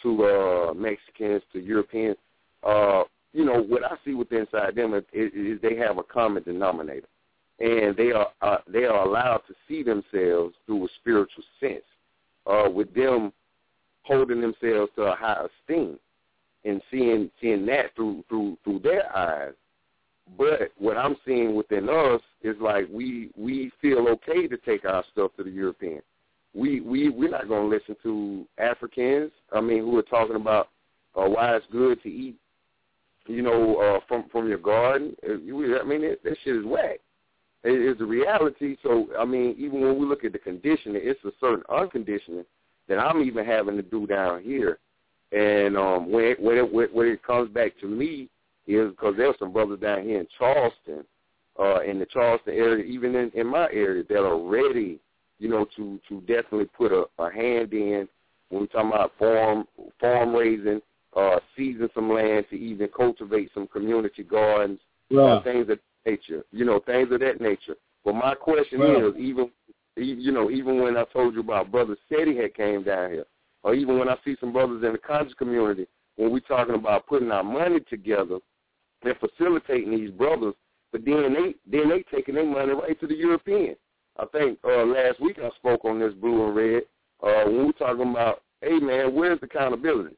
to 0.02 0.25
uh, 0.25 0.75
Mexicans, 0.75 1.43
to 1.52 1.60
Europeans. 1.60 2.17
Uh, 2.62 3.02
you 3.33 3.45
know, 3.45 3.61
what 3.63 3.85
I 3.85 3.97
see 4.05 4.15
with 4.15 4.33
inside 4.33 4.75
them 4.75 4.95
is, 4.95 5.05
is 5.13 5.61
they 5.61 5.77
have 5.77 5.99
a 5.99 6.03
common 6.03 6.43
denominator, 6.43 7.09
and 7.61 7.97
they 7.97 8.13
are 8.13 8.29
uh, 8.41 8.59
they 8.67 8.85
are 8.85 9.07
allowed 9.07 9.43
to 9.49 9.55
see 9.67 9.83
themselves 9.83 10.55
through 10.67 10.87
a 10.87 10.89
spiritual 11.01 11.45
sense, 11.61 11.85
uh, 12.47 12.69
with 12.71 12.93
them 12.95 13.33
holding 14.03 14.41
themselves 14.41 14.91
to 14.97 15.03
a 15.03 15.15
high 15.15 15.47
esteem, 15.47 15.99
and 16.65 16.81
seeing 16.91 17.31
seeing 17.41 17.67
that 17.67 17.95
through 17.95 18.25
through 18.29 18.57
through 18.65 18.81
their 18.81 19.15
eyes. 19.15 19.55
But 20.37 20.73
what 20.77 20.97
I'm 20.97 21.17
seeing 21.27 21.55
within 21.55 21.89
us 21.89 22.21
is 22.43 22.57
like 22.61 22.87
we 22.91 23.31
we 23.37 23.71
feel 23.81 24.09
okay 24.09 24.47
to 24.47 24.57
take 24.59 24.85
our 24.85 25.05
stuff 25.13 25.33
to 25.37 25.45
the 25.45 25.51
European. 25.51 26.01
We 26.55 26.81
we 26.81 27.11
we're 27.11 27.31
not 27.31 27.49
going 27.49 27.71
to 27.71 27.77
listen 27.77 27.97
to 28.03 28.47
Africans. 28.59 29.33
I 29.53 29.61
mean, 29.61 29.81
who 29.81 29.99
are 29.99 30.03
talking 30.03 30.37
about 30.37 30.69
uh, 31.15 31.29
why 31.29 31.57
it's 31.57 31.67
good 31.71 32.03
to 32.03 32.09
eat, 32.09 32.37
you 33.29 33.43
know, 33.43 33.77
uh, 33.77 34.01
from 34.09 34.29
from 34.31 34.49
your 34.49 34.59
garden. 34.59 35.15
Uh, 35.29 35.35
I 35.35 35.85
mean, 35.85 36.03
it, 36.03 36.23
that 36.25 36.37
shit 36.45 36.57
is 36.57 36.65
whack. 36.65 37.01
It 37.65 37.71
is 37.71 38.01
a 38.01 38.05
reality. 38.05 38.77
So 38.83 39.09
I 39.19 39.25
mean, 39.25 39.55
even 39.59 39.81
when 39.81 39.99
we 39.99 40.07
look 40.07 40.25
at 40.25 40.33
the 40.33 40.39
conditioning, 40.39 41.01
it's 41.05 41.23
a 41.25 41.31
certain 41.41 41.65
unconditioning 41.69 42.45
that 42.89 42.99
I'm 42.99 43.23
even 43.23 43.45
having 43.45 43.77
to 43.77 43.83
do 43.83 44.07
down 44.07 44.43
here. 44.43 44.79
And 45.33 45.77
um, 45.77 46.11
when 46.11 46.37
when 46.41 46.57
it, 46.57 46.95
when 46.95 47.07
it 47.07 47.23
comes 47.23 47.51
back 47.51 47.79
to 47.81 47.87
me 47.87 48.29
is 48.67 48.91
because 48.91 49.15
there's 49.17 49.39
some 49.39 49.53
brothers 49.53 49.81
down 49.81 50.03
here 50.05 50.21
in 50.21 50.27
Charleston, 50.39 51.05
uh, 51.59 51.81
in 51.81 51.99
the 51.99 52.07
Charleston 52.07 52.55
area, 52.55 52.85
even 52.85 53.15
in, 53.15 53.31
in 53.35 53.47
my 53.47 53.69
area, 53.73 54.05
that 54.09 54.25
are 54.25 54.39
ready, 54.39 54.99
you 55.39 55.49
know, 55.49 55.67
to 55.77 56.01
to 56.09 56.21
definitely 56.21 56.69
put 56.77 56.93
a, 56.93 57.05
a 57.19 57.33
hand 57.33 57.73
in 57.73 58.09
when 58.49 58.63
we 58.63 58.67
talking 58.69 58.91
about 58.91 59.13
farm 59.19 59.65
farm 60.01 60.35
raising, 60.35 60.81
uh, 61.17 61.39
season 61.57 61.89
some 61.95 62.12
land 62.12 62.45
to 62.51 62.57
even 62.57 62.89
cultivate 62.89 63.51
some 63.55 63.67
community 63.67 64.23
gardens, 64.23 64.81
Yeah. 65.11 65.20
uh, 65.23 65.43
things 65.43 65.62
of 65.62 65.67
that 65.69 65.81
nature, 66.07 66.45
you 66.53 66.65
know, 66.65 66.78
things 66.81 67.11
of 67.11 67.20
that 67.20 67.41
nature. 67.41 67.77
But 68.05 68.15
my 68.15 68.35
question 68.35 68.81
Well- 68.81 69.09
is, 69.09 69.17
even 69.17 69.51
you 69.97 70.31
know, 70.31 70.49
even 70.49 70.81
when 70.81 70.97
I 70.97 71.03
told 71.12 71.35
you 71.35 71.41
about 71.41 71.73
brother 71.73 71.97
Seti 72.09 72.37
had 72.37 72.55
came 72.55 72.85
down 72.85 73.11
here, 73.11 73.27
or 73.65 73.75
even 73.75 73.99
when 73.99 74.09
I 74.09 74.17
see 74.25 74.37
some 74.39 74.53
brothers 74.53 74.85
in 74.85 74.93
the 74.93 74.99
conscious 74.99 75.35
community, 75.35 75.89
when 76.17 76.31
we 76.31 76.41
talking 76.41 76.77
about 76.77 77.07
putting 77.09 77.33
our 77.33 77.43
money 77.43 77.81
together 77.81 78.39
and 79.03 79.17
facilitating 79.19 79.91
these 79.91 80.11
brothers, 80.12 80.55
but 80.93 81.05
then 81.05 81.33
they 81.35 81.55
then 81.67 81.89
they 81.89 82.03
taking 82.15 82.37
their 82.37 82.45
money 82.47 82.73
right 82.75 82.99
to 83.01 83.07
the 83.09 83.15
European. 83.17 83.75
I 84.19 84.27
think 84.27 84.59
uh, 84.65 84.85
last 84.85 85.20
week 85.20 85.39
I 85.41 85.51
spoke 85.57 85.85
on 85.85 85.99
this 85.99 86.15
blue 86.15 86.47
and 86.47 86.55
red 86.57 86.83
uh, 87.23 87.45
when 87.47 87.59
we 87.59 87.65
were 87.65 87.73
talking 87.73 88.11
about, 88.11 88.43
hey 88.61 88.78
man, 88.78 89.15
where's 89.15 89.39
accountability? 89.43 90.17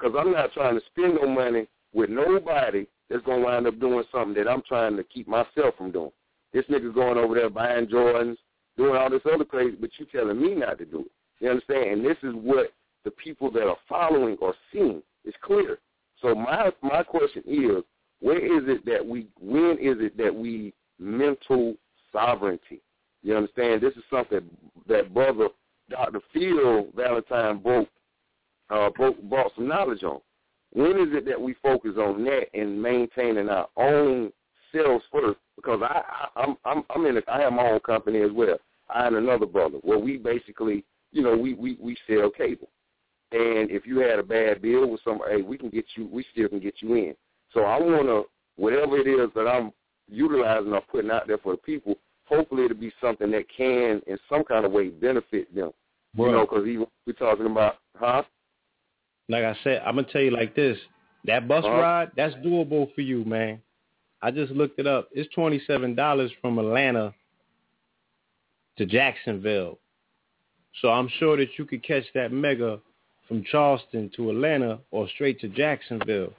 Because 0.00 0.16
I'm 0.18 0.32
not 0.32 0.52
trying 0.52 0.78
to 0.78 0.86
spend 0.86 1.18
no 1.20 1.28
money 1.28 1.66
with 1.92 2.10
nobody 2.10 2.86
that's 3.08 3.24
gonna 3.24 3.44
wind 3.44 3.66
up 3.66 3.78
doing 3.80 4.04
something 4.12 4.34
that 4.34 4.50
I'm 4.50 4.62
trying 4.66 4.96
to 4.96 5.04
keep 5.04 5.28
myself 5.28 5.74
from 5.76 5.90
doing. 5.90 6.12
This 6.52 6.64
nigga 6.66 6.94
going 6.94 7.18
over 7.18 7.34
there 7.34 7.50
buying 7.50 7.86
Jordans, 7.86 8.36
doing 8.76 8.96
all 8.96 9.10
this 9.10 9.20
other 9.32 9.44
crazy, 9.44 9.76
but 9.78 9.90
you 9.98 10.06
telling 10.06 10.40
me 10.40 10.54
not 10.54 10.78
to 10.78 10.84
do 10.84 11.00
it. 11.00 11.10
You 11.40 11.50
understand? 11.50 11.90
And 11.90 12.04
this 12.04 12.16
is 12.22 12.34
what 12.34 12.72
the 13.04 13.10
people 13.10 13.50
that 13.52 13.66
are 13.66 13.76
following 13.88 14.36
are 14.42 14.54
seeing. 14.72 15.02
It's 15.24 15.36
clear. 15.42 15.78
So 16.22 16.34
my 16.34 16.70
my 16.82 17.02
question 17.02 17.42
is, 17.46 17.82
where 18.20 18.38
is 18.38 18.64
it 18.68 18.84
that 18.86 19.04
we 19.04 19.26
when 19.40 19.76
is 19.80 19.96
it 20.00 20.16
that 20.18 20.34
we 20.34 20.72
mental 20.98 21.74
sovereignty? 22.12 22.80
You 23.22 23.36
understand? 23.36 23.82
This 23.82 23.94
is 23.94 24.04
something 24.10 24.42
that 24.88 25.12
brother 25.12 25.48
Dr. 25.90 26.20
Phil 26.32 26.86
Valentine 26.94 27.58
broke 27.58 27.88
uh 28.70 28.90
broke 28.90 29.20
brought 29.22 29.52
some 29.54 29.68
knowledge 29.68 30.02
on. 30.02 30.20
When 30.72 30.92
is 30.92 31.08
it 31.12 31.26
that 31.26 31.40
we 31.40 31.54
focus 31.62 31.92
on 31.98 32.24
that 32.24 32.46
and 32.54 32.80
maintaining 32.80 33.48
our 33.48 33.68
own 33.76 34.32
selves 34.72 35.04
first? 35.10 35.38
Because 35.56 35.80
I, 35.82 36.02
I 36.08 36.42
I'm 36.42 36.56
I'm 36.64 36.84
I'm 36.90 37.06
in 37.06 37.18
a, 37.18 37.22
I 37.28 37.40
have 37.40 37.52
my 37.52 37.68
own 37.68 37.80
company 37.80 38.20
as 38.20 38.30
well. 38.32 38.56
I 38.88 39.06
and 39.06 39.16
another 39.16 39.46
brother 39.46 39.78
where 39.82 39.98
we 39.98 40.16
basically 40.16 40.84
you 41.12 41.22
know 41.22 41.36
we 41.36 41.54
we 41.54 41.76
we 41.80 41.96
sell 42.08 42.30
cable. 42.30 42.68
And 43.32 43.70
if 43.70 43.86
you 43.86 43.98
had 43.98 44.18
a 44.18 44.24
bad 44.24 44.60
bill 44.60 44.90
with 44.90 45.00
somebody, 45.04 45.36
hey, 45.36 45.42
we 45.42 45.56
can 45.56 45.70
get 45.70 45.84
you. 45.94 46.08
We 46.08 46.24
still 46.32 46.48
can 46.48 46.58
get 46.58 46.74
you 46.80 46.94
in. 46.94 47.14
So 47.54 47.60
I 47.60 47.78
want 47.78 48.06
to 48.06 48.24
whatever 48.56 48.98
it 48.98 49.06
is 49.06 49.30
that 49.34 49.46
I'm 49.48 49.72
utilizing 50.08 50.72
or 50.72 50.82
putting 50.82 51.10
out 51.10 51.26
there 51.26 51.38
for 51.38 51.52
the 51.52 51.58
people. 51.58 51.94
Hopefully, 52.26 52.64
it'll 52.64 52.76
be 52.76 52.92
something 53.00 53.30
that 53.32 53.44
can, 53.56 54.02
in 54.06 54.18
some 54.28 54.44
kind 54.44 54.64
of 54.64 54.72
way, 54.72 54.88
benefit 54.88 55.52
them. 55.54 55.70
You 56.26 56.32
know, 56.32 56.40
because 56.46 56.66
even 56.66 56.86
we're 57.06 57.12
talking 57.12 57.46
about, 57.46 57.76
huh? 57.96 58.22
Like 59.30 59.44
I 59.44 59.56
said, 59.62 59.82
I'm 59.86 59.94
gonna 59.94 60.08
tell 60.12 60.20
you 60.22 60.32
like 60.32 60.54
this: 60.56 60.76
that 61.24 61.46
bus 61.46 61.64
Uh-huh. 61.64 61.78
ride, 61.78 62.10
that's 62.16 62.34
doable 62.36 62.92
for 62.94 63.00
you, 63.00 63.24
man. 63.24 63.62
I 64.22 64.30
just 64.30 64.52
looked 64.52 64.78
it 64.80 64.86
up. 64.86 65.08
It's 65.12 65.32
twenty 65.32 65.60
seven 65.66 65.94
dollars 65.94 66.32
from 66.40 66.58
Atlanta 66.58 67.14
to 68.76 68.86
Jacksonville. 68.86 69.78
So 70.80 70.90
I'm 70.90 71.08
sure 71.18 71.36
that 71.36 71.58
you 71.58 71.64
could 71.64 71.82
catch 71.82 72.04
that 72.14 72.32
mega 72.32 72.80
from 73.28 73.44
Charleston 73.44 74.10
to 74.16 74.30
Atlanta 74.30 74.80
or 74.90 75.08
straight 75.08 75.40
to 75.40 75.48
Jacksonville. 75.48 76.32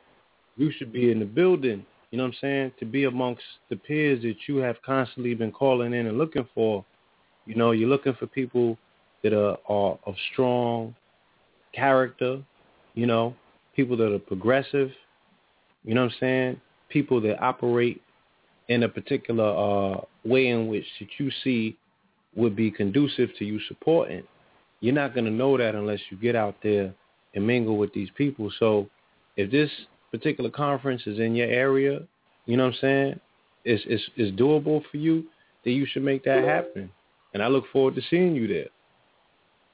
You 0.58 0.72
should 0.72 0.92
be 0.92 1.12
in 1.12 1.20
the 1.20 1.26
building, 1.26 1.86
you 2.12 2.18
know 2.18 2.26
what 2.26 2.34
I'm 2.34 2.38
saying, 2.42 2.72
to 2.80 2.86
be 2.86 3.06
amongst 3.06 3.44
the 3.70 3.78
peers 3.78 4.22
that 4.24 4.48
you 4.48 4.58
have 4.58 4.82
constantly 4.82 5.34
been 5.34 5.52
calling 5.52 5.94
in 5.94 6.08
and 6.08 6.18
looking 6.18 6.48
for. 6.54 6.84
You 7.46 7.56
know, 7.56 7.72
you're 7.72 7.90
looking 7.90 8.16
for 8.16 8.28
people 8.28 8.78
that 9.24 9.34
are, 9.34 9.58
are 9.68 9.98
of 10.06 10.16
strong 10.34 10.94
character, 11.74 12.42
you 12.94 13.06
know, 13.06 13.36
people 13.76 13.98
that 13.98 14.14
are 14.14 14.20
progressive, 14.20 14.92
you 15.84 15.94
know 15.94 16.04
what 16.06 16.12
I'm 16.14 16.18
saying? 16.20 16.62
People 16.90 17.22
that 17.22 17.42
operate 17.42 18.02
in 18.68 18.84
a 18.84 18.90
particular 18.90 19.46
uh, 19.46 20.02
way 20.24 20.48
in 20.48 20.68
which 20.68 20.86
that 21.00 21.10
you 21.18 21.32
see 21.44 21.78
would 22.36 22.56
be 22.56 22.72
conducive 22.72 23.30
to 23.40 23.46
you 23.46 23.60
supporting. 23.68 24.24
You're 24.80 24.96
not 24.96 25.14
going 25.14 25.26
to 25.26 25.32
know 25.32 25.58
that 25.58 25.76
unless 25.76 26.00
you 26.10 26.18
get 26.18 26.36
out 26.36 26.56
there 26.64 26.94
and 27.34 27.46
mingle 27.46 27.78
with 27.78 27.94
these 27.94 28.10
people. 28.18 28.52
So 28.60 28.90
if 29.38 29.52
this 29.52 29.70
particular 30.12 30.50
conference 30.50 31.04
is 31.06 31.20
in 31.20 31.36
your 31.36 31.48
area, 31.48 32.02
you 32.46 32.58
know 32.58 32.66
what 32.66 32.74
I'm 32.76 32.80
saying, 32.82 33.20
it's, 33.64 33.84
it's, 33.88 34.04
it's 34.16 34.40
doable 34.40 34.82
for 34.90 34.98
you, 34.98 35.26
then 35.64 35.74
you 35.74 35.86
should 35.86 36.04
make 36.04 36.24
that 36.26 36.44
happen. 36.44 36.90
And 37.34 37.44
I 37.44 37.48
look 37.48 37.66
forward 37.72 37.96
to 37.96 38.02
seeing 38.10 38.36
you 38.36 38.48
there. 38.48 38.68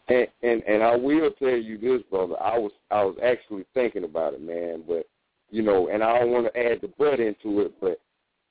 And, 0.09 0.27
and 0.41 0.63
and 0.63 0.83
I 0.83 0.95
will 0.95 1.31
tell 1.31 1.49
you 1.49 1.77
this, 1.77 2.01
brother. 2.09 2.41
I 2.41 2.57
was 2.57 2.71
I 2.91 3.03
was 3.03 3.17
actually 3.23 3.65
thinking 3.73 4.05
about 4.05 4.33
it, 4.33 4.41
man. 4.41 4.83
But 4.87 5.05
you 5.49 5.61
know, 5.61 5.89
and 5.89 6.03
I 6.03 6.19
don't 6.19 6.31
want 6.31 6.53
to 6.53 6.59
add 6.59 6.79
the 6.81 6.87
butt 6.97 7.19
into 7.19 7.61
it, 7.61 7.73
but 7.81 7.99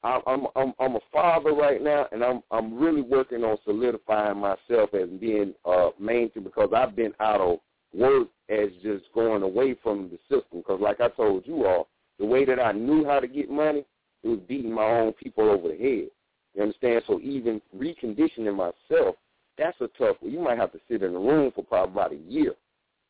I'm 0.02 0.20
I'm 0.26 0.46
I'm, 0.54 0.72
I'm 0.78 0.96
a 0.96 1.00
father 1.12 1.52
right 1.52 1.82
now, 1.82 2.06
and 2.12 2.22
I'm 2.22 2.42
I'm 2.50 2.78
really 2.78 3.00
working 3.00 3.42
on 3.42 3.56
solidifying 3.64 4.38
myself 4.38 4.92
as 4.94 5.08
being 5.20 5.54
uh 5.64 5.90
mainstream 5.98 6.44
because 6.44 6.70
I've 6.74 6.94
been 6.94 7.12
out 7.20 7.40
of 7.40 7.58
work 7.94 8.28
as 8.48 8.68
just 8.82 9.04
going 9.14 9.42
away 9.42 9.76
from 9.82 10.10
the 10.10 10.18
system. 10.28 10.58
Because 10.58 10.80
like 10.80 11.00
I 11.00 11.08
told 11.08 11.46
you 11.46 11.66
all, 11.66 11.88
the 12.18 12.26
way 12.26 12.44
that 12.44 12.60
I 12.60 12.72
knew 12.72 13.04
how 13.04 13.20
to 13.20 13.26
get 13.26 13.50
money, 13.50 13.84
it 14.22 14.28
was 14.28 14.40
beating 14.46 14.72
my 14.72 14.84
own 14.84 15.12
people 15.14 15.48
over 15.48 15.68
the 15.68 15.76
head. 15.76 16.08
You 16.54 16.62
understand? 16.62 17.02
So 17.06 17.20
even 17.20 17.60
reconditioning 17.76 18.56
myself, 18.56 19.16
that's 19.58 19.80
a 19.80 19.88
tough 19.98 20.16
one. 20.20 20.32
You 20.32 20.40
might 20.40 20.58
have 20.58 20.72
to 20.72 20.80
sit 20.88 21.02
in 21.02 21.14
a 21.14 21.18
room 21.18 21.52
for 21.54 21.64
probably 21.64 21.92
about 21.92 22.12
a 22.12 22.30
year. 22.30 22.54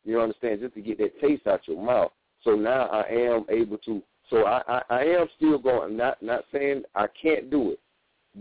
You 0.05 0.21
understand? 0.21 0.61
Just 0.61 0.75
to 0.75 0.81
get 0.81 0.99
that 0.99 1.21
taste 1.21 1.47
out 1.47 1.67
your 1.67 1.83
mouth. 1.83 2.13
So 2.45 2.53
now 2.53 2.87
I 2.87 3.07
am 3.09 3.45
able 3.49 3.79
to. 3.79 4.03
So 4.31 4.45
I, 4.45 4.63
I, 4.69 4.83
I 4.91 5.05
am 5.05 5.27
still 5.37 5.59
going. 5.59 5.97
Not 5.97 6.23
not 6.23 6.45
saying 6.53 6.83
I 6.95 7.07
can't 7.21 7.51
do 7.51 7.73
it, 7.73 7.81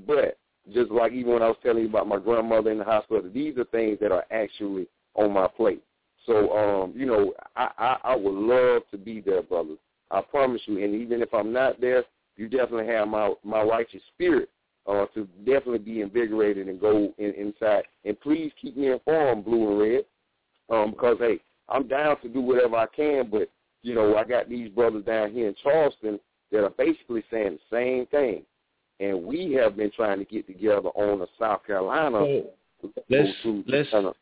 but 0.08 0.38
just 0.74 0.92
like 0.92 1.12
even 1.12 1.34
when 1.34 1.42
I 1.42 1.48
was 1.48 1.58
telling 1.64 1.84
you 1.84 1.90
about 1.90 2.08
my 2.08 2.20
grandmother 2.20 2.72
in 2.72 2.80
the 2.80 2.84
hospital, 2.84 3.30
these 3.34 3.58
are 3.58 3.66
things 3.66 3.98
that 4.02 4.12
are 4.12 4.26
actually 4.32 4.88
on 5.16 5.32
my 5.32 5.48
plate. 5.48 5.84
So 6.26 6.56
um, 6.56 6.94
you 6.96 7.06
know, 7.06 7.34
I, 7.56 7.70
I, 7.78 7.98
I 8.04 8.16
would 8.16 8.34
love 8.34 8.84
to 8.92 8.98
be 8.98 9.22
there, 9.22 9.42
brothers. 9.42 9.78
I 10.12 10.22
promise 10.22 10.62
you. 10.66 10.84
And 10.84 10.96
even 10.96 11.22
if 11.22 11.34
I'm 11.34 11.52
not 11.52 11.82
there, 11.82 12.04
you 12.38 12.48
definitely 12.48 12.88
have 12.88 13.08
my 13.08 13.34
my 13.44 13.64
righteous 13.64 14.02
spirit 14.14 14.50
uh, 14.88 15.06
to 15.14 15.28
definitely 15.46 15.80
be 15.80 16.02
invigorated 16.02 16.68
and 16.68 16.80
go 16.80 17.14
in, 17.18 17.34
inside. 17.34 17.84
And 18.04 18.20
please 18.22 18.52
keep 18.62 18.78
me 18.78 18.92
informed, 18.92 19.46
blue 19.46 19.70
and 19.70 19.80
red, 19.80 20.06
um, 20.70 20.92
because 20.92 21.18
hey, 21.20 21.40
I'm 21.70 21.88
down 21.88 22.20
to 22.22 22.30
do 22.30 22.42
whatever 22.42 22.76
I 22.76 22.88
can. 22.88 23.30
But 23.30 23.50
you 23.82 23.96
know, 23.96 24.16
I 24.16 24.24
got 24.24 24.50
these 24.50 24.70
brothers 24.70 25.06
down 25.06 25.32
here 25.32 25.48
in 25.48 25.56
Charleston 25.62 26.20
that 26.52 26.64
are 26.64 26.72
basically 26.72 27.24
saying 27.32 27.60
the 27.72 27.76
same 27.76 28.06
thing, 28.08 28.44
and 29.00 29.24
we 29.24 29.54
have 29.54 29.76
been 29.76 29.92
trying 29.92 30.20
to 30.20 30.26
get 30.26 30.48
together 30.48 30.90
on 30.90 31.22
a 31.22 31.28
South 31.40 31.66
Carolina. 31.66 32.20
So, 32.82 32.90
let's 33.10 33.30
to, 33.44 33.64
to 33.64 33.72
let's 33.72 33.90
kinda- 33.90 34.14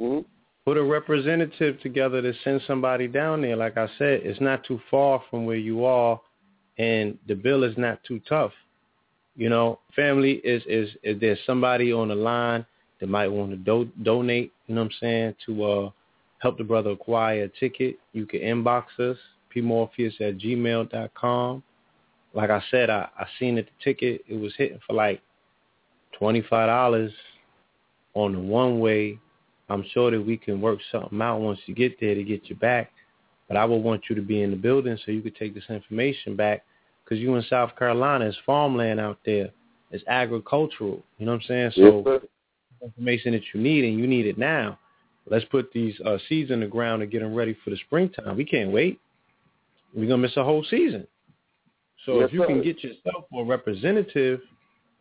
Mhm. 0.00 0.24
put 0.64 0.76
a 0.76 0.82
representative 0.82 1.80
together 1.80 2.20
to 2.22 2.34
send 2.44 2.62
somebody 2.62 3.08
down 3.08 3.40
there. 3.40 3.56
Like 3.56 3.76
I 3.76 3.88
said, 3.98 4.20
it's 4.24 4.40
not 4.40 4.64
too 4.64 4.80
far 4.90 5.22
from 5.30 5.46
where 5.46 5.56
you 5.56 5.84
are, 5.84 6.20
and 6.76 7.18
the 7.26 7.34
bill 7.34 7.64
is 7.64 7.76
not 7.76 8.04
too 8.04 8.20
tough. 8.20 8.52
You 9.38 9.48
know, 9.48 9.78
family 9.94 10.32
is 10.44 10.64
is 10.66 10.90
is 11.04 11.20
there 11.20 11.38
somebody 11.46 11.92
on 11.92 12.08
the 12.08 12.14
line 12.16 12.66
that 13.00 13.08
might 13.08 13.28
want 13.28 13.52
to 13.52 13.56
do- 13.56 13.90
donate? 14.02 14.52
You 14.66 14.74
know 14.74 14.82
what 14.82 14.86
I'm 14.92 14.96
saying 15.00 15.34
to 15.46 15.64
uh 15.64 15.90
help 16.40 16.58
the 16.58 16.64
brother 16.64 16.90
acquire 16.90 17.44
a 17.44 17.48
ticket? 17.48 17.98
You 18.12 18.26
can 18.26 18.40
inbox 18.40 18.84
us. 18.98 19.16
pmorpheus 19.54 20.20
at 20.20 20.38
gmail 20.38 20.90
dot 20.90 21.14
com. 21.14 21.62
Like 22.34 22.50
I 22.50 22.62
said, 22.70 22.90
I, 22.90 23.08
I 23.16 23.26
seen 23.38 23.54
that 23.54 23.66
the 23.66 23.84
ticket, 23.84 24.22
it 24.28 24.36
was 24.36 24.52
hitting 24.58 24.80
for 24.86 24.92
like 24.92 25.22
$25 26.20 27.10
on 28.14 28.32
the 28.32 28.38
one 28.40 28.80
way. 28.80 29.18
I'm 29.70 29.84
sure 29.92 30.10
that 30.10 30.20
we 30.20 30.36
can 30.36 30.60
work 30.60 30.80
something 30.90 31.20
out 31.22 31.38
once 31.40 31.60
you 31.66 31.74
get 31.74 32.00
there 32.00 32.14
to 32.14 32.24
get 32.24 32.48
you 32.50 32.56
back. 32.56 32.90
But 33.46 33.56
I 33.56 33.64
would 33.64 33.82
want 33.82 34.02
you 34.10 34.16
to 34.16 34.22
be 34.22 34.42
in 34.42 34.50
the 34.50 34.56
building 34.56 34.98
so 35.04 35.12
you 35.12 35.22
could 35.22 35.36
take 35.36 35.54
this 35.54 35.64
information 35.70 36.36
back 36.36 36.64
because 37.08 37.22
you 37.22 37.34
in 37.36 37.42
South 37.44 37.74
Carolina, 37.76 38.26
it's 38.26 38.36
farmland 38.44 39.00
out 39.00 39.18
there. 39.24 39.50
It's 39.90 40.04
agricultural. 40.06 41.02
You 41.16 41.26
know 41.26 41.32
what 41.32 41.42
I'm 41.42 41.46
saying? 41.48 41.72
So 41.76 42.02
Yes, 42.06 42.20
information 42.82 43.32
that 43.32 43.42
you 43.52 43.60
need 43.60 43.84
and 43.84 43.98
you 43.98 44.06
need 44.06 44.26
it 44.26 44.38
now. 44.38 44.78
Let's 45.26 45.44
put 45.46 45.72
these 45.72 45.98
uh, 46.04 46.18
seeds 46.28 46.50
in 46.50 46.60
the 46.60 46.66
ground 46.66 47.02
and 47.02 47.10
get 47.10 47.20
them 47.20 47.34
ready 47.34 47.56
for 47.64 47.70
the 47.70 47.76
springtime. 47.86 48.36
We 48.36 48.44
can't 48.44 48.70
wait. 48.70 49.00
We're 49.94 50.06
going 50.06 50.20
to 50.20 50.28
miss 50.28 50.36
a 50.36 50.44
whole 50.44 50.64
season. 50.68 51.06
So 52.06 52.20
Yes, 52.20 52.28
if 52.28 52.34
you 52.34 52.44
can 52.46 52.62
get 52.62 52.82
yourself 52.84 53.24
a 53.34 53.42
representative 53.42 54.40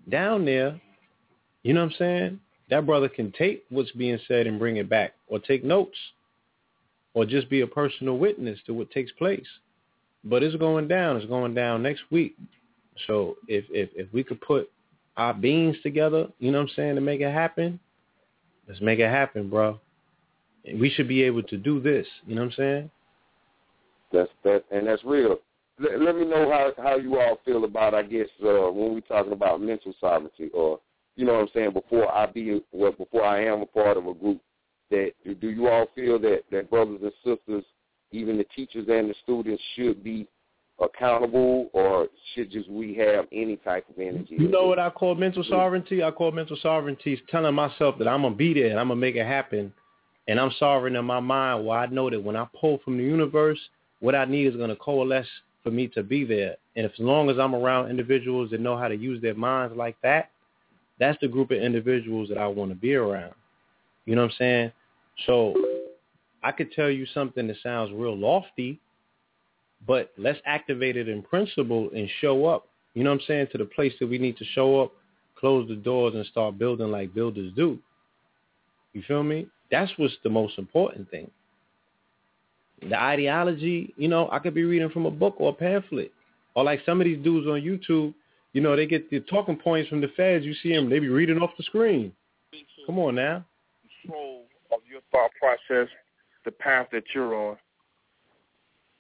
down 0.10 0.46
there, 0.46 0.80
you 1.64 1.74
know 1.74 1.82
what 1.84 1.92
I'm 1.92 1.98
saying? 1.98 2.40
That 2.70 2.86
brother 2.86 3.10
can 3.10 3.32
take 3.32 3.64
what's 3.70 3.92
being 3.92 4.20
said 4.28 4.48
and 4.48 4.58
bring 4.60 4.78
it 4.78 4.90
back 4.90 5.14
or 5.28 5.40
take 5.40 5.64
notes 5.64 5.98
or 7.14 7.26
just 7.26 7.50
be 7.50 7.62
a 7.62 7.68
personal 7.68 8.18
witness 8.18 8.60
to 8.66 8.74
what 8.74 8.92
takes 8.92 9.12
place. 9.14 9.46
But 10.30 10.44
it's 10.44 10.56
going 10.56 10.88
down. 10.88 11.18
It's 11.18 11.26
going 11.26 11.54
down 11.54 11.84
next 11.84 12.02
week. 12.12 12.36
So 13.06 13.38
if 13.48 13.66
if 13.70 13.90
if 13.96 14.12
we 14.14 14.24
could 14.24 14.42
put 14.42 14.70
our 15.16 15.34
beings 15.34 15.76
together, 15.84 16.28
you 16.40 16.52
know 16.52 16.60
what 16.60 16.70
I'm 16.70 16.76
saying, 16.76 16.96
to 16.96 17.02
make 17.02 17.22
it 17.22 17.32
happen, 17.32 17.80
let's 18.68 18.82
make 18.82 19.00
it 19.00 19.10
happen, 19.10 19.50
bro. 19.50 19.80
We 20.80 20.90
should 20.90 21.08
be 21.08 21.24
able 21.24 21.44
to 21.44 21.58
do 21.58 21.80
this. 21.80 22.06
You 22.26 22.36
know 22.36 22.42
what 22.42 22.52
I'm 22.52 22.58
saying? 22.58 22.92
That's 24.12 24.30
that, 24.44 24.64
and 24.72 24.88
that's 24.88 25.04
real. 25.04 25.38
Let, 25.80 26.02
let 26.02 26.16
me 26.16 26.26
know 26.26 26.50
how 26.50 26.72
how 26.82 26.98
you 26.98 27.20
all 27.20 27.40
feel 27.46 27.64
about, 27.64 27.94
I 27.94 28.04
guess, 28.04 28.28
uh, 28.44 28.72
when 28.72 28.94
we're 28.94 29.02
talking 29.02 29.34
about 29.34 29.62
mental 29.62 29.94
sovereignty, 30.00 30.50
or 30.54 30.80
you 31.16 31.26
know 31.26 31.34
what 31.34 31.42
I'm 31.42 31.50
saying. 31.54 31.74
Before 31.74 32.12
I 32.14 32.26
be, 32.26 32.62
well, 32.72 32.92
before 32.92 33.24
I 33.24 33.46
am 33.46 33.62
a 33.62 33.66
part 33.66 33.98
of 33.98 34.08
a 34.08 34.14
group, 34.14 34.42
that 34.92 35.12
do 35.40 35.50
you 35.50 35.68
all 35.68 35.88
feel 35.96 36.20
that 36.20 36.44
that 36.52 36.70
brothers 36.70 37.00
and 37.02 37.12
sisters, 37.24 37.64
even 38.12 38.38
the 38.38 38.46
teachers 38.56 38.88
and 38.90 39.10
the 39.10 39.16
students, 39.24 39.62
should 39.76 40.04
be 40.04 40.28
accountable, 40.80 41.70
or 41.74 42.08
should 42.34 42.52
just 42.52 42.70
we 42.70 42.94
have 42.96 43.26
any 43.32 43.56
type 43.58 43.86
of 43.90 44.00
energy? 44.00 44.36
You 44.38 44.48
know 44.48 44.68
what 44.68 44.80
I 44.80 44.90
call 44.90 45.16
mental 45.16 45.44
sovereignty? 45.44 46.04
I 46.04 46.12
call 46.12 46.32
mental 46.32 46.58
sovereignty 46.62 47.14
is 47.14 47.20
telling 47.30 47.56
myself 47.56 47.98
that 47.98 48.08
I'm 48.08 48.22
gonna 48.22 48.36
be 48.36 48.54
there 48.54 48.70
and 48.70 48.80
I'm 48.80 48.90
gonna 48.90 49.00
make 49.00 49.16
it 49.16 49.26
happen, 49.26 49.74
and 50.28 50.40
I'm 50.40 50.52
sovereign 50.60 50.96
in 50.96 51.06
my 51.06 51.20
mind. 51.20 51.66
Where 51.66 51.80
I 51.80 51.88
know 51.88 52.10
that 52.10 52.22
when 52.22 52.36
I 52.36 52.48
pull 52.60 52.80
from 52.84 52.98
the 52.98 53.04
universe, 53.04 53.60
what 54.00 54.16
I 54.16 54.26
need 54.26 54.48
is 54.48 54.56
gonna 54.56 54.76
coalesce 54.76 55.28
for 55.64 55.72
me 55.72 55.88
to 55.90 56.04
be 56.04 56.24
there. 56.24 56.56
And 56.76 56.86
if, 56.86 56.94
as 56.94 57.00
long 57.00 57.30
as 57.30 57.40
I'm 57.40 57.56
around 57.56 57.90
individuals 57.90 58.52
that 58.52 58.62
know 58.62 58.78
how 58.78 58.88
to 58.88 58.96
use 58.96 59.22
their 59.22 59.34
minds 59.34 59.76
like 59.76 59.98
that, 60.04 60.30
that's 61.00 61.18
the 61.22 61.28
group 61.28 61.52
of 61.52 61.58
individuals 61.58 62.30
that 62.30 62.38
I 62.38 62.48
want 62.48 62.72
to 62.72 62.76
be 62.76 62.96
around. 62.96 63.34
You 64.06 64.16
know 64.16 64.22
what 64.22 64.32
I'm 64.32 64.38
saying? 64.38 64.72
So 65.26 65.56
I 66.48 66.54
could 66.54 66.72
tell 66.72 66.90
you 66.90 67.06
something 67.14 67.46
that 67.48 67.58
sounds 67.62 67.92
real 67.92 68.18
lofty, 68.18 68.80
but 69.86 70.14
let's 70.18 70.40
activate 70.46 70.96
it 70.96 71.10
in 71.10 71.22
principle 71.22 71.90
and 71.94 72.10
show 72.22 72.46
up. 72.46 72.70
You 72.94 73.04
know 73.04 73.10
what 73.10 73.20
I'm 73.20 73.28
saying? 73.28 73.48
To 73.52 73.58
the 73.58 73.66
place 73.66 73.92
that 74.00 74.08
we 74.08 74.18
need 74.18 74.38
to 74.38 74.46
show 74.46 74.82
up, 74.82 74.94
close 75.38 75.68
the 75.68 75.76
doors 75.76 76.16
and 76.16 76.26
start 76.28 76.58
building 76.58 76.90
like 76.90 77.14
builders 77.14 77.52
do. 77.54 77.78
You 78.94 79.04
feel 79.06 79.24
me? 79.24 79.48
That's 79.72 79.92
what's 79.98 80.14
the 80.24 80.30
most 80.30 80.58
important 80.58 81.12
thing. 81.12 81.30
The 82.82 82.98
ideology, 82.98 83.94
you 83.98 84.08
know, 84.08 84.30
I 84.32 84.40
could 84.40 84.54
be 84.54 84.64
reading 84.64 84.90
from 84.90 85.06
a 85.06 85.12
book 85.12 85.36
or 85.40 85.50
a 85.50 85.54
pamphlet. 85.54 86.14
Or 86.56 86.64
like 86.64 86.80
some 86.86 87.02
of 87.02 87.06
these 87.06 87.22
dudes 87.22 87.46
on 87.46 87.60
YouTube, 87.60 88.14
you 88.54 88.62
know, 88.62 88.78
they 88.78 88.86
get 88.86 89.10
the 89.10 89.20
talking 89.20 89.58
points 89.58 89.90
from 89.90 90.00
the 90.00 90.08
feds. 90.16 90.46
You 90.46 90.54
see 90.64 90.74
them, 90.74 90.90
they 90.90 91.00
be 91.00 91.10
reading 91.10 91.40
off 91.40 91.52
the 91.58 91.64
screen. 91.64 92.14
Come 92.86 93.00
on 93.00 93.16
now. 93.16 93.44
control 94.02 94.46
of 94.72 94.80
your 94.90 95.02
thought 95.12 95.32
process, 95.42 95.90
the 96.48 96.52
path 96.52 96.88
that 96.94 97.04
you're 97.14 97.36
on. 97.36 97.58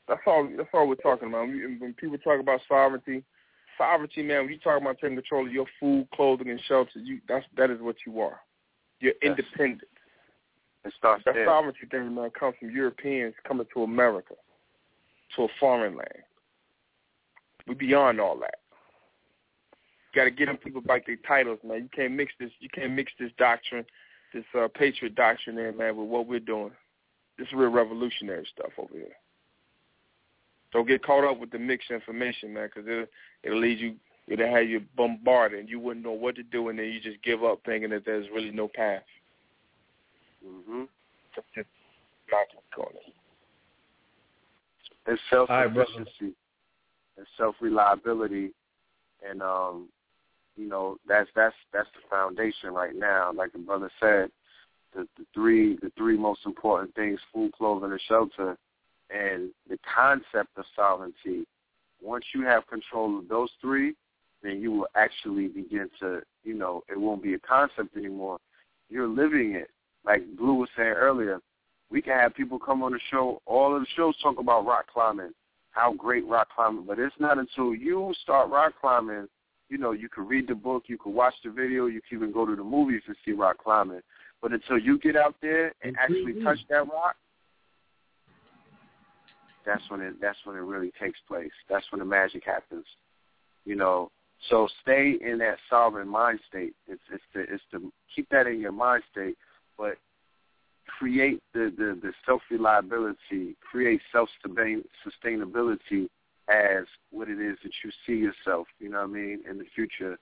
That's 0.09 0.19
all. 0.27 0.47
That's 0.55 0.69
all 0.73 0.87
we're 0.87 0.95
talking 0.95 1.29
about. 1.29 1.47
When 1.47 1.77
when 1.79 1.93
people 1.93 2.17
talk 2.17 2.41
about 2.41 2.59
sovereignty, 2.67 3.23
sovereignty, 3.77 4.21
man. 4.21 4.41
When 4.41 4.49
you 4.49 4.59
talk 4.59 4.81
about 4.81 4.97
taking 5.01 5.15
control 5.15 5.47
of 5.47 5.53
your 5.53 5.65
food, 5.79 6.09
clothing, 6.13 6.49
and 6.49 6.61
shelter, 6.67 6.99
you 6.99 7.21
that's 7.27 7.45
that 7.55 7.71
is 7.71 7.79
what 7.79 7.95
you 8.05 8.19
are. 8.19 8.41
You're 8.99 9.13
independent. 9.21 9.87
It 10.83 10.93
starts 10.97 11.23
that 11.25 11.35
there. 11.35 11.45
sovereignty 11.45 11.87
thing, 11.89 12.13
man, 12.13 12.29
comes 12.37 12.55
from 12.59 12.69
Europeans 12.69 13.33
coming 13.47 13.65
to 13.73 13.83
America, 13.83 14.33
to 15.35 15.43
a 15.43 15.47
foreign 15.59 15.95
land. 15.95 16.23
We're 17.65 17.75
beyond 17.75 18.19
all 18.19 18.37
that. 18.39 18.55
You 20.13 20.21
got 20.21 20.25
to 20.25 20.31
get 20.31 20.47
them 20.47 20.57
people 20.57 20.81
back 20.81 21.05
their 21.05 21.17
titles, 21.25 21.59
man. 21.63 21.83
You 21.83 21.89
can't 21.95 22.13
mix 22.13 22.33
this. 22.41 22.51
You 22.59 22.67
can't 22.69 22.93
mix 22.93 23.11
this 23.17 23.31
doctrine, 23.37 23.85
this 24.33 24.45
uh, 24.57 24.67
patriot 24.73 25.15
doctrine, 25.15 25.57
in, 25.57 25.77
man, 25.77 25.95
with 25.95 26.09
what 26.09 26.27
we're 26.27 26.39
doing. 26.39 26.71
This 27.37 27.47
is 27.47 27.53
real 27.53 27.69
revolutionary 27.69 28.47
stuff 28.53 28.71
over 28.77 28.93
here. 28.93 29.15
Don't 30.73 30.87
get 30.87 31.03
caught 31.03 31.29
up 31.29 31.39
with 31.39 31.51
the 31.51 31.59
mixed 31.59 31.91
information, 31.91 32.53
man, 32.53 32.69
because 32.73 32.89
it'll, 32.89 33.05
it'll 33.43 33.59
lead 33.59 33.79
you, 33.79 33.95
it'll 34.27 34.47
have 34.47 34.67
you 34.67 34.81
bombarded, 34.95 35.59
and 35.59 35.69
you 35.69 35.79
wouldn't 35.79 36.05
know 36.05 36.11
what 36.11 36.35
to 36.35 36.43
do, 36.43 36.69
and 36.69 36.77
then 36.77 36.87
you 36.87 36.99
just 36.99 37.21
give 37.23 37.43
up 37.43 37.59
thinking 37.65 37.89
that 37.91 38.05
there's 38.05 38.27
really 38.33 38.51
no 38.51 38.67
path. 38.67 39.03
Mm-hmm. 40.45 40.83
That's 41.35 41.47
just 41.55 41.67
nonsense 42.31 42.65
going 42.75 42.89
on. 42.89 43.13
It's 45.07 45.21
All 45.31 45.45
right, 45.47 45.73
brother. 45.73 45.89
self-sufficiency, 45.89 46.35
it's 47.17 47.29
self-reliability, 47.37 48.51
and 49.27 49.41
um, 49.41 49.87
you 50.57 50.67
know 50.67 50.97
that's 51.07 51.29
that's 51.33 51.55
that's 51.71 51.87
the 51.93 52.01
foundation 52.09 52.73
right 52.73 52.93
now. 52.93 53.31
Like 53.33 53.53
the 53.53 53.59
brother 53.59 53.89
said, 54.01 54.29
the, 54.95 55.07
the 55.17 55.25
three 55.33 55.77
the 55.81 55.91
three 55.97 56.17
most 56.17 56.41
important 56.45 56.93
things: 56.95 57.19
food, 57.33 57.51
clothing, 57.53 57.91
and 57.91 58.01
shelter. 58.07 58.57
And 59.09 59.51
the 59.69 59.77
concept 59.95 60.49
of 60.57 60.65
sovereignty. 60.75 61.47
Once 62.01 62.25
you 62.35 62.43
have 62.43 62.67
control 62.67 63.17
of 63.17 63.29
those 63.29 63.49
three, 63.61 63.95
then 64.43 64.61
you 64.61 64.71
will 64.71 64.87
actually 64.95 65.47
begin 65.47 65.89
to, 65.99 66.21
you 66.43 66.53
know, 66.53 66.83
it 66.89 66.99
won't 66.99 67.23
be 67.23 67.33
a 67.33 67.39
concept 67.39 67.95
anymore. 67.95 68.37
You're 68.89 69.07
living 69.07 69.53
it. 69.55 69.69
Like 70.05 70.23
Blue 70.37 70.55
was 70.55 70.69
saying 70.75 70.89
earlier, 70.89 71.39
we 71.89 72.01
can 72.01 72.13
have 72.19 72.35
people 72.35 72.59
come 72.59 72.83
on 72.83 72.91
the 72.91 72.99
show. 73.09 73.41
All 73.45 73.75
of 73.75 73.81
the 73.81 73.87
shows 73.95 74.15
talk 74.21 74.39
about 74.39 74.65
rock 74.65 74.87
climbing, 74.93 75.31
how 75.71 75.93
great 75.93 76.27
rock 76.27 76.49
climbing, 76.53 76.85
but 76.85 76.99
it's 76.99 77.15
not 77.19 77.37
until 77.37 77.73
you 77.73 78.13
start 78.21 78.49
rock 78.49 78.73
climbing, 78.79 79.27
you 79.69 79.77
know, 79.77 79.91
you 79.91 80.07
can 80.09 80.27
read 80.27 80.47
the 80.47 80.55
book, 80.55 80.83
you 80.87 80.97
can 80.97 81.13
watch 81.13 81.33
the 81.43 81.49
video, 81.49 81.87
you 81.87 82.01
can 82.07 82.17
even 82.17 82.31
go 82.31 82.45
to 82.45 82.55
the 82.55 82.63
movies 82.63 83.01
and 83.07 83.15
see 83.25 83.31
rock 83.31 83.57
climbing. 83.63 84.01
But 84.41 84.53
until 84.53 84.77
you 84.77 84.99
get 84.99 85.15
out 85.15 85.35
there 85.41 85.73
and 85.83 85.95
actually 85.99 86.43
touch 86.43 86.59
that 86.69 86.87
rock, 86.87 87.15
that's 89.65 89.83
when 89.89 90.01
it 90.01 90.15
that's 90.21 90.37
when 90.45 90.55
it 90.55 90.61
really 90.61 90.91
takes 90.99 91.19
place. 91.27 91.51
That's 91.69 91.85
when 91.91 91.99
the 91.99 92.05
magic 92.05 92.43
happens. 92.45 92.85
You 93.65 93.75
know. 93.75 94.11
So 94.49 94.67
stay 94.83 95.15
in 95.19 95.39
that 95.39 95.57
sovereign 95.67 96.07
mind 96.07 96.39
state. 96.47 96.73
It's 96.87 97.01
it's 97.11 97.23
to 97.33 97.39
it's 97.41 97.63
to 97.71 97.91
keep 98.15 98.29
that 98.29 98.45
in 98.45 98.61
your 98.61 98.71
mind 98.71 99.03
state, 99.11 99.35
but 99.77 99.97
create 100.87 101.41
the, 101.53 101.71
the, 101.77 101.97
the 102.01 102.13
self 102.25 102.41
reliability, 102.49 103.55
create 103.61 104.01
self 104.11 104.29
sustainability 104.45 106.07
as 106.49 106.85
what 107.11 107.29
it 107.29 107.39
is 107.39 107.57
that 107.63 107.73
you 107.83 107.91
see 108.05 108.13
yourself, 108.13 108.67
you 108.79 108.89
know 108.89 108.99
what 108.99 109.09
I 109.09 109.13
mean, 109.13 109.39
in 109.49 109.57
the 109.57 109.65
future, 109.75 110.17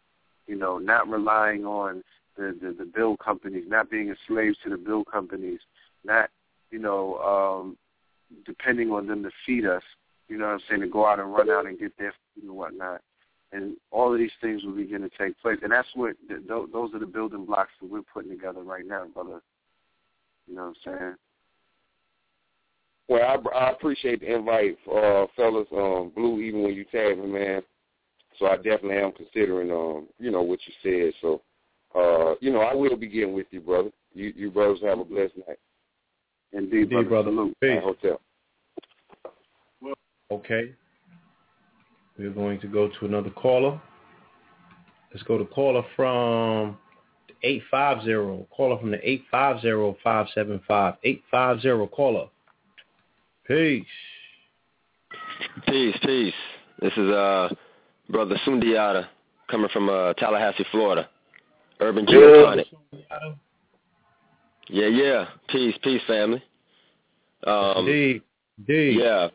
you 0.48 0.56
know, 0.56 0.78
not 0.78 1.08
relying 1.08 1.66
on 1.66 2.04
the, 2.38 2.58
the, 2.62 2.76
the 2.78 2.86
bill 2.86 3.18
companies, 3.18 3.66
not 3.68 3.90
being 3.90 4.12
a 4.12 4.16
slave 4.28 4.54
to 4.64 4.70
the 4.70 4.78
bill 4.78 5.04
companies, 5.04 5.60
not, 6.04 6.30
you 6.72 6.80
know, 6.80 7.18
um, 7.20 7.78
depending 8.46 8.92
on 8.92 9.08
them 9.08 9.24
to 9.24 9.30
feed 9.46 9.66
us, 9.66 9.84
you 10.28 10.38
know 10.38 10.46
what 10.46 10.54
I'm 10.54 10.60
saying, 10.70 10.82
to 10.82 10.88
go 10.88 11.06
out 11.06 11.20
and 11.20 11.34
run 11.34 11.50
out 11.50 11.66
and 11.66 11.80
get 11.80 11.98
their 11.98 12.14
food 12.34 12.44
and 12.44 12.56
whatnot. 12.56 13.02
And 13.52 13.78
all 13.92 14.12
of 14.12 14.20
these 14.20 14.32
things 14.42 14.64
will 14.64 14.76
begin 14.76 15.02
to 15.02 15.10
take 15.18 15.40
place. 15.42 15.60
And 15.62 15.72
that's 15.72 15.88
what, 15.94 16.16
th- 16.28 16.42
th- 16.48 16.70
those 16.74 16.94
are 16.94 17.00
the 17.00 17.06
building 17.06 17.46
blocks 17.46 17.72
that 17.80 17.90
we're 17.90 18.02
putting 18.02 18.32
together 18.32 18.64
right 18.64 18.86
now, 18.86 19.06
brother. 19.14 19.42
You 20.48 20.56
know 20.56 20.74
what 20.84 20.94
I'm 20.94 21.00
saying? 21.00 21.16
Well, 23.08 23.22
I, 23.54 23.58
I 23.58 23.72
appreciate 23.72 24.22
the 24.22 24.36
invite, 24.36 24.78
uh, 24.92 25.28
fellas. 25.36 25.68
Um, 25.72 26.12
Blue, 26.16 26.42
even 26.42 26.64
when 26.64 26.74
you 26.74 26.86
tag 26.86 27.18
me, 27.18 27.28
man. 27.28 27.62
So 28.40 28.48
I 28.48 28.58
definitely 28.58 28.98
am 28.98 29.12
considering, 29.12 29.72
um, 29.72 30.08
you 30.20 30.32
know, 30.32 30.42
what 30.42 30.60
you 30.66 30.74
said. 30.84 31.14
So, 31.22 31.42
uh, 31.96 32.36
you 32.42 32.52
know, 32.52 32.62
I 32.62 32.74
will 32.74 32.96
be 32.96 33.08
getting 33.08 33.34
with 33.34 33.48
you, 33.52 33.62
brother. 33.62 33.90
You, 34.14 34.34
you 34.36 34.52
brothers 34.52 34.80
have 34.84 35.00
a 35.00 35.06
blessed 35.06 35.38
night. 35.48 35.60
Indeed, 36.54 36.92
Indeed, 36.92 37.10
brother. 37.10 37.32
Salute. 37.32 37.58
Peace. 37.62 37.72
At 37.78 37.84
hotel. 37.84 38.22
Okay. 40.32 40.74
We're 42.18 42.30
going 42.32 42.60
to 42.62 42.68
go 42.68 42.88
to 42.88 43.06
another 43.06 43.30
caller. 43.30 43.82
Let's 45.14 45.24
go 45.24 45.38
to 45.38 45.46
caller 45.46 45.84
from 45.96 46.78
850. 47.44 48.48
Caller 48.56 48.80
from 48.80 48.92
the 48.92 48.98
850-575. 49.34 50.98
850 51.04 51.96
caller. 51.96 52.28
Peace. 53.48 53.86
Peace, 55.68 55.96
peace. 56.04 56.34
This 56.82 56.94
is 56.98 57.10
uh 57.10 57.50
brother 58.10 58.36
Sundiata 58.46 59.08
coming 59.50 59.70
from 59.72 59.90
uh 59.90 60.14
Tallahassee, 60.14 60.66
Florida. 60.72 61.10
Urban 61.80 62.06
Geoponic. 62.06 62.66
Yeah, 64.68 64.88
yeah. 64.88 65.26
Peace, 65.50 65.76
peace, 65.84 66.02
family. 66.08 66.44
Um, 67.46 67.80
Indeed. 67.80 68.22
Indeed. 68.58 69.00
Yeah. 69.00 69.28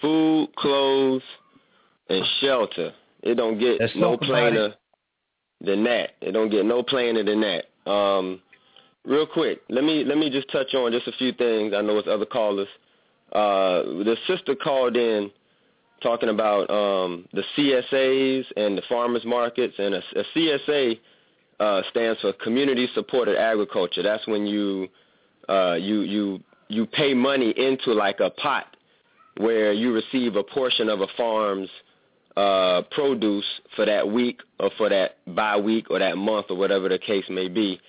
Food, 0.00 0.48
clothes, 0.56 1.22
and 2.08 2.24
shelter. 2.40 2.92
It 3.22 3.34
don't 3.36 3.58
get 3.58 3.80
Let's 3.80 3.94
no 3.96 4.16
plainer 4.16 4.74
than 5.60 5.84
that. 5.84 6.10
It 6.20 6.32
don't 6.32 6.50
get 6.50 6.64
no 6.64 6.82
plainer 6.82 7.22
than 7.24 7.40
that. 7.40 7.90
Um, 7.90 8.40
real 9.04 9.26
quick, 9.26 9.60
let 9.68 9.84
me 9.84 10.04
let 10.04 10.18
me 10.18 10.30
just 10.30 10.50
touch 10.50 10.74
on 10.74 10.92
just 10.92 11.08
a 11.08 11.12
few 11.12 11.32
things. 11.32 11.74
I 11.74 11.82
know 11.82 11.98
it's 11.98 12.08
other 12.08 12.26
callers. 12.26 12.68
Uh, 13.32 13.82
the 13.82 14.16
sister 14.26 14.54
called 14.54 14.96
in 14.96 15.30
talking 16.02 16.28
about 16.28 16.70
um, 16.70 17.26
the 17.32 17.42
CSAs 17.56 18.44
and 18.56 18.78
the 18.78 18.82
farmers 18.88 19.24
markets, 19.24 19.74
and 19.78 19.94
a, 19.94 20.02
a 20.16 20.24
CSA 20.34 20.98
uh, 21.60 21.82
stands 21.90 22.20
for 22.20 22.32
Community 22.34 22.88
Supported 22.94 23.36
Agriculture. 23.36 24.02
That's 24.02 24.26
when 24.26 24.46
you 24.46 24.88
uh, 25.48 25.74
you 25.74 26.00
you 26.02 26.40
you 26.68 26.86
pay 26.86 27.14
money 27.14 27.52
into 27.56 27.92
like 27.92 28.20
a 28.20 28.30
pot 28.30 28.76
where 29.38 29.72
you 29.72 29.92
receive 29.92 30.36
a 30.36 30.42
portion 30.42 30.88
of 30.88 31.00
a 31.00 31.06
farm's 31.16 31.68
uh, 32.36 32.82
produce 32.90 33.44
for 33.74 33.84
that 33.86 34.08
week 34.08 34.40
or 34.60 34.70
for 34.76 34.88
that 34.88 35.16
bye 35.34 35.56
week 35.56 35.90
or 35.90 35.98
that 35.98 36.16
month 36.16 36.46
or 36.50 36.56
whatever 36.56 36.88
the 36.88 36.98
case 36.98 37.24
may 37.28 37.48
be. 37.48 37.80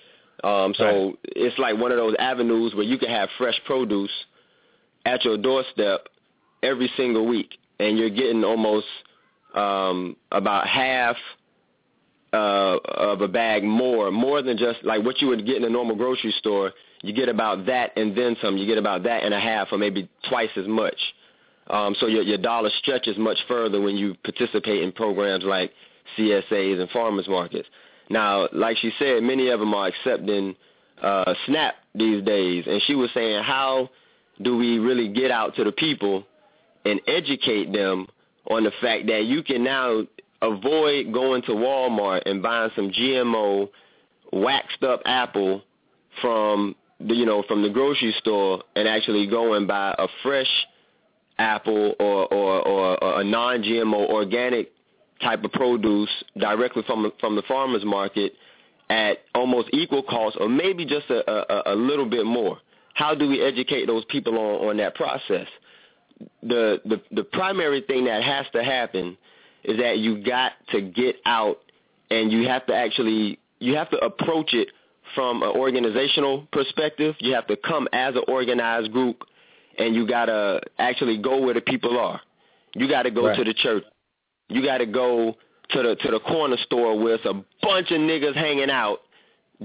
Um, 0.42 0.74
so 0.74 0.84
Right. 0.84 1.14
it's 1.24 1.58
like 1.58 1.76
one 1.76 1.92
of 1.92 1.98
those 1.98 2.14
avenues 2.18 2.74
where 2.74 2.84
you 2.84 2.98
can 2.98 3.10
have 3.10 3.28
fresh 3.36 3.60
produce 3.66 4.10
at 5.04 5.24
your 5.24 5.36
doorstep 5.36 6.08
every 6.62 6.90
single 6.96 7.26
week, 7.26 7.58
and 7.78 7.98
you're 7.98 8.10
getting 8.10 8.42
almost 8.44 8.86
um, 9.54 10.16
about 10.32 10.66
half 10.66 11.16
uh, 12.32 12.78
of 12.84 13.20
a 13.20 13.28
bag 13.28 13.64
more, 13.64 14.10
more 14.10 14.42
than 14.42 14.56
just 14.56 14.84
like 14.84 15.04
what 15.04 15.20
you 15.20 15.28
would 15.28 15.46
get 15.46 15.56
in 15.56 15.64
a 15.64 15.70
normal 15.70 15.96
grocery 15.96 16.34
store. 16.38 16.72
You 17.02 17.12
get 17.12 17.28
about 17.28 17.66
that 17.66 17.96
and 17.96 18.16
then 18.16 18.36
some. 18.42 18.56
You 18.56 18.66
get 18.66 18.78
about 18.78 19.04
that 19.04 19.24
and 19.24 19.34
a 19.34 19.40
half, 19.40 19.68
or 19.72 19.78
maybe 19.78 20.08
twice 20.28 20.50
as 20.56 20.66
much. 20.66 20.98
Um, 21.68 21.94
so 21.98 22.06
your, 22.06 22.22
your 22.22 22.38
dollar 22.38 22.70
stretches 22.78 23.16
much 23.16 23.38
further 23.48 23.80
when 23.80 23.96
you 23.96 24.14
participate 24.24 24.82
in 24.82 24.92
programs 24.92 25.44
like 25.44 25.72
CSAs 26.18 26.80
and 26.80 26.90
farmers 26.90 27.28
markets. 27.28 27.68
Now, 28.10 28.48
like 28.52 28.76
she 28.78 28.90
said, 28.98 29.22
many 29.22 29.48
of 29.50 29.60
them 29.60 29.72
are 29.72 29.86
accepting 29.86 30.56
uh, 31.00 31.32
SNAP 31.46 31.74
these 31.94 32.24
days, 32.24 32.64
and 32.66 32.82
she 32.86 32.94
was 32.94 33.10
saying, 33.14 33.42
how 33.44 33.90
do 34.42 34.56
we 34.56 34.78
really 34.78 35.08
get 35.08 35.30
out 35.30 35.54
to 35.56 35.64
the 35.64 35.72
people 35.72 36.24
and 36.84 37.00
educate 37.06 37.72
them 37.72 38.08
on 38.50 38.64
the 38.64 38.72
fact 38.80 39.06
that 39.06 39.24
you 39.24 39.42
can 39.42 39.62
now 39.62 40.02
avoid 40.42 41.12
going 41.12 41.42
to 41.42 41.52
Walmart 41.52 42.22
and 42.26 42.42
buying 42.42 42.70
some 42.74 42.90
GMO 42.90 43.68
waxed 44.32 44.82
up 44.82 45.02
apple 45.04 45.62
from 46.20 46.74
the 47.00 47.14
you 47.14 47.26
know 47.26 47.42
from 47.48 47.62
the 47.62 47.70
grocery 47.70 48.14
store 48.18 48.62
and 48.76 48.86
actually 48.86 49.26
go 49.26 49.54
and 49.54 49.66
buy 49.66 49.94
a 49.98 50.06
fresh 50.22 50.66
apple 51.38 51.94
or 51.98 52.32
or, 52.32 52.66
or, 52.66 53.04
or 53.04 53.20
a 53.20 53.24
non-GMO 53.24 54.08
organic 54.10 54.70
type 55.22 55.42
of 55.44 55.52
produce 55.52 56.10
directly 56.38 56.82
from 56.86 57.10
from 57.20 57.36
the 57.36 57.42
farmers 57.42 57.84
market 57.84 58.32
at 58.88 59.18
almost 59.34 59.68
equal 59.72 60.02
cost 60.02 60.36
or 60.40 60.48
maybe 60.48 60.84
just 60.84 61.08
a, 61.10 61.30
a, 61.30 61.74
a 61.74 61.76
little 61.76 62.08
bit 62.08 62.26
more. 62.26 62.58
How 62.94 63.14
do 63.14 63.28
we 63.28 63.40
educate 63.40 63.86
those 63.86 64.04
people 64.06 64.36
on, 64.36 64.68
on 64.68 64.76
that 64.78 64.94
process? 64.94 65.46
The, 66.42 66.80
the 66.84 67.00
the 67.12 67.24
primary 67.24 67.80
thing 67.82 68.04
that 68.04 68.22
has 68.22 68.46
to 68.52 68.62
happen 68.62 69.16
is 69.64 69.78
that 69.78 69.98
you 69.98 70.22
got 70.22 70.52
to 70.72 70.80
get 70.80 71.16
out 71.26 71.58
and 72.10 72.32
you 72.32 72.48
have 72.48 72.66
to 72.66 72.74
actually 72.74 73.38
you 73.58 73.76
have 73.76 73.90
to 73.90 73.98
approach 73.98 74.54
it 74.54 74.68
from 75.14 75.42
an 75.42 75.50
organizational 75.50 76.46
perspective. 76.52 77.14
You 77.18 77.34
have 77.34 77.46
to 77.48 77.56
come 77.56 77.88
as 77.92 78.14
an 78.14 78.22
organized 78.28 78.92
group 78.92 79.22
and 79.78 79.94
you 79.94 80.06
got 80.06 80.26
to 80.26 80.60
actually 80.78 81.18
go 81.18 81.40
where 81.40 81.54
the 81.54 81.60
people 81.60 81.98
are. 81.98 82.20
You 82.74 82.88
got 82.88 83.02
to 83.02 83.10
go 83.10 83.26
Right. 83.26 83.36
to 83.36 83.44
the 83.44 83.54
church. 83.54 83.84
You 84.48 84.62
got 84.64 84.78
to 84.78 84.86
go 84.86 85.36
to 85.70 85.82
the 85.82 85.94
to 85.96 86.10
the 86.10 86.20
corner 86.20 86.56
store 86.64 86.98
where 86.98 87.14
it's 87.14 87.24
a 87.24 87.34
bunch 87.62 87.90
of 87.90 87.98
niggas 88.00 88.34
hanging 88.34 88.70
out 88.70 89.00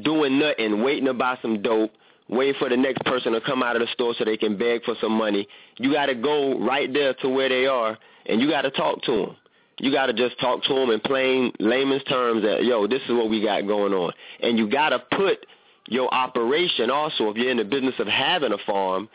doing 0.04 0.38
nothing, 0.40 0.84
waiting 0.84 1.06
to 1.06 1.14
buy 1.14 1.38
some 1.42 1.62
dope, 1.62 1.92
waiting 2.28 2.56
for 2.60 2.70
the 2.70 2.76
next 2.78 3.04
person 3.06 3.32
to 3.34 3.42
come 3.42 3.64
out 3.64 3.76
of 3.76 3.82
the 3.82 3.88
store 3.94 4.14
so 4.18 4.26
they 4.26 4.38
can 4.38 4.58
beg 4.58 4.84
for 4.84 4.96
some 5.00 5.14
money. 5.14 5.48
You 5.78 5.92
got 5.94 6.08
to 6.08 6.16
go 6.16 6.60
right 6.60 6.92
there 6.92 7.14
to 7.22 7.30
where 7.30 7.48
they 7.50 7.66
are, 7.66 7.98
and 8.26 8.42
you 8.42 8.50
got 8.50 8.64
to 8.64 8.72
talk 8.72 9.02
to 9.04 9.12
them. 9.12 9.36
You 9.78 9.92
got 9.92 10.06
to 10.06 10.14
just 10.14 10.40
talk 10.40 10.64
to 10.64 10.74
them 10.74 10.90
in 10.90 11.00
plain 11.02 11.52
layman's 11.60 12.04
terms 12.04 12.44
that, 12.44 12.64
yo, 12.64 12.88
this 12.88 13.02
is 13.04 13.12
what 13.12 13.30
we 13.30 13.44
got 13.44 13.68
going 13.68 13.94
on. 13.94 14.14
And 14.42 14.58
you 14.58 14.70
got 14.70 14.90
to 14.90 15.00
put 15.00 15.46
your 15.88 16.12
operation 16.14 16.90
also, 16.90 17.30
if 17.30 17.38
you're 17.38 17.52
in 17.52 17.58
the 17.58 17.66
business 17.66 17.96
of 18.00 18.08
having 18.08 18.54
a 18.54 18.58
farm, 18.66 19.10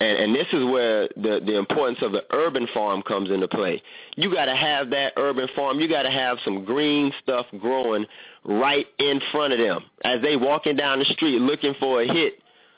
and, 0.00 0.18
and 0.18 0.34
this 0.34 0.46
is 0.52 0.64
where 0.64 1.08
the, 1.16 1.40
the 1.44 1.58
importance 1.58 1.98
of 2.02 2.12
the 2.12 2.24
urban 2.32 2.66
farm 2.72 3.02
comes 3.02 3.30
into 3.30 3.46
play. 3.46 3.82
You 4.16 4.32
got 4.32 4.46
to 4.46 4.56
have 4.56 4.90
that 4.90 5.12
urban 5.16 5.48
farm. 5.54 5.78
You 5.78 5.88
got 5.88 6.02
to 6.02 6.10
have 6.10 6.38
some 6.44 6.64
green 6.64 7.12
stuff 7.22 7.46
growing 7.60 8.06
right 8.44 8.86
in 8.98 9.20
front 9.30 9.52
of 9.52 9.58
them 9.58 9.84
as 10.04 10.22
they 10.22 10.36
walking 10.36 10.76
down 10.76 10.98
the 10.98 11.04
street 11.04 11.38
looking 11.40 11.74
for 11.78 12.02
a 12.02 12.06
hit, 12.10 12.34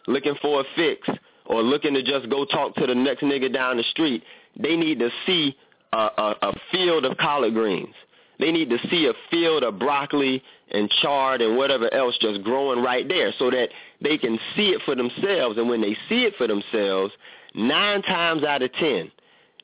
looking 0.08 0.34
for 0.42 0.60
a 0.60 0.64
fix, 0.74 1.08
or 1.46 1.62
looking 1.62 1.94
to 1.94 2.02
just 2.02 2.28
go 2.28 2.44
talk 2.44 2.74
to 2.74 2.86
the 2.86 2.94
next 2.94 3.22
nigga 3.22 3.52
down 3.52 3.76
the 3.76 3.84
street. 3.84 4.24
They 4.58 4.76
need 4.76 4.98
to 4.98 5.10
see 5.24 5.56
a, 5.92 5.96
a, 5.96 6.36
a 6.42 6.52
field 6.70 7.04
of 7.04 7.16
collard 7.18 7.54
greens. 7.54 7.94
They 8.38 8.50
need 8.50 8.70
to 8.70 8.78
see 8.88 9.06
a 9.06 9.12
field 9.30 9.62
of 9.62 9.78
broccoli 9.78 10.42
and 10.70 10.90
chard 11.02 11.40
and 11.40 11.56
whatever 11.56 11.92
else 11.92 12.16
just 12.20 12.42
growing 12.42 12.82
right 12.82 13.06
there 13.06 13.32
so 13.38 13.50
that 13.50 13.68
they 14.00 14.18
can 14.18 14.38
see 14.56 14.70
it 14.70 14.82
for 14.84 14.94
themselves. 14.96 15.58
And 15.58 15.68
when 15.68 15.80
they 15.80 15.96
see 16.08 16.24
it 16.24 16.34
for 16.36 16.46
themselves, 16.46 17.12
nine 17.54 18.02
times 18.02 18.42
out 18.42 18.62
of 18.62 18.72
ten, 18.72 19.12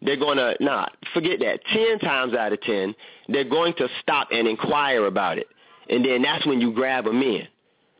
they're 0.02 0.16
going 0.18 0.36
to, 0.36 0.54
nah, 0.60 0.86
forget 1.12 1.40
that. 1.40 1.60
Ten 1.72 1.98
times 1.98 2.34
out 2.34 2.52
of 2.52 2.60
ten, 2.60 2.94
they're 3.28 3.48
going 3.48 3.74
to 3.78 3.88
stop 4.00 4.28
and 4.30 4.46
inquire 4.46 5.06
about 5.06 5.38
it. 5.38 5.48
And 5.90 6.04
then 6.04 6.22
that's 6.22 6.46
when 6.46 6.60
you 6.60 6.72
grab 6.72 7.04
them 7.04 7.22
in. 7.22 7.48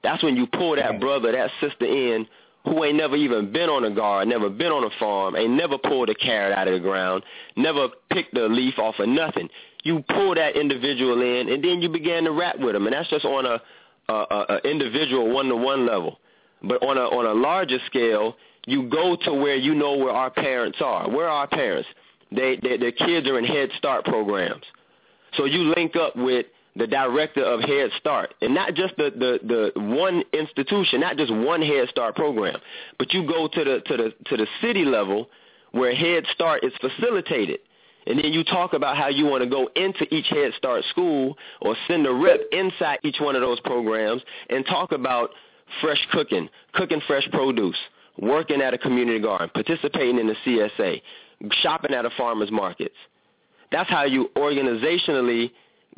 That's 0.05 0.23
when 0.23 0.37
you 0.37 0.47
pull 0.47 0.77
that 0.77 1.01
brother, 1.01 1.33
that 1.33 1.51
sister 1.61 1.87
in 1.87 2.27
who 2.69 2.85
ain't 2.85 2.97
never 2.97 3.17
even 3.17 3.53
been 3.53 3.69
on 3.69 3.85
a 3.85 3.91
garden, 3.91 4.29
never 4.29 4.51
been 4.51 4.73
on 4.73 4.85
a 4.85 4.91
farm, 4.99 5.37
ain't 5.37 5.53
never 5.53 5.79
pulled 5.79 6.11
a 6.11 6.15
carrot 6.15 6.57
out 6.57 6.69
of 6.69 6.75
the 6.75 6.81
ground, 6.81 7.25
never 7.57 7.89
picked 8.11 8.37
a 8.37 8.47
leaf 8.47 8.79
off 8.79 8.99
of 8.99 9.09
nothing. 9.09 9.49
You 9.85 10.05
pull 10.09 10.35
that 10.35 10.57
individual 10.57 11.21
in, 11.23 11.49
and 11.49 11.63
then 11.65 11.81
you 11.81 11.89
begin 11.89 12.25
to 12.25 12.33
rap 12.33 12.59
with 12.59 12.75
them, 12.75 12.87
and 12.87 12.95
that's 12.95 13.09
just 13.09 13.25
on 13.25 13.47
a, 13.47 13.61
a, 14.09 14.13
a, 14.13 14.47
a 14.49 14.71
individual 14.71 15.33
one-to-one 15.33 15.87
level. 15.87 16.19
But 16.63 16.83
on 16.83 16.99
a 16.99 17.03
on 17.03 17.25
a 17.25 17.35
larger 17.35 17.79
scale, 17.87 18.37
you 18.67 18.89
go 18.89 19.17
to 19.25 19.33
where 19.33 19.55
you 19.57 19.75
know 19.75 19.97
where 19.97 20.13
our 20.13 20.31
parents 20.31 20.79
are. 20.81 21.09
Where 21.09 21.27
are 21.27 21.41
our 21.41 21.47
parents? 21.47 21.89
They, 22.33 22.59
they 22.63 22.77
their 22.77 22.93
kids 22.93 23.27
are 23.29 23.39
in 23.39 23.45
Head 23.45 23.71
Start 23.79 24.05
programs. 24.05 24.65
So 25.37 25.45
you 25.45 25.73
link 25.75 25.95
up 25.95 26.17
with 26.17 26.47
the 26.79 26.87
director 26.87 27.43
of 27.43 27.61
Head 27.61 27.91
Start, 27.99 28.35
and 28.41 28.55
not 28.55 28.75
just 28.75 28.97
the, 28.97 29.11
the, 29.11 29.73
the 29.75 29.81
one 29.81 30.23
institution, 30.33 31.01
not 31.01 31.17
just 31.17 31.33
one 31.35 31.61
Head 31.61 31.89
Start 31.89 32.15
program, 32.15 32.59
but 32.99 33.13
you 33.13 33.27
go 33.27 33.49
to 33.49 33.65
the 33.65 33.81
to 33.87 33.97
the 33.97 34.15
to 34.27 34.37
the 34.37 34.47
city 34.63 34.85
level 34.85 35.29
where 35.73 35.95
Head 35.95 36.25
Start 36.33 36.65
is 36.65 36.73
facilitated. 36.81 37.59
And 38.07 38.19
then 38.19 38.33
you 38.33 38.43
talk 38.43 38.73
about 38.73 38.97
how 38.97 39.09
you 39.09 39.27
want 39.27 39.45
to 39.45 39.51
go 39.51 39.69
into 39.77 40.07
each 40.15 40.29
Head 40.29 40.53
Start 40.57 40.83
school 40.91 41.37
or 41.61 41.77
send 41.87 42.07
a 42.07 42.13
rep 42.13 42.41
inside 42.53 43.01
each 43.03 43.17
one 43.21 43.35
of 43.35 43.43
those 43.43 43.61
programs 43.61 44.23
and 44.49 44.65
talk 44.65 44.93
about 44.93 45.31
fresh 45.83 46.07
cooking, 46.13 46.49
cooking 46.73 47.03
fresh 47.07 47.29
produce, 47.31 47.77
working 48.19 48.63
at 48.63 48.73
a 48.73 48.79
community 48.79 49.21
garden, 49.21 49.51
participating 49.53 50.19
in 50.19 50.27
the 50.27 50.37
CSA, 50.47 51.03
shopping 51.61 51.93
at 51.93 52.07
a 52.07 52.11
farmer's 52.17 52.51
markets. 52.51 52.97
That's 53.71 53.91
how 53.91 54.05
you 54.05 54.31
organizationally 54.37 55.51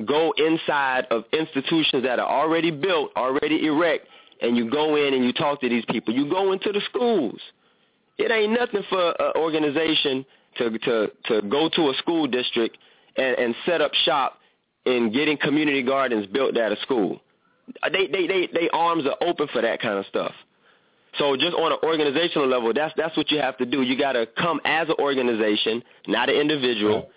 go 0.06 0.32
inside 0.36 1.06
of 1.10 1.24
institutions 1.32 2.02
that 2.04 2.18
are 2.18 2.28
already 2.28 2.70
built, 2.70 3.10
already 3.16 3.66
erect, 3.66 4.06
and 4.40 4.56
you 4.56 4.70
go 4.70 4.96
in 4.96 5.14
and 5.14 5.24
you 5.24 5.32
talk 5.32 5.60
to 5.60 5.68
these 5.68 5.84
people. 5.90 6.14
You 6.14 6.28
go 6.28 6.52
into 6.52 6.72
the 6.72 6.80
schools. 6.88 7.40
It 8.18 8.30
ain't 8.30 8.52
nothing 8.52 8.82
for 8.88 9.14
an 9.18 9.32
organization 9.36 10.24
to 10.58 10.78
to 10.78 11.10
to 11.26 11.42
go 11.42 11.68
to 11.68 11.90
a 11.90 11.94
school 11.98 12.26
district 12.26 12.76
and, 13.16 13.38
and 13.38 13.54
set 13.66 13.80
up 13.80 13.92
shop 14.04 14.38
in 14.84 15.12
getting 15.12 15.36
community 15.38 15.82
gardens 15.82 16.26
built 16.26 16.56
at 16.56 16.72
a 16.72 16.76
school. 16.82 17.20
They 17.92 18.06
they 18.06 18.26
they 18.26 18.48
they 18.52 18.70
arms 18.72 19.04
are 19.06 19.16
open 19.26 19.48
for 19.52 19.62
that 19.62 19.80
kind 19.80 19.98
of 19.98 20.06
stuff. 20.06 20.32
So 21.18 21.36
just 21.36 21.54
on 21.54 21.72
an 21.72 21.78
organizational 21.82 22.46
level, 22.48 22.72
that's 22.72 22.94
that's 22.96 23.16
what 23.16 23.30
you 23.30 23.38
have 23.38 23.56
to 23.58 23.66
do. 23.66 23.82
You 23.82 23.98
got 23.98 24.12
to 24.12 24.26
come 24.38 24.60
as 24.64 24.88
an 24.88 24.96
organization, 24.98 25.82
not 26.06 26.28
an 26.28 26.36
individual, 26.36 27.10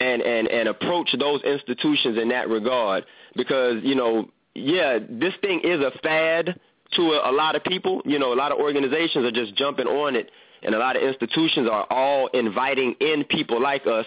and 0.00 0.22
and 0.22 0.48
and 0.48 0.68
approach 0.68 1.14
those 1.18 1.42
institutions 1.42 2.18
in 2.18 2.28
that 2.28 2.48
regard 2.48 3.04
because 3.36 3.82
you 3.82 3.94
know, 3.94 4.30
yeah, 4.54 4.98
this 5.08 5.34
thing 5.40 5.60
is 5.64 5.80
a 5.80 5.90
fad 6.02 6.58
to 6.92 7.02
a, 7.12 7.30
a 7.30 7.32
lot 7.32 7.56
of 7.56 7.64
people. 7.64 8.02
You 8.04 8.18
know, 8.18 8.32
a 8.32 8.36
lot 8.36 8.52
of 8.52 8.58
organizations 8.58 9.24
are 9.24 9.32
just 9.32 9.54
jumping 9.56 9.86
on 9.86 10.16
it 10.16 10.30
and 10.62 10.74
a 10.74 10.78
lot 10.78 10.96
of 10.96 11.02
institutions 11.02 11.68
are 11.70 11.86
all 11.90 12.28
inviting 12.28 12.94
in 13.00 13.24
people 13.24 13.60
like 13.60 13.86
us 13.86 14.06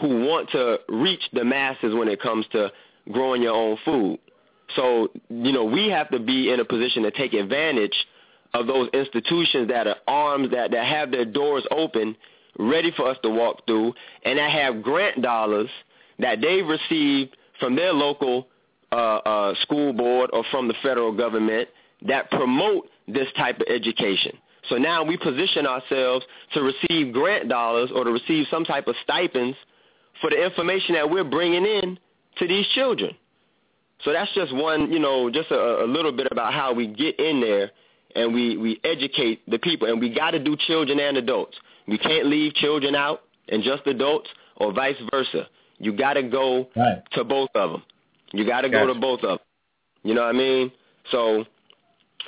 who 0.00 0.26
want 0.26 0.48
to 0.50 0.78
reach 0.88 1.22
the 1.32 1.44
masses 1.44 1.94
when 1.94 2.08
it 2.08 2.20
comes 2.20 2.46
to 2.52 2.72
growing 3.12 3.42
your 3.42 3.54
own 3.54 3.76
food. 3.84 4.18
So, 4.76 5.08
you 5.28 5.52
know, 5.52 5.64
we 5.64 5.88
have 5.88 6.08
to 6.10 6.18
be 6.18 6.52
in 6.52 6.60
a 6.60 6.64
position 6.64 7.02
to 7.02 7.10
take 7.10 7.34
advantage 7.34 7.94
of 8.54 8.66
those 8.66 8.88
institutions 8.94 9.68
that 9.68 9.86
are 9.86 9.96
armed, 10.06 10.52
that, 10.52 10.70
that 10.70 10.86
have 10.86 11.10
their 11.10 11.24
doors 11.24 11.66
open, 11.70 12.16
ready 12.60 12.92
for 12.96 13.08
us 13.08 13.16
to 13.22 13.30
walk 13.30 13.66
through, 13.66 13.94
and 14.24 14.38
that 14.38 14.50
have 14.50 14.82
grant 14.82 15.22
dollars 15.22 15.70
that 16.18 16.40
they've 16.40 16.66
received 16.66 17.36
from 17.58 17.76
their 17.76 17.92
local 17.92 18.48
uh, 18.92 18.94
uh, 18.94 19.54
school 19.62 19.92
board 19.92 20.30
or 20.32 20.44
from 20.50 20.68
the 20.68 20.74
federal 20.82 21.12
government 21.12 21.68
that 22.06 22.30
promote 22.30 22.88
this 23.06 23.28
type 23.36 23.60
of 23.60 23.66
education. 23.68 24.36
So 24.68 24.76
now 24.76 25.02
we 25.02 25.16
position 25.16 25.66
ourselves 25.66 26.24
to 26.54 26.62
receive 26.62 27.12
grant 27.12 27.48
dollars 27.48 27.90
or 27.94 28.04
to 28.04 28.10
receive 28.10 28.46
some 28.50 28.64
type 28.64 28.86
of 28.88 28.94
stipends 29.02 29.56
for 30.20 30.30
the 30.30 30.42
information 30.42 30.94
that 30.94 31.10
we're 31.10 31.24
bringing 31.24 31.64
in 31.64 31.98
to 32.38 32.46
these 32.46 32.66
children. 32.74 33.14
So 34.04 34.12
that's 34.12 34.32
just 34.34 34.54
one, 34.54 34.92
you 34.92 34.98
know, 34.98 35.30
just 35.30 35.50
a, 35.50 35.84
a 35.84 35.86
little 35.86 36.12
bit 36.12 36.28
about 36.30 36.54
how 36.54 36.72
we 36.72 36.86
get 36.86 37.18
in 37.18 37.40
there 37.40 37.70
and 38.16 38.34
we, 38.34 38.56
we 38.56 38.80
educate 38.84 39.48
the 39.48 39.58
people. 39.58 39.88
And 39.88 40.00
we 40.00 40.12
got 40.12 40.32
to 40.32 40.38
do 40.38 40.56
children 40.66 40.98
and 40.98 41.16
adults. 41.16 41.56
We 41.86 41.98
can't 41.98 42.26
leave 42.26 42.54
children 42.54 42.94
out 42.94 43.22
and 43.48 43.62
just 43.62 43.86
adults 43.86 44.28
or 44.56 44.72
vice 44.72 44.96
versa. 45.10 45.48
You 45.78 45.96
got 45.96 46.14
to 46.14 46.22
go 46.22 46.68
right. 46.76 47.02
to 47.12 47.24
both 47.24 47.50
of 47.54 47.72
them. 47.72 47.82
You 48.32 48.46
got 48.46 48.62
to 48.62 48.68
Gotcha. 48.68 48.86
go 48.86 48.94
to 48.94 49.00
both 49.00 49.20
of 49.20 49.38
them. 49.38 49.46
You 50.02 50.14
know 50.14 50.22
what 50.22 50.34
I 50.34 50.38
mean? 50.38 50.72
So, 51.10 51.44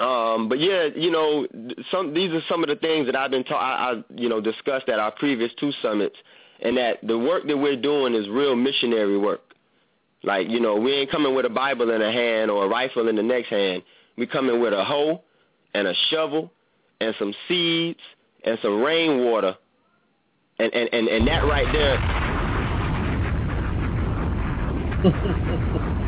um, 0.01 0.49
but 0.49 0.59
yeah, 0.59 0.89
you 0.95 1.11
know, 1.11 1.47
some 1.91 2.15
these 2.15 2.33
are 2.33 2.41
some 2.49 2.63
of 2.63 2.69
the 2.69 2.77
things 2.77 3.07
that 3.07 3.17
I've 3.17 3.31
been 3.31 3.45
ta- 3.45 3.57
I, 3.57 3.93
I 3.93 4.05
you 4.15 4.29
know 4.29 4.41
discussed 4.41 4.89
at 4.89 4.99
our 4.99 5.13
previous 5.13 5.53
two 5.61 5.71
summits, 5.83 6.17
and 6.61 6.77
that 6.77 6.99
the 7.03 7.19
work 7.19 7.47
that 7.47 7.57
we're 7.57 7.81
doing 7.81 8.15
is 8.15 8.29
real 8.29 8.57
missionary 8.57 9.19
work. 9.19 9.43
Like 10.23 10.49
you 10.49 10.61
know, 10.61 10.77
we 10.77 10.93
ain't 10.93 11.11
coming 11.11 11.35
with 11.35 11.45
a 11.47 11.51
Bible 11.51 11.91
in 11.91 12.01
a 12.01 12.13
hand 12.13 12.51
or 12.51 12.65
a 12.65 12.69
rifle 12.69 13.09
in 13.09 13.17
the 13.17 13.23
next 13.23 13.49
hand. 13.49 13.83
We 14.17 14.27
coming 14.27 14.61
with 14.61 14.73
a 14.73 14.85
hoe 14.85 15.23
and 15.75 15.87
a 15.87 15.95
shovel 16.11 16.53
and 17.01 17.15
some 17.19 17.35
seeds 17.49 18.01
and 18.45 18.59
some 18.63 18.83
rainwater, 18.83 19.57
and 20.59 20.73
and 20.75 20.89
and, 20.93 21.09
and 21.09 21.29
that 21.29 21.45
right 21.45 21.73
there. 21.73 21.99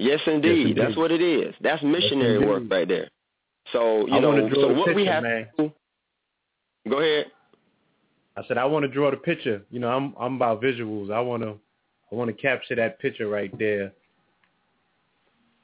Yes, 0.00 0.20
indeed. 0.28 0.60
indeed. 0.60 0.78
That's 0.78 0.96
what 0.96 1.10
it 1.10 1.20
is. 1.20 1.54
That's 1.60 1.82
missionary 1.82 2.36
indeed. 2.36 2.48
work 2.48 2.62
right 2.70 2.86
there. 2.86 3.08
So 3.72 4.06
you 4.06 4.14
I 4.14 4.20
know, 4.20 4.48
so 4.54 4.68
the 4.68 4.74
what 4.74 4.94
we 4.94 5.02
picture, 5.02 5.12
have 5.12 5.22
man. 5.24 5.48
to. 5.58 5.72
Go 6.88 6.98
ahead. 7.00 7.26
I 8.36 8.42
said 8.46 8.58
I 8.58 8.64
want 8.64 8.84
to 8.84 8.88
draw 8.88 9.10
the 9.10 9.16
picture. 9.16 9.62
You 9.70 9.80
know, 9.80 9.88
I'm 9.88 10.14
I'm 10.18 10.36
about 10.36 10.62
visuals. 10.62 11.12
I 11.12 11.20
want 11.20 11.42
to 11.42 11.58
I 12.10 12.14
want 12.14 12.28
to 12.34 12.40
capture 12.40 12.76
that 12.76 13.00
picture 13.00 13.28
right 13.28 13.56
there. 13.58 13.92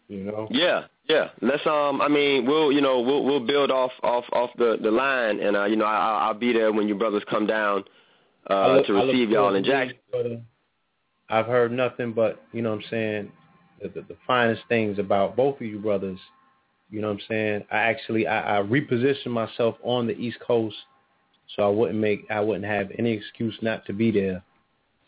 You 0.08 0.24
know. 0.24 0.48
Yeah, 0.50 0.86
yeah. 1.08 1.28
Let's 1.40 1.66
um. 1.66 2.00
I 2.00 2.08
mean, 2.08 2.46
we'll 2.46 2.72
you 2.72 2.80
know 2.80 3.00
we'll 3.00 3.24
we'll 3.24 3.44
build 3.46 3.70
off 3.70 3.92
off 4.02 4.24
off 4.32 4.50
the 4.56 4.78
the 4.80 4.90
line, 4.90 5.40
and 5.40 5.56
uh, 5.56 5.64
you 5.64 5.76
know 5.76 5.84
I 5.84 5.96
I'll, 5.96 6.28
I'll 6.28 6.34
be 6.34 6.52
there 6.52 6.72
when 6.72 6.88
you 6.88 6.94
brothers 6.94 7.22
come 7.28 7.46
down 7.46 7.84
uh 8.50 8.76
look- 8.76 8.86
to 8.86 8.92
receive 8.94 9.30
y'all 9.30 9.54
in 9.54 9.64
Jackson. 9.64 9.98
but, 10.10 10.26
uh, 10.26 10.36
I've 11.30 11.46
heard 11.46 11.72
nothing 11.72 12.12
but 12.12 12.42
you 12.52 12.60
know 12.62 12.70
what 12.70 12.84
I'm 12.84 12.90
saying 12.90 13.32
the, 13.80 13.88
the, 13.88 14.00
the 14.02 14.16
finest 14.26 14.62
things 14.68 14.98
about 14.98 15.36
both 15.36 15.56
of 15.56 15.66
you 15.66 15.78
brothers. 15.78 16.18
You 16.90 17.00
know 17.00 17.08
what 17.08 17.14
I'm 17.14 17.26
saying? 17.28 17.64
I 17.70 17.78
actually 17.78 18.26
I, 18.26 18.58
I 18.58 18.62
repositioned 18.62 19.26
myself 19.28 19.76
on 19.82 20.06
the 20.06 20.14
East 20.14 20.38
Coast 20.40 20.76
so 21.54 21.62
I 21.62 21.68
wouldn't 21.68 21.98
make 21.98 22.26
I 22.30 22.40
wouldn't 22.40 22.64
have 22.64 22.90
any 22.98 23.12
excuse 23.12 23.56
not 23.62 23.84
to 23.86 23.92
be 23.92 24.10
there. 24.10 24.42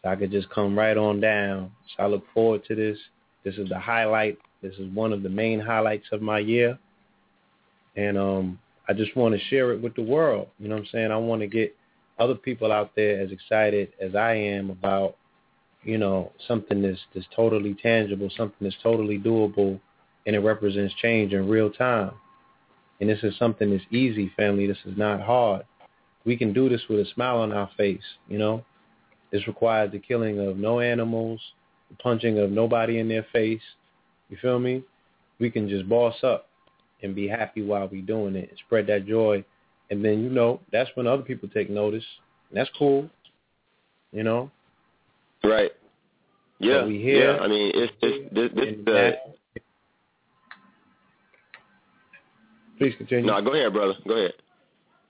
So 0.03 0.11
I 0.11 0.17
could 0.17 0.31
just 0.31 0.51
come 0.51 0.79
right 0.79 0.97
on 0.97 1.21
down. 1.21 1.73
So 1.97 2.05
I 2.05 2.07
look 2.07 2.25
forward 2.35 2.65
to 2.67 2.75
this. 2.75 2.99
This 3.47 3.59
is 3.59 3.69
the 3.69 3.79
highlight. 3.79 4.39
This 4.61 4.75
is 4.75 4.93
one 4.93 5.13
of 5.13 5.23
the 5.23 5.29
main 5.29 5.61
highlights 5.61 6.07
of 6.11 6.21
my 6.21 6.41
year. 6.41 6.77
And 7.95 8.19
um 8.19 8.59
I 8.89 8.93
just 8.93 9.17
want 9.17 9.35
to 9.35 9.41
share 9.47 9.73
it 9.73 9.81
with 9.81 9.95
the 9.95 10.03
world. 10.03 10.49
You 10.59 10.69
know 10.69 10.75
what 10.75 10.83
I'm 10.83 10.89
saying? 10.91 11.13
I 11.13 11.17
want 11.17 11.43
to 11.43 11.47
get 11.47 11.75
other 12.19 12.35
people 12.35 12.73
out 12.73 12.91
there 12.97 13.21
as 13.21 13.31
excited 13.31 13.93
as 14.01 14.17
I 14.17 14.33
am 14.35 14.71
about, 14.71 15.17
you 15.85 15.97
know, 15.97 16.33
something 16.49 16.83
that's 16.83 16.99
that's 17.15 17.29
totally 17.37 17.75
tangible, 17.81 18.29
something 18.37 18.59
that's 18.61 18.83
totally 18.83 19.17
doable, 19.17 19.79
and 20.27 20.35
it 20.35 20.41
represents 20.41 20.95
change 21.01 21.33
in 21.33 21.49
real 21.49 21.71
time. 21.71 22.11
And 23.01 23.09
this 23.09 23.23
is 23.23 23.39
something 23.39 23.71
that's 23.71 23.85
easy, 23.93 24.33
family. 24.37 24.67
This 24.67 24.85
is 24.87 24.99
not 24.99 25.21
hard. 25.21 25.63
We 26.25 26.37
can 26.37 26.53
do 26.53 26.69
this 26.69 26.83
with 26.89 26.99
a 26.99 27.11
smile 27.15 27.37
on 27.37 27.53
our 27.53 27.71
face, 27.77 28.09
you 28.27 28.39
know. 28.39 28.65
This 29.31 29.47
requires 29.47 29.93
the 29.93 30.01
killing 30.01 30.41
of 30.41 30.57
no 30.57 30.81
animals, 30.81 31.41
punching 32.03 32.39
of 32.39 32.51
nobody 32.51 32.99
in 32.99 33.09
their 33.09 33.27
face. 33.33 33.61
You 34.29 34.37
feel 34.41 34.59
me? 34.59 34.83
We 35.39 35.51
can 35.51 35.69
just 35.69 35.89
boss 35.89 36.15
up 36.23 36.49
and 37.03 37.15
be 37.15 37.29
happy 37.29 37.63
while 37.63 37.89
we 37.89 38.01
doing 38.01 38.37
it 38.37 38.49
and 38.51 38.59
spread 38.67 38.87
that 38.89 39.07
joy. 39.07 39.45
And 39.91 40.05
then, 40.05 40.23
you 40.23 40.31
know, 40.31 40.61
that's 40.73 40.91
when 40.95 41.07
other 41.07 41.23
people 41.23 41.49
take 41.49 41.71
notice. 41.71 42.05
And 42.51 42.59
that's 42.59 42.71
cool. 42.79 43.09
You 44.13 44.25
know? 44.25 44.51
Right. 45.45 45.71
Yeah. 46.59 46.85
we 46.85 47.01
here. 47.01 47.35
Yeah. 47.35 47.41
I 47.41 47.49
mean, 47.49 47.73
it's 47.75 47.93
it's 48.03 48.35
this, 48.35 48.51
this 48.55 48.77
the. 48.85 48.93
that- 48.93 49.15
uh, 49.27 49.31
Please 52.79 52.95
continue. 52.99 53.25
No, 53.25 53.41
go 53.41 53.55
ahead, 53.55 53.73
brother. 53.73 53.95
Go 54.07 54.15
ahead. 54.15 54.35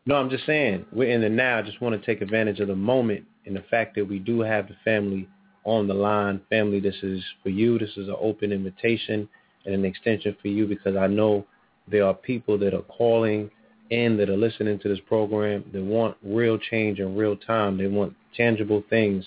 No, 0.06 0.14
I'm 0.14 0.30
just 0.30 0.46
saying, 0.46 0.86
we're 0.92 1.10
in 1.10 1.20
the 1.20 1.28
now. 1.28 1.58
I 1.58 1.62
just 1.62 1.80
want 1.80 2.00
to 2.00 2.06
take 2.06 2.22
advantage 2.22 2.60
of 2.60 2.68
the 2.68 2.76
moment 2.76 3.24
and 3.44 3.56
the 3.56 3.64
fact 3.70 3.96
that 3.96 4.04
we 4.04 4.20
do 4.20 4.40
have 4.40 4.68
the 4.68 4.76
family 4.84 5.28
on 5.66 5.88
the 5.88 5.94
line. 5.94 6.40
Family, 6.48 6.80
this 6.80 6.96
is 7.02 7.22
for 7.42 7.50
you. 7.50 7.78
This 7.78 7.90
is 7.96 8.08
an 8.08 8.16
open 8.18 8.52
invitation 8.52 9.28
and 9.66 9.74
an 9.74 9.84
extension 9.84 10.34
for 10.40 10.48
you 10.48 10.66
because 10.66 10.96
I 10.96 11.08
know 11.08 11.44
there 11.88 12.06
are 12.06 12.14
people 12.14 12.56
that 12.58 12.72
are 12.72 12.82
calling 12.82 13.50
in 13.90 14.16
that 14.16 14.30
are 14.30 14.36
listening 14.36 14.78
to 14.78 14.88
this 14.88 15.00
program 15.06 15.64
that 15.72 15.82
want 15.82 16.16
real 16.22 16.56
change 16.56 17.00
in 17.00 17.16
real 17.16 17.36
time. 17.36 17.76
They 17.76 17.88
want 17.88 18.14
tangible 18.36 18.82
things. 18.88 19.26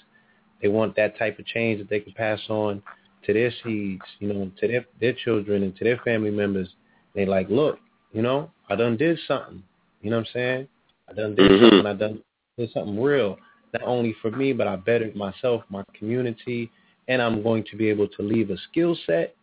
They 0.62 0.70
want 0.70 0.96
that 0.96 1.18
type 1.18 1.40
of 1.40 1.46
change 1.46 1.80
that 1.80 1.90
they 1.90 2.00
can 2.00 2.14
pass 2.14 2.40
on 2.50 2.82
to 3.26 3.34
their 3.34 3.52
seeds, 3.64 4.02
you 4.20 4.34
know, 4.34 4.50
to 4.60 4.68
their 4.68 4.86
their 5.00 5.14
children 5.14 5.64
and 5.64 5.76
to 5.76 5.84
their 5.84 5.98
family 5.98 6.32
members. 6.32 6.70
They 7.16 7.26
like, 7.26 7.50
look, 7.50 7.80
you 8.14 8.22
know, 8.22 8.50
I 8.70 8.76
done 8.76 8.98
did 8.98 9.20
something. 9.28 9.62
You 10.02 10.10
know 10.10 10.18
what 10.18 10.28
I'm 10.28 10.34
saying? 10.34 10.68
I 11.10 11.14
done 11.14 11.36
did 11.36 11.52
Mhm. 11.52 11.60
something. 11.60 11.86
I 11.86 11.94
done 11.94 12.24
did 12.58 12.72
something 12.72 13.02
real, 13.02 13.38
not 13.74 13.84
only 13.84 14.16
for 14.22 14.32
me, 14.32 14.54
but 14.54 14.68
I 14.68 14.76
bettered 14.76 15.16
myself, 15.16 15.64
my 15.70 15.84
community, 15.98 16.72
and 17.08 17.22
I'm 17.22 17.44
going 17.44 17.64
to 17.72 17.76
be 17.76 17.90
able 17.90 18.08
to 18.08 18.22
leave 18.22 18.50
a 18.50 18.58
skill 18.70 18.98
set, 19.06 19.36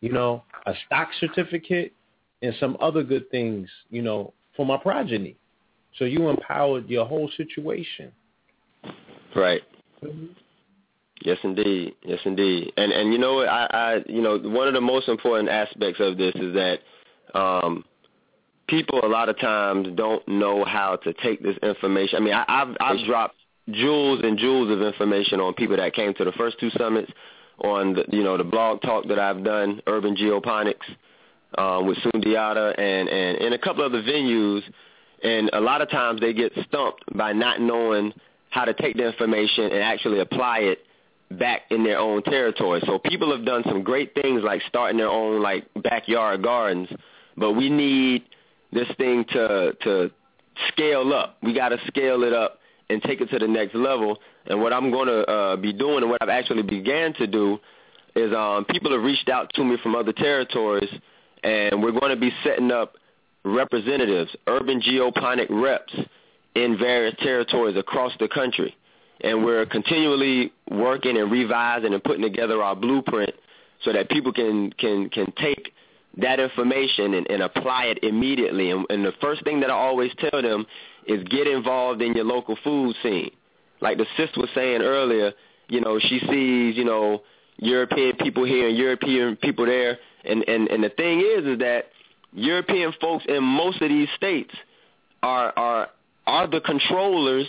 you 0.00 0.12
know, 0.12 0.44
a 0.66 0.74
stock 0.86 1.08
certificate, 1.20 1.92
and 2.42 2.54
some 2.58 2.76
other 2.80 3.02
good 3.02 3.30
things, 3.30 3.68
you 3.90 4.02
know, 4.02 4.32
for 4.56 4.66
my 4.66 4.76
progeny. 4.76 5.36
So 5.98 6.04
you 6.04 6.28
empowered 6.28 6.88
your 6.88 7.06
whole 7.06 7.30
situation. 7.36 8.10
Right. 9.36 9.62
Yes, 11.24 11.38
indeed. 11.44 11.94
Yes, 12.02 12.18
indeed. 12.24 12.72
And 12.76 12.92
and 12.92 13.12
you 13.12 13.18
know, 13.18 13.44
I, 13.44 13.66
I 13.70 13.98
you 14.06 14.20
know, 14.20 14.38
one 14.38 14.66
of 14.66 14.74
the 14.74 14.80
most 14.80 15.08
important 15.08 15.48
aspects 15.48 16.00
of 16.00 16.18
this 16.18 16.34
is 16.34 16.54
that 16.54 16.78
um, 17.34 17.84
people 18.68 19.00
a 19.04 19.06
lot 19.06 19.28
of 19.28 19.38
times 19.38 19.88
don't 19.94 20.26
know 20.26 20.64
how 20.64 20.96
to 20.96 21.12
take 21.14 21.42
this 21.42 21.56
information. 21.62 22.16
I 22.16 22.20
mean, 22.20 22.34
I, 22.34 22.44
I've 22.48 22.76
I've 22.80 23.06
dropped 23.06 23.36
jewels 23.70 24.20
and 24.22 24.38
jewels 24.38 24.70
of 24.70 24.82
information 24.82 25.40
on 25.40 25.54
people 25.54 25.76
that 25.76 25.94
came 25.94 26.14
to 26.14 26.24
the 26.24 26.32
first 26.32 26.58
two 26.58 26.70
summits, 26.70 27.10
on 27.58 27.94
the 27.94 28.04
you 28.10 28.22
know 28.22 28.36
the 28.36 28.44
blog 28.44 28.82
talk 28.82 29.06
that 29.08 29.18
I've 29.18 29.44
done, 29.44 29.80
Urban 29.86 30.16
Geoponics, 30.16 30.74
um, 31.58 31.86
with 31.86 31.98
Sundiata 31.98 32.78
and 32.78 33.08
and 33.08 33.38
and 33.38 33.54
a 33.54 33.58
couple 33.58 33.84
other 33.84 34.02
venues, 34.02 34.62
and 35.22 35.50
a 35.52 35.60
lot 35.60 35.80
of 35.82 35.90
times 35.90 36.20
they 36.20 36.32
get 36.32 36.52
stumped 36.66 37.04
by 37.16 37.32
not 37.32 37.60
knowing 37.60 38.12
how 38.50 38.64
to 38.64 38.74
take 38.74 38.96
the 38.96 39.06
information 39.06 39.64
and 39.64 39.82
actually 39.82 40.20
apply 40.20 40.58
it 40.58 40.78
back 41.30 41.62
in 41.70 41.84
their 41.84 41.98
own 41.98 42.22
territory. 42.22 42.82
So 42.84 42.98
people 42.98 43.34
have 43.34 43.46
done 43.46 43.62
some 43.64 43.82
great 43.82 44.14
things 44.14 44.42
like 44.44 44.60
starting 44.68 44.98
their 44.98 45.08
own 45.08 45.40
like 45.40 45.66
backyard 45.82 46.42
gardens, 46.42 46.88
but 47.36 47.52
we 47.52 47.70
need 47.70 48.24
this 48.72 48.88
thing 48.98 49.24
to 49.32 49.72
to 49.82 50.10
scale 50.68 51.12
up. 51.12 51.38
We 51.42 51.54
got 51.54 51.70
to 51.70 51.78
scale 51.86 52.24
it 52.24 52.32
up 52.32 52.58
and 52.90 53.02
take 53.02 53.20
it 53.20 53.30
to 53.30 53.38
the 53.38 53.48
next 53.48 53.74
level. 53.74 54.18
And 54.46 54.60
what 54.60 54.72
I'm 54.72 54.90
going 54.90 55.08
to 55.08 55.22
uh, 55.28 55.56
be 55.56 55.72
doing 55.72 55.98
and 55.98 56.10
what 56.10 56.22
I've 56.22 56.28
actually 56.28 56.62
began 56.62 57.14
to 57.14 57.26
do 57.26 57.58
is 58.14 58.32
um, 58.34 58.64
people 58.66 58.92
have 58.92 59.02
reached 59.02 59.28
out 59.28 59.50
to 59.54 59.64
me 59.64 59.76
from 59.82 59.94
other 59.94 60.12
territories, 60.12 60.90
and 61.42 61.82
we're 61.82 61.98
going 61.98 62.14
to 62.14 62.20
be 62.20 62.30
setting 62.44 62.70
up 62.70 62.94
representatives, 63.44 64.34
urban 64.46 64.80
geoponic 64.80 65.46
reps 65.50 65.94
in 66.54 66.78
various 66.78 67.14
territories 67.20 67.76
across 67.76 68.12
the 68.20 68.28
country. 68.28 68.76
And 69.22 69.44
we're 69.44 69.66
continually 69.66 70.52
working 70.70 71.16
and 71.16 71.30
revising 71.30 71.94
and 71.94 72.02
putting 72.02 72.22
together 72.22 72.62
our 72.62 72.74
blueprint 72.74 73.34
so 73.84 73.92
that 73.92 74.10
people 74.10 74.32
can 74.32 74.72
can 74.72 75.08
can 75.10 75.32
take 75.40 75.72
that 76.18 76.40
information 76.40 77.14
and, 77.14 77.30
and 77.30 77.42
apply 77.42 77.84
it 77.86 78.04
immediately. 78.04 78.70
And, 78.70 78.84
and 78.90 79.04
the 79.04 79.12
first 79.20 79.44
thing 79.44 79.60
that 79.60 79.70
I 79.70 79.74
always 79.74 80.12
tell 80.18 80.42
them 80.42 80.66
is 81.06 81.22
get 81.24 81.46
involved 81.46 82.02
in 82.02 82.14
your 82.14 82.24
local 82.24 82.56
food 82.62 82.94
scene. 83.02 83.30
Like 83.80 83.98
the 83.98 84.06
sister 84.16 84.40
was 84.40 84.50
saying 84.54 84.82
earlier, 84.82 85.32
you 85.68 85.80
know, 85.80 85.98
she 85.98 86.20
sees, 86.20 86.76
you 86.76 86.84
know, 86.84 87.22
European 87.56 88.16
people 88.16 88.44
here 88.44 88.68
and 88.68 88.76
European 88.76 89.36
people 89.36 89.66
there. 89.66 89.98
And, 90.24 90.46
and, 90.48 90.68
and 90.68 90.84
the 90.84 90.90
thing 90.90 91.20
is, 91.20 91.46
is 91.46 91.58
that 91.58 91.86
European 92.32 92.92
folks 93.00 93.24
in 93.28 93.42
most 93.42 93.80
of 93.82 93.88
these 93.88 94.08
states 94.16 94.54
are, 95.22 95.52
are, 95.56 95.88
are 96.26 96.46
the 96.46 96.60
controllers 96.60 97.46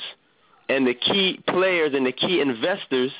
and 0.69 0.87
the 0.87 0.93
key 0.93 1.39
players 1.47 1.93
and 1.93 2.05
the 2.05 2.11
key 2.11 2.41
investors 2.41 3.11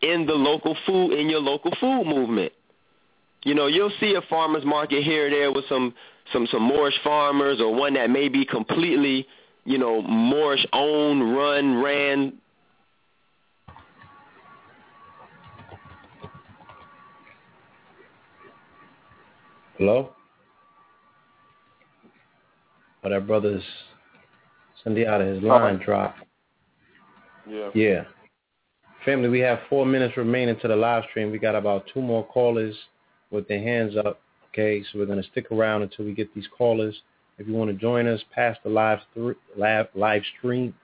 in 0.00 0.26
the 0.26 0.34
local 0.34 0.76
food, 0.86 1.12
in 1.12 1.28
your 1.28 1.40
local 1.40 1.72
food 1.80 2.04
movement. 2.04 2.52
You 3.42 3.54
know, 3.54 3.66
you'll 3.66 3.92
see 4.00 4.14
a 4.14 4.22
farmer's 4.28 4.64
market 4.64 5.02
here 5.02 5.26
or 5.26 5.30
there 5.30 5.52
with 5.52 5.64
some, 5.68 5.94
some, 6.32 6.46
some 6.50 6.62
Moorish 6.62 6.98
farmers 7.02 7.60
or 7.60 7.74
one 7.74 7.94
that 7.94 8.10
may 8.10 8.28
be 8.28 8.44
completely, 8.44 9.26
you 9.64 9.78
know, 9.78 10.02
Moorish 10.02 10.66
owned, 10.72 11.34
run, 11.34 11.82
ran, 11.82 12.34
Hello? 19.80 20.10
Oh, 23.02 23.08
that 23.08 23.26
brother's 23.26 23.62
Sundiata 24.84 25.34
his 25.34 25.42
line 25.42 25.78
dropped. 25.78 26.18
Yeah. 27.48 27.70
Yeah. 27.74 28.04
Family, 29.06 29.30
we 29.30 29.40
have 29.40 29.60
four 29.70 29.86
minutes 29.86 30.18
remaining 30.18 30.60
to 30.60 30.68
the 30.68 30.76
live 30.76 31.04
stream. 31.08 31.30
We 31.30 31.38
got 31.38 31.54
about 31.54 31.86
two 31.94 32.02
more 32.02 32.26
callers 32.26 32.76
with 33.30 33.48
their 33.48 33.62
hands 33.62 33.96
up. 33.96 34.20
Okay, 34.52 34.82
so 34.82 34.98
we're 34.98 35.06
going 35.06 35.22
to 35.22 35.28
stick 35.30 35.50
around 35.52 35.82
until 35.82 36.04
we 36.04 36.12
get 36.12 36.34
these 36.34 36.48
callers. 36.56 37.02
If 37.38 37.46
you 37.46 37.54
want 37.54 37.70
to 37.70 37.76
join 37.76 38.06
us 38.06 38.20
pass 38.34 38.56
the 38.64 38.70
live 38.70 38.98
th- 39.14 39.36
live, 39.56 39.86
live 39.94 40.22
stream, 40.38 40.74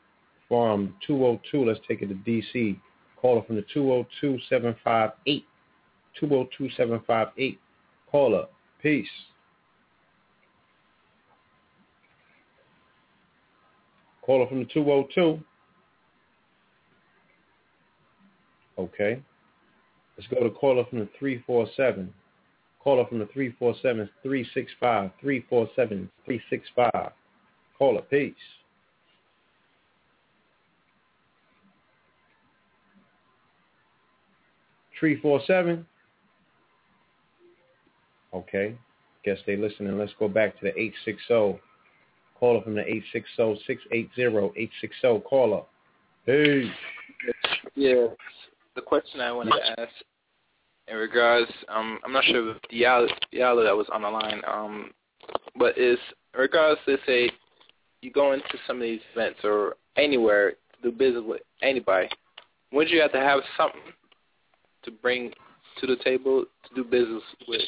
from 0.48 0.94
202. 1.06 1.64
Let's 1.64 1.80
take 1.88 2.02
it 2.02 2.08
to 2.08 2.14
D.C. 2.14 2.78
Caller 3.20 3.42
from 3.46 3.56
the 3.56 3.64
202-758. 3.74 5.44
202-758. 6.20 7.58
Caller, 8.10 8.46
peace. 8.82 9.06
Caller 14.22 14.46
from 14.48 14.60
the 14.60 14.64
202. 14.66 15.40
Okay. 18.78 19.22
Let's 20.16 20.28
go 20.28 20.42
to 20.42 20.50
caller 20.50 20.84
from 20.88 21.00
the 21.00 21.08
347. 21.18 22.12
Caller 22.82 23.04
from 23.06 23.18
the 23.18 23.26
347-365, 23.26 25.12
347-365. 25.22 27.12
Caller, 27.78 28.02
peace. 28.02 28.34
Three 34.98 35.18
four 35.18 35.40
seven. 35.46 35.86
Okay. 38.32 38.76
Guess 39.24 39.38
they 39.46 39.56
listening. 39.56 39.98
Let's 39.98 40.12
go 40.18 40.28
back 40.28 40.58
to 40.60 40.64
the 40.64 40.78
eight 40.80 40.94
six 41.04 41.20
zero. 41.28 41.60
Caller 42.38 42.62
from 42.62 42.74
the 42.74 42.86
eight 42.86 43.04
six 43.12 43.28
zero 43.36 43.56
six 43.66 43.82
eight 43.92 44.10
zero 44.16 44.52
eight 44.56 44.70
six 44.80 44.94
zero. 45.00 45.20
Caller. 45.20 45.62
Hey. 46.26 46.70
Yeah. 47.74 48.06
The 48.76 48.82
question 48.82 49.20
I 49.20 49.32
wanted 49.32 49.52
to 49.52 49.80
ask 49.80 49.92
in 50.90 50.96
regards, 50.96 51.50
um, 51.68 51.98
I'm 52.04 52.12
not 52.12 52.24
sure 52.24 52.50
if 52.50 52.56
Diallo, 52.72 53.08
Diallo 53.32 53.64
that 53.64 53.76
was 53.76 53.86
on 53.92 54.02
the 54.02 54.08
line, 54.08 54.42
um, 54.46 54.90
but 55.56 55.78
is 55.78 55.98
in 56.34 56.40
regards 56.40 56.80
to 56.86 56.96
say 57.06 57.30
you 58.02 58.10
go 58.10 58.32
into 58.32 58.44
some 58.66 58.76
of 58.76 58.82
these 58.82 59.00
events 59.14 59.40
or 59.44 59.76
anywhere 59.96 60.52
to 60.52 60.90
do 60.90 60.96
business 60.96 61.22
with 61.26 61.42
anybody, 61.62 62.08
wouldn't 62.72 62.92
you 62.92 63.00
have 63.00 63.12
to 63.12 63.20
have 63.20 63.40
something 63.56 63.80
to 64.84 64.90
bring 64.90 65.32
to 65.80 65.86
the 65.86 65.96
table 66.02 66.44
to 66.68 66.74
do 66.74 66.84
business 66.84 67.22
with? 67.46 67.60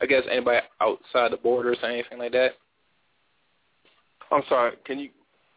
I 0.00 0.06
guess 0.06 0.22
anybody 0.30 0.60
outside 0.80 1.32
the 1.32 1.36
borders 1.36 1.78
or 1.82 1.90
anything 1.90 2.18
like 2.18 2.32
that. 2.32 2.52
I'm 4.30 4.42
sorry. 4.48 4.76
Can 4.84 4.98
you 4.98 5.10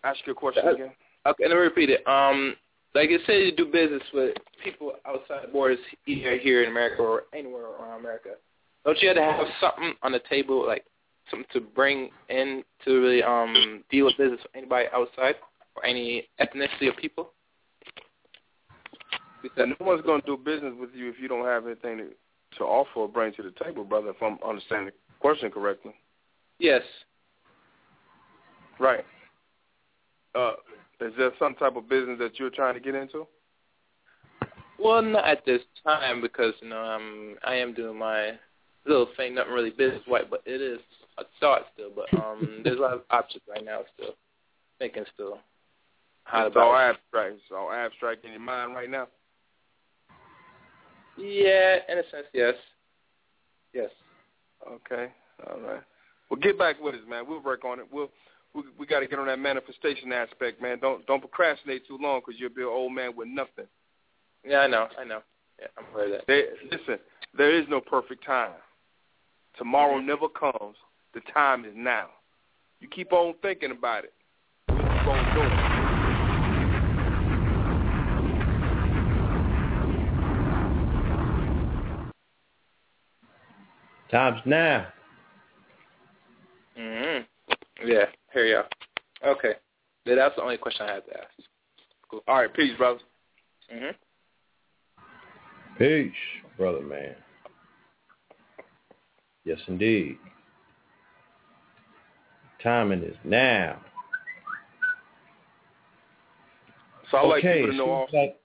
ask 0.03 0.19
your 0.25 0.35
question 0.35 0.67
again? 0.67 0.91
Okay, 1.25 1.43
let 1.43 1.51
me 1.51 1.57
repeat 1.57 1.89
it. 1.89 2.07
Um, 2.07 2.55
like 2.95 3.09
it 3.09 3.21
said, 3.25 3.33
you 3.33 3.55
do 3.55 3.65
business 3.65 4.01
with 4.13 4.35
people 4.63 4.93
outside 5.05 5.47
the 5.47 5.51
borders, 5.51 5.79
either 6.07 6.37
here 6.37 6.63
in 6.63 6.69
America 6.69 7.01
or 7.01 7.23
anywhere 7.33 7.65
around 7.65 7.99
America. 7.99 8.31
Don't 8.85 8.97
you 9.01 9.09
have 9.09 9.17
to 9.17 9.23
have 9.23 9.47
something 9.59 9.93
on 10.01 10.11
the 10.11 10.21
table, 10.29 10.65
like 10.65 10.85
something 11.29 11.47
to 11.53 11.61
bring 11.61 12.09
in 12.29 12.63
to 12.85 12.99
really 12.99 13.23
um 13.23 13.83
deal 13.91 14.05
with 14.05 14.17
business 14.17 14.39
with 14.41 14.55
anybody 14.55 14.87
outside 14.93 15.35
or 15.75 15.85
any 15.85 16.27
ethnicity 16.41 16.89
of 16.89 16.97
people? 16.97 17.31
Because 19.41 19.69
no 19.79 19.85
one's 19.85 20.01
going 20.01 20.21
to 20.21 20.27
do 20.27 20.37
business 20.37 20.73
with 20.79 20.89
you 20.95 21.09
if 21.09 21.15
you 21.19 21.27
don't 21.27 21.45
have 21.45 21.65
anything 21.65 21.97
to, 21.97 22.07
to 22.57 22.63
offer 22.63 22.99
or 22.99 23.07
bring 23.07 23.33
to 23.33 23.43
the 23.43 23.53
table, 23.63 23.83
brother. 23.83 24.09
If 24.09 24.21
I'm 24.21 24.37
understanding 24.47 24.87
the 24.87 24.93
question 25.19 25.51
correctly. 25.51 25.93
Yes. 26.59 26.81
Right. 28.79 29.05
Uh, 30.35 30.53
is 31.01 31.13
there 31.17 31.31
some 31.39 31.55
type 31.55 31.75
of 31.75 31.89
business 31.89 32.17
that 32.19 32.39
you're 32.39 32.49
trying 32.49 32.75
to 32.75 32.79
get 32.79 32.95
into? 32.95 33.27
Well, 34.79 35.01
not 35.01 35.27
at 35.27 35.45
this 35.45 35.61
time 35.83 36.21
because 36.21 36.53
you 36.61 36.69
know 36.69 36.77
I'm 36.77 37.35
I 37.43 37.55
am 37.55 37.73
doing 37.73 37.97
my 37.97 38.31
little 38.85 39.07
thing, 39.15 39.35
nothing 39.35 39.53
really 39.53 39.69
business 39.69 40.01
wise, 40.07 40.23
but 40.29 40.41
it 40.45 40.61
is 40.61 40.79
a 41.17 41.23
start 41.37 41.63
still. 41.73 41.91
But 41.95 42.13
um, 42.19 42.61
there's 42.63 42.77
a 42.77 42.81
lot 42.81 42.93
of 42.93 43.01
options 43.11 43.43
right 43.49 43.63
now 43.63 43.81
still, 43.95 44.15
thinking 44.79 45.05
still. 45.13 45.39
How 46.23 46.47
it's 46.47 46.53
about 46.53 46.63
all 46.63 46.75
abstract. 46.75 47.33
It's 47.33 47.43
all 47.55 47.71
abstract 47.71 48.25
in 48.25 48.31
your 48.31 48.39
mind 48.39 48.73
right 48.73 48.89
now. 48.89 49.07
Yeah, 51.17 51.77
in 51.89 51.97
a 51.97 52.03
sense, 52.11 52.27
yes. 52.33 52.55
Yes. 53.73 53.89
Okay. 54.67 55.07
All 55.47 55.59
right. 55.59 55.81
Well, 56.29 56.39
get 56.39 56.57
back 56.57 56.81
with 56.81 56.95
us, 56.95 57.01
man. 57.09 57.25
We'll 57.27 57.43
work 57.43 57.65
on 57.65 57.79
it. 57.79 57.85
We'll 57.91 58.09
we 58.53 58.63
we 58.79 58.85
got 58.85 58.99
to 58.99 59.07
get 59.07 59.19
on 59.19 59.27
that 59.27 59.39
manifestation 59.39 60.11
aspect, 60.11 60.61
man. 60.61 60.79
Don't 60.79 61.05
don't 61.05 61.19
procrastinate 61.19 61.87
too 61.87 61.97
long 61.99 62.21
because 62.25 62.39
you'll 62.39 62.49
be 62.53 62.61
an 62.61 62.67
old 62.67 62.93
man 62.93 63.15
with 63.15 63.27
nothing. 63.27 63.67
Yeah, 64.45 64.59
I 64.59 64.67
know. 64.67 64.87
I 64.99 65.03
know. 65.03 65.21
Yeah, 65.59 65.67
I'm 65.77 65.85
aware 65.93 66.05
of 66.05 66.11
that. 66.11 66.27
There, 66.27 66.43
listen, 66.71 66.99
there 67.37 67.57
is 67.57 67.65
no 67.69 67.79
perfect 67.79 68.25
time. 68.25 68.51
Tomorrow 69.57 69.97
mm-hmm. 69.97 70.07
never 70.07 70.27
comes. 70.29 70.75
The 71.13 71.21
time 71.33 71.65
is 71.65 71.73
now. 71.75 72.07
You 72.79 72.87
keep 72.87 73.13
on 73.13 73.35
thinking 73.41 73.71
about 73.71 74.05
it. 74.05 74.13
You 74.69 74.77
keep 74.77 75.07
on 75.07 75.35
doing 75.35 75.51
it. 75.51 75.80
Time's 84.11 84.41
now. 84.45 84.91
Mhm. 86.77 87.25
Yeah. 87.85 88.05
Here 88.33 88.45
you 88.45 88.57
are. 88.57 88.69
Okay. 89.23 89.55
Yeah, 90.05 90.15
that's 90.15 90.35
the 90.35 90.41
only 90.41 90.57
question 90.57 90.85
I 90.87 90.93
had 90.95 91.05
to 91.05 91.17
ask. 91.17 91.33
Cool. 92.09 92.23
All 92.27 92.35
right. 92.35 92.53
Peace, 92.53 92.75
brother. 92.77 92.99
Mhm. 93.71 93.95
Peace, 95.77 96.13
brother 96.57 96.81
man. 96.81 97.15
Yes, 99.45 99.59
indeed. 99.67 100.19
Timing 102.61 103.03
is 103.03 103.17
now. 103.23 103.83
So 107.09 107.17
I'd 107.17 107.27
like 107.27 107.43
people 107.43 107.71
to 107.71 107.73
know 107.73 107.85
seems 108.11 108.13
also 108.13 108.17
like- 108.17 108.37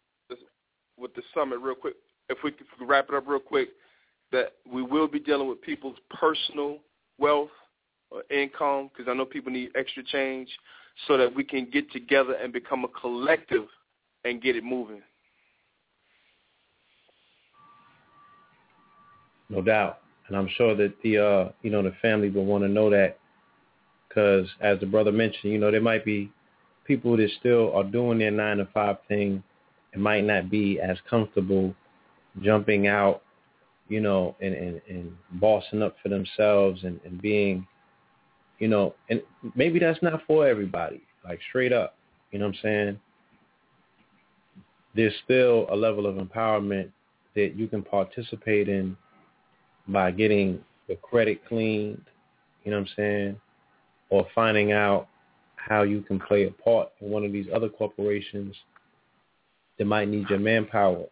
with 0.96 1.14
the 1.14 1.22
summit 1.34 1.58
real 1.58 1.74
quick, 1.74 1.96
if 2.28 2.42
we 2.42 2.52
could 2.52 2.66
wrap 2.80 3.08
it 3.08 3.14
up 3.14 3.26
real 3.26 3.38
quick, 3.40 3.70
that 4.32 4.52
we 4.70 4.82
will 4.82 5.08
be 5.08 5.20
dealing 5.20 5.48
with 5.48 5.60
people's 5.62 5.96
personal 6.10 6.78
wealth 7.18 7.50
or 8.10 8.22
income, 8.30 8.90
because 8.92 9.10
I 9.10 9.14
know 9.14 9.24
people 9.24 9.52
need 9.52 9.70
extra 9.76 10.02
change, 10.04 10.48
so 11.06 11.16
that 11.16 11.34
we 11.34 11.44
can 11.44 11.68
get 11.70 11.90
together 11.92 12.34
and 12.34 12.52
become 12.52 12.84
a 12.84 12.88
collective 12.88 13.66
and 14.24 14.42
get 14.42 14.56
it 14.56 14.64
moving. 14.64 15.02
No 19.48 19.62
doubt. 19.62 20.00
And 20.28 20.36
I'm 20.36 20.48
sure 20.56 20.74
that 20.74 20.94
the 21.02 21.18
uh 21.18 21.48
you 21.62 21.70
know 21.70 21.82
the 21.82 21.94
family 22.02 22.30
will 22.30 22.46
want 22.46 22.64
to 22.64 22.68
know 22.68 22.90
that 22.90 23.18
because 24.08 24.48
as 24.60 24.80
the 24.80 24.86
brother 24.86 25.12
mentioned, 25.12 25.52
you 25.52 25.58
know 25.58 25.70
there 25.70 25.80
might 25.80 26.04
be 26.04 26.32
people 26.84 27.16
that 27.16 27.30
still 27.38 27.72
are 27.74 27.84
doing 27.84 28.18
their 28.18 28.30
nine 28.30 28.56
to 28.58 28.66
five 28.74 28.96
thing 29.08 29.42
and 29.92 30.02
might 30.02 30.24
not 30.24 30.50
be 30.50 30.80
as 30.80 30.96
comfortable 31.08 31.74
jumping 32.42 32.86
out 32.86 33.22
you 33.88 34.00
know, 34.00 34.34
and, 34.40 34.54
and, 34.54 34.80
and 34.88 35.16
bossing 35.32 35.82
up 35.82 35.96
for 36.02 36.08
themselves 36.08 36.84
and, 36.84 37.00
and 37.04 37.20
being, 37.20 37.66
you 38.58 38.68
know, 38.68 38.94
and 39.10 39.22
maybe 39.54 39.78
that's 39.78 40.02
not 40.02 40.20
for 40.26 40.46
everybody, 40.46 41.02
like 41.24 41.38
straight 41.48 41.72
up, 41.72 41.96
you 42.32 42.38
know 42.38 42.46
what 42.46 42.56
I'm 42.56 42.62
saying? 42.62 43.00
There's 44.94 45.14
still 45.24 45.66
a 45.70 45.76
level 45.76 46.06
of 46.06 46.16
empowerment 46.16 46.90
that 47.34 47.54
you 47.54 47.68
can 47.68 47.82
participate 47.82 48.68
in 48.68 48.96
by 49.88 50.10
getting 50.10 50.58
the 50.88 50.96
credit 50.96 51.46
cleaned, 51.46 52.02
you 52.64 52.70
know 52.70 52.78
what 52.78 52.88
I'm 52.88 52.94
saying? 52.96 53.40
Or 54.08 54.26
finding 54.34 54.72
out 54.72 55.08
how 55.56 55.82
you 55.82 56.00
can 56.00 56.18
play 56.18 56.44
a 56.44 56.50
part 56.50 56.88
in 57.00 57.10
one 57.10 57.24
of 57.24 57.32
these 57.32 57.46
other 57.54 57.68
corporations 57.68 58.54
that 59.78 59.84
might 59.84 60.08
need 60.08 60.30
your 60.30 60.38
manpower 60.38 61.04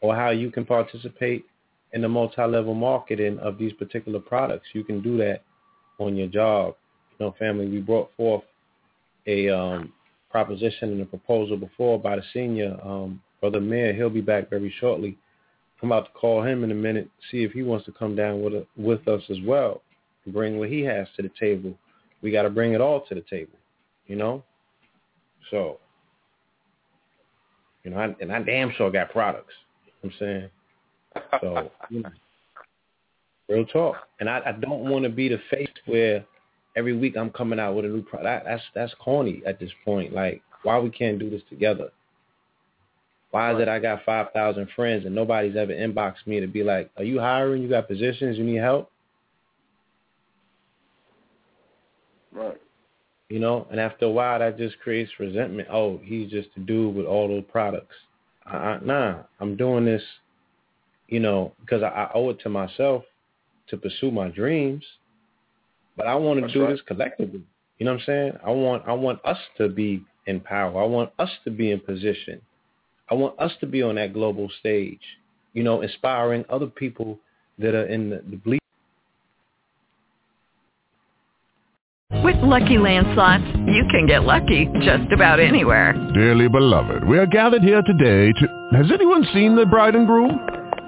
or 0.00 0.14
how 0.14 0.30
you 0.30 0.50
can 0.50 0.64
participate 0.64 1.44
in 1.92 2.02
the 2.02 2.08
multi-level 2.08 2.74
marketing 2.74 3.38
of 3.38 3.58
these 3.58 3.72
particular 3.72 4.20
products. 4.20 4.68
You 4.72 4.84
can 4.84 5.00
do 5.00 5.16
that 5.18 5.42
on 5.98 6.16
your 6.16 6.28
job. 6.28 6.74
You 7.18 7.26
know, 7.26 7.34
family, 7.38 7.66
we 7.66 7.78
brought 7.78 8.10
forth 8.16 8.44
a 9.26 9.48
um, 9.48 9.92
proposition 10.30 10.90
and 10.92 11.00
a 11.00 11.06
proposal 11.06 11.56
before 11.56 11.98
by 11.98 12.16
the 12.16 12.22
senior 12.32 12.78
um, 12.84 13.22
brother 13.40 13.60
mayor. 13.60 13.92
He'll 13.92 14.10
be 14.10 14.20
back 14.20 14.50
very 14.50 14.72
shortly. 14.80 15.16
I'm 15.82 15.92
about 15.92 16.06
to 16.06 16.12
call 16.12 16.42
him 16.42 16.64
in 16.64 16.72
a 16.72 16.74
minute, 16.74 17.08
see 17.30 17.44
if 17.44 17.52
he 17.52 17.62
wants 17.62 17.86
to 17.86 17.92
come 17.92 18.16
down 18.16 18.42
with 18.42 18.52
a, 18.52 18.66
with 18.76 19.06
us 19.06 19.22
as 19.30 19.38
well 19.44 19.82
and 20.24 20.34
bring 20.34 20.58
what 20.58 20.68
he 20.68 20.80
has 20.82 21.06
to 21.16 21.22
the 21.22 21.30
table. 21.38 21.78
We 22.20 22.32
got 22.32 22.42
to 22.42 22.50
bring 22.50 22.72
it 22.72 22.80
all 22.80 23.02
to 23.06 23.14
the 23.14 23.24
table, 23.30 23.58
you 24.08 24.16
know. 24.16 24.42
So, 25.50 25.78
you 27.84 27.92
know, 27.92 27.98
I, 27.98 28.14
and 28.20 28.32
I 28.32 28.42
damn 28.42 28.72
sure 28.72 28.90
got 28.90 29.10
products. 29.10 29.54
You 29.86 29.92
know 30.02 30.10
I'm 30.10 30.18
saying 30.18 30.50
so, 31.40 31.70
you 31.90 32.02
know, 32.02 32.10
real 33.48 33.66
talk. 33.66 33.96
And 34.20 34.28
I, 34.28 34.40
I 34.46 34.52
don't 34.52 34.88
want 34.88 35.04
to 35.04 35.10
be 35.10 35.28
the 35.28 35.40
face 35.50 35.68
where 35.86 36.24
every 36.76 36.96
week 36.96 37.16
I'm 37.16 37.30
coming 37.30 37.58
out 37.58 37.74
with 37.74 37.84
a 37.84 37.88
new 37.88 38.02
product. 38.02 38.46
That's 38.46 38.62
that's 38.74 38.94
corny 38.98 39.42
at 39.46 39.58
this 39.58 39.70
point. 39.84 40.12
Like, 40.12 40.42
why 40.62 40.78
we 40.78 40.90
can't 40.90 41.18
do 41.18 41.30
this 41.30 41.42
together? 41.48 41.90
Why 43.30 43.54
is 43.54 43.60
it 43.60 43.68
I 43.68 43.78
got 43.78 44.04
five 44.04 44.32
thousand 44.32 44.68
friends 44.74 45.04
and 45.04 45.14
nobody's 45.14 45.56
ever 45.56 45.72
inboxed 45.72 46.26
me 46.26 46.40
to 46.40 46.46
be 46.46 46.62
like, 46.62 46.90
"Are 46.96 47.04
you 47.04 47.18
hiring? 47.18 47.62
You 47.62 47.68
got 47.68 47.88
positions? 47.88 48.38
You 48.38 48.44
need 48.44 48.56
help?" 48.56 48.90
Right. 52.32 52.60
You 53.28 53.40
know, 53.40 53.66
and 53.70 53.78
after 53.78 54.06
a 54.06 54.10
while, 54.10 54.38
that 54.38 54.56
just 54.56 54.78
creates 54.80 55.10
resentment. 55.18 55.68
Oh, 55.70 56.00
he's 56.02 56.30
just 56.30 56.48
a 56.56 56.60
dude 56.60 56.94
with 56.94 57.04
all 57.04 57.28
those 57.28 57.44
products. 57.50 57.94
Uh, 58.50 58.78
nah, 58.82 59.16
I'm 59.40 59.56
doing 59.56 59.84
this 59.84 60.02
you 61.08 61.20
know, 61.20 61.52
because 61.60 61.82
I, 61.82 61.88
I 61.88 62.10
owe 62.14 62.30
it 62.30 62.40
to 62.40 62.48
myself 62.48 63.04
to 63.68 63.76
pursue 63.76 64.10
my 64.10 64.28
dreams. 64.28 64.84
But 65.96 66.06
I 66.06 66.14
want 66.14 66.38
to 66.38 66.42
That's 66.42 66.52
do 66.52 66.62
right. 66.62 66.70
this 66.70 66.80
collectively. 66.86 67.42
You 67.78 67.86
know 67.86 67.92
what 67.92 68.00
I'm 68.00 68.06
saying? 68.06 68.32
I 68.44 68.50
want 68.50 68.82
I 68.86 68.92
want 68.92 69.24
us 69.24 69.38
to 69.58 69.68
be 69.68 70.04
in 70.26 70.40
power. 70.40 70.82
I 70.82 70.86
want 70.86 71.10
us 71.18 71.30
to 71.44 71.50
be 71.50 71.70
in 71.70 71.80
position. 71.80 72.40
I 73.10 73.14
want 73.14 73.38
us 73.40 73.52
to 73.60 73.66
be 73.66 73.82
on 73.82 73.96
that 73.96 74.12
global 74.12 74.50
stage. 74.60 75.00
You 75.54 75.62
know, 75.62 75.80
inspiring 75.80 76.44
other 76.48 76.66
people 76.66 77.18
that 77.58 77.74
are 77.74 77.86
in 77.86 78.10
the, 78.10 78.22
the 78.30 78.36
bleed. 78.36 78.60
With 82.22 82.36
Lucky 82.42 82.78
Land 82.78 83.06
slots, 83.14 83.44
you 83.66 83.84
can 83.90 84.06
get 84.06 84.24
lucky 84.24 84.68
just 84.82 85.12
about 85.12 85.40
anywhere. 85.40 85.94
Dearly 86.14 86.48
beloved, 86.48 87.06
we 87.08 87.18
are 87.18 87.26
gathered 87.26 87.62
here 87.62 87.82
today 87.82 88.32
to. 88.32 88.76
Has 88.76 88.90
anyone 88.92 89.24
seen 89.32 89.56
the 89.56 89.66
bride 89.66 89.94
and 89.94 90.06
groom? 90.06 90.57